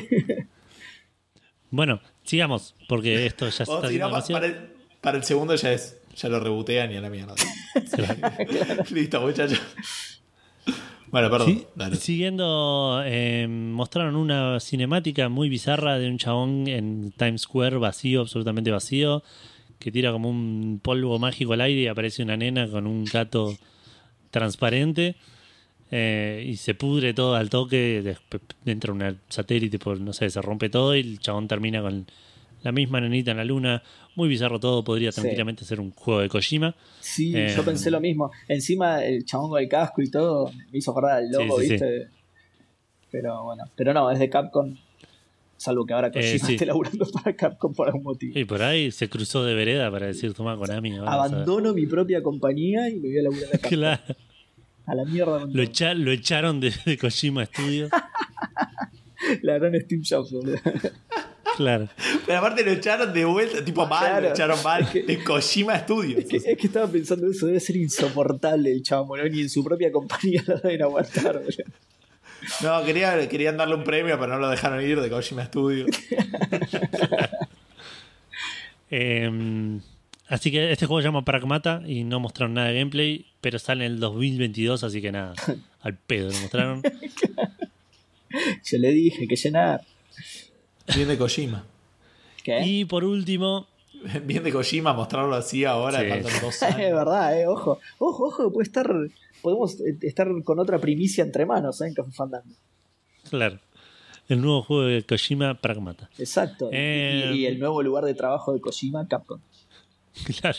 Bueno, 1.70 2.00
sigamos, 2.22 2.74
porque 2.88 3.26
esto 3.26 3.46
ya 3.46 3.52
se 3.52 3.62
está 3.62 3.88
si 3.88 4.00
haciendo. 4.00 4.73
Para, 5.04 5.18
el, 5.18 5.24
segundo 5.24 5.54
ya 5.54 5.72
es. 5.72 6.00
Ya 6.16 6.28
lo 6.28 6.40
rebotean 6.40 6.92
y 6.92 6.96
a 6.96 7.00
la 7.00 7.10
mierda. 7.10 7.34
Listo, 8.90 9.20
muchachos. 9.20 9.60
Bueno, 11.10 11.30
perdón. 11.30 11.46
Sí, 11.46 11.66
dale. 11.76 11.96
siguiendo, 11.96 13.00
eh, 13.04 13.46
mostraron 13.48 14.16
una 14.16 14.58
cinemática 14.58 15.28
muy 15.28 15.48
bizarra 15.48 15.98
de 15.98 16.08
un 16.08 16.18
chabón 16.18 16.66
en 16.66 17.12
Times 17.12 17.42
Square 17.42 17.78
vacío, 17.78 18.22
absolutamente 18.22 18.70
vacío, 18.70 19.22
que 19.78 19.92
tira 19.92 20.10
como 20.10 20.28
un 20.28 20.80
polvo 20.82 21.18
mágico 21.18 21.52
al 21.52 21.60
aire 21.60 21.82
y 21.82 21.86
aparece 21.86 22.22
una 22.22 22.36
nena 22.36 22.68
con 22.68 22.86
un 22.86 23.04
gato 23.04 23.56
transparente 24.30 25.14
eh, 25.96 26.44
y 26.48 26.56
se 26.56 26.74
pudre 26.74 27.14
todo 27.14 27.36
al 27.36 27.50
toque, 27.50 28.02
después 28.02 28.42
entra 28.66 28.92
un 28.92 29.20
satélite, 29.28 29.78
por, 29.78 30.00
no 30.00 30.12
sé, 30.12 30.28
se 30.30 30.42
rompe 30.42 30.68
todo 30.68 30.96
y 30.96 31.00
el 31.00 31.20
chabón 31.20 31.46
termina 31.46 31.82
con 31.82 32.06
la 32.64 32.72
misma 32.72 33.00
nenita 33.00 33.30
en 33.30 33.36
la 33.36 33.44
luna. 33.44 33.82
Muy 34.16 34.28
bizarro 34.28 34.60
todo, 34.60 34.84
podría 34.84 35.10
Sí. 35.12 35.20
tranquilamente 35.20 35.64
ser 35.64 35.80
un 35.80 35.90
juego 35.90 36.20
de 36.20 36.28
Kojima. 36.28 36.74
Sí, 37.00 37.32
Eh, 37.36 37.52
yo 37.56 37.64
pensé 37.64 37.90
lo 37.90 38.00
mismo. 38.00 38.30
Encima 38.48 39.04
el 39.04 39.24
chabón 39.24 39.50
con 39.50 39.60
el 39.62 39.68
casco 39.68 40.02
y 40.02 40.10
todo 40.10 40.50
me 40.70 40.78
hizo 40.78 40.90
acordar 40.92 41.18
al 41.18 41.30
logo, 41.30 41.58
Sí, 41.60 41.66
sí, 41.66 41.72
¿viste? 41.72 42.08
Pero 43.10 43.44
bueno, 43.44 43.64
pero 43.76 43.92
no, 43.92 44.10
es 44.10 44.18
de 44.18 44.28
Capcom. 44.30 44.76
Salvo 45.56 45.86
que 45.86 45.94
ahora 45.94 46.10
Kojima 46.12 46.48
Eh, 46.48 46.52
esté 46.54 46.66
laburando 46.66 47.06
para 47.10 47.34
Capcom 47.34 47.72
por 47.72 47.86
algún 47.86 48.02
motivo. 48.02 48.38
Y 48.38 48.44
por 48.44 48.62
ahí 48.62 48.90
se 48.90 49.08
cruzó 49.08 49.44
de 49.44 49.54
vereda 49.54 49.90
para 49.90 50.06
decir, 50.06 50.34
toma 50.34 50.56
Konami. 50.56 50.96
ahora 50.96 51.04
vas 51.16 51.18
a 51.18 51.22
ver". 51.26 51.34
Abandono 51.34 51.74
mi 51.74 51.86
propia 51.86 52.22
compañía 52.22 52.88
y 52.90 52.94
me 52.96 53.08
voy 53.08 53.18
a 53.18 53.22
laburar 53.22 53.48
a 53.48 53.50
Capcom. 53.58 53.70
Claro. 53.70 54.02
A 54.86 54.94
la 54.94 55.04
mierda. 55.04 55.38
Lo, 55.40 55.46
todo. 55.46 55.62
echa- 55.62 55.94
lo 55.94 56.10
echaron 56.12 56.60
de, 56.60 56.72
de 56.84 56.98
Kojima 56.98 57.46
Studios. 57.46 57.90
La 59.42 59.54
gran 59.58 59.72
Steam 59.80 60.02
Jobs. 60.06 60.34
Claro. 61.56 61.88
Pero 62.26 62.38
aparte 62.38 62.64
lo 62.64 62.72
echaron 62.72 63.12
de 63.12 63.24
vuelta, 63.24 63.64
tipo 63.64 63.86
mal, 63.86 64.00
Claro. 64.00 64.22
lo 64.26 64.28
echaron 64.34 64.62
mal. 64.62 64.82
Es 64.82 64.88
que- 64.90 65.02
de 65.04 65.22
Kojima 65.24 65.78
Studios. 65.78 66.20
Es 66.20 66.26
que, 66.26 66.36
es 66.36 66.58
que 66.58 66.66
estaba 66.66 66.86
pensando 66.90 67.30
eso, 67.30 67.46
debe 67.46 67.60
ser 67.60 67.76
insoportable 67.76 68.72
el 68.72 68.82
chabón, 68.82 69.08
boludo, 69.08 69.28
ni 69.28 69.42
en 69.42 69.48
su 69.50 69.62
propia 69.62 69.92
compañía 69.92 70.42
lo 70.46 70.58
deben 70.58 70.82
aguantar. 70.82 71.40
No, 72.62 72.84
quería, 72.84 73.28
querían 73.28 73.56
darle 73.56 73.74
un 73.76 73.84
premio, 73.84 74.18
pero 74.18 74.32
no 74.34 74.38
lo 74.38 74.50
dejaron 74.50 74.82
ir 74.82 75.00
de 75.00 75.08
Kojima 75.08 75.44
Studios. 75.46 75.88
Eh, 78.90 79.80
así 80.28 80.50
que 80.52 80.70
este 80.70 80.86
juego 80.86 81.00
se 81.00 81.08
llama 81.08 81.24
Pragmata 81.24 81.82
y 81.86 82.04
no 82.04 82.20
mostraron 82.20 82.54
nada 82.54 82.68
de 82.68 82.78
gameplay, 82.78 83.26
pero 83.40 83.58
sale 83.58 83.86
en 83.86 83.92
el 83.92 83.98
2022, 83.98 84.84
así 84.84 85.00
que 85.02 85.10
nada, 85.10 85.34
al 85.80 85.96
pedo 85.96 86.30
lo 86.30 86.38
mostraron. 86.38 86.82
Yo 88.64 88.78
le 88.78 88.90
dije 88.92 89.26
que 89.26 89.36
llenar. 89.36 89.80
Bien 90.94 91.08
de 91.08 91.16
Kojima. 91.18 91.64
¿Qué? 92.42 92.60
Y 92.66 92.84
por 92.84 93.04
último, 93.04 93.66
Bien 94.24 94.42
de 94.42 94.52
Kojima 94.52 94.92
mostrarlo 94.92 95.34
así 95.34 95.64
ahora, 95.64 96.00
Sí. 96.00 96.08
faltan 96.08 96.32
dos 96.42 96.62
es 96.62 96.76
verdad, 96.76 97.40
eh, 97.40 97.46
ojo. 97.46 97.78
Ojo, 97.98 98.24
ojo, 98.28 98.52
puede 98.52 98.64
estar. 98.64 98.92
Podemos 99.42 99.78
eh, 99.80 99.96
estar 100.02 100.28
con 100.44 100.58
otra 100.58 100.78
primicia 100.78 101.22
entre 101.24 101.46
manos, 101.46 101.80
¿eh? 101.80 101.86
En 101.88 101.94
Café 101.94 102.10
Fandango. 102.12 102.54
claro, 103.30 103.58
el 104.28 104.40
nuevo 104.40 104.62
juego 104.62 104.82
de 104.84 105.02
Kojima 105.04 105.54
Pragmata. 105.54 106.08
Exacto. 106.18 106.66
Y- 106.72 106.76
Eh, 106.76 107.30
y, 107.34 107.38
y 107.40 107.46
el 107.46 107.58
nuevo 107.58 107.82
lugar 107.82 108.04
de 108.04 108.14
trabajo 108.14 108.52
de 108.52 108.60
Kojima, 108.60 109.06
Capcom. 109.08 109.40
Claro. 110.40 110.58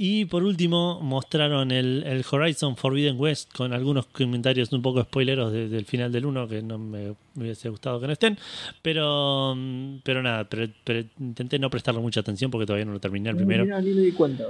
Y 0.00 0.26
por 0.26 0.44
último, 0.44 1.00
mostraron 1.02 1.72
el, 1.72 2.04
el 2.06 2.24
Horizon 2.30 2.76
Forbidden 2.76 3.18
West 3.18 3.52
con 3.52 3.72
algunos 3.72 4.06
comentarios 4.06 4.72
un 4.72 4.80
poco 4.80 5.02
spoileros 5.02 5.52
de- 5.52 5.68
del 5.68 5.84
final 5.86 6.12
del 6.12 6.24
1 6.24 6.46
que 6.46 6.62
no 6.62 6.78
me, 6.78 7.08
me 7.34 7.42
hubiese 7.42 7.68
gustado 7.68 7.98
que 8.00 8.06
no 8.06 8.12
estén. 8.12 8.38
Pero, 8.80 9.54
mm, 9.56 9.96
pero 10.04 10.22
nada, 10.22 10.44
pero, 10.48 10.68
pero 10.84 11.04
intenté 11.18 11.58
no 11.58 11.68
prestarle 11.68 12.00
mucha 12.00 12.20
atención 12.20 12.48
porque 12.48 12.64
todavía 12.64 12.84
no 12.84 12.92
lo 12.92 13.00
terminé 13.00 13.30
el 13.30 13.36
primero. 13.36 13.64
Mira, 13.64 13.80
ni 13.80 13.90
me 13.90 14.02
di 14.02 14.12
cuenta. 14.12 14.44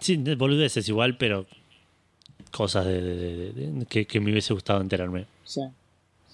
Sí, 0.00 0.16
de 0.16 0.34
boludeces 0.34 0.88
igual, 0.88 1.16
pero 1.16 1.46
cosas 2.50 2.84
de, 2.84 3.00
de- 3.00 3.16
de- 3.16 3.52
de- 3.52 3.86
que, 3.86 4.06
que 4.06 4.18
me 4.18 4.32
hubiese 4.32 4.52
gustado 4.54 4.80
enterarme 4.80 5.26
Sí. 5.44 5.60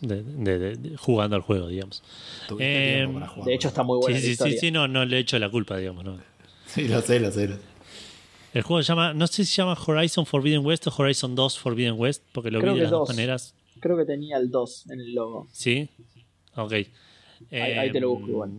de, 0.00 0.22
de- 0.22 0.58
de- 0.58 0.76
de- 0.76 0.96
jugando 0.96 1.36
al 1.36 1.42
juego, 1.42 1.68
digamos. 1.68 2.02
Eh, 2.58 2.94
tiempo 3.00 3.14
para 3.20 3.28
jugar, 3.28 3.48
De 3.48 3.54
hecho, 3.54 3.68
está 3.68 3.82
muy 3.82 3.98
buena 3.98 4.08
sí, 4.08 4.14
la 4.14 4.20
sí, 4.20 4.26
sí, 4.26 4.32
historia. 4.32 4.60
sí, 4.60 4.70
no, 4.70 4.88
no 4.88 5.04
le 5.04 5.18
he 5.18 5.20
hecho 5.20 5.38
la 5.38 5.50
culpa, 5.50 5.76
digamos. 5.76 6.04
¿no? 6.06 6.16
Sí, 6.64 6.88
lo 6.88 7.02
sé, 7.02 7.20
lo 7.20 7.30
sé. 7.30 7.48
lo 7.48 7.56
sé. 7.56 7.60
El 8.52 8.62
juego 8.62 8.82
se 8.82 8.88
llama, 8.88 9.14
no 9.14 9.26
sé 9.26 9.44
si 9.44 9.52
se 9.52 9.56
llama 9.62 9.76
Horizon 9.86 10.26
Forbidden 10.26 10.64
West 10.64 10.86
o 10.86 10.94
Horizon 10.96 11.34
2 11.34 11.58
Forbidden 11.58 11.94
West, 11.98 12.22
porque 12.32 12.50
lo 12.50 12.60
Creo 12.60 12.72
vi 12.74 12.78
de 12.80 12.84
las 12.84 12.90
dos 12.90 13.08
dos. 13.08 13.16
maneras. 13.16 13.54
Creo 13.80 13.96
que 13.96 14.04
tenía 14.04 14.36
el 14.36 14.50
2 14.50 14.90
en 14.90 15.00
el 15.00 15.14
logo. 15.14 15.48
¿Sí? 15.52 15.88
Ok. 16.56 16.72
Ahí- 16.72 16.86
ahí 17.50 17.90
te 17.90 18.00
lo 18.00 18.10
busco 18.10 18.24
Em, 18.26 18.30
igual. 18.30 18.50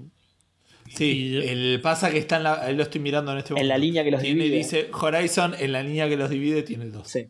Sí, 0.96 1.06
Y- 1.06 1.36
el 1.38 1.80
pasa 1.82 2.12
que 2.12 2.18
está 2.18 2.38
en 2.38 2.44
la. 2.44 2.62
Ahí 2.62 2.76
lo 2.76 2.84
estoy 2.84 3.00
mirando 3.02 3.32
en 3.32 3.38
este 3.38 3.54
momento. 3.54 3.64
En 3.64 3.70
la 3.70 3.78
línea 3.78 4.04
que 4.04 4.12
los 4.12 4.22
Tiene- 4.22 4.44
divide. 4.44 4.58
Dice 4.58 4.90
Horizon, 4.94 5.56
en 5.60 5.72
la 5.72 5.82
línea 5.82 6.10
que 6.10 6.18
los 6.18 6.30
divide 6.30 6.64
tiene 6.64 6.84
el 6.86 6.92
2. 6.92 7.08
Sí, 7.08 7.28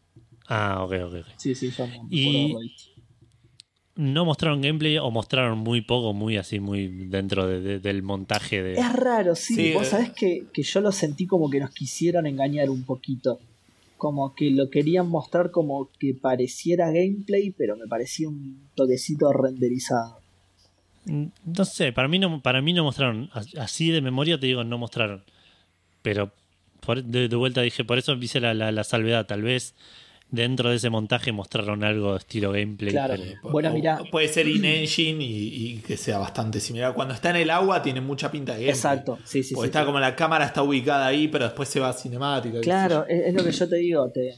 Ah, 0.47 0.83
ok, 0.83 0.93
ok, 1.05 1.13
ok. 1.21 1.25
sí, 1.37 1.53
sí, 1.55 1.69
ya 1.71 1.85
me 1.85 1.99
Y-. 2.09 2.55
No 3.95 4.25
mostraron 4.25 4.61
gameplay 4.61 4.97
o 4.97 5.11
mostraron 5.11 5.59
muy 5.59 5.81
poco, 5.81 6.13
muy 6.13 6.37
así, 6.37 6.59
muy 6.59 6.87
dentro 6.87 7.45
de- 7.47 7.61
de- 7.61 7.79
del 7.79 8.01
montaje 8.01 8.63
de... 8.63 8.73
Es 8.79 8.93
raro, 8.93 9.35
sí. 9.35 9.53
Sí, 9.55 9.73
Vos 9.73 9.83
eh. 9.83 9.89
sabés 9.91 10.09
que, 10.13 10.45
que 10.51 10.63
yo 10.63 10.81
lo 10.81 10.91
sentí 10.91 11.27
como 11.27 11.49
que 11.49 11.59
nos 11.59 11.69
quisieron 11.71 12.25
engañar 12.25 12.69
un 12.71 12.83
poquito. 12.83 13.39
Como 13.97 14.33
que 14.33 14.49
lo 14.51 14.69
querían 14.71 15.07
mostrar 15.07 15.51
como 15.51 15.89
que 15.99 16.15
pareciera 16.15 16.87
gameplay, 16.91 17.51
pero 17.51 17.77
me 17.77 17.85
parecía 17.87 18.27
un 18.29 18.67
toquecito 18.75 19.31
renderizado. 19.31 20.17
Mm, 21.05 21.25
No 21.45 21.63
sé, 21.65 21.93
para 21.93 22.07
mí 22.07 22.17
no, 22.17 22.41
para 22.41 22.61
mí 22.63 22.73
no 22.73 22.83
mostraron. 22.83 23.29
As- 23.31 23.55
Así 23.55 23.91
de 23.91 24.01
memoria 24.01 24.39
te 24.39 24.47
digo, 24.47 24.63
no 24.63 24.77
mostraron. 24.79 25.23
Pero 26.01 26.31
por- 26.79 27.03
de, 27.03 27.29
de 27.29 27.35
vuelta 27.35 27.61
dije, 27.61 27.85
por 27.85 27.99
eso 27.99 28.13
hice 28.13 28.39
la, 28.41 28.55
la, 28.55 28.71
la 28.71 28.83
salvedad. 28.83 29.27
Tal 29.27 29.43
vez 29.43 29.75
dentro 30.33 30.71
de 30.71 30.77
ese 30.77 30.89
montaje 30.89 31.31
mostraron 31.31 31.83
algo 31.83 32.15
estilo 32.17 32.51
gameplay. 32.51 32.91
Claro. 32.91 33.13
pero- 33.17 33.51
Bueno, 33.51 33.71
mirá. 33.71 33.99
Puede 34.11 34.27
ser 34.27 34.47
in-engine 34.47 35.23
y, 35.23 35.47
y 35.73 35.77
que 35.77 35.95
sea 35.95 36.17
bastante 36.17 36.59
similar. 36.59 36.95
Cuando 36.95 37.13
está 37.13 37.29
en 37.29 37.35
el 37.35 37.51
agua 37.51 37.83
tiene 37.83 38.01
mucha 38.01 38.31
pinta 38.31 38.53
de 38.53 38.65
gameplay. 38.65 38.75
Exacto, 38.75 39.19
sí, 39.25 39.43
sí, 39.43 39.53
Porque 39.53 39.67
sí. 39.67 39.69
está 39.69 39.85
como 39.85 39.99
la 39.99 40.15
cámara 40.15 40.45
está 40.45 40.63
ubicada 40.63 41.05
ahí, 41.05 41.27
pero 41.27 41.45
después 41.45 41.69
se 41.69 41.79
va 41.79 41.89
a 41.89 41.93
cinemática. 41.93 42.59
Claro, 42.61 43.05
es, 43.07 43.27
es 43.27 43.33
lo 43.35 43.43
que 43.43 43.51
yo 43.51 43.69
te 43.69 43.75
digo, 43.75 44.09
te- 44.09 44.29
eh, 44.29 44.35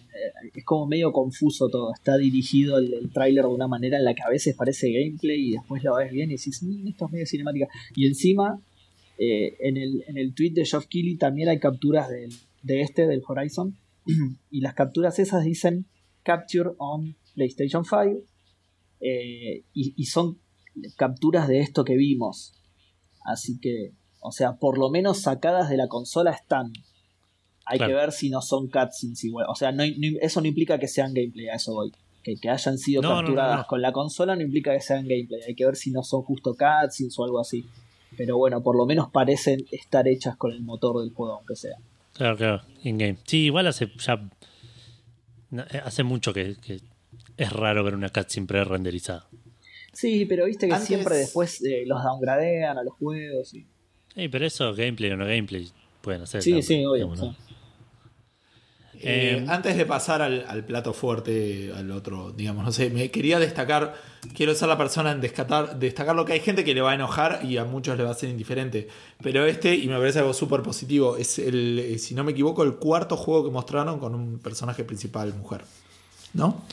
es 0.54 0.66
como 0.66 0.86
medio 0.86 1.14
confuso 1.14 1.70
todo, 1.70 1.94
está 1.94 2.18
dirigido 2.18 2.78
el, 2.78 2.94
el 2.94 3.10
tráiler 3.14 3.46
de 3.46 3.50
una 3.52 3.68
manera 3.70 3.98
en 3.98 4.04
la 4.04 4.14
que 4.14 4.22
a 4.22 4.30
veces 4.30 4.54
parece 4.54 4.92
gameplay 4.92 5.40
y 5.48 5.52
después 5.54 5.82
lo 5.82 5.96
ves 5.96 6.12
bien 6.12 6.30
y 6.30 6.36
decís, 6.36 6.62
"Mm, 6.62 6.90
esto 6.90 7.06
es 7.06 7.12
medio 7.14 7.26
cinemática. 7.26 7.68
Y 7.96 8.06
encima, 8.08 8.60
eh, 9.18 9.56
en, 9.62 9.78
el, 9.78 10.04
en 10.08 10.18
el 10.18 10.34
tweet 10.36 10.52
de 10.52 10.66
Geoff 10.66 10.88
Keighley 10.88 11.16
también 11.16 11.48
hay 11.48 11.58
capturas 11.60 12.10
del- 12.10 12.34
de 12.64 12.82
este, 12.82 13.08
del 13.08 13.22
Horizon, 13.26 13.78
y 14.52 14.62
las 14.62 14.74
capturas 14.74 15.20
esas 15.20 15.44
dicen 15.44 15.86
Capture 16.24 16.72
on 16.78 17.16
PlayStation 17.36 17.84
5, 17.86 18.22
eh, 19.02 19.64
y, 19.74 19.94
y 19.96 20.06
son 20.06 20.40
capturas 20.98 21.48
de 21.48 21.60
esto 21.60 21.84
que 21.84 21.96
vimos. 21.96 22.54
Así 23.26 23.60
que, 23.60 23.94
o 24.22 24.32
sea, 24.32 24.54
por 24.58 24.78
lo 24.78 24.90
menos 24.90 25.22
sacadas 25.22 25.70
de 25.70 25.78
la 25.78 25.88
consola 25.88 26.32
están. 26.32 26.72
Hay 27.66 27.78
Claro. 27.80 27.92
que 27.92 27.96
ver 27.96 28.12
si 28.12 28.30
no 28.30 28.42
son 28.42 28.68
cutscenes 28.70 29.24
igual. 29.24 29.48
O 29.50 29.56
sea, 29.56 29.72
no, 29.72 29.84
no- 29.86 30.18
eso 30.22 30.42
no 30.42 30.48
implica 30.48 30.78
que 30.78 30.88
sean 30.88 31.14
gameplay, 31.14 31.48
a 31.48 31.56
eso 31.56 31.74
voy. 31.74 31.92
Que, 32.24 32.36
que 32.38 32.50
hayan 32.50 32.78
sido 32.78 33.02
No, 33.02 33.10
capturadas 33.18 33.66
con 33.68 33.82
la 33.82 33.92
consola 33.92 34.36
no 34.36 34.42
implica 34.42 34.74
que 34.74 34.82
sean 34.82 35.08
gameplay. 35.08 35.42
Hay 35.48 35.56
que 35.56 35.66
ver 35.66 35.76
si 35.76 35.92
no 35.92 36.02
son 36.04 36.22
justo 36.24 36.56
cutscenes 36.56 37.18
o 37.20 37.24
algo 37.24 37.40
así. 37.40 37.66
Pero 38.18 38.38
bueno, 38.38 38.62
por 38.64 38.76
lo 38.78 38.86
menos 38.86 39.10
parecen 39.12 39.66
estar 39.72 40.08
hechas 40.08 40.36
con 40.38 40.52
el 40.52 40.62
motor 40.62 41.02
del 41.02 41.14
juego, 41.14 41.34
aunque 41.34 41.56
sea. 41.56 41.76
Claro, 42.16 42.38
claro, 42.38 42.62
in-game. 42.84 43.18
Sí, 43.26 43.46
igual 43.46 43.68
hace 43.68 43.92
ya. 44.00 44.20
no, 45.52 45.64
eh, 45.64 45.82
Hace 45.84 46.04
mucho 46.04 46.34
que, 46.34 46.56
que 46.62 46.80
es 47.38 47.52
raro 47.54 47.84
ver 47.84 47.94
una 47.96 48.10
cutscene 48.10 48.48
pre-renderizada. 48.48 49.28
Sí, 49.94 50.26
pero 50.26 50.46
viste 50.46 50.68
que 50.68 50.74
Antes- 50.74 50.88
siempre 50.88 51.16
después 51.18 51.62
eh, 51.64 51.84
los 51.86 52.04
downgradean 52.04 52.78
a 52.78 52.84
los 52.84 52.94
juegos. 52.96 53.54
Y... 53.54 53.66
Sí, 54.14 54.28
pero 54.30 54.46
eso, 54.46 54.74
gameplay 54.74 55.12
o 55.12 55.18
no 55.18 55.26
gameplay, 55.26 55.68
pueden 56.02 56.22
hacer. 56.24 56.42
Sí, 56.42 56.52
también, 56.52 56.64
sí, 56.68 56.86
obvio. 56.86 56.94
digamos, 56.96 57.20
¿no? 57.20 57.32
sí. 57.34 57.55
Eh, 59.02 59.44
Eh, 59.44 59.46
antes 59.48 59.78
de 59.78 59.86
pasar 59.86 60.22
al, 60.22 60.46
al 60.48 60.64
plato 60.66 60.94
fuerte, 60.94 61.72
al 61.76 61.92
otro, 61.92 62.32
digamos, 62.32 62.64
no 62.66 62.72
sé, 62.72 62.90
me 62.90 63.12
quería 63.12 63.40
destacar, 63.40 63.96
quiero 64.34 64.54
ser 64.56 64.68
la 64.70 64.78
persona 64.78 65.12
en 65.12 65.22
destacar, 65.22 65.78
destacar 65.80 66.16
lo 66.16 66.26
que 66.26 66.34
hay 66.34 66.40
gente 66.40 66.64
que 66.64 66.74
le 66.74 66.82
va 66.82 66.92
a 66.92 66.96
enojar 66.96 67.40
y 67.44 67.58
a 67.58 67.66
muchos 67.66 67.98
le 67.98 68.04
va 68.04 68.12
a 68.12 68.14
ser 68.14 68.30
indiferente. 68.30 68.88
Pero 69.22 69.46
este, 69.46 69.76
y 69.76 69.88
me 69.88 69.98
parece 69.98 70.20
algo 70.20 70.34
súper 70.34 70.62
positivo, 70.62 71.18
es 71.18 71.40
el, 71.40 71.80
eh, 71.80 71.98
si 72.00 72.16
no 72.16 72.24
me 72.24 72.32
equivoco, 72.32 72.64
el 72.64 72.76
cuarto 72.76 73.18
juego 73.18 73.46
que 73.46 73.52
mostraron 73.52 74.00
con 74.00 74.16
un 74.16 74.40
personaje 74.40 74.84
principal 74.84 75.34
mujer. 75.34 75.62
¿No? 76.34 76.64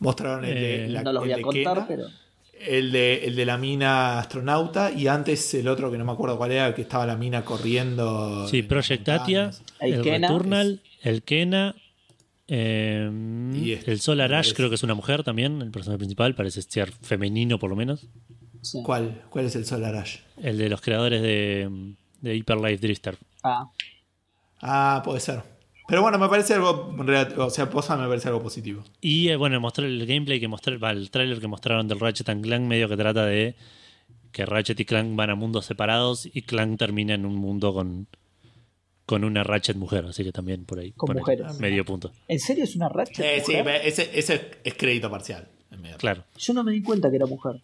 Mostraron 0.00 0.44
el 0.44 0.54
de 0.54 0.84
Eh, 0.84 0.88
la 0.88 1.02
no 1.02 1.12
los 1.12 1.22
voy 1.22 1.32
a 1.32 1.42
contar, 1.42 1.74
Kena, 1.74 1.86
pero. 1.86 2.06
El 2.66 2.92
de, 2.92 3.24
el 3.26 3.36
de 3.36 3.44
la 3.46 3.56
mina 3.58 4.18
astronauta 4.18 4.90
y 4.92 5.06
antes 5.08 5.52
el 5.54 5.68
otro 5.68 5.90
que 5.90 5.98
no 5.98 6.04
me 6.04 6.12
acuerdo 6.12 6.36
cuál 6.38 6.52
era, 6.52 6.74
que 6.74 6.82
estaba 6.82 7.06
la 7.06 7.16
mina 7.16 7.44
corriendo. 7.44 8.46
Sí, 8.48 8.62
Project 8.62 9.08
Atia. 9.08 9.50
El 9.80 9.94
el, 9.94 10.02
Kena 10.02 10.28
Returnal, 10.28 10.80
el 11.02 11.22
Kena, 11.22 11.74
eh, 12.48 13.10
Y 13.54 13.72
este, 13.72 13.92
el 13.92 14.00
Solar 14.00 14.32
Ash 14.34 14.36
parece. 14.48 14.54
creo 14.54 14.68
que 14.68 14.74
es 14.76 14.82
una 14.82 14.94
mujer 14.94 15.22
también, 15.24 15.62
el 15.62 15.70
personaje 15.70 15.98
principal, 15.98 16.34
parece 16.34 16.62
ser 16.62 16.92
femenino 16.92 17.58
por 17.58 17.70
lo 17.70 17.76
menos. 17.76 18.06
sí. 18.62 18.82
¿Cuál? 18.84 19.22
¿Cuál 19.30 19.46
es 19.46 19.56
el 19.56 19.64
Solar 19.66 19.94
Ash? 19.96 20.18
El 20.42 20.58
de 20.58 20.68
los 20.68 20.80
creadores 20.80 21.22
de, 21.22 21.94
de 22.20 22.36
Hyper 22.36 22.58
Life 22.58 22.78
Drifter. 22.78 23.16
Ah, 23.42 23.70
Ah, 24.66 25.02
puede 25.04 25.20
ser. 25.20 25.42
Pero 25.86 26.00
bueno, 26.02 26.18
me 26.18 26.28
parece 26.28 26.54
algo. 26.54 26.94
O 27.38 27.50
sea, 27.50 27.68
posa 27.68 27.96
me 27.96 28.08
parece 28.08 28.28
algo 28.28 28.42
positivo. 28.42 28.82
Y 29.00 29.28
eh, 29.28 29.36
bueno, 29.36 29.60
mostrar 29.60 29.86
el 29.86 30.06
gameplay 30.06 30.40
que 30.40 30.48
mostré, 30.48 30.78
va, 30.78 30.90
el 30.92 31.10
trailer 31.10 31.40
que 31.40 31.46
mostraron 31.46 31.86
del 31.88 32.00
Ratchet 32.00 32.28
and 32.30 32.42
Clank 32.42 32.62
medio 32.62 32.88
que 32.88 32.96
trata 32.96 33.26
de 33.26 33.54
que 34.32 34.46
Ratchet 34.46 34.80
y 34.80 34.84
Clank 34.84 35.14
van 35.14 35.30
a 35.30 35.34
mundos 35.34 35.66
separados 35.66 36.26
y 36.26 36.42
Clank 36.42 36.78
termina 36.78 37.14
en 37.14 37.24
un 37.26 37.36
mundo 37.36 37.72
con, 37.72 38.08
con 39.06 39.24
una 39.24 39.44
Ratchet 39.44 39.76
mujer, 39.76 40.06
así 40.06 40.24
que 40.24 40.32
también 40.32 40.64
por 40.64 40.78
ahí. 40.78 40.92
Con 40.92 41.16
mujeres. 41.16 41.60
Medio 41.60 41.84
punto. 41.84 42.10
¿en 42.26 42.40
serio 42.40 42.64
es 42.64 42.74
una 42.74 42.88
Ratchet? 42.88 43.24
Eh, 43.24 43.42
sí, 43.44 43.56
mujer? 43.56 43.82
ese, 43.84 44.10
ese 44.18 44.52
es 44.64 44.74
crédito 44.74 45.10
parcial. 45.10 45.48
en 45.70 45.82
medio. 45.82 45.96
Claro. 45.98 46.24
Yo 46.38 46.54
no 46.54 46.64
me 46.64 46.72
di 46.72 46.82
cuenta 46.82 47.10
que 47.10 47.16
era 47.16 47.26
mujer. 47.26 47.60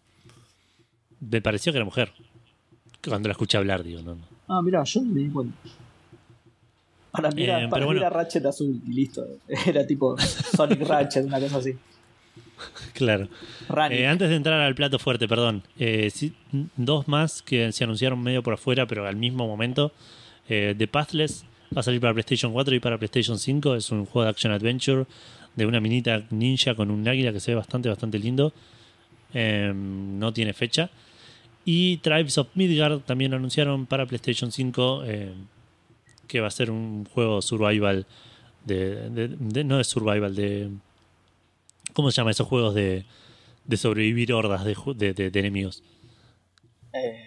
Me 1.20 1.40
pareció 1.40 1.72
que 1.72 1.78
era 1.78 1.84
mujer. 1.84 2.12
Cuando 3.02 3.28
la 3.28 3.32
escuché 3.32 3.56
hablar, 3.56 3.82
digo, 3.82 4.02
no, 4.02 4.14
no. 4.14 4.24
Ah, 4.46 4.60
mira, 4.62 4.84
yo 4.84 5.00
no 5.00 5.10
me 5.12 5.20
di 5.20 5.30
cuenta. 5.30 5.56
Para 7.12 7.30
mí, 7.30 7.42
era, 7.42 7.64
Eh, 7.64 7.68
para 7.68 7.80
mí 7.82 7.86
bueno. 7.86 8.00
era 8.00 8.10
Ratchet 8.10 8.44
azul 8.46 8.80
y 8.86 8.92
listo. 8.92 9.26
Era 9.66 9.86
tipo 9.86 10.16
Sonic 10.18 10.86
Ratchet, 10.86 11.24
una 11.26 11.40
cosa 11.40 11.58
así. 11.58 11.72
Claro. 12.92 13.26
Eh, 13.90 14.06
antes 14.06 14.28
de 14.28 14.36
entrar 14.36 14.60
al 14.60 14.74
plato 14.74 14.98
fuerte, 14.98 15.26
perdón. 15.26 15.62
eh, 15.78 16.10
sí, 16.10 16.34
dos 16.76 17.08
más 17.08 17.40
que 17.40 17.72
se 17.72 17.84
anunciaron 17.84 18.22
medio 18.22 18.42
por 18.42 18.52
afuera, 18.54 18.86
pero 18.86 19.06
al 19.06 19.16
mismo 19.16 19.46
momento. 19.46 19.92
Eh, 20.48 20.74
The 20.76 20.86
Pathless 20.86 21.44
va 21.74 21.80
a 21.80 21.82
salir 21.82 22.00
para 22.02 22.12
PlayStation 22.12 22.52
4 22.52 22.74
y 22.74 22.80
para 22.80 22.98
PlayStation 22.98 23.38
5. 23.38 23.76
Es 23.76 23.90
un 23.90 24.04
juego 24.04 24.24
de 24.24 24.30
action 24.30 24.52
adventure 24.52 25.06
de 25.56 25.64
una 25.66 25.80
minita 25.80 26.22
ninja 26.30 26.74
con 26.74 26.90
un 26.90 27.06
águila 27.08 27.32
que 27.32 27.40
se 27.40 27.52
ve 27.52 27.54
bastante, 27.56 27.88
bastante 27.88 28.18
lindo. 28.18 28.52
Eh, 29.32 29.72
no 29.74 30.30
tiene 30.34 30.52
fecha. 30.52 30.90
Y 31.64 31.96
Tribes 31.98 32.36
of 32.38 32.48
Midgard 32.54 33.00
también 33.00 33.30
lo 33.30 33.36
anunciaron 33.38 33.86
para 33.86 34.04
PlayStation 34.04 34.52
5, 34.52 35.02
eh, 35.06 35.32
que 36.30 36.40
va 36.40 36.46
a 36.46 36.50
ser 36.52 36.70
un 36.70 37.04
juego 37.06 37.42
survival. 37.42 38.06
De, 38.64 39.10
de- 39.10 39.28
de- 39.28 39.64
no 39.64 39.78
de 39.78 39.84
survival, 39.84 40.34
de. 40.34 40.70
¿Cómo 41.92 42.10
se 42.10 42.16
llama 42.18 42.30
esos 42.30 42.46
juegos 42.46 42.74
de, 42.74 43.04
de 43.64 43.76
sobrevivir 43.76 44.32
hordas 44.32 44.64
de, 44.64 44.76
ju- 44.76 44.94
de- 44.94 45.12
de- 45.12 45.30
de 45.30 45.40
enemigos? 45.40 45.82
Eh, 46.92 47.26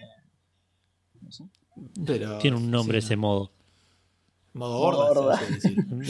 no 1.20 1.30
sé. 1.30 1.44
Pero, 2.06 2.38
Tiene 2.38 2.56
un 2.56 2.70
nombre 2.70 3.00
sí, 3.00 3.06
ese 3.06 3.16
modo. 3.16 3.50
no. 4.54 4.60
Modo 4.60 4.78
horda. 4.78 5.40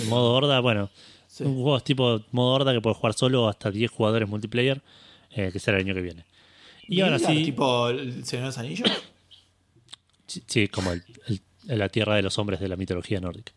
Modo 0.08 0.32
horda. 0.34 0.56
Modo 0.60 0.62
bueno. 0.62 0.90
Sí. 1.26 1.42
Un 1.42 1.54
juego 1.54 1.80
tipo 1.80 2.20
modo 2.30 2.52
horda 2.54 2.72
que 2.72 2.80
puede 2.80 2.94
jugar 2.94 3.14
solo 3.14 3.48
hasta 3.48 3.70
10 3.72 3.90
jugadores 3.90 4.28
multiplayer, 4.28 4.82
eh, 5.30 5.50
que 5.52 5.58
será 5.58 5.78
el 5.78 5.84
año 5.84 5.94
que 5.94 6.00
viene. 6.02 6.24
Y 6.86 7.00
ahora 7.00 7.18
sí, 7.18 7.44
Tipo 7.44 7.88
el 7.88 8.24
Señor 8.24 8.42
de 8.44 8.48
los 8.50 8.58
Anillos. 8.58 8.88
sí, 10.28 10.42
sí, 10.46 10.68
como 10.68 10.92
el- 10.92 11.02
el- 11.26 11.40
la 11.66 11.88
tierra 11.88 12.16
de 12.16 12.22
los 12.22 12.38
hombres 12.38 12.60
de 12.60 12.68
la 12.68 12.76
mitología 12.76 13.20
nórdica. 13.20 13.52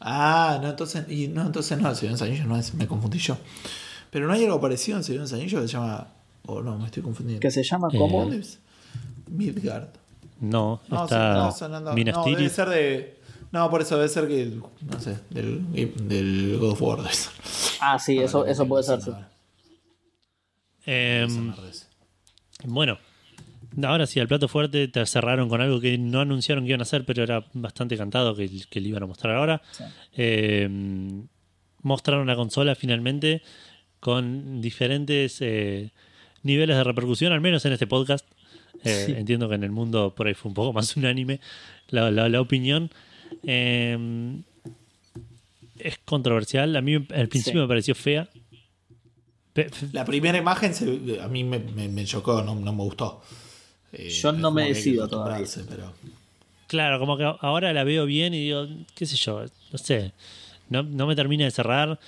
Ah, 0.00 0.58
no, 0.62 0.70
entonces. 0.70 1.08
Y 1.08 1.28
no, 1.28 1.42
entonces 1.46 1.78
no, 1.78 1.88
el 1.90 1.96
Señor 1.96 2.14
de 2.16 2.20
los 2.20 2.22
Anillos 2.22 2.46
no 2.46 2.56
es. 2.58 2.74
Me 2.74 2.86
confundí 2.86 3.18
yo. 3.18 3.36
Pero 4.10 4.26
no 4.26 4.32
hay 4.32 4.44
algo 4.44 4.60
parecido 4.60 4.98
en 4.98 5.04
Señor 5.04 5.20
de 5.20 5.24
los 5.24 5.32
Anillos 5.32 5.62
que 5.62 5.68
se 5.68 5.72
llama. 5.74 6.08
O 6.46 6.60
no, 6.60 6.76
me 6.78 6.86
estoy 6.86 7.02
confundiendo. 7.02 7.40
Que 7.40 7.50
se 7.50 7.62
llama 7.62 7.88
Eh, 7.92 7.98
como. 7.98 8.20
¿Dónde 8.22 8.38
es? 8.38 8.58
Midgard. 9.28 9.88
No, 10.40 10.80
No, 10.88 11.04
está 11.04 11.32
sí, 11.34 11.38
no, 11.38 11.52
sonando- 11.52 11.92
Minas 11.94 12.16
no, 12.16 12.24
debe 12.24 12.48
ser 12.48 12.68
de. 12.68 13.20
No, 13.52 13.70
por 13.70 13.80
eso 13.82 13.96
debe 13.96 14.08
ser 14.08 14.26
que. 14.26 14.46
No 14.80 15.00
sé, 15.00 15.18
del, 15.30 15.72
del 16.08 16.58
God 16.58 16.70
of 16.72 16.82
War. 16.82 16.98
debe 17.02 17.14
ser. 17.14 17.32
Ah, 17.80 17.98
sí, 17.98 18.18
eso, 18.18 18.44
eso 18.46 18.66
puede 18.66 18.82
ser. 18.82 19.00
sí. 19.02 19.10
Em. 20.84 21.54
Bueno, 22.64 22.98
ahora 23.82 24.06
sí, 24.06 24.20
al 24.20 24.28
plato 24.28 24.48
fuerte 24.48 24.88
te 24.88 25.04
cerraron 25.06 25.48
con 25.48 25.60
algo 25.60 25.80
que 25.80 25.96
no 25.98 26.20
anunciaron 26.20 26.64
que 26.64 26.68
iban 26.70 26.80
a 26.80 26.82
hacer, 26.82 27.04
pero 27.04 27.22
era 27.22 27.44
bastante 27.54 27.96
cantado 27.96 28.34
que, 28.36 28.48
que 28.68 28.80
le 28.80 28.88
iban 28.88 29.02
a 29.02 29.06
mostrar 29.06 29.36
ahora. 29.36 29.62
Sí. 29.72 29.84
Eh, 30.16 30.68
mostraron 31.82 32.26
la 32.26 32.36
consola 32.36 32.74
finalmente 32.74 33.42
con 34.00 34.60
diferentes 34.60 35.38
eh, 35.40 35.90
niveles 36.42 36.76
de 36.76 36.84
repercusión, 36.84 37.32
al 37.32 37.40
menos 37.40 37.64
en 37.64 37.72
este 37.72 37.86
podcast. 37.86 38.26
Eh, 38.84 39.04
Sí. 39.06 39.12
Entiendo 39.16 39.48
que 39.48 39.54
en 39.54 39.62
el 39.64 39.70
mundo 39.70 40.12
por 40.14 40.26
ahí 40.26 40.34
fue 40.34 40.48
un 40.48 40.54
poco 40.54 40.72
más 40.72 40.96
unánime 40.96 41.40
la, 41.88 42.10
la- 42.10 42.28
la 42.28 42.40
opinión. 42.40 42.90
Es 45.78 45.98
controversial. 46.04 46.74
A 46.76 46.80
mí 46.80 46.94
al 46.94 47.28
principio 47.28 47.60
Sí. 47.60 47.62
me 47.62 47.68
pareció 47.68 47.94
fea. 47.94 48.28
La 49.92 50.04
primera 50.04 50.38
imagen 50.38 50.74
se- 50.74 51.20
a 51.20 51.28
mí 51.28 51.44
me, 51.44 51.58
me, 51.58 51.88
me 51.88 52.04
chocó, 52.04 52.42
no, 52.42 52.54
no 52.54 52.72
me 52.72 52.82
gustó. 52.82 53.22
Eh, 53.92 54.08
Yo 54.08 54.32
no 54.32 54.50
me 54.50 54.68
decido 54.68 55.08
Pero... 55.68 55.92
Claro, 56.66 56.98
como 56.98 57.16
que 57.18 57.24
ahora 57.40 57.72
la 57.74 57.84
veo 57.84 58.06
bien 58.06 58.32
y 58.32 58.44
digo, 58.44 58.66
qué 58.94 59.04
sé 59.04 59.16
yo, 59.16 59.44
no 59.70 59.78
sé, 59.78 60.12
no, 60.70 60.82
no 60.82 61.06
me 61.06 61.14
termina 61.14 61.44
de 61.44 61.50
cerrar. 61.50 62.00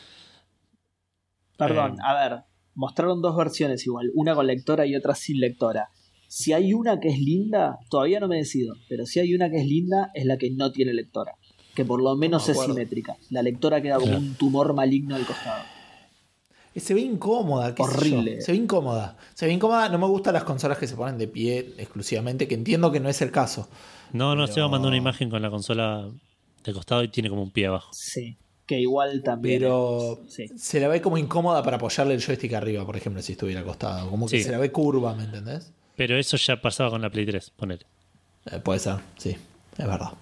Perdón, 1.57 1.93
Eh. 1.99 2.03
a 2.05 2.15
ver. 2.15 2.41
Mostraron 2.77 3.23
dos 3.23 3.37
versiones 3.37 3.87
igual, 3.87 4.11
una 4.15 4.35
con 4.35 4.47
lectora 4.49 4.85
y 4.87 4.97
otra 4.97 5.15
sin 5.15 5.39
lectora. 5.39 5.91
Si 6.27 6.53
hay 6.53 6.75
una 6.75 6.99
que 6.99 7.09
es 7.09 7.21
linda, 7.21 7.79
todavía 7.89 8.19
no 8.19 8.27
me 8.27 8.37
decido, 8.39 8.75
pero 8.89 9.07
si 9.07 9.21
hay 9.21 9.33
una 9.35 9.49
que 9.51 9.59
es 9.59 9.67
linda, 9.67 10.11
es 10.15 10.25
la 10.25 10.39
que 10.39 10.51
no 10.51 10.73
tiene 10.73 10.93
lectora. 10.93 11.37
Que 11.77 11.85
por 11.85 12.03
lo 12.03 12.17
menos 12.17 12.49
me 12.49 12.53
es 12.55 12.61
simétrica. 12.61 13.17
La 13.31 13.43
lectora 13.43 13.81
queda 13.81 13.97
como 13.97 14.07
Claro. 14.07 14.21
un 14.21 14.35
tumor 14.35 14.75
maligno 14.75 15.15
al 15.15 15.25
costado. 15.25 15.63
Se 16.77 16.95
ve 16.95 17.01
incómoda, 17.03 17.75
qué 17.75 17.83
sé 17.85 17.91
Horrible. 17.91 18.37
yo. 18.37 18.43
Se 18.43 18.53
ve 18.53 18.59
incómoda. 18.59 19.17
Se 19.35 19.47
ve 19.47 19.53
incómoda. 19.53 19.89
No 19.89 19.99
me 19.99 20.07
gustan 20.07 20.35
las 20.35 20.45
consolas 20.45 20.79
que 20.79 20.87
se 20.87 20.97
ponen 20.97 21.19
de 21.19 21.29
pie 21.29 21.75
exclusivamente, 21.79 22.49
que 22.49 22.55
entiendo 22.55 22.91
que 22.91 23.01
no 23.01 23.09
es 23.09 23.21
el 23.23 23.31
caso. 23.31 23.69
No, 24.13 24.35
no, 24.35 24.45
Pero- 24.45 24.55
se 24.55 24.61
va 24.61 24.67
a 24.67 24.71
mandar 24.71 24.89
una 24.89 24.97
imagen 24.97 25.31
con 25.31 25.41
la 25.43 25.51
consola 25.51 26.09
de 26.65 26.73
costado 26.73 27.03
y 27.05 27.09
tiene 27.09 27.29
como 27.29 27.43
un 27.43 27.51
pie 27.51 27.67
abajo. 27.67 27.91
Sí. 27.93 28.37
Que 28.67 28.81
igual 28.81 29.23
también. 29.23 29.61
Pero 29.61 30.21
Sí. 30.27 30.49
se 30.57 30.81
la 30.81 30.89
ve 30.89 31.03
como 31.03 31.19
incómoda 31.19 31.63
para 31.63 31.77
apoyarle 31.77 32.15
el 32.15 32.23
joystick 32.25 32.55
arriba, 32.55 32.85
por 32.87 32.97
ejemplo, 32.97 33.21
si 33.23 33.33
estuviera 33.33 33.61
acostado. 33.61 34.09
Como 34.11 34.27
que 34.27 34.39
Sí. 34.39 34.45
se 34.45 34.51
la 34.51 34.59
ve 34.59 34.73
curva, 34.73 35.15
¿me 35.15 35.25
entendés? 35.25 35.71
Pero 35.97 36.17
eso 36.17 36.37
ya 36.39 36.61
pasaba 36.61 36.91
con 36.91 37.03
la 37.03 37.11
Play 37.11 37.27
3, 37.27 37.51
ponele. 37.51 37.85
Eh, 38.51 38.59
puede 38.61 38.79
ser, 38.81 38.97
sí, 39.19 39.31
es 39.31 39.87
verdad. 39.87 40.13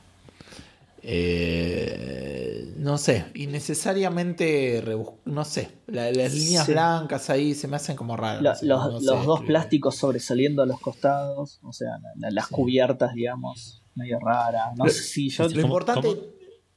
Eh, 1.05 2.73
no 2.77 2.99
sé, 2.99 3.27
innecesariamente, 3.35 4.83
no 5.25 5.45
sé, 5.45 5.71
la- 5.87 6.11
las 6.13 6.35
líneas 6.35 6.67
Sí. 6.67 6.73
blancas 6.73 7.31
ahí 7.31 7.55
se 7.55 7.69
me 7.69 7.77
hacen 7.77 7.97
como 7.97 8.17
raras. 8.17 8.63
La- 8.63 8.77
los 8.77 8.85
no 8.87 8.91
los 9.01 9.21
sé 9.21 9.27
dos 9.27 9.41
plásticos 9.43 9.97
sobresaliendo 9.97 10.63
a 10.63 10.67
los 10.67 10.81
costados, 10.81 11.61
o 11.63 11.73
sea, 11.73 11.91
la- 12.03 12.13
la- 12.17 12.31
las 12.31 12.47
Sí. 12.49 12.55
cubiertas, 12.55 13.15
digamos, 13.15 13.83
medio 13.95 14.19
raras. 14.19 14.77
No 14.77 14.85
Lo- 14.87 14.91
sé 14.91 15.03
si 15.03 15.29
yo. 15.31 15.45
Lo 15.45 15.51
¿Cómo- 15.51 15.61
importante, 15.63 16.09
cómo? 16.09 16.21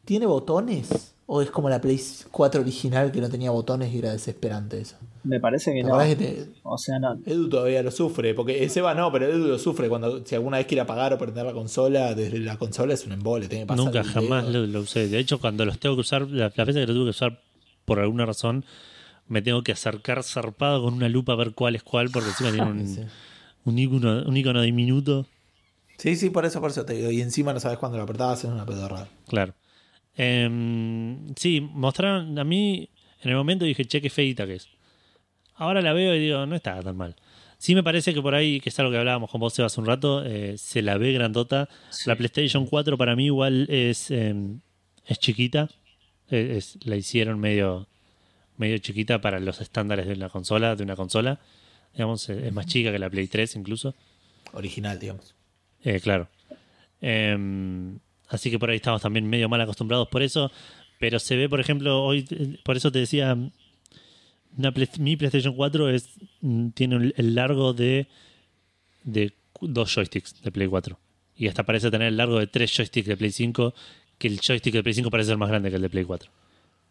¿tiene 0.05 0.25
botones? 0.25 1.14
¿O 1.27 1.41
es 1.41 1.49
como 1.49 1.69
la 1.69 1.81
Play 1.81 1.99
4 2.31 2.61
original 2.61 3.11
que 3.11 3.19
no 3.19 3.29
tenía 3.29 3.49
botones 3.49 3.91
y 3.93 3.97
era 3.97 4.11
desesperante 4.11 4.79
eso? 4.79 4.95
Me 5.23 5.39
parece 5.39 5.71
que 5.73 5.77
¿Te 5.77 5.83
no. 5.83 5.95
acordás 5.95 6.09
que 6.09 6.15
te- 6.17 6.45
O 6.61 6.77
sea, 6.77 6.99
no. 6.99 7.17
Edu 7.25 7.49
todavía 7.49 7.81
lo 7.81 7.89
sufre, 7.89 8.35
porque 8.35 8.69
Seba 8.69 8.93
no, 8.93 9.11
pero 9.11 9.25
Edu 9.27 9.47
lo 9.47 9.57
sufre 9.57 9.89
cuando 9.89 10.23
si 10.23 10.35
alguna 10.35 10.57
vez 10.57 10.67
quiere 10.67 10.81
apagar 10.81 11.13
o 11.13 11.17
prender 11.17 11.43
la 11.45 11.53
consola, 11.53 12.13
desde 12.13 12.37
la 12.39 12.57
consola 12.57 12.93
es 12.93 13.05
un 13.07 13.13
embole, 13.13 13.47
tiene 13.47 13.63
que 13.63 13.67
pasar 13.69 13.85
Nunca 13.85 14.03
jamás 14.03 14.47
lo, 14.49 14.67
lo 14.67 14.81
usé. 14.81 15.07
De 15.07 15.17
hecho, 15.17 15.39
cuando 15.39 15.65
los 15.65 15.79
tengo 15.79 15.95
que 15.95 16.01
usar, 16.01 16.29
la- 16.29 16.53
las 16.55 16.67
veces 16.67 16.75
que 16.85 16.87
lo 16.87 16.93
tuve 16.93 17.05
que 17.05 17.09
usar 17.09 17.41
por 17.85 17.99
alguna 17.99 18.27
razón, 18.27 18.63
me 19.27 19.41
tengo 19.41 19.63
que 19.63 19.71
acercar 19.71 20.21
zarpado 20.23 20.83
con 20.83 20.93
una 20.93 21.09
lupa 21.09 21.33
a 21.33 21.37
ver 21.37 21.53
cuál 21.55 21.75
es 21.75 21.81
cuál, 21.81 22.11
porque 22.11 22.29
encima 22.29 22.51
tiene 22.51 22.67
un, 22.69 22.87
Sí. 22.87 23.01
un, 23.65 23.79
icono, 23.79 24.21
un 24.27 24.37
icono 24.37 24.61
diminuto. 24.61 25.25
Sí, 25.97 26.15
sí, 26.17 26.29
por 26.29 26.45
eso, 26.45 26.61
por 26.61 26.69
eso 26.69 26.85
te 26.85 26.93
digo. 26.93 27.09
Y 27.09 27.21
encima 27.21 27.51
no 27.51 27.59
sabes 27.59 27.79
cuándo 27.79 27.97
lo 27.97 28.03
apretabas 28.03 28.43
en 28.43 28.51
una 28.51 28.65
pedorrada. 28.67 29.07
Claro. 29.27 29.55
Em, 30.17 31.33
sí, 31.35 31.61
mostraron 31.61 32.37
a 32.39 32.43
mí, 32.43 32.89
en 33.21 33.29
el 33.29 33.35
momento 33.35 33.65
dije, 33.65 33.85
che, 33.85 34.01
qué 34.01 34.09
feita 34.09 34.45
que 34.45 34.55
es. 34.55 34.69
Ahora 35.55 35.81
la 35.81 35.93
veo 35.93 36.15
y 36.15 36.19
digo, 36.19 36.45
no 36.45 36.55
está 36.55 36.81
tan 36.81 36.95
mal. 36.97 37.15
Sí 37.57 37.73
me 37.75 37.83
parece 37.83 38.13
que 38.13 38.21
por 38.21 38.35
ahí, 38.35 38.59
que 38.59 38.69
es 38.69 38.79
algo 38.79 38.91
que 38.91 38.97
hablábamos 38.97 39.31
con 39.31 39.39
vos 39.39 39.53
Seba, 39.53 39.67
hace 39.67 39.79
un 39.79 39.87
rato, 39.87 40.23
eh, 40.25 40.55
se 40.57 40.81
la 40.81 40.97
ve 40.97 41.13
grandota. 41.13 41.69
Sí. 41.89 42.09
La 42.09 42.15
PlayStation 42.15 42.65
4 42.65 42.97
para 42.97 43.15
mí 43.15 43.25
igual 43.25 43.67
es, 43.69 44.11
em, 44.11 44.59
es 45.05 45.19
chiquita. 45.19 45.69
Eh, 46.29 46.55
es- 46.57 46.77
la 46.85 46.95
hicieron 46.97 47.39
medio, 47.39 47.87
medio 48.57 48.77
chiquita 48.79 49.21
para 49.21 49.39
los 49.39 49.61
estándares 49.61 50.05
de 50.07 50.13
una 50.13 50.29
consola, 50.29 50.75
de 50.75 50.83
una 50.83 50.95
consola. 50.95 51.39
Digamos, 51.93 52.27
es 52.29 52.51
más 52.53 52.65
chica 52.65 52.91
que 52.91 52.99
la 52.99 53.09
Play 53.09 53.27
3 53.27 53.55
incluso. 53.55 53.95
Original, 54.53 54.99
digamos. 54.99 55.33
Eh, 55.83 55.99
claro. 56.01 56.27
Em, 57.01 57.99
así 58.29 58.49
que 58.51 58.59
por 58.59 58.69
ahí 58.69 58.77
estamos 58.77 59.01
también 59.01 59.27
medio 59.27 59.49
mal 59.49 59.61
acostumbrados 59.61 60.07
por 60.07 60.21
eso. 60.23 60.51
Pero 60.99 61.19
se 61.19 61.35
ve, 61.35 61.49
por 61.49 61.59
ejemplo, 61.59 62.03
hoy, 62.03 62.23
por 62.63 62.77
eso 62.77 62.91
te 62.91 62.99
decía, 62.99 63.37
una 64.57 64.71
Play- 64.71 64.89
mi 64.99 65.15
PlayStation 65.17 65.53
4 65.55 65.89
es, 65.89 66.09
mm, 66.41 66.69
tiene 66.69 66.95
un- 66.95 67.13
el 67.17 67.35
largo 67.35 67.73
de, 67.73 68.07
de 69.03 69.33
dos 69.61 69.93
joysticks 69.93 70.41
de 70.41 70.51
Play 70.51 70.67
4. 70.67 70.97
Y 71.35 71.47
hasta 71.47 71.63
parece 71.63 71.91
tener 71.91 72.07
el 72.07 72.17
largo 72.17 72.39
de 72.39 72.47
tres 72.47 72.71
joysticks 72.75 73.07
de 73.07 73.17
Play 73.17 73.31
5, 73.31 73.73
que 74.17 74.27
el 74.29 74.39
joystick 74.39 74.73
de 74.73 74.83
Play 74.83 74.93
5 74.93 75.09
parece 75.11 75.27
ser 75.29 75.37
más 75.37 75.49
grande 75.49 75.69
que 75.69 75.75
el 75.75 75.81
de 75.81 75.89
Play 75.89 76.05
4. 76.05 76.31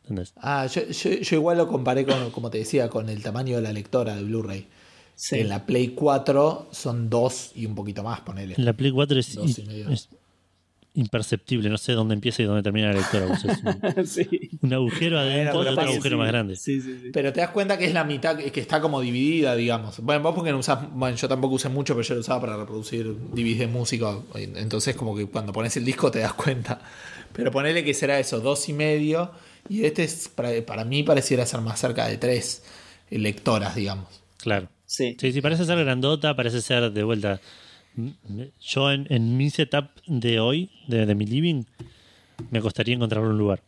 ¿Entendés? 0.02 0.34
Ah, 0.36 0.66
yo, 0.66 0.82
yo- 0.90 1.18
yo 1.22 1.36
igual 1.36 1.56
lo 1.56 1.66
comparé 1.66 2.04
con, 2.04 2.30
como 2.30 2.50
te 2.50 2.58
decía, 2.58 2.90
con 2.90 3.08
el 3.08 3.22
tamaño 3.22 3.56
de 3.56 3.62
la 3.62 3.72
lectora 3.72 4.14
de 4.14 4.22
Blu-ray. 4.22 4.66
Sí. 5.14 5.38
En 5.38 5.48
la 5.48 5.64
Play 5.64 5.88
4 5.94 6.68
son 6.72 7.08
dos 7.08 7.52
y 7.54 7.64
un 7.64 7.74
poquito 7.74 8.02
más, 8.02 8.20
ponele. 8.20 8.54
En 8.58 8.64
la 8.66 8.74
Play 8.74 8.90
4 8.90 9.18
es, 9.18 9.34
Dos 9.34 9.58
y 9.58 9.62
medio. 9.62 9.88
es 9.88 10.10
imperceptible, 10.94 11.68
no 11.68 11.76
sé 11.76 11.92
dónde 11.92 12.14
empieza 12.14 12.42
y 12.42 12.44
dónde 12.44 12.62
termina 12.62 12.88
la 12.88 12.94
lectora. 12.94 13.26
o 13.26 13.36
sea, 13.36 13.52
es 13.52 13.62
un, 13.62 14.06
sí. 14.06 14.50
un 14.62 14.72
agujero 14.72 15.18
adentro, 15.18 15.58
pero 15.58 15.72
otro 15.72 15.82
agujero 15.82 16.16
sí. 16.16 16.18
más 16.18 16.28
grande. 16.28 16.56
Sí, 16.56 16.80
sí, 16.80 16.98
sí. 17.02 17.10
Pero 17.12 17.32
te 17.32 17.40
das 17.40 17.50
cuenta 17.50 17.76
que 17.76 17.84
es 17.84 17.92
la 17.92 18.04
mitad, 18.04 18.38
que 18.38 18.60
está 18.60 18.80
como 18.80 19.00
dividida, 19.00 19.56
digamos. 19.56 19.98
Bueno, 20.00 20.22
vos 20.22 20.34
porque 20.34 20.52
no 20.52 20.58
usás, 20.58 20.88
bueno, 20.92 21.16
yo 21.16 21.28
tampoco 21.28 21.56
usé 21.56 21.68
mucho, 21.68 21.94
pero 21.94 22.06
yo 22.06 22.14
lo 22.14 22.20
usaba 22.20 22.40
para 22.40 22.56
reproducir 22.56 23.06
DVDs 23.06 23.58
de 23.58 23.66
música. 23.66 24.18
Entonces 24.34 24.94
como 24.94 25.16
que 25.16 25.26
cuando 25.26 25.52
pones 25.52 25.76
el 25.76 25.84
disco 25.84 26.10
te 26.10 26.20
das 26.20 26.34
cuenta. 26.34 26.80
Pero 27.32 27.50
ponele 27.50 27.84
que 27.84 27.92
será 27.92 28.18
eso, 28.20 28.40
dos 28.40 28.68
y 28.68 28.72
medio. 28.72 29.32
Y 29.68 29.84
este 29.84 30.04
es, 30.04 30.28
para, 30.28 30.50
para 30.64 30.84
mí 30.84 31.02
pareciera 31.02 31.44
ser 31.44 31.60
más 31.60 31.80
cerca 31.80 32.06
de 32.06 32.18
tres 32.18 32.62
lectoras, 33.10 33.74
digamos. 33.74 34.22
Claro. 34.38 34.68
Sí. 34.86 35.16
Sí, 35.18 35.32
sí, 35.32 35.40
parece 35.40 35.64
ser 35.64 35.78
grandota, 35.78 36.36
parece 36.36 36.60
ser 36.60 36.92
de 36.92 37.02
vuelta. 37.02 37.40
Yo 38.60 38.90
en, 38.90 39.06
en 39.10 39.36
mi 39.36 39.50
setup 39.50 39.86
de 40.06 40.40
hoy, 40.40 40.70
de, 40.88 41.06
de 41.06 41.14
mi 41.14 41.26
living, 41.26 41.64
me 42.50 42.60
costaría 42.60 42.94
encontrar 42.94 43.24
un 43.24 43.38
lugar. 43.38 43.62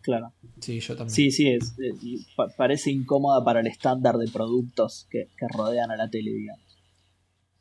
claro. 0.00 0.32
Sí, 0.60 0.80
yo 0.80 0.96
también. 0.96 1.14
Sí, 1.14 1.30
sí, 1.30 1.48
es, 1.48 1.74
eh, 1.78 1.92
pa- 2.34 2.48
parece 2.56 2.90
incómoda 2.90 3.44
para 3.44 3.60
el 3.60 3.66
estándar 3.66 4.16
de 4.16 4.26
productos 4.28 5.06
que, 5.10 5.28
que 5.36 5.46
rodean 5.48 5.90
a 5.90 5.96
la 5.96 6.08
tele, 6.08 6.30
digamos. 6.32 6.64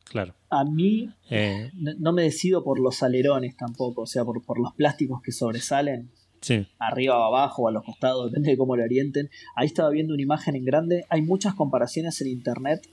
Claro. 0.05 0.33
A 0.49 0.63
mí 0.63 1.09
Eh, 1.29 1.71
no, 1.73 1.91
no 1.99 2.13
me 2.13 2.21
decido 2.23 2.63
por 2.63 2.79
los 2.79 3.03
alerones 3.03 3.57
tampoco, 3.57 4.03
o 4.03 4.05
sea, 4.05 4.23
por, 4.23 4.45
por 4.45 4.59
los 4.61 4.73
plásticos 4.75 5.21
que 5.21 5.31
sobresalen, 5.33 6.11
sí, 6.39 6.65
arriba 6.79 7.17
o 7.19 7.23
abajo 7.23 7.63
o 7.63 7.67
a 7.67 7.71
los 7.71 7.83
costados, 7.83 8.31
depende 8.31 8.51
de 8.51 8.57
cómo 8.57 8.77
lo 8.77 8.83
orienten. 8.83 9.29
Ahí 9.55 9.65
estaba 9.65 9.89
viendo 9.89 10.13
una 10.13 10.23
imagen 10.23 10.55
en 10.55 10.63
grande. 10.63 11.03
Hay 11.09 11.21
muchas 11.21 11.53
comparaciones 11.55 12.21
en 12.21 12.27
internet 12.27 12.87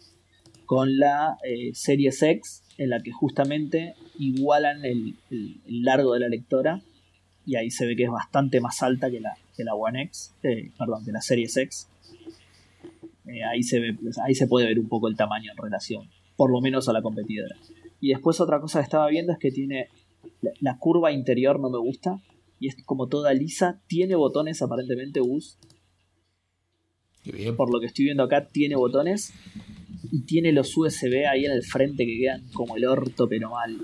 con 0.67 0.99
la 0.99 1.37
eh, 1.45 1.71
Series 1.75 2.21
X, 2.23 2.62
en 2.79 2.91
la 2.91 3.01
que 3.01 3.13
justamente 3.13 3.95
igualan 4.19 4.85
el, 4.85 5.15
el- 5.31 5.57
el 5.67 5.83
largo 5.83 6.15
de 6.15 6.21
la 6.21 6.29
lectora. 6.29 6.81
Y 7.45 7.57
ahí 7.57 7.71
se 7.71 7.87
ve 7.87 7.97
que 7.97 8.05
es 8.05 8.11
bastante 8.11 8.61
más 8.61 8.83
alta 8.83 9.11
que 9.11 9.21
la, 9.21 9.35
que 9.57 9.65
la 9.65 9.75
One 9.75 10.03
X, 10.05 10.33
eh, 10.45 10.71
perdón, 10.79 11.05
que 11.05 11.11
la 11.13 11.21
Series 11.21 11.57
X. 11.57 11.89
Eh, 13.27 13.43
ahí, 13.45 13.63
se 13.63 13.81
ve, 13.81 13.97
ahí 14.25 14.35
se 14.35 14.47
puede 14.47 14.67
ver 14.67 14.79
un 14.79 14.89
poco 14.89 15.09
el 15.09 15.17
tamaño 15.17 15.51
en 15.51 15.57
relación, 15.57 16.09
por 16.37 16.51
lo 16.53 16.61
menos 16.61 16.89
a 16.89 16.93
la 16.93 17.03
competidora. 17.03 17.57
Y 18.01 18.09
después 18.11 18.41
otra 18.41 18.61
cosa 18.61 18.79
que 18.81 18.85
estaba 18.85 19.09
viendo 19.09 19.33
es 19.33 19.39
que 19.39 19.51
tiene 19.51 19.89
la, 20.41 20.51
la 20.61 20.79
curva 20.79 21.13
interior 21.13 21.59
no 21.61 21.71
me 21.71 21.79
gusta 21.79 22.21
y 22.61 22.69
es 22.69 22.77
como 22.85 23.09
toda 23.09 23.33
lisa, 23.35 23.81
tiene 23.89 24.15
botones 24.17 24.61
aparentemente 24.63 25.21
US, 25.21 25.57
por 27.57 27.73
lo 27.73 27.79
que 27.81 27.87
estoy 27.87 28.05
viendo 28.07 28.25
acá 28.25 28.47
tiene 28.49 28.75
botones 28.77 29.33
y 30.11 30.21
tiene 30.23 30.53
los 30.53 30.77
USB 30.77 31.27
ahí 31.31 31.45
en 31.45 31.53
el 31.53 31.63
frente 31.63 32.05
que 32.07 32.19
quedan 32.19 32.43
como 32.53 32.77
el 32.77 32.85
orto 32.87 33.29
pero 33.29 33.51
mal. 33.51 33.79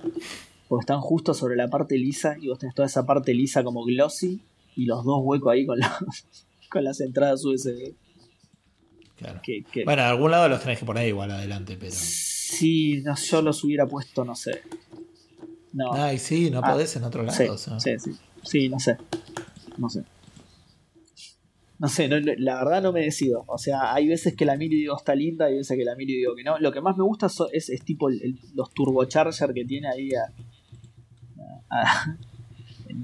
Porque 0.68 0.82
están 0.82 1.00
justo 1.00 1.32
sobre 1.34 1.56
la 1.56 1.68
parte 1.68 1.96
lisa 1.96 2.36
y 2.40 2.48
vos 2.48 2.58
tenés 2.58 2.74
toda 2.74 2.86
esa 2.86 3.06
parte 3.06 3.32
lisa 3.34 3.62
como 3.64 3.84
glossy 3.84 4.40
y 4.76 4.84
los 4.86 5.04
dos 5.04 5.20
huecos 5.22 5.52
ahí 5.52 5.64
con, 5.64 5.78
la- 5.78 5.98
con 6.70 6.84
las 6.84 7.00
entradas 7.00 7.44
USB. 7.44 7.94
Claro. 9.16 9.40
Que, 9.42 9.64
que- 9.72 9.84
Bueno, 9.84 10.02
a 10.02 10.10
algún 10.10 10.30
lado 10.30 10.48
los 10.48 10.60
tenés 10.60 10.78
que 10.78 10.84
poner 10.84 11.08
igual 11.08 11.30
adelante, 11.30 11.76
pero. 11.78 11.92
Sí, 11.94 13.00
no, 13.04 13.14
yo 13.16 13.42
los 13.42 13.62
hubiera 13.64 13.86
puesto, 13.86 14.24
no 14.24 14.34
sé. 14.34 14.62
No. 15.72 15.92
Ay, 15.92 16.18
sí, 16.18 16.50
no 16.50 16.60
Ah, 16.62 16.72
podés 16.72 16.94
en 16.96 17.04
otro 17.04 17.22
lado. 17.22 17.36
Sí, 17.36 17.44
o 17.44 17.58
sea. 17.58 17.78
sí, 17.80 17.98
sí. 17.98 18.12
Sí, 18.42 18.68
no 18.68 18.78
sé. 18.78 18.96
No 19.76 19.88
sé. 19.88 20.02
No 21.80 21.86
sé, 21.88 22.08
no- 22.08 22.18
no- 22.20 22.32
la 22.38 22.56
verdad 22.64 22.82
no 22.82 22.92
me 22.92 23.02
decido. 23.02 23.44
O 23.46 23.56
sea, 23.56 23.94
hay 23.94 24.08
veces 24.08 24.34
que 24.34 24.44
la 24.44 24.56
miro 24.56 24.74
y 24.74 24.78
digo 24.78 24.96
está 24.96 25.14
linda, 25.14 25.46
hay 25.46 25.56
veces 25.58 25.76
que 25.76 25.84
la 25.84 25.94
miro 25.94 26.10
y 26.12 26.16
digo 26.16 26.34
que 26.34 26.42
no. 26.42 26.58
Lo 26.58 26.72
que 26.72 26.80
más 26.80 26.96
me 26.96 27.04
gusta 27.04 27.28
so- 27.28 27.50
es, 27.52 27.68
es 27.68 27.82
tipo 27.84 28.08
el- 28.08 28.20
el- 28.22 28.38
los 28.54 28.72
turbocharger 28.74 29.52
que 29.54 29.64
tiene 29.64 29.86
ahí, 29.88 30.10
a- 30.12 30.32
a- 31.70 31.82
a- 31.82 32.18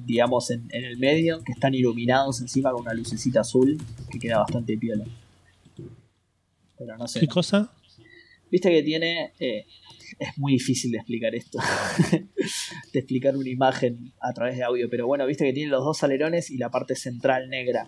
digamos, 0.07 0.51
en, 0.51 0.67
en 0.71 0.85
el 0.85 0.97
medio, 0.99 1.43
que 1.45 1.53
están 1.53 1.75
iluminados 1.75 2.41
encima 2.41 2.73
con 2.73 2.81
una 2.83 2.95
lucecita 2.95 3.41
azul, 3.43 3.79
que 4.11 4.19
queda 4.19 4.39
bastante 4.39 4.77
piola. 4.77 5.05
Pero 6.77 6.97
no 6.97 7.07
sé. 7.07 7.21
¿Qué 7.21 7.29
cosa? 7.29 7.73
Viste 8.51 8.71
que 8.71 8.83
tiene. 8.83 9.33
eh, 9.39 9.67
es 10.19 10.37
muy 10.39 10.53
difícil 10.53 10.91
de 10.93 10.99
explicar 10.99 11.35
esto. 11.35 11.59
de 12.93 12.99
explicar 12.99 13.37
una 13.37 13.49
imagen 13.49 14.13
a 14.21 14.33
través 14.33 14.57
de 14.57 14.63
audio. 14.65 14.89
Pero 14.91 15.07
bueno, 15.07 15.27
viste 15.27 15.45
que 15.45 15.53
tiene 15.53 15.71
los 15.71 15.85
dos 15.85 16.03
alerones 16.05 16.51
y 16.51 16.59
la 16.59 16.71
parte 16.71 16.95
central 16.95 17.49
negra. 17.49 17.87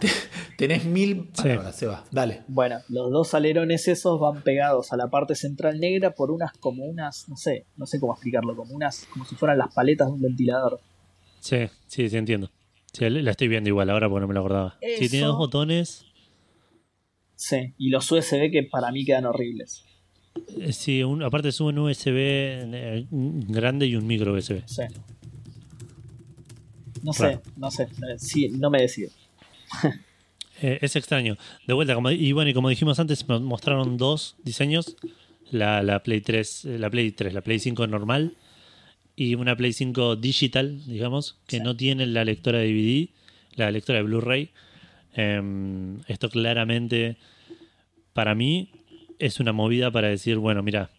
Tenés 0.56 0.84
mil 0.84 1.28
palabras, 1.28 1.76
Seba. 1.76 2.04
Dale. 2.10 2.42
Bueno, 2.48 2.78
los 2.88 3.10
dos 3.10 3.34
alerones 3.34 3.86
esos 3.88 4.18
van 4.18 4.42
pegados 4.42 4.92
a 4.92 4.96
la 4.96 5.08
parte 5.08 5.34
central 5.34 5.78
negra 5.78 6.12
por 6.14 6.30
unas 6.30 6.52
como 6.58 6.84
unas, 6.84 7.28
no 7.28 7.36
sé, 7.36 7.66
no 7.76 7.86
sé 7.86 8.00
cómo 8.00 8.12
explicarlo, 8.14 8.56
como 8.56 8.74
unas, 8.74 9.06
como 9.12 9.24
si 9.24 9.34
fueran 9.36 9.58
las 9.58 9.72
paletas 9.72 10.08
de 10.08 10.14
un 10.14 10.22
ventilador. 10.22 10.80
Sí, 11.40 11.68
sí, 11.86 12.08
sí, 12.08 12.16
entiendo. 12.16 12.50
Sí, 12.92 13.08
la 13.08 13.30
estoy 13.30 13.48
viendo 13.48 13.68
igual 13.68 13.90
ahora 13.90 14.08
porque 14.08 14.22
no 14.22 14.28
me 14.28 14.34
lo 14.34 14.40
acordaba. 14.40 14.76
Sí, 14.80 15.08
tiene 15.08 15.18
Eso. 15.18 15.26
dos 15.28 15.38
botones. 15.38 16.04
Sí, 17.36 17.74
y 17.78 17.90
los 17.90 18.10
USB 18.10 18.50
que 18.50 18.64
para 18.68 18.90
mí 18.90 19.04
quedan 19.04 19.26
horribles. 19.26 19.84
Eh, 20.58 20.72
Sí, 20.72 21.04
un- 21.04 21.22
aparte 21.22 21.48
es 21.50 21.60
un 21.60 21.78
USB 21.78 22.16
eh, 22.16 23.06
grande 23.10 23.86
y 23.86 23.94
un 23.94 24.06
micro 24.06 24.32
USB. 24.32 24.62
Sí. 24.66 24.82
No 27.02 27.12
Claro. 27.12 27.40
sé, 27.44 27.50
no 27.56 27.70
sé. 27.70 27.82
eh, 27.84 28.18
Sí, 28.18 28.48
no 28.48 28.70
me 28.70 28.80
decido. 28.82 29.10
Eh, 30.60 30.80
es 30.82 30.96
extraño. 30.96 31.36
De 31.68 31.72
vuelta, 31.72 31.94
como, 31.94 32.10
y 32.10 32.32
bueno, 32.32 32.50
y 32.50 32.52
como 32.52 32.68
dijimos 32.68 32.98
antes, 32.98 33.28
mostraron 33.28 33.96
dos 33.96 34.34
diseños. 34.42 34.96
La, 35.52 35.84
la 35.84 36.02
Play 36.02 36.20
3, 36.20 36.64
eh, 36.64 36.78
la 36.80 36.90
Play 36.90 37.12
3, 37.12 37.32
la 37.32 37.42
Play 37.42 37.60
5 37.60 37.86
normal 37.86 38.36
y 39.14 39.36
una 39.36 39.56
Play 39.56 39.72
5 39.72 40.16
digital, 40.16 40.84
digamos, 40.84 41.38
que 41.46 41.58
Sí. 41.58 41.62
no 41.62 41.76
tiene 41.76 42.06
la 42.06 42.24
lectora 42.24 42.58
de 42.58 42.66
DVD. 42.72 43.08
la 43.54 43.70
lectora 43.70 43.98
de 44.00 44.02
Blu-ray. 44.02 44.50
Em, 45.14 46.00
esto 46.08 46.28
claramente, 46.28 47.18
para 48.12 48.34
mí, 48.34 48.72
es 49.20 49.38
una 49.38 49.52
movida 49.52 49.92
para 49.92 50.08
decir, 50.08 50.38
bueno, 50.38 50.64
mira, 50.64 50.90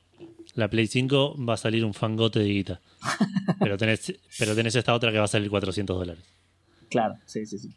la 0.56 0.70
Play 0.70 0.88
5 0.88 1.36
va 1.46 1.56
a 1.56 1.58
salir 1.58 1.84
un 1.84 1.94
fangote 1.94 2.40
de 2.40 2.48
guita. 2.48 2.82
Pero 3.60 3.78
tenés, 3.78 4.14
pero 4.38 4.56
tenés 4.56 4.74
esta 4.76 4.94
otra 4.94 5.12
que 5.12 5.18
va 5.18 5.26
a 5.26 5.28
salir 5.28 5.50
400 5.50 5.98
dólares. 6.00 6.24
Claro, 6.90 7.16
sí, 7.26 7.46
sí, 7.46 7.58
sí. 7.60 7.70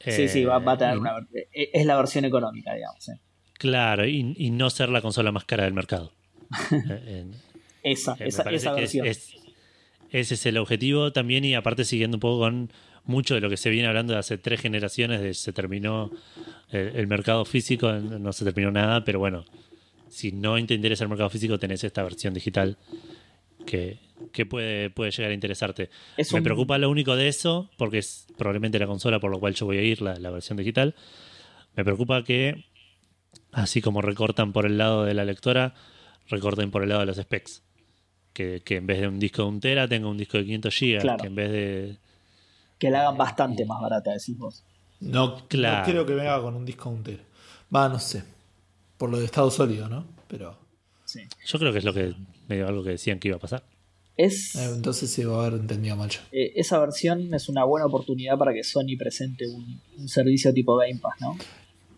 Sí, 0.00 0.28
sí, 0.28 0.44
va, 0.44 0.58
va 0.58 0.72
a 0.72 0.78
tener 0.78 0.96
Eh, 0.96 1.00
una. 1.00 1.16
eh, 1.34 1.70
Es 1.72 1.86
la 1.86 1.96
versión 1.96 2.24
económica, 2.24 2.74
digamos. 2.74 3.08
eh. 3.08 3.18
Claro, 3.54 4.06
y, 4.06 4.34
y 4.36 4.50
no 4.50 4.68
ser 4.70 4.88
la 4.88 5.00
consola 5.00 5.32
más 5.32 5.44
cara 5.44 5.64
del 5.64 5.74
mercado. 5.74 6.12
Eh, 6.72 7.20
en- 7.20 7.34
Esa, 7.82 8.12
Eh, 8.18 8.28
esa, 8.28 8.42
esa 8.50 8.70
es- 8.70 8.76
versión. 8.76 9.06
es- 9.06 9.34
ese 10.10 10.34
es 10.34 10.46
el 10.46 10.58
objetivo 10.58 11.12
también 11.12 11.44
y 11.44 11.54
aparte 11.54 11.84
siguiendo 11.84 12.16
un 12.16 12.20
poco 12.20 12.40
con 12.40 12.70
mucho 13.04 13.34
de 13.34 13.40
lo 13.40 13.50
que 13.50 13.56
se 13.56 13.68
viene 13.70 13.88
hablando 13.88 14.12
de 14.12 14.18
hace 14.20 14.38
tres 14.38 14.60
generaciones, 14.60 15.20
de 15.20 15.34
se 15.34 15.52
terminó 15.52 16.10
eh, 16.72 16.92
el 16.94 17.06
mercado 17.06 17.44
físico, 17.44 17.90
no 17.92 18.32
se 18.32 18.44
terminó 18.44 18.70
nada, 18.70 19.04
pero 19.04 19.18
bueno, 19.18 19.44
si 20.08 20.30
no 20.32 20.54
te 20.66 20.74
interesa 20.74 21.02
el 21.04 21.10
mercado 21.10 21.30
físico 21.30 21.58
tenés 21.58 21.82
esta 21.84 22.02
versión 22.04 22.32
digital 22.32 22.76
que, 23.66 23.98
que 24.32 24.46
puede, 24.46 24.90
puede 24.90 25.10
llegar 25.10 25.30
a 25.30 25.34
interesarte. 25.34 25.90
Es 26.16 26.32
Me 26.32 26.38
un- 26.38 26.44
preocupa 26.44 26.78
lo 26.78 26.90
único 26.90 27.16
de 27.16 27.28
eso, 27.28 27.70
porque 27.76 27.98
es 27.98 28.26
probablemente 28.36 28.78
la 28.78 28.86
consola 28.86 29.18
por 29.20 29.30
lo 29.30 29.40
cual 29.40 29.54
yo 29.54 29.66
voy 29.66 29.78
a 29.78 29.82
ir, 29.82 30.02
la, 30.02 30.14
la 30.18 30.30
versión 30.30 30.56
digital. 30.58 30.94
Me 31.76 31.84
preocupa 31.84 32.22
que, 32.24 32.64
así 33.52 33.80
como 33.82 34.00
recortan 34.02 34.52
por 34.52 34.66
el 34.66 34.78
lado 34.78 35.04
de 35.04 35.14
la 35.14 35.24
lectora, 35.24 35.74
recorten 36.28 36.70
por 36.70 36.82
el 36.82 36.88
lado 36.90 37.00
de 37.00 37.06
los 37.06 37.16
specs. 37.16 37.62
Que, 38.32 38.62
que 38.64 38.76
en 38.76 38.86
vez 38.86 39.00
de 39.00 39.06
un 39.08 39.20
disco 39.20 39.42
de 39.42 39.48
un 39.48 39.60
tera 39.60 39.86
tenga 39.86 40.08
un 40.08 40.16
disco 40.16 40.38
de 40.38 40.44
500 40.44 40.74
gigas, 40.74 41.02
Claro. 41.04 41.18
que 41.20 41.26
en 41.28 41.34
vez 41.36 41.52
de... 41.52 41.96
Que 42.78 42.90
la 42.90 43.02
hagan 43.02 43.16
bastante 43.16 43.64
más 43.64 43.80
barata, 43.80 44.10
decís 44.12 44.36
vos. 44.36 44.64
No, 44.98 45.46
Claro. 45.46 45.78
no 45.78 45.84
creo 45.84 46.06
que 46.06 46.14
venga 46.14 46.40
con 46.42 46.54
un 46.56 46.64
disco 46.64 46.90
un 46.90 47.04
tera. 47.04 47.22
Va, 47.74 47.88
no 47.88 47.98
sé. 48.00 48.24
Por 48.98 49.10
lo 49.10 49.18
de 49.20 49.26
estado 49.26 49.50
sólido, 49.52 49.88
¿no? 49.88 50.06
Pero. 50.26 50.58
Sí. 51.04 51.20
Yo 51.46 51.58
creo 51.60 51.72
que 51.72 51.78
es 51.78 51.84
lo 51.84 51.92
que 51.94 52.14
medio 52.48 52.66
algo 52.68 52.82
que 52.84 52.90
decían 52.90 53.18
que 53.18 53.28
iba 53.28 53.36
a 53.36 53.40
pasar. 53.40 53.64
Es, 54.16 54.54
eh, 54.54 54.64
entonces 54.74 55.10
se 55.10 55.24
va 55.26 55.42
a 55.42 55.46
haber 55.46 55.60
entendido 55.60 55.96
mal 55.96 56.08
yo. 56.08 56.20
eh, 56.30 56.52
esa 56.56 56.78
versión 56.78 57.34
es 57.34 57.48
una 57.48 57.64
buena 57.64 57.86
oportunidad 57.86 58.38
para 58.38 58.52
que 58.52 58.62
Sony 58.62 58.96
presente 58.96 59.46
un, 59.48 59.80
un 59.98 60.08
servicio 60.08 60.52
tipo 60.54 60.76
Game 60.76 61.00
Pass, 61.00 61.14
¿no? 61.20 61.36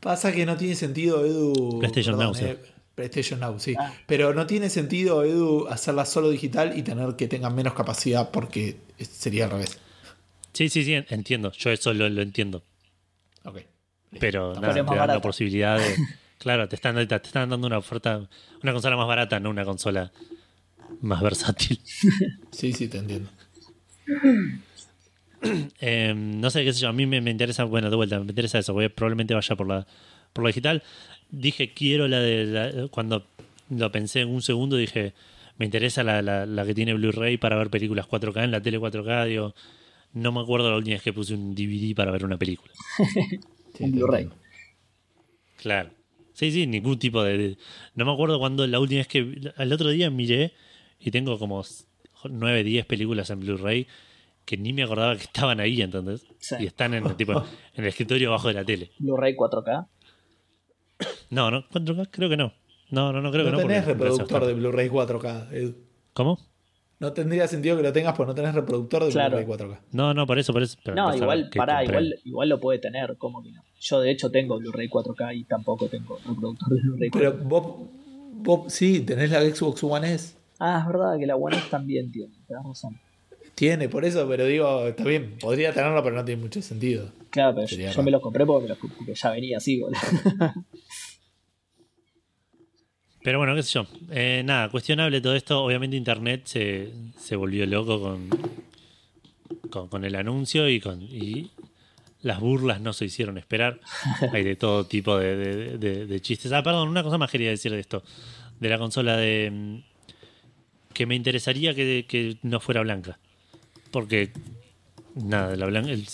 Pasa 0.00 0.32
que 0.32 0.46
no 0.46 0.56
tiene 0.56 0.74
sentido, 0.76 1.26
Edu. 1.26 1.78
PlayStation 1.80 2.18
Now, 2.18 2.32
sí. 2.34 2.44
eh, 2.44 2.56
PlayStation 2.94 3.38
Now, 3.40 3.58
sí. 3.58 3.74
Ah. 3.78 3.92
Pero 4.06 4.32
no 4.32 4.46
tiene 4.46 4.70
sentido, 4.70 5.24
Edu, 5.24 5.66
hacerla 5.68 6.06
solo 6.06 6.30
digital 6.30 6.78
y 6.78 6.82
tener 6.82 7.16
que 7.16 7.28
tenga 7.28 7.50
menos 7.50 7.74
capacidad 7.74 8.30
porque 8.30 8.76
sería 8.98 9.44
al 9.44 9.50
revés. 9.50 9.78
Sí, 10.54 10.70
sí, 10.70 10.84
sí, 10.84 10.94
entiendo. 10.94 11.52
Yo 11.52 11.70
eso 11.70 11.92
lo, 11.92 12.08
lo 12.08 12.22
entiendo. 12.22 12.62
Ok. 13.44 13.58
Pero 14.18 14.54
nada, 14.54 14.72
te 14.72 14.82
dan 14.82 15.08
la 15.08 15.20
posibilidad 15.20 15.78
de... 15.78 15.96
Claro, 16.38 16.68
te 16.68 16.76
están, 16.76 16.94
te 17.08 17.14
están 17.16 17.48
dando 17.48 17.66
una 17.66 17.78
oferta, 17.78 18.28
una 18.62 18.72
consola 18.72 18.94
más 18.96 19.08
barata, 19.08 19.40
no 19.40 19.48
una 19.50 19.64
consola 19.64 20.12
más 21.00 21.22
versátil. 21.22 21.78
Sí, 22.50 22.72
sí, 22.72 22.88
te 22.88 22.98
entiendo. 22.98 23.28
Eh, 25.80 26.14
no 26.16 26.50
sé 26.50 26.64
qué 26.64 26.72
sé 26.72 26.80
yo, 26.80 26.88
a 26.88 26.92
mí 26.92 27.06
me, 27.06 27.20
me 27.20 27.30
interesa, 27.30 27.64
bueno, 27.64 27.90
de 27.90 27.96
vuelta, 27.96 28.18
me 28.20 28.26
interesa 28.30 28.58
eso, 28.58 28.72
voy 28.72 28.86
a- 28.86 28.88
probablemente 28.88 29.34
vaya 29.34 29.56
por 29.56 29.66
la, 29.68 29.86
por 30.32 30.44
la 30.44 30.48
digital. 30.48 30.82
Dije, 31.30 31.72
quiero 31.74 32.08
la 32.08 32.20
de, 32.20 32.44
la- 32.46 32.88
cuando 32.88 33.26
lo 33.70 33.92
pensé 33.92 34.20
en 34.20 34.28
un 34.28 34.42
segundo, 34.42 34.76
dije, 34.76 35.12
me 35.58 35.64
interesa 35.66 36.02
la, 36.02 36.22
la- 36.22 36.46
la 36.46 36.64
que 36.64 36.74
tiene 36.74 36.94
Blu-ray 36.94 37.36
para 37.36 37.56
ver 37.56 37.68
películas 37.70 38.06
4K 38.06 38.44
en 38.44 38.50
la 38.52 38.60
tele 38.62 38.78
4K, 38.78 39.26
digo, 39.26 39.54
no 40.14 40.32
me 40.32 40.40
acuerdo 40.40 40.70
la 40.70 40.76
última 40.76 40.94
vez 40.94 41.02
que 41.02 41.12
puse 41.12 41.34
un 41.34 41.54
DVD 41.54 41.94
para 41.94 42.10
ver 42.10 42.24
una 42.24 42.38
película. 42.38 42.72
Sí, 43.76 43.84
un 43.84 43.92
Blu-ray. 43.92 44.30
Claro. 45.60 45.90
Sí, 46.32 46.50
sí, 46.50 46.66
ningún 46.66 46.98
tipo 46.98 47.22
de, 47.22 47.36
de- 47.36 47.58
No 47.94 48.06
me 48.06 48.12
acuerdo 48.12 48.38
cuando 48.38 48.66
la 48.66 48.80
última 48.80 49.00
vez 49.00 49.08
que... 49.08 49.52
El 49.58 49.72
otro 49.72 49.90
día 49.90 50.08
miré 50.08 50.52
y 50.98 51.10
tengo 51.10 51.38
como 51.38 51.62
9, 52.28 52.64
10 52.64 52.86
películas 52.86 53.30
en 53.30 53.40
Blu-ray 53.40 53.86
que 54.44 54.56
ni 54.56 54.72
me 54.72 54.84
acordaba 54.84 55.16
que 55.16 55.22
estaban 55.32 55.60
ahí, 55.60 55.82
¿entendés? 55.82 56.26
Sí. 56.38 56.56
Y 56.60 56.66
están 56.66 56.94
en, 56.94 57.16
tipo, 57.16 57.32
en 57.32 57.84
el 57.84 57.86
escritorio 57.86 58.28
abajo 58.28 58.48
de 58.48 58.54
la 58.54 58.64
tele. 58.64 58.90
Blu-ray 58.98 59.34
4K. 59.34 59.86
No, 61.30 61.50
no, 61.50 61.68
4K 61.68 62.08
creo 62.10 62.28
que 62.28 62.36
no. 62.36 62.52
No, 62.90 63.12
no, 63.12 63.20
no 63.20 63.30
creo 63.32 63.44
No 63.44 63.50
que 63.50 63.56
no. 63.56 63.62
tenés 63.62 63.82
porque- 63.84 63.92
reproductor 64.04 64.46
de 64.46 64.54
Blu-ray 64.54 64.88
4K, 64.88 65.52
Edu. 65.52 65.74
¿Cómo? 66.12 66.38
No 66.98 67.12
tendría 67.12 67.46
sentido 67.46 67.76
que 67.76 67.82
lo 67.82 67.92
tengas 67.92 68.14
porque 68.16 68.28
no 68.30 68.34
tenés 68.34 68.54
reproductor 68.54 69.04
de 69.04 69.10
Claro. 69.10 69.36
Blu-ray 69.36 69.46
4K. 69.68 69.80
No, 69.92 70.14
no, 70.14 70.26
por 70.26 70.38
eso, 70.38 70.52
por 70.52 70.62
eso. 70.62 70.78
pero 70.82 70.94
No, 70.96 71.14
igual, 71.14 71.50
pará, 71.54 71.84
igual, 71.84 72.14
igual 72.24 72.48
lo 72.48 72.58
puede 72.60 72.78
tener, 72.78 73.16
¿cómo 73.18 73.42
que 73.42 73.50
no? 73.50 73.62
Yo 73.78 74.00
de 74.00 74.10
hecho 74.12 74.30
tengo 74.30 74.58
Blu-ray 74.58 74.88
4K 74.88 75.34
y 75.36 75.44
tampoco 75.44 75.88
tengo 75.88 76.16
reproductor 76.26 76.68
de 76.70 76.80
Blu-ray 76.82 77.10
4K. 77.10 77.18
Pero 77.18 77.36
vos, 77.44 77.88
vos 78.32 78.72
sí, 78.72 79.00
tenés 79.00 79.30
la 79.30 79.42
Xbox 79.42 79.82
One 79.84 80.14
S. 80.14 80.36
Ah, 80.58 80.80
es 80.80 80.86
verdad 80.86 81.18
que 81.18 81.26
la 81.26 81.36
One 81.36 81.56
S 81.56 81.66
también 81.70 82.10
tiene, 82.10 82.32
tenés 82.46 82.64
razón. 82.64 82.98
Tiene, 83.54 83.88
por 83.88 84.04
eso, 84.04 84.26
pero 84.28 84.44
digo, 84.44 84.86
está 84.86 85.04
bien, 85.04 85.36
podría 85.40 85.72
tenerlo, 85.72 86.02
pero 86.02 86.16
no 86.16 86.24
tiene 86.24 86.42
mucho 86.42 86.60
sentido. 86.62 87.10
Claro, 87.30 87.54
pero 87.54 87.66
yo, 87.66 87.70
Sería 87.70 87.86
yo 87.88 87.92
raro. 87.94 88.02
me 88.04 88.10
los 88.10 88.20
compré 88.22 88.44
porque, 88.46 88.62
me 88.64 88.68
los- 88.70 88.78
porque 88.78 89.14
ya 89.14 89.30
venía 89.30 89.56
así, 89.58 89.80
boludo. 89.80 89.98
Pero 93.22 93.38
bueno, 93.38 93.56
qué 93.56 93.62
sé 93.64 93.72
yo. 93.72 93.86
Eh, 94.10 94.42
nada, 94.44 94.68
cuestionable 94.70 95.20
todo 95.20 95.34
esto. 95.34 95.64
Obviamente 95.64 95.96
Internet 95.96 96.42
se, 96.44 96.92
se 97.18 97.34
volvió 97.34 97.66
loco 97.66 98.00
con, 98.00 98.28
con, 99.68 99.88
con 99.88 100.04
el 100.04 100.14
anuncio 100.14 100.68
y 100.68 100.78
con 100.80 101.02
y 101.02 101.50
las 102.22 102.38
burlas 102.38 102.80
no 102.80 102.92
se 102.92 103.04
hicieron 103.06 103.36
esperar. 103.36 103.80
Hay 104.32 104.44
de 104.44 104.54
todo 104.54 104.84
tipo 104.86 105.18
de, 105.18 105.36
de- 105.36 105.78
de- 105.78 106.06
de 106.06 106.20
chistes. 106.20 106.52
Ah, 106.52 106.62
perdón, 106.62 106.88
una 106.88 107.02
cosa 107.02 107.18
más 107.18 107.28
quería 107.30 107.50
decir 107.50 107.72
de 107.72 107.80
esto. 107.80 108.04
De 108.60 108.68
la 108.68 108.78
consola 108.78 109.16
de... 109.16 109.82
Que 110.96 111.04
me 111.04 111.14
interesaría 111.14 111.74
que, 111.74 112.06
que 112.08 112.38
no 112.42 112.58
fuera 112.58 112.80
blanca. 112.80 113.18
Porque... 113.90 114.30
Nada, 115.14 115.54
la 115.56 115.66
blanca... 115.66 115.90
el- 115.90 116.06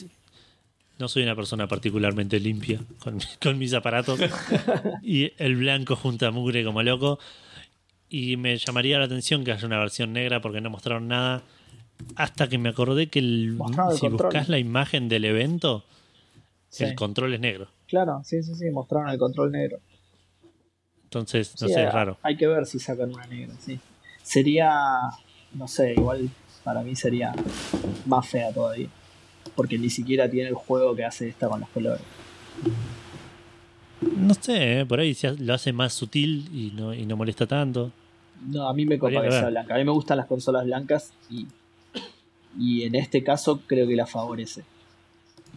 no 0.98 1.06
soy 1.08 1.22
una 1.22 1.36
persona 1.36 1.68
particularmente 1.68 2.40
limpia 2.40 2.80
con, 2.98 3.18
con 3.40 3.58
mis 3.58 3.74
aparatos. 3.74 4.18
y 5.02 5.32
el 5.38 5.54
blanco 5.54 5.94
junta 5.94 6.32
mugre 6.32 6.64
como 6.64 6.82
loco. 6.82 7.20
Y 8.08 8.36
me 8.36 8.56
llamaría 8.58 8.98
la 8.98 9.04
atención 9.04 9.44
que 9.44 9.52
haya 9.52 9.64
una 9.66 9.78
versión 9.78 10.12
negra 10.12 10.40
porque 10.40 10.60
no 10.60 10.68
mostraron 10.68 11.06
nada. 11.06 11.42
Hasta 12.16 12.48
que 12.48 12.58
me 12.58 12.70
acordé 12.70 13.06
que 13.06 13.20
el- 13.20 13.52
Mostraron 13.52 13.92
el 13.92 13.98
si 13.98 14.08
buscas 14.08 14.48
la 14.48 14.58
imagen 14.58 15.08
del 15.08 15.24
evento, 15.26 15.84
Sí. 16.70 16.82
el 16.84 16.96
control 16.96 17.34
es 17.34 17.40
negro. 17.40 17.68
Claro, 17.86 18.20
sí, 18.24 18.42
sí, 18.42 18.56
sí, 18.56 18.68
mostraron 18.70 19.10
el 19.10 19.18
control 19.18 19.52
negro. 19.52 19.78
Entonces, 21.04 21.54
no 21.60 21.68
Sí, 21.68 21.74
sé, 21.74 21.84
es 21.84 21.92
raro. 21.92 22.18
Hay 22.22 22.36
que 22.36 22.48
ver 22.48 22.66
si 22.66 22.80
sacan 22.80 23.10
una 23.14 23.26
negra, 23.26 23.54
sí. 23.60 23.78
Sería, 24.22 24.70
no 25.54 25.68
sé, 25.68 25.92
igual 25.94 26.30
para 26.64 26.82
mí 26.82 26.94
sería 26.94 27.32
más 28.06 28.26
fea 28.28 28.52
todavía. 28.52 28.88
Porque 29.56 29.78
ni 29.78 29.90
siquiera 29.90 30.30
tiene 30.30 30.48
el 30.50 30.54
juego 30.54 30.94
que 30.94 31.04
hace 31.04 31.28
esta 31.28 31.48
con 31.48 31.60
los 31.60 31.68
colores. 31.70 32.02
No 34.16 34.34
sé, 34.34 34.80
eh, 34.80 34.86
por 34.86 34.98
ahí 35.00 35.14
se 35.14 35.32
lo 35.36 35.54
hace 35.54 35.72
más 35.72 35.92
sutil 35.92 36.48
y 36.52 36.72
no, 36.74 36.92
y 36.92 37.06
no 37.06 37.16
molesta 37.16 37.46
tanto. 37.46 37.90
No, 38.46 38.68
a 38.68 38.74
mí 38.74 38.84
me 38.84 38.98
copa 38.98 39.22
que 39.22 39.30
sea 39.30 39.48
blanca. 39.50 39.74
A 39.74 39.78
mí 39.78 39.84
me 39.84 39.92
gustan 39.92 40.16
las 40.16 40.26
consolas 40.26 40.64
blancas 40.64 41.12
y, 41.30 41.46
y 42.58 42.82
en 42.82 42.94
este 42.96 43.22
caso 43.22 43.60
creo 43.66 43.86
que 43.86 43.94
la 43.94 44.06
favorece. 44.06 44.64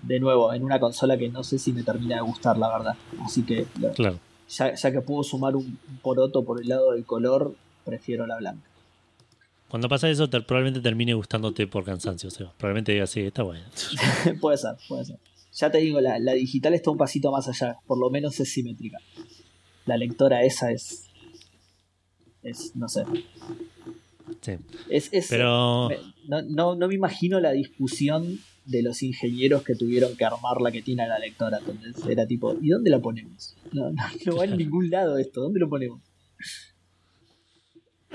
De 0.03 0.19
nuevo, 0.19 0.53
en 0.53 0.63
una 0.63 0.79
consola 0.79 1.17
que 1.17 1.29
no 1.29 1.43
sé 1.43 1.57
si 1.57 1.73
me 1.73 1.81
termina 1.81 2.15
de 2.17 2.21
gustar, 2.21 2.57
la 2.57 2.69
verdad. 2.69 2.95
Así 3.23 3.41
que 3.43 3.65
Claro. 3.95 4.19
ya, 4.49 4.75
ya 4.75 4.91
que 4.91 5.01
puedo 5.01 5.23
sumar 5.23 5.55
un 5.55 5.79
poroto 6.03 6.43
por 6.43 6.61
el 6.61 6.67
lado 6.67 6.91
del 6.91 7.05
color, 7.05 7.55
prefiero 7.85 8.25
la 8.27 8.37
blanca. 8.37 8.67
Cuando 9.69 9.87
pasa 9.89 10.09
eso, 10.09 10.29
te- 10.29 10.41
probablemente 10.41 10.81
termine 10.81 11.13
gustándote 11.13 11.67
por 11.67 11.83
cansancio. 11.85 12.27
O 12.27 12.31
sea, 12.31 12.51
probablemente 12.57 12.91
digas, 12.91 13.09
sí, 13.09 13.21
está 13.21 13.43
bueno. 13.43 13.65
puede 14.41 14.57
ser, 14.57 14.75
puede 14.87 15.05
ser. 15.05 15.17
Ya 15.53 15.71
te 15.71 15.77
digo, 15.79 16.01
la, 16.01 16.19
la 16.19 16.33
digital 16.33 16.73
está 16.73 16.91
un 16.91 16.97
pasito 16.97 17.31
más 17.31 17.47
allá, 17.47 17.77
por 17.87 17.97
lo 17.97 18.09
menos 18.09 18.39
es 18.39 18.51
simétrica. 18.51 18.97
La 19.85 19.97
lectora 19.97 20.43
esa 20.43 20.71
es. 20.71 21.09
Es, 22.43 22.75
no 22.75 22.87
sé. 22.89 23.03
Sí. 24.41 24.53
Es, 24.89 25.09
es- 25.11 25.27
Pero. 25.29 25.89
me- 25.89 25.97
no, 26.27 26.41
no, 26.41 26.75
no 26.75 26.87
me 26.87 26.95
imagino 26.95 27.39
la 27.39 27.51
discusión 27.51 28.39
de 28.65 28.81
los 28.81 29.03
ingenieros 29.03 29.63
que 29.63 29.75
tuvieron 29.75 30.15
que 30.17 30.25
armar 30.25 30.59
la 30.61 30.71
que 30.71 30.81
tiene 30.81 31.07
la 31.07 31.19
lectora. 31.19 31.59
Entonces 31.59 32.05
era 32.07 32.25
tipo, 32.25 32.55
¿y 32.61 32.69
dónde 32.69 32.89
la 32.89 32.99
ponemos? 32.99 33.55
No, 33.71 33.91
no, 33.91 34.03
no 34.25 34.35
va 34.37 34.45
en 34.45 34.57
ningún 34.57 34.89
lado 34.89 35.17
esto, 35.17 35.41
¿dónde 35.41 35.59
lo 35.59 35.69
ponemos? 35.69 36.01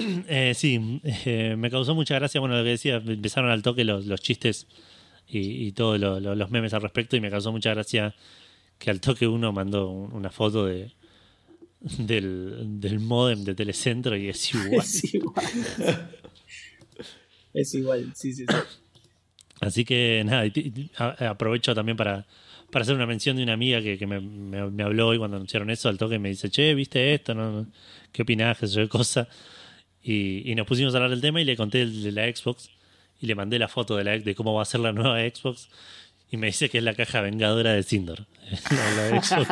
Eh, 0.28 0.52
sí, 0.54 1.00
eh, 1.04 1.54
me 1.58 1.70
causó 1.70 1.94
mucha 1.94 2.14
gracia, 2.14 2.40
bueno, 2.40 2.56
lo 2.56 2.64
que 2.64 2.70
decía, 2.70 2.96
empezaron 3.04 3.50
al 3.50 3.62
toque 3.62 3.84
los, 3.84 4.06
los 4.06 4.20
chistes 4.20 4.66
y, 5.28 5.66
y 5.66 5.72
todos 5.72 5.98
lo- 6.00 6.20
lo- 6.20 6.34
los 6.34 6.50
memes 6.50 6.72
al 6.74 6.82
respecto 6.82 7.16
y 7.16 7.20
me 7.20 7.30
causó 7.30 7.52
mucha 7.52 7.70
gracia 7.70 8.14
que 8.78 8.90
al 8.90 9.00
toque 9.00 9.26
uno 9.26 9.52
mandó 9.52 9.88
un- 9.90 10.12
una 10.12 10.30
foto 10.30 10.66
de 10.66 10.92
del, 11.80 12.78
del 12.80 13.00
modem 13.00 13.42
de 13.44 13.54
Telecentro 13.54 14.16
y 14.16 14.28
es 14.28 14.54
igual. 14.54 14.80
Es 14.86 15.14
igual. 15.14 15.44
es 17.54 17.74
igual, 17.74 18.12
sí, 18.14 18.32
sí, 18.32 18.44
sí. 18.48 18.54
Así 19.60 19.84
que 19.84 20.22
nada, 20.24 20.46
y 20.46 20.52
y 20.54 20.90
aprovecho 21.24 21.74
también 21.74 21.96
para, 21.96 22.26
para 22.70 22.82
hacer 22.82 22.94
una 22.94 23.06
mención 23.06 23.36
de 23.36 23.42
una 23.42 23.52
amiga 23.52 23.82
que, 23.82 23.98
que 23.98 24.06
me, 24.06 24.20
me- 24.20 24.70
me 24.70 24.82
habló 24.82 25.08
hoy 25.08 25.18
cuando 25.18 25.36
anunciaron 25.36 25.68
eso 25.70 25.88
al 25.88 25.98
toque 25.98 26.18
me 26.18 26.30
dice, 26.30 26.48
che, 26.50 26.74
¿viste 26.74 27.12
esto? 27.14 27.34
¿No? 27.34 27.66
¿Qué 28.12 28.22
opinás? 28.22 28.58
¿Qué 28.58 28.66
sé 28.66 28.74
yo, 28.76 28.82
qué 28.82 28.88
cosa? 28.88 29.28
Y, 30.02 30.50
y 30.50 30.54
nos 30.54 30.66
pusimos 30.66 30.94
a 30.94 30.98
hablar 30.98 31.10
del 31.10 31.20
tema 31.20 31.40
y 31.40 31.44
le 31.44 31.56
conté 31.56 31.82
el 31.82 32.02
de 32.02 32.12
la 32.12 32.24
Xbox 32.34 32.70
y 33.20 33.26
le 33.26 33.34
mandé 33.34 33.58
la 33.58 33.68
foto 33.68 33.96
de, 33.96 34.04
la, 34.04 34.18
de 34.18 34.34
cómo 34.34 34.54
va 34.54 34.62
a 34.62 34.64
ser 34.64 34.80
la 34.80 34.92
nueva 34.92 35.18
Xbox 35.20 35.68
y 36.30 36.36
me 36.38 36.46
dice 36.46 36.70
que 36.70 36.78
es 36.78 36.84
la 36.84 36.94
caja 36.94 37.20
vengadora 37.20 37.72
de 37.72 37.82
Sindor. 37.82 38.26
la, 38.70 39.10
la 39.10 39.22
Xbox. 39.22 39.48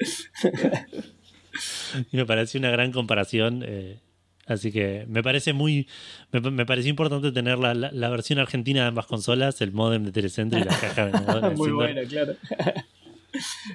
y 2.12 2.16
me 2.16 2.26
pareció 2.26 2.58
una 2.60 2.70
gran 2.70 2.92
comparación. 2.92 3.62
eh, 3.66 3.98
así 4.46 4.72
que 4.72 5.04
me 5.08 5.22
parece 5.22 5.52
muy. 5.52 5.86
Me, 6.32 6.40
me 6.50 6.66
pareció 6.66 6.90
importante 6.90 7.32
tener 7.32 7.58
la, 7.58 7.74
la- 7.74 7.90
la 7.92 8.08
versión 8.08 8.38
argentina 8.38 8.82
de 8.82 8.88
ambas 8.88 9.06
consolas, 9.06 9.60
el 9.60 9.72
modem 9.72 10.04
de 10.04 10.12
Telecentro 10.12 10.58
y 10.58 10.64
la 10.64 10.78
caja 10.78 11.04
vengadora 11.06 11.50
de 11.50 11.56
Muy 11.56 11.70
bueno, 11.70 12.00
claro. 12.08 12.34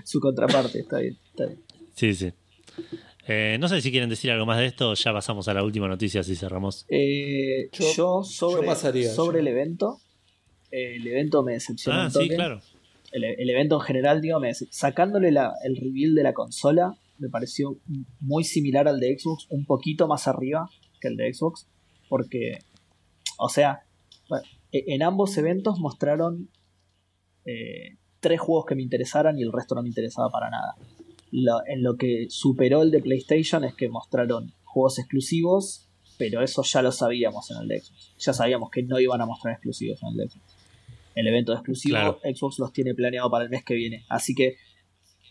Su 0.03 0.19
contraparte, 0.19 0.79
está 0.79 0.99
bien, 0.99 1.17
está 1.29 1.45
bien. 1.45 1.61
Sí, 1.95 2.13
sí. 2.13 2.31
Eh, 3.27 3.57
no 3.59 3.67
sé 3.67 3.81
si 3.81 3.91
quieren 3.91 4.09
decir 4.09 4.29
algo 4.31 4.45
más 4.45 4.59
de 4.59 4.67
esto, 4.67 4.93
ya 4.93 5.11
pasamos 5.13 5.47
a 5.47 5.53
la 5.53 5.63
última 5.63 5.87
noticia 5.87 6.21
si 6.23 6.35
cerramos. 6.35 6.85
Eh, 6.89 7.69
yo, 7.73 7.93
Yo- 7.95 8.23
sobre, 8.23 8.61
yo 8.61 8.65
pasaría, 8.67 9.09
sobre 9.09 9.37
yo. 9.37 9.41
el 9.41 9.47
evento, 9.47 9.97
eh, 10.71 10.95
el 10.97 11.07
evento 11.07 11.41
me 11.43 11.53
decepcionó 11.53 12.01
Ah, 12.01 12.05
un 12.05 12.11
sí, 12.11 12.29
claro. 12.29 12.61
el, 13.11 13.23
el 13.23 13.49
evento 13.49 13.75
en 13.75 13.81
general, 13.81 14.21
digo, 14.21 14.39
me, 14.39 14.53
sacándole 14.53 15.31
la- 15.31 15.53
el 15.63 15.75
reveal 15.77 16.13
de 16.13 16.23
la 16.23 16.33
consola, 16.33 16.97
me 17.17 17.29
pareció 17.29 17.79
muy 18.19 18.43
similar 18.43 18.87
al 18.87 18.99
de 18.99 19.17
Xbox, 19.17 19.47
un 19.49 19.65
poquito 19.65 20.07
más 20.07 20.27
arriba 20.27 20.69
que 21.01 21.07
el 21.07 21.15
de 21.17 21.33
Xbox, 21.33 21.67
porque, 22.09 22.59
o 23.39 23.49
sea, 23.49 23.81
e- 24.71 24.83
en 24.93 25.01
ambos 25.01 25.35
eventos 25.37 25.79
mostraron 25.79 26.49
eh, 27.45 27.97
tres 28.19 28.39
juegos 28.39 28.65
que 28.65 28.75
me 28.75 28.81
interesaran 28.81 29.37
y 29.39 29.43
el 29.43 29.51
resto 29.53 29.75
no 29.75 29.81
me 29.83 29.87
interesaba 29.89 30.29
para 30.29 30.49
nada. 30.49 30.75
Lo- 31.37 31.65
en 31.67 31.83
lo 31.83 31.97
que 31.97 32.27
superó 32.29 32.81
el 32.81 32.91
de 32.91 33.01
PlayStation 33.01 33.63
es 33.65 33.73
que 33.75 33.89
mostraron 33.89 34.53
juegos 34.63 34.99
exclusivos, 34.99 35.89
pero 36.17 36.41
eso 36.41 36.63
ya 36.63 36.81
lo 36.81 36.91
sabíamos 36.93 37.51
en 37.51 37.57
el 37.57 37.67
de 37.67 37.81
Xbox. 37.81 38.13
Ya 38.19 38.31
sabíamos 38.33 38.69
que 38.71 38.83
no 38.83 38.99
iban 38.99 39.19
a 39.21 39.25
mostrar 39.25 39.53
exclusivos 39.55 40.01
en 40.03 40.09
el 40.09 40.15
de 40.17 40.29
Xbox. 40.29 40.55
El 41.13 41.27
evento 41.27 41.51
de 41.51 41.57
exclusivo 41.57 41.95
Claro. 41.95 42.19
Xbox 42.23 42.59
los 42.59 42.71
tiene 42.71 42.93
planeado 42.93 43.29
para 43.29 43.43
el 43.43 43.49
mes 43.49 43.63
que 43.65 43.73
viene. 43.73 44.05
Así 44.09 44.33
que 44.33 44.55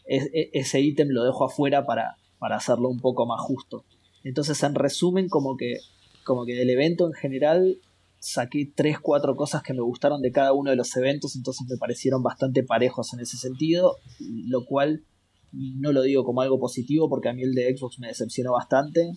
es- 0.07 0.28
e- 0.34 0.50
ese 0.52 0.81
ítem 0.83 1.08
lo 1.08 1.24
dejo 1.24 1.44
afuera 1.44 1.86
para, 1.86 2.16
para 2.39 2.57
hacerlo 2.57 2.89
un 2.91 3.00
poco 3.00 3.24
más 3.26 3.41
justo. 3.41 3.84
Entonces, 4.24 4.62
en 4.62 4.74
resumen, 4.74 5.28
como 5.31 5.57
que, 5.57 5.78
como 6.24 6.44
que 6.44 6.55
del 6.55 6.68
evento 6.70 7.07
en 7.07 7.12
general 7.15 7.78
saqué 8.18 8.70
3, 8.74 8.99
4 9.00 9.36
cosas 9.36 9.62
que 9.62 9.73
me 9.74 9.83
gustaron 9.83 10.20
de 10.23 10.33
cada 10.33 10.52
uno 10.55 10.70
de 10.70 10.76
los 10.76 10.94
eventos, 10.97 11.36
entonces 11.36 11.66
me 11.68 11.76
parecieron 11.76 12.23
bastante 12.23 12.62
parejos 12.62 13.12
en 13.15 13.20
ese 13.20 13.36
sentido, 13.36 13.97
lo 14.49 14.65
cual 14.65 15.02
no 15.57 15.92
lo 15.92 16.02
digo 16.02 16.24
como 16.24 16.41
algo 16.42 16.58
positivo 16.58 17.08
porque 17.08 17.28
a 17.28 17.33
mí 17.33 17.42
el 17.42 17.55
de 17.55 17.76
Xbox 17.76 17.99
me 17.99 18.08
decepcionó 18.08 18.52
bastante 18.52 19.12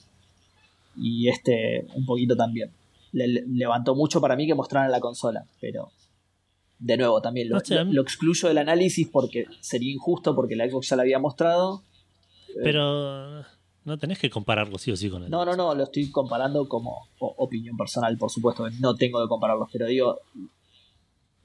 y 0.95 1.27
este 1.29 1.85
un 1.95 2.05
poquito 2.05 2.35
también. 2.35 2.71
Le- 3.11 3.27
le- 3.27 3.43
levantó 3.47 3.95
mucho 3.95 4.19
para 4.21 4.35
mí 4.35 4.45
que 4.47 4.55
mostraran 4.55 4.91
la 4.91 4.99
consola, 4.99 5.45
pero 5.61 5.91
de 6.79 6.97
nuevo 6.97 7.21
también 7.21 7.49
lo, 7.49 7.57
excluyo 8.01 8.47
del 8.49 8.57
análisis 8.59 9.07
porque 9.07 9.45
sería 9.61 9.91
injusto 9.93 10.35
porque 10.35 10.55
la 10.55 10.69
Xbox 10.69 10.89
ya 10.89 10.95
la 10.95 11.03
había 11.03 11.19
mostrado. 11.19 11.81
Pero 12.63 13.43
no 13.85 13.97
tenés 13.97 14.19
que 14.19 14.29
compararlo 14.29 14.77
sí 14.77 14.91
o 14.91 14.95
sí 14.97 15.09
con 15.09 15.23
el 15.23 15.29
No, 15.29 15.45
no, 15.45 15.55
no, 15.55 15.73
lo 15.73 15.83
estoy 15.83 16.11
comparando 16.11 16.67
como 16.67 17.07
opinión 17.19 17.77
personal, 17.77 18.17
por 18.17 18.29
supuesto, 18.29 18.69
no 18.79 18.95
tengo 18.95 19.21
que 19.21 19.27
compararlos, 19.29 19.69
pero 19.71 19.85
digo, 19.87 20.19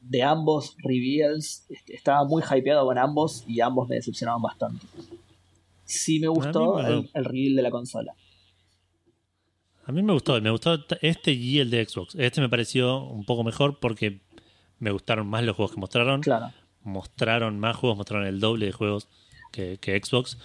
de 0.02 0.22
ambos 0.22 0.76
reveals, 0.82 1.64
este, 1.68 1.94
estaba 1.94 2.24
muy 2.24 2.42
hypeado 2.42 2.84
con 2.86 2.98
ambos 2.98 3.44
y 3.46 3.60
ambos 3.60 3.88
me 3.88 3.94
decepcionaban 3.96 4.42
bastante. 4.42 4.84
Sí 5.84 6.18
me 6.20 6.28
gustó 6.28 6.74
me- 6.76 6.88
el, 6.88 7.10
el 7.14 7.24
reveal 7.24 7.56
de 7.56 7.62
la 7.62 7.70
consola. 7.70 8.14
A 9.84 9.92
mí 9.92 10.02
me 10.02 10.12
gustó, 10.12 10.40
me 10.40 10.50
gustó 10.50 10.78
este 11.00 11.32
y 11.32 11.58
el 11.58 11.70
de 11.70 11.84
Xbox. 11.84 12.14
Este 12.14 12.40
me 12.40 12.48
pareció 12.48 13.02
un 13.04 13.24
poco 13.24 13.42
mejor 13.42 13.80
porque 13.80 14.20
me 14.78 14.90
gustaron 14.92 15.26
más 15.26 15.42
los 15.44 15.56
juegos 15.56 15.74
que 15.74 15.80
mostraron. 15.80 16.20
Claro, 16.20 16.52
Mostraron 16.84 17.58
más 17.60 17.76
juegos, 17.76 17.96
mostraron 17.96 18.26
el 18.26 18.40
doble 18.40 18.66
de 18.66 18.72
juegos 18.72 19.08
que, 19.50 19.78
que 19.80 20.00
Xbox. 20.02 20.38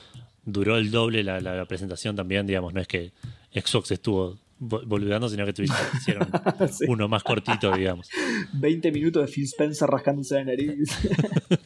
Duró 0.44 0.78
el 0.78 0.92
doble 0.92 1.24
la, 1.24 1.40
la- 1.42 1.56
la 1.56 1.66
presentación 1.66 2.16
también, 2.16 2.48
digamos, 2.48 2.74
no 2.74 2.82
es 2.82 2.88
que 2.88 3.12
Xbox 3.54 3.92
estuvo 3.92 4.34
vo- 4.34 4.38
boludeando, 4.60 5.30
sino 5.30 5.46
que 5.46 5.64
hicieron 5.98 6.28
Sí. 6.72 6.86
uno 6.88 7.08
más 7.08 7.24
cortito, 7.24 7.72
digamos. 7.76 8.10
20 8.54 8.92
minutos 8.92 9.26
de 9.26 9.32
Phil 9.32 9.46
Spencer 9.46 9.88
rascándose 9.90 10.36
la 10.36 10.44
nariz, 10.46 10.90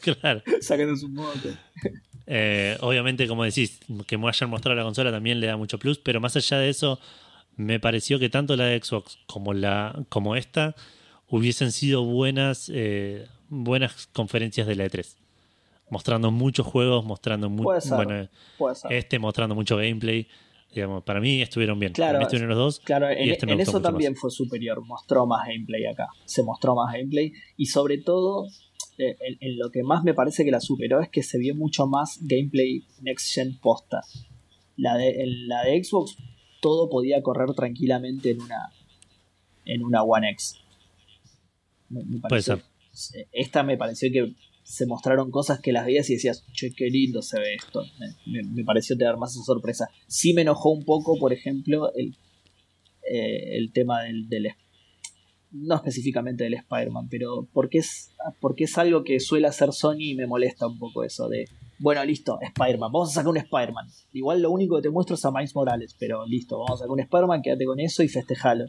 claro. 0.00 0.42
sacándose 0.60 1.06
un 1.06 1.14
mote. 1.14 1.54
Eh, 2.26 2.76
obviamente, 2.80 3.26
como 3.26 3.44
decís, 3.44 3.80
que 4.06 4.16
me 4.16 4.28
hayan 4.28 4.48
mostrado 4.50 4.76
la 4.76 4.84
consola 4.84 5.10
también 5.10 5.40
le 5.40 5.46
da 5.48 5.56
mucho 5.56 5.78
plus, 5.78 5.98
pero 5.98 6.20
más 6.20 6.36
allá 6.36 6.58
de 6.58 6.68
eso, 6.70 7.00
me 7.56 7.80
pareció 7.80 8.18
que 8.18 8.28
tanto 8.28 8.56
la 8.56 8.64
de 8.66 8.80
Xbox 8.82 9.18
como 9.26 9.52
la 9.54 10.04
como 10.08 10.36
esta 10.36 10.74
hubiesen 11.28 11.72
sido 11.72 12.04
buenas 12.04 12.70
eh, 12.72 13.26
buenas 13.48 14.06
conferencias 14.12 14.66
de 14.66 14.76
la 14.76 14.86
E3. 14.86 15.16
Mostrando 15.90 16.30
muchos 16.30 16.66
juegos, 16.66 17.04
mostrando 17.04 17.50
mucho. 17.50 17.68
Bueno, 17.96 18.28
este 18.88 19.18
mostrando 19.18 19.54
mucho 19.54 19.76
gameplay. 19.76 20.26
Digamos, 20.74 21.02
para 21.04 21.20
mí 21.20 21.42
estuvieron 21.42 21.78
bien. 21.78 21.92
Claro, 21.92 22.12
para 22.14 22.18
mí 22.20 22.24
estuvieron 22.24 22.48
los 22.48 22.58
dos. 22.58 22.80
Claro, 22.80 23.08
en, 23.10 23.30
este 23.30 23.50
en 23.50 23.60
eso 23.60 23.80
también 23.82 24.12
más. 24.12 24.20
fue 24.20 24.30
superior, 24.30 24.84
mostró 24.86 25.26
más 25.26 25.46
gameplay 25.46 25.84
acá, 25.86 26.08
se 26.24 26.42
mostró 26.42 26.74
más 26.74 26.92
gameplay 26.94 27.32
y 27.56 27.66
sobre 27.66 27.98
todo 27.98 28.46
eh, 28.98 29.16
en, 29.20 29.36
en 29.40 29.58
lo 29.58 29.70
que 29.70 29.82
más 29.82 30.02
me 30.04 30.14
parece 30.14 30.44
que 30.44 30.50
la 30.50 30.60
superó 30.60 31.00
es 31.00 31.08
que 31.10 31.22
se 31.22 31.38
vio 31.38 31.54
mucho 31.54 31.86
más 31.86 32.18
gameplay 32.22 32.84
next 33.02 33.34
gen 33.34 33.58
posta. 33.60 34.00
La 34.76 34.96
de, 34.96 35.22
en 35.22 35.48
la 35.48 35.62
de 35.64 35.82
Xbox 35.84 36.16
todo 36.60 36.88
podía 36.88 37.22
correr 37.22 37.52
tranquilamente 37.54 38.30
en 38.30 38.40
una 38.40 38.70
en 39.64 39.82
una 39.84 40.02
One 40.02 40.30
X. 40.30 40.56
Me- 41.90 42.02
me 42.04 42.18
Puede 42.20 42.42
pareció- 42.42 42.60
Esta 43.32 43.62
me 43.62 43.76
pareció 43.76 44.10
que 44.12 44.34
se 44.72 44.86
mostraron 44.86 45.30
cosas 45.30 45.60
que 45.60 45.70
las 45.70 45.84
veías 45.84 46.08
y 46.08 46.14
decías, 46.14 46.46
che, 46.54 46.72
qué 46.72 46.86
lindo 46.88 47.20
se 47.20 47.38
ve 47.38 47.54
esto. 47.54 47.82
Me, 48.26 48.42
me- 48.42 48.64
pareció 48.64 48.96
tener 48.96 49.18
más 49.18 49.32
esa 49.34 49.44
sorpresa. 49.44 49.88
Sí 50.06 50.32
me 50.32 50.40
enojó 50.42 50.70
un 50.70 50.82
poco, 50.84 51.18
por 51.18 51.34
ejemplo, 51.34 51.92
el, 51.94 52.16
eh, 53.10 53.58
el 53.58 53.70
tema 53.72 54.02
del, 54.04 54.28
del- 54.30 54.48
no 55.50 55.74
específicamente 55.74 56.44
del 56.44 56.54
Spider-Man, 56.54 57.08
pero 57.10 57.46
porque 57.52 57.78
es, 57.78 58.12
porque 58.40 58.64
es 58.64 58.78
algo 58.78 59.04
que 59.04 59.20
suele 59.20 59.46
hacer 59.46 59.72
Sony 59.74 59.96
y 60.12 60.14
me 60.14 60.26
molesta 60.26 60.66
un 60.66 60.78
poco 60.78 61.04
eso 61.04 61.28
de, 61.28 61.44
bueno, 61.78 62.02
listo, 62.06 62.38
Spider-Man, 62.40 62.90
vamos 62.90 63.10
a 63.10 63.14
sacar 63.16 63.28
un 63.28 63.36
Spider-Man. 63.36 63.86
Igual 64.14 64.40
lo 64.40 64.50
único 64.50 64.76
que 64.76 64.82
te 64.82 64.88
muestro 64.90 65.16
es 65.16 65.24
a 65.26 65.30
Miles 65.30 65.54
Morales, 65.54 65.94
pero 65.98 66.24
listo, 66.26 66.56
vamos 66.58 66.80
a 66.80 66.84
sacar 66.84 66.92
un 66.92 67.00
Spider-Man, 67.00 67.42
quédate 67.42 67.66
con 67.66 67.78
eso 67.78 68.02
y 68.02 68.08
festejalo. 68.08 68.64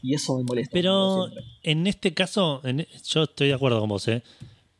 Y 0.00 0.14
eso 0.14 0.36
me 0.36 0.44
molesta. 0.44 0.70
Pero 0.72 1.26
en 1.64 1.86
este 1.88 2.14
caso, 2.14 2.60
en- 2.62 2.86
yo 3.08 3.24
estoy 3.24 3.48
de 3.48 3.54
acuerdo 3.54 3.80
con 3.80 3.88
vos, 3.88 4.06
¿eh? 4.06 4.22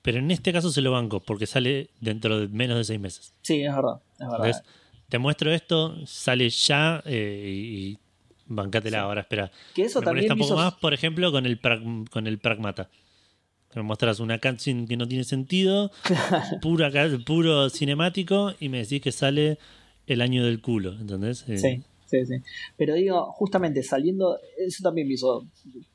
Pero 0.04 0.18
en 0.18 0.30
este 0.30 0.52
caso 0.52 0.70
se 0.70 0.82
lo 0.82 0.92
banco, 0.92 1.20
porque 1.20 1.46
sale 1.46 1.88
dentro 1.98 2.38
de 2.38 2.48
menos 2.48 2.76
de 2.76 2.84
seis 2.84 3.00
meses. 3.00 3.32
Sí, 3.40 3.62
es 3.62 3.74
verdad, 3.74 4.00
es 4.20 4.26
verdad. 4.28 4.44
¿Ves? 4.44 4.62
Te 5.08 5.18
muestro 5.18 5.50
esto, 5.50 5.96
sale 6.06 6.50
ya 6.50 7.02
eh, 7.06 7.50
y, 7.50 7.98
bancátela 8.46 9.00
ahora, 9.00 9.22
espera. 9.22 9.50
Que 9.74 9.84
eso 9.84 10.00
me 10.00 10.04
también 10.04 10.26
molesta 10.28 10.34
un 10.34 10.38
me 10.38 10.44
poco 10.44 10.54
hizo- 10.54 10.62
más, 10.62 10.74
por 10.74 10.92
ejemplo, 10.92 11.32
con 11.32 11.46
el, 11.46 11.58
con 12.10 12.26
el 12.26 12.38
Pragmata. 12.38 12.90
Me 13.74 13.82
muestras 13.82 14.20
una 14.20 14.38
cutscene 14.38 14.86
que 14.86 14.96
no 14.98 15.08
tiene 15.08 15.24
sentido, 15.24 15.90
pura, 16.60 16.90
puro 17.24 17.70
cinemático, 17.70 18.52
y 18.60 18.68
me 18.68 18.78
decís 18.78 19.00
que 19.00 19.10
sale 19.10 19.58
el 20.06 20.20
año 20.20 20.44
del 20.44 20.60
culo, 20.60 20.92
¿entendés? 20.92 21.44
Eh, 21.48 21.56
Sí, 21.58 21.82
sí, 22.24 22.26
sí. 22.26 22.42
Pero 22.76 22.94
digo, 22.94 23.32
justamente 23.32 23.82
saliendo, 23.82 24.38
eso 24.58 24.82
también 24.82 25.08
me 25.08 25.14
hizo, 25.14 25.46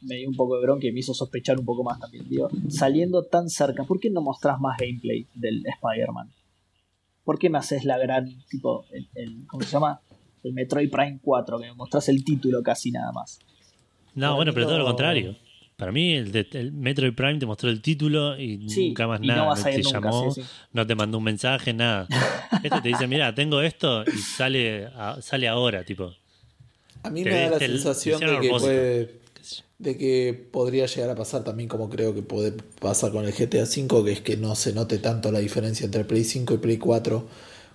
me 0.01 0.15
dio 0.15 0.29
un 0.29 0.35
poco 0.35 0.55
de 0.57 0.63
bronca 0.63 0.87
y 0.87 0.91
me 0.91 0.99
hizo 0.99 1.13
sospechar 1.13 1.57
un 1.59 1.65
poco 1.65 1.83
más 1.83 1.99
también. 1.99 2.27
Digo, 2.27 2.49
saliendo 2.69 3.23
tan 3.23 3.49
cerca, 3.49 3.83
¿por 3.83 3.99
qué 3.99 4.09
no 4.09 4.21
mostrás 4.21 4.59
más 4.59 4.77
gameplay 4.79 5.27
del 5.35 5.63
Spider-Man? 5.65 6.29
¿Por 7.23 7.37
qué 7.37 7.49
me 7.49 7.57
haces 7.59 7.85
la 7.85 7.97
gran, 7.97 8.25
tipo, 8.49 8.85
el, 8.91 9.07
el- 9.15 9.45
¿cómo 9.47 9.63
se 9.63 9.71
llama? 9.71 10.01
El 10.43 10.53
Metroid 10.53 10.89
Prime 10.89 11.19
4, 11.21 11.59
que 11.59 11.65
me 11.67 11.73
mostrás 11.75 12.09
el 12.09 12.23
título 12.23 12.63
casi 12.63 12.91
nada 12.91 13.11
más. 13.11 13.39
No, 14.15 14.35
bueno, 14.35 14.53
pero 14.53 14.65
todo 14.67 14.77
lo 14.79 14.85
contrario. 14.85 15.35
Para 15.79 15.91
mí, 15.93 16.13
el, 16.13 16.31
de- 16.31 16.45
el 16.51 16.71
Metroid 16.73 17.13
Prime 17.13 17.39
te 17.39 17.45
mostró 17.45 17.69
el 17.69 17.81
título 17.81 18.37
y 18.39 18.57
Sí, 18.67 18.89
nunca 18.89 19.07
más 19.07 19.21
y 19.23 19.27
no 19.27 19.33
nada. 19.35 19.47
vas 19.49 19.65
a 19.65 19.71
ir 19.71 19.77
te 19.77 19.83
nunca, 19.83 19.99
llamó, 20.01 20.31
sí, 20.33 20.41
sí. 20.43 20.47
no 20.73 20.85
te 20.85 20.93
mandó 20.93 21.17
un 21.17 21.23
mensaje, 21.23 21.73
nada. 21.73 22.05
Este 22.63 22.81
te 22.81 22.89
dice, 22.89 23.07
mira, 23.07 23.33
tengo 23.33 23.61
esto 23.61 24.03
y 24.03 24.17
sale, 24.17 24.87
a- 24.93 25.19
sale 25.21 25.47
ahora, 25.47 25.83
tipo. 25.85 26.13
A 27.03 27.09
mí 27.09 27.23
Te 27.23 27.29
me 27.29 27.35
da 27.43 27.49
la 27.51 27.59
sensación 27.59 28.19
de 28.19 28.39
que 28.41 28.49
puede, 28.49 29.19
de 29.77 29.97
que 29.97 30.47
podría 30.51 30.85
llegar 30.85 31.09
a 31.11 31.15
pasar 31.15 31.45
también 31.45 31.69
como 31.69 31.89
creo 31.89 32.13
que 32.13 32.21
puede 32.21 32.51
pasar 32.81 33.11
con 33.13 33.23
el 33.25 33.31
GTA 33.33 33.63
V, 33.63 34.03
que 34.03 34.11
es 34.11 34.19
que 34.21 34.35
no 34.35 34.53
se 34.55 34.73
note 34.73 34.97
tanto 34.97 35.31
la 35.31 35.39
diferencia 35.39 35.85
entre 35.85 36.03
Play 36.03 36.25
5 36.25 36.55
y 36.55 36.57
Play 36.57 36.77
4. 36.77 37.25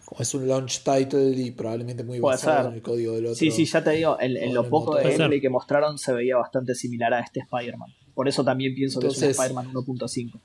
Como 0.05 0.21
es 0.21 0.35
un 0.35 0.47
launch 0.47 0.81
title 0.83 1.31
y 1.31 1.51
probablemente 1.51 2.05
muy 2.05 2.21
Puede 2.21 2.37
basado 2.37 2.63
ser. 2.63 2.67
en 2.71 2.75
el 2.77 2.83
código 2.83 3.15
del 3.15 3.27
otro. 3.27 3.37
Sí, 3.37 3.51
sí, 3.51 3.65
ya 3.65 3.83
te 3.83 3.91
digo, 3.93 4.17
en, 4.21 4.37
en 4.37 4.55
lo 4.55 4.65
en 4.65 4.71
poco 4.71 4.97
de 4.97 5.03
motor. 5.05 5.19
Gameplay 5.19 5.41
que 5.41 5.49
mostraron 5.51 5.99
se 5.99 6.13
veía 6.13 6.37
bastante 6.37 6.75
similar 6.75 7.15
a 7.15 7.21
este 7.21 7.41
Spider-Man. 7.41 7.89
por 8.15 8.29
eso 8.29 8.45
también 8.45 8.75
pienso 8.75 9.01
que 9.01 9.07
es 9.09 9.17
un 9.19 9.25
Spider-Man 9.31 9.73
1.5. 9.73 10.41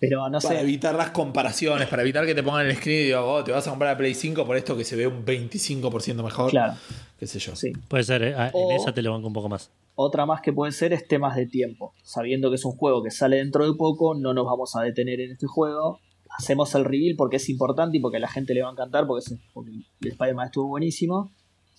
Pero 0.00 0.28
no 0.28 0.40
Para 0.40 0.56
sé, 0.56 0.60
evitar 0.60 0.94
las 0.96 1.10
comparaciones, 1.10 1.86
para 1.88 2.02
evitar 2.02 2.26
que 2.26 2.34
te 2.34 2.42
pongan 2.42 2.66
el 2.66 2.74
screen 2.74 3.02
y 3.02 3.04
digo, 3.04 3.20
oh, 3.24 3.44
te 3.44 3.52
vas 3.52 3.64
a 3.68 3.70
comprar 3.70 3.92
la 3.92 3.96
Play 3.98 4.14
5 4.14 4.44
por 4.44 4.56
esto 4.56 4.76
que 4.76 4.82
se 4.82 4.96
ve 4.96 5.06
un 5.06 5.24
25% 5.24 6.24
mejor. 6.24 6.50
claro, 6.50 6.74
Qué 7.18 7.26
sé 7.28 7.38
yo. 7.38 7.54
sí. 7.54 7.72
Puede 7.86 8.02
ser, 8.02 8.22
eh, 8.24 8.34
ah, 8.36 8.50
O- 8.52 8.68
en 8.70 8.76
esa 8.80 8.92
te 8.92 9.00
lo 9.02 9.12
banco 9.12 9.28
un 9.28 9.32
poco 9.32 9.48
más. 9.48 9.70
Otra 9.94 10.26
más 10.26 10.40
que 10.40 10.52
puede 10.52 10.72
ser 10.72 10.92
es 10.92 11.06
temas 11.06 11.36
de 11.36 11.46
tiempo. 11.46 11.94
Sabiendo 12.02 12.48
que 12.50 12.56
es 12.56 12.64
un 12.64 12.72
juego 12.72 13.02
que 13.04 13.10
sale 13.12 13.36
dentro 13.36 13.64
de 13.70 13.76
poco, 13.76 14.14
no 14.16 14.34
nos 14.34 14.44
vamos 14.46 14.74
a 14.74 14.80
detener 14.82 15.20
en 15.20 15.32
este 15.32 15.46
juego. 15.46 16.00
Hacemos 16.38 16.74
el 16.74 16.84
reveal 16.84 17.14
porque 17.16 17.36
es 17.36 17.48
importante 17.48 17.96
y 17.98 18.00
porque 18.00 18.16
a 18.16 18.20
la 18.20 18.28
gente 18.28 18.54
le 18.54 18.62
va 18.62 18.68
a 18.68 18.72
encantar, 18.72 19.06
porque, 19.06 19.24
porque 19.52 19.70
el 19.70 20.08
Spider-Man 20.08 20.46
estuvo 20.46 20.68
buenísimo. 20.68 21.30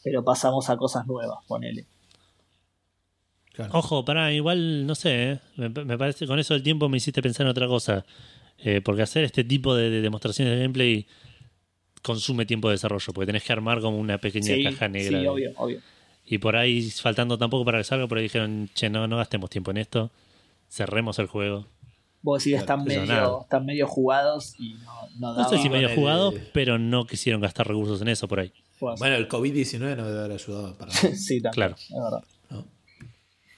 Pero 0.04 0.24
pasamos 0.24 0.70
a 0.70 0.76
cosas 0.78 1.08
nuevas, 1.08 1.38
ponele. 1.48 1.86
Claro. 3.54 3.72
Ojo, 3.78 4.04
pará, 4.04 4.34
igual, 4.34 4.86
no 4.88 4.96
sé, 4.96 5.32
eh, 5.34 5.40
me, 5.58 5.70
me 5.70 5.98
parece 5.98 6.26
con 6.26 6.40
eso 6.40 6.56
del 6.56 6.64
tiempo 6.64 6.90
me 6.90 6.98
hiciste 6.98 7.22
pensar 7.22 7.46
en 7.46 7.52
otra 7.52 7.68
cosa. 7.68 8.06
Eh, 8.58 8.82
porque 8.82 9.02
hacer 9.02 9.24
este 9.24 9.44
tipo 9.44 9.76
de, 9.76 9.90
de 9.90 10.02
demostraciones 10.02 10.54
de 10.56 10.62
gameplay 10.62 11.06
consume 12.02 12.46
tiempo 12.46 12.68
de 12.70 12.74
desarrollo, 12.74 13.14
porque 13.14 13.28
tenés 13.28 13.44
que 13.44 13.54
armar 13.54 13.80
como 13.80 13.98
una 13.98 14.18
pequeña 14.18 14.56
Sí, 14.56 14.64
caja 14.64 14.88
negra. 14.88 15.20
sí, 15.20 15.28
obvio, 15.28 15.52
obvio. 15.58 15.80
Y 16.26 16.38
por 16.38 16.56
ahí, 16.56 16.90
faltando 16.92 17.38
tampoco 17.38 17.66
para 17.66 17.78
que 17.80 17.84
salga, 17.84 18.08
por 18.08 18.18
ahí 18.18 18.24
dijeron, 18.24 18.70
che, 18.74 18.90
no, 18.90 19.08
no 19.08 19.18
gastemos 19.18 19.50
tiempo 19.50 19.72
en 19.72 19.78
esto, 19.78 20.12
cerremos 20.70 21.20
el 21.20 21.28
juego. 21.28 21.68
Vos 22.24 22.44
decís, 22.44 22.58
están 22.60 22.84
medio, 22.86 23.06
nada. 23.06 23.42
están 23.42 23.66
medio 23.66 23.86
jugados 23.86 24.56
y 24.58 24.74
no, 24.76 25.10
no 25.20 25.34
No 25.36 25.50
sé 25.50 25.58
si 25.60 25.70
medio 25.70 25.90
con 25.90 25.92
el- 25.92 26.00
jugado, 26.00 26.34
pero 26.54 26.80
no 26.80 27.06
quisieron 27.06 27.42
gastar 27.42 27.68
recursos 27.68 28.02
en 28.02 28.08
eso 28.08 28.28
por 28.28 28.40
ahí. 28.40 28.52
Bueno, 28.80 29.16
el 29.16 29.28
COVID-19 29.30 29.80
no 29.96 30.06
debe 30.08 30.20
haber 30.20 30.32
ayudado 30.32 30.76
para 30.78 30.92
nada. 30.94 31.16
sí, 31.16 31.42
también, 31.42 31.54
Claro. 31.54 31.76
es 31.78 31.90
verdad. 31.90 32.24
¿no? 32.50 32.66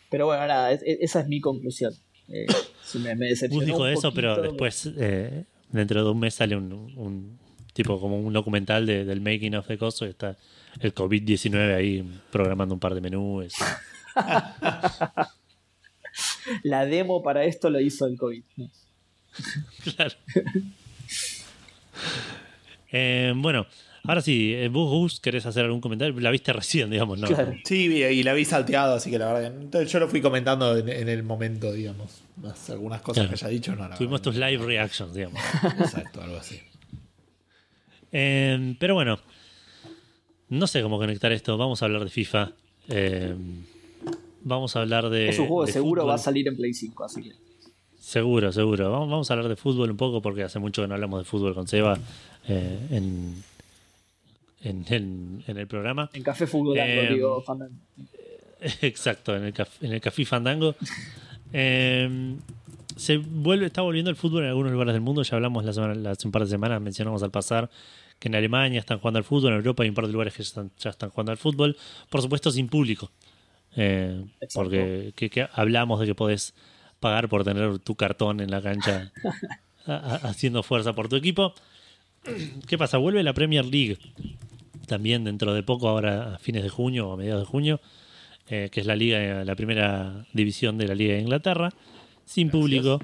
Pero 0.09 0.25
bueno, 0.25 0.45
nada, 0.47 0.71
es- 0.71 0.81
es- 0.83 0.97
esa 1.01 1.21
es 1.21 1.27
mi 1.27 1.39
conclusión. 1.39 1.93
Eh, 2.27 2.45
si 2.83 2.97
me, 2.99 3.15
me 3.15 3.27
decepcionó 3.27 3.65
dijo 3.65 3.83
un 3.83 3.89
eso, 3.89 4.11
pero 4.13 4.41
después, 4.41 4.89
eh, 4.97 5.45
dentro 5.69 6.03
de 6.03 6.09
un 6.09 6.19
mes 6.19 6.33
sale 6.33 6.55
un, 6.55 6.71
un 6.73 7.37
tipo 7.73 7.99
como 7.99 8.19
un 8.19 8.33
documental 8.33 8.85
de- 8.87 9.05
del 9.05 9.21
making 9.21 9.55
of 9.55 9.67
the 9.67 9.77
coso 9.77 10.05
y 10.05 10.09
está 10.09 10.35
el 10.79 10.93
COVID-19 10.93 11.75
ahí 11.75 12.03
programando 12.31 12.73
un 12.73 12.79
par 12.79 12.95
de 12.95 13.01
menús. 13.01 13.53
La 16.63 16.85
demo 16.85 17.21
para 17.23 17.43
esto 17.45 17.69
lo 17.69 17.79
hizo 17.79 18.05
el 18.07 18.17
COVID. 18.17 18.43
Claro. 19.95 20.15
Eh, 22.91 23.33
bueno, 23.35 23.65
ahora 24.03 24.21
sí, 24.21 24.53
eh, 24.53 24.69
vos, 24.69 24.89
Gus, 24.89 25.19
querés 25.19 25.45
hacer 25.45 25.65
algún 25.65 25.81
comentario. 25.81 26.17
La 26.19 26.31
viste 26.31 26.53
recién, 26.53 26.89
digamos, 26.89 27.19
¿no? 27.19 27.27
Claro. 27.27 27.53
Sí, 27.65 27.85
y 27.93 28.23
la 28.23 28.33
vi 28.33 28.45
salteado, 28.45 28.95
así 28.95 29.09
que 29.11 29.19
la 29.19 29.33
verdad 29.33 29.53
entonces 29.61 29.91
yo 29.91 29.99
lo 29.99 30.07
fui 30.07 30.21
comentando 30.21 30.77
en, 30.77 30.87
en 30.89 31.09
el 31.09 31.23
momento, 31.23 31.71
digamos. 31.73 32.21
Más 32.37 32.69
algunas 32.69 33.01
cosas 33.01 33.23
Claro. 33.25 33.37
que 33.37 33.45
haya 33.45 33.47
dicho, 33.53 33.75
no, 33.75 33.87
la 33.87 33.95
Tuvimos 33.95 34.21
tus 34.21 34.35
live 34.35 34.65
reactions, 34.65 35.13
digamos. 35.13 35.41
Exacto, 35.79 36.21
algo 36.21 36.37
así. 36.37 36.59
Eh, 38.11 38.75
pero 38.79 38.93
bueno, 38.93 39.19
no 40.49 40.67
sé 40.67 40.81
cómo 40.81 40.97
conectar 40.97 41.31
esto. 41.31 41.57
Vamos 41.57 41.81
a 41.81 41.85
hablar 41.85 42.03
de 42.03 42.09
FIFA. 42.09 42.51
Eh, 42.87 43.35
vamos 44.45 44.75
a 44.77 44.81
hablar 44.81 45.09
de. 45.09 45.27
es 45.29 45.37
un 45.39 45.47
juego 45.47 45.65
de 45.65 45.71
seguro 45.73 46.01
fútbol. 46.03 46.11
va 46.11 46.15
a 46.15 46.19
salir 46.19 46.47
en 46.47 46.55
Play 46.55 46.73
5, 46.73 47.03
así 47.03 47.21
que. 47.23 47.31
Seguro, 47.99 48.51
seguro. 48.53 48.91
Vamos, 48.91 49.09
vamos 49.09 49.29
a 49.29 49.33
hablar 49.33 49.49
de 49.49 49.55
fútbol 49.57 49.91
un 49.91 49.97
poco 49.97 50.21
porque 50.21 50.43
hace 50.43 50.59
mucho 50.59 50.81
que 50.83 50.87
no 50.87 50.93
hablamos 50.93 51.19
de 51.19 51.25
fútbol 51.25 51.53
con 51.53 51.67
Seba 51.67 51.97
eh, 52.47 52.79
en, 52.91 53.43
en, 54.61 54.85
en- 54.89 55.43
en 55.47 55.57
el 55.57 55.67
programa. 55.67 56.09
En 56.13 56.23
Café 56.23 56.47
Fútbol, 56.47 56.77
Eh, 56.77 57.09
digo, 57.13 57.41
Fandango. 57.41 57.73
Exacto, 58.81 59.35
en 59.35 59.43
el, 59.43 59.53
caf- 59.53 59.81
en 59.81 59.91
el 59.93 60.01
Café 60.01 60.25
Fandango. 60.25 60.75
Eh, 61.57 62.35
se 62.97 63.17
vuelve, 63.17 63.67
está 63.67 63.81
volviendo 63.81 64.09
el 64.09 64.17
fútbol 64.17 64.43
en 64.43 64.49
algunos 64.49 64.71
lugares 64.73 64.93
del 64.93 65.01
mundo. 65.01 65.21
Ya 65.21 65.35
hablamos 65.35 65.63
la 65.63 65.71
semana, 65.71 66.11
hace 66.11 66.27
un 66.27 66.31
par 66.33 66.43
de 66.43 66.49
semanas, 66.49 66.81
mencionamos 66.81 67.23
al 67.23 67.31
pasar 67.31 67.69
que 68.19 68.27
en 68.27 68.35
Alemania 68.35 68.79
están 68.79 68.99
jugando 68.99 69.19
al 69.19 69.23
fútbol, 69.23 69.51
en 69.51 69.57
Europa 69.57 69.83
hay 69.83 69.89
un 69.89 69.95
par 69.95 70.07
de 70.07 70.11
lugares 70.11 70.33
que 70.33 70.43
ya 70.43 70.47
están, 70.47 70.71
ya 70.79 70.89
están 70.89 71.11
jugando 71.11 71.31
al 71.31 71.37
fútbol. 71.37 71.77
Por 72.09 72.21
supuesto, 72.21 72.51
sin 72.51 72.67
público. 72.67 73.09
Eh, 73.75 74.23
porque 74.53 75.13
que, 75.15 75.29
que 75.29 75.47
hablamos 75.53 75.99
de 75.99 76.05
que 76.05 76.15
podés 76.15 76.53
pagar 76.99 77.27
por 77.29 77.43
tener 77.43 77.79
tu 77.79 77.95
cartón 77.95 78.39
en 78.39 78.49
la 78.51 78.61
cancha 78.61 79.11
a- 79.85 80.15
haciendo 80.23 80.63
fuerza 80.63 80.93
por 80.93 81.09
tu 81.09 81.15
equipo. 81.17 81.53
¿Qué 82.67 82.77
pasa? 82.77 82.97
Vuelve 82.97 83.21
la 83.23 83.33
Premier 83.33 83.65
League 83.65 83.97
también 84.87 85.23
dentro 85.23 85.53
de 85.53 85.63
poco, 85.63 85.89
ahora 85.89 86.35
a 86.35 86.37
fines 86.39 86.63
de 86.63 86.69
junio 86.69 87.09
o 87.09 87.13
a 87.13 87.17
mediados 87.17 87.41
de 87.41 87.47
junio, 87.47 87.81
eh, 88.49 88.69
que 88.71 88.79
es 88.81 88.85
la 88.85 88.95
liga, 88.95 89.43
la 89.43 89.55
primera 89.55 90.25
división 90.31 90.77
de 90.77 90.87
la 90.87 90.93
Liga 90.95 91.15
de 91.15 91.21
Inglaterra, 91.21 91.71
sin 92.25 92.49
público. 92.51 92.99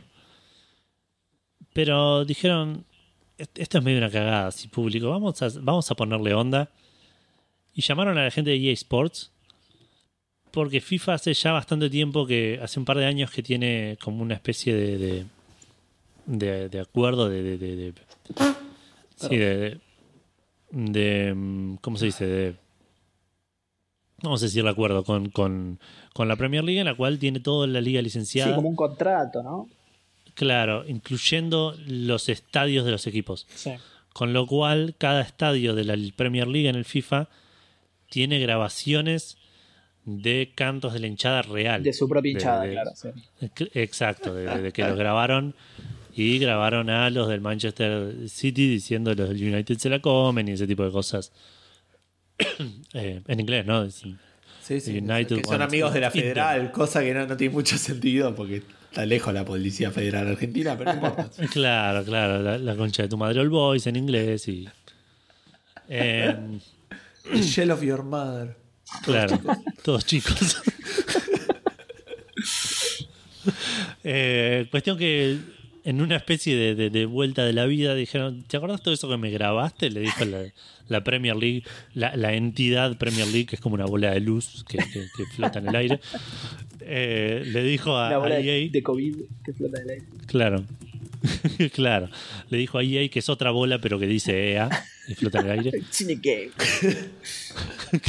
Pero 1.74 2.25
dijeron, 2.25 2.85
"Est- 3.38 3.58
esto 3.59 3.77
es 3.80 3.83
medio 3.83 3.98
una 4.00 4.09
cagada, 4.09 4.51
sin 4.51 4.69
público, 4.69 5.09
vamos 5.09 5.41
a, 5.41 5.48
vamos 5.61 5.90
a 5.90 5.95
ponerle 5.95 6.33
onda. 6.33 6.69
Y 7.74 7.82
llamaron 7.82 8.17
a 8.17 8.24
la 8.25 8.32
gente 8.32 8.51
de 8.51 8.58
EA 8.58 8.74
Sports, 8.74 9.32
porque 10.51 10.81
FIFA 10.81 11.13
hace 11.15 11.33
ya 11.33 11.51
bastante 11.53 11.89
tiempo 11.89 12.25
que, 12.27 12.59
hace 12.61 12.80
un 12.80 12.85
par 12.85 12.97
de 12.97 13.05
años 13.05 13.31
que 13.31 13.41
tiene 13.43 13.97
como 14.03 14.21
una 14.21 14.33
especie 14.35 14.73
de, 14.75 14.97
de, 14.97 15.25
de- 16.25 16.69
de 16.69 16.80
acuerdo 16.80 17.30
de... 17.30 17.41
de, 17.43 17.57
de- 17.57 17.75
de- 17.75 17.93
sí, 19.15 19.38
de, 19.38 19.55
de- 19.57 19.77
de, 20.71 21.33
mm, 21.33 21.75
¿Cómo 21.81 21.97
se 21.97 22.05
dice? 22.05 22.25
De, 22.25 22.55
vamos 24.23 24.41
a 24.41 24.45
decir 24.45 24.61
el 24.61 24.67
acuerdo 24.67 25.03
con, 25.03 25.30
con, 25.30 25.80
con 26.13 26.27
la 26.27 26.35
Premier 26.35 26.63
League, 26.63 26.80
en 26.80 26.85
la 26.85 26.95
cual 26.95 27.19
tiene 27.19 27.39
toda 27.39 27.67
la 27.67 27.81
liga 27.81 28.01
licenciada. 28.01 28.51
Sí, 28.51 28.55
como 28.55 28.69
un 28.69 28.75
contrato, 28.75 29.43
¿no? 29.43 29.67
Claro, 30.33 30.88
incluyendo 30.88 31.75
los 31.88 32.30
estadios 32.30 32.85
de 32.85 32.91
los 32.91 33.05
equipos. 33.07 33.47
Sí. 33.53 33.71
Con 34.13 34.31
lo 34.33 34.45
cual, 34.47 34.95
cada 34.97 35.21
estadio 35.21 35.75
de 35.75 35.83
la 35.83 35.95
Premier 36.15 36.47
League 36.47 36.69
en 36.69 36.75
el 36.75 36.85
FIFA 36.85 37.27
tiene 38.09 38.39
grabaciones 38.39 39.38
de 40.05 40.51
cantos 40.55 40.93
de 40.93 40.99
la 40.99 41.07
hinchada 41.07 41.41
real. 41.43 41.83
De 41.83 41.93
su 41.93 42.07
propia 42.09 42.31
hinchada, 42.31 42.63
de- 42.63 42.71
claro. 42.71 42.91
sí. 42.95 43.09
Exacto, 43.73 44.33
de, 44.33 44.61
de 44.61 44.71
que 44.71 44.83
los 44.83 44.97
grabaron 44.97 45.53
y 46.15 46.39
grabaron 46.39 46.89
a 46.89 47.09
los 47.09 47.30
del 47.30 47.39
Manchester 47.41 48.27
City 48.27 48.67
diciendo 48.67 49.13
los 49.13 49.30
del 49.30 49.53
United 49.53 49.77
se 49.77 49.89
la 49.89 49.99
comen 49.99 50.47
y 50.47 50.51
ese 50.53 50.67
tipo 50.67 50.83
de 50.83 50.91
cosas. 50.91 51.31
Eh, 52.93 53.21
en 53.27 53.39
inglés, 53.39 53.65
¿no? 53.65 53.83
Es- 53.83 54.03
Sí, 54.63 54.80
sí. 54.80 54.97
United 54.99 55.38
que 55.38 55.43
son 55.43 55.61
amigos 55.61 55.91
de 55.93 55.99
la 56.01 56.11
federal, 56.11 56.71
cosa 56.71 57.01
que 57.01 57.13
no, 57.13 57.25
no 57.25 57.35
tiene 57.35 57.51
mucho 57.53 57.77
sentido 57.77 58.33
porque 58.35 58.61
está 58.89 59.05
lejos 59.05 59.33
la 59.33 59.43
policía 59.43 59.89
federal 59.91 60.27
argentina, 60.27 60.77
pero 60.77 60.93
no 60.93 61.07
importa. 61.07 61.30
Claro, 61.51 62.03
claro, 62.05 62.41
la, 62.41 62.57
la 62.59 62.75
concha 62.75 63.03
de 63.03 63.09
tu 63.09 63.17
madre 63.17 63.39
All 63.41 63.49
Boys 63.49 63.88
en 63.88 63.95
inglés 63.95 64.47
y. 64.47 64.69
Eh, 65.89 66.35
The 67.31 67.41
Shell 67.41 67.71
of 67.71 67.81
your 67.81 68.03
mother. 68.03 68.55
Claro, 69.03 69.39
todos 69.83 70.05
chicos. 70.05 70.61
Eh, 74.03 74.67
cuestión 74.71 74.97
que 74.97 75.37
en 75.83 76.01
una 76.01 76.15
especie 76.15 76.55
de, 76.55 76.75
de- 76.75 76.89
de 76.91 77.05
vuelta 77.05 77.43
de 77.43 77.53
la 77.53 77.65
vida 77.65 77.95
dijeron, 77.95 78.43
¿te 78.43 78.57
acordás 78.57 78.81
todo 78.83 78.93
eso 78.93 79.09
que 79.09 79.17
me 79.17 79.31
grabaste? 79.31 79.89
Le 79.89 79.99
dijo 80.01 80.25
la, 80.25 80.43
la 80.87 81.03
Premier 81.03 81.35
League, 81.35 81.63
la, 81.95 82.15
la 82.15 82.33
entidad 82.33 82.97
Premier 82.97 83.27
League, 83.27 83.47
que 83.47 83.55
es 83.55 83.61
como 83.61 83.75
una 83.75 83.85
bola 83.85 84.11
de 84.11 84.19
luz 84.19 84.63
que, 84.67 84.77
que- 84.77 85.07
que 85.15 85.25
flota 85.35 85.57
en 85.59 85.69
el 85.69 85.75
aire. 85.75 85.99
Eh, 86.81 87.43
le 87.47 87.63
dijo 87.63 87.97
a, 87.97 88.09
La 88.11 88.17
bola 88.19 88.35
a 88.35 88.39
EA, 88.39 88.69
de 88.71 88.83
COVID 88.83 89.15
que 89.43 89.53
flota 89.53 89.77
en 89.79 89.83
el 89.85 89.89
aire. 89.91 90.05
claro, 90.27 90.63
claro, 91.73 92.09
le 92.49 92.57
dijo 92.59 92.77
a 92.77 92.83
EA 92.83 93.07
que 93.09 93.19
es 93.19 93.29
otra 93.29 93.49
bola 93.51 93.79
pero 93.79 93.97
que 93.99 94.07
dice 94.07 94.51
EA 94.53 94.69
y 95.07 95.15
flota 95.15 95.39
en 95.39 95.45
el 95.47 95.51
aire. 95.59 95.81
Cine 95.89 96.19
Game. 96.21 96.51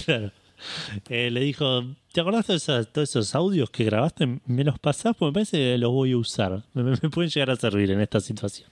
claro. 0.05 0.31
Eh, 1.09 1.31
le 1.31 1.41
dijo, 1.41 1.85
¿te 2.13 2.21
acordás 2.21 2.47
de 2.47 2.59
todos 2.87 3.09
esos 3.09 3.35
audios 3.35 3.71
que 3.71 3.85
grabaste? 3.85 4.41
¿Me 4.47 4.65
los 4.65 4.79
pasás? 4.79 5.15
Porque 5.17 5.31
me 5.31 5.33
parece 5.35 5.57
que 5.59 5.79
los 5.79 5.91
voy 5.91 6.13
a 6.13 6.17
usar. 6.19 6.63
Me, 6.75 6.97
pueden 7.11 7.31
llegar 7.31 7.51
a 7.51 7.57
servir 7.57 7.91
en 7.91 8.01
esta 8.01 8.21
situación. 8.21 8.69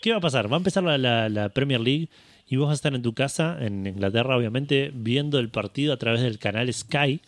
¿Qué 0.00 0.10
va 0.12 0.18
a 0.18 0.20
pasar? 0.20 0.50
Va 0.50 0.56
a 0.56 0.58
empezar 0.58 0.82
la, 0.82 0.98
la- 0.98 1.28
la 1.28 1.48
Premier 1.48 1.80
League 1.80 2.08
y 2.48 2.56
vos 2.56 2.66
vas 2.66 2.72
a 2.72 2.74
estar 2.76 2.94
en 2.94 3.02
tu 3.02 3.12
casa, 3.14 3.58
en 3.60 3.86
Inglaterra, 3.86 4.36
obviamente, 4.36 4.90
viendo 4.94 5.38
el 5.38 5.50
partido 5.50 5.92
a 5.92 5.96
través 5.98 6.22
del 6.22 6.38
canal 6.38 6.72
Sky 6.72 7.20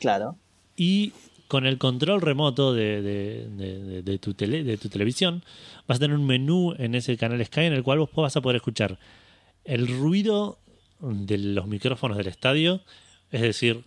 Claro. 0.00 0.36
y 0.76 1.12
con 1.48 1.64
el 1.64 1.78
control 1.78 2.20
remoto 2.20 2.74
de, 2.74 3.00
de- 3.02 3.48
de- 3.48 3.78
de- 3.80 4.02
de 4.02 4.18
tu 4.18 4.34
tele- 4.34 4.64
de 4.64 4.76
tu 4.76 4.88
televisión 4.88 5.44
vas 5.86 5.96
a 5.96 6.00
tener 6.00 6.16
un 6.18 6.26
menú 6.26 6.74
en 6.78 6.94
ese 6.96 7.16
canal 7.16 7.44
Sky 7.46 7.60
en 7.60 7.72
el 7.72 7.82
cual 7.84 8.00
vos 8.00 8.10
vas 8.16 8.36
a 8.36 8.40
poder 8.40 8.56
escuchar 8.56 8.98
el 9.64 9.86
ruido 9.86 10.58
de 11.00 11.38
los 11.38 11.66
micrófonos 11.68 12.16
del 12.18 12.26
estadio, 12.28 12.80
es 13.32 13.40
decir, 13.42 13.84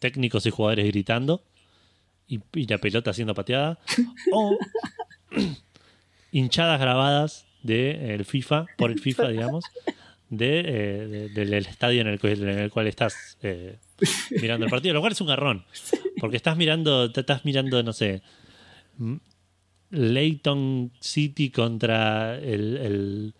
técnicos 0.00 0.44
y 0.46 0.50
jugadores 0.50 0.86
gritando 0.86 1.42
y, 2.28 2.40
la 2.66 2.78
pelota 2.78 3.12
siendo 3.12 3.34
pateada, 3.34 3.78
o 4.32 4.58
hinchadas 6.32 6.80
grabadas 6.80 7.46
de 7.62 8.14
el 8.14 8.24
FIFA, 8.24 8.66
por 8.76 8.90
el 8.90 8.98
FIFA, 9.00 9.28
digamos, 9.28 9.64
eh, 10.30 11.06
de- 11.10 11.28
del 11.28 11.54
estadio 11.54 12.00
en 12.00 12.08
el, 12.08 12.18
cual- 12.18 12.86
estás 12.88 13.38
eh, 13.42 13.76
mirando 14.40 14.64
el 14.66 14.70
partido, 14.70 14.94
lo 14.94 15.00
cual 15.00 15.12
es 15.12 15.20
un 15.20 15.28
garrón, 15.28 15.64
porque 16.18 16.36
estás 16.36 16.56
mirando, 16.56 17.04
estás 17.04 17.44
mirando, 17.44 17.82
no 17.82 17.92
sé, 17.92 18.22
Leighton 19.90 20.92
City 21.00 21.50
contra 21.50 22.36
el- 22.38 23.34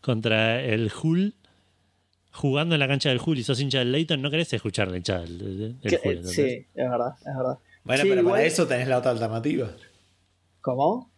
contra 0.00 0.62
el 0.62 0.90
Hull, 1.02 1.34
jugando 2.38 2.74
en 2.74 2.78
la 2.80 2.88
cancha 2.88 3.08
del 3.10 3.20
Hull 3.24 3.38
y 3.38 3.42
sos 3.42 3.60
hincha 3.60 3.78
del 3.80 3.92
Leighton, 3.92 4.22
no 4.22 4.30
querés 4.30 4.52
escuchar 4.52 4.88
la 4.88 4.96
hinchada 4.96 5.22
del, 5.22 5.38
del- 5.38 5.70
eh, 5.82 6.00
¿entendés? 6.04 6.30
sí, 6.32 6.42
es 6.42 6.66
verdad, 6.74 7.12
es 7.20 7.36
verdad. 7.36 7.58
Bueno, 7.84 8.02
Sí, 8.02 8.08
pero 8.08 8.20
igual- 8.20 8.34
para 8.34 8.44
eso 8.46 8.66
tenés 8.66 8.88
la 8.88 8.98
otra 8.98 9.10
alternativa. 9.10 9.70
¿Cómo? 10.60 11.10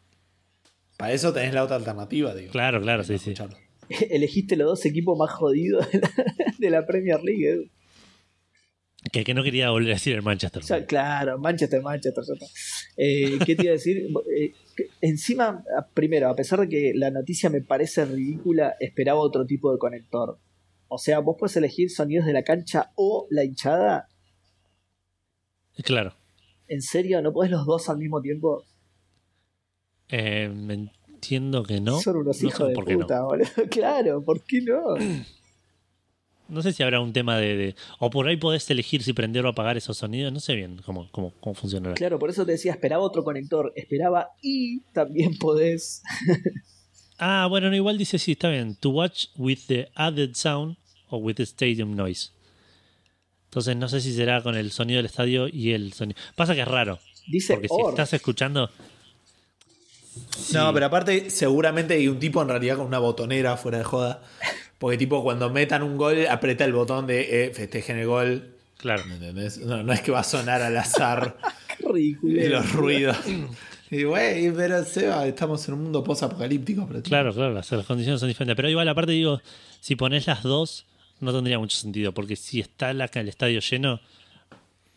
Para 0.96 1.12
eso 1.12 1.32
tenés 1.32 1.54
la 1.54 1.64
otra 1.64 1.76
alternativa, 1.76 2.34
digo. 2.34 2.52
Claro, 2.52 2.80
claro, 2.80 3.02
sí, 3.04 3.18
sí. 3.18 3.30
Escucharlo. 3.30 3.56
Elegiste 4.10 4.56
los 4.56 4.66
dos 4.68 4.84
equipos 4.86 5.18
más 5.18 5.30
jodidos 5.32 5.90
de 5.90 6.00
la, 6.00 6.10
de 6.58 6.70
la 6.70 6.86
Premier 6.86 7.20
League. 7.22 7.48
Edu. 7.48 7.64
Que, 9.12 9.24
que 9.24 9.32
no 9.32 9.42
quería 9.42 9.70
volver 9.70 9.92
a 9.92 9.94
decir 9.94 10.14
el 10.14 10.22
Manchester. 10.22 10.62
Ya, 10.62 10.84
claro, 10.84 11.38
Manchester, 11.38 11.80
Manchester. 11.82 12.22
ya 12.26 12.34
está. 12.34 12.46
Eh, 12.98 13.38
¿Qué 13.46 13.56
te 13.56 13.62
iba 13.62 13.70
a 13.70 13.74
decir? 13.74 14.06
Eh, 14.36 14.52
encima, 15.02 15.62
primero, 15.94 16.28
a 16.30 16.36
pesar 16.36 16.60
de 16.60 16.68
que 16.68 16.92
la 16.94 17.10
noticia 17.10 17.50
me 17.50 17.60
parece 17.62 18.04
ridícula, 18.04 18.76
esperaba 18.80 19.18
otro 19.20 19.44
tipo 19.46 19.72
de 19.72 19.78
conector. 19.78 20.38
O 20.92 20.98
sea, 20.98 21.20
vos 21.20 21.36
puedes 21.38 21.56
elegir 21.56 21.88
sonidos 21.90 22.26
de 22.26 22.32
la 22.32 22.42
cancha 22.42 22.90
o 22.96 23.26
la 23.30 23.44
hinchada. 23.44 24.08
Claro. 25.84 26.12
¿En 26.68 26.82
serio? 26.82 27.22
¿No 27.22 27.32
podés 27.32 27.50
los 27.50 27.64
dos 27.64 27.88
al 27.88 27.98
mismo 27.98 28.20
tiempo? 28.20 28.64
Eh, 30.08 30.48
me 30.48 30.90
entiendo 31.08 31.62
que 31.62 31.80
no. 31.80 32.00
Son 32.00 32.16
unos 32.16 32.42
No 32.42 32.48
hijos 32.48 32.68
de 32.68 32.74
no. 32.74 32.98
puta, 33.00 33.22
boludo. 33.22 33.46
Claro, 33.70 34.22
¿por 34.24 34.42
qué 34.44 34.60
no? 34.62 34.80
No 36.48 36.62
sé 36.62 36.72
si 36.72 36.82
habrá 36.82 36.98
un 37.00 37.12
tema 37.12 37.38
de, 37.38 37.56
de- 37.56 37.74
O 38.00 38.10
por 38.10 38.26
ahí 38.26 38.36
podés 38.36 38.68
elegir 38.70 39.04
si 39.04 39.12
prender 39.12 39.46
o 39.46 39.50
apagar 39.50 39.76
esos 39.76 39.96
sonidos. 39.96 40.32
No 40.32 40.40
sé 40.40 40.56
bien 40.56 40.80
cómo, 40.84 41.08
cómo, 41.12 41.32
cómo 41.38 41.54
funcionará. 41.54 41.94
Claro, 41.94 42.18
por 42.18 42.28
eso 42.28 42.44
te 42.44 42.50
decía, 42.50 42.72
esperaba 42.72 43.04
otro 43.04 43.22
conector. 43.22 43.72
Esperaba 43.76 44.30
y 44.42 44.80
también 44.92 45.38
podés. 45.38 46.02
Ah, 47.20 47.46
bueno, 47.48 47.68
no, 47.68 47.76
igual 47.76 47.98
dice 47.98 48.18
sí, 48.18 48.32
está 48.32 48.48
bien. 48.48 48.74
To 48.76 48.90
watch 48.90 49.26
with 49.36 49.58
the 49.68 49.90
added 49.94 50.34
sound 50.34 50.76
o 51.08 51.18
with 51.18 51.34
the 51.36 51.42
stadium 51.44 51.94
noise. 51.94 52.30
Entonces 53.50 53.76
no 53.76 53.88
sé 53.88 54.00
si 54.00 54.14
será 54.14 54.42
con 54.42 54.56
el 54.56 54.70
sonido 54.72 54.96
del 54.98 55.06
estadio 55.06 55.46
y 55.48 55.72
el 55.72 55.92
sonido. 55.92 56.18
Pasa 56.34 56.54
que 56.54 56.62
es 56.62 56.68
raro. 56.68 56.98
Dice 57.26 57.54
Porque 57.54 57.68
si 57.68 57.74
estás 57.90 58.12
escuchando. 58.14 58.70
No, 60.52 60.68
Sí. 60.68 60.70
pero 60.74 60.86
aparte, 60.86 61.30
seguramente 61.30 61.94
hay 61.94 62.08
un 62.08 62.18
tipo 62.18 62.40
en 62.42 62.48
realidad 62.48 62.76
con 62.76 62.86
una 62.86 62.98
botonera 62.98 63.56
fuera 63.56 63.78
de 63.78 63.84
joda. 63.84 64.22
Porque, 64.78 64.96
tipo, 64.96 65.22
cuando 65.22 65.50
metan 65.50 65.82
un 65.82 65.96
gol, 65.98 66.26
aprieta 66.26 66.64
el 66.64 66.72
botón 66.72 67.06
de 67.06 67.44
eh, 67.46 67.50
festejen 67.54 67.98
el 67.98 68.06
gol. 68.06 68.54
Claro. 68.78 69.04
¿Me 69.06 69.14
entendés? 69.14 69.58
No, 69.58 69.82
no 69.82 69.92
es 69.92 70.00
que 70.00 70.10
va 70.10 70.20
a 70.20 70.24
sonar 70.24 70.62
al 70.62 70.76
azar 70.76 71.36
Qué 71.78 71.86
ridículo. 71.86 72.48
los 72.48 72.72
ruidos. 72.72 73.16
Y, 73.90 74.04
güey, 74.04 74.52
pero 74.52 74.84
Seba, 74.84 75.26
estamos 75.26 75.66
en 75.66 75.74
un 75.74 75.82
mundo 75.84 76.04
post-apocalíptico. 76.04 76.86
Claro, 77.02 77.32
claro, 77.34 77.52
las, 77.52 77.70
las 77.72 77.86
condiciones 77.86 78.20
son 78.20 78.28
diferentes. 78.28 78.54
Pero 78.56 78.68
igual, 78.68 78.88
aparte 78.88 79.12
digo, 79.12 79.40
si 79.80 79.96
pones 79.96 80.26
las 80.28 80.42
dos, 80.44 80.86
no 81.18 81.32
tendría 81.32 81.58
mucho 81.58 81.76
sentido. 81.76 82.12
Porque 82.12 82.36
si 82.36 82.60
está 82.60 82.92
la, 82.92 83.10
el 83.12 83.28
estadio 83.28 83.58
lleno, 83.60 84.00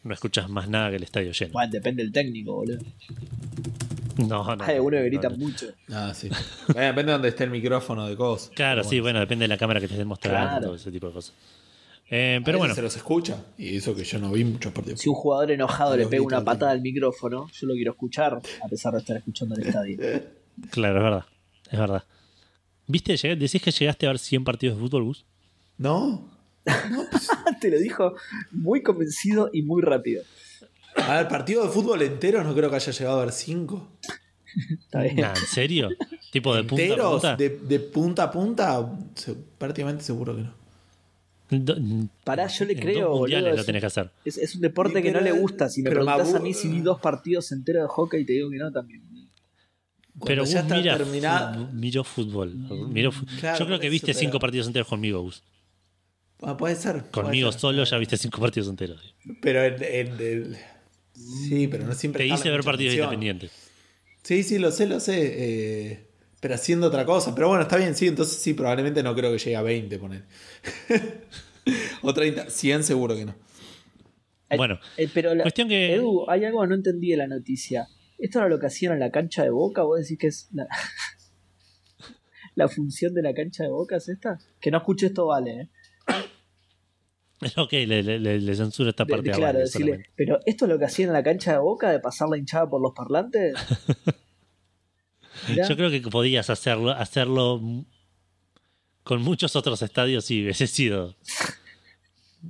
no 0.03 0.13
escuchas 0.13 0.47
más 0.49 0.69
nada 0.69 0.91
que 0.91 0.97
el 0.97 1.03
estadio 1.03 1.31
lleno. 1.31 1.53
Bueno, 1.53 1.72
depende 1.72 2.03
del 2.03 2.11
técnico, 2.11 2.53
boludo. 2.53 2.77
No, 4.17 4.55
no. 4.55 4.63
Hay 4.63 4.75
algunos 4.75 4.99
que 4.99 5.03
no, 5.03 5.05
gritan 5.05 5.31
no. 5.31 5.38
mucho. 5.39 5.67
Ah, 5.91 6.13
sí. 6.13 6.30
Bueno, 6.67 6.88
depende 6.88 7.03
de 7.03 7.11
dónde 7.13 7.30
esté 7.30 7.43
el 7.45 7.49
micrófono 7.49 8.07
de 8.07 8.15
cosas. 8.15 8.51
Claro, 8.53 8.83
sí, 8.83 8.99
bueno. 8.99 9.03
bueno, 9.05 9.19
depende 9.22 9.43
de 9.45 9.47
la 9.47 9.57
cámara 9.57 9.80
que 9.80 9.88
te 9.88 9.93
estén 9.95 10.07
mostrando, 10.07 10.49
Claro. 10.49 10.65
todo 10.67 10.75
ese 10.75 10.91
tipo 10.91 11.07
de 11.07 11.13
cosas. 11.13 11.33
Eh, 12.09 12.38
A 12.41 12.43
pero 12.45 12.57
bueno, 12.59 12.75
se 12.75 12.82
los 12.82 12.95
escucha. 12.95 13.43
Y 13.57 13.77
eso 13.77 13.95
que 13.95 14.03
yo 14.03 14.19
no 14.19 14.32
vi 14.32 14.43
muchos 14.43 14.72
partidos. 14.72 14.99
Si 14.99 15.09
un 15.09 15.15
jugador 15.15 15.51
enojado 15.51 15.98
le 15.98 16.06
pega 16.07 16.22
una 16.23 16.43
patada 16.43 16.72
al 16.72 16.82
micrófono, 16.82 17.49
yo 17.51 17.67
lo 17.67 17.73
quiero 17.73 17.91
escuchar, 17.93 18.40
a 18.64 18.67
pesar 18.67 18.93
de 18.93 18.99
estar 18.99 19.17
escuchando 19.17 19.56
el 19.56 19.65
estadio. 19.67 19.98
claro, 20.72 20.98
es 20.99 21.03
verdad. 21.03 21.25
Es 21.72 21.80
verdad. 21.80 22.03
¿Viste? 22.88 23.15
Llegué- 23.17 23.35
¿Decís 23.38 23.61
que 23.61 23.72
llegaste 23.72 24.06
a 24.06 24.09
ver 24.09 24.19
100 24.19 24.43
partidos 24.43 24.75
de 24.77 24.83
fútbol, 24.83 25.03
Gus? 25.06 25.25
¿No? 25.77 26.30
Te 27.61 27.69
lo 27.72 27.80
dijo 27.80 28.14
muy 28.51 28.82
convencido 28.83 29.49
y 29.53 29.64
muy 29.64 29.82
rápido. 29.82 30.23
A 30.95 31.15
ver, 31.17 31.27
partido 31.27 31.64
de 31.64 31.69
fútbol 31.69 32.01
entero 32.03 32.43
no 32.43 32.53
creo 32.53 32.69
que 32.69 32.75
haya 32.75 32.91
llegado 32.91 33.19
a 33.22 33.25
ver 33.25 33.33
cinco. 33.33 33.88
Está 34.80 35.01
bien. 35.01 35.15
Nah, 35.15 35.30
¿En 35.32 35.35
serio? 35.48 35.90
¿Tipo 36.32 36.53
de 36.56 36.64
punta 36.64 36.83
a 36.83 36.85
¿Enteros? 36.85 37.11
punta? 37.14 37.35
De, 37.35 37.49
de 37.49 37.80
punta 37.80 38.23
a 38.23 38.32
punta, 38.32 38.91
prácticamente 39.57 40.03
seguro 40.03 40.35
que 40.35 40.43
no. 40.43 40.53
Do- 41.59 41.77
Pará, 42.23 42.48
yo 42.48 42.65
le 42.65 42.75
creo, 42.75 43.09
dos 43.09 43.19
mundiales 43.19 43.43
boludo. 43.45 43.56
lo 43.56 43.61
Es, 43.61 43.65
tenés 43.65 43.80
que 43.82 43.85
hacer. 43.88 44.09
es- 44.25 44.38
es 44.38 44.56
un 44.56 44.61
deporte 44.61 45.01
que 45.01 45.11
no 45.11 45.22
le 45.22 45.32
gusta. 45.32 45.69
Si 45.69 45.82
me 45.82 45.90
pero 45.90 46.06
preguntás 46.06 46.33
Mabu- 46.33 46.38
a 46.38 46.40
mí 46.40 46.53
si 46.53 46.67
vi 46.69 46.82
dos 46.82 46.99
partidos 46.99 47.51
enteros 47.51 47.83
de 47.83 47.88
hockey, 47.90 48.25
te 48.25 48.33
digo 48.33 48.49
que 48.49 48.57
no 48.57 48.72
también. 48.72 49.03
Pero 50.25 50.43
ya 50.45 50.61
Gus 50.61 50.61
está 50.64 50.75
mira, 50.77 50.98
terminada- 50.98 51.53
fu- 51.56 51.73
miró 51.73 52.03
fútbol. 52.03 52.53
Miró 52.90 53.11
fu- 53.11 53.25
Claro, 53.40 53.57
Yo 53.59 53.65
creo 53.65 53.80
que 53.80 53.90
viste 53.90 54.11
eso, 54.11 54.19
cinco 54.19 54.33
pero- 54.33 54.41
partidos 54.41 54.67
enteros 54.67 54.88
conmigo, 54.88 55.22
Gus. 55.22 55.41
Ah, 56.41 56.56
puede 56.57 56.75
ser. 56.75 56.99
puede 57.03 57.11
Conmigo 57.11 57.51
ser. 57.51 57.61
solo 57.61 57.83
ya 57.83 57.98
viste 57.98 58.17
cinco 58.17 58.40
partidos 58.41 58.69
enteros. 58.69 59.15
Pero 59.41 59.64
en, 59.64 59.82
en 59.83 60.07
el- 60.19 60.57
Sí, 61.48 61.67
pero 61.67 61.85
no 61.85 61.93
siempre. 61.93 62.27
Te 62.27 62.33
hice 62.33 62.49
ver 62.49 62.64
partidos 62.64 62.93
atención. 62.93 63.06
independientes. 63.14 63.51
Sí, 64.23 64.43
sí, 64.43 64.57
lo 64.59 64.72
sé, 64.72 64.88
lo 64.88 64.99
sé. 64.99 65.15
eh, 65.91 66.07
pero 66.43 66.55
haciendo 66.55 66.88
otra 66.88 67.05
cosa. 67.05 67.33
Pero 67.33 67.47
bueno, 67.47 67.63
está 67.63 67.77
bien, 67.77 67.95
sí. 67.95 68.05
Entonces 68.07 68.38
sí, 68.38 68.53
probablemente 68.53 69.01
no 69.01 69.15
creo 69.15 69.31
que 69.31 69.38
llegue 69.39 69.55
a 69.55 69.61
20, 69.61 69.97
poner. 69.97 70.23
o 72.03 72.13
30. 72.13 72.49
100 72.49 72.83
seguro 72.83 73.15
que 73.15 73.23
no. 73.25 73.33
Eh, 74.49 74.57
Bueno, 74.57 74.77
eh, 74.97 75.09
pero 75.13 75.33
la- 75.33 75.43
cuestión 75.43 75.69
que- 75.69 75.95
Edu, 75.95 76.30
hay 76.30 76.43
algo 76.43 76.61
que 76.61 76.67
no 76.67 76.75
entendí 76.75 77.11
de 77.11 77.17
la 77.17 77.27
noticia. 77.27 77.88
¿Esto 78.19 78.39
era 78.39 78.49
lo 78.49 78.59
que 78.59 78.65
hacían 78.67 78.91
en 78.93 78.99
la 78.99 79.09
cancha 79.09 79.41
de 79.43 79.49
Boca? 79.51 79.83
¿Vos 79.83 80.01
decís 80.01 80.17
que 80.19 80.27
es 80.27 80.49
la, 80.51 80.67
la 82.55 82.67
función 82.67 83.13
de 83.13 83.22
la 83.22 83.33
cancha 83.33 83.63
de 83.63 83.69
Boca 83.69 83.95
es 83.95 84.09
esta? 84.09 84.38
Que 84.59 84.69
no 84.69 84.80
escuché 84.80 85.07
esto, 85.07 85.27
vale. 85.27 85.61
¿eh? 85.61 85.69
Ok, 87.57 87.72
le, 87.73 88.03
le, 88.03 88.55
censuro 88.55 88.89
esta 88.91 89.03
De- 89.05 89.11
parte 89.11 89.23
de- 89.25 89.31
a 89.31 89.35
claro, 89.35 89.53
Vale 89.53 89.59
decirle, 89.65 90.05
pero 90.15 90.39
¿esto 90.45 90.65
es 90.65 90.69
lo 90.72 90.77
que 90.80 90.85
hacían 90.85 91.09
en 91.09 91.13
la 91.13 91.23
cancha 91.23 91.51
de 91.53 91.57
Boca 91.59 91.89
de 91.91 91.99
pasar 91.99 92.30
la 92.30 92.38
hinchada 92.38 92.69
por 92.69 92.81
los 92.81 92.93
parlantes? 92.93 93.53
Mirá. 95.49 95.67
Yo 95.67 95.75
creo 95.75 95.89
que 95.89 96.01
podías 96.01 96.49
hacerlo, 96.49 96.91
hacerlo 96.91 97.61
con 99.03 99.22
muchos 99.22 99.55
otros 99.55 99.81
estadios 99.81 100.30
y 100.31 100.43
hubiese 100.43 100.67
sido 100.67 101.15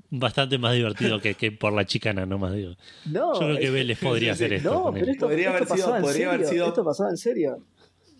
bastante 0.09 0.57
más 0.57 0.73
divertido 0.73 1.19
que, 1.19 1.35
que 1.35 1.51
por 1.51 1.73
la 1.73 1.85
chicana, 1.85 2.25
no 2.25 2.37
más 2.37 2.53
digo. 2.53 2.75
No, 3.05 3.33
Yo 3.33 3.39
creo 3.39 3.57
que 3.57 3.65
es- 3.65 3.71
Vélez 3.73 3.99
podría 3.99 4.31
hacer 4.33 4.53
esto. 4.53 4.71
No, 4.73 4.93
pero 4.93 5.11
esto, 5.11 5.25
Podría 5.27 5.49
esto 5.57 5.73
haber 5.73 5.77
sido- 5.85 6.01
podría 6.01 6.27
haber 6.33 6.41
Esto 6.67 6.83
pasaba 6.83 7.09
en 7.09 7.17
serio. 7.17 7.57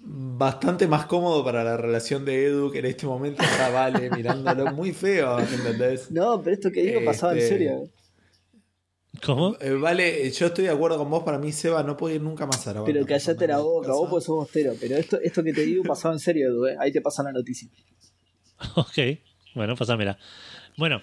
Bastante 0.06 0.86
más 0.88 1.06
cómodo 1.06 1.46
para 1.46 1.64
la 1.64 1.78
relación 1.78 2.26
de 2.26 2.46
Edu, 2.48 2.70
que 2.72 2.80
en 2.80 2.86
este 2.88 3.06
momento 3.06 3.42
está 3.42 3.70
Vale 3.70 4.10
mirándolo 4.10 4.74
muy 4.74 4.92
feo, 4.92 5.40
¿entendés? 5.40 6.12
No, 6.12 6.42
pero 6.42 6.54
esto 6.56 6.72
que 6.72 6.84
digo 6.84 7.06
pasaba 7.06 7.32
en 7.34 7.38
Este, 7.40 7.50
serio. 7.50 7.90
¿Cómo? 9.26 9.56
Eh, 9.60 9.72
vale, 9.72 10.30
yo 10.32 10.48
estoy 10.48 10.66
de 10.66 10.72
acuerdo 10.72 10.98
con 10.98 11.10
vos. 11.10 11.24
Para 11.24 11.38
mí, 11.38 11.52
Seba 11.52 11.82
no 11.84 11.96
puede 11.96 12.16
ir 12.16 12.22
nunca 12.22 12.46
más 12.46 12.66
a 12.68 12.72
grabar. 12.72 12.92
Pero 12.92 13.06
callate 13.06 13.48
la 13.48 13.60
boca, 13.60 13.88
casa. 13.88 14.00
vos 14.00 14.10
pues 14.10 14.24
sos 14.26 14.36
bostero. 14.36 14.74
Pero 14.80 14.98
esto, 14.98 15.20
esto 15.22 15.44
que 15.44 15.54
te 15.54 15.62
digo 15.66 15.84
pasaba 15.88 16.14
en 16.14 16.20
serio, 16.20 16.48
Edu, 16.50 16.66
¿eh? 16.68 16.76
Ahí 16.80 16.92
te 16.92 17.02
pasa 17.02 17.24
la 17.24 17.32
noticia. 17.32 17.70
Ok, 18.76 18.98
bueno, 19.56 19.76
pasámela. 19.76 20.18
Bueno, 20.78 21.02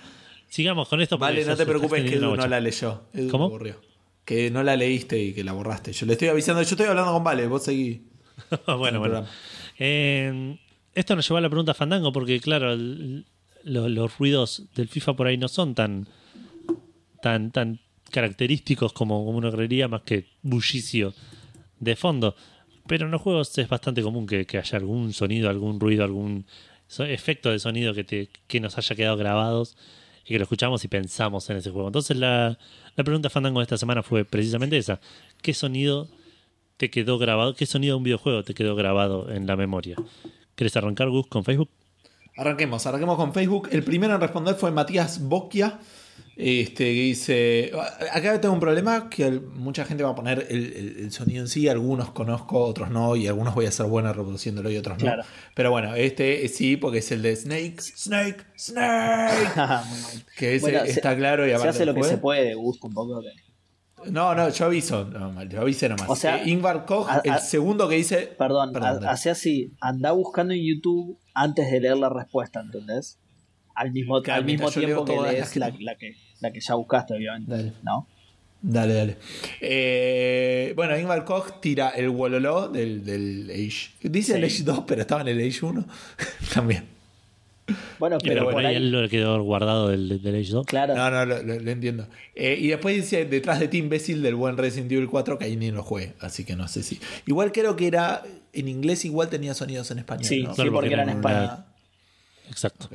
sigamos 0.49 0.89
con 0.89 1.00
esto. 1.00 1.18
Vale, 1.18 1.44
no 1.44 1.57
te 1.57 1.66
preocupes 1.66 2.02
que 2.05 2.16
Edu 2.16 2.36
no 2.36 2.47
la 2.47 2.60
leyó. 2.60 3.02
Edu 3.12 3.31
¿Cómo? 3.31 3.44
la 3.44 3.50
borrió. 3.50 3.81
Que 4.24 4.50
no 4.50 4.62
la 4.62 4.76
leíste 4.76 5.18
y 5.18 5.32
que 5.32 5.42
la 5.44 5.52
borraste. 5.52 5.92
Yo 5.92 6.07
le 6.07 6.12
estoy 6.12 6.28
avisando. 6.28 6.62
Yo 6.62 6.68
estoy 6.70 6.86
hablando 6.86 7.12
con 7.12 7.24
Vale, 7.24 7.47
vos 7.47 7.65
seguí. 7.65 8.07
bueno, 8.78 8.99
bueno. 9.00 9.26
Eh, 9.78 10.58
esto 10.94 11.16
nos 11.16 11.26
llevó 11.26 11.39
a 11.39 11.40
la 11.40 11.49
pregunta 11.49 11.74
Fandango 11.74 12.12
porque, 12.12 12.39
claro, 12.40 12.73
el- 12.73 13.26
lo- 13.65 13.89
los 13.89 14.18
ruidos 14.18 14.65
del 14.74 14.89
FIFA 14.89 15.15
por 15.16 15.26
ahí 15.26 15.36
no 15.36 15.49
son 15.49 15.74
tan 15.74 16.07
tan 17.23 17.50
tan 17.50 17.81
característicos 18.10 18.92
como, 18.92 19.24
como 19.24 19.39
uno 19.39 19.50
creería, 19.50 19.89
más 19.89 20.02
que 20.02 20.26
bullicio 20.42 21.14
de 21.78 21.97
fondo. 21.97 22.34
Pero 22.86 23.06
en 23.06 23.12
los 23.12 23.22
juegos 23.22 23.56
es 23.58 23.68
bastante 23.68 24.02
común 24.02 24.26
que, 24.26 24.47
que 24.47 24.58
haya 24.58 24.78
algún 24.78 25.12
sonido, 25.12 25.48
algún 25.48 25.80
ruido, 25.80 26.05
algún 26.05 26.47
efecto 26.98 27.50
de 27.50 27.58
sonido 27.58 27.94
que, 27.94 28.05
te, 28.05 28.30
que 28.47 28.60
nos 28.60 28.76
haya 28.76 28.97
quedado 28.97 29.16
grabados 29.16 29.76
y 30.24 30.28
que 30.28 30.39
lo 30.39 30.42
escuchamos 30.42 30.84
y 30.84 30.89
pensamos 30.89 31.48
en 31.50 31.56
ese 31.56 31.70
juego. 31.70 31.89
Entonces 31.89 32.16
la, 32.16 32.58
la 32.97 33.05
pregunta 33.05 33.30
Fandango 33.30 33.60
de 33.60 33.64
esta 33.64 33.78
semana 33.78 34.02
fue 34.02 34.24
precisamente 34.24 34.76
esa. 34.76 35.00
¿Qué 35.40 35.55
sonido 35.55 36.08
te 36.76 36.90
quedó 36.90 37.18
grabado? 37.18 37.55
¿Qué 37.55 37.66
sonido 37.66 37.94
de 37.94 37.98
un 37.98 38.05
videojuego 38.05 38.42
te 38.42 38.55
quedó 38.55 38.74
grabado 38.74 39.30
en 39.30 39.47
la 39.47 39.56
memoria? 39.56 39.97
¿Quieres 40.55 40.76
arrancar, 40.76 41.08
Gus, 41.10 41.26
con 41.26 41.44
Facebook? 41.44 41.70
Arranquemos, 42.36 42.86
arranquemos 42.86 43.16
con 43.16 43.32
Facebook. 43.32 43.68
El 43.70 43.82
primero 43.82 44.14
en 44.14 44.20
responder 44.20 44.55
fue 44.55 44.70
Matías 44.70 45.22
Bocchia. 45.22 45.78
Este, 46.36 46.84
que 46.84 46.90
dice: 47.02 47.70
Acá 48.12 48.40
tengo 48.40 48.55
un 48.55 48.60
problema 48.60 49.10
que 49.10 49.31
mucha 49.31 49.84
gente 49.84 50.02
va 50.02 50.10
a 50.10 50.15
poner 50.15 50.47
el, 50.49 50.73
el- 50.73 50.97
el 51.00 51.12
sonido 51.12 51.42
en 51.42 51.49
sí. 51.49 51.68
Algunos 51.68 52.10
conozco, 52.12 52.60
otros 52.65 52.90
no. 52.90 53.15
Y 53.16 53.26
algunos 53.26 53.55
voy 53.55 53.66
a 53.66 53.70
ser 53.73 53.86
buena 53.86 54.12
reproduciéndolo 54.12 54.70
y 54.70 54.76
otros 54.76 54.97
no. 54.99 55.05
Claro. 55.05 55.23
Pero 55.55 55.70
bueno, 55.70 55.94
este 55.94 56.47
sí, 56.49 56.76
porque 56.76 56.99
es 56.99 57.10
el 57.12 57.23
de 57.23 57.36
Snake, 57.36 57.76
Snake, 57.81 58.44
Snake. 58.57 59.49
Que 60.36 60.55
ese 60.57 60.62
Bueno, 60.62 60.81
se- 60.84 60.90
está 60.92 61.16
claro 61.16 61.47
y 61.47 61.50
se 61.50 61.68
hace 61.68 61.84
lo 61.84 61.94
que 61.94 62.05
se 62.05 62.18
puede, 62.18 62.55
gusto 62.55 62.86
un 62.86 62.94
poco. 62.94 63.20
que- 63.20 64.10
No, 64.10 64.34
no, 64.34 64.49
yo 64.49 64.65
aviso. 64.65 65.05
No, 65.05 65.42
yo 65.44 65.60
avisé 65.60 65.89
nomás. 65.90 66.08
O 66.08 66.16
sea, 66.16 66.42
Eh, 66.42 66.49
Ingvar 66.49 66.86
Koch, 66.86 67.07
a- 67.08 67.16
a- 67.16 67.20
el 67.23 67.39
segundo 67.40 67.86
que 67.89 67.97
dice. 67.97 68.34
Perdón, 68.39 68.73
Perdón, 68.73 69.05
hace 69.07 69.28
así, 69.28 69.74
anda 69.81 70.12
buscando 70.12 70.55
en 70.55 70.60
YouTube 70.65 71.18
antes 71.34 71.70
de 71.70 71.81
leer 71.81 71.99
la 71.99 72.08
respuesta, 72.08 72.60
¿entendés? 72.60 73.18
Al 73.81 73.92
mismo, 73.92 74.20
Claro, 74.23 74.41
al 74.41 74.44
mismo 74.47 74.70
tiempo 74.70 75.05
que 75.05 75.17
lees 75.33 75.57
la, 75.57 75.70
que, 75.73 76.15
la 76.41 76.52
que 76.52 76.60
ya 76.60 76.75
buscaste, 76.75 77.15
obviamente. 77.15 77.50
Dale. 77.50 77.73
¿No? 77.83 78.07
Dale, 78.62 78.92
dale. 78.94 79.17
Eh, 79.62 80.73
bueno, 80.76 80.99
Ingvar 80.99 81.25
Koch 81.25 81.60
tira 81.60 81.91
el 81.91 82.10
Wololo 82.10 82.68
del, 82.68 83.05
del 83.05 83.49
Age. 83.50 83.91
Dice 84.02 84.36
el. 84.36 84.44
Age 84.44 84.62
2, 84.65 84.84
pero 84.86 85.00
estaba 85.00 85.23
en 85.23 85.28
el 85.28 85.39
Age 85.49 85.65
1. 85.65 85.84
También. 86.55 86.84
Bueno, 88.00 88.18
Pero, 88.20 88.34
pero, 88.34 88.44
por 88.47 88.55
por 88.55 88.67
ahí 88.67 88.75
él 88.75 88.91
lo 88.91 89.09
quedó 89.09 89.41
guardado 89.44 89.89
del, 89.89 90.20
del 90.20 90.34
Age 90.41 90.50
2. 90.50 90.67
claro. 90.67 90.94
No, 90.97 91.09
no, 91.10 91.25
lo, 91.25 91.42
lo- 91.42 91.60
lo 91.60 91.70
entiendo. 91.70 92.07
Eh, 92.34 92.59
y 92.60 92.67
después 92.68 92.97
dice 92.97 93.25
detrás 93.26 93.60
de 93.60 93.68
ti, 93.68 93.78
imbécil, 93.78 94.23
del 94.23 94.34
buen 94.34 94.57
Resident 94.57 94.91
Evil 94.92 95.09
4, 95.09 95.39
que 95.39 95.44
ahí 95.44 95.57
ni 95.57 95.70
lo 95.70 95.83
jugué. 95.83 96.12
Así 96.20 96.44
que 96.44 96.57
no 96.57 96.67
sé 96.68 96.83
si. 96.83 97.00
Igual 97.26 97.52
creo 97.52 97.76
que 97.76 97.86
era. 97.86 98.23
En 98.52 98.67
inglés, 98.68 99.05
igual 99.05 99.28
tenía 99.31 99.55
sonidos 99.55 99.91
en 99.92 100.00
español. 100.00 100.25
Sí, 100.25 100.42
¿no? 100.42 100.50
sí, 100.50 100.57
porque 100.57 100.70
porque 100.73 100.92
era 100.92 101.05
en 101.05 101.10
España. 101.10 101.39
una- 101.44 101.67
Exacto. 102.50 102.89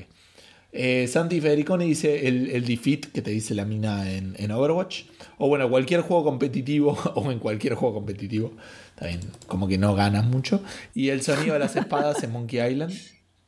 Eh, 0.77 1.07
Santi 1.07 1.39
Federiconi 1.39 1.85
dice 1.87 2.27
el, 2.27 2.49
el 2.51 2.65
defeat 2.65 3.05
que 3.13 3.21
te 3.21 3.31
dice 3.31 3.55
la 3.55 3.63
mina 3.65 4.11
en, 4.11 4.35
en 4.37 4.51
Overwatch. 4.51 5.03
O 5.37 5.47
bueno, 5.47 5.69
cualquier 5.69 6.01
juego 6.01 6.23
competitivo 6.23 6.97
o 7.15 7.31
en 7.31 7.39
cualquier 7.39 7.75
juego 7.75 7.95
competitivo. 7.95 8.53
Bien, 9.01 9.19
como 9.47 9.67
que 9.67 9.77
no 9.77 9.95
ganas 9.95 10.25
mucho. 10.25 10.61
Y 10.93 11.09
el 11.09 11.21
sonido 11.21 11.53
de 11.53 11.59
las 11.59 11.75
espadas 11.77 12.21
en 12.23 12.31
Monkey 12.31 12.59
Island. 12.71 12.93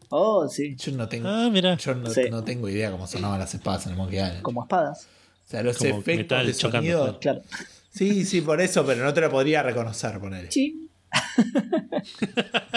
Oh, 0.10 0.48
sí, 0.48 0.76
Yo 0.78 0.94
no 0.94 1.10
tengo, 1.10 1.28
Ah, 1.28 1.50
mira. 1.52 1.76
yo 1.76 1.94
no, 1.94 2.10
Sí. 2.10 2.22
no 2.32 2.44
tengo 2.44 2.70
idea 2.70 2.92
cómo 2.92 3.08
sonaban 3.08 3.40
las 3.40 3.54
espadas 3.54 3.86
en 3.88 3.92
el 3.92 3.98
Monkey 3.98 4.20
Island. 4.20 4.42
como 4.42 4.64
espadas. 4.64 5.08
O 5.46 5.50
sea, 5.50 5.64
los 5.64 5.78
Como 5.78 6.00
efectos 6.00 6.46
de 6.48 6.54
chocando, 6.54 6.92
sonido. 6.92 7.20
Claro. 7.20 7.42
Sí, 7.90 8.24
sí, 8.26 8.42
por 8.42 8.62
eso, 8.62 8.86
pero 8.86 9.04
no 9.04 9.14
te 9.14 9.22
lo 9.22 9.30
podría 9.30 9.64
reconocer, 9.64 10.20
ponele. 10.20 10.52
Sí. 10.52 10.90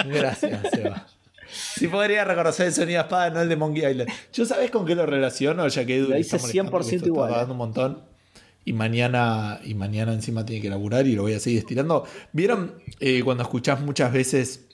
Gracias, 0.05 0.61
Seba. 0.71 1.07
Sí 1.51 1.87
podría 1.87 2.23
reconocer 2.25 2.67
el 2.67 2.73
sonido 2.73 2.99
de 2.99 3.03
espada, 3.03 3.29
no 3.29 3.41
el 3.41 3.49
de 3.49 3.55
Monkey 3.55 3.85
Island. 3.89 4.09
¿Yo 4.33 4.45
sabés 4.45 4.71
con 4.71 4.85
qué 4.85 4.95
lo 4.95 5.05
relaciono? 5.05 5.67
Ya 5.67 5.85
que 5.85 5.97
Edu 5.97 6.07
Lo 6.09 6.15
le 6.15 6.19
hice 6.21 6.35
está 6.35 6.47
molestando 6.47 6.69
100% 6.69 6.71
porque 6.71 6.95
esto 6.95 7.07
igual, 7.07 7.29
Está 7.31 7.41
eh. 7.43 7.51
un 7.51 7.57
montón. 7.57 8.03
Y 8.63 8.73
mañana, 8.73 9.59
y 9.63 9.73
mañana 9.73 10.13
encima 10.13 10.45
tiene 10.45 10.61
que 10.61 10.69
laburar 10.69 11.07
y 11.07 11.15
lo 11.15 11.23
voy 11.23 11.33
a 11.33 11.39
seguir 11.39 11.59
estirando. 11.59 12.05
¿Vieron 12.31 12.75
eh, 12.99 13.21
cuando 13.23 13.43
escuchás 13.43 13.81
muchas 13.81 14.13
veces 14.13 14.67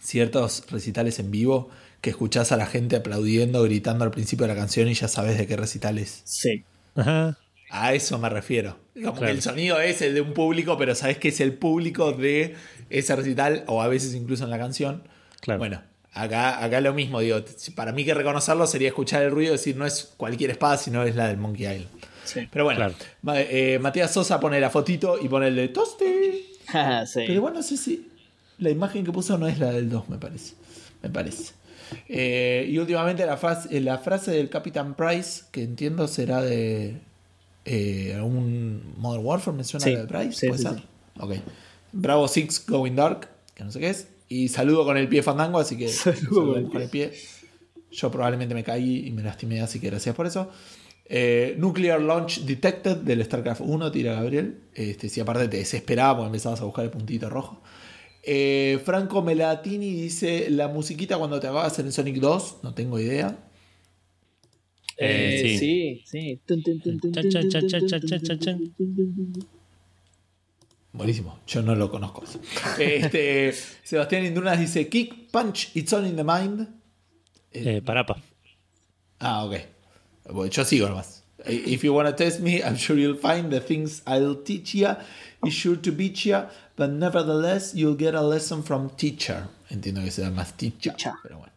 ciertos 0.00 0.64
recitales 0.70 1.18
en 1.18 1.30
vivo 1.30 1.68
que 2.00 2.10
escuchás 2.10 2.52
a 2.52 2.56
la 2.56 2.66
gente 2.66 2.96
aplaudiendo, 2.96 3.62
gritando 3.64 4.04
al 4.04 4.10
principio 4.10 4.46
de 4.46 4.54
la 4.54 4.58
canción 4.60 4.88
y 4.88 4.94
ya 4.94 5.08
sabes 5.08 5.38
de 5.38 5.46
qué 5.46 5.56
recital 5.56 5.98
es? 5.98 6.22
Sí. 6.24 6.64
Ajá. 6.94 7.38
A 7.68 7.94
eso 7.94 8.18
me 8.18 8.28
refiero. 8.28 8.78
Como 8.94 9.12
Claro. 9.12 9.26
que 9.26 9.32
el 9.32 9.42
sonido 9.42 9.80
es 9.80 10.00
el 10.00 10.14
de 10.14 10.20
un 10.20 10.32
público, 10.32 10.78
pero 10.78 10.94
sabes 10.94 11.18
que 11.18 11.28
es 11.28 11.40
el 11.40 11.52
público 11.54 12.12
de 12.12 12.54
ese 12.90 13.16
recital, 13.16 13.64
o 13.66 13.82
a 13.82 13.88
veces 13.88 14.14
incluso 14.14 14.44
en 14.44 14.50
la 14.50 14.58
canción. 14.58 15.02
Claro. 15.40 15.58
Bueno, 15.58 15.82
acá, 16.12 16.62
acá 16.64 16.80
lo 16.80 16.94
mismo, 16.94 17.20
digo, 17.20 17.38
para 17.74 17.92
mí 17.92 18.04
que 18.04 18.14
reconocerlo 18.14 18.66
sería 18.66 18.88
escuchar 18.88 19.22
el 19.22 19.30
ruido 19.30 19.52
y 19.54 19.56
decir, 19.56 19.76
no 19.76 19.86
es 19.86 20.12
cualquier 20.16 20.50
espada, 20.50 20.76
sino 20.76 21.02
es 21.02 21.14
la 21.16 21.28
del 21.28 21.36
Monkey 21.36 21.66
Island. 21.66 21.88
Sí. 22.24 22.48
Pero 22.50 22.64
bueno, 22.64 22.78
Claro. 22.78 22.94
Ma- 23.22 23.40
eh, 23.40 23.78
Matías 23.80 24.12
Sosa 24.12 24.40
pone 24.40 24.58
la 24.60 24.70
fotito 24.70 25.18
y 25.20 25.28
pone 25.28 25.48
el 25.48 25.56
de 25.56 25.68
Toste. 25.68 26.42
sí. 27.06 27.20
Pero 27.20 27.32
igual 27.32 27.54
no 27.54 27.62
sé 27.62 27.76
si 27.76 28.10
la 28.58 28.70
imagen 28.70 29.04
que 29.04 29.12
puso 29.12 29.38
no 29.38 29.46
es 29.46 29.58
la 29.58 29.70
del 29.72 29.88
2, 29.90 30.08
me 30.08 30.18
parece. 30.18 30.54
Me 31.02 31.10
parece. 31.10 31.52
Eh, 32.08 32.66
y 32.68 32.78
últimamente 32.78 33.24
la, 33.24 33.36
faz- 33.38 33.68
eh, 33.70 33.80
la 33.80 33.98
frase 33.98 34.32
del 34.32 34.48
Capitán 34.50 34.94
Price, 34.96 35.44
que 35.52 35.62
entiendo 35.62 36.08
será 36.08 36.42
de 36.42 36.96
eh, 37.64 38.12
algún 38.16 38.94
Modern 38.96 39.24
Warfare, 39.24 39.56
me 39.56 39.62
suena 39.64 39.84
Sí, 39.84 39.92
la 39.92 40.00
de 40.00 40.06
Price, 40.06 40.32
sí, 40.32 40.48
¿puede 40.48 40.58
sí, 40.62 40.68
ser? 40.68 40.78
sí. 40.78 40.84
Ok. 41.20 41.34
Bravo 41.92 42.26
Six 42.26 42.66
Going 42.66 42.96
Dark, 42.96 43.28
que 43.54 43.62
no 43.62 43.70
sé 43.70 43.78
qué 43.78 43.90
es. 43.90 44.08
Y 44.28 44.48
saludo 44.48 44.84
con 44.84 44.96
el 44.96 45.08
pie 45.08 45.22
fandango, 45.22 45.58
así 45.58 45.76
que 45.76 45.88
Saludo 45.90 46.20
saludo 46.20 46.70
con 46.70 46.82
el 46.82 46.88
pie. 46.88 47.12
Yo 47.90 48.10
probablemente 48.10 48.54
me 48.54 48.64
caí 48.64 49.06
y 49.06 49.10
me 49.12 49.22
lastimé, 49.22 49.60
así 49.60 49.80
que 49.80 49.88
gracias 49.88 50.14
por 50.14 50.26
eso. 50.26 50.50
Eh, 51.08 51.54
Nuclear 51.58 52.00
Launch 52.00 52.40
Detected 52.40 52.96
del 52.96 53.24
StarCraft 53.24 53.60
1, 53.64 53.92
tira 53.92 54.14
Gabriel. 54.14 54.58
Este, 54.74 55.08
si 55.08 55.20
aparte 55.20 55.48
te 55.48 55.58
desesperaba 55.58 56.16
porque 56.16 56.26
empezabas 56.26 56.60
a 56.60 56.64
buscar 56.64 56.84
el 56.84 56.90
puntito 56.90 57.30
rojo. 57.30 57.62
Eh, 58.22 58.80
Franco 58.84 59.22
Melatini 59.22 59.92
dice 59.92 60.50
la 60.50 60.66
musiquita 60.66 61.16
cuando 61.16 61.38
te 61.38 61.46
acabas 61.46 61.78
en 61.78 61.86
el 61.86 61.92
Sonic 61.92 62.16
2, 62.16 62.58
no 62.64 62.74
tengo 62.74 62.98
idea. 62.98 63.38
Eh, 64.98 65.56
sí. 65.58 65.58
sí, 65.58 66.02
sí. 66.06 66.40
Buenísimo, 70.96 71.38
yo 71.46 71.62
no 71.62 71.74
lo 71.74 71.90
conozco. 71.90 72.24
Este, 72.78 73.52
Sebastián 73.84 74.24
Indunas 74.24 74.58
dice 74.58 74.88
Kick, 74.88 75.30
Punch, 75.30 75.70
It's 75.74 75.92
All 75.92 76.06
in 76.06 76.16
the 76.16 76.24
Mind. 76.24 76.66
Eh, 77.52 77.82
parapa. 77.84 78.16
Ah, 79.20 79.44
ok. 79.44 79.56
Bueno, 80.30 80.50
yo 80.50 80.64
sigo 80.64 80.88
nomás. 80.88 81.22
If 81.46 81.84
you 81.84 81.92
wanna 81.94 82.16
test 82.16 82.40
me, 82.40 82.62
I'm 82.62 82.76
sure 82.76 82.98
you'll 82.98 83.18
find 83.18 83.50
the 83.52 83.60
things 83.60 84.02
I'll 84.06 84.42
teach 84.42 84.74
ya 84.74 84.96
is 85.44 85.52
sure 85.54 85.76
to 85.76 85.92
beat 85.92 86.24
ya, 86.24 86.48
but 86.76 86.90
nevertheless 86.90 87.74
you'll 87.74 87.96
get 87.96 88.14
a 88.14 88.22
lesson 88.22 88.62
from 88.62 88.90
teacher. 88.96 89.46
Entiendo 89.70 90.02
que 90.02 90.10
sea 90.10 90.30
más 90.30 90.56
teacher, 90.56 90.94
Teacher. 90.94 91.12
pero 91.22 91.38
bueno. 91.38 91.52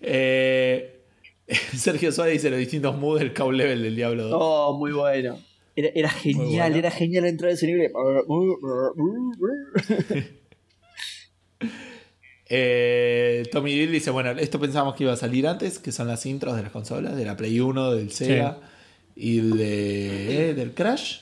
Eh, 0.00 1.00
Sergio 1.76 2.12
Suárez 2.12 2.34
dice 2.34 2.50
los 2.50 2.58
distintos 2.58 2.96
moods 2.96 3.20
del 3.20 3.32
cow 3.32 3.50
level 3.50 3.82
del 3.82 3.96
Diablo 3.96 4.24
2. 4.28 4.36
Oh, 4.38 4.78
muy 4.78 4.92
bueno. 4.92 5.38
Era, 5.74 5.88
era 5.94 6.10
genial, 6.10 6.70
bueno. 6.70 6.76
era 6.76 6.90
genial 6.90 7.24
entrar 7.24 7.50
a 7.50 7.54
ese 7.54 7.66
nivel. 7.66 7.90
Eh, 12.54 13.44
Tommy 13.50 13.72
Bill 13.72 13.90
dice, 13.90 14.10
bueno, 14.10 14.32
esto 14.32 14.60
pensábamos 14.60 14.94
que 14.94 15.04
iba 15.04 15.12
a 15.14 15.16
salir 15.16 15.46
antes, 15.46 15.78
que 15.78 15.90
son 15.90 16.06
las 16.06 16.26
intros 16.26 16.54
de 16.54 16.62
las 16.62 16.70
consolas, 16.70 17.16
de 17.16 17.24
la 17.24 17.34
Play 17.34 17.58
1, 17.58 17.92
del 17.92 18.12
Sega 18.12 18.58
y 19.16 19.40
de, 19.40 20.50
eh, 20.50 20.54
del 20.54 20.74
Crash. 20.74 21.20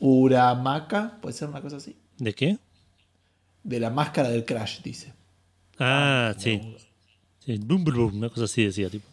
Uramaka, 0.00 1.20
puede 1.22 1.32
ser 1.32 1.48
una 1.48 1.60
cosa 1.60 1.76
así. 1.76 1.94
¿De 2.18 2.34
qué? 2.34 2.58
De 3.62 3.78
la 3.78 3.90
máscara 3.90 4.30
del 4.30 4.44
Crash, 4.44 4.82
dice. 4.82 5.12
Ah, 5.78 6.34
sí. 6.36 6.60
Sí, 7.38 7.58
boom, 7.58 7.84
boom, 7.84 7.96
boom, 7.96 8.16
una 8.16 8.28
cosa 8.28 8.46
así 8.46 8.64
decía, 8.64 8.90
tipo. 8.90 9.06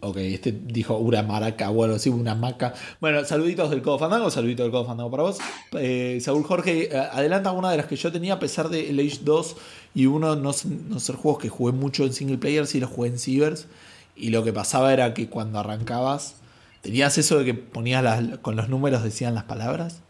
Ok, 0.00 0.16
este 0.18 0.52
dijo 0.52 0.96
Uramaraca 0.98 1.70
o 1.70 1.82
algo 1.82 1.96
así, 1.96 2.08
una 2.08 2.34
maca. 2.34 2.74
Bueno, 3.00 3.24
saluditos 3.24 3.70
del 3.70 3.82
Codo 3.82 3.98
Fandango, 3.98 4.30
saluditos 4.30 4.64
del 4.64 4.70
Codo 4.70 4.86
Fandango 4.86 5.10
para 5.10 5.22
vos. 5.24 5.38
Eh, 5.72 6.18
Saúl 6.20 6.44
Jorge, 6.44 6.94
eh, 6.94 6.96
adelanta 6.96 7.50
una 7.50 7.70
de 7.70 7.78
las 7.78 7.86
que 7.86 7.96
yo 7.96 8.12
tenía, 8.12 8.34
a 8.34 8.38
pesar 8.38 8.68
de 8.68 8.90
el 8.90 9.00
Age 9.00 9.20
2 9.22 9.56
y 9.94 10.06
uno 10.06 10.36
no, 10.36 10.52
no 10.88 11.00
ser 11.00 11.16
juegos 11.16 11.42
que 11.42 11.48
jugué 11.48 11.72
mucho 11.72 12.04
en 12.04 12.12
single 12.12 12.38
player, 12.38 12.66
sí 12.66 12.78
los 12.78 12.90
jugué 12.90 13.08
en 13.08 13.18
Cibers. 13.18 13.66
Y 14.14 14.30
lo 14.30 14.44
que 14.44 14.52
pasaba 14.52 14.92
era 14.92 15.14
que 15.14 15.28
cuando 15.28 15.58
arrancabas, 15.58 16.36
tenías 16.80 17.18
eso 17.18 17.38
de 17.38 17.44
que 17.44 17.54
ponías 17.54 18.02
las, 18.02 18.38
con 18.38 18.56
los 18.56 18.68
números 18.68 19.02
decían 19.02 19.34
las 19.34 19.44
palabras. 19.44 20.00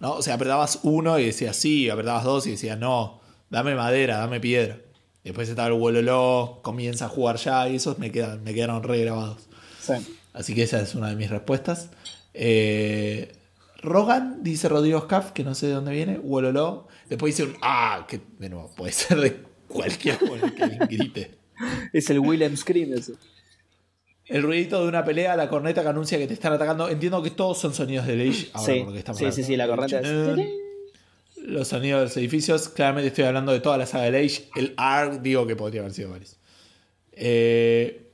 ¿No? 0.00 0.14
O 0.14 0.22
sea, 0.22 0.34
apretabas 0.34 0.80
uno 0.82 1.18
y 1.18 1.26
decías 1.26 1.56
sí, 1.56 1.88
apretabas 1.88 2.24
dos 2.24 2.46
y 2.46 2.52
decías 2.52 2.78
no, 2.78 3.20
dame 3.50 3.74
madera, 3.74 4.18
dame 4.18 4.40
piedra. 4.40 4.78
Después 5.24 5.48
estaba 5.48 5.68
el 5.68 5.74
Wololo, 5.74 6.60
comienza 6.62 7.04
a 7.06 7.08
jugar 7.08 7.36
ya 7.36 7.68
y 7.68 7.76
esos 7.76 7.98
me, 7.98 8.10
quedan, 8.10 8.42
me 8.42 8.54
quedaron 8.54 8.82
regrabados. 8.82 9.48
Sí. 9.80 9.94
Así 10.32 10.54
que 10.54 10.62
esa 10.64 10.80
es 10.80 10.94
una 10.94 11.10
de 11.10 11.16
mis 11.16 11.30
respuestas. 11.30 11.90
Eh, 12.34 13.32
Rogan, 13.82 14.42
dice 14.42 14.68
Rodrigo 14.68 15.00
Scaff, 15.00 15.32
que 15.32 15.44
no 15.44 15.54
sé 15.54 15.66
de 15.66 15.74
dónde 15.74 15.92
viene. 15.92 16.18
Wololo. 16.18 16.88
Después 17.08 17.36
dice 17.36 17.48
un 17.48 17.56
ah, 17.62 18.06
que 18.08 18.20
de 18.38 18.48
nuevo 18.48 18.70
puede 18.74 18.92
ser 18.92 19.20
de 19.20 19.42
cualquier 19.68 20.18
que 20.18 20.86
grite. 20.86 21.38
Es 21.92 22.10
el 22.10 22.18
Willem 22.18 22.56
Scream 22.56 22.94
ese. 22.94 23.12
El 24.26 24.42
ruidito 24.42 24.82
de 24.82 24.88
una 24.88 25.04
pelea, 25.04 25.36
la 25.36 25.48
corneta 25.48 25.82
que 25.82 25.88
anuncia 25.88 26.18
que 26.18 26.26
te 26.26 26.34
están 26.34 26.52
atacando. 26.52 26.88
Entiendo 26.88 27.22
que 27.22 27.30
todos 27.30 27.58
son 27.58 27.74
sonidos 27.74 28.06
de 28.06 28.14
Age. 28.14 28.50
Ahora, 28.52 28.72
Sí, 28.72 28.80
porque 28.82 28.98
estamos 28.98 29.18
sí, 29.18 29.32
sí, 29.32 29.44
sí, 29.44 29.56
la 29.56 29.68
corneta 29.68 30.00
es-. 30.00 30.38
Los 31.44 31.68
sonidos 31.68 32.00
de 32.00 32.04
los 32.06 32.16
edificios. 32.16 32.68
Claramente 32.68 33.08
estoy 33.08 33.24
hablando 33.24 33.52
de 33.52 33.60
toda 33.60 33.76
la 33.78 33.86
saga 33.86 34.10
de 34.10 34.18
Age. 34.24 34.48
El 34.56 34.74
ARG, 34.76 35.22
digo 35.22 35.46
que 35.46 35.56
podría 35.56 35.80
haber 35.82 35.92
sido 35.92 36.10
varios. 36.10 36.36
Eh, 37.12 38.10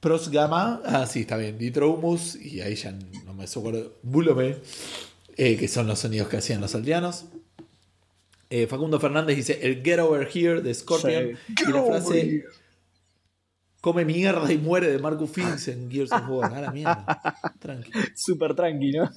Pros 0.00 0.30
Gamma. 0.30 0.80
Ah, 0.84 1.06
sí, 1.06 1.20
está 1.20 1.36
bien. 1.36 1.58
Ditrohumus. 1.58 2.36
Y 2.36 2.60
ahí 2.60 2.74
ya 2.76 2.92
no 3.24 3.34
me 3.34 3.44
acuerdo. 3.44 3.94
Bulome. 4.02 4.56
eh, 5.36 5.56
que 5.56 5.66
son 5.68 5.86
los 5.86 5.98
sonidos 5.98 6.28
que 6.28 6.36
hacían 6.36 6.60
los 6.60 6.74
aldeanos. 6.74 7.24
Eh, 8.50 8.66
Facundo 8.68 9.00
Fernández 9.00 9.36
dice 9.36 9.58
el 9.62 9.82
Get 9.82 9.98
Over 9.98 10.28
Here 10.32 10.60
de 10.62 10.72
Scorpion. 10.74 11.36
Sí. 11.46 11.54
Y 11.68 11.72
la 11.72 11.82
frase 11.82 12.44
come 13.80 14.04
mierda 14.04 14.50
y 14.52 14.58
muere 14.58 14.90
de 14.90 14.98
Marcus 14.98 15.30
Phoenix 15.30 15.66
en 15.68 15.90
Gears 15.90 16.12
of 16.12 16.22
War. 16.28 16.54
A 16.54 16.60
la 16.60 16.70
mierda. 16.70 17.04
Tranqui. 17.58 17.90
Súper 18.14 18.54
tranqui, 18.54 18.92
¿no? 18.92 19.10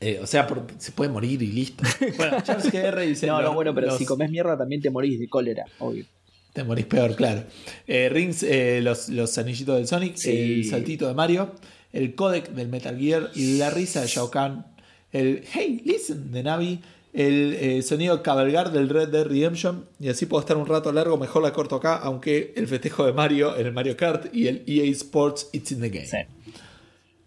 Eh, 0.00 0.18
o 0.22 0.26
sea, 0.26 0.46
por- 0.46 0.66
se 0.78 0.92
puede 0.92 1.10
morir 1.10 1.42
y 1.42 1.46
listo. 1.46 1.82
Bueno, 2.16 2.40
Charles 2.42 2.70
GR 2.70 3.00
dice. 3.00 3.26
No, 3.26 3.40
no, 3.40 3.54
bueno, 3.54 3.74
pero 3.74 3.86
los- 3.88 3.98
si 3.98 4.04
comes 4.04 4.30
mierda 4.30 4.56
también 4.56 4.80
te 4.82 4.90
morís 4.90 5.18
de 5.18 5.28
cólera, 5.28 5.64
obvio. 5.78 6.04
Te 6.52 6.64
morís 6.64 6.86
peor, 6.86 7.14
claro. 7.16 7.44
Eh, 7.86 8.08
Rings, 8.08 8.42
eh, 8.42 8.80
los, 8.82 9.08
los 9.10 9.36
anillitos 9.38 9.76
del 9.76 9.86
Sonic, 9.86 10.16
Sí. 10.16 10.30
el 10.30 10.64
saltito 10.64 11.06
de 11.08 11.14
Mario. 11.14 11.52
el 11.92 12.14
codec 12.14 12.50
del 12.50 12.68
Metal 12.68 12.98
Gear 12.98 13.30
y 13.34 13.56
la 13.58 13.70
risa 13.70 14.02
de 14.02 14.06
Shao 14.06 14.30
Kahn, 14.30 14.66
el 15.12 15.42
Hey, 15.50 15.80
listen 15.84 16.30
de 16.30 16.42
Navi, 16.42 16.80
el 17.14 17.54
eh, 17.58 17.80
sonido 17.82 18.22
cabalgar 18.22 18.70
del 18.72 18.90
Red 18.90 19.08
Dead 19.08 19.24
Redemption. 19.24 19.86
Y 19.98 20.08
así 20.08 20.26
puedo 20.26 20.40
estar 20.42 20.58
un 20.58 20.66
rato 20.66 20.92
largo, 20.92 21.16
mejor 21.16 21.42
la 21.42 21.54
corto 21.54 21.76
acá, 21.76 21.96
aunque 21.96 22.52
el 22.56 22.66
festejo 22.68 23.06
de 23.06 23.14
Mario 23.14 23.56
en 23.56 23.66
el 23.66 23.72
Mario 23.72 23.96
Kart 23.96 24.34
y 24.34 24.46
el 24.48 24.62
EA 24.66 24.84
Sports 24.92 25.48
It's 25.52 25.72
in 25.72 25.80
the 25.80 25.88
Game. 25.88 26.06
Sí. 26.06 26.16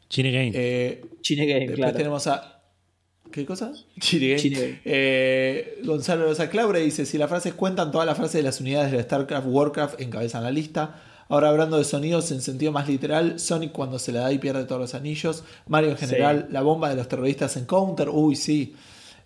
Chine 0.10 0.32
Game. 0.32 0.52
Eh, 0.54 1.02
Chine 1.22 1.46
Game, 1.46 1.60
Después 1.62 1.78
claro. 1.78 1.98
tenemos 1.98 2.28
a. 2.28 2.59
¿Qué 3.32 3.46
cosa? 3.46 3.72
Chile. 4.00 4.82
Eh, 4.86 5.80
Gonzalo 5.84 6.26
Rosa 6.26 6.50
Claure 6.50 6.80
dice: 6.80 7.06
Si 7.06 7.18
las 7.18 7.30
frases 7.30 7.54
cuentan, 7.54 7.92
todas 7.92 8.08
las 8.08 8.18
frases 8.18 8.34
de 8.36 8.44
las 8.44 8.60
unidades 8.62 8.92
de 8.92 9.02
StarCraft, 9.04 9.48
Warcraft 9.48 10.02
encabezan 10.02 10.44
la 10.44 10.52
lista. 10.52 11.02
Ahora 11.28 11.50
hablando 11.50 11.78
de 11.78 11.84
sonidos 11.84 12.32
en 12.32 12.42
sentido 12.42 12.72
más 12.72 12.88
literal, 12.88 13.40
Sonic 13.40 13.72
cuando 13.72 14.00
se 14.00 14.12
la 14.12 14.22
da 14.22 14.34
y 14.34 14.40
pierde 14.40 14.64
todos 14.64 14.82
los 14.82 14.96
anillos, 14.96 15.44
Mario 15.68 15.92
en 15.92 15.98
general, 15.98 16.48
la 16.50 16.62
bomba 16.64 16.90
de 16.90 16.96
los 16.96 17.08
terroristas 17.08 17.56
en 17.56 17.66
Counter, 17.66 18.10
uy 18.10 18.36
sí, 18.36 18.74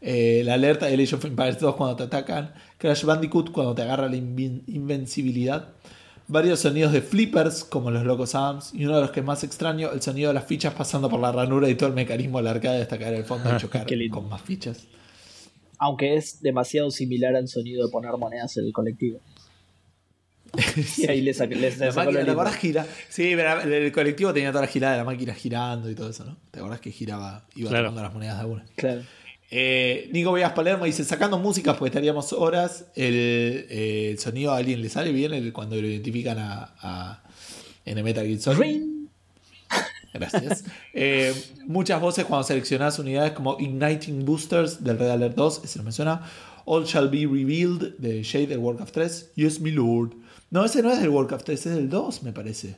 Eh, 0.06 0.42
la 0.44 0.56
alerta 0.56 0.88
de 0.88 1.02
Age 1.02 1.16
of 1.16 1.24
Empires 1.24 1.60
2 1.60 1.76
cuando 1.78 1.96
te 1.96 2.04
atacan, 2.04 2.54
Crash 2.78 3.06
Bandicoot 3.06 3.54
cuando 3.54 3.74
te 3.74 3.84
agarra 3.84 4.10
la 4.10 4.18
invencibilidad, 4.18 5.70
varios 6.28 6.60
sonidos 6.62 6.92
de 6.94 7.02
flippers 7.02 7.64
como 7.64 7.92
los 7.92 8.04
Locos 8.06 8.34
Arms 8.36 8.74
y 8.74 8.86
uno 8.86 8.96
de 8.96 9.02
los 9.02 9.12
que 9.12 9.22
más 9.22 9.44
extraño, 9.44 9.92
el 9.92 10.02
sonido 10.02 10.30
de 10.30 10.34
las 10.36 10.46
fichas 10.46 10.74
pasando 10.74 11.10
por 11.10 11.20
la 11.20 11.32
ranura 11.32 11.70
y 11.70 11.76
todo 11.76 11.90
el 11.90 11.96
mecanismo 11.96 12.38
del 12.40 12.48
arcade 12.48 12.82
hasta 12.82 12.98
caer 12.98 13.16
al 13.16 13.26
fondo 13.26 13.54
y 13.54 13.58
chocar 13.60 13.86
Qué 13.86 13.96
lindo. 13.96 14.20
con 14.20 14.30
más 14.30 14.42
fichas. 14.42 14.86
Aunque 15.80 16.16
es 16.16 16.42
demasiado 16.42 16.92
similar 16.92 17.36
al 17.36 17.48
sonido 17.48 17.86
de 17.86 17.92
poner 17.92 18.12
monedas 18.18 18.56
en 18.58 18.66
el 18.66 18.72
colectivo. 18.74 19.20
Y 20.98 21.08
ahí 21.08 21.22
le 21.22 21.34
saqué. 21.34 21.56
Le 21.56 21.76
La 21.76 21.88
máquina, 21.92 22.06
¿te 22.06 22.18
lindo. 22.20 22.32
acordás 22.34 22.56
gira? 22.58 22.86
Sí, 23.10 23.34
pero 23.36 23.62
el, 23.62 23.92
colectivo 23.92 24.34
tenía 24.34 24.52
toda 24.52 24.62
la 24.62 24.68
girada 24.68 24.94
de 24.94 25.00
la 25.00 25.04
máquina 25.04 25.34
girando 25.34 25.90
y 25.90 25.96
todo 25.96 26.10
eso, 26.10 26.26
¿no? 26.26 26.38
¿Te 26.52 26.60
acordás 26.60 26.80
que 26.80 26.92
giraba, 26.92 27.46
iba 27.56 27.70
Claro. 27.70 27.86
tomando 27.86 28.04
las 28.04 28.14
monedas 28.14 28.38
de 28.38 28.44
a 28.44 28.46
una? 28.48 28.66
Claro. 28.76 29.02
Eh, 29.56 30.10
Nico 30.12 30.32
Vegas 30.32 30.54
Palermo 30.54 30.86
dice, 30.86 31.04
sacando 31.04 31.38
música, 31.38 31.78
pues 31.78 31.92
estaríamos 31.92 32.34
horas, 32.34 32.86
el, 32.96 33.14
eh, 33.70 34.10
el 34.10 34.18
sonido 34.18 34.52
a 34.52 34.58
alguien 34.58 34.82
le 34.82 34.90
sale 34.90 35.12
bien 35.12 35.32
el- 35.32 35.54
cuando 35.54 35.76
lo 35.76 35.86
identifican 35.88 36.40
a, 36.40 36.74
a- 36.82 37.24
en 37.86 38.00
el 38.00 38.04
Metal 38.04 38.26
Gear 38.26 38.40
Solid. 38.40 38.60
Ring. 38.60 39.08
Gracias. 40.14 40.64
Eh, 40.96 41.34
muchas 41.66 42.00
voces 42.02 42.26
cuando 42.26 42.44
seleccionás 42.48 42.98
unidades 43.00 43.32
como 43.34 43.58
Igniting 43.60 44.26
Boosters 44.26 44.84
del 44.84 44.98
Red 45.00 45.10
Alert 45.10 45.36
2, 45.36 45.62
ese 45.66 45.80
no 45.80 45.86
me 45.86 45.92
suena. 45.92 46.22
All 46.66 46.86
Shall 46.86 47.10
Be 47.10 47.26
Revealed 47.28 47.96
de 47.98 48.22
Shade 48.24 48.48
del 48.48 48.60
Warcraft 48.60 48.94
3. 48.94 49.32
Yes, 49.36 49.60
my 49.60 49.72
lord. 49.72 50.14
No, 50.52 50.64
ese 50.66 50.82
no 50.84 50.92
es 50.92 51.00
del 51.00 51.10
Warcraft 51.10 51.46
3, 51.46 51.66
es 51.66 51.76
del 51.76 51.90
2, 51.90 52.22
me 52.24 52.32
parece. 52.32 52.76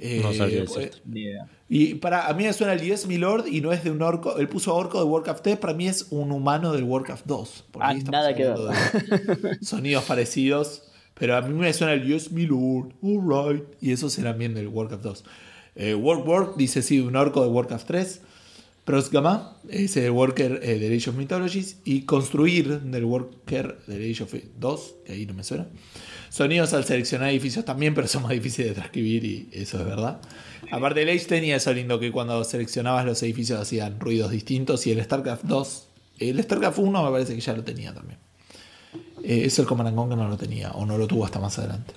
Eh, 0.00 0.20
No 0.22 0.32
sabría 0.32 0.64
pues, 0.64 0.74
decirte. 0.76 0.98
Ni 1.06 1.20
idea. 1.22 1.48
y 1.68 1.94
para 1.94 2.26
a 2.28 2.34
mí 2.34 2.44
me 2.44 2.52
suena 2.52 2.72
el 2.72 2.80
Yes, 2.80 3.06
my 3.06 3.18
lord 3.18 3.46
y 3.46 3.60
no 3.60 3.72
es 3.72 3.82
de 3.84 3.90
un 3.90 4.00
orco. 4.02 4.36
Él 4.38 4.48
puso 4.48 4.74
orco 4.74 4.98
de 4.98 5.04
Warcraft 5.04 5.42
3, 5.42 5.56
para 5.58 5.74
mí 5.74 5.86
es 5.88 6.06
un 6.10 6.32
humano 6.32 6.72
del 6.72 6.84
Warcraft 6.84 7.26
2. 7.26 7.64
porque 7.72 7.86
Ah, 7.88 7.94
nada 8.10 8.34
que 8.34 8.44
ver. 8.44 9.58
Sonidos 9.62 10.04
parecidos. 10.04 10.84
Pero 11.14 11.36
a 11.36 11.42
mí 11.42 11.52
me 11.52 11.72
suena 11.72 11.94
el 11.94 12.06
Yes, 12.06 12.30
my 12.30 12.46
lord. 12.46 12.92
Alright. 13.02 13.64
Y 13.80 13.90
esos 13.92 14.12
serán 14.12 14.38
bien 14.38 14.54
del 14.54 14.68
Warcraft 14.68 15.02
2. 15.02 15.24
Eh, 15.74 15.94
Work 15.94 16.26
Work 16.26 16.56
dice 16.56 16.80
sí, 16.82 17.00
un 17.00 17.16
orco 17.16 17.42
de 17.42 17.48
Warcraft 17.48 17.86
3. 17.86 18.20
Pros 18.88 19.10
Gamma, 19.10 19.54
ese 19.68 20.08
Worker 20.08 20.60
eh, 20.62 20.78
del 20.78 20.96
Age 20.96 21.10
of 21.10 21.16
Mythologies. 21.16 21.76
Y 21.84 22.06
Construir 22.06 22.80
del 22.80 23.04
Worker 23.04 23.80
del 23.86 24.10
Age 24.10 24.22
of 24.22 24.34
2, 24.58 24.94
que 25.04 25.12
ahí 25.12 25.26
no 25.26 25.34
me 25.34 25.44
suena. 25.44 25.66
Sonidos 26.30 26.72
al 26.72 26.86
seleccionar 26.86 27.28
edificios 27.28 27.66
también, 27.66 27.94
pero 27.94 28.08
son 28.08 28.22
más 28.22 28.32
difíciles 28.32 28.70
de 28.70 28.76
transcribir 28.76 29.26
y 29.26 29.50
eso 29.52 29.78
es 29.78 29.84
verdad. 29.84 30.22
Aparte, 30.72 31.02
el 31.02 31.10
Age 31.10 31.26
tenía 31.26 31.56
eso 31.56 31.70
lindo 31.74 32.00
que 32.00 32.10
cuando 32.10 32.42
seleccionabas 32.44 33.04
los 33.04 33.22
edificios 33.22 33.60
hacían 33.60 34.00
ruidos 34.00 34.30
distintos 34.30 34.86
y 34.86 34.92
el 34.92 35.04
StarCraft 35.04 35.44
2, 35.44 35.86
el 36.20 36.42
StarCraft 36.42 36.78
1 36.78 37.04
me 37.04 37.10
parece 37.10 37.34
que 37.34 37.42
ya 37.42 37.52
lo 37.52 37.64
tenía 37.64 37.92
también. 37.92 38.18
Eh, 39.22 39.42
eso 39.44 39.60
el 39.60 39.68
Command 39.68 39.88
and 39.88 39.98
Conquer 39.98 40.16
no 40.16 40.28
lo 40.28 40.38
tenía 40.38 40.70
o 40.70 40.86
no 40.86 40.96
lo 40.96 41.06
tuvo 41.06 41.26
hasta 41.26 41.38
más 41.38 41.58
adelante. 41.58 41.92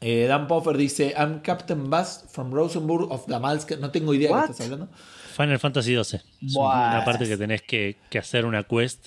Eh, 0.00 0.26
Dan 0.28 0.46
Poffer 0.46 0.76
dice: 0.76 1.12
I'm 1.18 1.40
Captain 1.40 1.90
Bass 1.90 2.24
from 2.30 2.52
Rosenburg 2.52 3.10
of 3.10 3.26
Damalsk. 3.26 3.72
No 3.80 3.90
tengo 3.90 4.14
idea 4.14 4.28
de 4.28 4.46
qué 4.46 4.52
estás 4.52 4.66
hablando. 4.66 4.88
Final 5.32 5.58
Fantasy 5.58 5.94
XII. 6.02 6.20
Es 6.46 6.52
Buah. 6.54 6.90
una 6.96 7.04
parte 7.04 7.26
que 7.26 7.36
tenés 7.36 7.62
que, 7.62 7.96
que 8.10 8.18
hacer 8.18 8.44
una 8.44 8.62
quest 8.64 9.06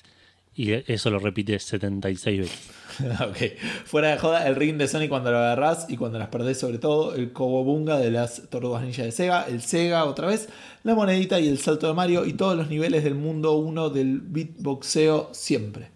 y 0.57 0.71
eso 0.71 1.09
lo 1.09 1.19
repites 1.19 1.63
76 1.63 2.39
veces. 2.39 2.69
ok. 3.21 3.59
Fuera 3.85 4.09
de 4.11 4.17
joda, 4.17 4.47
el 4.47 4.55
ring 4.55 4.77
de 4.77 4.87
Sonic 4.87 5.09
cuando 5.09 5.29
lo 5.31 5.37
agarrás 5.37 5.85
y 5.89 5.97
cuando 5.97 6.17
las 6.17 6.29
perdés, 6.29 6.57
sobre 6.59 6.77
todo. 6.77 7.13
El 7.13 7.33
Kobobunga 7.33 7.97
de 7.97 8.09
las 8.11 8.43
tortugas 8.49 8.81
ninja 8.83 9.03
de 9.03 9.11
Sega. 9.11 9.43
El 9.49 9.61
Sega 9.61 10.05
otra 10.05 10.27
vez. 10.27 10.47
La 10.83 10.95
monedita 10.95 11.39
y 11.41 11.49
el 11.49 11.57
salto 11.59 11.87
de 11.87 11.93
Mario. 11.93 12.25
Y 12.25 12.33
todos 12.33 12.55
los 12.55 12.69
niveles 12.69 13.03
del 13.03 13.15
mundo 13.15 13.53
1 13.57 13.89
del 13.89 14.21
beatboxeo 14.21 15.29
siempre. 15.33 15.91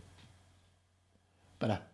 Pará. 1.58 1.88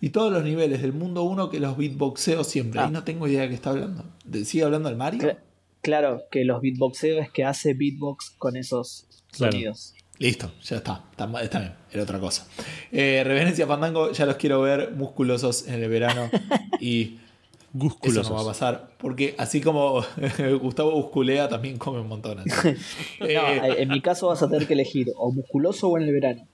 Y 0.00 0.10
todos 0.10 0.32
los 0.32 0.42
niveles 0.44 0.82
del 0.82 0.92
mundo 0.92 1.22
1 1.22 1.48
que 1.48 1.60
los 1.60 1.76
beatboxeo 1.76 2.44
siempre. 2.44 2.80
Ah. 2.80 2.86
Ahí 2.86 2.90
no 2.90 3.04
tengo 3.04 3.26
idea 3.28 3.42
de 3.42 3.48
qué 3.48 3.54
está 3.54 3.70
hablando. 3.70 4.04
¿De- 4.24 4.44
¿Sigue 4.44 4.64
hablando 4.64 4.88
del 4.88 4.98
Mario? 4.98 5.20
Cla- 5.22 5.38
Claro, 5.82 6.22
que 6.30 6.44
los 6.44 6.60
beatboxeos 6.62 7.20
es 7.24 7.30
que 7.30 7.44
hace 7.44 7.74
beatbox 7.74 8.30
con 8.38 8.56
esos 8.56 9.06
Claro. 9.32 9.52
sonidos. 9.52 9.94
Listo, 10.18 10.52
ya 10.62 10.76
está. 10.76 11.04
Está, 11.10 11.42
está 11.42 11.58
bien, 11.60 11.74
era 11.90 12.02
otra 12.04 12.20
cosa. 12.20 12.46
Eh, 12.92 13.22
Reverencia 13.24 13.66
Fandango, 13.66 14.12
ya 14.12 14.24
los 14.26 14.36
quiero 14.36 14.60
ver 14.60 14.92
musculosos 14.92 15.66
en 15.66 15.82
el 15.82 15.88
verano. 15.88 16.30
y 16.80 17.02
eso 17.14 17.20
Gúsculosos. 17.72 18.28
no 18.30 18.36
va 18.36 18.42
a 18.42 18.46
pasar. 18.46 18.90
Porque 18.98 19.34
así 19.38 19.60
como 19.62 20.04
Gustavo 20.60 20.92
musculea, 20.92 21.48
también 21.48 21.78
come 21.78 22.00
un 22.00 22.08
montón. 22.08 22.38
así. 22.40 22.50
No, 23.20 23.26
Eh, 23.26 23.82
en 23.82 23.88
mi 23.88 24.00
caso 24.00 24.28
vas 24.28 24.42
a 24.42 24.48
tener 24.48 24.66
que 24.68 24.74
elegir 24.74 25.08
o 25.16 25.32
musculoso 25.32 25.88
o 25.88 25.96
en 25.98 26.04
el 26.04 26.12
verano. 26.12 26.46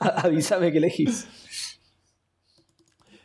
Avísame 0.00 0.72
que 0.72 0.78
elegís. 0.78 1.26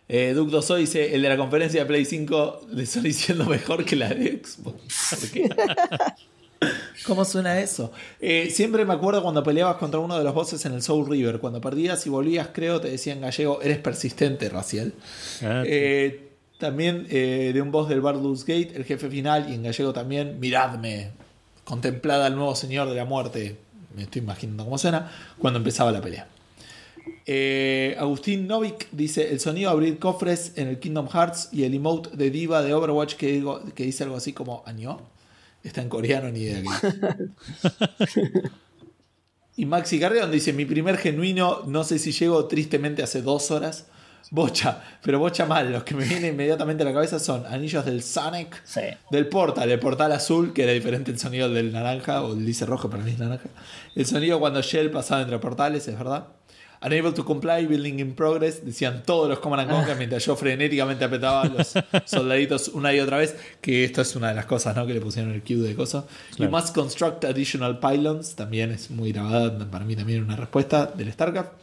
Eh, 0.08 0.34
Duke 0.36 0.52
Doso 0.52 0.76
dice: 0.76 1.16
el 1.16 1.22
de 1.22 1.30
la 1.30 1.38
conferencia 1.38 1.82
de 1.82 1.86
Play 1.86 2.06
5 2.06 2.68
de 2.72 2.86
Sony 2.86 3.12
siendo 3.12 3.46
mejor 3.46 3.86
que 3.86 3.96
la 3.96 4.10
de 4.10 4.42
Xbox. 4.44 4.80
¿Por 5.20 5.30
qué? 5.32 5.50
¿Cómo 7.06 7.26
suena 7.26 7.60
eso? 7.60 7.92
Eh, 8.20 8.50
siempre 8.50 8.86
me 8.86 8.94
acuerdo 8.94 9.22
cuando 9.22 9.44
peleabas 9.44 9.76
contra 9.78 10.00
uno 10.00 10.18
de 10.18 10.24
los 10.24 10.34
bosses 10.34 10.66
en 10.66 10.74
el 10.74 10.82
Soul 10.82 11.08
River. 11.10 11.40
Cuando 11.40 11.62
perdías 11.62 12.06
y 12.08 12.10
volvías, 12.10 12.50
creo, 12.54 12.82
te 12.82 12.90
decía 12.90 13.14
en 13.14 13.22
gallego: 13.22 13.62
eres 13.62 13.78
persistente, 13.80 14.50
Raciel. 14.50 14.94
Ah, 15.44 15.64
Eh, 15.66 16.30
también 16.58 17.06
eh, 17.10 17.52
de 17.54 17.62
un 17.62 17.72
boss 17.72 17.90
del 17.90 18.02
Baldur's 18.02 18.46
Gate, 18.46 18.72
el 18.76 18.86
jefe 18.86 19.10
final, 19.10 19.50
y 19.50 19.56
en 19.56 19.64
gallego 19.64 19.92
también, 19.92 20.40
miradme, 20.40 21.12
contemplad 21.66 22.26
al 22.26 22.36
nuevo 22.36 22.56
señor 22.56 22.90
de 22.90 22.96
la 22.96 23.06
muerte, 23.06 23.58
me 23.96 24.04
estoy 24.04 24.22
imaginando 24.22 24.64
cómo 24.64 24.78
suena, 24.78 25.12
cuando 25.38 25.58
empezaba 25.58 25.92
la 25.92 26.02
pelea. 26.02 26.28
Eh, 27.28 27.96
Agustín 28.00 28.48
Novik 28.48 28.88
dice, 28.92 29.32
el 29.32 29.40
sonido 29.40 29.70
de 29.72 29.74
abrir 29.74 30.00
cofres 30.00 30.54
en 30.56 30.68
el 30.68 30.80
Kingdom 30.80 31.08
Hearts 31.10 31.50
y 31.52 31.64
el 31.64 31.74
emote 31.74 32.10
de 32.16 32.30
diva 32.30 32.62
de 32.62 32.74
Overwatch 32.74 33.16
que, 33.16 33.32
digo- 33.32 33.62
que 33.74 33.84
dice 33.84 34.04
algo 34.04 34.16
así 34.18 34.34
como 34.34 34.64
año. 34.66 35.00
Está 35.64 35.82
en 35.82 35.90
coreano, 35.90 36.30
ni 36.30 36.42
idea. 36.42 36.62
y 39.58 39.66
Maxi 39.66 40.00
Carrión 40.00 40.32
dice, 40.32 40.54
mi 40.54 40.66
primer 40.66 40.98
genuino, 40.98 41.64
no 41.66 41.84
sé 41.84 41.98
si 41.98 42.12
llego 42.12 42.46
tristemente 42.46 43.02
hace 43.04 43.22
dos 43.22 43.52
horas. 43.52 43.88
Bocha, 44.32 44.84
pero 45.04 45.20
bocha 45.20 45.46
mal. 45.46 45.72
Los 45.72 45.84
que 45.84 45.94
me 45.94 46.04
vienen 46.04 46.34
inmediatamente 46.34 46.82
a 46.82 46.86
la 46.88 46.94
cabeza 46.94 47.20
son 47.20 47.46
anillos 47.46 47.86
del 47.86 48.02
Sonic, 48.02 48.60
Sí. 48.66 48.82
del 49.12 49.28
portal, 49.28 49.70
el 49.72 49.80
portal 49.80 50.12
azul, 50.12 50.52
que 50.52 50.64
era 50.64 50.72
diferente 50.72 51.12
el 51.12 51.20
sonido 51.20 51.48
del 51.50 51.72
naranja, 51.72 52.24
o 52.24 52.34
el 52.34 52.44
dice 52.46 52.66
rojo, 52.66 52.90
para 52.90 53.04
mí 53.04 53.12
es 53.12 53.20
naranja. 53.20 53.48
El 53.96 54.06
sonido 54.08 54.40
cuando 54.40 54.62
Shell 54.64 54.90
pasaba 54.90 55.22
entre 55.22 55.38
portales, 55.38 55.88
es 55.88 55.96
verdad. 55.98 56.28
Unable 56.86 57.14
to 57.14 57.26
comply, 57.26 57.66
building 57.66 58.00
in 58.00 58.14
progress, 58.14 58.64
decían 58.64 59.02
todos 59.04 59.28
los 59.28 59.40
Command 59.40 59.62
and 59.62 59.72
Conquer 59.72 59.98
mientras 59.98 60.24
yo 60.24 60.36
frenéticamente 60.36 61.04
apretaba 61.04 61.42
a 61.42 61.46
los 61.46 61.74
soldaditos 62.06 62.68
una 62.68 62.94
y 62.94 63.00
otra 63.00 63.18
vez, 63.18 63.36
que 63.60 63.84
esto 63.84 64.04
es 64.04 64.16
una 64.16 64.30
de 64.30 64.36
las 64.36 64.46
cosas 64.46 64.76
¿no? 64.76 64.86
que 64.86 64.94
le 64.94 65.02
pusieron 65.02 65.32
el 65.32 65.42
cue 65.42 65.56
de 65.56 65.74
cosas. 65.74 66.06
Claro. 66.36 66.52
You 66.52 66.56
must 66.56 66.76
construct 66.76 67.26
additional 67.26 67.80
pylons, 67.80 68.36
también 68.36 68.70
es 68.70 68.92
muy 68.92 69.12
grabada, 69.12 69.58
para 69.72 69.84
mí 69.84 69.96
también 69.96 70.24
una 70.24 70.36
respuesta 70.36 70.86
del 70.86 71.12
StarCraft. 71.12 71.54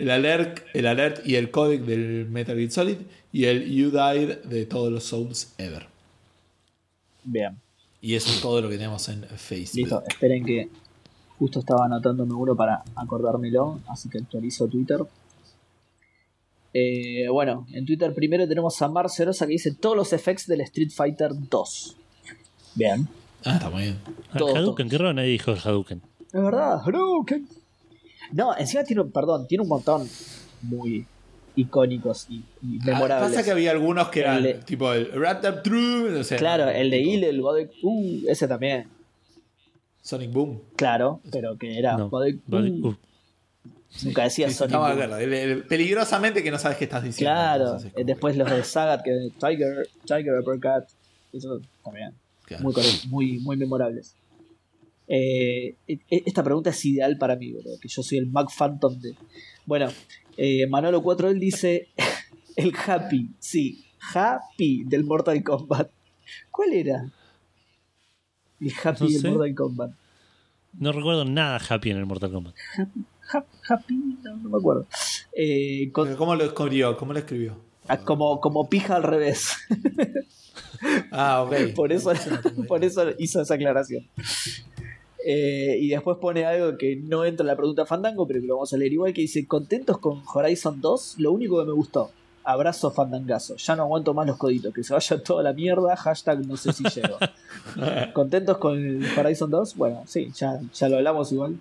El 0.00 0.10
alert, 0.10 0.64
el 0.74 0.88
alert 0.88 1.24
y 1.24 1.36
el 1.36 1.52
codec 1.52 1.82
del 1.82 2.26
Metal 2.28 2.56
Gear 2.56 2.70
Solid 2.72 2.96
y 3.32 3.44
el 3.44 3.70
You 3.70 3.92
Died 3.92 4.38
de 4.38 4.66
todos 4.66 4.90
los 4.90 5.04
Souls 5.04 5.54
ever. 5.56 5.86
Bien. 7.22 7.60
Y 8.00 8.16
eso 8.16 8.28
es 8.30 8.40
todo 8.40 8.60
lo 8.60 8.68
que 8.68 8.76
tenemos 8.76 9.08
en 9.08 9.24
Facebook. 9.24 9.76
Listo. 9.76 10.02
Esperen 10.08 10.44
que 10.44 10.68
justo 11.38 11.60
estaba 11.60 11.86
anotándome 11.86 12.34
uno 12.34 12.54
para 12.56 12.82
acordármelo, 12.94 13.80
así 13.88 14.08
que 14.08 14.18
actualizo 14.18 14.66
Twitter. 14.68 15.00
Eh, 16.72 17.28
bueno, 17.30 17.66
en 17.72 17.86
Twitter 17.86 18.12
primero 18.14 18.48
tenemos 18.48 18.80
a 18.82 18.88
Mar 18.88 19.08
Cerosa 19.08 19.46
que 19.46 19.52
dice 19.52 19.74
todos 19.74 19.96
los 19.96 20.12
effects 20.12 20.46
del 20.46 20.60
Street 20.62 20.90
Fighter 20.90 21.30
2. 21.32 21.96
Bien. 22.74 23.06
Ah, 23.44 23.54
está 23.54 23.70
muy 23.70 23.82
bien. 23.84 23.98
Ah, 24.32 24.38
todo, 24.38 24.56
Hadouken, 24.56 24.88
qué 24.88 24.98
raro 24.98 25.12
nadie 25.12 25.28
dijo 25.30 25.52
Hadouken. 25.52 26.02
Es 26.32 26.42
verdad, 26.42 26.80
Hadouken. 26.84 27.46
No, 28.32 28.56
encima 28.56 28.82
tiene, 28.82 29.04
perdón, 29.04 29.46
tiene 29.46 29.62
un 29.62 29.68
montón 29.68 30.08
muy 30.62 31.06
icónicos 31.54 32.26
y, 32.28 32.42
y 32.62 32.78
memorables. 32.84 33.30
Pasa 33.30 33.44
que 33.44 33.52
había 33.52 33.70
algunos 33.70 34.08
que 34.08 34.20
eran 34.20 34.38
El 34.38 34.42
de- 34.42 34.54
tipo 34.54 34.92
el 34.92 35.12
Raptor 35.12 35.62
True, 35.62 36.18
o 36.18 36.24
sea, 36.24 36.38
Claro, 36.38 36.68
el 36.68 36.90
de 36.90 37.00
Il, 37.00 37.22
el 37.22 37.40
Godek, 37.40 37.70
uh, 37.82 38.22
ese 38.26 38.48
también, 38.48 38.88
Sonic 40.04 40.30
Boom. 40.32 40.60
claro, 40.76 41.20
pero 41.32 41.56
que 41.56 41.78
era 41.78 41.96
No. 41.96 42.08
Uh, 42.12 42.88
uh, 42.88 42.96
nunca 44.04 44.24
decía 44.24 44.48
Sí, 44.50 44.54
Sonic. 44.54 44.76
Boom. 44.76 45.12
el- 45.18 45.64
peligrosamente 45.64 46.42
que 46.42 46.50
no 46.50 46.58
sabes 46.58 46.76
qué 46.76 46.84
estás 46.84 47.02
diciendo. 47.02 47.32
Claro, 47.32 47.64
entonces 47.64 47.92
eh, 47.96 48.04
después 48.04 48.36
los 48.36 48.50
de 48.50 48.62
Sagat, 48.64 49.02
que 49.02 49.30
Tiger, 49.40 49.88
Tiger 50.04 50.40
Uppercut, 50.40 50.84
eso 51.32 51.58
también, 51.82 52.12
Claro. 52.44 52.64
muy, 52.64 52.74
muy, 53.08 53.38
muy 53.40 53.56
memorables. 53.56 54.14
Eh, 55.08 55.76
e- 55.88 55.98
e- 56.10 56.22
esta 56.26 56.42
pregunta 56.42 56.68
es 56.70 56.84
ideal 56.84 57.16
para 57.16 57.36
mí, 57.36 57.52
bro, 57.52 57.62
que 57.80 57.88
yo 57.88 58.02
soy 58.02 58.18
el 58.18 58.26
Mac 58.26 58.48
Phantom 58.56 58.98
de... 59.00 59.14
Bueno, 59.64 59.88
eh, 60.36 60.66
Manolo 60.66 61.02
4 61.02 61.30
él 61.30 61.40
dice 61.40 61.88
el 62.56 62.72
Happy, 62.86 63.30
sí, 63.38 63.86
Happy 64.14 64.84
del 64.84 65.04
Mortal 65.04 65.42
Kombat. 65.42 65.90
¿Cuál 66.50 66.74
era? 66.74 67.10
Happy 68.82 69.14
No 69.14 69.20
sé. 69.20 69.30
Mortal 69.30 69.54
Kombat. 69.54 69.90
no 70.78 70.92
recuerdo 70.92 71.24
nada 71.24 71.60
happy 71.68 71.90
en 71.90 71.96
el 71.98 72.06
Mortal 72.06 72.32
Kombat. 72.32 72.54
Ha- 73.32 73.44
Happy, 73.68 73.94
no, 74.22 74.36
no 74.36 74.48
me 74.50 74.58
acuerdo. 74.58 74.86
Eh, 75.36 75.88
con- 75.92 76.14
¿Cómo 76.16 76.34
lo 76.34 76.44
escribió? 76.44 76.96
¿Cómo 76.96 77.12
lo 77.12 77.18
escribió? 77.18 77.56
ah, 77.88 77.96
como, 77.98 78.40
como 78.40 78.68
pija 78.68 78.96
al 78.96 79.02
revés. 79.02 79.50
Ah, 81.10 81.42
ok. 81.42 81.54
por 81.74 81.92
eso, 81.92 82.12
por 82.68 82.84
eso 82.84 83.04
hizo 83.18 83.40
esa 83.40 83.54
aclaración. 83.54 84.06
Eh, 85.26 85.78
y 85.80 85.88
después 85.88 86.18
pone 86.18 86.44
algo 86.44 86.76
que 86.76 86.96
no 86.96 87.24
entra 87.24 87.42
en 87.44 87.48
la 87.48 87.56
pregunta 87.56 87.86
Fandango, 87.86 88.26
pero 88.26 88.40
que 88.40 88.46
lo 88.46 88.56
vamos 88.56 88.72
a 88.74 88.76
leer 88.76 88.92
igual, 88.92 89.12
que 89.14 89.22
dice, 89.22 89.46
contentos 89.46 89.98
con 89.98 90.22
Horizon 90.32 90.80
2, 90.82 91.14
lo 91.18 91.32
único 91.32 91.58
que 91.60 91.66
me 91.66 91.72
gustó, 91.72 92.10
abrazo 92.44 92.90
fandangazo, 92.90 93.56
ya 93.56 93.74
no 93.76 93.84
aguanto 93.84 94.12
más 94.14 94.26
los 94.26 94.36
coditos, 94.36 94.72
que 94.74 94.84
se 94.84 94.92
vaya 94.92 95.22
toda 95.22 95.42
la 95.42 95.52
mierda, 95.52 95.96
hashtag 95.96 96.46
no 96.46 96.56
sé 96.56 96.72
si 96.72 96.84
llego. 96.84 97.18
contentos 98.12 98.58
con 98.58 98.76
el 98.78 99.18
Horizon 99.18 99.50
2, 99.50 99.76
bueno, 99.76 100.02
sí, 100.06 100.30
ya, 100.36 100.60
ya 100.72 100.88
lo 100.88 100.96
hablamos 100.98 101.32
igual. 101.32 101.58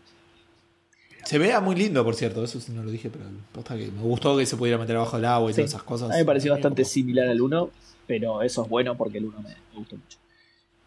Se 1.26 1.38
vea 1.38 1.62
muy 1.62 1.76
lindo, 1.76 2.03
por 2.03 2.16
cierto. 2.16 2.44
Eso 2.44 2.60
sí 2.60 2.74
no 2.74 2.84
lo 2.84 2.92
dije, 2.92 3.10
pero 3.10 3.24
posta 3.53 3.78
que 3.78 3.90
me 3.92 4.02
gustó 4.02 4.36
que 4.38 4.45
se 4.45 4.58
pudiera 4.58 4.78
meter 4.78 4.98
abajo 4.98 5.16
del 5.16 5.26
agua 5.26 5.50
y 5.50 5.53
Sí. 5.53 5.62
todas 5.62 5.72
esas 5.72 5.84
cosas. 5.84 6.10
A 6.10 6.14
mí 6.16 6.20
me 6.20 6.26
pareció 6.26 6.52
bastante 6.52 6.84
similar 6.84 7.30
al 7.30 7.40
1, 7.40 7.70
pero 8.06 8.42
eso 8.42 8.64
es 8.64 8.70
bueno 8.70 8.98
porque 8.98 9.20
el 9.20 9.26
1 9.28 9.38
me, 9.42 9.50
me 9.50 9.56
gustó 9.78 9.95
mucho. 9.95 10.18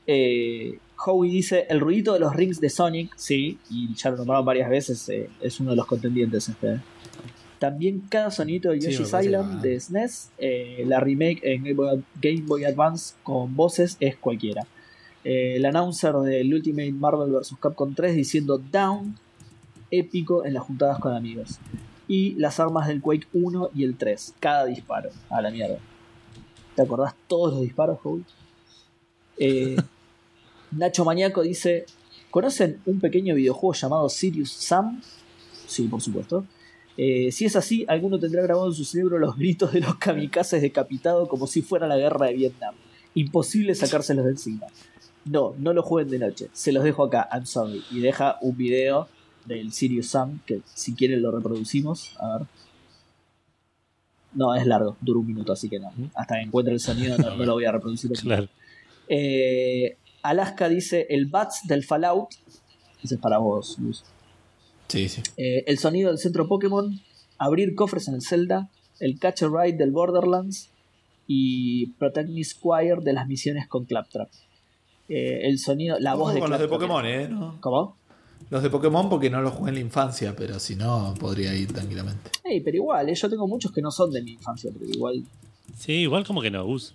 Eh, 0.07 0.79
Howie 1.05 1.31
dice, 1.33 1.67
el 1.71 1.81
ruidito 1.81 2.13
de 2.13 2.21
los 2.21 2.35
rings 2.37 2.61
de 2.61 2.69
Sonic, 2.69 3.13
sí, 3.17 3.59
y 3.71 3.95
ya 3.95 4.11
lo 4.11 4.19
nombraron 4.19 4.45
varias 4.45 4.69
veces, 4.69 5.09
eh, 5.09 5.29
es 5.41 5.59
uno 5.59 5.71
de 5.71 5.77
los 5.77 5.87
contendientes 5.87 6.49
este. 6.51 6.81
También 7.59 8.03
cada 8.11 8.31
sonito 8.31 8.71
de 8.71 8.81
Yoshi's 8.81 9.15
Island 9.19 9.63
de 9.63 9.81
SNES, 9.81 10.31
eh, 10.39 10.85
la 10.87 11.01
remake 11.01 11.41
en 11.43 11.65
Game 11.65 11.75
Boy, 11.75 12.05
Game 12.21 12.43
Boy 12.43 12.65
Advance 12.65 13.15
con 13.23 13.57
voces 13.57 13.97
es 14.01 14.17
cualquiera. 14.17 14.67
Eh, 15.25 15.57
el 15.57 15.65
announcer 15.65 16.15
del 16.17 16.53
Ultimate 16.53 16.93
Marvel 16.93 17.33
vs. 17.33 17.55
Capcom 17.61 17.95
3 17.95 18.15
diciendo 18.15 18.59
Down, 18.59 19.17
épico 19.91 20.45
en 20.45 20.55
las 20.55 20.65
juntadas 20.65 20.99
con 20.99 21.15
amigos. 21.15 21.59
Y 22.07 22.35
las 22.35 22.61
armas 22.61 22.87
del 22.87 23.01
Quake 23.01 23.27
1 23.33 23.71
y 23.75 23.85
el 23.85 23.97
3, 23.97 24.35
cada 24.39 24.67
disparo, 24.67 25.11
a 25.31 25.41
la 25.41 25.51
mierda. 25.51 25.79
¿Te 26.77 26.83
acordás 26.83 27.15
todos 27.27 27.55
los 27.55 27.63
disparos, 27.63 27.99
Howie? 28.05 28.23
Eh, 29.39 29.77
Nacho 30.73 31.05
Mañaco 31.05 31.43
dice: 31.43 31.87
¿Conocen 32.31 32.81
un 32.85 33.01
pequeño 33.01 33.35
videojuego 33.35 33.73
llamado 33.75 34.09
Sirius 34.09 34.53
Sam? 34.53 35.01
Sí, 35.67 35.89
por 35.89 36.03
supuesto. 36.03 36.45
Eh, 36.97 37.31
si 37.31 37.45
es 37.45 37.57
así, 37.57 37.85
alguno 37.89 38.19
tendrá 38.19 38.43
grabado 38.43 38.69
en 38.69 38.75
su 38.75 38.85
cerebro 38.85 39.19
los 39.19 39.37
gritos 39.37 39.73
de 39.73 39.81
los 39.81 39.97
kamikazes 39.97 40.63
decapitados 40.63 41.29
como 41.29 41.47
si 41.47 41.63
fuera 41.63 41.87
la 41.87 41.97
guerra 41.97 42.27
de 42.27 42.35
Vietnam. 42.35 42.75
Imposible 43.15 43.75
sacárselos 43.75 44.25
de 44.25 44.33
encima. 44.33 44.67
No, 45.25 45.55
no 45.59 45.73
lo 45.73 45.83
jueguen 45.83 46.11
de 46.11 46.19
noche. 46.27 46.49
Se 46.53 46.73
los 46.73 46.85
dejo 46.85 47.05
acá, 47.05 47.29
I'm 47.33 47.47
sorry. 47.47 47.83
Y 47.91 48.01
deja 48.01 48.39
un 48.41 48.57
video 48.57 49.09
del 49.45 49.73
Sirius 49.73 50.09
Sam 50.09 50.41
que 50.47 50.61
si 50.75 50.95
quieren 50.95 51.23
lo 51.23 51.31
reproducimos. 51.31 52.17
A 52.19 52.39
ver. 52.39 52.47
No, 54.33 54.55
es 54.55 54.67
largo, 54.67 54.97
dura 55.01 55.21
un 55.21 55.27
minuto, 55.27 55.53
así 55.53 55.69
que 55.69 55.79
no. 55.79 55.93
Hasta 56.15 56.37
que 56.37 56.43
encuentre 56.43 56.75
el 56.75 56.81
sonido 56.81 57.17
no, 57.17 57.37
no 57.37 57.45
lo 57.45 57.55
voy 57.55 57.65
a 57.65 57.73
reproducir. 57.73 58.11
Claro. 58.21 58.49
Eh, 59.09 59.97
Alaska 60.23 60.69
dice 60.69 61.07
el 61.11 61.27
Bats 61.27 61.63
del 61.67 61.85
Fallout. 61.85 62.31
Ese 63.03 63.15
es 63.15 63.21
para 63.21 63.39
vos, 63.39 63.79
Luz. 63.79 64.05
Sí, 64.89 65.09
sí. 65.09 65.23
Eh, 65.37 65.65
el 65.67 65.79
sonido 65.79 66.11
del 66.11 66.19
centro 66.19 66.47
Pokémon. 66.49 67.01
Abrir 67.39 67.75
cofres 67.75 68.09
en 68.09 68.15
el 68.15 68.23
Zelda. 68.23 68.71
El 69.01 69.19
Catch 69.19 69.43
a 69.43 69.49
Ride 69.49 69.77
del 69.77 69.91
Borderlands. 69.91 70.71
Y 71.27 71.87
Protagonist 71.99 72.53
Squire 72.59 72.97
de 73.03 73.13
las 73.13 73.27
misiones 73.27 73.67
con 73.67 73.85
Claptrap. 73.85 74.29
Eh, 75.09 75.41
el 75.49 75.59
sonido, 75.59 75.99
la 75.99 76.15
voz 76.15 76.35
de 76.35 76.41
con 76.41 76.51
los 76.51 76.59
de. 76.61 76.69
Pokémon, 76.69 77.05
¿eh? 77.07 77.29
No. 77.29 77.57
¿Cómo? 77.61 77.97
Los 78.51 78.63
de 78.63 78.71
Pokémon 78.71 79.09
porque 79.09 79.29
no 79.31 79.41
los 79.41 79.55
jugué 79.55 79.71
en 79.71 79.75
la 79.77 79.81
infancia, 79.81 80.35
pero 80.37 80.59
si 80.61 80.77
no, 80.77 81.15
podría 81.19 81.55
ir 81.55 81.73
tranquilamente. 81.73 82.31
Ey, 82.45 82.61
pero 82.61 82.77
igual, 82.77 83.09
eh, 83.09 83.15
yo 83.15 83.29
tengo 83.29 83.49
muchos 83.49 83.73
que 83.73 83.81
no 83.83 83.91
son 83.91 84.13
de 84.13 84.23
mi 84.23 84.33
infancia, 84.33 84.71
pero 84.73 84.89
igual. 84.89 85.25
Sí, 85.77 85.93
igual 85.95 86.25
como 86.25 86.43
que 86.43 86.51
no, 86.51 86.65
Gus. 86.65 86.95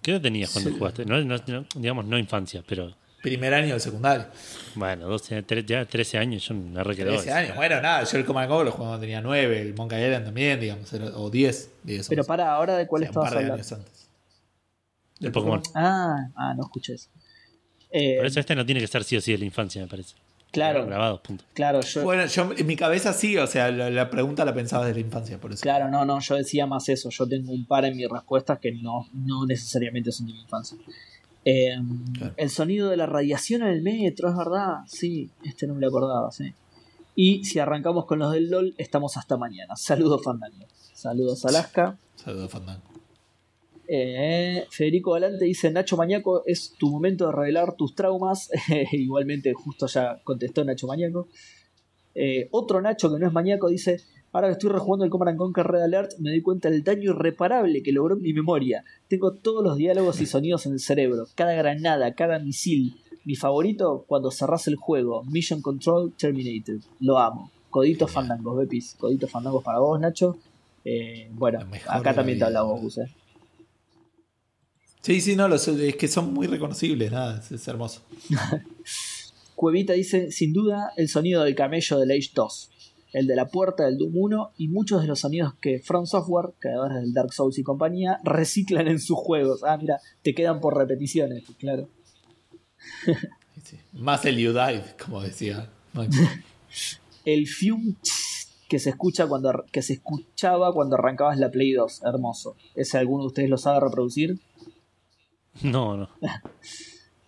¿Qué 0.00 0.12
edad 0.12 0.22
tenías 0.22 0.50
cuando 0.52 0.70
Sí. 0.70 0.76
jugaste? 0.78 1.04
No, 1.04 1.22
no- 1.22 1.36
no- 1.46 1.66
digamos, 1.74 2.06
no 2.06 2.18
infancia, 2.18 2.62
pero 2.66 2.94
Primer 3.24 3.54
año 3.54 3.70
del 3.72 3.80
secundario. 3.80 4.26
bueno, 4.74 5.08
12, 5.08 5.44
tre- 5.46 5.64
ya 5.64 5.84
13 5.86 6.18
años, 6.18 6.46
yo 6.46 6.54
me 6.54 6.84
re 6.84 6.94
quedó 6.94 7.08
13 7.12 7.28
eso. 7.30 7.36
años. 7.38 7.56
Bueno, 7.56 7.80
nada, 7.80 8.04
yo 8.04 8.18
el 8.18 8.24
Command 8.26 8.50
Go 8.50 8.62
lo 8.64 8.70
jugué 8.70 8.84
cuando 8.84 9.00
tenía 9.00 9.20
9, 9.22 9.62
el 9.62 9.74
Monkey 9.74 10.04
Island 10.04 10.26
también, 10.26 10.60
digamos, 10.60 10.92
era- 10.92 11.06
o 11.16 11.30
10. 11.30 11.70
10 11.84 12.08
Pero 12.10 12.20
11. 12.20 12.28
para, 12.28 12.52
ahora 12.52 12.76
de 12.76 12.86
cuál 12.86 13.00
O 13.00 13.04
sea, 13.04 13.08
estabas 13.10 13.30
de 13.30 13.36
hablando. 13.38 13.54
años 13.54 13.72
antes. 13.72 14.08
El 15.20 15.32
Pokémon. 15.32 15.62
Ah, 15.74 16.28
ah, 16.36 16.54
no 16.54 16.64
escuché 16.64 16.94
eso. 16.94 17.08
Eh, 17.90 18.16
Por 18.18 18.26
eso 18.26 18.40
este 18.40 18.54
no 18.54 18.66
tiene 18.66 18.80
que 18.80 18.86
ser 18.88 19.04
sí 19.04 19.16
o 19.16 19.20
sí 19.20 19.32
de 19.32 19.38
la 19.38 19.44
infancia, 19.46 19.80
me 19.80 19.88
parece. 19.88 20.14
claro, 20.52 20.84
Grabados, 20.86 21.20
punto. 21.20 21.44
claro, 21.54 21.80
yo. 21.80 22.02
Bueno, 22.02 22.26
yo 22.26 22.52
en 22.56 22.66
mi 22.66 22.76
cabeza 22.76 23.12
sí, 23.12 23.36
o 23.38 23.46
sea, 23.46 23.70
la, 23.70 23.88
la 23.90 24.10
pregunta 24.10 24.44
la 24.44 24.52
pensaba 24.52 24.84
desde 24.84 25.00
la 25.00 25.06
infancia, 25.06 25.38
por 25.40 25.52
eso. 25.52 25.62
Claro, 25.62 25.88
no, 25.88 26.04
no, 26.04 26.20
yo 26.20 26.34
decía 26.36 26.66
más 26.66 26.88
eso. 26.90 27.08
Yo 27.10 27.26
tengo 27.26 27.52
un 27.52 27.64
par 27.66 27.84
en 27.86 27.96
mis 27.96 28.08
respuestas 28.08 28.58
que 28.58 28.72
no, 28.72 29.06
no 29.14 29.46
necesariamente 29.46 30.12
son 30.12 30.26
de 30.26 30.32
mi 30.34 30.40
infancia. 30.42 30.76
Eh, 31.44 31.76
Claro. 32.16 32.34
El 32.36 32.50
sonido 32.50 32.88
de 32.88 32.96
la 32.96 33.06
radiación 33.06 33.62
en 33.62 33.68
el 33.68 33.82
metro, 33.82 34.30
es 34.30 34.36
verdad. 34.36 34.78
Sí, 34.86 35.30
este 35.44 35.66
no 35.66 35.74
me 35.74 35.80
lo 35.80 35.88
acordaba, 35.88 36.30
sí. 36.30 36.54
Y 37.16 37.44
si 37.44 37.58
arrancamos 37.58 38.06
con 38.06 38.18
los 38.18 38.32
del 38.32 38.50
LOL, 38.50 38.74
estamos 38.78 39.16
hasta 39.16 39.36
mañana. 39.36 39.76
Saludos, 39.76 40.22
Fandango. 40.22 40.66
Saludos, 40.94 41.44
Alaska. 41.44 41.96
Saludos, 42.16 42.50
Fandango. 42.50 42.82
Eh, 43.86 44.66
Federico 44.70 45.12
Galante 45.12 45.44
dice: 45.44 45.70
Nacho 45.70 45.96
Mañaco, 45.96 46.42
es 46.46 46.72
tu 46.78 46.90
momento 46.90 47.26
de 47.26 47.32
revelar 47.32 47.76
tus 47.76 47.94
traumas. 47.94 48.50
Igualmente, 48.92 49.52
justo 49.52 49.86
ya 49.86 50.20
contestó 50.24 50.64
Nacho 50.64 50.86
Mañaco. 50.86 51.28
Eh, 52.14 52.48
otro 52.52 52.80
Nacho 52.80 53.12
que 53.12 53.18
no 53.18 53.26
es 53.26 53.32
maníaco 53.32 53.68
dice: 53.68 54.00
Ahora 54.34 54.48
que 54.48 54.52
estoy 54.54 54.70
rejugando 54.70 55.04
el 55.04 55.10
Command 55.12 55.38
Conquer 55.38 55.64
Red 55.66 55.82
Alert, 55.82 56.10
me 56.18 56.30
doy 56.30 56.42
cuenta 56.42 56.68
del 56.68 56.82
daño 56.82 57.12
irreparable 57.12 57.82
que 57.84 57.92
logró 57.92 58.16
mi 58.16 58.32
memoria. 58.32 58.84
Tengo 59.08 59.32
todos 59.34 59.62
los 59.62 59.76
diálogos 59.76 60.20
y 60.20 60.26
sonidos 60.26 60.66
en 60.66 60.72
el 60.72 60.80
cerebro, 60.80 61.26
cada 61.36 61.52
granada, 61.54 62.14
cada 62.14 62.40
misil. 62.40 62.96
Mi 63.24 63.36
favorito, 63.36 64.04
cuando 64.08 64.30
cerrás 64.32 64.66
el 64.66 64.74
juego, 64.76 65.22
Mission 65.24 65.62
Control 65.62 66.12
Terminated. 66.18 66.80
Lo 66.98 67.18
amo. 67.18 67.52
Coditos 67.70 68.10
fandangos, 68.10 68.58
Bepis. 68.58 68.96
Coditos 68.98 69.30
fandangos 69.30 69.62
para 69.62 69.78
vos, 69.78 69.98
Nacho. 70.00 70.36
Eh, 70.84 71.28
bueno, 71.32 71.60
acá 71.88 72.12
también 72.12 72.38
te 72.38 72.44
hablamos, 72.44 72.80
Gus. 72.80 72.98
eh. 72.98 73.06
Sí, 75.00 75.20
sí, 75.20 75.36
no, 75.36 75.46
los- 75.48 75.68
es 75.68 75.96
que 75.96 76.08
son 76.08 76.34
muy 76.34 76.46
reconocibles, 76.48 77.12
nada, 77.12 77.38
es, 77.38 77.52
es 77.52 77.68
hermoso. 77.68 78.02
Cuevita 79.54 79.92
dice, 79.92 80.30
sin 80.32 80.52
duda, 80.52 80.90
el 80.96 81.08
sonido 81.08 81.44
del 81.44 81.54
camello 81.54 81.98
del 81.98 82.10
Age 82.10 82.30
2, 82.34 82.70
el 83.14 83.28
de 83.28 83.36
la 83.36 83.46
puerta 83.46 83.84
del 83.84 83.96
Doom 83.96 84.12
1 84.12 84.52
y 84.58 84.68
muchos 84.68 85.00
de 85.00 85.06
los 85.06 85.20
sonidos 85.20 85.54
que 85.60 85.78
From 85.78 86.04
Software, 86.04 86.52
creadores 86.58 87.00
del 87.00 87.14
Dark 87.14 87.32
Souls 87.32 87.56
y 87.58 87.62
compañía, 87.62 88.18
reciclan 88.24 88.88
en 88.88 88.98
sus 88.98 89.16
juegos. 89.16 89.62
Ah, 89.62 89.76
mira, 89.76 90.00
te 90.22 90.34
quedan 90.34 90.60
por 90.60 90.76
repeticiones, 90.76 91.44
claro. 91.58 91.88
Sí. 93.62 93.78
Más 93.92 94.24
el 94.26 94.36
You 94.36 94.50
Dive, 94.50 94.84
como 95.02 95.22
decía. 95.22 95.70
Max. 95.94 96.16
El 97.24 97.46
fume 97.46 97.94
que 98.68 98.78
se 98.78 98.90
escucha 98.90 99.26
cuando 99.26 99.64
que 99.72 99.80
se 99.80 99.94
escuchaba 99.94 100.74
cuando 100.74 100.96
arrancabas 100.96 101.38
la 101.38 101.50
Play 101.50 101.72
2, 101.72 102.02
hermoso. 102.04 102.56
¿Ese 102.74 102.98
alguno 102.98 103.22
de 103.22 103.28
ustedes 103.28 103.48
lo 103.48 103.56
sabe 103.56 103.80
reproducir? 103.80 104.40
No, 105.62 105.96
no. 105.96 106.10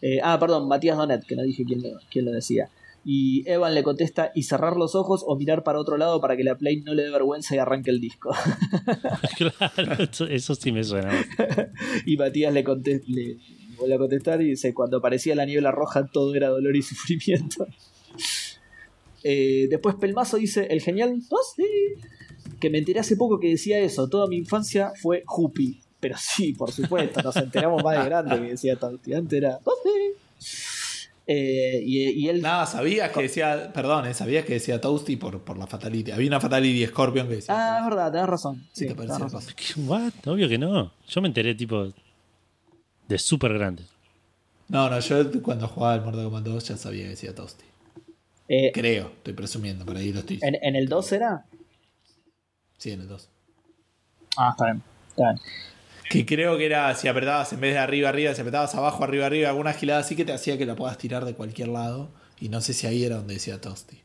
Eh, 0.03 0.21
ah, 0.23 0.39
perdón, 0.39 0.69
Matías 0.69 0.99
Donet, 0.99 1.25
que 1.25 1.35
no 1.35 1.43
dije 1.43 1.65
quién 1.65 1.83
lo, 1.83 1.99
quién 2.11 2.27
lo 2.27 2.31
decía. 2.31 2.69
Y 3.09 3.49
Evan 3.49 3.73
le 3.77 3.85
contesta, 3.85 4.33
y 4.35 4.43
cerrar 4.43 4.77
los 4.77 4.97
ojos 4.97 5.23
o 5.25 5.37
mirar 5.37 5.63
para 5.63 5.79
otro 5.79 5.97
lado 5.97 6.21
para 6.21 6.37
que 6.37 6.43
la 6.43 6.59
Play 6.59 6.81
no 6.83 6.93
le 6.93 7.05
dé 7.05 7.11
vergüenza 7.11 7.55
y 7.55 7.59
arranque 7.59 7.91
el 7.91 8.01
disco. 8.01 8.35
claro, 9.37 9.97
eso, 10.29 10.55
sí 10.57 10.73
me 10.73 10.83
suena. 10.83 11.13
Y 12.07 12.17
Matías 12.17 12.53
le, 12.53 12.65
conte- 12.65 13.03
le 13.07 13.37
vuelve 13.79 13.95
a 13.95 13.99
contestar 13.99 14.43
y 14.43 14.47
dice, 14.51 14.75
cuando 14.75 14.97
aparecía 14.97 15.37
la 15.37 15.45
niebla 15.47 15.71
roja 15.71 16.07
todo 16.09 16.35
era 16.35 16.49
dolor 16.49 16.75
y 16.75 16.83
sufrimiento. 16.83 17.69
Eh, 19.23 19.67
después 19.71 19.95
Pelmazo 19.95 20.37
dice, 20.39 20.67
el 20.71 20.81
genial... 20.81 21.15
"Oh, 21.31 21.39
sí". 21.55 21.65
que 22.59 22.71
me 22.71 22.79
enteré 22.79 23.01
hace 23.01 23.17
poco 23.17 23.39
que 23.39 23.49
decía 23.51 23.79
eso. 23.79 24.09
Toda 24.09 24.27
mi 24.27 24.37
infancia 24.37 24.93
fue 25.01 25.23
Jupi. 25.27 25.81
Pero 26.01 26.17
sí, 26.19 26.55
por 26.55 26.73
supuesto, 26.73 27.23
nos 27.23 27.37
enteramos 27.37 27.83
más 27.85 27.99
de 27.99 28.05
grande 28.05 28.37
que 28.41 28.49
decía 28.51 28.77
Toasty. 28.77 29.15
Antes 29.15 29.39
era 29.39 29.59
eh, 31.27 31.83
y, 31.85 32.09
y, 32.11 32.29
él. 32.29 32.41
Nada, 32.41 32.67
sabías 32.67 33.11
que 33.11 33.23
decía. 33.23 33.73
Perdón, 33.73 34.07
eh, 34.07 34.15
sabías 34.15 34.45
que 34.45 34.55
decía 34.55 34.81
Toasty 34.81 35.17
por, 35.17 35.43
por 35.43 35.59
la 35.59 35.67
Fatality. 35.67 36.13
Había 36.13 36.29
una 36.29 36.41
Fatality 36.41 36.87
Scorpion 36.87 37.29
que 37.29 37.37
decía. 37.37 37.55
Ah, 37.57 37.79
es 37.81 37.85
verdad, 37.85 38.13
tenés 38.13 38.29
razón. 38.29 38.67
Sí, 38.73 38.87
te 38.87 38.95
razón. 38.95 39.43
What? 39.87 40.13
Obvio 40.27 40.49
que 40.49 40.59
no. 40.59 40.93
Yo 41.09 41.21
me 41.21 41.29
enteré, 41.29 41.55
tipo, 41.55 41.93
de 43.09 43.19
súper 43.19 43.55
grande. 43.55 43.83
No, 44.69 44.89
no, 44.89 44.99
yo 45.01 45.43
cuando 45.43 45.69
jugaba 45.69 45.97
el 45.97 46.03
Mortal 46.03 46.25
Kombat 46.25 46.45
2 46.45 46.69
ya 46.69 46.77
sabía 46.77 47.05
que 47.05 47.11
decía 47.11 47.35
Toasty. 47.35 47.65
Eh, 48.49 48.71
Creo, 48.73 49.09
estoy 49.09 49.35
presumiendo, 49.35 49.85
por 49.85 49.97
ahí 49.97 50.13
lo 50.13 50.21
estoy 50.21 50.39
¿en, 50.43 50.57
¿En 50.63 50.77
el 50.77 50.89
2 50.89 51.13
era? 51.13 51.47
Sí, 52.79 52.93
en 52.93 53.01
el 53.01 53.09
2. 53.09 53.29
Ah, 54.37 54.51
está 54.51 54.65
bien. 54.67 54.83
Está 55.09 55.23
bien. 55.33 55.41
Que 56.11 56.25
creo 56.25 56.57
que 56.57 56.67
era 56.67 56.95
si 56.95 57.09
apretabas 57.09 57.53
en 57.53 57.61
vez 57.61 57.73
de 57.75 57.79
arriba 57.79 58.09
arriba, 58.09 58.35
si 58.35 58.41
apretabas 58.41 58.75
abajo 58.75 59.03
arriba 59.05 59.27
arriba, 59.27 59.49
alguna 59.49 59.73
gilada 59.73 60.01
así 60.01 60.15
que 60.17 60.25
te 60.25 60.33
hacía 60.33 60.57
que 60.59 60.67
la 60.67 60.77
puedas 60.77 60.99
tirar 60.99 61.25
de 61.25 61.35
cualquier 61.35 61.69
lado. 61.69 62.11
Y 62.41 62.49
no 62.49 62.61
sé 62.61 62.75
si 62.75 62.87
ahí 62.87 63.03
era 63.05 63.17
donde 63.17 63.35
decía 63.35 63.61
Toasty. 63.61 63.99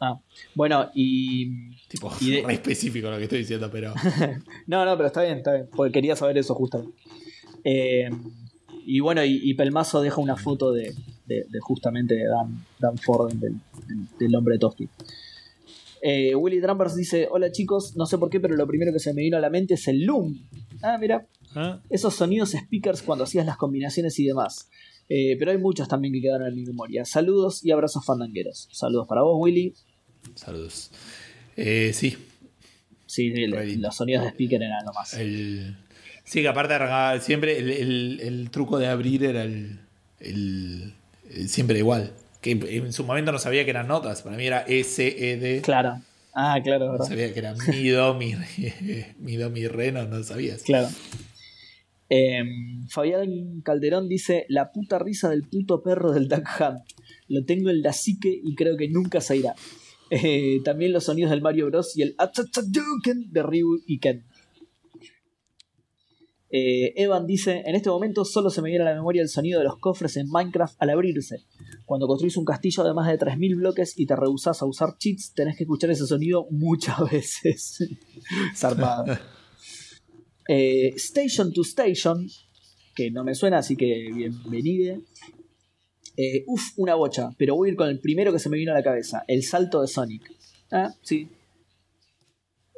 Ah, 0.00 0.18
bueno, 0.54 0.90
y. 0.94 1.76
Tipo, 1.88 2.12
Y 2.20 2.30
de- 2.30 2.42
re 2.42 2.54
específico 2.54 3.10
lo 3.10 3.16
que 3.18 3.24
estoy 3.24 3.38
diciendo, 3.40 3.70
pero. 3.70 3.94
No, 4.66 4.84
no, 4.84 4.96
pero 4.96 5.06
está 5.08 5.22
bien, 5.22 5.38
está 5.38 5.52
bien. 5.54 5.68
Porque 5.74 5.92
quería 5.92 6.16
saber 6.16 6.36
eso 6.38 6.54
justamente. 6.54 6.92
Eh, 7.64 8.10
y 8.86 9.00
bueno, 9.00 9.24
y, 9.24 9.40
y 9.42 9.54
Pelmazo 9.54 10.00
deja 10.02 10.20
una 10.20 10.36
foto 10.36 10.72
de, 10.72 10.94
de- 11.26 11.44
de 11.48 11.60
justamente 11.60 12.14
de 12.14 12.26
Dan, 12.26 12.64
Dan 12.78 12.96
Ford, 12.98 13.32
del, 13.32 13.40
del- 13.86 14.08
del 14.18 14.34
hombre 14.34 14.58
Tosti. 14.58 14.88
Eh, 16.08 16.34
Willy 16.36 16.60
Trampers 16.60 16.94
dice: 16.94 17.26
Hola 17.30 17.50
chicos, 17.50 17.96
no 17.96 18.06
sé 18.06 18.16
por 18.16 18.30
qué, 18.30 18.38
pero 18.38 18.54
lo 18.54 18.64
primero 18.66 18.92
que 18.92 19.00
se 19.00 19.12
me 19.12 19.22
vino 19.22 19.36
a 19.36 19.40
la 19.40 19.50
mente 19.50 19.74
es 19.74 19.88
el 19.88 20.04
Loom. 20.04 20.40
Ah, 20.82 20.98
mira, 21.00 21.26
Ah, 21.56 21.80
esos 21.90 22.14
sonidos 22.14 22.50
speakers 22.52 23.02
cuando 23.02 23.24
hacías 23.24 23.44
las 23.46 23.56
combinaciones 23.56 24.18
y 24.20 24.24
demás. 24.26 24.68
Eh, 25.08 25.36
pero 25.38 25.50
hay 25.52 25.58
muchos 25.58 25.88
también 25.88 26.12
que 26.12 26.20
quedaron 26.20 26.46
en 26.48 26.54
mi 26.54 26.64
memoria. 26.64 27.04
Saludos 27.04 27.64
y 27.64 27.70
abrazos 27.72 28.04
fandangueros. 28.04 28.68
Saludos 28.72 29.06
para 29.08 29.22
vos, 29.22 29.36
Willy. 29.40 29.72
Saludos. 30.34 30.90
Eh, 31.56 31.92
sí, 31.94 32.16
Sí, 33.06 33.32
los 33.46 33.96
sonidos 33.96 34.24
de 34.24 34.30
speaker 34.30 34.62
eran 34.62 34.84
lo 34.84 34.92
más. 34.92 35.14
el. 35.14 35.76
Sí, 36.24 36.42
que 36.42 36.48
aparte 36.48 36.74
arrancaba 36.74 37.18
siempre 37.20 37.58
el, 37.58 37.70
el- 37.70 38.20
el 38.20 38.50
truco 38.50 38.78
de 38.78 38.88
abrir 38.88 39.24
era 39.24 39.44
el, 39.44 39.78
el- 40.20 40.92
el 41.32 41.48
siempre 41.48 41.78
igual. 41.78 42.12
Que 42.46 42.76
en 42.76 42.92
su 42.92 43.02
momento 43.02 43.32
no 43.32 43.40
sabía 43.40 43.64
que 43.64 43.70
eran 43.70 43.88
notas. 43.88 44.22
Para 44.22 44.36
mí 44.36 44.46
era 44.46 44.60
S, 44.68 45.04
E, 45.04 45.36
D. 45.36 45.62
Claro. 45.62 46.00
Ah, 46.32 46.60
claro, 46.62 46.96
No 46.96 47.04
sabía 47.04 47.32
que 47.32 47.40
era 47.40 47.54
mi, 47.54 47.88
do, 47.90 48.14
mi, 48.14 48.34
re, 48.34 49.14
mi, 49.18 49.36
do, 49.36 49.50
mi, 49.50 49.66
re. 49.66 49.90
No, 49.90 50.06
no 50.06 50.22
sabías. 50.22 50.62
Claro. 50.62 50.88
Eh, 52.08 52.44
Fabián 52.88 53.62
Calderón 53.64 54.08
dice: 54.08 54.46
La 54.48 54.70
puta 54.70 55.00
risa 55.00 55.28
del 55.28 55.42
puto 55.42 55.82
perro 55.82 56.12
del 56.12 56.28
Duck 56.28 56.46
Hunt. 56.60 56.82
Lo 57.26 57.44
tengo 57.44 57.70
en 57.70 57.82
la 57.82 57.92
psique 57.92 58.28
y 58.30 58.54
creo 58.54 58.76
que 58.76 58.88
nunca 58.88 59.20
se 59.20 59.38
irá. 59.38 59.54
Eh, 60.10 60.60
también 60.64 60.92
los 60.92 61.02
sonidos 61.02 61.32
del 61.32 61.42
Mario 61.42 61.66
Bros. 61.66 61.96
y 61.96 62.02
el 62.02 62.14
Atataduken 62.16 63.32
de 63.32 63.42
Ryu 63.42 63.82
y 63.88 63.98
Ken. 63.98 64.24
Eh, 66.50 66.92
Evan 66.94 67.26
dice: 67.26 67.64
En 67.66 67.74
este 67.74 67.90
momento 67.90 68.24
solo 68.24 68.50
se 68.50 68.62
me 68.62 68.68
viene 68.68 68.84
a 68.84 68.90
la 68.90 68.94
memoria 68.94 69.20
el 69.20 69.28
sonido 69.28 69.58
de 69.58 69.64
los 69.64 69.78
cofres 69.78 70.16
en 70.16 70.28
Minecraft 70.30 70.76
al 70.80 70.90
abrirse. 70.90 71.38
Cuando 71.84 72.06
construís 72.06 72.36
un 72.36 72.44
castillo 72.44 72.84
de 72.84 72.94
más 72.94 73.08
de 73.08 73.18
3000 73.18 73.56
bloques 73.56 73.98
y 73.98 74.06
te 74.06 74.16
rehusás 74.16 74.62
a 74.62 74.66
usar 74.66 74.96
cheats, 74.98 75.32
tenés 75.34 75.56
que 75.56 75.64
escuchar 75.64 75.90
ese 75.90 76.06
sonido 76.06 76.46
muchas 76.50 76.98
veces. 77.10 77.78
Zarpado. 78.54 79.16
Eh, 80.48 80.92
Station 80.94 81.52
to 81.52 81.62
Station, 81.62 82.24
que 82.94 83.10
no 83.10 83.24
me 83.24 83.34
suena, 83.34 83.58
así 83.58 83.74
que 83.74 84.12
bienvenide. 84.14 85.00
Eh, 86.16 86.44
uf, 86.46 86.62
una 86.76 86.94
bocha, 86.94 87.30
pero 87.36 87.56
voy 87.56 87.68
a 87.68 87.72
ir 87.72 87.76
con 87.76 87.88
el 87.88 87.98
primero 87.98 88.32
que 88.32 88.38
se 88.38 88.48
me 88.48 88.56
vino 88.56 88.70
a 88.70 88.76
la 88.76 88.82
cabeza, 88.84 89.24
el 89.26 89.42
salto 89.42 89.80
de 89.80 89.88
Sonic. 89.88 90.22
Ah, 90.70 90.94
sí. 91.02 91.28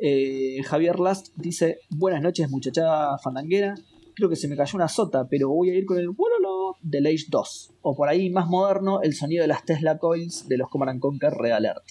Eh, 0.01 0.63
Javier 0.65 0.99
Last 0.99 1.35
dice, 1.37 1.81
buenas 1.91 2.23
noches 2.23 2.49
muchachada 2.49 3.19
fandanguera, 3.19 3.75
creo 4.15 4.29
que 4.29 4.37
se 4.37 4.49
me 4.49 4.57
cayó 4.57 4.77
una 4.77 4.89
sota, 4.89 5.29
pero 5.29 5.49
voy 5.49 5.71
a 5.71 5.75
ir 5.75 5.85
con 5.85 5.99
el 5.99 6.11
del 6.83 7.07
Age 7.07 7.25
2. 7.29 7.71
O 7.83 7.97
por 7.97 8.09
ahí 8.09 8.31
más 8.31 8.47
moderno, 8.47 9.03
el 9.03 9.15
sonido 9.15 9.43
de 9.43 9.49
las 9.49 9.65
Tesla 9.65 9.99
Coils 9.99 10.49
de 10.49 10.57
los 10.59 10.69
Command 10.69 10.91
and 10.91 11.01
Conquer 11.01 11.33
Red 11.33 11.53
Alert. 11.53 11.85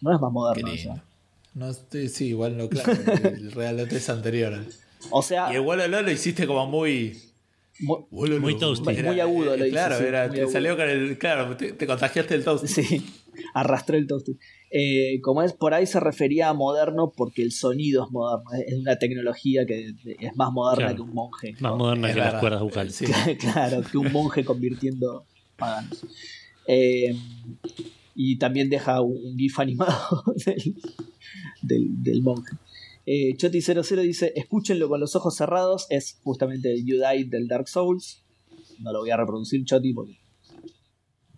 No 0.00 0.14
es 0.14 0.20
más 0.20 0.32
moderno 0.32 0.68
eso. 0.72 1.00
No, 1.54 1.70
estoy- 1.70 2.08
sí, 2.08 2.28
igual 2.28 2.56
no, 2.56 2.68
claro. 2.68 2.92
El 3.24 3.52
Real 3.52 3.78
es 3.80 4.10
anterior. 4.10 4.64
O 5.10 5.22
sea, 5.22 5.52
Y 5.52 5.56
el 5.56 5.60
Wololo 5.62 6.02
lo 6.02 6.10
hiciste 6.10 6.46
como 6.46 6.66
muy. 6.66 7.20
Muy 8.10 8.58
toasty. 8.58 9.02
Muy 9.02 9.20
agudo 9.20 9.56
lo 9.56 9.64
hice, 9.66 9.70
Claro, 9.70 9.98
sí, 9.98 10.04
era, 10.04 10.26
muy 10.26 10.36
te 10.36 10.40
agudo. 10.42 10.52
salió 10.52 10.76
con 10.76 10.88
el. 10.88 11.18
Claro, 11.18 11.56
te, 11.56 11.72
te 11.72 11.86
contagiaste 11.86 12.34
el 12.34 12.44
toast. 12.44 12.66
Sí, 12.66 13.04
arrastró 13.52 13.96
el 13.96 14.06
toasty. 14.06 14.38
Eh, 14.76 15.20
como 15.22 15.42
es, 15.42 15.52
por 15.52 15.72
ahí 15.72 15.86
se 15.86 16.00
refería 16.00 16.48
a 16.48 16.52
moderno 16.52 17.12
porque 17.16 17.42
el 17.42 17.52
sonido 17.52 18.04
es 18.04 18.10
moderno, 18.10 18.42
es 18.66 18.74
una 18.80 18.96
tecnología 18.98 19.64
que 19.66 19.94
es 20.18 20.34
más 20.34 20.50
moderna 20.52 20.86
Claro. 20.88 20.96
que 20.96 21.02
un 21.02 21.14
monje. 21.14 21.54
más 21.60 21.76
moderna 21.76 22.08
Es 22.08 22.14
que 22.14 22.20
las 22.20 22.40
cuerdas 22.40 22.60
vocales. 22.60 22.94
Sí. 22.96 23.04
claro, 23.38 23.82
que 23.88 23.98
un 23.98 24.10
monje 24.10 24.44
convirtiendo 24.44 25.26
paganos. 25.56 26.04
Eh, 26.66 27.14
y 28.16 28.36
también 28.38 28.68
deja 28.68 29.00
un, 29.00 29.16
un 29.24 29.38
gif 29.38 29.60
animado 29.60 30.24
del, 30.44 30.74
del, 31.62 32.02
del 32.02 32.22
monje. 32.22 32.56
Eh, 33.06 33.36
Choti00 33.36 34.02
dice: 34.02 34.32
Escúchenlo 34.34 34.88
con 34.88 34.98
los 34.98 35.14
ojos 35.14 35.36
cerrados. 35.36 35.86
Es 35.90 36.18
justamente 36.24 36.72
el 36.72 36.84
You 36.84 36.96
Died 36.96 37.28
del 37.28 37.46
Dark 37.46 37.68
Souls. 37.68 38.22
No 38.80 38.92
lo 38.92 39.00
voy 39.00 39.10
a 39.10 39.16
reproducir, 39.16 39.64
Choti, 39.64 39.92
porque. 39.92 40.18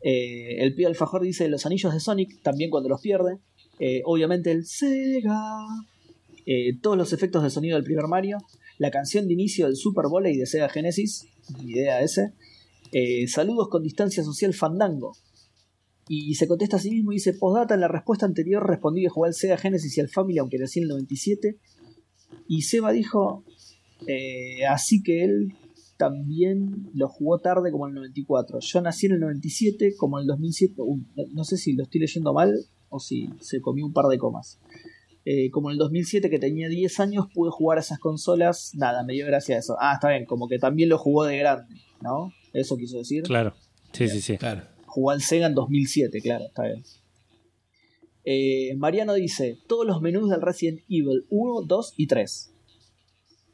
Eh, 0.02 0.62
el 0.62 0.75
Pío 0.75 0.89
Alfajor 0.89 1.23
dice: 1.23 1.49
Los 1.49 1.66
anillos 1.66 1.92
de 1.92 2.00
Sonic, 2.00 2.42
también 2.42 2.70
cuando 2.70 2.89
los 2.89 3.00
pierde. 3.00 3.39
Eh, 3.78 4.02
obviamente 4.05 4.50
el 4.50 4.66
Sega. 4.66 5.41
Eh, 6.47 6.78
todos 6.81 6.97
los 6.97 7.12
efectos 7.12 7.42
de 7.42 7.50
sonido 7.50 7.76
del 7.76 7.84
primer 7.84 8.07
Mario. 8.07 8.39
La 8.78 8.91
canción 8.91 9.26
de 9.26 9.34
inicio 9.34 9.66
del 9.66 9.76
Super 9.76 10.07
Bowl 10.08 10.26
y 10.26 10.36
de 10.36 10.47
Sega 10.47 10.68
Genesis. 10.68 11.26
Idea 11.60 12.00
ese. 12.00 12.33
Saludos 13.26 13.68
con 13.68 13.83
distancia 13.83 14.23
social 14.23 14.55
Fandango. 14.55 15.12
Y 16.08 16.34
se 16.36 16.47
contesta 16.47 16.76
a 16.76 16.81
sí 16.81 16.91
mismo 16.91 17.12
y 17.12 17.16
dice: 17.16 17.34
Postdata, 17.34 17.75
en 17.75 17.81
la 17.81 17.89
respuesta 17.89 18.26
anterior 18.26 18.66
respondí 18.66 19.02
que 19.02 19.08
jugué 19.08 19.28
al 19.28 19.34
Sega 19.34 19.57
Genesis 19.57 19.97
y 19.97 20.00
al 20.00 20.08
Family, 20.08 20.39
aunque 20.39 20.58
nací 20.58 20.78
en 20.78 20.84
el 20.84 20.91
97. 20.91 21.58
Y 22.49 22.62
Seba 22.62 22.92
dijo: 22.92 23.44
Así 24.68 25.02
que 25.02 25.25
él 25.25 25.55
también 25.97 26.91
lo 26.94 27.08
jugó 27.08 27.39
tarde 27.39 27.70
como 27.70 27.86
en 27.86 27.91
el 27.91 27.97
94. 27.97 28.60
Yo 28.60 28.81
nací 28.81 29.07
en 29.07 29.12
el 29.12 29.20
97, 29.20 29.94
como 29.97 30.18
en 30.18 30.23
el 30.23 30.28
2007. 30.28 30.75
Uy, 30.78 31.07
no, 31.16 31.25
no 31.33 31.44
sé 31.44 31.57
si 31.57 31.75
lo 31.75 31.84
estoy 31.84 32.00
leyendo 32.00 32.33
mal 32.33 32.55
o 32.89 32.99
si 32.99 33.31
se 33.41 33.60
comió 33.60 33.84
un 33.86 33.92
par 33.92 34.07
de 34.07 34.18
comas. 34.18 34.60
Eh, 35.28 35.50
como 35.50 35.70
en 35.70 35.73
el 35.73 35.78
2007, 35.78 36.31
que 36.31 36.39
tenía 36.39 36.68
10 36.68 37.00
años, 37.00 37.26
pude 37.34 37.50
jugar 37.50 37.78
a 37.78 37.81
esas 37.81 37.99
consolas. 37.99 38.70
Nada, 38.75 39.02
me 39.02 39.15
dio 39.15 39.26
gracia 39.26 39.58
eso. 39.58 39.76
Ah, 39.81 39.94
está 39.94 40.10
bien, 40.10 40.25
como 40.25 40.47
que 40.47 40.58
también 40.58 40.89
lo 40.89 40.99
jugó 40.99 41.25
de 41.25 41.36
grande, 41.36 41.75
¿no? 42.00 42.33
Eso 42.52 42.76
quiso 42.76 42.99
decir. 42.99 43.25
Claro. 43.25 43.55
Sí, 43.92 44.08
sí, 44.08 44.20
sí. 44.20 44.39
Claro. 44.39 44.62
Jugó 44.86 45.10
al 45.10 45.20
Sega 45.20 45.47
en 45.47 45.55
2007, 45.55 46.20
claro, 46.20 46.44
está 46.47 46.62
bien. 46.62 46.84
Eh, 48.25 48.75
Mariano 48.76 49.15
dice: 49.15 49.58
Todos 49.66 49.84
los 49.84 50.00
menús 50.00 50.31
del 50.31 50.42
Resident 50.42 50.81
Evil 50.89 51.25
1, 51.28 51.62
2 51.66 51.94
y 51.97 52.07
3. 52.07 52.52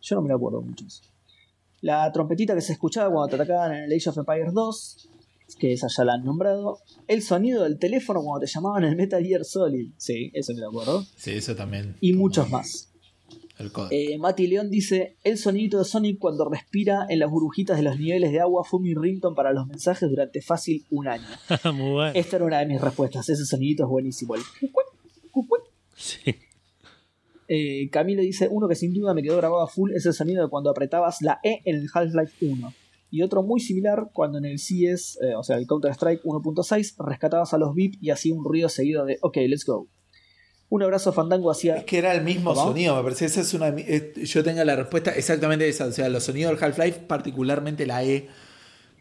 Yo 0.02 0.16
no 0.16 0.22
me 0.22 0.28
lo 0.28 0.36
acuerdo 0.36 0.60
muchos. 0.60 1.11
La 1.82 2.10
trompetita 2.12 2.54
que 2.54 2.60
se 2.60 2.72
escuchaba 2.72 3.12
cuando 3.12 3.28
te 3.28 3.42
atacaban 3.42 3.74
en 3.74 3.84
el 3.84 3.92
Age 3.92 4.08
of 4.08 4.18
Empires 4.18 4.54
2, 4.54 5.08
que 5.58 5.72
esa 5.72 5.88
ya 5.88 6.04
la 6.04 6.14
han 6.14 6.24
nombrado. 6.24 6.78
El 7.08 7.22
sonido 7.22 7.64
del 7.64 7.78
teléfono 7.78 8.22
cuando 8.22 8.46
te 8.46 8.50
llamaban 8.50 8.84
en 8.84 8.90
el 8.90 8.96
Metal 8.96 9.22
Gear 9.22 9.44
Solid. 9.44 9.90
Sí, 9.96 10.30
eso 10.32 10.54
me 10.54 10.60
lo 10.60 10.68
acuerdo. 10.68 11.04
Sí, 11.16 11.32
eso 11.32 11.56
también. 11.56 11.96
Y 12.00 12.12
muchos 12.12 12.48
más. 12.50 12.88
El. 13.58 13.72
Eh, 13.90 14.16
Mati 14.18 14.46
León 14.46 14.70
dice: 14.70 15.16
El 15.24 15.36
sonidito 15.38 15.78
de 15.78 15.84
Sonic 15.84 16.18
cuando 16.18 16.48
respira 16.48 17.06
en 17.08 17.18
las 17.18 17.30
burbujitas 17.30 17.76
de 17.76 17.82
los 17.82 17.98
niveles 17.98 18.30
de 18.30 18.40
agua 18.40 18.64
fue 18.64 18.80
mi 18.80 18.94
ringtone 18.94 19.34
para 19.34 19.52
los 19.52 19.66
mensajes 19.66 20.08
durante 20.08 20.40
fácil 20.40 20.86
un 20.90 21.08
año. 21.08 21.26
Muy 21.74 21.90
bueno. 21.90 22.12
Esta 22.14 22.36
era 22.36 22.44
una 22.44 22.60
de 22.60 22.66
mis 22.66 22.80
respuestas. 22.80 23.28
Ese 23.28 23.44
sonidito 23.44 23.82
es 23.82 23.88
buenísimo. 23.88 24.36
El. 24.36 24.42
Sí. 25.96 26.34
Eh, 27.54 27.90
Camilo 27.90 28.22
dice: 28.22 28.48
Uno 28.50 28.66
que 28.68 28.74
sin 28.76 28.94
duda 28.94 29.12
me 29.12 29.22
quedó 29.22 29.36
grabado 29.36 29.62
a 29.62 29.68
full 29.68 29.92
es 29.92 30.06
el 30.06 30.14
sonido 30.14 30.42
de 30.42 30.48
cuando 30.48 30.70
apretabas 30.70 31.20
la 31.20 31.38
E 31.42 31.60
en 31.66 31.76
el 31.76 31.86
Half-Life 31.92 32.32
1. 32.40 32.72
Y 33.10 33.20
otro 33.22 33.42
muy 33.42 33.60
similar 33.60 34.08
cuando 34.14 34.38
en 34.38 34.46
el 34.46 34.56
CS, 34.58 35.18
eh, 35.22 35.34
o 35.36 35.42
sea, 35.42 35.58
el 35.58 35.66
Counter-Strike 35.66 36.22
1.6, 36.24 36.94
rescatabas 37.06 37.52
a 37.52 37.58
los 37.58 37.74
VIP 37.74 37.96
y 38.00 38.08
hacía 38.08 38.32
un 38.34 38.42
ruido 38.42 38.70
seguido 38.70 39.04
de 39.04 39.18
OK, 39.20 39.36
let's 39.48 39.66
go. 39.66 39.86
Un 40.70 40.82
abrazo 40.82 41.12
Fandango 41.12 41.50
hacia. 41.50 41.76
Es 41.76 41.84
que 41.84 41.98
era 41.98 42.14
el 42.14 42.24
mismo 42.24 42.54
¿Cómo? 42.54 42.68
sonido, 42.68 42.96
me 42.96 43.02
parece. 43.02 43.26
Esa 43.26 43.42
es 43.42 43.52
una. 43.52 43.68
es- 43.68 44.14
yo 44.32 44.42
tenga 44.42 44.64
la 44.64 44.74
respuesta 44.76 45.10
exactamente 45.10 45.68
esa. 45.68 45.84
O 45.84 45.92
sea, 45.92 46.08
los 46.08 46.24
sonidos 46.24 46.54
del 46.54 46.64
Half-Life, 46.64 47.00
particularmente 47.06 47.84
la 47.86 48.02
E, 48.04 48.28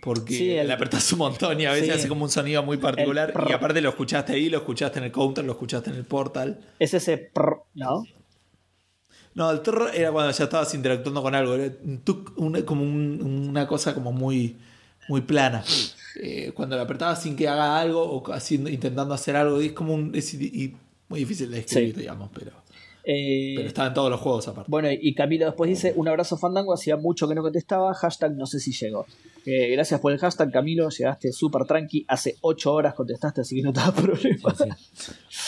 Porque 0.04 0.34
Sí, 0.34 0.50
el- 0.52 0.66
le 0.68 0.74
apretás 0.74 1.14
un 1.14 1.20
montón 1.20 1.62
y 1.62 1.66
a 1.68 1.72
veces 1.74 1.90
Sí. 1.90 1.94
hace 1.94 2.08
como 2.08 2.24
un 2.26 2.32
sonido 2.32 2.64
muy 2.64 2.78
particular. 2.78 3.32
El. 3.40 3.50
Y 3.52 3.54
aparte 3.54 3.82
lo 3.82 3.90
escuchaste 3.90 4.34
ahí, 4.34 4.50
lo 4.50 4.58
escuchaste 4.58 4.98
en 4.98 5.06
el 5.06 5.12
counter, 5.12 5.46
lo 5.46 5.52
escuchaste 5.52 5.92
en 5.92 5.96
el 5.96 6.06
portal. 6.06 6.60
Es 6.80 6.96
ese 6.96 7.18
prr, 7.20 7.62
¿no? 7.76 8.04
No, 9.34 9.50
el 9.52 9.62
trrr 9.62 9.92
era 9.96 10.12
cuando 10.12 10.32
ya 10.32 10.44
estabas 10.44 10.74
interactuando 10.74 11.22
con 11.22 11.34
algo. 11.36 11.56
Era 11.56 11.74
un 11.84 12.00
tuc, 12.00 12.34
una- 12.38 12.66
como 12.66 12.84
un- 12.84 13.48
una 13.50 13.66
cosa 13.68 13.94
como 13.94 14.12
muy, 14.12 14.58
muy 15.08 15.22
plana. 15.22 15.64
Eh, 16.22 16.52
cuando 16.54 16.76
lo 16.76 16.82
apretabas 16.82 17.22
sin 17.24 17.36
que 17.36 17.48
haga 17.48 17.80
algo 17.80 18.02
o 18.04 18.34
haciendo, 18.34 18.70
intentando 18.70 19.14
hacer 19.14 19.36
algo, 19.36 19.60
es 19.62 19.72
como 19.72 19.94
un. 19.94 20.14
es 20.16 20.34
i- 20.34 20.46
y 20.54 20.76
muy 21.08 21.20
difícil 21.22 21.50
de 21.50 21.58
describir, 21.58 21.94
Sí. 21.96 22.02
digamos, 22.02 22.30
pero, 22.34 22.52
Eh, 23.04 23.54
pero 23.56 23.68
estaba 23.68 23.88
en 23.88 23.94
todos 23.94 24.10
los 24.12 24.20
juegos 24.20 24.48
aparte. 24.48 24.70
Bueno, 24.70 24.90
y 24.92 25.14
Camilo 25.16 25.46
después 25.46 25.70
dice, 25.70 25.94
un 25.96 26.08
abrazo 26.08 26.38
Fandango, 26.38 26.74
hacía 26.74 26.98
mucho 26.98 27.28
que 27.28 27.34
no 27.36 27.42
contestaba, 27.42 27.94
hashtag 27.94 28.34
no 28.36 28.46
sé 28.46 28.60
si 28.60 28.72
llegó. 28.74 29.06
Eh, 29.46 29.70
gracias 29.72 30.00
por 30.00 30.12
el 30.12 30.20
hashtag, 30.20 30.52
Camilo, 30.52 30.90
llegaste 30.90 31.32
súper 31.32 31.66
tranqui, 31.66 32.06
hace 32.08 32.38
8 32.42 32.74
horas 32.74 32.94
contestaste, 32.94 33.42
así 33.42 33.56
que 33.56 33.64
no 33.64 33.74
te 33.74 33.80
da 33.80 33.92
problema. 33.94 34.56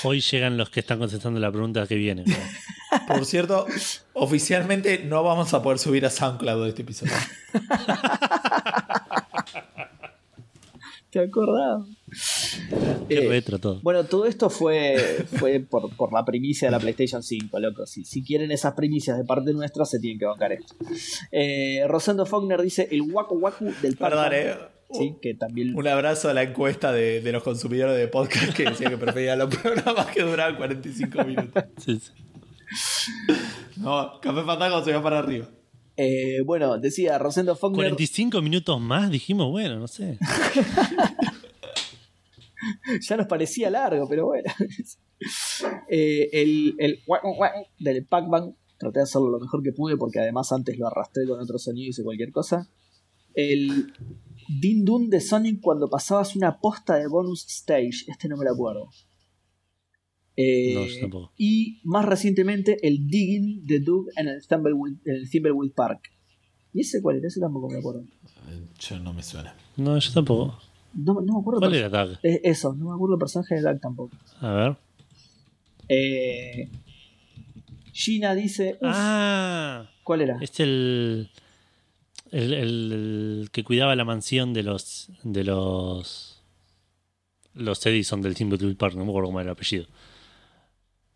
Hoy 0.04 0.20
llegan 0.20 0.58
los 0.58 0.70
que 0.70 0.80
están 0.80 1.00
contestando 1.00 1.40
la 1.40 1.52
pregunta 1.52 1.86
que 1.88 1.96
viene. 1.96 2.24
Por 3.08 3.26
cierto, 3.26 3.66
oficialmente 4.14 5.00
no 5.00 5.24
vamos 5.24 5.54
a 5.54 5.62
poder 5.62 5.80
subir 5.80 6.06
a 6.06 6.10
SoundCloud 6.10 6.68
este 6.68 6.84
episodio. 6.84 7.14
¿Te 11.14 11.20
acordás? 11.20 11.84
Qué 13.08 13.20
Eh, 13.20 13.30
retro 13.30 13.60
todo. 13.60 13.80
Bueno, 13.84 14.04
todo 14.04 14.26
esto 14.26 14.50
fue, 14.50 14.98
fue 15.38 15.60
por, 15.60 15.96
por 15.96 16.12
la 16.12 16.26
primicia 16.26 16.68
de 16.68 16.72
la 16.72 16.80
PlayStation 16.80 17.22
5, 17.22 17.60
loco. 17.60 17.86
Si, 17.86 18.04
si 18.04 18.24
quieren 18.24 18.52
esas 18.52 18.74
primicias 18.74 19.16
de 19.20 19.24
parte 19.24 19.54
nuestra, 19.54 19.86
se 19.86 20.00
tienen 20.00 20.18
que 20.18 20.26
bancar 20.26 20.54
esto. 20.54 20.74
Eh, 21.32 21.86
Rosendo 21.88 22.26
Faulkner 22.26 22.60
dice 22.64 22.88
el 22.92 23.04
Waku 23.04 23.36
Waku 23.36 23.66
del 23.84 23.96
Perdón, 23.96 24.32
eh. 24.34 24.56
Sí, 24.92 25.16
que 25.22 25.36
también. 25.36 25.76
Un 25.78 25.88
abrazo 25.88 26.30
a 26.30 26.34
la 26.34 26.42
encuesta 26.44 26.92
de, 26.92 27.22
de 27.22 27.32
los 27.32 27.44
consumidores 27.44 27.96
de 27.96 28.08
podcast 28.08 28.52
que 28.56 28.64
decía 28.64 28.90
que 28.90 28.98
prefería 28.98 29.36
los 29.36 29.56
programas 29.62 30.08
que 30.08 30.24
duraban 30.24 30.56
45 30.56 31.24
minutos. 31.26 31.64
Sí, 31.78 32.00
sí. 32.00 32.12
No, 33.78 34.20
Café 34.20 34.42
Fandango 34.44 34.84
se 34.84 34.94
va 34.94 35.04
para 35.04 35.20
arriba. 35.20 35.48
Eh, 35.96 36.42
bueno, 36.46 36.78
decía 36.80 37.18
Rosendo 37.18 37.56
Faulkner. 37.56 37.90
45 37.90 38.42
minutos 38.42 38.82
más, 38.82 39.12
dijimos, 39.12 39.50
bueno, 39.52 39.78
no 39.80 39.88
sé. 39.88 40.18
ya 43.02 43.18
nos 43.18 43.28
parecía 43.28 43.70
largo, 43.70 44.08
pero 44.08 44.26
bueno. 44.28 44.52
Eh, 45.88 46.30
el 46.34 46.76
el 46.80 47.00
del 47.80 48.06
Pac-Man, 48.06 48.58
traté 48.78 49.00
de 49.00 49.04
hacerlo 49.04 49.30
lo 49.30 49.40
mejor 49.40 49.64
que 49.64 49.72
pude 49.72 49.96
porque 49.96 50.20
además 50.20 50.52
antes 50.52 50.78
lo 50.78 50.88
arrastré 50.88 51.26
con 51.26 51.40
otro 51.40 51.58
sonido 51.58 51.86
y 51.86 51.90
hice 51.92 52.04
cualquier 52.04 52.34
cosa. 52.34 52.70
El 53.34 53.94
Din 54.50 54.84
Dun 54.84 55.10
de 55.10 55.22
Sonic 55.22 55.62
cuando 55.62 55.90
pasabas 55.90 56.36
una 56.36 56.60
posta 56.60 56.96
de 56.96 57.08
bonus 57.08 57.46
stage, 57.48 58.04
este 58.08 58.28
no 58.28 58.36
me 58.36 58.44
lo 58.44 58.52
acuerdo. 58.52 58.90
Eh, 60.36 60.74
No, 60.74 60.86
yo 60.86 61.00
tampoco. 61.02 61.32
y 61.38 61.80
más 61.84 62.06
recientemente 62.06 62.78
el 62.88 63.08
Digging 63.08 63.66
de 63.68 63.80
Doug 63.80 64.08
en 64.18 64.28
el 64.30 64.46
Thimbleweed, 64.48 64.96
en 65.06 65.16
el 65.16 65.30
Thimbleweed 65.30 65.72
Park. 65.74 66.12
¿Y 66.74 66.82
ese 66.82 67.02
cuál 67.02 67.18
era? 67.18 67.28
Ese 67.28 67.40
tampoco 67.40 67.70
me 67.70 67.78
acuerdo. 67.80 68.04
Yo 68.80 69.00
no 69.00 69.14
me 69.14 69.22
suena. 69.22 69.56
No, 69.78 69.98
yo 70.00 70.12
tampoco. 70.12 70.58
No, 70.96 71.14
no 71.22 71.34
me 71.34 71.40
acuerdo. 71.40 71.60
¿Cuál 71.60 71.76
era 71.76 71.90
Tag? 71.90 72.08
perso- 72.10 72.20
eh, 72.24 72.42
Eso, 72.44 72.74
no 72.74 72.86
me 72.90 72.94
acuerdo 72.96 73.16
el 73.16 73.20
personaje 73.20 73.56
de 73.56 73.62
Doug 73.62 73.80
tampoco. 73.80 74.16
A 74.42 74.52
ver. 74.54 74.78
Eh, 75.90 76.70
Gina 77.92 78.34
dice. 78.36 78.74
"Uf, 78.82 78.90
Ah, 78.92 79.90
¿Cuál 80.04 80.22
era? 80.22 80.38
es 80.42 80.60
el, 80.60 81.30
el, 82.32 82.54
el- 82.54 82.92
el 82.92 83.50
que 83.52 83.64
cuidaba 83.64 83.96
la 83.96 84.04
mansión 84.06 84.54
de 84.54 84.64
los 84.64 85.10
de 85.24 85.44
los 85.44 86.42
los 87.54 87.86
Edison 87.86 88.22
del 88.22 88.34
Timberwolf 88.34 88.76
Park, 88.78 88.96
no 88.96 89.04
me 89.06 89.12
acuerdo 89.12 89.28
cómo 89.28 89.40
era 89.40 89.52
el 89.52 89.56
apellido. 89.56 89.86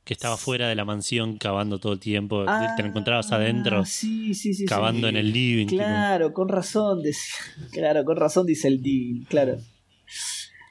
Que 0.07 0.13
estaba 0.13 0.37
fuera 0.37 0.69
de 0.69 0.75
la 0.75 0.85
mansión 0.85 1.37
cavando 1.37 1.79
todo 1.79 1.91
el 1.93 1.99
tiempo. 1.99 2.45
te 2.77 2.81
lo 2.81 2.87
encontrabas 2.89 3.29
adentro 3.33 3.79
Ah, 3.79 3.85
sí, 3.85 4.33
sí, 4.33 4.53
sí, 4.53 4.59
sí. 4.59 4.65
cavando 4.65 5.09
en 5.09 5.17
el 5.17 5.33
living. 5.33 5.67
tipo. 5.67 5.83
Claro, 5.83 6.31
con 6.33 6.47
razón. 6.47 7.03
decía- 7.03 7.35
claro, 7.73 8.05
con 8.05 8.15
razón 8.15 8.45
dice 8.45 8.69
el 8.69 8.81
deal, 8.81 9.25
claro. 9.27 9.57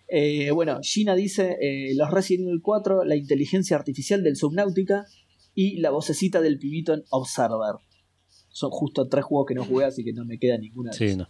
Eh, 0.08 0.50
bueno, 0.52 0.80
Gina 0.82 1.14
dice 1.14 1.56
eh, 1.60 1.92
los 1.96 2.10
Resident 2.10 2.48
Evil 2.48 2.60
4, 2.62 3.04
la 3.04 3.16
inteligencia 3.16 3.76
artificial 3.76 4.22
del 4.22 4.36
Subnautica 4.36 5.04
y 5.54 5.78
la 5.80 5.90
vocecita 5.90 6.40
del 6.40 6.58
pibito 6.58 6.94
en 6.94 7.02
Observer. 7.10 7.76
Son 8.48 8.70
justo 8.70 9.06
tres 9.08 9.24
juegos 9.24 9.46
que 9.48 9.54
no 9.54 9.64
jugué, 9.64 9.84
así 9.84 10.02
que 10.02 10.12
no 10.14 10.24
me 10.24 10.38
queda 10.38 10.56
ninguna. 10.58 10.92
de 10.92 10.96
Sí, 10.96 11.04
esas. 11.04 11.18
no. 11.18 11.28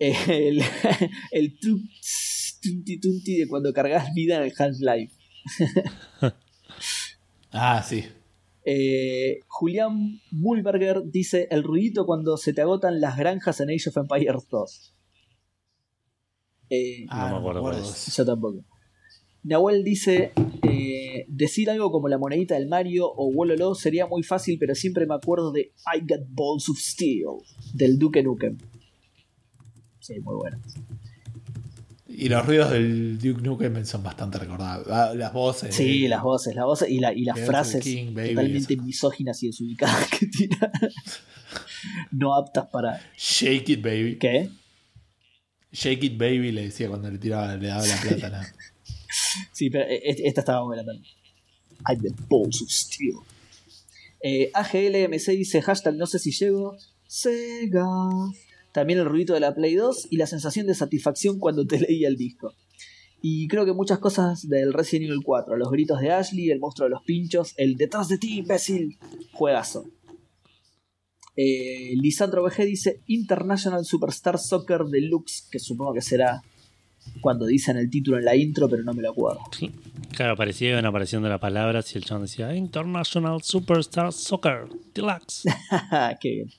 Eh, 0.00 0.16
el 0.48 0.62
el 1.30 1.58
tunti 1.60 2.98
tunti 2.98 3.36
de 3.38 3.46
cuando 3.46 3.72
cargas 3.72 4.12
vida 4.14 4.36
en 4.38 4.42
el 4.44 4.52
Half-Life. 4.58 5.14
Ah, 7.52 7.82
sí. 7.82 8.04
Eh, 8.64 9.40
Julián 9.48 10.20
Mulberger 10.30 11.02
dice 11.06 11.48
el 11.50 11.64
ruidito 11.64 12.06
cuando 12.06 12.36
se 12.36 12.52
te 12.52 12.60
agotan 12.60 13.00
las 13.00 13.16
granjas 13.16 13.60
en 13.60 13.70
Age 13.70 13.88
of 13.88 13.96
Empires 13.96 14.46
2. 14.48 14.94
Eh, 16.70 17.06
Ah, 17.08 17.30
me 17.32 17.38
acuerdo 17.38 17.60
cuál 17.62 17.78
es. 17.78 17.88
eso. 18.08 18.22
yo 18.22 18.26
tampoco. 18.32 18.64
Nahuel 19.42 19.82
dice 19.82 20.32
eh, 20.62 21.24
decir 21.28 21.70
algo 21.70 21.90
como 21.90 22.08
la 22.08 22.18
monedita 22.18 22.54
del 22.54 22.68
Mario 22.68 23.06
o 23.10 23.32
Wololo 23.32 23.74
sería 23.74 24.06
muy 24.06 24.22
fácil, 24.22 24.58
pero 24.60 24.74
siempre 24.74 25.06
me 25.06 25.14
acuerdo 25.14 25.50
de 25.50 25.72
I 25.92 26.00
Got 26.06 26.26
Balls 26.28 26.68
of 26.68 26.78
Steel 26.78 27.24
del 27.74 27.98
Duke 27.98 28.22
Nukem. 28.22 28.58
Sí, 29.98 30.20
muy 30.20 30.36
bueno. 30.36 30.58
Y 32.12 32.28
los 32.28 32.44
ruidos 32.44 32.70
del 32.72 33.18
Duke 33.18 33.40
Nukem 33.40 33.84
son 33.86 34.02
bastante 34.02 34.38
recordables. 34.38 34.86
Ah, 34.90 35.12
Las 35.14 35.32
voces. 35.32 35.74
Sí, 35.74 36.04
eh, 36.04 36.08
las 36.08 36.22
voces, 36.22 36.54
las 36.54 36.64
voces 36.64 36.88
y, 36.90 36.98
la- 36.98 37.12
y 37.12 37.24
las 37.24 37.36
Dance 37.36 37.50
frases 37.50 37.84
the 37.84 37.90
King, 37.90 38.14
baby, 38.14 38.28
totalmente 38.30 38.74
eso. 38.74 38.82
misóginas 38.82 39.42
y 39.42 39.46
desubicadas 39.46 40.08
que 40.08 40.26
tira. 40.26 40.72
no 42.12 42.34
aptas 42.34 42.66
para. 42.68 43.00
Shake 43.16 43.68
it, 43.70 43.82
baby. 43.82 44.18
¿Qué? 44.18 44.50
Shake 45.72 46.02
it, 46.04 46.18
baby, 46.18 46.50
le 46.52 46.62
decía 46.64 46.88
cuando 46.88 47.10
le 47.10 47.18
tiraba, 47.18 47.54
le 47.56 47.68
daba 47.68 47.86
la 47.86 47.96
plata. 47.96 48.28
¿no? 48.30 48.38
Sí, 49.52 49.70
pero 49.70 49.84
e- 49.88 49.96
e- 49.96 50.26
esta 50.28 50.40
estaba 50.40 50.62
buena 50.64 50.84
también. 50.84 51.04
I 51.88 51.96
the 51.96 52.12
balls 52.28 52.60
of 52.62 52.68
steel. 52.70 53.14
Eh, 54.22 54.50
AGLMC 54.52 55.30
dice 55.30 55.62
hashtag 55.62 55.94
no 55.96 56.06
sé 56.06 56.18
si 56.18 56.32
llego. 56.32 56.76
Sega. 57.06 57.86
También 58.72 58.98
el 58.98 59.06
ruido 59.06 59.34
de 59.34 59.40
la 59.40 59.54
Play 59.54 59.74
2 59.74 60.08
y 60.10 60.16
la 60.16 60.26
sensación 60.26 60.66
de 60.66 60.74
satisfacción 60.74 61.38
cuando 61.38 61.66
te 61.66 61.80
leía 61.88 62.08
el 62.08 62.16
disco. 62.16 62.54
Y 63.22 63.48
creo 63.48 63.66
que 63.66 63.72
muchas 63.72 63.98
cosas 63.98 64.48
del 64.48 64.72
Resident 64.72 65.10
Evil 65.10 65.22
4. 65.22 65.56
Los 65.56 65.70
gritos 65.70 66.00
de 66.00 66.10
Ashley, 66.10 66.50
el 66.50 66.58
monstruo 66.58 66.86
de 66.86 66.90
los 66.90 67.02
pinchos, 67.02 67.52
el 67.56 67.76
detrás 67.76 68.08
de 68.08 68.18
ti, 68.18 68.38
imbécil. 68.38 68.98
Juegazo. 69.32 69.84
Eh, 71.36 71.94
Lisandro 71.96 72.42
BG 72.42 72.64
dice 72.64 73.00
International 73.06 73.84
Superstar 73.84 74.38
Soccer 74.38 74.84
Deluxe, 74.84 75.48
que 75.50 75.58
supongo 75.58 75.94
que 75.94 76.02
será 76.02 76.42
cuando 77.20 77.46
dicen 77.46 77.76
el 77.76 77.90
título 77.90 78.18
en 78.18 78.24
la 78.24 78.36
intro, 78.36 78.68
pero 78.68 78.82
no 78.82 78.92
me 78.94 79.02
lo 79.02 79.10
acuerdo. 79.10 79.40
Claro, 80.12 80.36
parecía 80.36 80.70
iban 80.70 80.86
apareciendo 80.86 81.28
las 81.28 81.40
palabras 81.40 81.94
y 81.94 81.98
el 81.98 82.04
chabón 82.04 82.22
decía 82.24 82.54
International 82.54 83.42
Superstar 83.42 84.12
Soccer 84.12 84.68
Deluxe. 84.94 85.44
Qué 86.20 86.30
bien. 86.30 86.50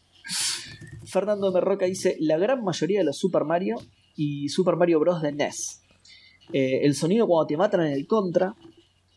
Fernando 1.05 1.51
Merroca 1.51 1.85
dice: 1.85 2.17
La 2.19 2.37
gran 2.37 2.63
mayoría 2.63 2.99
de 2.99 3.05
los 3.05 3.17
Super 3.17 3.43
Mario 3.45 3.77
y 4.15 4.49
Super 4.49 4.75
Mario 4.75 4.99
Bros. 4.99 5.21
de 5.21 5.31
NES. 5.31 5.81
Eh, 6.53 6.81
el 6.83 6.95
sonido 6.95 7.27
cuando 7.27 7.47
te 7.47 7.57
matan 7.57 7.81
en 7.81 7.93
el 7.93 8.07
contra. 8.07 8.55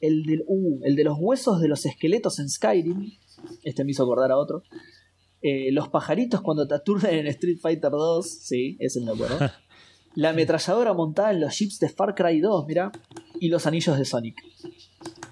El, 0.01 0.25
del, 0.25 0.45
uh, 0.47 0.81
el 0.85 0.97
de 0.97 1.05
los 1.05 1.17
huesos 1.19 1.61
de 1.61 1.69
los 1.69 1.87
esqueletos 1.87 2.39
en 2.39 2.49
Skyrim. 2.49 3.13
Este 3.63 3.85
me 3.85 3.93
hizo 3.93 4.03
acordar 4.03 4.31
a 4.33 4.37
otro. 4.37 4.63
Eh, 5.41 5.71
los 5.73 5.89
pajaritos 5.89 6.41
cuando 6.41 6.67
te 6.67 6.75
aturden 6.75 7.19
en 7.19 7.27
Street 7.29 7.59
Fighter 7.61 7.91
2. 7.91 8.27
Sí, 8.27 8.77
ese 8.81 9.01
me 9.01 9.07
lo 9.07 9.13
acuerdo. 9.15 9.39
La 10.15 10.31
ametralladora 10.31 10.95
montada 10.95 11.33
en 11.33 11.41
los 11.41 11.55
chips 11.55 11.79
de 11.81 11.89
Far 11.89 12.15
Cry 12.15 12.41
2, 12.41 12.67
mira. 12.67 12.93
Y 13.41 13.49
los 13.49 13.67
anillos 13.67 13.99
de 13.99 14.05
Sonic. 14.05 14.37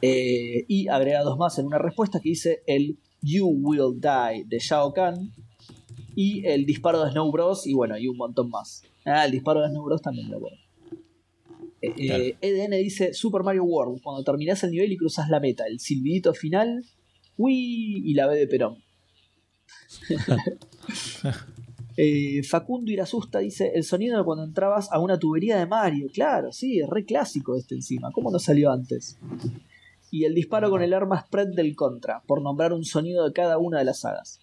Eh, 0.03 0.65
y 0.69 0.89
agregados 0.89 1.39
más 1.39 1.59
en 1.59 1.67
una 1.67 1.79
respuesta 1.79 2.21
que 2.21 2.31
dice 2.31 2.63
el 2.67 2.99
You 3.21 3.47
Will 3.47 4.01
Die 4.01 4.45
de 4.47 4.59
Shao 4.59 4.93
Kahn. 4.93 5.33
Y 6.15 6.47
el 6.47 6.67
disparo 6.67 7.05
de 7.05 7.11
Snow 7.11 7.31
Bros. 7.31 7.67
Y 7.67 7.75
bueno, 7.75 7.99
y 7.99 8.09
un 8.09 8.17
montón 8.17 8.51
más. 8.51 8.83
Ah, 9.05 9.25
el 9.25 9.33
disparo 9.33 9.63
de 9.63 9.69
Snow 9.69 9.85
Bros 9.85 10.03
también 10.03 10.29
me 10.29 10.37
acuerdo. 10.37 10.59
Eh, 11.81 11.95
eh, 11.97 12.07
Claro. 12.07 12.25
EDN 12.41 12.83
dice 12.83 13.15
Super 13.15 13.43
Mario 13.43 13.65
World. 13.65 14.03
Cuando 14.03 14.23
terminás 14.23 14.63
el 14.65 14.71
nivel 14.71 14.93
y 14.93 14.97
cruzas 14.97 15.29
la 15.29 15.41
meta. 15.41 15.65
El 15.67 15.81
silbidito 15.81 16.35
final. 16.35 16.85
Uy, 17.37 18.03
y 18.05 18.15
la 18.15 18.27
B 18.27 18.37
de 18.37 18.47
Perón. 18.47 18.79
Eh, 21.97 22.43
Facundo 22.43 22.91
Irasusta 22.91 23.41
dice 23.41 23.73
el 23.75 23.85
sonido 23.85 24.17
de 24.17 24.25
cuando 24.25 24.45
entrabas 24.45 24.91
a 24.93 24.99
una 24.99 25.19
tubería 25.19 25.59
de 25.59 25.67
Mario. 25.67 26.09
Claro, 26.13 26.53
sí, 26.53 26.81
es 26.81 26.89
re 26.89 27.05
clásico 27.05 27.57
este 27.57 27.75
encima. 27.75 28.11
¿Cómo 28.13 28.31
no 28.31 28.39
salió 28.39 28.71
antes? 28.73 29.19
Y 30.11 30.25
el 30.25 30.35
disparo 30.35 30.71
con 30.71 30.83
el 30.83 30.95
arma 30.95 31.21
spread 31.21 31.49
del 31.55 31.77
contra, 31.77 32.23
por 32.27 32.41
nombrar 32.41 32.73
un 32.73 32.85
sonido 32.85 33.27
de 33.27 33.33
cada 33.33 33.59
una 33.59 33.79
de 33.79 33.85
las 33.85 34.01
sagas. 34.01 34.41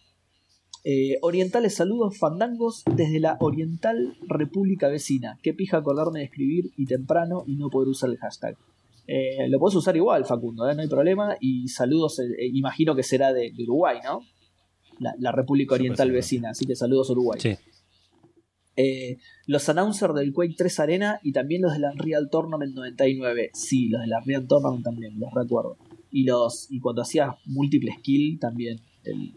Eh, 0.85 1.17
orientales 1.21 1.75
saludos 1.75 2.17
fandangos 2.17 2.83
desde 2.95 3.19
la 3.19 3.37
Oriental 3.41 4.15
República 4.27 4.87
Vecina. 4.87 5.37
Qué 5.43 5.53
pija 5.53 5.77
acordarme 5.77 6.19
de 6.19 6.25
escribir 6.25 6.71
y 6.77 6.85
temprano 6.85 7.43
y 7.45 7.55
no 7.55 7.69
poder 7.69 7.89
usar 7.89 8.09
el 8.09 8.17
hashtag. 8.17 8.55
Eh, 9.07 9.49
lo 9.49 9.59
puedes 9.59 9.75
usar 9.75 9.97
igual, 9.97 10.23
Facundo, 10.25 10.69
¿eh? 10.69 10.75
no 10.75 10.81
hay 10.81 10.87
problema. 10.87 11.35
Y 11.41 11.67
saludos, 11.67 12.21
imagino 12.53 12.95
que 12.95 13.03
será 13.03 13.33
de, 13.33 13.51
de 13.51 13.63
Uruguay, 13.63 13.97
¿no? 14.03 14.21
La, 14.99 15.13
la 15.19 15.31
República 15.31 15.75
Oriental 15.75 16.11
Vecina, 16.11 16.51
así 16.51 16.65
que 16.65 16.75
saludos 16.75 17.09
Uruguay. 17.09 17.39
Sí. 17.39 17.55
Los 19.45 19.67
announcers 19.67 20.15
del 20.15 20.31
Quake 20.31 20.55
3 20.57 20.79
Arena 20.79 21.19
y 21.21 21.33
también 21.33 21.61
los 21.61 21.73
de 21.73 21.79
la 21.79 21.91
Unreal 21.91 22.29
Tournament 22.29 22.73
99. 22.73 23.49
Sí, 23.53 23.89
los 23.89 24.01
de 24.01 24.07
la 24.07 24.19
Unreal 24.19 24.47
Tournament 24.47 24.85
también, 24.85 25.19
los 25.19 25.33
recuerdo. 25.33 25.75
Y 26.11 26.23
los 26.23 26.67
y 26.71 26.79
cuando 26.79 27.01
hacías 27.01 27.35
múltiples 27.45 27.95
kill 28.01 28.39
también. 28.39 28.79
El 29.03 29.33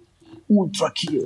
Ultra 0.49 0.93
Kill. 0.95 1.23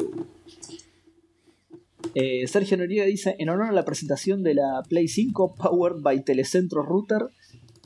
Eh, 2.15 2.47
Sergio 2.47 2.77
Noriega 2.77 3.05
dice: 3.05 3.37
En 3.39 3.49
honor 3.49 3.69
a 3.69 3.73
la 3.73 3.85
presentación 3.85 4.43
de 4.43 4.55
la 4.55 4.83
Play 4.89 5.09
5 5.09 5.55
Powered 5.55 6.03
by 6.03 6.25
Telecentro 6.25 6.83
Router, 6.83 7.29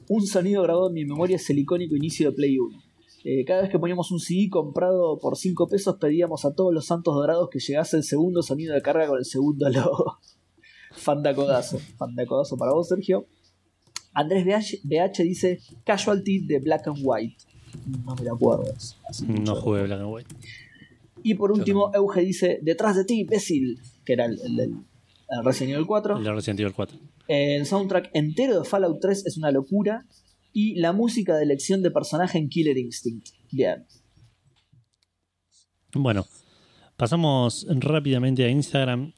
un 0.08 0.26
sonido 0.26 0.62
grabado 0.62 0.88
en 0.88 0.94
mi 0.94 1.04
memoria 1.04 1.36
es 1.36 1.48
el 1.50 1.58
icónico 1.58 1.96
inicio 1.96 2.30
de 2.30 2.36
Play 2.36 2.58
1. 2.58 2.78
Eh, 3.24 3.44
cada 3.44 3.62
vez 3.62 3.70
que 3.70 3.78
poníamos 3.78 4.10
un 4.12 4.18
CD 4.18 4.48
comprado 4.48 5.18
por 5.18 5.36
5 5.36 5.68
pesos, 5.68 5.96
pedíamos 6.00 6.44
a 6.44 6.54
todos 6.54 6.72
los 6.72 6.86
santos 6.86 7.14
dorados 7.14 7.48
que 7.50 7.58
llegase 7.58 7.96
el 7.96 8.02
segundo 8.02 8.42
sonido 8.42 8.74
de 8.74 8.82
carga 8.82 9.06
con 9.06 9.18
el 9.18 9.24
segundo 9.24 9.68
logo. 9.70 10.18
Fandacodazo. 10.92 11.78
Fandacodazo 11.96 12.56
para 12.56 12.72
vos, 12.72 12.88
Sergio. 12.88 13.26
Andrés 14.12 14.44
BH, 14.44 14.80
BH 14.84 15.22
dice 15.22 15.60
Casualty 15.84 16.46
de 16.46 16.58
Black 16.58 16.88
and 16.88 16.98
White. 17.02 17.36
No 18.04 18.14
me 18.16 18.24
lo 18.24 18.34
acuerdo. 18.34 18.64
No 19.28 19.54
jugué 19.54 19.84
Black 19.84 20.00
and 20.00 20.12
White. 20.12 20.34
Y 21.22 21.34
por 21.34 21.52
último, 21.52 21.90
Euge 21.94 22.20
dice 22.20 22.58
Detrás 22.62 22.96
de 22.96 23.04
ti, 23.04 23.20
imbécil. 23.20 23.80
Que 24.04 24.14
era 24.14 24.26
el, 24.26 24.40
el 24.40 24.56
del 24.56 24.74
el 25.30 25.44
Resident 25.44 25.74
Evil 25.74 25.86
4. 25.86 26.18
El 26.18 26.24
de 26.24 26.32
Resident 26.32 26.60
Evil 26.60 26.74
4. 26.74 26.98
El 27.28 27.64
soundtrack 27.66 28.10
entero 28.14 28.58
de 28.58 28.68
Fallout 28.68 29.00
3 29.00 29.26
es 29.26 29.36
una 29.36 29.52
locura. 29.52 30.06
Y 30.52 30.74
la 30.80 30.92
música 30.92 31.36
de 31.36 31.44
elección 31.44 31.82
de 31.82 31.92
personaje 31.92 32.38
en 32.38 32.48
Killer 32.48 32.76
Instinct. 32.76 33.28
Bien. 33.52 33.86
Bueno, 35.92 36.26
pasamos 36.96 37.66
rápidamente 37.68 38.44
a 38.44 38.48
Instagram. 38.48 39.12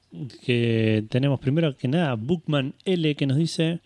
Que 0.45 1.07
tenemos 1.09 1.41
primero 1.41 1.75
que 1.75 1.89
nada 1.89 2.15
Bookman 2.17 2.75
L 2.85 3.15
que 3.15 3.27
nos 3.27 3.39
dice 3.39 3.81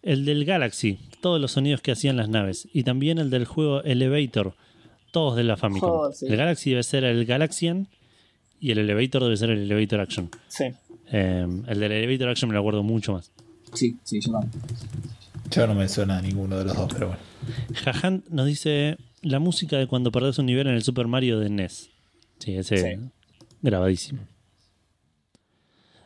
el 0.00 0.24
del 0.24 0.46
Galaxy, 0.46 0.98
todos 1.20 1.38
los 1.38 1.52
sonidos 1.52 1.82
que 1.82 1.92
hacían 1.92 2.16
las 2.16 2.30
naves. 2.30 2.68
Y 2.72 2.84
también 2.84 3.18
el 3.18 3.28
del 3.28 3.44
juego 3.44 3.82
Elevator, 3.82 4.54
todos 5.16 5.34
de 5.36 5.44
la 5.44 5.56
Famicom. 5.56 5.90
Oh, 5.90 6.12
sí. 6.12 6.26
El 6.28 6.36
Galaxy 6.36 6.70
debe 6.70 6.82
ser 6.82 7.02
el 7.04 7.24
Galaxian 7.24 7.88
y 8.60 8.70
el 8.72 8.78
Elevator 8.80 9.22
debe 9.22 9.36
ser 9.38 9.48
el 9.48 9.60
Elevator 9.62 10.00
Action. 10.00 10.28
Sí. 10.48 10.64
Eh, 11.10 11.46
el 11.68 11.80
del 11.80 11.92
Elevator 11.92 12.28
Action 12.28 12.50
me 12.50 12.54
lo 12.54 12.60
acuerdo 12.60 12.82
mucho 12.82 13.14
más. 13.14 13.32
Sí, 13.72 13.96
sí, 14.04 14.20
yo 14.20 14.32
también. 14.32 14.52
Yo 15.50 15.66
no 15.66 15.74
me 15.74 15.88
suena 15.88 16.18
a 16.18 16.20
ninguno 16.20 16.58
de 16.58 16.64
los 16.66 16.76
dos, 16.76 16.92
pero 16.92 17.06
bueno. 17.08 17.20
Jahan 17.82 18.24
nos 18.28 18.44
dice 18.46 18.98
la 19.22 19.38
música 19.38 19.78
de 19.78 19.86
cuando 19.86 20.12
perdés 20.12 20.38
un 20.38 20.44
nivel 20.44 20.66
en 20.66 20.74
el 20.74 20.82
Super 20.82 21.06
Mario 21.06 21.38
de 21.38 21.48
NES. 21.48 21.88
Sí, 22.38 22.54
ese 22.56 22.76
Sí. 22.76 23.00
grabadísimo. 23.62 24.20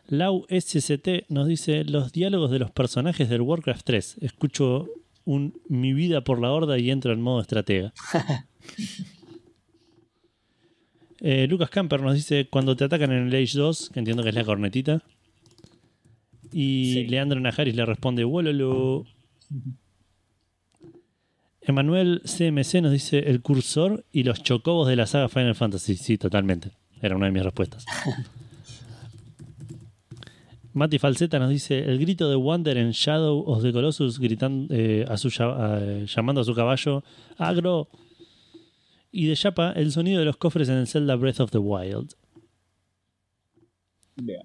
Lau 0.07 0.47
SCT 0.49 1.25
nos 1.29 1.49
dice 1.49 1.83
los 1.85 2.13
diálogos 2.13 2.51
de 2.53 2.61
los 2.61 2.71
personajes 2.71 3.29
del 3.29 3.41
Warcraft 3.41 3.85
3. 3.85 4.17
Escucho 4.21 4.87
un 5.25 5.55
mi 5.69 5.93
vida 5.95 6.23
por 6.23 6.41
la 6.41 6.51
horda 6.53 6.79
y 6.79 6.91
entro 6.93 7.13
en 7.13 7.21
modo 7.23 7.41
estratega. 7.41 7.93
Eh, 11.21 11.47
Lucas 11.49 11.69
Camper 11.71 12.01
nos 12.01 12.15
dice 12.15 12.49
cuando 12.49 12.75
te 12.77 12.85
atacan 12.85 13.13
en 13.13 13.29
el 13.29 13.35
Age 13.35 13.59
2, 13.59 13.91
que 13.93 13.99
entiendo 13.99 14.23
que 14.23 14.31
es 14.31 14.35
la 14.35 14.45
cornetita. 14.45 15.03
Y 16.53 16.93
Sí. 16.95 17.07
Leandro 17.07 17.39
Najaris 17.41 17.75
le 17.77 17.85
responde, 17.85 18.25
Wololo. 18.25 19.05
Emanuel 21.63 22.23
CMC 22.25 22.81
nos 22.81 22.93
dice 22.93 23.19
el 23.19 23.43
cursor 23.43 24.05
y 24.13 24.23
los 24.25 24.43
chocobos 24.43 24.89
de 24.89 24.97
la 24.97 25.07
saga 25.07 25.29
Final 25.29 25.55
Fantasy. 25.55 25.97
Sí, 25.97 26.17
totalmente. 26.17 26.71
Era 27.03 27.17
una 27.17 27.27
de 27.27 27.33
mis 27.33 27.45
respuestas. 27.45 27.85
Mati 30.73 30.99
Falseta 30.99 31.39
nos 31.39 31.51
dice 31.51 31.81
el 31.81 31.99
grito 31.99 32.31
de 32.31 32.37
Wander 32.37 32.77
en 32.79 32.93
Shadow 32.93 33.41
of 33.47 33.63
the 33.63 33.73
Colossus 33.73 34.19
gritando 34.21 34.73
eh, 34.75 35.05
a 35.09 35.17
su, 35.17 35.29
a- 35.43 35.81
llamando 36.07 36.41
a 36.41 36.45
su 36.45 36.55
caballo 36.55 37.03
agro 37.39 37.89
y 39.13 39.27
de 39.27 39.37
Chapa 39.37 39.73
el 39.73 39.93
sonido 39.93 40.21
de 40.21 40.25
los 40.25 40.37
cofres 40.37 40.69
en 40.69 40.77
el 40.77 40.87
Zelda 40.87 41.17
Breath 41.17 41.41
of 41.41 41.51
the 41.51 41.59
Wild. 41.59 42.15
Bien. 44.17 44.43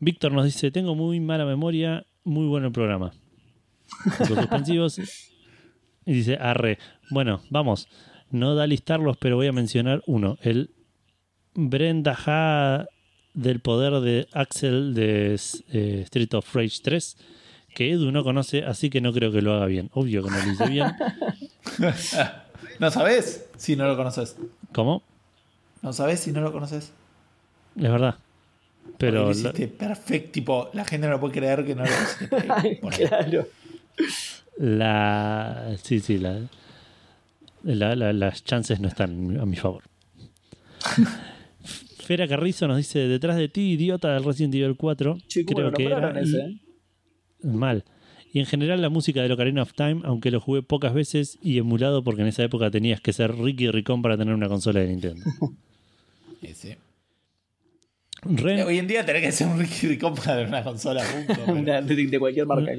Víctor 0.00 0.32
nos 0.32 0.44
dice 0.44 0.70
tengo 0.70 0.94
muy 0.94 1.20
mala 1.20 1.44
memoria, 1.44 2.06
muy 2.24 2.46
bueno 2.46 2.68
el 2.68 2.72
programa. 2.72 3.12
Puntos 4.18 4.28
suspensivos. 4.40 4.98
Y 6.04 6.12
dice 6.12 6.36
arre. 6.36 6.78
Bueno, 7.10 7.42
vamos. 7.50 7.88
No 8.30 8.54
da 8.54 8.66
listarlos, 8.66 9.16
pero 9.18 9.36
voy 9.36 9.46
a 9.46 9.52
mencionar 9.52 10.02
uno. 10.06 10.38
El 10.42 10.70
Brenda 11.54 12.16
Ha 12.26 12.86
del 13.34 13.60
poder 13.60 14.00
de 14.00 14.26
Axel 14.32 14.94
de 14.94 15.34
eh, 15.72 16.02
Street 16.04 16.34
of 16.34 16.54
Rage 16.54 16.78
3, 16.82 17.16
que 17.74 17.92
Edu 17.92 18.10
no 18.10 18.24
conoce, 18.24 18.64
así 18.64 18.90
que 18.90 19.00
no 19.00 19.12
creo 19.12 19.32
que 19.32 19.42
lo 19.42 19.54
haga 19.54 19.66
bien. 19.66 19.90
Obvio 19.92 20.22
que 20.22 20.30
no 20.30 20.36
lo 20.38 20.52
hice 20.52 20.68
bien. 20.68 20.86
¿No 22.78 22.90
sabes 22.90 23.46
si 23.56 23.76
no 23.76 23.86
lo 23.86 23.96
conoces? 23.96 24.36
¿Cómo? 24.72 25.02
¿No 25.82 25.92
sabes 25.92 26.20
si 26.20 26.32
no 26.32 26.40
lo 26.40 26.52
conoces? 26.52 26.92
Es 27.76 27.82
verdad. 27.90 28.16
Pero 28.98 29.20
lo 29.20 29.24
la- 29.26 29.30
hiciste 29.32 29.68
perfecto. 29.68 30.30
Tipo, 30.32 30.70
la 30.72 30.84
gente 30.84 31.08
no 31.08 31.18
puede 31.20 31.34
creer 31.34 31.64
que 31.64 31.74
no 31.74 31.84
lo 31.84 31.90
hiciste. 31.90 32.78
Claro. 33.08 33.46
la. 34.58 35.76
Sí, 35.82 36.00
sí, 36.00 36.18
la, 36.18 36.40
la- 37.62 37.94
la- 37.96 38.12
las 38.12 38.44
chances 38.44 38.80
no 38.80 38.88
están 38.88 39.38
a 39.40 39.46
mi 39.46 39.56
favor. 39.56 39.82
Fera 42.04 42.26
Carrizo 42.26 42.66
nos 42.66 42.76
dice: 42.78 43.00
Detrás 43.08 43.36
de 43.36 43.48
ti, 43.48 43.72
idiota 43.72 44.12
del 44.14 44.24
Resident 44.24 44.54
Evil 44.54 44.76
4. 44.76 45.18
Che, 45.28 45.44
¿cómo 45.44 45.56
creo 45.56 45.70
lo 45.70 45.76
que 45.76 45.84
era. 45.86 46.20
ese, 46.20 46.38
eh? 46.40 46.60
Mal. 47.44 47.84
Y 48.32 48.40
en 48.40 48.46
general 48.46 48.80
la 48.80 48.88
música 48.88 49.22
de 49.22 49.32
Ocarina 49.32 49.62
of 49.62 49.74
Time, 49.74 50.00
aunque 50.04 50.30
lo 50.30 50.40
jugué 50.40 50.62
pocas 50.62 50.94
veces 50.94 51.38
y 51.42 51.58
emulado 51.58 52.02
porque 52.02 52.22
en 52.22 52.28
esa 52.28 52.42
época 52.42 52.70
tenías 52.70 53.00
que 53.00 53.12
ser 53.12 53.34
Ricky 53.36 53.70
Ricón 53.70 54.00
para 54.00 54.16
tener 54.16 54.34
una 54.34 54.48
consola 54.48 54.80
de 54.80 54.88
Nintendo. 54.88 55.22
sí, 56.40 56.48
sí. 56.54 56.74
Ren, 58.24 58.60
Hoy 58.66 58.78
en 58.78 58.86
día 58.86 59.04
tenés 59.04 59.22
que 59.22 59.32
ser 59.32 59.48
un 59.48 59.58
Ricky 59.58 59.88
Ricón 59.88 60.14
para 60.14 60.34
tener 60.36 60.48
una 60.48 60.62
consola. 60.64 61.02
Punto, 61.04 61.42
pero- 61.64 61.82
de, 61.86 62.06
de 62.06 62.18
cualquier 62.18 62.46
marca. 62.46 62.72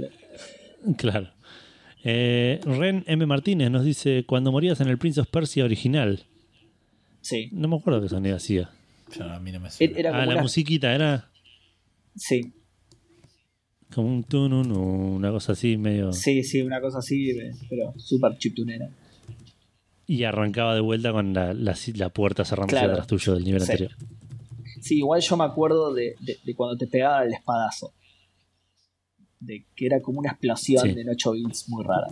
claro. 0.97 1.29
Eh, 2.05 2.59
Ren 2.65 3.03
M. 3.07 3.25
Martínez 3.25 3.69
nos 3.69 3.83
dice: 3.85 4.23
Cuando 4.25 4.51
morías 4.51 4.79
en 4.81 4.87
el 4.89 4.97
Prince 4.97 5.21
of 5.21 5.27
Persia 5.29 5.63
original. 5.65 6.23
Sí. 7.21 7.49
No 7.53 7.67
me 7.67 7.75
acuerdo 7.77 8.01
qué 8.01 8.09
sonido 8.09 8.35
hacía. 8.35 8.69
Yo, 9.17 9.23
a 9.25 9.39
mí 9.39 9.51
no 9.51 9.59
me 9.59 9.69
suena. 9.69 9.97
Era 9.97 10.09
Ah, 10.21 10.25
la 10.25 10.33
una- 10.33 10.41
musiquita 10.41 10.93
era 10.95 11.29
Sí, 12.15 12.53
como 13.93 14.07
un 14.09 14.23
tunun, 14.23 14.71
una 14.71 15.31
cosa 15.31 15.53
así 15.53 15.77
medio. 15.77 16.11
sí, 16.13 16.43
sí, 16.43 16.61
una 16.61 16.81
cosa 16.81 16.99
así, 16.99 17.29
eh, 17.31 17.51
pero 17.69 17.93
súper 17.97 18.37
chiptunera. 18.37 18.89
Y 20.07 20.23
arrancaba 20.25 20.75
de 20.75 20.81
vuelta 20.81 21.11
con 21.11 21.33
la, 21.33 21.53
la, 21.53 21.75
la 21.95 22.09
puerta 22.09 22.43
cerrándose 22.45 22.75
Claro. 22.75 22.89
detrás 22.89 23.07
tuyo 23.07 23.33
del 23.35 23.43
nivel 23.45 23.61
Sí. 23.61 23.71
anterior. 23.71 23.91
Sí, 24.81 24.97
igual 24.97 25.21
yo 25.21 25.37
me 25.37 25.45
acuerdo 25.45 25.93
de, 25.93 26.15
de- 26.19 26.37
de 26.43 26.55
cuando 26.55 26.77
te 26.77 26.87
pegaba 26.87 27.23
el 27.23 27.33
espadazo. 27.33 27.93
De 29.39 29.65
que 29.75 29.85
era 29.85 30.01
como 30.01 30.19
una 30.19 30.31
explosión 30.31 30.83
Sí. 30.89 30.93
de 30.93 31.09
8 31.09 31.31
bits 31.33 31.69
muy 31.69 31.83
rara. 31.85 32.07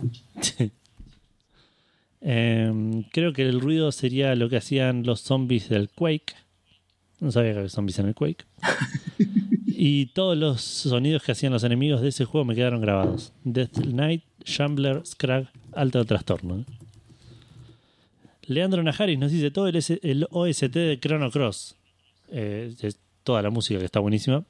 Em, 2.20 3.02
creo 3.10 3.32
que 3.32 3.42
el 3.42 3.60
ruido 3.60 3.90
sería 3.92 4.34
lo 4.36 4.48
que 4.48 4.56
hacían 4.56 5.02
los 5.04 5.20
zombies 5.22 5.68
del 5.68 5.88
Quake. 5.90 6.34
No 7.20 7.30
sabía 7.32 7.52
que 7.52 7.58
había 7.58 7.68
zombies 7.70 7.98
en 7.98 8.06
el 8.06 8.14
Quake. 8.14 8.44
y 9.76 10.06
todos 10.06 10.36
los 10.36 10.60
sonidos 10.60 11.22
que 11.22 11.32
hacían 11.32 11.52
los 11.52 11.64
enemigos 11.64 12.00
de 12.00 12.08
ese 12.08 12.24
juego 12.24 12.44
me 12.44 12.54
quedaron 12.54 12.80
grabados. 12.80 13.32
Death 13.44 13.78
Knight, 13.82 14.24
Shambler, 14.44 15.04
Scrag, 15.06 15.50
alto 15.72 16.04
trastorno. 16.04 16.64
Leandro 18.46 18.82
Najaris 18.82 19.18
nos 19.18 19.30
dice 19.30 19.50
todo 19.50 19.68
el, 19.68 19.76
S- 19.76 20.00
el 20.02 20.26
OST 20.30 20.64
de 20.72 20.98
Chrono 21.00 21.30
Cross. 21.30 21.76
Eh, 22.28 22.74
es 22.80 22.98
toda 23.22 23.40
la 23.42 23.50
música 23.50 23.78
que 23.78 23.84
está 23.84 24.00
buenísima. 24.00 24.44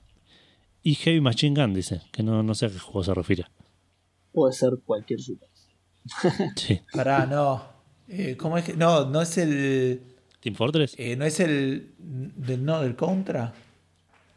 Y 0.83 0.95
Heavy 0.95 1.21
Machine 1.21 1.61
Gun 1.61 1.75
dice, 1.75 2.01
que 2.11 2.23
no, 2.23 2.43
no 2.43 2.55
sé 2.55 2.67
a 2.67 2.71
qué 2.71 2.79
juego 2.79 3.05
se 3.05 3.15
refiere. 3.15 3.45
Puede 4.33 4.53
ser 4.55 4.73
cualquier 4.85 5.21
super. 5.21 5.49
Sí. 6.57 6.81
Pará, 6.93 7.27
no. 7.27 7.63
Eh, 8.09 8.37
¿Cómo 8.37 8.59
es 8.59 8.65
que.? 8.65 8.75
No, 8.75 9.05
no 9.09 9.23
es 9.23 9.39
el. 9.39 10.03
Team 10.41 10.55
Fortress. 10.57 10.95
eh, 10.99 11.15
no 11.17 11.25
es 11.25 11.39
el. 11.39 11.93
Del, 11.99 12.65
no, 12.65 12.81
del 12.81 12.97
Contra. 12.97 13.53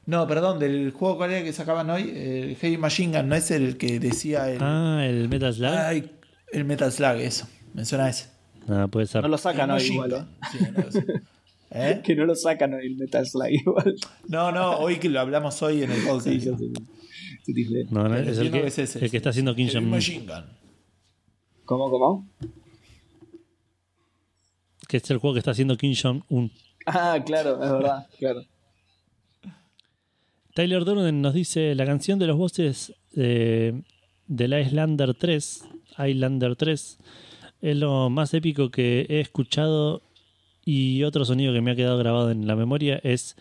No, 0.05 0.27
perdón, 0.27 0.59
del 0.59 0.91
juego 0.91 1.17
cuál 1.17 1.31
era 1.31 1.43
que 1.43 1.51
sacaban 1.51 1.89
hoy. 1.89 2.11
El 2.15 2.55
Heavy 2.57 2.77
Machine 2.77 3.17
Gun, 3.17 3.29
no 3.29 3.35
es 3.35 3.49
el 3.51 3.77
que 3.77 3.99
decía 3.99 4.51
el. 4.51 4.59
Ah, 4.61 5.03
el 5.05 5.27
Metal 5.29 5.53
Slug. 5.53 5.71
Ay, 5.71 6.11
el 6.51 6.65
Metal 6.65 6.91
Slug, 6.91 7.17
eso. 7.17 7.47
Me 7.73 7.85
suena 7.85 8.05
a 8.05 8.09
ese. 8.09 8.29
Nada, 8.67 8.87
puede 8.87 9.07
ser. 9.07 9.23
No 9.23 9.29
lo 9.29 9.37
sacan 9.37 9.69
Heavy 9.69 9.81
hoy 9.81 9.93
igual. 9.93 10.13
¿eh? 10.13 10.47
Sí, 10.51 10.57
no, 10.75 10.91
sí. 10.91 10.99
¿Eh? 11.71 12.01
Que 12.03 12.15
no 12.15 12.25
lo 12.25 12.35
sacan 12.35 12.73
en 12.73 12.81
el 12.81 12.95
Metal 12.95 13.25
Slug 13.25 13.49
igual. 13.49 13.95
No, 14.27 14.51
no, 14.51 14.77
hoy 14.77 14.97
que 14.97 15.09
lo 15.09 15.19
hablamos 15.19 15.61
hoy 15.63 15.83
en 15.83 15.91
el 15.91 16.01
podcast. 16.03 16.27
Sí. 16.27 16.39
Sí. 16.39 16.73
No, 17.89 18.07
no, 18.07 18.15
es 18.15 18.37
el 18.37 18.51
que, 18.51 18.65
es 18.65 18.79
ese, 18.79 18.99
el 18.99 19.05
que 19.05 19.09
sí. 19.09 19.17
está 19.17 19.29
haciendo 19.29 19.51
El 19.51 19.69
Jong-un. 19.71 19.89
Machine 19.89 20.25
Gun. 20.25 20.45
¿Cómo, 21.65 21.89
cómo? 21.89 22.29
Que 24.87 24.97
es 24.97 25.09
el 25.09 25.17
juego 25.17 25.33
que 25.33 25.39
está 25.39 25.51
haciendo 25.51 25.75
Kim 25.77 25.93
Jong-un. 25.99 26.51
Ah, 26.85 27.19
claro, 27.25 27.63
es 27.63 27.71
verdad, 27.71 28.07
claro. 28.19 28.41
Tyler 30.55 30.85
Durden 30.85 31.21
nos 31.21 31.33
dice 31.33 31.75
la 31.75 31.85
canción 31.85 32.17
de 32.17 32.27
los 32.27 32.37
voces 32.37 32.93
eh, 33.15 33.81
del 34.27 34.53
Islander 34.59 35.13
3, 35.13 35.63
Islander 36.07 36.55
3, 36.55 36.97
es 37.61 37.75
lo 37.77 38.09
más 38.09 38.33
épico 38.33 38.71
que 38.71 39.05
he 39.09 39.19
escuchado 39.19 40.01
y 40.63 41.03
otro 41.03 41.25
sonido 41.25 41.53
que 41.53 41.61
me 41.61 41.71
ha 41.71 41.75
quedado 41.75 41.97
grabado 41.97 42.31
en 42.31 42.47
la 42.47 42.55
memoria 42.55 42.99
es 43.03 43.35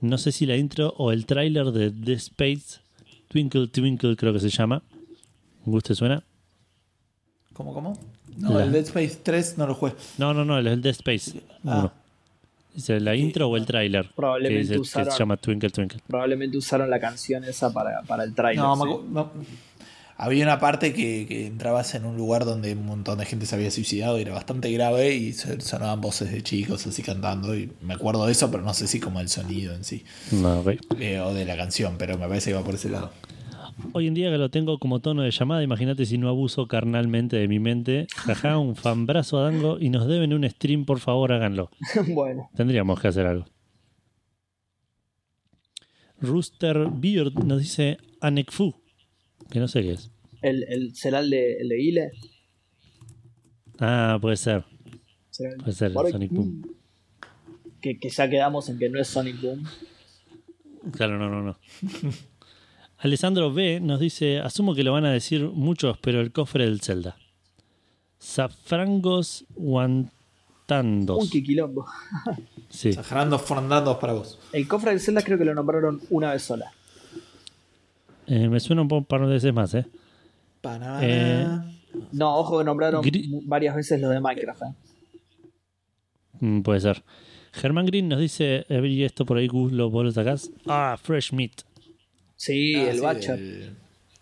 no 0.00 0.18
sé 0.18 0.32
si 0.32 0.46
la 0.46 0.56
intro 0.56 0.94
o 0.96 1.12
el 1.12 1.26
tráiler 1.26 1.66
de 1.72 1.90
The 1.90 2.14
Space 2.14 2.80
Twinkle 3.28 3.68
Twinkle 3.68 4.16
creo 4.16 4.32
que 4.32 4.40
se 4.40 4.48
llama. 4.50 4.82
¿Guste 5.64 5.94
suena? 5.94 6.22
¿Cómo, 7.52 7.72
cómo? 7.74 7.98
No, 8.36 8.54
La- 8.58 8.64
el 8.64 8.72
Dead 8.72 8.84
Space 8.84 9.18
3 9.22 9.58
no 9.58 9.66
lo 9.66 9.74
jugué. 9.74 9.92
No, 10.18 10.32
no, 10.34 10.44
no, 10.44 10.58
el, 10.58 10.80
Dead 10.82 10.92
Space 10.92 11.40
Ah. 11.64 11.78
1. 11.80 11.92
Dice 12.76 13.00
la 13.00 13.14
intro 13.16 13.48
o 13.48 13.56
el 13.56 13.66
tráiler. 13.66 14.10
Probablemente 14.14 14.54
que, 14.54 14.62
dice- 14.62 14.74
que 14.74 14.80
usaron- 14.80 15.12
se 15.12 15.18
llama 15.18 15.36
Twinkle 15.36 15.70
Twinkle. 15.70 16.00
Probablemente 16.06 16.56
usaron 16.58 16.88
la 16.90 17.00
canción 17.00 17.42
esa 17.44 17.72
para, 17.72 18.02
para 18.02 18.22
el 18.22 18.34
trailer. 18.34 18.62
No, 18.64 18.76
me 18.76 18.92
sí. 18.92 18.98
no. 19.10 19.32
Había 20.18 20.44
una 20.44 20.58
parte 20.58 20.94
que, 20.94 21.26
que 21.28 21.46
entrabas 21.46 21.94
en 21.94 22.06
un 22.06 22.16
lugar 22.16 22.46
donde 22.46 22.72
un 22.72 22.86
montón 22.86 23.18
de 23.18 23.26
gente 23.26 23.44
se 23.44 23.54
había 23.54 23.70
suicidado 23.70 24.18
y 24.18 24.22
era 24.22 24.32
bastante 24.32 24.70
grave 24.72 25.14
y 25.14 25.34
sonaban 25.34 26.00
voces 26.00 26.32
de 26.32 26.42
chicos 26.42 26.86
así 26.86 27.02
cantando 27.02 27.54
y 27.54 27.70
me 27.82 27.92
acuerdo 27.92 28.24
de 28.24 28.32
eso, 28.32 28.50
pero 28.50 28.62
no 28.62 28.72
sé 28.72 28.86
si 28.86 28.98
como 28.98 29.20
el 29.20 29.28
sonido 29.28 29.74
en 29.74 29.84
sí 29.84 30.04
No, 30.32 30.60
ok. 30.60 30.68
eh, 31.00 31.20
o 31.20 31.34
de 31.34 31.44
la 31.44 31.54
canción, 31.58 31.96
pero 31.98 32.16
me 32.16 32.26
parece 32.28 32.50
que 32.50 32.56
va 32.56 32.64
por 32.64 32.76
ese 32.76 32.88
lado. 32.88 33.12
Hoy 33.92 34.06
en 34.06 34.14
día 34.14 34.30
que 34.30 34.38
lo 34.38 34.50
tengo 34.50 34.78
como 34.78 35.00
tono 35.00 35.22
de 35.22 35.30
llamada, 35.30 35.62
imagínate 35.62 36.06
si 36.06 36.16
no 36.18 36.28
abuso 36.28 36.66
carnalmente 36.66 37.36
de 37.36 37.46
mi 37.48 37.58
mente. 37.58 38.06
Jaja, 38.16 38.58
un 38.58 38.74
fanbrazo 38.74 39.38
a 39.38 39.42
Dango 39.50 39.78
y 39.78 39.90
nos 39.90 40.06
deben 40.06 40.32
un 40.32 40.48
stream, 40.48 40.84
por 40.86 40.98
favor, 41.00 41.32
háganlo. 41.32 41.70
bueno, 42.14 42.48
Tendríamos 42.56 42.98
que 43.00 43.08
hacer 43.08 43.26
algo. 43.26 43.44
Rooster 46.20 46.88
Beard 46.90 47.34
nos 47.44 47.60
dice 47.60 47.98
Anekfu, 48.20 48.74
que 49.50 49.60
no 49.60 49.68
sé 49.68 49.82
qué 49.82 49.92
es. 49.92 50.10
el, 50.40 50.64
el, 50.68 50.94
¿será 50.94 51.18
el 51.20 51.28
de, 51.30 51.58
el 51.60 51.68
de 51.68 51.82
Ile? 51.82 52.10
Ah, 53.78 54.18
puede 54.20 54.36
ser. 54.36 54.64
¿Será 55.30 55.50
el- 55.50 55.56
Puede 55.58 55.72
ser 55.72 55.92
el 55.92 56.12
Sonic 56.12 56.32
Boom. 56.32 56.62
Que, 57.82 57.98
que 57.98 58.08
ya 58.08 58.30
quedamos 58.30 58.70
en 58.70 58.78
que 58.78 58.88
no 58.88 58.98
es 58.98 59.08
Sonic 59.08 59.38
Boom. 59.42 59.64
Claro, 60.92 61.18
no, 61.18 61.28
no, 61.28 61.42
no. 61.42 61.58
Alessandro 63.06 63.52
B 63.52 63.78
nos 63.80 64.00
dice, 64.00 64.40
asumo 64.40 64.74
que 64.74 64.82
lo 64.82 64.92
van 64.92 65.04
a 65.04 65.12
decir 65.12 65.44
muchos, 65.52 65.96
pero 65.98 66.20
el 66.20 66.32
cofre 66.32 66.64
del 66.64 66.80
Zelda. 66.80 67.16
Zafrangos 68.20 69.44
Guantandos. 69.54 71.22
Uy, 71.22 71.30
qué 71.30 71.42
quilombo. 71.42 71.86
Sí. 72.68 72.92
Fernando 72.92 73.98
para 74.00 74.12
vos. 74.12 74.38
El 74.52 74.66
cofre 74.66 74.90
del 74.90 75.00
Zelda 75.00 75.22
creo 75.22 75.38
que 75.38 75.44
lo 75.44 75.54
nombraron 75.54 76.00
una 76.10 76.32
vez 76.32 76.42
sola. 76.42 76.72
Eh, 78.26 78.48
me 78.48 78.58
suena 78.58 78.82
un 78.82 79.04
par 79.04 79.20
de 79.20 79.26
veces 79.28 79.54
más, 79.54 79.72
¿eh? 79.74 79.86
Panamá. 80.60 80.98
Eh, 81.00 81.46
No, 82.12 82.36
ojo 82.36 82.58
que 82.58 82.64
nombraron 82.64 83.02
Gri- 83.04 83.40
varias 83.44 83.76
veces 83.76 84.00
lo 84.00 84.08
de 84.10 84.20
Minecraft. 84.20 84.62
¿eh? 84.62 84.74
Mm, 86.40 86.62
puede 86.62 86.80
ser. 86.80 87.04
Germán 87.52 87.86
Green 87.86 88.08
nos 88.08 88.18
dice, 88.18 88.66
eh, 88.68 88.86
¿y 88.86 89.04
esto 89.04 89.24
por 89.24 89.38
ahí 89.38 89.46
Gus 89.46 89.70
lo 89.72 89.88
vos 89.88 90.04
lo 90.04 90.10
sacás? 90.10 90.50
Ah, 90.66 90.98
Fresh 91.00 91.32
Meat. 91.32 91.62
Sí, 92.36 92.74
Ah, 92.74 92.90
el 92.90 92.98
sí, 92.98 93.00
Butcher, 93.00 93.38
del- 93.38 93.76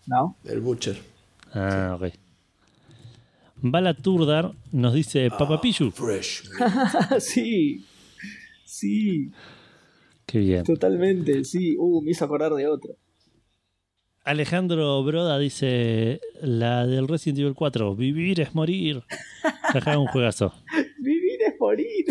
¿no? 0.07 0.37
del 0.45 0.61
Butcher. 0.61 0.97
Ah, 1.53 1.97
ok. 2.01 2.13
Bala 3.57 3.95
Turdar 3.95 4.53
nos 4.73 4.95
dice, 4.95 5.31
Papapichu. 5.31 5.91
Fresh. 5.91 6.45
sí, 7.19 7.85
sí, 8.65 9.31
Qué 10.27 10.39
bien. 10.39 10.65
totalmente, 10.65 11.45
sí. 11.45 11.75
Uh, 11.79 12.03
me 12.03 12.11
hizo 12.11 12.25
acordar 12.25 12.53
de 12.53 12.67
otro. 12.69 12.97
Alejandro 14.25 15.03
Broda 15.05 15.39
dice, 15.39 16.21
la 16.41 16.87
del 16.87 17.09
Resident 17.09 17.39
Evil 17.41 17.55
4, 17.55 17.95
vivir 17.95 18.41
es 18.41 18.55
morir. 18.55 19.03
Jaja, 19.73 19.99
un 19.99 20.07
juegazo. 20.07 20.55
Vivir 20.99 21.43
es 21.47 21.55
morir. 21.61 22.07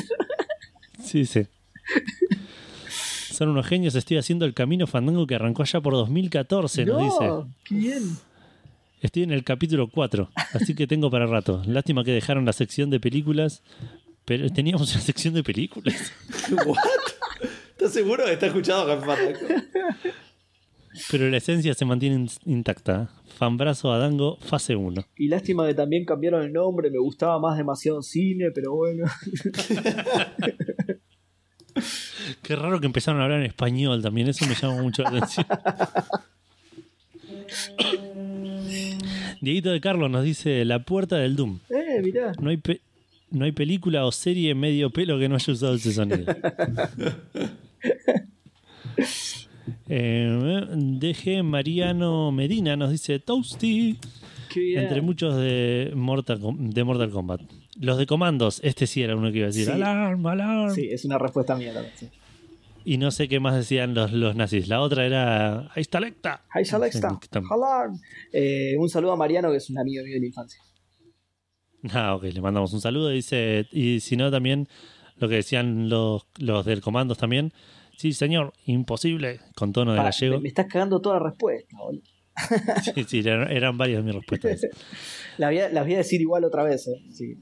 Sí, 1.03 1.25
sí. 1.25 1.45
Son 3.33 3.49
unos 3.49 3.65
genios, 3.65 3.95
estoy 3.95 4.17
haciendo 4.17 4.45
el 4.45 4.53
camino 4.53 4.85
fandango 4.85 5.25
que 5.25 5.35
arrancó 5.35 5.63
allá 5.63 5.81
por 5.81 5.93
2014, 5.93 6.85
nos 6.85 7.03
dice. 7.03 7.25
no, 7.27 7.49
qué 7.65 7.75
bien. 7.75 8.03
Estoy 9.01 9.23
en 9.23 9.31
el 9.31 9.43
capítulo 9.43 9.89
4, 9.89 10.29
así 10.53 10.75
que 10.75 10.85
tengo 10.87 11.09
para 11.09 11.25
rato. 11.25 11.61
Lástima 11.65 12.03
que 12.03 12.11
dejaron 12.11 12.45
la 12.45 12.53
sección 12.53 12.89
de 12.89 12.99
películas, 12.99 13.63
pero 14.23 14.47
teníamos 14.49 14.91
una 14.93 15.01
sección 15.01 15.33
de 15.33 15.43
películas. 15.43 16.13
¿What? 16.65 16.77
¿Estás 17.71 17.91
seguro 17.91 18.23
que 18.25 18.33
está 18.33 18.45
escuchado? 18.47 19.01
Pero 21.11 21.27
la 21.29 21.37
esencia 21.37 21.73
se 21.73 21.85
mantiene 21.85 22.15
in- 22.17 22.29
intacta. 22.45 23.09
Fanbrazo 23.35 23.91
a 23.91 23.97
Dango, 23.97 24.37
fase 24.41 24.75
1. 24.75 25.03
Y 25.17 25.27
lástima 25.27 25.65
que 25.67 25.73
también 25.73 26.05
cambiaron 26.05 26.43
el 26.43 26.53
nombre, 26.53 26.91
me 26.91 26.99
gustaba 26.99 27.39
más 27.39 27.57
demasiado 27.57 28.03
cine, 28.03 28.51
pero 28.53 28.75
bueno. 28.75 29.05
Qué 32.41 32.55
raro 32.55 32.79
que 32.79 32.85
empezaron 32.85 33.19
a 33.21 33.25
hablar 33.25 33.39
en 33.39 33.45
español 33.47 34.01
también, 34.01 34.27
eso 34.27 34.45
me 34.47 34.55
llama 34.55 34.81
mucho 34.81 35.03
la 35.03 35.09
atención. 35.09 35.45
Dieguito 39.41 39.71
de 39.71 39.81
Carlos 39.81 40.09
nos 40.09 40.23
dice 40.23 40.63
La 40.65 40.79
puerta 40.79 41.17
del 41.17 41.35
Doom. 41.35 41.59
Eh, 41.69 42.01
mirá. 42.03 42.31
No 42.39 42.49
hay, 42.49 42.57
pe- 42.57 42.81
no 43.31 43.45
hay 43.45 43.51
película 43.51 44.05
o 44.05 44.11
serie 44.11 44.55
medio 44.55 44.89
pelo 44.89 45.19
que 45.19 45.27
no 45.29 45.35
haya 45.35 45.53
usado 45.53 45.75
ese 45.75 45.93
sonido. 45.93 46.25
Eh, 49.87 50.65
DG 50.75 51.43
Mariano 51.43 52.31
Medina 52.31 52.75
nos 52.75 52.91
dice 52.91 53.19
Toasty. 53.19 53.97
Entre 54.55 55.01
muchos 55.01 55.35
de 55.37 55.91
Mortal, 55.95 56.39
de 56.57 56.83
Mortal 56.83 57.09
Kombat. 57.11 57.41
Los 57.79 57.97
de 57.97 58.05
comandos, 58.05 58.59
este 58.63 58.85
sí 58.87 59.01
era 59.01 59.15
uno 59.15 59.31
que 59.31 59.37
iba 59.39 59.45
a 59.45 59.49
decir 59.49 59.65
Sí. 59.65 59.71
alarm, 59.71 60.25
alarm. 60.27 60.73
Sí, 60.75 60.89
es 60.91 61.05
una 61.05 61.17
respuesta 61.17 61.55
mía 61.55 61.73
también. 61.73 61.93
Sí. 61.97 62.09
Y 62.85 62.97
no 62.97 63.11
sé 63.11 63.27
qué 63.29 63.39
más 63.39 63.55
decían 63.55 63.93
los, 63.93 64.11
los 64.11 64.35
nazis. 64.35 64.67
La 64.67 64.81
otra 64.81 65.05
era 65.05 65.61
ahí 65.73 65.81
está 65.81 65.99
Lecta. 65.99 66.43
Hi, 66.53 66.67
Alexa. 66.75 67.19
Alarm. 67.49 67.99
Eh, 68.31 68.75
un 68.77 68.89
saludo 68.89 69.13
a 69.13 69.15
Mariano, 69.15 69.49
que 69.51 69.57
es 69.57 69.69
un 69.69 69.79
amigo 69.79 70.03
mío 70.03 70.13
de 70.13 70.19
la 70.19 70.25
infancia. 70.25 70.59
Ah, 71.91 72.15
ok, 72.15 72.23
le 72.25 72.41
mandamos 72.41 72.73
un 72.73 72.81
saludo. 72.81 73.09
Dice, 73.09 73.67
y 73.71 73.99
si 74.01 74.17
no, 74.17 74.29
también 74.31 74.67
lo 75.17 75.29
que 75.29 75.35
decían 75.35 75.89
los, 75.89 76.25
los 76.39 76.65
del 76.65 76.81
comandos 76.81 77.17
también. 77.17 77.53
Sí, 77.97 78.11
señor, 78.13 78.53
imposible, 78.65 79.39
con 79.55 79.71
tono 79.71 79.93
de 79.93 79.99
gallego. 80.03 80.35
me, 80.37 80.41
me 80.43 80.47
estás 80.49 80.65
cagando 80.67 80.99
toda 80.99 81.19
la 81.19 81.29
respuesta, 81.29 81.77
boludo. 81.77 82.03
Sí, 82.95 83.03
sí, 83.07 83.19
eran, 83.19 83.49
eran 83.51 83.77
varias 83.77 84.03
mis 84.03 84.15
respuestas. 84.15 84.61
Las 85.37 85.49
voy, 85.51 85.59
a, 85.59 85.69
las 85.69 85.83
voy 85.85 85.93
a 85.93 85.97
decir 85.97 86.19
igual 86.19 86.43
otra 86.43 86.63
vez. 86.63 86.87
eh. 86.87 86.99
Sí. 87.11 87.35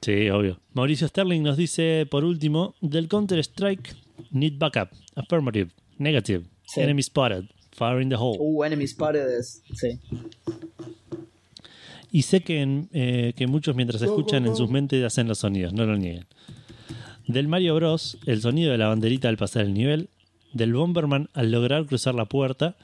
Sí, 0.00 0.28
obvio. 0.30 0.60
Mauricio 0.72 1.06
Sterling 1.08 1.42
nos 1.42 1.56
dice, 1.56 2.06
por 2.10 2.24
último, 2.24 2.74
del 2.80 3.08
Counter-Strike, 3.08 3.94
need 4.30 4.54
backup, 4.58 4.88
affirmative, 5.14 5.70
negative, 5.98 6.44
Sí. 6.66 6.80
enemy 6.80 7.02
spotted, 7.02 7.44
fire 7.72 8.00
in 8.00 8.08
the 8.08 8.16
hole. 8.16 8.36
Uh, 8.40 8.64
Enemy 8.64 8.86
Spotted 8.86 9.28
es. 9.38 9.62
Sí. 9.74 9.98
Y 12.10 12.22
sé 12.22 12.42
que, 12.42 12.60
en- 12.62 12.88
eh, 12.92 13.32
que 13.36 13.46
muchos 13.46 13.74
mientras 13.74 14.00
escuchan 14.02 14.46
en 14.46 14.54
sus 14.56 14.70
mentes 14.70 15.02
hacen 15.04 15.26
los 15.26 15.38
sonidos, 15.38 15.72
no 15.72 15.84
lo 15.84 15.96
nieguen. 15.96 16.26
Del 17.26 17.48
Mario 17.48 17.74
Bros, 17.74 18.18
el 18.26 18.40
sonido 18.40 18.70
de 18.70 18.78
la 18.78 18.88
banderita 18.88 19.28
al 19.28 19.36
pasar 19.36 19.62
el 19.64 19.74
nivel. 19.74 20.10
Del 20.52 20.72
Bomberman 20.74 21.28
al 21.32 21.50
lograr 21.50 21.86
cruzar 21.86 22.14
la 22.14 22.26
puerta. 22.26 22.76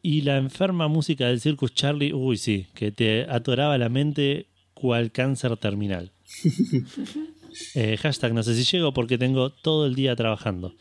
Y 0.00 0.22
la 0.22 0.38
enferma 0.38 0.88
música 0.88 1.26
del 1.26 1.40
Circus 1.40 1.74
Charlie, 1.74 2.14
uy 2.14 2.38
sí, 2.38 2.66
que 2.74 2.90
te 2.92 3.24
atoraba 3.28 3.76
la 3.76 3.88
mente 3.90 4.46
cual 4.72 5.12
cáncer 5.12 5.56
terminal. 5.58 6.10
Eh, 7.74 7.98
hashtag 7.98 8.32
no 8.32 8.42
sé 8.42 8.54
si 8.54 8.64
llego 8.64 8.94
porque 8.94 9.18
tengo 9.18 9.50
todo 9.50 9.84
el 9.86 9.94
día 9.94 10.16
trabajando. 10.16 10.74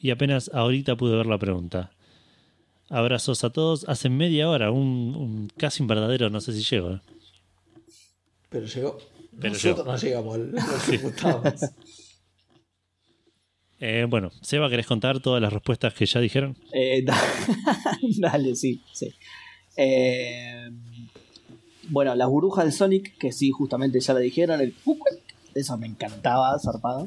Y 0.00 0.10
apenas 0.10 0.50
ahorita 0.54 0.96
pude 0.96 1.16
ver 1.16 1.26
la 1.26 1.36
pregunta. 1.38 1.90
Abrazos 2.88 3.42
a 3.42 3.50
todos. 3.50 3.84
Hace 3.88 4.08
media 4.08 4.48
hora, 4.48 4.70
un, 4.70 5.14
un- 5.16 5.50
casi 5.56 5.82
un 5.82 5.88
verdadero 5.88 6.30
no 6.30 6.40
sé 6.40 6.52
si 6.52 6.62
llego. 6.62 6.92
¿eh? 6.92 7.00
Pero 8.50 8.66
llegó. 8.66 8.98
Pero 9.40 9.52
Nosotros 9.54 9.84
no 9.86 9.96
llegamos. 9.96 10.38
Eh, 13.84 14.06
bueno, 14.08 14.30
Seba, 14.42 14.70
¿querés 14.70 14.86
contar 14.86 15.18
todas 15.18 15.42
las 15.42 15.52
respuestas 15.52 15.92
que 15.92 16.06
ya 16.06 16.20
dijeron? 16.20 16.56
Eh, 16.72 17.02
da- 17.04 17.20
Dale, 18.18 18.54
sí, 18.54 18.80
sí. 18.92 19.12
Eh, 19.76 20.70
bueno, 21.90 22.14
las 22.14 22.28
burbujas 22.28 22.64
del 22.64 22.72
Sonic, 22.72 23.16
que 23.18 23.32
sí, 23.32 23.50
justamente 23.50 24.00
ya 24.00 24.14
la 24.14 24.20
dijeron, 24.20 24.60
el 24.60 24.74
Eso 25.54 25.76
me 25.76 25.86
encantaba, 25.86 26.58
zarpado. 26.58 27.06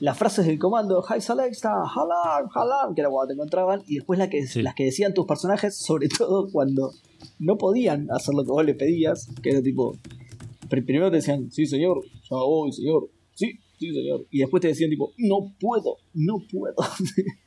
Las 0.00 0.18
frases 0.18 0.46
del 0.46 0.58
comando, 0.58 1.04
Hi 1.08 1.20
Alexa, 1.28 1.70
Halam, 1.70 2.48
Halam, 2.52 2.94
que 2.94 3.02
era 3.02 3.10
cuando 3.10 3.28
te 3.28 3.34
encontraban. 3.34 3.82
Y 3.86 3.96
después 3.96 4.18
la 4.18 4.28
que, 4.28 4.46
Sí. 4.48 4.62
las 4.62 4.74
que 4.74 4.84
decían 4.86 5.14
tus 5.14 5.26
personajes, 5.26 5.76
sobre 5.76 6.08
todo 6.08 6.48
cuando 6.50 6.90
no 7.38 7.56
podían 7.56 8.08
hacer 8.10 8.34
lo 8.34 8.44
que 8.44 8.50
vos 8.50 8.64
le 8.64 8.74
pedías. 8.74 9.28
Que 9.42 9.50
era 9.50 9.62
tipo, 9.62 9.96
pr- 10.68 10.84
primero 10.84 11.08
te 11.10 11.16
decían, 11.18 11.52
sí 11.52 11.66
señor, 11.66 12.00
ya 12.28 12.36
voy 12.36 12.72
señor, 12.72 13.10
sí, 13.34 13.60
sí 13.78 13.92
señor. 13.94 14.26
Y 14.30 14.40
después 14.40 14.60
te 14.60 14.68
decían 14.68 14.90
tipo, 14.90 15.12
no 15.16 15.54
puedo, 15.60 15.98
no 16.14 16.38
puedo. 16.50 16.74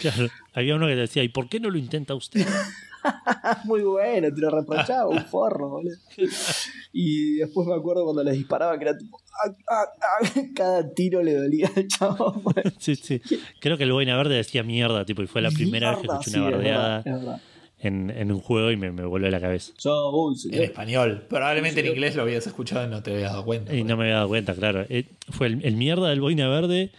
Claro, 0.00 0.28
había 0.52 0.74
uno 0.74 0.86
que 0.86 0.96
decía, 0.96 1.22
¿y 1.22 1.28
por 1.28 1.48
qué 1.48 1.60
no 1.60 1.70
lo 1.70 1.78
intenta 1.78 2.14
usted? 2.14 2.46
Muy 3.64 3.82
bueno, 3.82 4.28
te 4.34 4.40
lo 4.40 4.50
reprochaba, 4.50 5.08
un 5.08 5.24
forro, 5.24 5.68
boludo. 5.70 5.96
Y 6.92 7.34
después 7.36 7.66
me 7.66 7.74
acuerdo 7.74 8.04
cuando 8.04 8.24
les 8.24 8.34
disparaba 8.34 8.76
que 8.78 8.84
era 8.84 8.98
tipo, 8.98 9.18
ah, 9.44 9.50
ah, 9.70 9.84
ah, 10.02 10.40
cada 10.54 10.92
tiro 10.94 11.22
le 11.22 11.34
dolía 11.34 11.70
al 11.74 11.86
chavo. 11.86 12.42
Sí, 12.78 12.96
sí. 12.96 13.20
Creo 13.60 13.76
que 13.78 13.84
el 13.84 13.92
Boina 13.92 14.16
Verde 14.16 14.34
decía 14.34 14.62
mierda, 14.62 15.04
tipo, 15.04 15.22
y 15.22 15.26
fue 15.26 15.40
la 15.42 15.50
primera 15.50 15.90
vez 15.90 16.00
que 16.00 16.06
escuché 16.06 16.30
sí, 16.30 16.38
una 16.38 16.48
es 16.48 16.52
bardeada 16.54 16.88
verdad, 16.98 17.06
es 17.06 17.14
verdad. 17.24 17.40
en, 17.78 18.10
en 18.10 18.32
un 18.32 18.40
juego 18.40 18.70
y 18.72 18.76
me, 18.76 18.90
me 18.90 19.04
volvió 19.04 19.30
la 19.30 19.40
cabeza. 19.40 19.72
Yo, 19.78 20.10
uy, 20.10 20.36
En 20.50 20.62
español. 20.64 21.24
Probablemente 21.28 21.80
en 21.80 21.86
inglés 21.86 22.16
lo 22.16 22.22
habías 22.22 22.46
escuchado 22.46 22.86
y 22.86 22.90
no 22.90 23.02
te 23.02 23.12
habías 23.14 23.30
dado 23.32 23.44
cuenta. 23.44 23.74
Y 23.74 23.84
no 23.84 23.96
me 23.96 24.04
había 24.04 24.16
dado 24.16 24.28
cuenta, 24.28 24.54
claro. 24.54 24.84
Eh, 24.88 25.06
fue 25.30 25.46
el, 25.46 25.64
el 25.64 25.76
mierda 25.76 26.08
del 26.10 26.20
Boina 26.20 26.48
Verde 26.48 26.90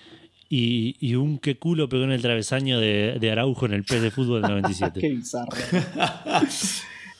y, 0.49 0.95
y 0.99 1.15
un 1.15 1.37
qué 1.37 1.59
culo 1.59 1.87
pegó 1.87 2.03
en 2.03 2.11
el 2.11 2.23
travesaño 2.23 2.79
de, 2.79 3.17
de 3.19 3.31
Araujo 3.31 3.67
en 3.67 3.73
el 3.73 3.83
PES 3.83 4.01
de 4.01 4.11
fútbol 4.11 4.41
del 4.41 4.49
Qué 4.55 4.61
97. 4.61 5.09
bizarro. 5.09 5.57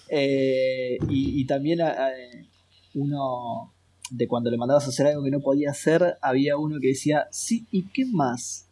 Eh, 0.10 0.98
y, 1.08 1.40
y 1.42 1.46
también 1.46 1.82
eh, 1.82 2.48
uno 2.96 3.72
de 4.10 4.28
cuando 4.28 4.50
le 4.50 4.58
mandabas 4.58 4.88
a 4.88 4.90
hacer 4.90 5.06
algo 5.06 5.24
que 5.24 5.30
no 5.30 5.40
podía 5.40 5.70
hacer, 5.70 6.18
había 6.22 6.58
uno 6.58 6.80
que 6.82 6.88
decía, 6.88 7.28
sí, 7.30 7.68
¿y 7.70 7.84
qué 7.90 8.06
más? 8.08 8.68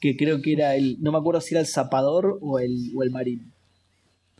Que 0.00 0.16
creo 0.16 0.42
que 0.42 0.54
era 0.54 0.74
el, 0.74 0.96
no 1.00 1.12
me 1.12 1.18
acuerdo 1.18 1.40
si 1.40 1.54
era 1.54 1.60
el 1.60 1.68
zapador 1.68 2.38
o 2.42 2.58
el, 2.58 2.90
o 2.96 3.04
el 3.04 3.10
marín. 3.10 3.52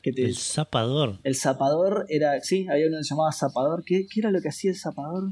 Que 0.02 0.12
te, 0.12 0.24
El 0.24 0.36
zapador. 0.36 1.20
El 1.22 1.36
zapador 1.36 2.06
era, 2.08 2.40
sí, 2.40 2.66
había 2.68 2.88
uno 2.88 2.98
que 2.98 3.04
se 3.04 3.10
llamaba 3.10 3.32
zapador. 3.32 3.84
¿Qué, 3.84 4.06
qué 4.08 4.20
era 4.20 4.30
lo 4.32 4.40
que 4.40 4.48
hacía 4.48 4.70
el 4.70 4.76
zapador? 4.76 5.30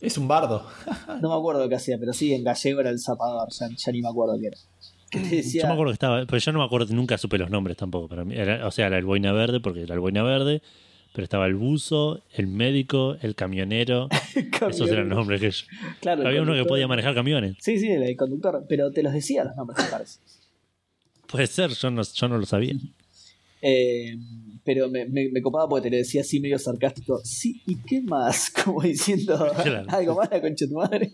Es 0.00 0.16
un 0.18 0.28
bardo. 0.28 0.66
No 1.20 1.28
me 1.28 1.34
acuerdo 1.34 1.62
lo 1.62 1.68
que 1.68 1.74
hacía, 1.74 1.98
pero 1.98 2.12
sí, 2.12 2.32
en 2.32 2.44
gallego 2.44 2.80
era 2.80 2.90
el 2.90 2.98
zapador, 2.98 3.48
ya, 3.50 3.68
ya 3.76 3.92
ni 3.92 4.00
me 4.00 4.08
acuerdo 4.08 4.38
qué 4.40 4.46
era. 4.48 4.56
Decía, 5.28 5.62
Yo 5.62 5.68
me 5.68 5.74
acuerdo 5.74 5.90
que 5.90 5.94
estaba, 5.94 6.24
pero 6.24 6.38
yo 6.38 6.52
no 6.52 6.60
me 6.60 6.64
acuerdo, 6.64 6.94
nunca 6.94 7.18
supe 7.18 7.36
los 7.36 7.50
nombres 7.50 7.76
tampoco. 7.76 8.08
Para 8.08 8.24
mí 8.24 8.34
era, 8.36 8.66
o 8.66 8.70
sea, 8.70 8.86
era 8.86 8.96
el 8.96 9.04
Boina 9.04 9.32
Verde, 9.32 9.60
porque 9.60 9.82
era 9.82 9.94
el 9.94 10.00
Boina 10.00 10.22
Verde, 10.22 10.62
pero 11.12 11.24
estaba 11.24 11.46
el 11.46 11.56
buzo, 11.56 12.22
el 12.32 12.46
médico, 12.46 13.16
el 13.20 13.34
camionero. 13.34 14.08
Esos 14.68 14.88
eran 14.88 15.08
los 15.08 15.18
nombres 15.18 15.40
que 15.40 15.50
yo. 15.50 15.66
Claro, 16.00 16.26
Había 16.26 16.42
uno 16.42 16.54
que 16.54 16.64
podía 16.64 16.86
manejar 16.86 17.14
camiones. 17.14 17.56
Sí, 17.58 17.78
sí, 17.78 17.88
el 17.88 18.16
conductor, 18.16 18.64
pero 18.68 18.92
te 18.92 19.02
los 19.02 19.12
decía 19.12 19.44
los 19.44 19.56
nombres, 19.56 19.84
me 19.84 19.90
parece. 19.90 20.20
Puede 21.26 21.46
ser, 21.48 21.70
yo 21.70 21.90
no, 21.90 22.02
yo 22.02 22.28
no 22.28 22.38
lo 22.38 22.46
sabía. 22.46 22.74
Eh, 23.62 24.16
pero 24.64 24.88
me, 24.88 25.06
me, 25.06 25.28
me 25.30 25.42
copaba 25.42 25.68
porque 25.68 25.84
te 25.84 25.90
lo 25.90 25.96
decía 25.96 26.20
así 26.22 26.40
medio 26.40 26.58
sarcástico. 26.58 27.20
Sí, 27.24 27.62
¿y 27.66 27.76
qué 27.76 28.00
más? 28.02 28.50
Como 28.64 28.82
diciendo 28.82 29.36
Claro. 29.62 29.86
algo 29.90 30.14
más, 30.16 30.30
la 30.30 30.40
concha 30.40 30.64
de 30.66 30.68
tu 30.70 30.76
madre. 30.76 31.12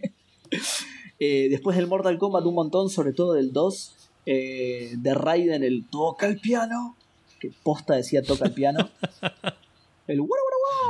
Eh, 1.19 1.49
después 1.51 1.77
del 1.77 1.87
Mortal 1.87 2.19
Kombat, 2.19 2.45
un 2.45 2.55
montón, 2.55 2.91
sobre 2.91 3.13
todo 3.13 3.33
del 3.35 3.53
2, 3.53 3.97
eh, 4.27 4.93
de 4.99 5.15
Raiden, 5.15 5.65
el 5.65 5.85
toca 5.91 6.27
el 6.27 6.39
piano, 6.41 6.97
que 7.41 7.51
posta 7.63 7.95
decía 7.95 8.23
toca 8.23 8.47
el 8.47 8.53
piano. 8.53 8.89
El 10.09 10.21
guara, 10.21 10.45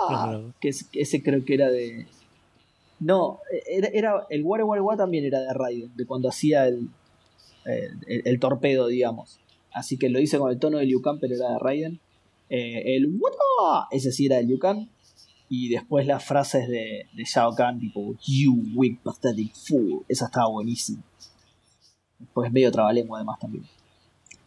Claro. 0.08 0.54
que, 0.60 0.68
es- 0.68 0.84
que 0.84 1.00
ese 1.00 1.22
creo 1.22 1.42
que 1.42 1.54
era 1.54 1.70
de. 1.70 2.06
No, 3.00 3.40
era, 3.66 3.88
era 3.88 4.26
el 4.28 4.42
guara, 4.42 4.64
guara 4.64 4.98
también 4.98 5.24
era 5.24 5.40
de 5.40 5.54
Raiden, 5.54 5.90
de 5.96 6.04
cuando 6.04 6.28
hacía 6.28 6.66
el, 6.68 6.88
el, 7.64 7.96
el- 8.06 8.22
el 8.26 8.38
torpedo, 8.38 8.88
digamos. 8.88 9.38
Así 9.76 9.98
que 9.98 10.08
lo 10.08 10.18
hice 10.18 10.38
con 10.38 10.50
el 10.50 10.58
tono 10.58 10.78
de 10.78 10.86
Liu 10.86 11.02
Kang, 11.02 11.18
pero 11.20 11.34
era 11.34 11.50
de 11.50 11.58
Raiden. 11.58 12.00
Eh, 12.48 12.96
el 12.96 13.14
Wata, 13.20 13.88
ese 13.90 14.10
sí 14.10 14.24
era 14.24 14.36
de 14.36 14.44
Liu. 14.44 14.58
Y 15.50 15.68
después 15.68 16.06
las 16.06 16.24
frases 16.24 16.66
de, 16.66 17.06
de 17.12 17.24
Shao 17.24 17.54
Kahn, 17.54 17.78
tipo 17.78 18.14
You 18.26 18.56
weak 18.74 19.02
pathetic 19.02 19.54
fool. 19.54 20.02
Esa 20.08 20.24
estaba 20.24 20.48
buenísima. 20.48 21.02
Después 22.18 22.50
medio 22.50 22.72
trabalengua 22.72 23.18
además 23.18 23.38
también. 23.38 23.66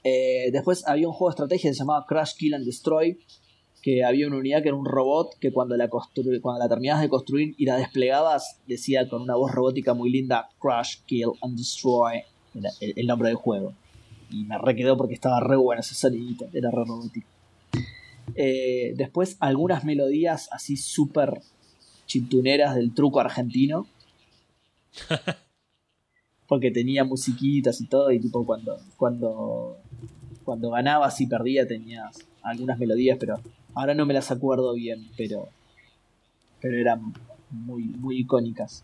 Eh, 0.04 0.50
después 0.52 0.86
había 0.88 1.08
un 1.08 1.14
juego 1.14 1.30
de 1.30 1.34
estrategia 1.34 1.70
que 1.70 1.76
se 1.76 1.80
llamaba 1.80 2.08
Crash 2.08 2.34
Kill 2.36 2.56
and 2.56 2.66
Destroy. 2.66 3.20
Que 3.84 4.04
había 4.04 4.26
una 4.26 4.38
unidad 4.38 4.64
que 4.64 4.70
era 4.70 4.78
un 4.78 4.86
robot 4.86 5.38
que 5.40 5.54
cuando 5.54 5.78
la, 5.78 5.90
cuando 5.90 6.58
la 6.58 6.68
terminabas 6.68 7.04
de 7.04 7.10
construir 7.10 7.54
y 7.56 7.66
la 7.66 7.78
desplegabas, 7.78 8.60
decía 8.66 9.08
con 9.08 9.22
una 9.22 9.36
voz 9.36 9.52
robótica 9.52 9.94
muy 9.94 10.10
linda: 10.10 10.50
Crash, 10.60 11.02
Kill 11.06 11.34
and 11.44 11.56
Destroy. 11.56 12.24
El 12.80 13.06
nombre 13.06 13.28
del 13.28 13.38
juego. 13.38 13.76
Y 14.32 14.44
me 14.46 14.58
re 14.58 14.76
quedó 14.76 14.98
porque 14.98 15.14
estaba 15.14 15.40
re 15.40 15.56
buena 15.56 15.82
ese 15.82 15.96
sonidito, 15.96 16.48
era 16.54 16.70
re 16.72 16.86
robótico. 16.86 17.28
Eh, 18.36 18.94
después 18.96 19.38
algunas 19.40 19.84
melodías 19.84 20.50
así 20.52 20.78
súper 20.78 21.42
chintuneras 22.06 22.76
del 22.76 22.94
truco 22.94 23.20
argentino. 23.20 23.88
Porque 26.48 26.72
tenía 26.72 27.04
musiquitas 27.04 27.80
y 27.80 27.86
todo, 27.86 28.12
y 28.12 28.20
tipo 28.20 28.44
cuando, 28.44 28.80
cuando, 28.98 29.78
cuando 30.44 30.72
ganabas 30.72 31.22
y 31.22 31.28
perdías 31.28 31.68
tenías 31.68 32.28
algunas 32.42 32.80
melodías, 32.80 33.18
pero 33.20 33.40
ahora 33.76 33.94
no 33.94 34.08
me 34.08 34.16
las 34.16 34.32
acuerdo 34.32 34.74
bien, 34.74 35.08
pero, 35.16 35.50
pero 36.60 36.76
eran 36.76 37.14
muy, 37.52 37.84
muy 37.84 38.22
icónicas. 38.22 38.84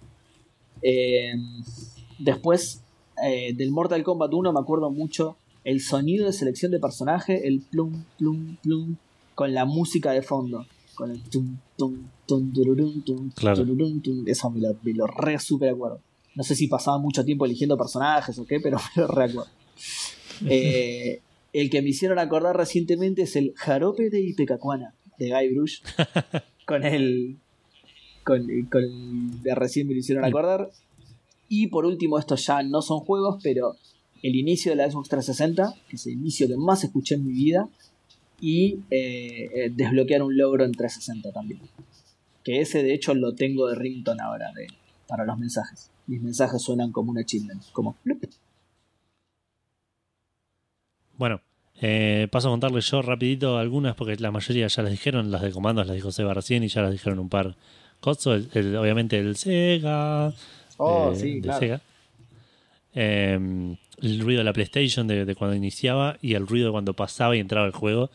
Eh, 0.83 1.33
después 2.19 2.83
eh, 3.24 3.53
del 3.53 3.72
Mortal 3.72 4.03
Kombat 4.03 4.34
1 4.34 4.53
me 4.53 4.60
acuerdo 4.60 4.90
mucho 4.92 5.38
el 5.64 5.82
sonido 5.82 6.26
de 6.26 6.34
selección 6.34 6.72
de 6.72 6.80
personaje, 6.80 7.48
el 7.48 7.61
plum, 7.61 8.03
plum, 8.18 8.58
plum, 8.61 8.95
con 9.34 9.53
la 9.53 9.66
música 9.66 10.11
de 10.11 10.22
fondo. 10.22 10.66
Con 10.94 11.11
el 11.11 11.22
tum, 11.24 11.58
tum, 11.77 12.08
tum, 12.26 12.53
tururum, 12.53 13.02
tum, 13.03 13.32
Claro. 13.35 13.58
tururum, 13.58 14.00
tum. 14.02 14.24
Eso 14.27 14.50
me 14.50 14.61
lo, 14.61 14.76
me 14.84 14.94
lo 14.94 15.08
re 15.08 15.40
super 15.40 15.69
acuerdo. 15.69 16.00
No 16.35 16.44
sé 16.44 16.56
si 16.56 16.68
pasaba 16.68 16.98
mucho 17.00 17.26
tiempo 17.26 17.45
eligiendo 17.45 17.77
personajes 17.77 18.38
o 18.40 18.45
qué, 18.45 18.60
pero 18.61 18.77
me 18.95 19.02
lo 19.02 19.08
recuerdo. 19.08 19.48
Eh, 20.48 21.22
el 21.53 21.69
que 21.69 21.82
me 21.82 21.90
hicieron 21.90 22.19
acordar 22.19 22.56
recientemente 22.56 23.24
es 23.24 23.35
el 23.35 23.53
Jarope 23.56 24.10
de 24.10 24.22
Ipecacuana, 24.22 24.94
de 25.18 25.30
Guy 25.30 25.53
Brush. 25.53 25.80
con 26.66 26.84
el. 26.84 27.38
Con, 28.24 28.48
con 28.72 28.84
el 28.84 29.44
de 29.44 29.56
recién 29.56 29.88
me 29.88 29.94
lo 29.94 30.00
hicieron 30.00 30.26
acordar. 30.26 30.72
Y 31.49 31.67
por 31.67 31.85
último, 31.85 32.17
estos 32.19 32.45
ya 32.45 32.64
no 32.64 32.82
son 32.82 32.99
juegos, 33.01 33.40
pero 33.43 33.75
el 34.24 34.35
inicio 34.35 34.72
de 34.72 34.77
la 34.77 34.90
Xbox 34.90 35.09
360, 35.09 35.74
que 35.88 35.95
es 35.95 36.06
el 36.07 36.14
inicio 36.14 36.48
que 36.48 36.57
más 36.57 36.83
escuché 36.83 37.15
en 37.15 37.25
mi 37.25 37.33
vida, 37.33 37.67
y 38.41 38.80
eh, 38.90 39.49
eh, 39.53 39.72
desbloquear 39.74 40.22
un 40.24 40.35
logro 40.38 40.65
en 40.65 40.72
360 40.72 41.32
también. 41.32 41.61
Que 42.43 42.61
ese 42.61 42.83
de 42.83 42.93
hecho 42.93 43.14
lo 43.15 43.33
tengo 43.35 43.67
de 43.67 43.75
ringtone 43.75 44.22
ahora 44.22 44.51
de, 44.53 44.67
para 45.07 45.25
los 45.25 45.38
mensajes. 45.38 45.90
Mis 46.07 46.22
mensajes 46.22 46.61
suenan 46.61 46.91
como 46.91 47.11
un 47.11 47.17
achievement, 47.19 47.61
como. 47.72 47.95
Bueno, 51.17 51.41
eh, 51.82 52.27
paso 52.32 52.48
a 52.49 52.51
contarles 52.51 52.90
yo 52.90 53.01
rapidito 53.01 53.57
algunas 53.57 53.95
porque 53.95 54.15
la 54.17 54.32
mayoría 54.32 54.67
ya 54.67 54.83
las 54.83 54.91
dijeron, 54.91 55.32
las 55.32 55.41
de 55.41 55.51
comandos 55.51 55.88
las 55.88 55.95
dijo 55.95 56.11
Seba 56.11 56.33
recién 56.33 56.64
y 56.64 56.67
ya 56.67 56.82
las 56.82 56.91
dijeron 56.91 57.19
un 57.19 57.30
par. 57.30 57.56
Cotso, 58.01 58.33
el- 58.35 58.49
el- 58.53 58.75
obviamente 58.75 59.17
el 59.17 59.35
Sega. 59.35 60.33
Oh, 60.78 61.12
eh, 61.12 61.16
sí, 61.16 61.36
de 61.36 61.42
claro. 61.42 61.60
Sega. 61.60 61.82
Eh, 62.94 63.76
el 64.02 64.20
ruido 64.20 64.40
de 64.40 64.44
la 64.44 64.54
PlayStation 64.54 65.08
de, 65.08 65.26
de 65.26 65.36
cuando 65.36 65.56
iniciaba 65.56 66.18
y 66.22 66.34
el 66.34 66.48
ruido 66.48 66.68
de 66.68 66.72
cuando 66.72 66.94
pasaba 66.94 67.36
y 67.36 67.40
entraba 67.40 67.66
el 67.66 67.74
juego, 67.74 68.10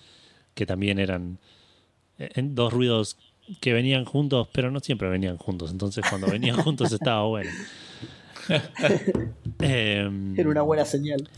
que 0.55 0.67
también 0.67 0.99
eran 0.99 1.39
eh, 2.19 2.31
dos 2.43 2.73
ruidos 2.73 3.17
que 3.61 3.73
venían 3.73 4.05
juntos, 4.05 4.49
pero 4.53 4.71
no 4.71 4.81
siempre 4.81 5.09
venían 5.09 5.37
juntos. 5.37 5.71
Entonces, 5.71 6.05
cuando 6.09 6.29
venían 6.29 6.57
juntos 6.63 6.93
estaba 6.93 7.25
bueno. 7.25 7.51
Eh, 9.63 10.11
Era 10.37 10.49
una 10.49 10.63
buena 10.63 10.85
señal. 10.85 11.29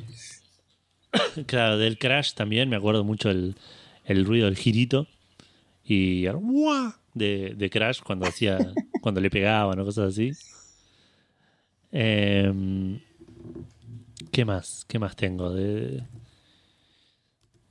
Claro, 1.47 1.77
del 1.77 1.99
Crash 1.99 2.33
también 2.35 2.69
me 2.69 2.77
acuerdo 2.77 3.05
mucho 3.05 3.31
el, 3.31 3.57
el 4.05 4.25
ruido 4.25 4.47
del 4.47 4.57
girito 4.57 5.07
y 5.85 6.25
el 6.27 6.37
de, 7.15 7.55
de 7.57 7.71
Crash 7.71 8.01
cuando 8.01 8.27
hacía 8.27 8.59
cuando 9.01 9.21
le 9.21 9.29
pegaban 9.29 9.79
o 9.81 9.85
cosas 9.85 10.13
así. 10.13 10.33
Em, 11.93 13.01
¿Qué 14.31 14.45
más? 14.45 14.85
¿Qué 14.89 14.99
más 14.99 15.15
tengo? 15.15 15.51
De... 15.53 16.03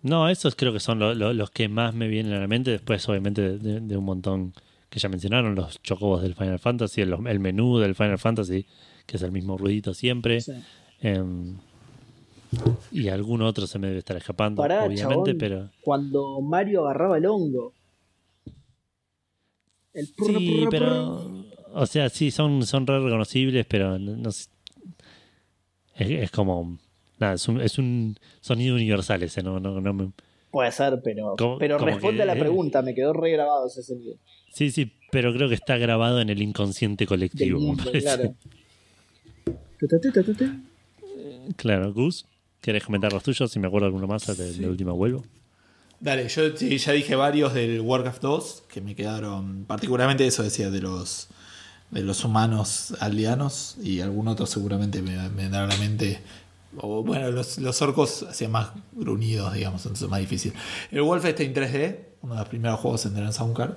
No, 0.04 0.30
esos 0.30 0.56
creo 0.56 0.74
que 0.74 0.80
son 0.80 1.00
lo- 1.00 1.14
lo- 1.14 1.34
los 1.34 1.52
que 1.52 1.68
más 1.70 1.94
me 1.96 2.08
vienen 2.08 2.34
a 2.34 2.40
la 2.40 2.48
mente. 2.48 2.72
Después, 2.72 3.08
obviamente, 3.10 3.58
de, 3.58 3.98
un 3.98 4.06
montón 4.06 4.54
que 4.90 5.00
ya 5.00 5.10
mencionaron, 5.10 5.56
los 5.56 5.82
chocobos 5.82 6.22
del 6.22 6.36
Final 6.36 6.60
Fantasy, 6.60 7.02
el, 7.02 7.14
el 7.28 7.40
menú 7.40 7.78
del 7.80 7.96
Final 7.96 8.20
Fantasy, 8.20 8.66
que 9.06 9.18
es 9.18 9.24
el 9.24 9.32
mismo 9.32 9.58
ruidito 9.58 9.94
siempre. 9.94 10.42
Sí. 10.42 10.54
Em, 11.02 11.58
y 12.92 13.08
algún 13.08 13.42
otro 13.42 13.66
se 13.66 13.80
me 13.80 13.88
debe 13.88 14.00
estar 14.00 14.18
escapando, 14.18 14.62
Pará, 14.62 14.84
obviamente, 14.86 15.32
chabón. 15.32 15.38
pero. 15.38 15.70
Cuando 15.82 16.42
Mario 16.42 16.84
agarraba 16.86 17.18
el 17.18 17.26
hongo. 17.26 17.74
El 19.94 20.08
prurra, 20.16 20.40
Sí, 20.40 20.66
pero. 20.70 21.46
O 21.74 21.86
sea, 21.86 22.10
sí, 22.10 22.32
son, 22.32 22.66
son 22.66 22.86
re 22.88 23.00
reconocibles, 23.00 23.66
pero 23.68 23.98
no, 23.98 24.16
no 24.18 24.32
sé. 24.32 24.50
Es, 25.96 26.10
es 26.10 26.32
como. 26.32 26.78
Nada, 27.20 27.34
es 27.36 27.48
un, 27.48 27.62
es 27.62 27.78
un 27.78 28.18
sonido 28.40 28.76
universal 28.76 29.22
ese, 29.24 29.44
no, 29.44 29.60
no, 29.60 29.80
no 29.80 29.94
me- 29.94 30.12
Puede 30.50 30.72
ser, 30.72 31.00
pero, 31.04 31.36
Como- 31.38 31.58
pero 31.60 31.78
como 31.78 31.92
responde 31.92 32.18
que- 32.18 32.24
a 32.24 32.26
la 32.26 32.36
pregunta, 32.36 32.82
me 32.82 32.94
quedó 32.96 33.14
re 33.14 33.32
grabado 33.32 33.68
ese 33.68 33.84
sonido. 33.84 34.16
Sí, 34.52 34.70
sí, 34.72 34.92
pero 35.12 35.32
creo 35.34 35.48
que 35.48 35.56
está 35.56 35.78
grabado 35.78 36.20
en 36.20 36.30
el 36.30 36.42
inconsciente 36.42 37.06
colectivo. 37.08 37.60
me 37.60 37.66
mundo, 37.68 37.84
parece. 37.86 38.02
claro. 38.06 38.36
Tu. 39.80 40.46
Claro, 41.56 41.94
Gus, 41.94 42.26
¿querés 42.62 42.84
comentar 42.84 43.12
los 43.14 43.24
tuyos? 43.24 43.52
Si 43.52 43.60
me 43.60 43.68
acuerdo 43.68 43.88
alguno 43.88 44.08
más 44.08 44.26
de, 44.38 44.54
de 44.54 44.70
última 44.70 44.92
vuelvo. 44.92 45.24
Dale, 46.00 46.28
yo 46.28 46.56
sí, 46.58 46.78
ya 46.78 46.94
dije 46.94 47.16
varios 47.16 47.54
del 47.54 47.80
Warcraft 47.82 48.22
2 48.22 48.64
que 48.72 48.82
me 48.82 48.96
quedaron, 48.96 49.66
particularmente 49.66 50.26
eso 50.26 50.42
decía 50.44 50.70
de 50.72 50.82
los 50.82 51.30
de 51.92 52.02
los 52.02 52.24
humanos 52.24 52.96
aldeanos 53.00 53.76
y 53.82 54.02
algún 54.02 54.28
otro 54.28 54.46
seguramente 54.46 55.02
me, 55.02 55.18
me 55.30 55.44
vendrá 55.44 55.66
a 55.66 55.68
la 55.68 55.78
mente. 55.78 56.22
O 56.78 57.04
bueno, 57.04 57.30
los, 57.32 57.58
los 57.58 57.82
orcos 57.82 58.24
hacían 58.24 58.52
más 58.52 58.70
gruñidos, 58.94 59.54
digamos, 59.54 59.82
entonces 59.82 60.06
es 60.06 60.10
más 60.10 60.22
difícil. 60.22 60.54
El 60.90 61.02
Wolfenstein 61.02 61.54
3D, 61.54 62.00
uno 62.22 62.34
de 62.34 62.40
los 62.40 62.50
primeros 62.50 62.80
juegos 62.80 63.06
en 63.06 63.14
tener 63.14 63.34
soundcard. 63.34 63.74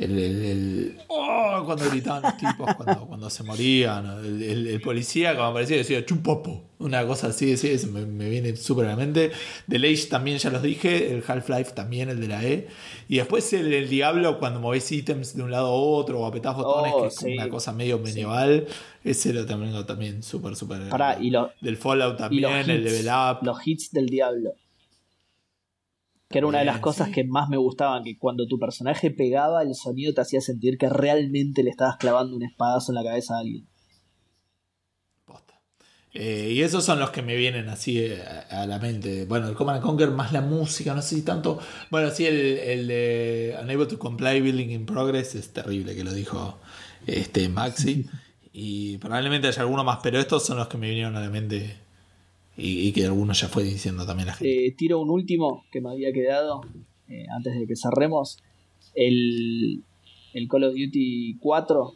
El, 0.00 0.18
el- 0.18 0.42
el- 0.44 0.98
¡Oh! 1.08 1.62
cuando 1.66 1.88
gritaban 1.90 2.22
los 2.22 2.36
tipos 2.38 2.74
cuando, 2.74 3.06
cuando 3.06 3.28
se 3.28 3.42
morían. 3.42 4.06
El, 4.24 4.66
el- 4.66 4.80
policía, 4.80 5.34
como 5.36 5.48
aparecía, 5.48 5.76
decía 5.76 6.04
chupapo. 6.06 6.62
Una 6.78 7.06
cosa 7.06 7.26
así, 7.26 7.54
sí, 7.58 7.68
eso 7.68 7.88
me, 7.88 8.06
me 8.06 8.30
viene 8.30 8.56
súper 8.56 8.86
a 8.86 8.90
la 8.90 8.96
mente. 8.96 9.30
Del 9.66 9.84
Age 9.84 10.06
también 10.06 10.38
ya 10.38 10.48
los 10.48 10.62
dije. 10.62 11.12
El 11.12 11.22
Half-Life 11.26 11.72
también, 11.74 12.08
el 12.08 12.18
de 12.18 12.28
la 12.28 12.42
E. 12.42 12.68
Y 13.10 13.18
después 13.18 13.52
el, 13.52 13.70
el 13.74 13.90
Diablo, 13.90 14.38
cuando 14.38 14.58
movés 14.60 14.90
ítems 14.90 15.36
de 15.36 15.42
un 15.42 15.50
lado 15.50 15.66
a 15.66 15.72
otro 15.72 16.20
o 16.20 16.26
apretás 16.26 16.56
botones, 16.56 16.92
Oh, 16.96 17.02
que 17.02 17.08
es 17.08 17.16
sí. 17.16 17.34
una 17.34 17.50
cosa 17.50 17.72
medio 17.74 17.98
medieval. 17.98 18.66
Ese 19.04 19.34
lo 19.34 19.44
tengo 19.44 19.84
también 19.84 20.22
súper, 20.22 20.56
súper. 20.56 20.78
Del 21.60 21.76
Fallout 21.76 22.16
también, 22.16 22.70
el 22.70 22.82
hits, 22.86 22.92
Level 22.92 23.08
Up. 23.08 23.38
los 23.44 23.66
hits 23.66 23.90
del 23.92 24.06
diablo. 24.06 24.54
Que 26.30 26.38
era 26.38 26.46
una 26.46 26.60
de 26.60 26.64
las 26.64 26.78
cosas 26.78 27.10
que 27.10 27.24
más 27.24 27.48
me 27.48 27.58
gustaban, 27.58 28.04
que 28.04 28.16
cuando 28.16 28.46
tu 28.46 28.58
personaje 28.58 29.10
pegaba, 29.10 29.62
el 29.62 29.74
sonido 29.74 30.14
te 30.14 30.22
hacía 30.22 30.40
sentir 30.40 30.78
que 30.78 30.88
realmente 30.88 31.62
le 31.62 31.70
estabas 31.70 31.96
clavando 31.98 32.36
un 32.36 32.44
espadazo 32.44 32.92
en 32.92 32.94
la 32.96 33.04
cabeza 33.04 33.34
a 33.34 33.40
alguien. 33.40 33.66
Eh, 36.12 36.50
y 36.54 36.62
esos 36.62 36.84
son 36.84 36.98
los 36.98 37.10
que 37.10 37.22
me 37.22 37.36
vienen 37.36 37.68
así 37.68 38.00
eh, 38.00 38.20
a, 38.50 38.62
a 38.62 38.66
la 38.66 38.78
mente. 38.78 39.26
Bueno, 39.26 39.48
el 39.48 39.54
Command 39.54 39.76
and 39.76 39.86
Conquer 39.86 40.10
más 40.10 40.32
la 40.32 40.40
música, 40.40 40.94
no 40.94 41.02
sé 41.02 41.16
si 41.16 41.22
tanto. 41.22 41.60
Bueno, 41.90 42.10
sí, 42.10 42.26
el, 42.26 42.36
el 42.36 42.88
de 42.88 43.56
Unable 43.62 43.86
to 43.86 43.98
Comply 43.98 44.40
Building 44.40 44.70
in 44.70 44.86
Progress 44.86 45.36
es 45.36 45.52
terrible 45.52 45.94
que 45.94 46.04
lo 46.04 46.12
dijo 46.12 46.58
este 47.06 47.48
Maxi. 47.48 48.06
Y 48.52 48.98
probablemente 48.98 49.46
haya 49.46 49.62
alguno 49.62 49.84
más, 49.84 50.00
pero 50.02 50.18
estos 50.18 50.44
son 50.44 50.56
los 50.56 50.66
que 50.66 50.76
me 50.76 50.88
vinieron 50.88 51.14
a 51.14 51.20
la 51.20 51.30
mente. 51.30 51.76
Y, 52.62 52.92
que 52.92 53.06
algunos 53.06 53.40
ya 53.40 53.48
fue 53.48 53.64
diciendo 53.64 54.04
también 54.06 54.28
la 54.28 54.34
gente. 54.34 54.66
Eh, 54.66 54.74
tiro 54.76 55.00
un 55.00 55.10
último 55.10 55.64
que 55.72 55.80
me 55.80 55.90
había 55.90 56.12
quedado 56.12 56.60
eh, 57.08 57.24
antes 57.34 57.58
de 57.58 57.66
que 57.66 57.74
cerremos. 57.76 58.38
El, 58.94 59.84
el 60.34 60.48
Call 60.48 60.64
of 60.64 60.74
Duty 60.74 61.38
4, 61.40 61.92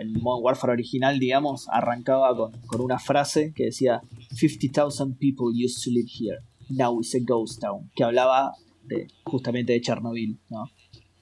el 0.00 0.12
Modern 0.20 0.44
Warfare 0.44 0.72
original, 0.72 1.18
digamos, 1.18 1.68
arrancaba 1.70 2.36
con, 2.36 2.52
con 2.66 2.80
una 2.80 2.98
frase 2.98 3.52
que 3.54 3.66
decía 3.66 4.00
50,000 4.30 5.16
people 5.18 5.46
used 5.52 5.84
to 5.84 5.90
live 5.90 6.08
here. 6.08 6.38
Now 6.70 6.98
it's 7.00 7.14
a 7.14 7.18
ghost 7.20 7.60
town. 7.60 7.90
Que 7.94 8.04
hablaba 8.04 8.54
de, 8.84 9.06
justamente 9.24 9.72
de 9.72 9.80
Chernobyl, 9.80 10.38
¿no? 10.50 10.70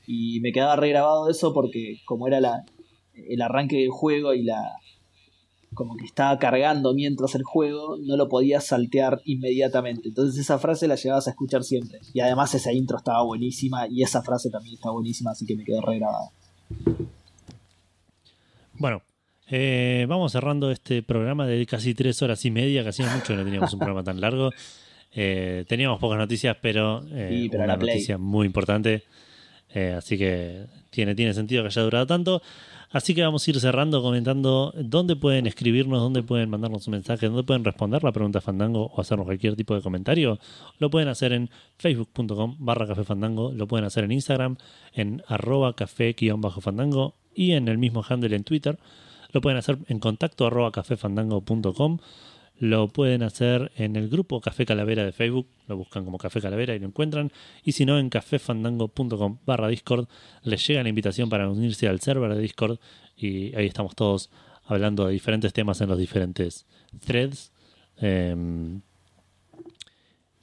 Y 0.07 0.41
me 0.41 0.53
quedaba 0.53 0.77
regrabado 0.77 1.29
eso 1.29 1.53
porque 1.53 2.01
como 2.05 2.29
era 2.29 2.41
la, 2.41 2.65
el 3.15 3.43
arranque 3.43 3.77
del 3.77 3.91
juego 3.91 4.35
y 4.35 4.43
la, 4.43 4.63
como 5.77 5.97
que 5.97 6.05
estaba 6.05 6.37
cargando 6.41 6.93
mientras 6.95 7.37
el 7.37 7.45
juego, 7.45 7.97
no 7.99 8.17
lo 8.17 8.29
podías 8.29 8.67
saltear 8.67 9.21
inmediatamente. 9.25 10.09
Entonces 10.09 10.41
esa 10.41 10.59
frase 10.59 10.89
la 10.89 10.97
llevabas 10.97 11.29
a 11.29 11.31
escuchar 11.31 11.63
siempre. 11.63 12.01
Y 12.13 12.21
además 12.21 12.53
esa 12.55 12.73
intro 12.73 12.97
estaba 12.97 13.23
buenísima 13.23 13.87
y 13.89 14.03
esa 14.03 14.23
frase 14.23 14.51
también 14.51 14.75
está 14.75 14.91
buenísima, 14.91 15.31
así 15.31 15.47
que 15.47 15.55
me 15.55 15.65
quedó 15.65 15.83
regrabada. 15.83 16.31
Bueno, 18.79 19.03
eh, 19.49 20.07
vamos 20.09 20.33
cerrando 20.33 20.71
este 20.71 21.03
programa 21.03 21.47
de 21.47 21.65
casi 21.67 21.95
tres 21.95 22.21
horas 22.23 22.45
y 22.45 22.51
media, 22.51 22.83
que 22.83 22.89
hacía 22.89 23.07
mucho 23.15 23.29
que 23.29 23.37
no 23.37 23.45
teníamos 23.45 23.73
un 23.73 23.79
programa 23.79 24.03
tan 24.03 24.21
largo. 24.21 24.51
Eh, 25.13 25.65
teníamos 25.69 26.01
pocas 26.01 26.19
noticias, 26.19 26.57
pero, 26.61 27.05
eh, 27.13 27.29
Sí, 27.31 27.49
pero 27.51 27.65
una 27.65 27.77
noticia 27.77 28.19
muy 28.19 28.47
importante. 28.47 29.05
Eh, 29.75 29.95
así 29.97 30.17
que 30.17 30.65
tiene, 30.91 31.15
tiene 31.15 31.35
sentido 31.35 31.63
que 31.63 31.69
haya 31.69 31.83
durado 31.83 32.07
tanto. 32.07 32.43
Así 32.91 33.15
que 33.15 33.23
vamos 33.23 33.47
a 33.47 33.51
ir 33.51 33.61
cerrando 33.61 34.01
comentando 34.03 34.73
dónde 34.77 35.17
pueden 35.17 35.47
escribirnos, 35.47 36.01
dónde 36.01 36.23
pueden 36.23 36.49
mandarnos 36.51 36.87
un 36.87 36.93
mensaje, 36.93 37.27
dónde 37.27 37.43
pueden 37.43 37.65
responder 37.65 38.05
la 38.05 38.13
pregunta 38.13 38.41
Fandango 38.41 38.91
o 38.95 39.01
hacernos 39.01 39.27
cualquier 39.27 39.57
tipo 39.57 39.75
de 39.75 39.83
comentario. 39.83 40.39
Lo 40.79 40.91
pueden 40.91 41.09
hacer 41.09 41.33
en 41.33 41.51
facebook.com 41.79 42.57
barra 42.59 42.87
lo 42.87 43.67
pueden 43.67 43.85
hacer 43.85 44.05
en 44.05 44.13
Instagram 44.13 44.57
en 44.93 45.23
arroba 45.27 45.75
café-fandango 45.75 47.15
y 47.35 47.53
en 47.53 47.69
el 47.69 47.79
mismo 47.79 48.05
handle 48.09 48.35
en 48.35 48.45
Twitter. 48.45 48.79
Lo 49.33 49.41
pueden 49.41 49.59
hacer 49.59 49.79
en 49.89 49.99
contacto 49.99 50.47
arroba 50.47 50.71
cafefandango.com. 50.73 51.99
Lo 52.59 52.89
pueden 52.89 53.23
hacer 53.23 53.71
en 53.77 53.97
el 53.97 54.09
grupo 54.09 54.41
Café 54.41 54.65
Calavera 54.65 55.05
de 55.05 55.13
Facebook, 55.13 55.47
lo 55.69 55.77
buscan 55.77 56.05
como 56.05 56.17
Café 56.17 56.41
Calavera 56.41 56.75
y 56.75 56.79
lo 56.79 56.87
encuentran. 56.87 57.31
Y 57.63 57.73
si 57.73 57.85
no, 57.85 57.99
en 57.99 58.09
cafefandango.com 58.09 59.39
barra 59.45 59.69
Discord 59.69 60.09
les 60.43 60.67
llega 60.67 60.83
la 60.83 60.89
invitación 60.89 61.29
para 61.29 61.51
unirse 61.51 61.87
al 61.87 62.01
server 62.01 62.35
de 62.35 62.41
Discord 62.41 62.79
y 63.17 63.55
ahí 63.57 63.67
estamos 63.67 63.95
todos 63.95 64.31
hablando 64.65 65.07
de 65.07 65.13
diferentes 65.13 65.53
temas 65.53 65.81
en 65.81 65.89
los 65.89 65.99
diferentes 65.99 66.67
threads. 67.05 67.53
Em, 67.99 68.81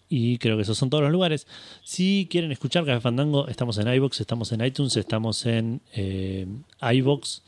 y 0.07 0.37
creo 0.37 0.55
que 0.55 0.61
esos 0.61 0.77
son 0.77 0.91
todos 0.91 1.03
los 1.03 1.11
lugares. 1.11 1.47
Si 1.83 2.27
quieren 2.29 2.51
escuchar 2.51 2.85
Café 2.85 3.01
Fandango, 3.01 3.47
estamos 3.47 3.79
en 3.79 3.91
iBox, 3.91 4.21
estamos 4.21 4.51
en 4.51 4.63
iTunes, 4.63 4.95
estamos 4.97 5.47
en 5.47 5.81
eh, 5.93 6.45
iBox. 6.79 7.41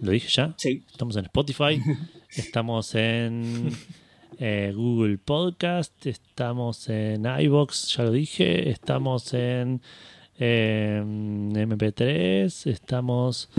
¿Lo 0.00 0.12
dije 0.12 0.28
ya? 0.28 0.54
Sí. 0.56 0.82
Estamos 0.90 1.16
en 1.16 1.24
Spotify, 1.24 1.80
estamos 2.30 2.94
en 2.94 3.70
eh, 4.38 4.72
Google 4.74 5.18
Podcast, 5.18 6.06
estamos 6.06 6.88
en 6.88 7.26
iBox, 7.26 7.96
ya 7.96 8.04
lo 8.04 8.12
dije, 8.12 8.70
estamos 8.70 9.34
en 9.34 9.82
eh, 10.38 11.02
MP3, 11.04 12.70
estamos 12.70 13.50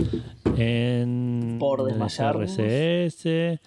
en 0.56 1.56
Por. 1.58 1.80
RCS, 1.90 3.26
eh, 3.26 3.58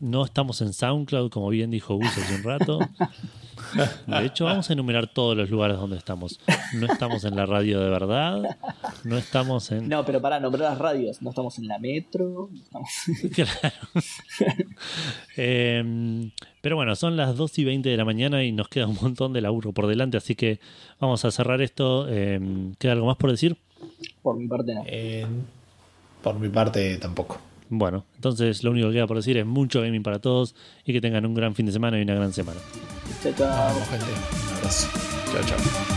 no 0.00 0.24
estamos 0.24 0.60
en 0.60 0.72
SoundCloud, 0.72 1.30
como 1.30 1.48
bien 1.48 1.70
dijo 1.70 1.96
Gus 1.96 2.16
hace 2.16 2.36
un 2.36 2.42
rato. 2.42 2.78
De 4.06 4.26
hecho, 4.26 4.44
vamos 4.44 4.68
a 4.68 4.72
enumerar 4.72 5.06
todos 5.06 5.36
los 5.36 5.50
lugares 5.50 5.76
donde 5.76 5.96
estamos. 5.96 6.38
No 6.74 6.86
estamos 6.86 7.24
en 7.24 7.36
la 7.36 7.46
radio 7.46 7.80
de 7.80 7.88
verdad, 7.90 8.42
no 9.04 9.16
estamos 9.16 9.70
en... 9.72 9.88
No, 9.88 10.04
pero 10.04 10.20
para 10.20 10.40
nombrar 10.40 10.70
las 10.70 10.78
radios, 10.78 11.22
no 11.22 11.30
estamos 11.30 11.58
en 11.58 11.68
la 11.68 11.78
metro, 11.78 12.48
no 12.52 12.58
estamos- 12.62 12.90
Claro. 13.34 13.76
Em, 15.36 16.30
pero 16.60 16.76
bueno, 16.76 16.94
son 16.96 17.16
las 17.16 17.36
2 17.36 17.58
y 17.58 17.64
20 17.64 17.88
de 17.88 17.96
la 17.96 18.04
mañana 18.04 18.42
y 18.44 18.52
nos 18.52 18.68
queda 18.68 18.86
un 18.86 18.96
montón 19.00 19.32
de 19.32 19.40
laburo 19.40 19.72
por 19.72 19.86
delante, 19.86 20.16
así 20.16 20.34
que 20.34 20.60
vamos 21.00 21.24
a 21.24 21.30
cerrar 21.30 21.60
esto. 21.62 22.08
Em, 22.08 22.74
¿Queda 22.76 22.92
algo 22.92 23.06
más 23.06 23.16
por 23.16 23.30
decir? 23.30 23.56
por 24.22 24.36
mi 24.36 24.46
parte 24.48 24.74
no. 24.74 24.82
Eh, 24.86 25.26
por 26.22 26.38
mi 26.38 26.48
parte, 26.48 26.96
tampoco. 26.98 27.38
Bueno, 27.78 28.04
entonces 28.14 28.62
lo 28.62 28.70
único 28.70 28.88
que 28.88 28.94
queda 28.94 29.06
por 29.06 29.16
decir 29.16 29.36
es 29.36 29.46
mucho 29.46 29.80
gaming 29.80 30.02
para 30.02 30.18
todos 30.18 30.54
y 30.84 30.92
que 30.92 31.00
tengan 31.00 31.26
un 31.26 31.34
gran 31.34 31.54
fin 31.54 31.66
de 31.66 31.72
semana 31.72 31.98
y 31.98 32.02
una 32.02 32.14
gran 32.14 32.32
semana. 32.32 32.60
Chao, 33.22 33.32
chao. 33.36 33.48
Vamos, 33.48 33.88
gente. 33.88 34.06
Un 34.06 34.56
abrazo. 34.56 34.88
Chao, 35.32 35.42
chao. 35.46 35.93